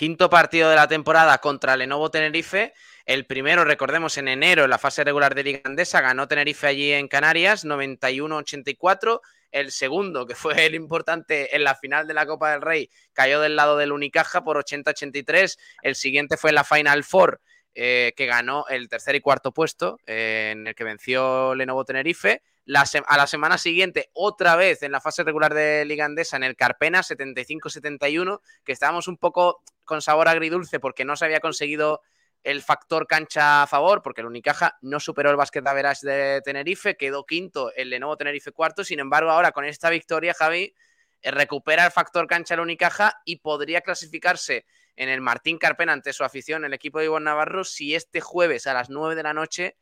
Quinto 0.00 0.30
partido 0.30 0.70
de 0.70 0.76
la 0.76 0.88
temporada 0.88 1.36
contra 1.42 1.76
Lenovo 1.76 2.10
Tenerife. 2.10 2.72
El 3.04 3.26
primero, 3.26 3.66
recordemos, 3.66 4.16
en 4.16 4.28
enero, 4.28 4.64
en 4.64 4.70
la 4.70 4.78
fase 4.78 5.04
regular 5.04 5.34
de 5.34 5.44
Liga 5.44 5.60
Andesa, 5.64 6.00
ganó 6.00 6.26
Tenerife 6.26 6.68
allí 6.68 6.90
en 6.90 7.06
Canarias, 7.06 7.66
91-84. 7.66 9.20
El 9.50 9.70
segundo, 9.70 10.24
que 10.24 10.34
fue 10.34 10.64
el 10.64 10.74
importante 10.74 11.54
en 11.54 11.64
la 11.64 11.74
final 11.74 12.06
de 12.06 12.14
la 12.14 12.24
Copa 12.24 12.52
del 12.52 12.62
Rey, 12.62 12.88
cayó 13.12 13.42
del 13.42 13.56
lado 13.56 13.76
del 13.76 13.92
Unicaja 13.92 14.42
por 14.42 14.56
80-83. 14.56 15.58
El 15.82 15.94
siguiente 15.94 16.38
fue 16.38 16.48
en 16.48 16.54
la 16.54 16.64
Final 16.64 17.04
Four, 17.04 17.42
eh, 17.74 18.14
que 18.16 18.24
ganó 18.24 18.64
el 18.70 18.88
tercer 18.88 19.16
y 19.16 19.20
cuarto 19.20 19.52
puesto, 19.52 19.98
eh, 20.06 20.52
en 20.52 20.66
el 20.66 20.74
que 20.74 20.84
venció 20.84 21.54
Lenovo 21.54 21.84
Tenerife. 21.84 22.40
La 22.64 22.84
a 23.06 23.16
la 23.16 23.26
semana 23.26 23.58
siguiente, 23.58 24.10
otra 24.12 24.54
vez 24.54 24.82
en 24.82 24.92
la 24.92 25.00
fase 25.00 25.24
regular 25.24 25.54
de 25.54 25.84
Liga 25.84 26.04
Andesa, 26.04 26.36
en 26.36 26.44
el 26.44 26.56
Carpena, 26.56 27.00
75-71, 27.00 28.40
que 28.64 28.72
estábamos 28.72 29.08
un 29.08 29.16
poco 29.16 29.62
con 29.84 30.02
sabor 30.02 30.28
agridulce 30.28 30.78
porque 30.78 31.04
no 31.04 31.16
se 31.16 31.24
había 31.24 31.40
conseguido 31.40 32.02
el 32.42 32.62
factor 32.62 33.06
cancha 33.06 33.62
a 33.62 33.66
favor, 33.66 34.02
porque 34.02 34.22
el 34.22 34.26
Unicaja 34.26 34.78
no 34.80 35.00
superó 35.00 35.30
el 35.30 35.36
Basket 35.36 35.66
Average 35.66 36.06
de 36.06 36.42
Tenerife, 36.42 36.96
quedó 36.96 37.24
quinto, 37.24 37.72
el 37.74 37.90
Lenovo 37.90 38.16
Tenerife 38.16 38.52
cuarto. 38.52 38.84
Sin 38.84 39.00
embargo, 39.00 39.30
ahora 39.30 39.52
con 39.52 39.64
esta 39.64 39.90
victoria, 39.90 40.34
Javi 40.34 40.74
eh, 41.22 41.30
recupera 41.30 41.84
el 41.84 41.92
factor 41.92 42.26
cancha 42.26 42.54
el 42.54 42.60
Unicaja 42.60 43.20
y 43.24 43.36
podría 43.36 43.82
clasificarse 43.82 44.64
en 44.96 45.08
el 45.08 45.20
Martín 45.20 45.58
Carpena 45.58 45.92
ante 45.92 46.12
su 46.12 46.24
afición, 46.24 46.64
el 46.64 46.74
equipo 46.74 46.98
de 46.98 47.06
Ivonne 47.06 47.24
Navarro, 47.24 47.64
si 47.64 47.94
este 47.94 48.20
jueves 48.20 48.66
a 48.66 48.74
las 48.74 48.90
9 48.90 49.14
de 49.14 49.22
la 49.22 49.34
noche, 49.34 49.76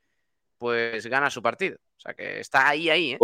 pues 0.59 1.06
gana 1.06 1.30
su 1.30 1.43
partido. 1.43 1.76
O 1.97 2.01
sea 2.01 2.14
que 2.14 2.40
está 2.40 2.68
ahí, 2.68 2.90
ahí, 2.90 3.12
¿eh? 3.12 3.18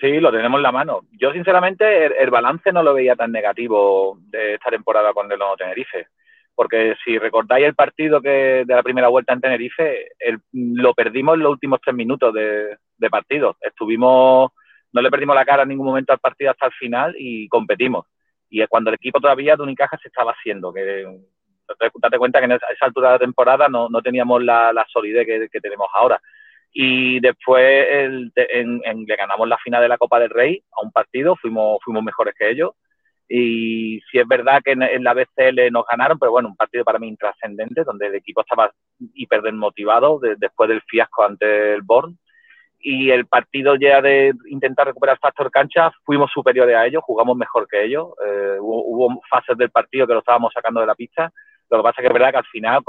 Sí, 0.00 0.18
lo 0.20 0.32
tenemos 0.32 0.58
en 0.58 0.62
la 0.62 0.72
mano. 0.72 1.02
Yo, 1.12 1.32
sinceramente, 1.32 2.06
el, 2.20 2.30
balance 2.30 2.72
no 2.72 2.82
lo 2.82 2.94
veía 2.94 3.14
tan 3.14 3.30
negativo 3.30 4.18
de 4.20 4.54
esta 4.54 4.70
temporada 4.70 5.12
con 5.12 5.26
el 5.26 5.38
Lenovo 5.38 5.56
Tenerife. 5.56 6.08
Porque 6.54 6.96
si 7.04 7.18
recordáis 7.18 7.66
el 7.66 7.74
partido 7.74 8.20
que 8.20 8.64
de 8.66 8.74
la 8.74 8.82
primera 8.82 9.08
vuelta 9.08 9.32
en 9.32 9.40
Tenerife, 9.40 10.08
el- 10.18 10.40
lo 10.52 10.92
perdimos 10.92 11.34
en 11.34 11.40
los 11.42 11.52
últimos 11.52 11.80
tres 11.80 11.94
minutos 11.94 12.34
de, 12.34 12.76
de 12.96 13.10
partido. 13.10 13.56
Estuvimos, 13.60 14.50
no 14.92 15.02
le 15.02 15.10
perdimos 15.10 15.36
la 15.36 15.44
cara 15.44 15.62
en 15.62 15.70
ningún 15.70 15.86
momento 15.86 16.12
al 16.12 16.18
partido 16.18 16.50
hasta 16.50 16.66
el 16.66 16.72
final 16.72 17.14
y 17.16 17.48
competimos. 17.48 18.06
Y 18.50 18.60
es 18.60 18.68
cuando 18.68 18.90
el 18.90 18.96
equipo 18.96 19.20
todavía 19.20 19.56
de 19.56 19.62
Unicaja 19.62 19.96
se 19.98 20.08
estaba 20.08 20.32
haciendo, 20.32 20.72
que 20.72 21.06
date, 21.78 21.92
date 22.00 22.18
cuenta 22.18 22.38
que 22.38 22.44
en 22.46 22.52
esa 22.52 22.66
altura 22.80 23.08
de 23.08 23.14
la 23.14 23.18
temporada 23.18 23.68
no, 23.68 23.88
no 23.88 24.00
teníamos 24.02 24.42
la, 24.42 24.72
la 24.72 24.86
solidez 24.88 25.26
que, 25.26 25.48
que 25.50 25.60
tenemos 25.60 25.88
ahora 25.94 26.20
y 26.74 27.20
después 27.20 27.86
el- 27.90 28.32
en- 28.36 28.80
en- 28.84 29.04
le 29.04 29.16
ganamos 29.16 29.46
la 29.48 29.58
final 29.58 29.82
de 29.82 29.88
la 29.88 29.98
Copa 29.98 30.18
del 30.18 30.30
Rey 30.30 30.62
a 30.72 30.82
un 30.84 30.90
partido, 30.90 31.36
fuimos, 31.36 31.78
fuimos 31.84 32.02
mejores 32.02 32.34
que 32.38 32.48
ellos. 32.50 32.70
Y 33.28 34.00
sí 34.10 34.18
es 34.18 34.26
verdad 34.28 34.60
que 34.64 34.72
en, 34.72 34.82
en 34.82 35.04
la 35.04 35.14
BCL 35.14 35.70
nos 35.70 35.86
ganaron, 35.86 36.18
pero 36.18 36.32
bueno, 36.32 36.48
un 36.48 36.56
partido 36.56 36.84
para 36.84 36.98
mí 36.98 37.08
intrascendente, 37.08 37.84
donde 37.84 38.06
el 38.08 38.14
equipo 38.16 38.40
estaba 38.42 38.70
hiper 39.14 39.42
desmotivado 39.42 40.18
de- 40.18 40.36
después 40.36 40.68
del 40.68 40.82
fiasco 40.82 41.24
ante 41.24 41.74
el 41.74 41.82
Born. 41.82 42.18
Y 42.84 43.10
el 43.10 43.26
partido 43.26 43.76
ya 43.76 44.00
de 44.02 44.32
intentar 44.48 44.86
recuperar 44.86 45.18
factor 45.18 45.50
cancha, 45.50 45.92
fuimos 46.04 46.30
superiores 46.32 46.74
a 46.76 46.84
ellos, 46.86 47.02
jugamos 47.04 47.36
mejor 47.36 47.68
que 47.68 47.84
ellos. 47.84 48.08
Eh, 48.26 48.56
hubo, 48.60 48.84
hubo 48.86 49.22
fases 49.30 49.56
del 49.56 49.70
partido 49.70 50.06
que 50.06 50.14
lo 50.14 50.18
estábamos 50.18 50.52
sacando 50.52 50.80
de 50.80 50.86
la 50.86 50.94
pista. 50.96 51.30
Lo 51.72 51.78
que 51.78 51.84
pasa 51.84 52.02
es 52.02 52.02
que 52.02 52.08
es 52.08 52.12
verdad 52.12 52.32
que 52.32 52.36
al 52.36 52.44
final 52.44 52.82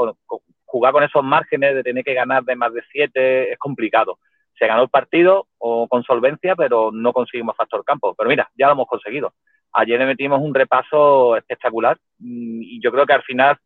jugar 0.65 0.91
con 0.91 1.03
esos 1.03 1.23
márgenes 1.23 1.73
de 1.73 1.83
tener 1.83 2.03
que 2.03 2.13
ganar 2.13 2.43
de 2.43 2.57
más 2.57 2.73
de 2.73 2.83
siete 2.91 3.53
es 3.53 3.57
complicado. 3.57 4.19
Se 4.59 4.67
ganó 4.67 4.83
el 4.83 4.89
partido 4.89 5.47
o 5.57 5.87
con 5.87 6.03
solvencia, 6.03 6.53
pero 6.57 6.91
no 6.91 7.13
conseguimos 7.13 7.55
factor 7.55 7.85
campo. 7.85 8.13
Pero 8.13 8.29
mira, 8.29 8.49
ya 8.55 8.67
lo 8.67 8.73
hemos 8.73 8.87
conseguido. 8.87 9.33
Ayer 9.71 9.97
le 9.97 10.05
metimos 10.05 10.41
un 10.41 10.53
repaso 10.53 11.37
espectacular 11.37 11.97
mm, 12.19 12.61
y 12.61 12.81
yo 12.83 12.91
creo 12.91 13.05
que 13.05 13.13
al 13.13 13.23
final 13.23 13.57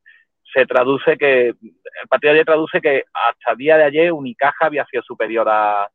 se 0.53 0.67
traduce 0.67 1.17
que 1.17 1.47
el 1.47 2.07
partido 2.07 2.33
de 2.33 2.39
ayer 2.39 2.45
traduce 2.45 2.79
que 2.79 3.03
hasta 3.11 3.51
el 3.53 3.57
día 3.57 3.77
de 3.77 3.85
ayer 3.85 4.13
Unicaja 4.13 4.67
había 4.67 4.85
sido 4.85 5.01
superior 5.01 5.49
a, 5.49 5.89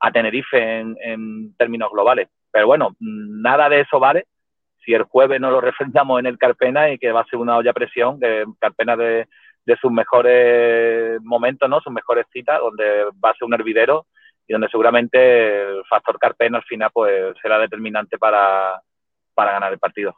a 0.00 0.12
Tenerife 0.12 0.58
en, 0.58 0.96
en 1.00 1.56
términos 1.56 1.90
globales. 1.90 2.28
Pero 2.52 2.66
bueno, 2.66 2.90
mm, 3.00 3.40
nada 3.40 3.70
de 3.70 3.80
eso 3.80 3.98
vale 3.98 4.26
si 4.86 4.94
el 4.94 5.02
jueves 5.02 5.38
no 5.40 5.50
lo 5.50 5.60
refrendamos 5.60 6.18
en 6.20 6.26
el 6.26 6.38
Carpena 6.38 6.90
y 6.90 6.98
que 6.98 7.12
va 7.12 7.20
a 7.20 7.26
ser 7.26 7.38
una 7.38 7.56
olla 7.58 7.72
a 7.72 7.74
presión, 7.74 8.18
que 8.18 8.44
Carpena 8.58 8.96
de, 8.96 9.28
de 9.66 9.76
sus 9.76 9.90
mejores 9.92 11.20
momentos, 11.22 11.68
¿no? 11.68 11.80
Sus 11.80 11.92
mejores 11.92 12.24
citas, 12.32 12.60
donde 12.60 13.04
va 13.22 13.30
a 13.30 13.34
ser 13.34 13.44
un 13.44 13.54
hervidero 13.54 14.06
y 14.46 14.52
donde 14.52 14.68
seguramente 14.68 15.62
el 15.62 15.84
factor 15.86 16.18
Carpena 16.20 16.58
al 16.58 16.64
final 16.64 16.90
pues 16.94 17.34
será 17.42 17.58
determinante 17.58 18.16
para, 18.16 18.80
para 19.34 19.52
ganar 19.52 19.72
el 19.72 19.78
partido. 19.80 20.14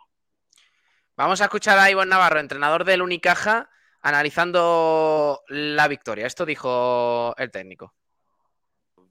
Vamos 1.17 1.41
a 1.41 1.45
escuchar 1.45 1.79
a 1.79 1.91
Ivonne 1.91 2.11
Navarro, 2.11 2.39
entrenador 2.39 2.85
del 2.85 3.03
Unicaja, 3.03 3.71
analizando 4.03 5.41
la 5.49 5.89
victoria. 5.89 6.27
Esto 6.27 6.47
dijo 6.47 7.35
el 7.37 7.51
técnico. 7.51 7.95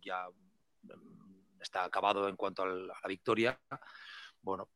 ya 0.01 0.27
está 1.59 1.83
acabado 1.83 2.29
en 2.29 2.37
cuanto 2.37 2.63
al- 2.63 2.89
a 2.89 2.99
la 3.01 3.07
victoria, 3.09 3.59
bueno, 4.41 4.69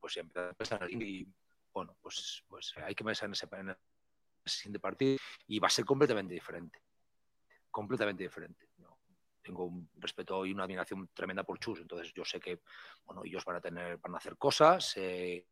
pues 0.00 0.12
siempre 0.14 0.42
hay 0.42 0.48
que 0.48 0.54
pensar 0.54 0.90
y 0.90 1.28
bueno, 1.72 1.96
pues, 2.00 2.44
pues 2.48 2.74
hay 2.78 2.94
que 2.94 3.04
pensar 3.04 3.26
en 3.28 3.32
ese, 3.32 4.68
en 4.68 4.72
partido 4.80 5.18
y 5.46 5.58
va 5.58 5.68
a 5.68 5.70
ser 5.70 5.84
completamente 5.84 6.34
diferente, 6.34 6.82
completamente 7.70 8.24
diferente. 8.24 8.68
¿no? 8.78 8.98
Tengo 9.42 9.64
un 9.64 9.88
respeto 9.96 10.44
y 10.46 10.52
una 10.52 10.64
admiración 10.64 11.08
tremenda 11.14 11.44
por 11.44 11.58
Chus, 11.58 11.80
entonces 11.80 12.12
yo 12.12 12.24
sé 12.24 12.40
que 12.40 12.60
bueno, 13.04 13.22
ellos 13.24 13.44
van 13.44 13.56
a 13.56 13.60
tener, 13.60 13.98
van 13.98 14.14
a 14.14 14.18
hacer 14.18 14.36
cosas. 14.36 14.96
eh, 14.96 15.46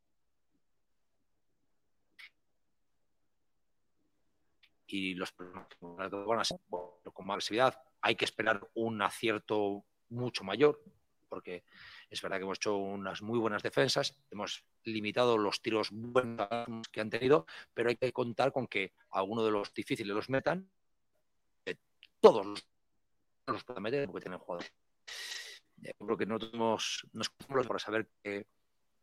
y 4.88 5.14
los 5.14 5.34
van 5.80 6.40
a 6.40 6.44
ser 6.44 6.58
con 6.70 7.26
más 7.26 7.34
agresividad. 7.34 7.78
Hay 8.00 8.16
que 8.16 8.24
esperar 8.24 8.66
un 8.74 9.02
acierto 9.02 9.84
mucho 10.08 10.44
mayor, 10.44 10.82
porque 11.28 11.64
es 12.10 12.22
verdad 12.22 12.38
que 12.38 12.44
hemos 12.44 12.58
hecho 12.58 12.76
unas 12.76 13.22
muy 13.22 13.38
buenas 13.38 13.62
defensas, 13.62 14.18
hemos 14.30 14.64
limitado 14.84 15.36
los 15.36 15.60
tiros 15.60 15.90
buenos 15.92 16.48
que 16.90 17.00
han 17.00 17.10
tenido, 17.10 17.46
pero 17.74 17.90
hay 17.90 17.96
que 17.96 18.12
contar 18.12 18.52
con 18.52 18.66
que 18.66 18.92
alguno 19.10 19.44
de 19.44 19.50
los 19.50 19.72
difíciles 19.74 20.14
los 20.14 20.30
metan, 20.30 20.70
todos 22.20 22.44
los, 22.44 22.66
los 23.46 23.64
puedan 23.64 23.82
meter 23.82 24.06
porque 24.06 24.24
tienen 24.24 24.38
jugadores. 24.38 24.72
Yo 25.76 25.92
creo 26.06 26.16
que 26.16 26.26
no 26.26 26.38
tenemos, 26.38 27.06
nos 27.12 27.30
para 27.30 27.78
saber 27.78 28.08
que, 28.22 28.46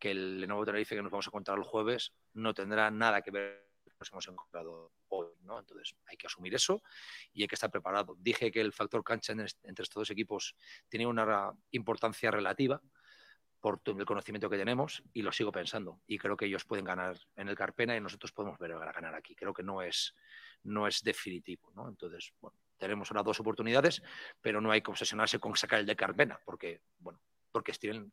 el 0.01 0.39
Lenovo 0.39 0.63
Tenerife 0.63 0.95
que 0.95 1.01
nos 1.01 1.11
vamos 1.11 1.25
a 1.25 1.29
encontrar 1.29 1.57
el 1.57 1.63
jueves 1.63 2.13
no 2.35 2.53
tendrá 2.53 2.91
nada 2.91 3.23
que 3.23 3.31
ver 3.31 3.64
nos 3.99 4.11
hemos 4.11 4.27
encontrado 4.27 4.91
hoy, 5.09 5.27
¿no? 5.43 5.59
Entonces 5.59 5.95
hay 6.05 6.17
que 6.17 6.27
asumir 6.27 6.53
eso 6.55 6.81
y 7.33 7.41
hay 7.41 7.47
que 7.47 7.55
estar 7.55 7.71
preparado. 7.71 8.15
Dije 8.19 8.51
que 8.51 8.61
el 8.61 8.73
factor 8.73 9.03
cancha 9.03 9.33
en 9.33 9.41
est- 9.41 9.63
entre 9.65 9.83
estos 9.83 10.01
dos 10.01 10.09
equipos 10.11 10.55
tiene 10.89 11.05
una 11.07 11.53
importancia 11.71 12.31
relativa 12.31 12.81
por 13.59 13.81
el 13.85 14.05
conocimiento 14.05 14.47
que 14.47 14.57
tenemos 14.57 15.01
y 15.11 15.23
lo 15.23 15.31
sigo 15.31 15.51
pensando. 15.51 15.99
Y 16.05 16.19
creo 16.19 16.37
que 16.37 16.45
ellos 16.45 16.65
pueden 16.65 16.85
ganar 16.85 17.17
en 17.35 17.47
el 17.47 17.55
Carpena 17.55 17.97
y 17.97 18.01
nosotros 18.01 18.31
podemos 18.31 18.59
ver 18.59 18.73
a 18.73 18.91
ganar 18.91 19.15
aquí. 19.15 19.35
Creo 19.35 19.53
que 19.53 19.63
no 19.63 19.81
es, 19.81 20.13
no 20.63 20.87
es 20.87 21.01
definitivo, 21.01 21.71
¿no? 21.73 21.89
Entonces, 21.89 22.31
bueno, 22.39 22.55
tenemos 22.77 23.09
ahora 23.09 23.23
dos 23.23 23.39
oportunidades, 23.39 24.03
pero 24.39 24.61
no 24.61 24.69
hay 24.71 24.81
que 24.81 24.91
obsesionarse 24.91 25.39
con 25.39 25.55
sacar 25.55 25.79
el 25.79 25.87
de 25.87 25.95
Carpena, 25.95 26.39
porque, 26.45 26.81
bueno, 26.99 27.19
porque 27.51 27.71
tienen, 27.73 28.11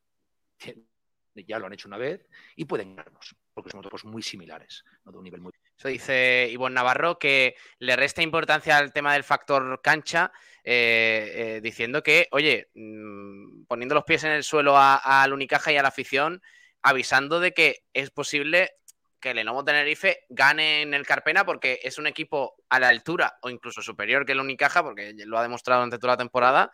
tienen- 0.57 0.89
ya 1.35 1.59
lo 1.59 1.67
han 1.67 1.73
hecho 1.75 1.89
una 1.89 1.99
vez 1.99 2.27
y 2.57 2.65
pueden 2.65 2.95
ganarnos, 2.97 3.35
porque 3.53 3.71
son 3.71 3.81
equipos 3.81 4.05
muy 4.05 4.23
similares, 4.23 4.85
¿no? 5.05 5.13
de 5.13 5.19
un 5.19 5.25
nivel 5.25 5.41
muy 5.41 5.53
Eso 5.83 5.89
dice 5.89 6.49
Ivonne 6.49 6.77
Navarro, 6.77 7.19
que 7.19 7.57
le 7.81 7.97
resta 7.97 8.23
importancia 8.23 8.79
al 8.79 8.93
tema 8.93 9.15
del 9.15 9.25
factor 9.25 9.81
cancha, 9.83 10.31
eh, 10.63 11.33
eh, 11.35 11.61
diciendo 11.61 12.05
que, 12.05 12.29
oye, 12.31 12.69
mm, 12.75 13.65
poniendo 13.65 13.97
los 13.97 14.05
pies 14.05 14.23
en 14.23 14.31
el 14.31 14.45
suelo 14.45 14.77
al 14.79 15.33
Unicaja 15.33 15.73
y 15.73 15.77
a 15.79 15.83
la 15.83 15.89
afición, 15.89 16.41
avisando 16.83 17.41
de 17.41 17.53
que 17.53 17.83
es 17.95 18.13
posible 18.13 18.75
que 19.19 19.31
el 19.31 19.37
Lenovo 19.39 19.65
Tenerife 19.65 20.21
gane 20.29 20.83
en 20.83 20.95
el 20.95 21.05
Carpena 21.05 21.45
porque 21.45 21.81
es 21.83 21.99
un 21.99 22.07
equipo 22.07 22.55
a 22.69 22.79
la 22.79 22.87
altura 22.87 23.41
o 23.43 23.51
incluso 23.51 23.83
superior 23.83 24.25
que 24.25 24.33
el 24.33 24.41
Unicaja, 24.41 24.85
porque 24.85 25.15
lo 25.27 25.37
ha 25.37 25.43
demostrado 25.43 25.81
durante 25.81 25.99
toda 25.99 26.13
la 26.13 26.19
temporada, 26.19 26.71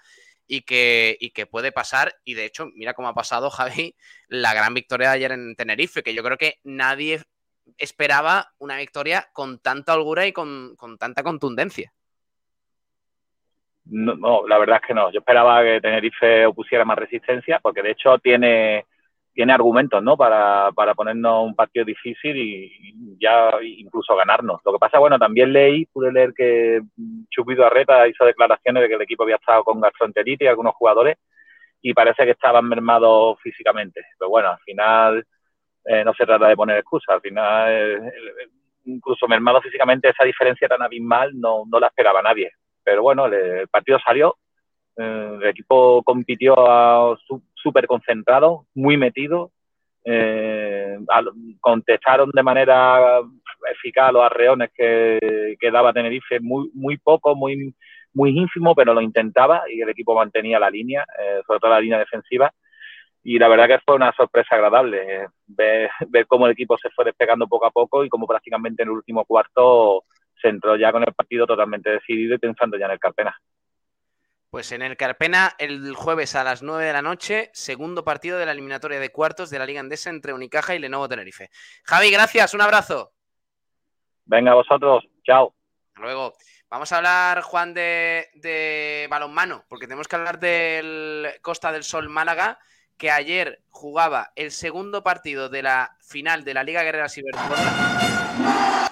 y 0.47 0.63
que, 0.63 1.17
y 1.19 1.31
que 1.31 1.47
puede 1.47 1.73
pasar. 1.73 2.15
Y 2.25 2.35
de 2.35 2.45
hecho, 2.45 2.67
mira 2.75 2.93
cómo 2.93 3.09
ha 3.09 3.15
pasado, 3.15 3.49
Javi, 3.51 3.97
la 4.27 4.53
gran 4.53 4.75
victoria 4.75 5.09
de 5.09 5.15
ayer 5.15 5.33
en 5.33 5.57
Tenerife, 5.57 6.03
que 6.03 6.13
yo 6.13 6.23
creo 6.23 6.37
que 6.37 6.59
nadie 6.63 7.23
esperaba 7.77 8.53
una 8.59 8.77
victoria 8.77 9.27
con 9.33 9.59
tanta 9.59 9.95
holgura 9.95 10.27
y 10.27 10.33
con, 10.33 10.75
con 10.77 10.97
tanta 10.99 11.23
contundencia. 11.23 11.93
No, 13.87 14.15
no, 14.15 14.47
la 14.47 14.59
verdad 14.59 14.81
es 14.83 14.89
que 14.89 14.95
no. 14.95 15.11
Yo 15.13 15.21
esperaba 15.21 15.63
que 15.63 15.81
Tenerife 15.81 16.47
opusiera 16.47 16.85
más 16.85 16.99
resistencia, 16.99 17.59
porque 17.61 17.83
de 17.83 17.93
hecho 17.93 18.19
tiene 18.19 18.85
tiene 19.39 19.53
argumentos, 19.53 20.03
¿no? 20.03 20.17
Para, 20.17 20.73
para 20.73 20.97
ponernos 20.97 21.47
un 21.47 21.55
partido 21.55 21.85
difícil 21.85 22.37
y, 22.37 23.17
ya 23.21 23.53
incluso 23.63 24.17
ganarnos. 24.17 24.61
Lo 24.65 24.73
que 24.73 24.81
pasa, 24.81 24.99
bueno, 24.99 25.17
también 25.17 25.53
leí, 25.53 25.87
pude 25.87 26.11
leer 26.11 26.35
que 26.35 26.81
Chupido 27.31 27.65
Arreta 27.65 28.09
hizo 28.09 28.25
declaraciones 28.25 28.83
de 28.83 28.89
que 28.89 28.97
el 28.97 29.03
equipo 29.03 29.23
había 29.23 29.37
estado 29.37 29.63
con 29.63 29.81
gastroenteritis 29.81 30.45
y 30.45 30.49
algunos 30.49 30.75
jugadores 30.75 31.19
y 31.81 31.95
parece 31.95 32.25
que 32.25 32.33
estaban 32.33 32.69
mermados 32.69 33.39
físicamente. 33.41 34.05
Pero 34.19 34.29
bueno, 34.29 34.51
al 34.51 34.59
final 34.59 35.25
eh, 35.91 36.05
no 36.05 36.13
se 36.13 36.27
trata 36.27 36.47
de 36.49 36.57
poner 36.57 36.77
excusas, 36.77 37.15
al 37.15 37.23
final 37.23 37.73
eh, 37.73 38.13
incluso 38.85 39.27
mermado 39.27 39.63
físicamente 39.63 40.11
esa 40.11 40.23
diferencia 40.23 40.69
tan 40.69 40.83
abismal 40.83 41.33
no, 41.35 41.63
no 41.67 41.81
la 41.81 41.87
esperaba 41.87 42.21
nadie. 42.21 42.53
Pero 42.85 43.01
bueno, 43.03 43.25
el, 43.25 43.67
partido 43.69 43.99
salió, 43.99 44.37
eh, 44.99 45.39
el 45.41 45.49
equipo 45.49 46.03
compitió 46.03 46.55
súper 47.55 47.87
concentrado, 47.87 48.67
muy 48.75 48.99
metido, 48.99 49.51
eh, 50.05 50.99
contestaron 51.59 52.31
de 52.35 52.43
manera 52.43 53.21
eficaz 53.73 54.13
los 54.13 54.25
arreones 54.25 54.71
que, 54.75 55.57
que, 55.59 55.71
daba 55.71 55.95
Tenerife, 55.95 56.39
muy, 56.41 56.71
muy 56.75 56.99
poco, 56.99 57.35
muy, 57.35 57.75
muy 58.13 58.31
ínfimo, 58.39 58.75
pero 58.75 58.93
lo 58.93 59.01
intentaba 59.01 59.63
y 59.71 59.81
el 59.81 59.89
equipo 59.89 60.15
mantenía 60.15 60.59
la 60.59 60.69
línea, 60.69 61.07
sobre 61.47 61.61
todo 61.61 61.71
la 61.71 61.81
línea 61.81 61.99
defensiva. 61.99 62.53
Y 63.31 63.39
la 63.39 63.49
verdad 63.49 63.67
que 63.67 63.81
fue 63.85 63.95
una 63.95 64.11
sorpresa 64.13 64.55
agradable 64.55 65.17
eh, 65.17 65.27
ver, 65.49 65.91
ver 66.09 66.27
cómo 66.27 66.47
el 66.47 66.53
equipo 66.53 66.79
se 66.79 66.89
fue 66.89 67.05
despegando 67.05 67.47
poco 67.47 67.67
a 67.67 67.71
poco 67.71 68.03
y 68.03 68.09
cómo 68.09 68.27
prácticamente 68.27 68.83
en 68.83 68.89
el 68.89 68.95
último 68.95 69.27
cuarto 69.27 70.05
se 70.41 70.49
entró 70.49 70.77
ya 70.77 70.91
con 70.93 71.03
el 71.03 71.13
partido 71.13 71.47
totalmente 71.47 71.91
decidido 71.91 72.35
y 72.35 72.39
pensando 72.39 72.79
ya 72.79 72.87
en 72.87 72.93
el 72.93 72.99
Carpena. 72.99 73.39
Pues 74.49 74.73
en 74.73 74.81
el 74.81 74.97
Carpena, 74.97 75.53
el 75.59 75.95
jueves 75.95 76.37
a 76.37 76.43
las 76.43 76.63
9 76.63 76.87
de 76.87 76.93
la 76.95 77.03
noche, 77.03 77.51
segundo 77.53 78.03
partido 78.03 78.39
de 78.39 78.47
la 78.47 78.53
eliminatoria 78.53 78.99
de 78.99 79.13
cuartos 79.13 79.51
de 79.51 79.59
la 79.59 79.67
Liga 79.67 79.81
Andesa 79.81 80.09
entre 80.09 80.33
Unicaja 80.33 80.75
y 80.75 80.79
Lenovo 80.79 81.07
Tenerife. 81.07 81.51
Javi, 81.85 82.11
gracias, 82.11 82.55
un 82.55 82.63
abrazo. 82.63 83.13
Venga, 84.25 84.55
vosotros, 84.55 85.07
chao. 85.23 85.55
Hasta 85.89 86.01
luego. 86.01 86.33
Vamos 86.71 86.91
a 86.93 86.97
hablar, 86.97 87.43
Juan, 87.43 87.75
de, 87.75 88.31
de, 88.37 89.07
balonmano, 89.11 89.67
porque 89.69 89.87
tenemos 89.87 90.09
que 90.09 90.17
hablar 90.17 90.39
del 90.39 91.29
Costa 91.43 91.71
del 91.71 91.83
Sol 91.83 92.09
Málaga, 92.09 92.59
que 92.99 93.11
ayer 93.13 93.61
jugaba 93.71 94.33
el 94.35 94.51
segundo 94.51 95.03
partido 95.03 95.49
de 95.49 95.63
la 95.63 95.97
final 96.01 96.45
de 96.45 96.53
la 96.53 96.65
Liga 96.65 96.83
Guerrera 96.83 97.09
Ciberdrola. 97.09 98.89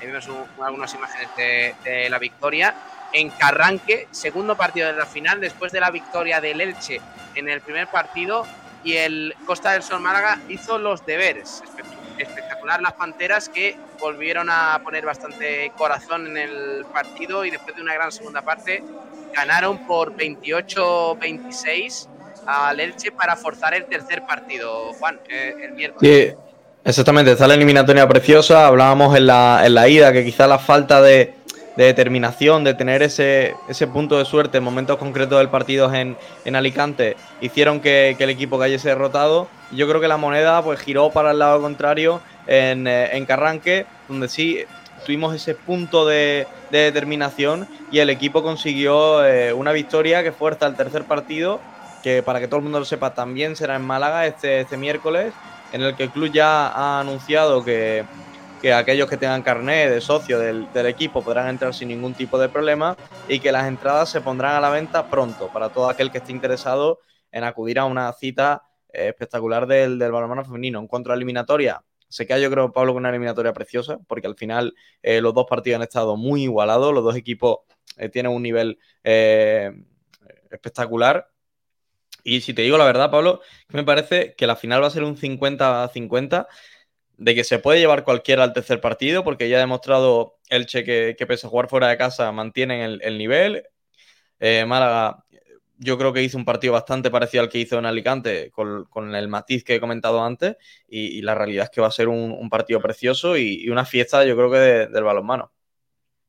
Ahí 0.00 0.06
vemos 0.06 0.28
algunas 0.60 0.94
imágenes 0.94 1.28
de, 1.36 1.74
de 1.84 2.10
la 2.10 2.18
victoria 2.18 2.74
en 3.12 3.30
Carranque, 3.30 4.08
segundo 4.10 4.56
partido 4.56 4.88
de 4.88 4.94
la 4.94 5.06
final, 5.06 5.40
después 5.40 5.70
de 5.70 5.80
la 5.80 5.90
victoria 5.90 6.40
del 6.40 6.60
Elche 6.60 7.00
en 7.34 7.48
el 7.48 7.60
primer 7.60 7.88
partido 7.88 8.46
y 8.82 8.96
el 8.96 9.34
Costa 9.44 9.72
del 9.72 9.82
Sol 9.82 10.00
Málaga 10.00 10.40
hizo 10.48 10.78
los 10.78 11.04
deberes. 11.04 11.62
Espectacular 12.18 12.80
las 12.80 12.94
Panteras 12.94 13.50
que 13.50 13.76
volvieron 14.00 14.48
a 14.48 14.80
poner 14.82 15.04
bastante 15.04 15.70
corazón 15.76 16.26
en 16.28 16.36
el 16.38 16.86
partido 16.86 17.44
y 17.44 17.50
después 17.50 17.76
de 17.76 17.82
una 17.82 17.94
gran 17.94 18.10
segunda 18.10 18.42
parte 18.42 18.82
ganaron 19.34 19.86
por 19.86 20.16
28-26 20.16 22.15
al 22.46 22.80
Elche 22.80 23.12
para 23.12 23.36
forzar 23.36 23.74
el 23.74 23.86
tercer 23.86 24.24
partido, 24.26 24.92
Juan, 24.94 25.20
eh, 25.28 25.54
el 25.62 25.72
miércoles. 25.72 26.34
Sí, 26.34 26.34
exactamente, 26.84 27.32
está 27.32 27.46
la 27.46 27.54
eliminatoria 27.54 28.08
preciosa, 28.08 28.66
hablábamos 28.66 29.16
en 29.16 29.26
la, 29.26 29.62
en 29.64 29.74
la 29.74 29.88
ida 29.88 30.12
que 30.12 30.24
quizá 30.24 30.46
la 30.46 30.58
falta 30.58 31.02
de 31.02 31.34
de 31.76 31.84
determinación, 31.84 32.64
de 32.64 32.74
tener 32.74 33.02
ese, 33.02 33.54
ese 33.68 33.86
punto 33.86 34.18
de 34.18 34.24
suerte 34.24 34.58
en 34.58 34.64
momentos 34.64 34.96
concretos 34.96 35.38
del 35.38 35.50
partido 35.50 35.92
en, 35.94 36.16
en 36.44 36.56
Alicante, 36.56 37.16
hicieron 37.40 37.80
que, 37.80 38.16
el 38.18 38.30
equipo 38.30 38.58
cayese 38.58 38.88
derrotado. 38.88 39.48
Yo 39.72 39.86
creo 39.86 40.00
que 40.00 40.08
la 40.08 40.16
moneda 40.16 40.62
pues 40.62 40.80
giró 40.80 41.10
para 41.10 41.32
el 41.32 41.38
lado 41.38 41.60
contrario 41.60 42.20
en, 42.46 42.86
eh, 42.86 43.16
en 43.16 43.26
Carranque, 43.26 43.86
donde 44.08 44.28
sí 44.28 44.64
tuvimos 45.04 45.34
ese 45.34 45.54
punto 45.54 46.06
de, 46.06 46.46
determinación 46.70 47.68
y 47.92 48.00
el 48.00 48.10
equipo 48.10 48.42
consiguió 48.42 49.24
eh, 49.24 49.52
una 49.52 49.70
victoria 49.70 50.24
que 50.24 50.32
fue 50.32 50.50
hasta 50.50 50.66
el 50.66 50.74
tercer 50.74 51.04
partido, 51.04 51.60
para 52.24 52.40
que 52.40 52.48
todo 52.48 52.58
el 52.58 52.64
mundo 52.64 52.78
lo 52.78 52.84
sepa 52.84 53.14
también 53.14 53.56
será 53.56 53.76
en 53.76 53.82
Málaga 53.82 54.26
este, 54.26 54.60
este 54.60 54.76
miércoles, 54.76 55.32
en 55.72 55.82
el 55.82 55.96
que 55.96 56.04
el 56.04 56.10
club 56.10 56.30
ya 56.32 56.68
ha 56.68 57.00
anunciado 57.00 57.64
que, 57.64 58.04
que 58.60 58.72
aquellos 58.72 59.08
que 59.08 59.16
tengan 59.16 59.42
carnet 59.42 59.90
de 59.90 60.00
socio 60.00 60.38
del, 60.38 60.68
equipo 60.86 61.22
podrán 61.22 61.48
entrar 61.48 61.74
sin 61.74 61.88
ningún 61.88 62.14
tipo 62.14 62.38
de 62.38 62.48
problema 62.48 62.96
y 63.28 63.40
que 63.40 63.52
las 63.52 63.66
entradas 63.66 64.08
se 64.08 64.20
pondrán 64.20 64.54
a 64.54 64.60
la 64.60 64.70
venta 64.70 65.10
pronto 65.10 65.48
para 65.52 65.68
todo 65.68 65.88
aquel 65.88 66.10
que 66.10 66.18
esté 66.18 66.32
interesado 66.32 67.00
en 67.32 67.44
acudir 67.44 67.78
a 67.78 67.84
una 67.84 68.12
cita 68.12 68.62
eh, 68.92 69.08
espectacular 69.08 69.66
del, 69.66 69.98
del 69.98 70.12
balonmano 70.12 70.44
femenino. 70.44 70.78
En 70.78 70.86
cuanto 70.86 71.12
a 71.12 71.14
eliminatoria, 71.14 71.82
se 72.08 72.26
queda 72.26 72.38
yo 72.38 72.50
creo, 72.50 72.72
Pablo, 72.72 72.92
con 72.92 73.02
una 73.02 73.10
eliminatoria 73.10 73.52
preciosa, 73.52 73.98
porque 74.06 74.26
al 74.26 74.36
final 74.36 74.74
eh, 75.02 75.20
los 75.20 75.34
dos 75.34 75.46
partidos 75.48 75.76
han 75.76 75.82
estado 75.82 76.16
muy 76.16 76.44
igualados, 76.44 76.94
los 76.94 77.04
dos 77.04 77.16
equipos 77.16 77.58
eh, 77.96 78.08
tienen 78.08 78.32
un 78.32 78.42
nivel 78.42 78.78
espectacular. 80.50 81.28
Y 82.26 82.40
si 82.40 82.54
te 82.54 82.62
digo 82.62 82.76
la 82.76 82.84
verdad, 82.84 83.10
Pablo, 83.10 83.40
me 83.68 83.84
parece 83.84 84.34
que 84.34 84.48
la 84.48 84.56
final 84.56 84.82
va 84.82 84.88
a 84.88 84.90
ser 84.90 85.04
un 85.04 85.16
50-50 85.16 86.48
de 87.18 87.34
que 87.36 87.44
se 87.44 87.60
puede 87.60 87.78
llevar 87.78 88.04
cualquiera 88.04 88.42
al 88.44 88.52
tercer 88.52 88.80
partido, 88.80 89.24
porque 89.24 89.48
ya 89.48 89.58
ha 89.58 89.60
demostrado 89.60 90.38
Elche 90.50 90.84
que, 90.84 91.14
que 91.16 91.26
pese 91.26 91.46
a 91.46 91.50
jugar 91.50 91.68
fuera 91.68 91.88
de 91.88 91.96
casa 91.98 92.32
mantienen 92.32 93.00
el, 93.00 93.18
nivel. 93.18 93.64
Eh, 94.40 94.64
Málaga, 94.66 95.24
yo 95.78 95.98
creo 95.98 96.12
que 96.12 96.22
hizo 96.22 96.38
un 96.38 96.44
partido 96.44 96.72
bastante 96.72 97.10
parecido 97.12 97.44
al 97.44 97.48
que 97.50 97.58
hizo 97.58 97.78
en 97.78 97.86
Alicante, 97.86 98.50
con, 98.50 99.14
el 99.14 99.28
matiz 99.28 99.64
que 99.64 99.76
he 99.76 99.80
comentado 99.80 100.24
antes, 100.24 100.56
y, 100.88 101.22
la 101.22 101.34
realidad 101.36 101.64
es 101.66 101.70
que 101.70 101.80
va 101.80 101.88
a 101.88 101.90
ser 101.92 102.08
un, 102.08 102.50
partido 102.50 102.80
precioso 102.80 103.36
y, 103.36 103.68
una 103.70 103.84
fiesta, 103.84 104.24
yo 104.24 104.36
creo 104.36 104.50
que 104.50 104.58
del 104.58 105.04
balonmano. 105.04 105.52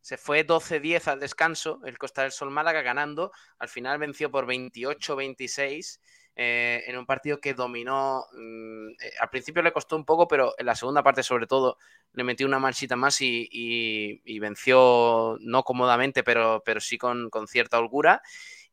Se 0.07 0.15
fue 0.15 0.47
12-10 0.47 1.09
al 1.09 1.19
descanso 1.19 1.81
el 1.83 1.97
Costa 1.97 2.21
del 2.21 2.31
Sol 2.31 2.49
Málaga 2.49 2.81
ganando, 2.81 3.33
al 3.59 3.67
final 3.67 3.99
venció 3.99 4.31
por 4.31 4.47
28-26 4.47 5.99
eh, 6.33 6.85
en 6.87 6.97
un 6.97 7.05
partido 7.05 7.41
que 7.41 7.53
dominó. 7.53 8.23
Mm, 8.31 8.91
eh, 8.91 9.11
al 9.19 9.29
principio 9.29 9.61
le 9.61 9.73
costó 9.73 9.97
un 9.97 10.05
poco, 10.05 10.25
pero 10.25 10.53
en 10.57 10.65
la 10.65 10.75
segunda 10.75 11.03
parte, 11.03 11.23
sobre 11.23 11.45
todo, 11.45 11.77
le 12.13 12.23
metió 12.23 12.47
una 12.47 12.57
marchita 12.57 12.95
más 12.95 13.17
y, 13.19 14.39
venció 14.39 15.35
no 15.41 15.63
cómodamente, 15.63 16.23
pero, 16.23 16.63
pero 16.65 16.79
sí 16.79 16.97
con, 16.97 17.29
cierta 17.45 17.77
holgura. 17.77 18.21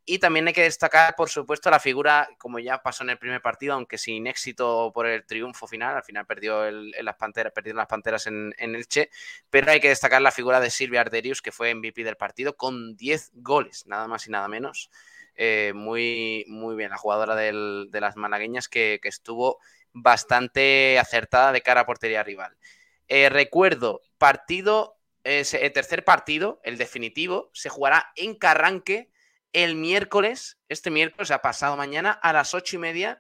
Y 0.07 0.18
también 0.18 0.47
hay 0.47 0.52
que 0.52 0.62
destacar, 0.62 1.15
por 1.16 1.31
supuesto, 1.31 1.70
la 1.70 1.81
figura, 1.81 2.28
como 2.36 2.58
ya 2.58 2.83
pasó 2.83 3.05
en 3.05 3.10
el 3.10 3.18
primer 3.18 3.41
partido, 3.41 3.73
aunque 3.73 3.97
sin 3.97 4.26
éxito 4.26 4.92
por 4.92 5.07
el 5.07 5.24
triunfo 5.24 5.66
final, 5.66 5.97
al 5.97 6.05
final 6.05 6.26
perdió 6.26 6.66
en 6.66 6.92
las 7.02 7.16
panteras, 7.16 7.52
perdieron 7.55 7.78
las 7.78 7.86
panteras 7.86 8.26
en, 8.26 8.55
en, 8.58 8.74
Elche, 8.74 9.08
pero 9.49 9.70
hay 9.70 9.81
que 9.81 9.89
destacar 9.89 10.20
la 10.20 10.31
figura 10.31 10.60
de 10.60 10.68
Silvia 10.68 11.00
Arderius, 11.00 11.41
que 11.41 11.52
fue 11.52 11.74
MVP 11.74 12.05
del 12.05 12.16
partido, 12.16 12.55
con 12.55 12.97
10 12.97 13.31
goles, 13.36 13.86
nada 13.86 14.07
más 14.07 14.26
y 14.26 14.31
nada 14.31 14.47
menos. 14.47 14.91
Eh, 15.36 15.73
muy, 15.74 16.44
muy 16.49 16.76
bien, 16.76 16.91
la 16.91 16.97
jugadora 16.97 17.34
de 17.34 18.00
las 18.00 18.16
malagueñas 18.16 18.68
que, 18.68 19.00
estuvo 19.02 19.58
bastante 19.92 20.99
acertada 20.99 21.52
de 21.52 21.62
cara 21.62 21.83
a 21.83 21.86
portería 21.86 22.23
rival. 22.23 22.57
Eh, 23.08 23.28
recuerdo, 23.28 24.02
partido, 24.18 24.99
el 25.24 25.73
tercer 25.73 26.05
partido, 26.05 26.60
el 26.62 26.78
definitivo, 26.78 27.50
se 27.52 27.68
jugará 27.68 28.12
en 28.16 28.34
Carranque 28.36 29.10
el 29.55 29.76
miércoles, 29.76 30.58
este 30.68 30.91
miércoles, 30.91 31.31
ha 31.31 31.41
pasado 31.41 31.76
mañana, 31.76 32.10
a 32.12 32.34
las 32.34 32.52
ocho 32.52 32.76
y 32.76 32.78
media, 32.78 33.18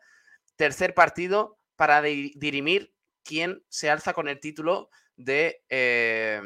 tercer 0.56 0.92
partido 0.92 1.58
para 1.76 2.02
dirimir 2.02 2.92
quién 3.22 3.64
se 3.68 3.88
alza 3.88 4.12
con 4.12 4.28
el 4.28 4.38
título 4.40 4.90
de, 5.16 5.62
eh, 5.70 6.42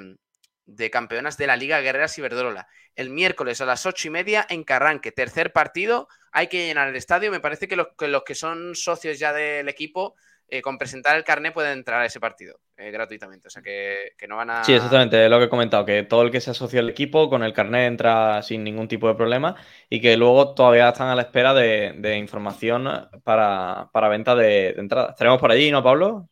de 0.67 0.91
campeonas 0.91 1.37
de 1.37 1.49
la 1.49 1.57
Liga 1.57 1.81
Guerrera 1.81 2.07
Ciberdrola 2.07 2.69
el 2.99 3.11
miércoles 3.11 3.61
a 3.61 3.65
las 3.65 3.87
ocho 3.87 4.09
y 4.09 4.11
media 4.11 4.45
en 4.51 4.65
Carranque. 4.65 5.13
Tercer 5.13 5.53
partido, 5.53 6.09
hay 6.33 6.49
que 6.49 6.67
llenar 6.67 6.89
el 6.89 6.97
estadio. 6.97 7.31
Me 7.31 7.39
parece 7.39 7.69
que 7.69 7.77
los 7.77 7.87
que, 8.27 8.35
son 8.35 8.75
socios 8.75 9.21
ya 9.21 9.33
del 9.33 9.69
equipo, 9.69 10.17
eh, 10.49 10.63
con 10.63 10.79
presentar 10.79 11.17
el 11.17 11.25
carnet 11.25 11.53
pueden 11.53 11.73
entrar 11.73 12.01
a 12.01 12.07
ese 12.07 12.21
partido 12.21 12.59
eh, 12.77 12.91
gratuitamente. 12.91 13.49
O 13.49 13.51
sea 13.51 13.63
que, 13.63 14.15
no 14.29 14.37
van 14.37 14.51
a. 14.51 14.65
Sí, 14.65 14.73
exactamente, 14.73 15.29
lo 15.29 15.39
que 15.39 15.45
he 15.45 15.49
comentado, 15.49 15.85
que 15.85 16.03
todo 16.05 16.23
el 16.23 16.31
que 16.31 16.41
se 16.41 16.51
asocia 16.51 16.81
al 16.81 16.89
equipo 16.89 17.29
con 17.29 17.43
el 17.43 17.53
carnet 17.53 17.87
entra 17.89 18.43
sin 18.43 18.65
ningún 18.65 18.89
tipo 18.89 19.09
de 19.09 19.15
problema 19.15 19.57
y 19.89 20.01
que 20.01 20.17
luego 20.17 20.55
todavía 20.55 20.89
están 20.89 21.09
a 21.09 21.15
la 21.15 21.23
espera 21.23 21.55
de, 21.55 22.17
información 22.17 22.89
para, 23.25 23.91
venta 24.11 24.35
de, 24.35 24.73
de 24.73 24.81
entrada. 24.81 25.11
¿Estaremos 25.11 25.41
por 25.41 25.51
allí, 25.51 25.71
no, 25.71 25.83
Pablo? 25.83 26.29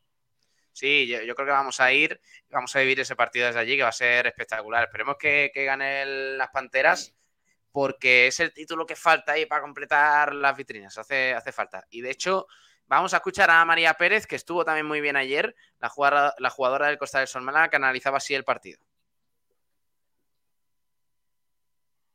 Sí, 0.77 1.07
yo, 1.07 1.35
creo 1.35 1.47
que 1.47 1.53
vamos 1.53 1.81
a 1.81 1.91
ir, 1.91 2.21
vamos 2.51 2.77
a 2.77 2.81
vivir 2.81 3.01
ese 3.01 3.17
partido 3.17 3.47
desde 3.47 3.61
allí, 3.61 3.77
que 3.79 3.83
va 3.83 3.89
a 3.89 3.93
ser 3.93 4.27
espectacular. 4.27 4.85
Esperemos 4.85 5.17
que, 5.19 5.51
que 5.55 5.65
ganen 5.65 6.37
las 6.37 6.51
Panteras, 6.51 7.17
porque 7.73 8.27
es 8.27 8.41
el 8.41 8.53
título 8.53 8.85
que 8.85 8.95
falta 8.95 9.33
ahí 9.33 9.47
para 9.47 9.63
completar 9.63 10.35
las 10.35 10.55
vitrinas, 10.55 10.99
hace, 10.99 11.33
hace 11.33 11.51
falta. 11.51 11.87
Y 11.89 12.03
de 12.03 12.11
hecho, 12.11 12.47
vamos 12.87 13.15
a 13.15 13.19
escuchar 13.19 13.51
a 13.51 13.65
María 13.65 13.95
Pérez, 13.95 14.27
que 14.27 14.37
estuvo 14.37 14.65
también 14.65 14.87
muy 14.87 15.01
bien 15.01 15.17
ayer, 15.17 15.55
la 15.79 15.89
jugadora, 15.89 16.35
la 16.39 16.51
jugadora 16.51 16.87
del 16.89 16.99
Costa 16.99 17.19
del 17.19 17.29
Sol 17.29 17.43
Málaga, 17.43 17.69
que 17.69 17.77
analizaba 17.77 18.19
así 18.19 18.35
el 18.35 18.45
partido. 18.45 18.81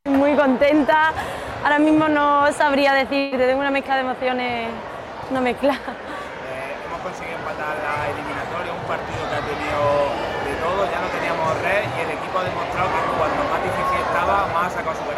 Muy 0.05 0.35
contenta, 0.35 1.13
ahora 1.63 1.79
mismo 1.79 2.07
no 2.07 2.51
sabría 2.53 2.93
decir, 2.93 3.37
tengo 3.37 3.59
una 3.59 3.71
mezcla 3.71 3.95
de 3.95 4.01
emociones, 4.01 4.69
una 5.29 5.41
mezcla 5.41 5.79
hemos 6.85 7.01
conseguido 7.01 7.37
empatar 7.37 7.77
la 7.77 8.09
eliminatoria, 8.09 8.73
un 8.73 8.85
partido 8.85 9.21
que 9.29 9.35
ha 9.35 9.41
tenido 9.41 9.81
de 10.45 10.53
todo, 10.61 10.85
ya 10.91 10.99
no 11.01 11.07
teníamos 11.07 11.61
red 11.61 11.83
y 11.85 11.99
el 12.01 12.11
equipo 12.17 12.39
ha 12.39 12.43
demostrado 12.43 12.89
que 12.89 13.01
cuando 13.17 13.43
más 13.49 13.63
difícil 13.63 13.99
estaba, 14.05 14.47
más 14.53 14.67
ha 14.67 14.75
sacado 14.77 14.95
su. 14.95 15.11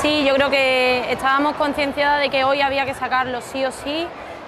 Sí, 0.00 0.24
yo 0.24 0.34
creo 0.34 0.50
que 0.50 1.12
estábamos 1.12 1.54
concienciados 1.56 2.20
de 2.20 2.30
que 2.30 2.44
hoy 2.44 2.60
había 2.60 2.84
que 2.84 2.94
sacarlo 2.94 3.40
sí 3.40 3.64
o 3.64 3.70
sí. 3.70 4.06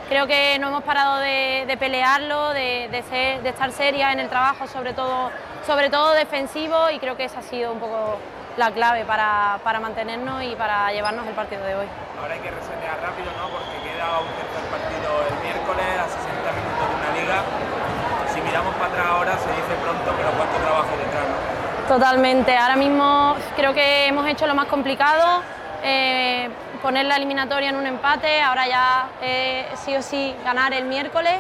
Creo 0.09 0.27
que 0.27 0.59
no 0.59 0.69
hemos 0.69 0.83
parado 0.85 1.19
de, 1.19 1.65
de 1.67 1.77
pelearlo, 1.77 2.51
de, 2.51 2.89
de 2.91 3.03
ser- 3.05 3.43
de 3.43 3.49
estar 3.49 3.73
serias 3.73 4.13
en 4.13 4.21
el 4.21 4.29
trabajo, 4.29 4.67
sobre 4.69 4.93
todo, 4.93 5.31
sobre 5.67 5.89
todo 5.91 6.13
defensivo, 6.13 6.91
y 6.91 6.99
creo 6.99 7.17
que 7.17 7.25
esa 7.25 7.39
ha 7.41 7.43
sido 7.43 7.73
un 7.73 7.81
poco 7.81 8.19
la 8.57 8.71
clave 8.71 9.05
para, 9.05 9.59
para 9.65 9.81
mantenernos 9.81 10.43
y 10.43 10.55
para 10.57 10.93
llevarnos 10.93 11.27
el 11.27 11.33
partido 11.35 11.65
de 11.65 11.75
hoy. 11.75 11.87
Ahora 12.21 12.35
hay 12.35 12.41
que 12.41 12.51
resetear 12.51 13.01
rápido, 13.03 13.33
¿no? 13.41 13.49
Porque 13.49 13.75
queda 13.83 14.21
un 14.21 14.29
tercer 14.39 14.65
partido 14.71 15.11
el 15.31 15.43
miércoles 15.43 15.85
a 15.99 16.05
60 16.07 16.53
minutos 16.53 16.85
de 16.85 16.95
una 16.95 17.11
liga. 17.19 17.43
Si 18.33 18.41
miramos 18.43 18.75
para 18.75 18.87
atrás 18.93 19.07
ahora 19.09 19.33
se 19.39 19.49
dice 19.49 19.75
pronto, 19.83 20.13
pero 20.17 20.31
cuánto 20.37 20.57
trabajo 20.59 20.91
detrás, 20.99 21.25
¿no? 21.27 21.89
Totalmente. 21.89 22.57
Ahora 22.57 22.77
mismo 22.77 23.37
creo 23.57 23.73
que 23.75 24.07
hemos 24.07 24.27
hecho 24.29 24.47
lo 24.47 24.55
más 24.55 24.67
complicado, 24.67 25.43
eh, 25.83 26.49
poner 26.85 27.07
la 27.07 27.17
eliminatoria 27.17 27.71
en 27.71 27.77
un 27.77 27.87
empate, 27.87 28.43
ahora 28.43 28.69
ya 28.69 29.09
eh, 29.23 29.67
sí 29.75 29.97
o 29.97 30.03
sí 30.03 30.37
ganar 30.45 30.75
el 30.75 30.85
miércoles. 30.85 31.33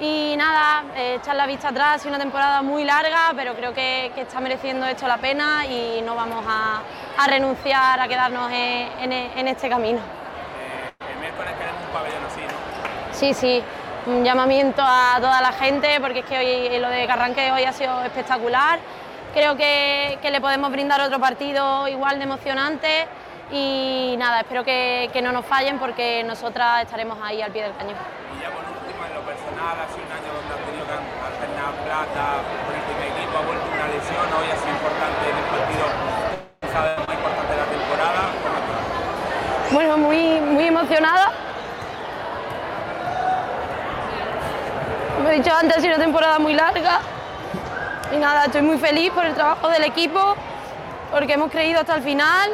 Y 0.00 0.34
nada, 0.36 0.82
eh, 0.96 1.18
echar 1.22 1.36
la 1.36 1.46
vista 1.46 1.68
atrás, 1.68 1.94
ha 1.94 1.98
sido 1.98 2.08
una 2.08 2.18
temporada 2.18 2.62
muy 2.62 2.82
larga, 2.84 3.32
pero 3.36 3.54
creo 3.54 3.72
que, 3.72 4.10
que 4.12 4.22
está 4.22 4.40
mereciendo 4.40 4.84
esto 4.86 5.06
la 5.06 5.18
pena 5.18 5.64
y 5.66 6.02
no 6.04 6.16
vamos 6.16 6.44
a, 6.48 6.80
a 7.16 7.26
renunciar 7.28 8.00
a 8.00 8.08
quedarnos 8.08 8.50
en, 8.50 9.12
en- 9.12 9.38
en 9.38 9.46
este 9.46 9.68
camino. 9.68 10.00
El 11.08 11.20
miércoles 11.20 11.52
queremos 11.56 11.82
un 11.86 11.92
pabellón 11.92 12.24
así, 12.26 12.40
¿no? 12.40 13.14
Sí, 13.14 13.34
sí, 13.34 13.62
un 14.06 14.24
llamamiento 14.24 14.82
a 14.84 15.18
toda 15.20 15.40
la 15.40 15.52
gente 15.52 16.00
porque 16.00 16.20
es 16.20 16.24
que 16.24 16.38
hoy 16.38 16.78
lo 16.80 16.88
de 16.88 17.06
Carranque 17.06 17.52
hoy 17.52 17.62
ha 17.62 17.72
sido 17.72 18.02
espectacular. 18.02 18.80
Creo 19.32 19.56
que, 19.56 20.18
que 20.20 20.30
le 20.32 20.40
podemos 20.40 20.72
brindar 20.72 21.00
otro 21.00 21.20
partido 21.20 21.86
igual 21.86 22.18
de 22.18 22.24
emocionante 22.24 23.06
y 23.52 24.16
nada, 24.18 24.40
espero 24.40 24.64
que, 24.64 25.10
que 25.12 25.20
no 25.20 25.30
nos 25.30 25.44
fallen 25.44 25.78
porque 25.78 26.24
nosotras 26.24 26.82
estaremos 26.82 27.18
ahí 27.22 27.42
al 27.42 27.52
pie 27.52 27.64
del 27.64 27.76
cañón. 27.76 27.96
Y 28.34 28.40
ya 28.40 28.48
por 28.48 28.64
último, 28.64 29.04
en 29.04 29.14
lo 29.14 29.20
personal, 29.20 29.76
ha 29.76 29.86
sido 29.92 30.06
un 30.08 30.12
año 30.12 30.32
donde 30.32 30.54
has 30.56 30.64
tenido 30.64 30.84
que 30.88 30.96
alternar 30.96 31.72
plata 31.84 32.24
con 32.64 32.74
el 32.74 32.82
primer 32.88 33.08
equipo, 33.12 33.36
ha 33.36 33.44
vuelto 33.44 33.66
una 33.68 33.86
lesión, 33.92 34.24
hoy 34.32 34.48
ha 34.48 34.56
sido 34.56 34.72
importante 34.72 35.22
en 35.28 35.36
el 35.36 35.46
partido, 35.52 35.84
lo 36.72 37.04
más 37.04 37.16
importante 37.20 37.52
de 37.52 37.60
la 37.60 37.68
temporada. 37.68 38.22
Bueno, 39.70 39.96
muy, 39.98 40.40
muy 40.40 40.64
emocionada. 40.64 41.32
Como 45.16 45.28
he 45.28 45.34
dicho 45.34 45.54
antes, 45.54 45.76
ha 45.76 45.80
sido 45.80 45.94
una 45.94 46.04
temporada 46.04 46.38
muy 46.38 46.54
larga. 46.54 47.00
Y 48.12 48.16
nada, 48.16 48.46
estoy 48.46 48.62
muy 48.62 48.78
feliz 48.78 49.12
por 49.12 49.26
el 49.26 49.34
trabajo 49.34 49.68
del 49.68 49.84
equipo, 49.84 50.36
porque 51.10 51.34
hemos 51.34 51.50
creído 51.50 51.80
hasta 51.80 51.96
el 51.96 52.02
final. 52.02 52.50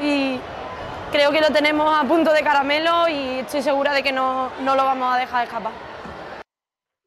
Y 0.00 0.40
creo 1.10 1.32
que 1.32 1.40
lo 1.40 1.50
tenemos 1.50 1.98
a 1.98 2.06
punto 2.06 2.32
de 2.32 2.42
caramelo 2.42 3.08
y 3.08 3.40
estoy 3.40 3.62
segura 3.62 3.92
de 3.92 4.02
que 4.02 4.12
no, 4.12 4.50
no 4.60 4.76
lo 4.76 4.84
vamos 4.84 5.14
a 5.14 5.18
dejar 5.18 5.44
escapar. 5.44 5.72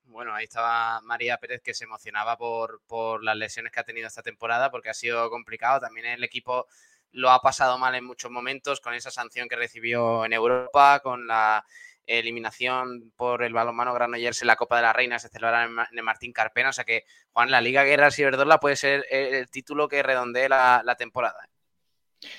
Bueno, 0.06 0.34
ahí 0.34 0.44
estaba 0.44 1.00
María 1.02 1.38
Pérez 1.38 1.62
que 1.64 1.74
se 1.74 1.86
emocionaba 1.86 2.38
por, 2.38 2.82
por 2.86 3.24
las 3.24 3.36
lesiones 3.36 3.72
que 3.72 3.80
ha 3.80 3.84
tenido 3.84 4.08
esta 4.08 4.22
temporada 4.22 4.70
porque 4.70 4.90
ha 4.90 4.94
sido 4.94 5.30
complicado. 5.30 5.80
También 5.80 6.06
el 6.06 6.24
equipo 6.24 6.68
lo 7.12 7.32
ha 7.32 7.42
pasado 7.42 7.78
mal 7.78 7.96
en 7.96 8.06
muchos 8.06 8.30
momentos 8.30 8.82
con 8.82 8.94
esa 8.94 9.12
sanción 9.12 9.48
que 9.48 9.56
recibió 9.56 10.26
en 10.26 10.34
Europa, 10.34 11.00
con 11.02 11.28
la 11.28 11.66
eliminación 12.06 13.12
por 13.16 13.44
el 13.44 13.54
balonmano 13.54 13.94
Granollers 13.94 14.42
en 14.42 14.48
la 14.48 14.56
Copa 14.56 14.78
de 14.78 14.82
la 14.82 14.94
Reina 14.94 15.20
se 15.20 15.30
celebrará 15.30 15.64
en 15.64 16.04
Martín 16.04 16.34
Carpena. 16.34 16.70
O 16.70 16.74
sea 16.74 16.84
que, 16.84 17.06
Juan, 17.32 17.52
la 17.52 17.62
Liga 17.62 17.84
Guerra 17.84 18.12
Ciberdorla 18.12 18.60
puede 18.60 18.76
ser 18.76 19.06
el, 19.10 19.50
título 19.50 19.88
que 19.88 20.04
redondee 20.04 20.50
la, 20.50 20.82
la 20.84 20.96
temporada. 20.96 21.48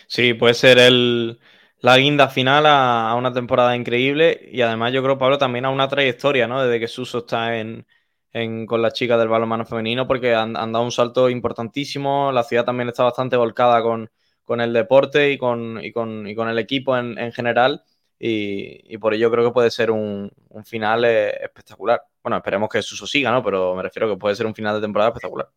Sí, 0.07 0.35
puede 0.35 0.55
ser 0.55 0.79
el, 0.79 1.41
la 1.81 1.97
guinda 1.99 2.29
final 2.29 2.67
a, 2.67 3.15
una 3.17 3.33
temporada 3.33 3.75
increíble 3.77 4.41
y 4.53 4.61
además 4.63 4.93
yo 4.93 5.03
creo, 5.03 5.19
Pablo, 5.19 5.39
también 5.39 5.65
a 5.65 5.71
una 5.71 5.89
trayectoria, 5.89 6.47
¿no? 6.47 6.63
Desde 6.63 6.79
que 6.81 6.89
Suso 6.89 7.19
está 7.19 7.59
en, 7.59 7.87
en- 8.33 8.67
con 8.67 8.81
las 8.83 8.93
chicas 8.95 9.19
del 9.19 9.29
balonmano 9.29 9.65
femenino 9.67 10.07
porque 10.07 10.35
han, 10.35 10.53
dado 10.55 10.83
un 10.83 10.93
salto 10.93 11.29
importantísimo, 11.29 12.31
la 12.33 12.45
ciudad 12.45 12.65
también 12.65 12.89
está 12.89 13.05
bastante 13.05 13.37
volcada 13.37 13.83
con, 13.83 14.11
con 14.45 14.61
el 14.61 14.73
deporte 14.73 15.33
y 15.33 15.39
con, 15.39 15.83
y 15.85 15.93
con, 15.93 16.27
y 16.29 16.35
con 16.35 16.49
el 16.49 16.59
equipo 16.59 16.97
en, 16.97 17.19
en 17.19 17.33
general 17.33 17.83
y, 18.19 18.95
y 18.95 18.99
por 18.99 19.15
ello 19.15 19.31
creo 19.33 19.45
que 19.47 19.53
puede 19.53 19.71
ser 19.71 19.91
un, 19.91 20.31
un 20.51 20.65
final 20.65 21.05
eh, 21.05 21.31
espectacular. 21.45 22.03
Bueno, 22.23 22.37
esperemos 22.37 22.69
que 22.69 22.83
Suso 22.83 23.07
siga, 23.07 23.33
¿no? 23.33 23.43
Pero 23.43 23.75
me 23.75 23.83
refiero 23.83 24.09
que 24.09 24.17
puede 24.17 24.37
ser 24.37 24.47
un 24.47 24.55
final 24.55 24.77
de 24.77 24.81
temporada 24.83 25.11
espectacular. 25.11 25.49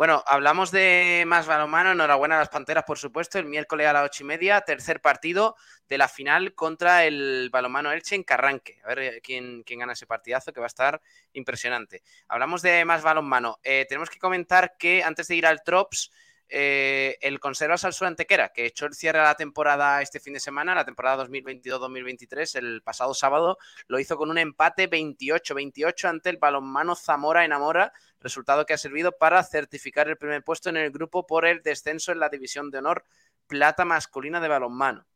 Bueno, 0.00 0.24
hablamos 0.26 0.70
de 0.70 1.24
más 1.26 1.46
balonmano. 1.46 1.92
Enhorabuena 1.92 2.36
a 2.36 2.38
las 2.38 2.48
Panteras, 2.48 2.84
por 2.84 2.96
supuesto. 2.96 3.38
El 3.38 3.44
miércoles 3.44 3.86
a 3.86 3.92
las 3.92 4.06
ocho 4.06 4.22
y 4.22 4.26
media, 4.26 4.62
tercer 4.62 5.02
partido 5.02 5.56
de 5.90 5.98
la 5.98 6.08
final 6.08 6.54
contra 6.54 7.04
el 7.04 7.50
balonmano 7.52 7.92
Elche 7.92 8.14
en 8.14 8.22
Carranque. 8.22 8.80
A 8.82 8.88
ver 8.88 8.98
eh, 9.00 9.20
quién, 9.22 9.62
quién 9.62 9.80
gana 9.80 9.92
ese 9.92 10.06
partidazo, 10.06 10.54
que 10.54 10.60
va 10.60 10.64
a 10.64 10.68
estar 10.68 11.02
impresionante. 11.34 12.02
Hablamos 12.28 12.62
de 12.62 12.82
más 12.86 13.02
balonmano. 13.02 13.58
Eh, 13.62 13.84
tenemos 13.90 14.08
que 14.08 14.18
comentar 14.18 14.74
que 14.78 15.04
antes 15.04 15.28
de 15.28 15.36
ir 15.36 15.44
al 15.44 15.62
Trops, 15.62 16.10
eh, 16.52 17.16
el 17.20 17.38
Conserva 17.38 17.78
Salsura 17.78 18.08
Antequera, 18.08 18.48
que 18.48 18.66
echó 18.66 18.86
el 18.86 18.94
cierre 18.94 19.20
a 19.20 19.24
la 19.24 19.36
temporada 19.36 20.02
este 20.02 20.18
fin 20.18 20.34
de 20.34 20.40
semana, 20.40 20.74
la 20.74 20.84
temporada 20.84 21.24
2022-2023, 21.24 22.56
el 22.56 22.82
pasado 22.82 23.14
sábado, 23.14 23.56
lo 23.86 24.00
hizo 24.00 24.16
con 24.16 24.30
un 24.30 24.38
empate 24.38 24.90
28-28 24.90 26.08
ante 26.08 26.30
el 26.30 26.38
balonmano 26.38 26.96
Zamora 26.96 27.44
Enamora, 27.44 27.92
resultado 28.20 28.66
que 28.66 28.74
ha 28.74 28.78
servido 28.78 29.12
para 29.12 29.42
certificar 29.44 30.08
el 30.08 30.16
primer 30.16 30.42
puesto 30.42 30.70
en 30.70 30.76
el 30.76 30.90
grupo 30.90 31.24
por 31.24 31.46
el 31.46 31.62
descenso 31.62 32.10
en 32.10 32.18
la 32.18 32.28
división 32.28 32.70
de 32.70 32.78
honor 32.78 33.04
plata 33.46 33.84
masculina 33.84 34.40
de 34.40 34.48
balonmano. 34.48 35.06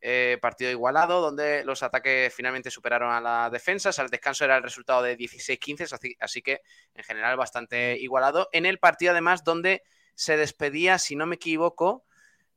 Eh, 0.00 0.38
partido 0.40 0.70
igualado, 0.70 1.20
donde 1.20 1.64
los 1.64 1.82
ataques 1.82 2.32
finalmente 2.32 2.70
superaron 2.70 3.12
a 3.12 3.20
las 3.20 3.50
defensas. 3.50 3.98
Al 3.98 4.08
descanso 4.08 4.44
era 4.44 4.56
el 4.56 4.62
resultado 4.62 5.02
de 5.02 5.16
16-15, 5.16 5.92
así, 5.92 6.16
así 6.20 6.42
que 6.42 6.60
en 6.94 7.02
general 7.02 7.36
bastante 7.36 7.98
igualado. 7.98 8.48
En 8.52 8.66
el 8.66 8.78
partido, 8.78 9.12
además, 9.12 9.42
donde 9.42 9.82
se 10.16 10.36
despedía, 10.36 10.98
si 10.98 11.14
no 11.14 11.26
me 11.26 11.36
equivoco, 11.36 12.04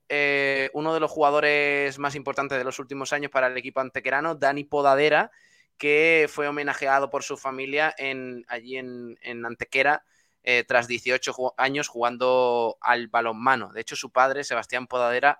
eh, 0.09 0.71
uno 0.73 0.93
de 0.93 0.99
los 0.99 1.11
jugadores 1.11 1.99
más 1.99 2.15
importantes 2.15 2.57
de 2.57 2.63
los 2.63 2.79
últimos 2.79 3.13
años 3.13 3.29
para 3.31 3.47
el 3.47 3.57
equipo 3.57 3.81
antequerano, 3.81 4.33
Dani 4.35 4.63
Podadera, 4.63 5.31
que 5.77 6.27
fue 6.29 6.47
homenajeado 6.47 7.11
por 7.11 7.23
su 7.23 7.37
familia 7.37 7.93
en, 7.97 8.43
allí 8.47 8.77
en, 8.77 9.17
en 9.21 9.45
Antequera 9.45 10.03
eh, 10.43 10.63
tras 10.67 10.87
18 10.87 11.33
ju- 11.33 11.53
años 11.57 11.87
jugando 11.87 12.77
al 12.81 13.07
balonmano. 13.07 13.71
De 13.71 13.81
hecho, 13.81 13.95
su 13.95 14.11
padre, 14.11 14.43
Sebastián 14.43 14.87
Podadera, 14.87 15.37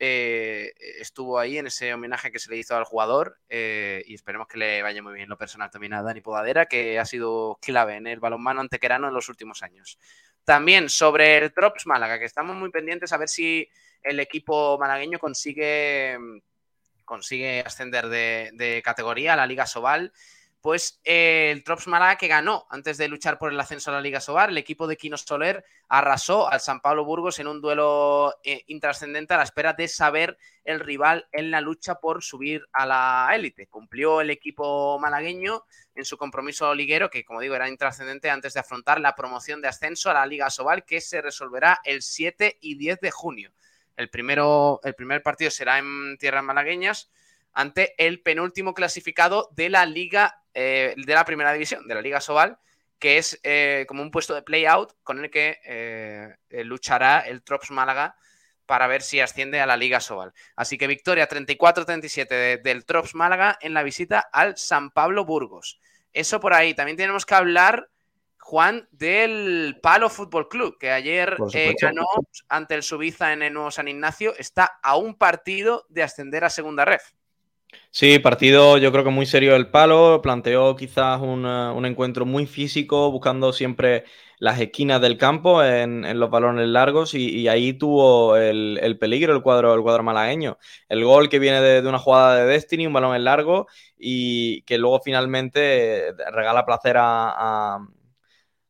eh, 0.00 0.72
estuvo 1.00 1.38
ahí 1.38 1.58
en 1.58 1.66
ese 1.66 1.92
homenaje 1.92 2.30
que 2.30 2.38
se 2.38 2.50
le 2.50 2.56
hizo 2.56 2.76
al 2.76 2.84
jugador 2.84 3.38
y 3.48 4.14
esperemos 4.14 4.46
que 4.46 4.58
le 4.58 4.80
vaya 4.82 5.02
muy 5.02 5.12
bien 5.12 5.24
en 5.24 5.28
lo 5.30 5.38
personal 5.38 5.70
también 5.70 5.92
a 5.92 6.02
Dani 6.02 6.20
Podadera, 6.20 6.66
que 6.66 6.98
ha 6.98 7.04
sido 7.04 7.58
clave 7.60 7.96
en 7.96 8.06
el 8.06 8.20
balonmano 8.20 8.60
antequerano 8.60 9.08
en 9.08 9.14
los 9.14 9.28
últimos 9.28 9.62
años. 9.62 9.98
También 10.48 10.88
sobre 10.88 11.36
el 11.36 11.50
Drops 11.50 11.86
Málaga, 11.86 12.18
que 12.18 12.24
estamos 12.24 12.56
muy 12.56 12.70
pendientes 12.70 13.12
a 13.12 13.18
ver 13.18 13.28
si 13.28 13.68
el 14.02 14.18
equipo 14.18 14.78
malagueño 14.78 15.18
consigue, 15.18 16.16
consigue 17.04 17.60
ascender 17.60 18.08
de, 18.08 18.48
de 18.54 18.80
categoría 18.82 19.34
a 19.34 19.36
la 19.36 19.46
Liga 19.46 19.66
Sobal. 19.66 20.10
Pues 20.60 21.00
eh, 21.04 21.50
el 21.52 21.62
Trops 21.62 21.86
Málaga 21.86 22.16
que 22.16 22.26
ganó 22.26 22.66
antes 22.68 22.98
de 22.98 23.06
luchar 23.06 23.38
por 23.38 23.52
el 23.52 23.60
ascenso 23.60 23.90
a 23.90 23.94
la 23.94 24.00
Liga 24.00 24.20
Sobal, 24.20 24.50
el 24.50 24.58
equipo 24.58 24.88
de 24.88 24.96
Quino 24.96 25.16
Soler 25.16 25.64
arrasó 25.88 26.50
al 26.50 26.60
San 26.60 26.80
Pablo 26.80 27.04
Burgos 27.04 27.38
en 27.38 27.46
un 27.46 27.60
duelo 27.60 28.34
eh, 28.42 28.64
intrascendente 28.66 29.34
a 29.34 29.36
la 29.36 29.44
espera 29.44 29.72
de 29.72 29.86
saber 29.86 30.36
el 30.64 30.80
rival 30.80 31.28
en 31.30 31.52
la 31.52 31.60
lucha 31.60 31.94
por 32.00 32.24
subir 32.24 32.66
a 32.72 32.86
la 32.86 33.30
élite. 33.34 33.68
Cumplió 33.68 34.20
el 34.20 34.30
equipo 34.30 34.98
malagueño 34.98 35.64
en 35.94 36.04
su 36.04 36.18
compromiso 36.18 36.74
liguero, 36.74 37.08
que 37.08 37.24
como 37.24 37.40
digo 37.40 37.54
era 37.54 37.68
intrascendente 37.68 38.28
antes 38.28 38.54
de 38.54 38.60
afrontar 38.60 39.00
la 39.00 39.14
promoción 39.14 39.62
de 39.62 39.68
ascenso 39.68 40.10
a 40.10 40.14
la 40.14 40.26
Liga 40.26 40.50
Sobal, 40.50 40.84
que 40.84 41.00
se 41.00 41.22
resolverá 41.22 41.80
el 41.84 42.02
7 42.02 42.58
y 42.60 42.76
10 42.76 42.98
de 43.00 43.10
junio. 43.12 43.52
El, 43.96 44.10
primero, 44.10 44.80
el 44.82 44.94
primer 44.94 45.22
partido 45.22 45.52
será 45.52 45.78
en 45.78 46.16
tierras 46.18 46.42
malagueñas 46.42 47.10
ante 47.52 47.94
el 47.98 48.22
penúltimo 48.22 48.74
clasificado 48.74 49.48
de 49.52 49.68
la 49.68 49.84
Liga, 49.86 50.44
eh, 50.54 50.94
de 50.96 51.14
la 51.14 51.24
primera 51.24 51.52
división, 51.52 51.86
de 51.86 51.94
la 51.94 52.02
Liga 52.02 52.20
Sobal, 52.20 52.58
que 52.98 53.18
es 53.18 53.38
eh, 53.44 53.84
como 53.88 54.02
un 54.02 54.10
puesto 54.10 54.34
de 54.34 54.42
play-out 54.42 54.92
con 55.04 55.22
el 55.24 55.30
que 55.30 55.58
eh, 55.64 56.34
luchará 56.64 57.20
el 57.20 57.42
Trops 57.42 57.70
Málaga 57.70 58.16
para 58.66 58.86
ver 58.86 59.02
si 59.02 59.20
asciende 59.20 59.60
a 59.60 59.66
la 59.66 59.76
Liga 59.76 60.00
Sobal. 60.00 60.32
Así 60.56 60.76
que 60.76 60.86
victoria 60.86 61.28
34-37 61.28 62.28
de- 62.28 62.56
del 62.58 62.84
Trops 62.84 63.14
Málaga 63.14 63.56
en 63.60 63.72
la 63.72 63.82
visita 63.82 64.28
al 64.32 64.56
San 64.58 64.90
Pablo 64.90 65.24
Burgos. 65.24 65.80
Eso 66.12 66.40
por 66.40 66.52
ahí. 66.54 66.74
También 66.74 66.96
tenemos 66.96 67.24
que 67.24 67.34
hablar, 67.34 67.88
Juan, 68.38 68.88
del 68.90 69.78
Palo 69.82 70.10
Fútbol 70.10 70.48
Club, 70.48 70.76
que 70.78 70.90
ayer 70.90 71.36
eh, 71.58 71.74
ganó 71.80 72.04
ante 72.48 72.74
el 72.74 72.82
Subiza 72.82 73.32
en 73.32 73.42
el 73.42 73.52
nuevo 73.54 73.70
San 73.70 73.88
Ignacio. 73.88 74.34
Está 74.36 74.78
a 74.82 74.96
un 74.96 75.14
partido 75.16 75.86
de 75.88 76.02
ascender 76.02 76.44
a 76.44 76.50
Segunda 76.50 76.84
Ref. 76.84 77.12
Sí, 77.90 78.18
partido 78.18 78.78
yo 78.78 78.90
creo 78.92 79.04
que 79.04 79.10
muy 79.10 79.26
serio 79.26 79.54
el 79.56 79.70
palo, 79.70 80.20
planteó 80.22 80.74
quizás 80.76 81.20
un, 81.20 81.44
eh, 81.46 81.70
un 81.74 81.84
encuentro 81.86 82.24
muy 82.24 82.46
físico, 82.46 83.10
buscando 83.10 83.52
siempre 83.52 84.04
las 84.38 84.60
esquinas 84.60 85.00
del 85.00 85.18
campo 85.18 85.62
en, 85.64 86.04
en 86.04 86.18
los 86.20 86.30
balones 86.30 86.66
largos 86.68 87.14
y, 87.14 87.48
ahí 87.48 87.72
tuvo 87.74 88.36
el, 88.36 88.78
el 88.82 88.98
peligro 88.98 89.34
el 89.34 89.42
cuadro, 89.42 89.74
el 89.74 89.82
cuadro 89.82 90.02
malagueño. 90.02 90.58
El 90.88 91.04
gol 91.04 91.28
que 91.28 91.38
viene 91.38 91.60
de, 91.60 91.82
de 91.82 91.88
una 91.88 91.98
jugada 91.98 92.36
de 92.36 92.46
Destiny, 92.46 92.86
un 92.86 92.92
balón 92.92 93.16
en 93.16 93.24
largo 93.24 93.66
y 93.98 94.62
que 94.62 94.78
luego 94.78 95.00
finalmente 95.04 96.12
regala 96.32 96.64
placer 96.64 96.96
a- 96.98 97.78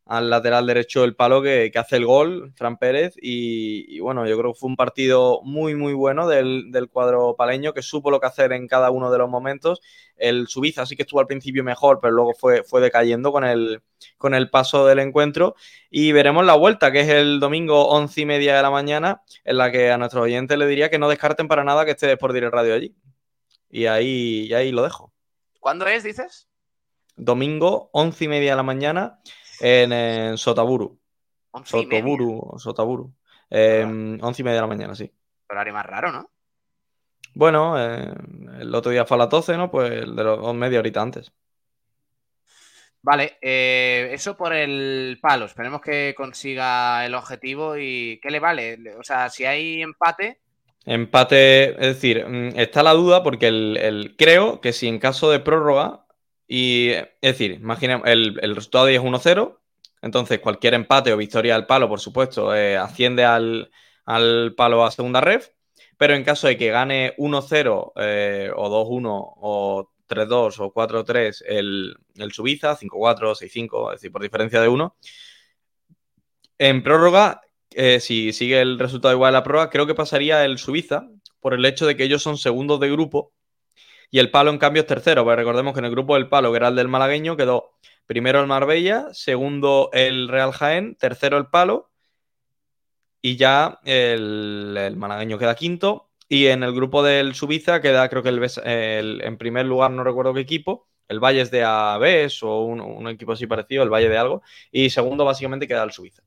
al 0.09 0.31
lateral 0.31 0.67
derecho 0.67 1.03
del 1.03 1.15
palo 1.15 1.43
que, 1.43 1.71
que 1.71 1.79
hace 1.79 1.97
el 1.97 2.07
gol, 2.07 2.53
Fran 2.57 2.79
Pérez. 2.79 3.15
Y, 3.21 3.85
y 3.95 4.01
bueno, 4.01 4.27
yo 4.27 4.39
creo 4.39 4.55
que 4.55 4.59
fue 4.59 4.71
un 4.71 4.77
partido 4.77 5.43
muy, 5.45 5.75
muy 5.75 5.93
bueno 5.93 6.27
del, 6.27 6.73
del 6.73 6.89
cuadro 6.89 7.37
paleño 7.37 7.75
que 7.75 7.83
supo 7.83 8.11
lo 8.11 8.19
que 8.19 8.27
hacer 8.27 8.53
en 8.53 8.67
cada 8.67 8.91
uno 8.91 9.11
de 9.13 9.19
los 9.19 9.29
momentos. 9.29 9.83
El 10.17 10.49
Subiza 10.49 10.87
sí 10.87 10.97
que 10.97 11.03
estuvo 11.03 11.21
al 11.21 11.27
principio 11.27 11.63
mejor, 11.63 12.01
pero 12.01 12.15
luego 12.15 12.33
fue, 12.33 12.65
fue 12.65 12.81
decayendo 12.81 13.33
con 13.33 13.45
el, 13.45 13.83
con 14.17 14.33
el 14.33 14.49
paso 14.49 14.87
del 14.87 15.01
encuentro. 15.01 15.55
Y 15.91 16.13
veremos 16.13 16.47
la 16.47 16.55
vuelta, 16.55 16.91
que 16.91 17.01
es 17.01 17.09
el 17.11 17.39
domingo 17.39 17.89
once 17.89 18.23
y 18.23 18.25
media 18.25 18.57
de 18.57 18.63
la 18.63 18.71
mañana, 18.71 19.21
en 19.45 19.59
la 19.59 19.71
que 19.71 19.91
a 19.91 19.99
nuestros 19.99 20.25
oyentes 20.25 20.57
le 20.57 20.67
diría 20.67 20.89
que 20.89 20.99
no 20.99 21.11
descarten 21.11 21.49
para 21.49 21.65
nada 21.65 21.85
que 21.85 21.91
esté 21.91 22.17
por 22.17 22.33
Direct 22.33 22.55
Radio 22.55 22.75
allí. 22.75 22.97
Y 23.71 23.85
ahí, 23.85 24.47
y 24.49 24.55
ahí 24.55 24.73
lo 24.73 24.83
dejo. 24.83 25.13
¿Cuándo 25.61 25.87
es, 25.87 26.03
dices? 26.03 26.49
Domingo, 27.17 27.91
once 27.93 28.25
y 28.25 28.29
media 28.29 28.53
de 28.53 28.57
la 28.57 28.63
mañana, 28.63 29.21
en, 29.61 29.93
en 29.93 30.39
Sotaburu. 30.39 31.01
Sotoburu, 31.65 32.55
Sotaburu. 32.59 33.15
Eh, 33.51 33.85
once 34.23 34.43
y 34.43 34.45
media 34.45 34.57
de 34.57 34.61
la 34.63 34.67
mañana, 34.69 34.95
sí. 34.95 35.13
Horario 35.51 35.75
más 35.75 35.85
raro, 35.87 36.11
¿no? 36.13 36.31
Bueno, 37.35 37.79
eh, 37.81 38.13
el 38.61 38.75
otro 38.75 38.91
día 38.93 39.05
fue 39.07 39.17
a 39.17 39.19
las 39.19 39.31
12, 39.31 39.57
¿no? 39.57 39.71
Pues 39.71 39.91
el 39.93 40.15
de 40.17 40.25
los 40.25 40.55
media 40.55 40.79
horita 40.81 41.01
antes. 41.03 41.33
Vale, 43.03 43.39
eh, 43.41 44.11
eso 44.13 44.37
por 44.37 44.53
el 44.53 45.19
palo. 45.23 45.47
Esperemos 45.47 45.81
que 45.81 46.15
consiga 46.17 47.07
el 47.07 47.15
objetivo 47.15 47.77
y 47.79 48.19
¿qué 48.23 48.31
le 48.31 48.41
vale? 48.41 48.79
O 48.99 49.05
sea, 49.05 49.31
si 49.31 49.45
hay 49.45 49.83
empate, 49.83 50.41
Empate, 50.87 51.71
es 51.73 51.95
decir, 51.97 52.27
mm, 52.27 52.59
está 52.59 52.83
la 52.83 52.95
duda 52.95 53.23
porque 53.23 53.49
el, 53.49 53.77
el- 53.77 54.17
creo 54.17 54.61
que 54.61 54.73
si 54.73 54.89
en 54.89 54.99
caso 54.99 55.31
de 55.31 55.41
prórroga, 55.41 56.07
y 56.49 56.93
es 56.93 57.07
decir, 57.21 57.53
imaginemos, 57.53 58.09
el, 58.09 58.41
el 58.43 58.57
resultado 58.57 58.87
de 58.87 58.93
10 58.93 59.05
es 59.05 59.11
1-0, 59.11 59.59
entonces 60.01 60.41
cualquier 60.41 60.75
empate 60.75 61.13
o 61.13 61.17
victoria 61.19 61.55
al 61.55 61.67
palo, 61.67 61.89
por 61.89 62.01
supuesto, 62.01 62.55
eh, 62.55 62.77
asciende 62.79 63.25
al, 63.25 63.71
al 64.07 64.55
palo 64.57 64.85
a 64.85 64.91
segunda 64.91 65.21
ref, 65.21 65.51
pero 65.99 66.15
en 66.15 66.25
caso 66.25 66.47
de 66.47 66.57
que 66.57 66.71
gane 66.71 67.15
1-0 67.19 67.93
eh, 67.97 68.51
o 68.57 68.87
2-1 68.87 69.35
o 69.37 69.91
3-2 70.09 70.61
o 70.61 70.73
4-3 70.73 71.43
el, 71.47 71.97
el 72.17 72.33
Subiza, 72.33 72.77
5-4, 72.77 73.35
6-5, 73.35 73.93
es 73.93 74.01
decir, 74.01 74.11
por 74.11 74.23
diferencia 74.23 74.63
de 74.63 74.69
1, 74.69 74.97
en 76.59 76.83
prórroga, 76.83 77.43
eh, 77.73 78.01
si 78.01 78.33
sigue 78.33 78.61
el 78.61 78.79
resultado 78.79 79.13
igual 79.13 79.35
a 79.35 79.39
la 79.39 79.45
prórroga, 79.45 79.71
creo 79.71 79.87
que 79.87 79.95
pasaría 79.95 80.45
el 80.45 80.59
Suiza 80.59 81.09
por 81.41 81.53
el 81.53 81.65
hecho 81.67 81.87
de 81.87 81.97
que 81.97 82.05
ellos 82.05 82.23
son 82.23 82.39
segundos 82.39 82.81
de 82.81 82.91
grupo 82.91 83.33
y 84.11 84.19
el 84.19 84.31
Palo 84.31 84.51
en 84.51 84.59
cambio 84.59 84.83
es 84.83 84.87
tercero. 84.89 85.25
Recordemos 85.35 85.73
que 85.75 85.81
en 85.81 85.85
el 85.87 85.91
grupo 85.91 86.15
del 86.15 86.29
Palo, 86.29 86.51
que 86.53 86.57
era 86.59 86.69
el 86.69 86.77
del 86.77 86.89
malagueño, 86.89 87.37
quedó 87.37 87.73
primero 88.07 88.41
el 88.41 88.47
Marbella, 88.47 89.07
segundo 89.13 89.91
el 89.93 90.29
Real 90.29 90.53
Jaén, 90.53 90.97
tercero 90.97 91.39
el 91.39 91.47
Palo 91.47 91.91
y 93.23 93.37
ya 93.37 93.81
el, 93.85 94.95
malagueño 94.97 95.39
queda 95.39 95.55
quinto. 95.55 96.11
Y 96.29 96.47
en 96.47 96.63
el 96.63 96.75
grupo 96.75 97.03
del 97.03 97.35
Subiza 97.35 97.81
queda, 97.81 98.09
creo 98.09 98.23
que 98.23 98.29
el, 98.31 98.43
el- 98.65 99.21
en 99.23 99.39
primer 99.39 99.67
lugar, 99.67 99.91
no 99.91 100.05
recuerdo 100.05 100.35
qué 100.35 100.41
equipo, 100.41 100.87
el 101.09 101.21
Valles 101.21 101.51
de 101.51 101.65
Aves 101.65 102.43
o 102.43 102.61
un, 102.65 102.81
un 102.81 103.09
equipo 103.09 103.33
así 103.33 103.47
parecido, 103.47 103.83
el 103.83 103.89
Valle 103.91 104.09
de 104.11 104.19
algo. 104.19 104.43
Y 104.71 104.91
segundo, 104.91 105.25
básicamente, 105.25 105.67
queda 105.67 105.85
el 105.85 105.93
Suiza. 105.93 106.23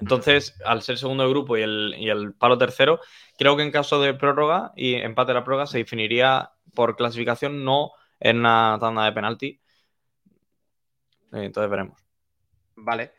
Entonces, 0.00 0.56
al 0.64 0.82
ser 0.82 0.98
segundo 0.98 1.24
de 1.24 1.30
grupo 1.30 1.56
y 1.56 1.62
el, 1.62 1.94
y 1.98 2.08
el 2.08 2.34
palo 2.34 2.56
tercero, 2.58 3.00
creo 3.38 3.56
que 3.56 3.62
en 3.62 3.70
caso 3.70 4.00
de 4.00 4.14
prórroga 4.14 4.72
y 4.76 4.94
empate 4.94 5.32
a 5.32 5.34
la 5.34 5.44
prórroga 5.44 5.66
se 5.66 5.78
definiría 5.78 6.50
por 6.74 6.96
clasificación, 6.96 7.64
no 7.64 7.92
en 8.18 8.38
una 8.38 8.78
tanda 8.80 9.04
de 9.04 9.12
penalti. 9.12 9.60
Entonces 11.32 11.70
veremos. 11.70 12.00
Vale. 12.76 13.12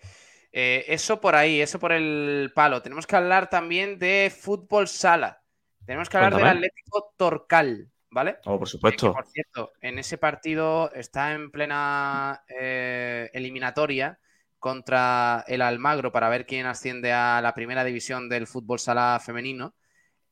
Eh, 0.51 0.85
eso 0.87 1.21
por 1.21 1.35
ahí, 1.35 1.61
eso 1.61 1.79
por 1.79 1.91
el 1.93 2.51
palo. 2.53 2.81
Tenemos 2.81 3.07
que 3.07 3.15
hablar 3.15 3.49
también 3.49 3.97
de 3.99 4.33
fútbol 4.35 4.87
sala. 4.87 5.41
Tenemos 5.85 6.09
que 6.09 6.17
hablar 6.17 6.35
del. 6.35 6.45
Atlético 6.47 7.13
Torcal, 7.15 7.89
¿vale? 8.09 8.37
Oh, 8.45 8.57
por 8.59 8.67
Eh, 8.67 8.71
supuesto. 8.71 9.07
que, 9.11 9.13
por 9.13 9.27
cierto, 9.27 9.71
en 9.81 9.97
ese 9.97 10.17
partido 10.17 10.91
está 10.93 11.33
en 11.33 11.51
plena 11.51 12.43
eh, 12.47 13.29
eliminatoria 13.33 14.19
contra 14.61 15.43
el 15.47 15.63
Almagro 15.63 16.11
para 16.11 16.29
ver 16.29 16.45
quién 16.45 16.67
asciende 16.67 17.11
a 17.11 17.41
la 17.41 17.55
primera 17.55 17.83
división 17.83 18.29
del 18.29 18.45
fútbol 18.45 18.77
sala 18.77 19.19
femenino. 19.19 19.73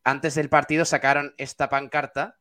Antes 0.03 0.35
del 0.35 0.49
partido 0.49 0.85
sacaron 0.85 1.33
esta 1.38 1.67
pancarta 1.67 2.38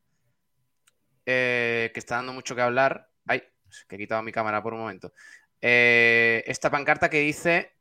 eh, 1.24 1.90
que 1.94 1.98
está 1.98 2.16
dando 2.16 2.34
mucho 2.34 2.54
que 2.54 2.60
hablar. 2.60 3.08
Ay, 3.26 3.42
que 3.88 3.96
he 3.96 3.98
quitado 3.98 4.22
mi 4.22 4.32
cámara 4.32 4.62
por 4.62 4.74
un 4.74 4.80
momento. 4.80 5.14
Eh, 5.62 6.44
esta 6.46 6.70
pancarta 6.70 7.08
que 7.08 7.20
dice 7.20 7.74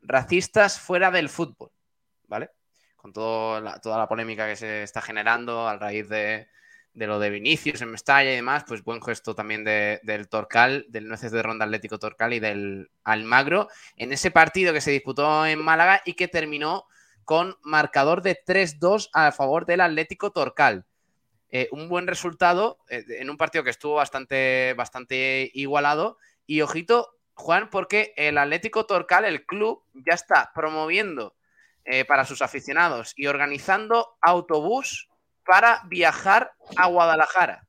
racistas 0.00 0.80
fuera 0.80 1.12
del 1.12 1.28
fútbol, 1.28 1.70
¿vale? 2.26 2.50
Con 2.96 3.12
todo 3.12 3.62
toda 3.80 3.96
la 3.96 4.08
polémica 4.08 4.48
que 4.48 4.56
se 4.56 4.82
está 4.82 5.00
generando 5.00 5.68
a 5.68 5.76
raíz 5.76 6.08
de, 6.08 6.48
de 6.94 7.06
lo 7.06 7.18
de 7.18 7.30
Vinicius 7.30 7.80
en 7.80 7.90
Mestalla 7.90 8.30
y 8.32 8.36
demás, 8.36 8.64
pues 8.66 8.82
buen 8.84 9.02
gesto 9.02 9.34
también 9.34 9.64
de- 9.64 10.00
del 10.02 10.28
Torcal, 10.28 10.84
del 10.88 11.08
Nueces 11.08 11.32
de 11.32 11.42
Ronda 11.42 11.64
Atlético 11.64 11.98
Torcal 11.98 12.34
y 12.34 12.40
del 12.40 12.90
Almagro, 13.04 13.68
en 13.96 14.12
ese 14.12 14.30
partido 14.30 14.72
que 14.72 14.80
se 14.80 14.90
disputó 14.90 15.46
en 15.46 15.62
Málaga 15.62 16.02
y 16.04 16.14
que 16.14 16.28
terminó 16.28 16.86
con 17.24 17.56
marcador 17.62 18.20
de 18.22 18.34
3-2 18.44 19.08
a 19.12 19.32
favor 19.32 19.64
del 19.64 19.80
Atlético 19.80 20.32
Torcal. 20.32 20.84
Eh, 21.50 21.68
un 21.70 21.88
buen 21.88 22.06
resultado 22.06 22.78
eh, 22.88 23.04
en 23.20 23.30
un 23.30 23.36
partido 23.36 23.62
que 23.62 23.70
estuvo 23.70 23.94
bastante, 23.94 24.74
bastante 24.76 25.50
igualado. 25.54 26.18
Y 26.46 26.62
ojito, 26.62 27.16
Juan, 27.34 27.70
porque 27.70 28.12
el 28.16 28.38
Atlético 28.38 28.86
Torcal, 28.86 29.24
el 29.24 29.44
club, 29.46 29.82
ya 29.92 30.14
está 30.14 30.50
promoviendo 30.54 31.36
eh, 31.84 32.04
para 32.04 32.24
sus 32.24 32.42
aficionados 32.42 33.12
y 33.16 33.26
organizando 33.26 34.16
autobús 34.20 35.08
para 35.44 35.82
viajar 35.88 36.52
a 36.76 36.86
Guadalajara. 36.86 37.66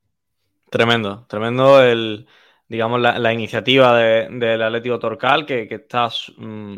Tremendo, 0.69 1.26
tremendo 1.27 1.84
el, 1.84 2.27
digamos, 2.68 3.00
la, 3.00 3.34
iniciativa 3.34 3.95
de- 3.95 4.27
del 4.30 4.61
Atlético 4.64 4.98
Torcal, 4.98 5.45
que, 5.45 5.68
que 5.68 5.76
está 5.76 6.10
mm, 6.38 6.77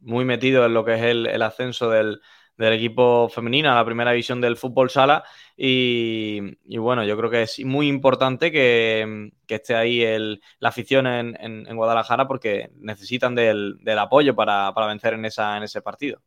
muy 0.00 0.24
metido 0.24 0.64
en 0.64 0.72
lo 0.74 0.84
que 0.84 0.94
es 0.94 1.02
el, 1.02 1.42
ascenso 1.42 1.90
del, 1.90 2.20
equipo 2.56 3.28
femenino 3.28 3.70
a 3.70 3.74
la 3.74 3.84
primera 3.84 4.12
división 4.12 4.40
del 4.40 4.56
fútbol 4.56 4.90
sala. 4.90 5.24
Y, 5.56 6.40
bueno, 6.78 7.04
yo 7.04 7.16
creo 7.18 7.30
que 7.30 7.42
es 7.42 7.62
muy 7.64 7.88
importante 7.88 8.50
que, 8.50 9.30
esté 9.48 9.74
ahí 9.74 10.02
el- 10.02 10.40
la 10.58 10.70
afición 10.70 11.06
en, 11.06 11.76
Guadalajara 11.76 12.26
porque 12.26 12.70
necesitan 12.76 13.34
del, 13.34 13.76
del 13.82 13.98
apoyo 13.98 14.34
para, 14.34 14.72
para 14.74 14.86
vencer 14.86 15.14
en, 15.14 15.24
esa, 15.26 15.56
en 15.58 15.64
ese 15.64 15.82
partido. 15.82 16.22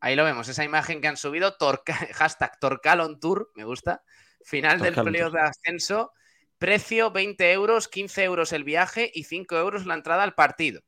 Ahí 0.00 0.14
lo 0.16 0.24
vemos, 0.24 0.48
esa 0.48 0.64
imagen 0.64 1.00
que 1.00 1.08
han 1.08 1.16
subido, 1.16 1.56
Torca- 1.56 1.94
hashtag 2.14 2.58
Torcal 2.60 3.00
on 3.00 3.18
Tour, 3.20 3.50
me 3.54 3.64
gusta. 3.64 4.02
Final 4.42 4.78
del 4.78 4.94
Torcal 4.94 5.06
on 5.06 5.12
playoff 5.12 5.32
de 5.32 5.40
ascenso, 5.40 6.12
precio 6.58 7.10
20 7.10 7.52
euros, 7.52 7.88
15 7.88 8.22
euros 8.24 8.52
el 8.52 8.64
viaje 8.64 9.10
y 9.12 9.24
5 9.24 9.56
euros 9.56 9.86
la 9.86 9.94
entrada 9.94 10.22
al 10.22 10.34
partido. 10.34 10.82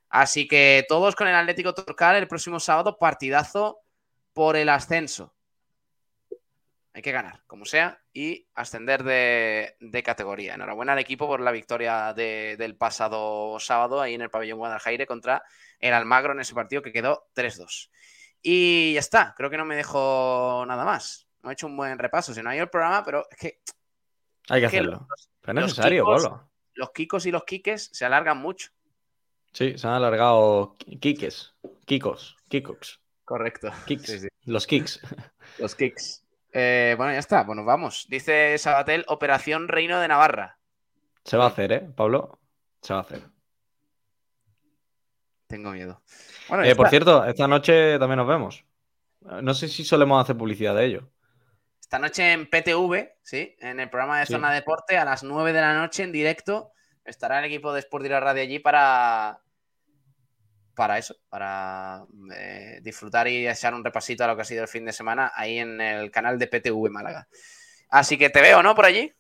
Así 0.09 0.49
que 0.49 0.85
todos 0.89 1.15
con 1.15 1.29
el 1.29 1.37
Atlético 1.37 1.75
Torcal 1.75 2.17
el 2.17 2.27
próximo 2.27 2.59
sábado, 2.59 2.99
partidazo 2.99 3.83
por 4.33 4.57
el 4.57 4.69
ascenso. 4.69 5.36
Hay 6.97 7.03
que 7.03 7.13
ganar, 7.13 7.43
como 7.47 7.67
sea, 7.67 8.01
y 8.15 8.49
ascender 8.55 9.05
de, 9.05 9.77
de 9.81 10.03
categoría. 10.03 10.55
Enhorabuena 10.55 10.95
al 10.95 10.99
equipo 10.99 11.27
por 11.27 11.41
la 11.41 11.53
victoria 11.53 12.15
de- 12.15 12.57
del 12.59 12.75
pasado 12.75 13.61
sábado 13.61 14.01
ahí 14.01 14.15
en 14.15 14.23
el 14.23 14.31
pabellón 14.31 14.57
Guadalajara 14.59 15.05
contra 15.05 15.43
el 15.79 15.93
Almagro 15.93 16.33
en 16.33 16.41
ese 16.41 16.55
partido 16.55 16.81
que 16.81 16.95
quedó 16.95 17.29
3-2. 17.35 17.91
Y 18.41 18.95
ya 18.95 19.01
está, 19.01 19.35
creo 19.37 19.51
que 19.51 19.59
no 19.59 19.67
me 19.67 19.77
dejo 19.77 20.65
nada 20.67 20.87
más. 20.87 21.29
No 21.43 21.51
he 21.51 21.53
hecho 21.53 21.67
un 21.67 21.77
buen 21.77 21.99
repaso, 21.99 22.33
si 22.33 22.43
no 22.43 22.49
hay 22.49 22.61
el 22.61 22.71
programa, 22.71 23.05
pero 23.05 23.27
es 23.31 23.37
que 23.37 23.61
Hay 24.49 24.61
que 24.63 24.67
es 24.67 24.71
que 24.73 24.79
hacerlo. 24.79 25.07
los- 25.11 25.29
Es 25.43 25.55
los 25.55 25.55
necesario, 25.55 26.05
kikos- 26.07 26.23
Pablo. 26.25 26.51
los 26.77 26.91
kikos 26.93 27.27
y 27.27 27.31
los 27.31 27.45
kikes 27.45 27.79
se 27.79 28.07
alargan 28.07 28.39
mucho. 28.39 28.71
Sí, 29.53 29.77
se 29.77 29.87
han 29.87 29.93
alargado 29.95 30.77
kikes, 30.79 31.53
kikos, 31.85 32.37
kikoks. 32.49 33.01
Correcto. 33.25 33.71
Kicks. 33.87 34.07
Sí, 34.07 34.19
sí. 34.21 34.29
Los 34.45 34.67
kicks. 34.67 35.01
Los 35.59 35.75
kicks. 35.75 36.23
Eh, 36.59 36.95
bueno, 36.97 37.13
ya 37.13 37.19
está. 37.19 37.43
Bueno, 37.45 37.65
vamos. 37.65 38.07
Dice 38.09 38.57
Sabatel, 38.57 39.05
Operación 39.09 39.69
Reino 39.69 40.01
de 40.01 40.09
Navarra. 40.09 40.59
Se 41.25 41.37
va 41.37 41.45
a 41.45 41.49
hacer, 41.49 41.73
¿eh, 41.73 41.81
Pablo? 41.95 42.39
Se 42.81 42.95
va 42.95 43.01
a 43.01 43.03
hacer. 43.03 43.21
Tengo 45.47 45.71
miedo. 45.73 46.03
Bueno, 46.49 46.65
Eh, 46.65 46.75
por 46.75 46.89
cierto, 46.89 47.25
esta 47.25 47.47
noche 47.47 47.99
también 47.99 48.17
nos 48.19 48.27
vemos. 48.27 48.65
No 49.21 49.55
sé 49.55 49.69
si 49.69 49.85
solemos 49.85 50.23
hacer 50.23 50.37
publicidad 50.37 50.75
de 50.75 50.85
ello. 50.87 51.11
Esta 51.81 51.99
noche 51.99 52.33
en 52.33 52.49
PTV, 52.49 53.17
¿sí? 53.23 53.55
En 53.61 53.79
el 53.79 53.91
programa 53.91 54.19
de 54.21 54.27
Sí. 54.27 54.33
Zona 54.33 54.53
Deporte, 54.53 54.97
a 54.99 55.05
las 55.05 55.23
9 55.23 55.53
de 55.53 55.61
la 55.61 55.75
noche 55.75 56.03
en 56.05 56.13
directo, 56.13 56.73
estará 57.05 57.39
el 57.39 57.45
equipo 57.45 57.73
de 57.73 57.81
Sport 57.81 58.03
Direct 58.03 58.23
Radio 58.25 58.43
allí 58.43 58.59
para. 58.61 59.41
Para 60.77 60.99
eso, 60.99 61.17
para 61.31 62.05
eh, 62.37 62.81
disfrutar 62.83 63.27
y 63.29 63.49
echar 63.49 63.73
un 63.75 63.83
repasito 63.83 64.23
a 64.23 64.27
lo 64.27 64.37
que 64.37 64.43
ha 64.43 64.45
sido 64.45 64.63
el 64.63 64.69
fin 64.69 64.85
de 64.85 64.93
semana 64.93 65.33
ahí 65.35 65.59
en 65.59 65.81
el 65.81 66.11
canal 66.11 66.39
de 66.39 66.47
PTV 66.49 66.91
Málaga. 66.91 67.27
Así 67.89 68.19
que 68.19 68.29
te 68.29 68.43
veo, 68.43 68.63
¿no? 68.63 68.75
Por 68.75 68.85
allí. 68.85 69.11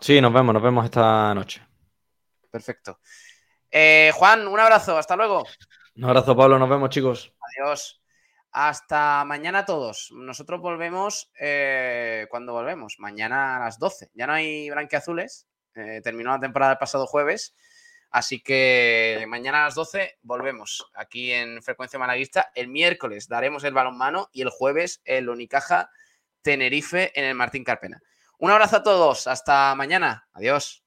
Sí, 0.00 0.22
nos 0.22 0.32
vemos, 0.32 0.54
nos 0.54 0.62
vemos 0.62 0.86
esta 0.86 1.34
noche. 1.34 1.60
Perfecto. 2.50 2.98
Eh, 3.70 4.10
Juan, 4.14 4.48
un 4.48 4.58
abrazo, 4.58 4.96
hasta 4.96 5.14
luego. 5.14 5.44
Un 5.96 6.04
abrazo, 6.04 6.34
Pablo, 6.34 6.58
nos 6.58 6.70
vemos, 6.70 6.88
chicos. 6.88 7.34
Adiós. 7.58 8.02
Hasta 8.50 9.22
mañana 9.26 9.60
a 9.60 9.64
todos. 9.66 10.10
Nosotros 10.12 10.62
volvemos 10.62 11.30
eh, 11.38 12.26
cuando 12.30 12.54
volvemos. 12.54 12.96
Mañana 12.98 13.56
a 13.56 13.60
las 13.60 13.78
12. 13.78 14.10
Ya 14.14 14.26
no 14.26 14.32
hay 14.32 14.70
blanqueazules. 14.70 15.46
Eh, 15.74 16.00
terminó 16.02 16.30
la 16.30 16.40
temporada 16.40 16.72
el 16.72 16.78
pasado 16.78 17.06
jueves. 17.06 17.54
Así 18.12 18.40
que 18.40 19.24
mañana 19.26 19.62
a 19.62 19.64
las 19.64 19.74
12 19.74 20.18
volvemos 20.22 20.86
aquí 20.94 21.32
en 21.32 21.62
Frecuencia 21.62 21.98
Malaguista. 21.98 22.52
El 22.54 22.68
miércoles 22.68 23.26
daremos 23.26 23.64
el 23.64 23.72
balonmano 23.72 24.28
y 24.32 24.42
el 24.42 24.50
jueves 24.50 25.00
el 25.06 25.30
Unicaja 25.30 25.90
Tenerife 26.42 27.18
en 27.18 27.24
el 27.24 27.34
Martín 27.34 27.64
Carpena. 27.64 28.02
Un 28.38 28.50
abrazo 28.50 28.76
a 28.76 28.82
todos. 28.82 29.26
Hasta 29.26 29.74
mañana. 29.74 30.28
Adiós. 30.34 30.84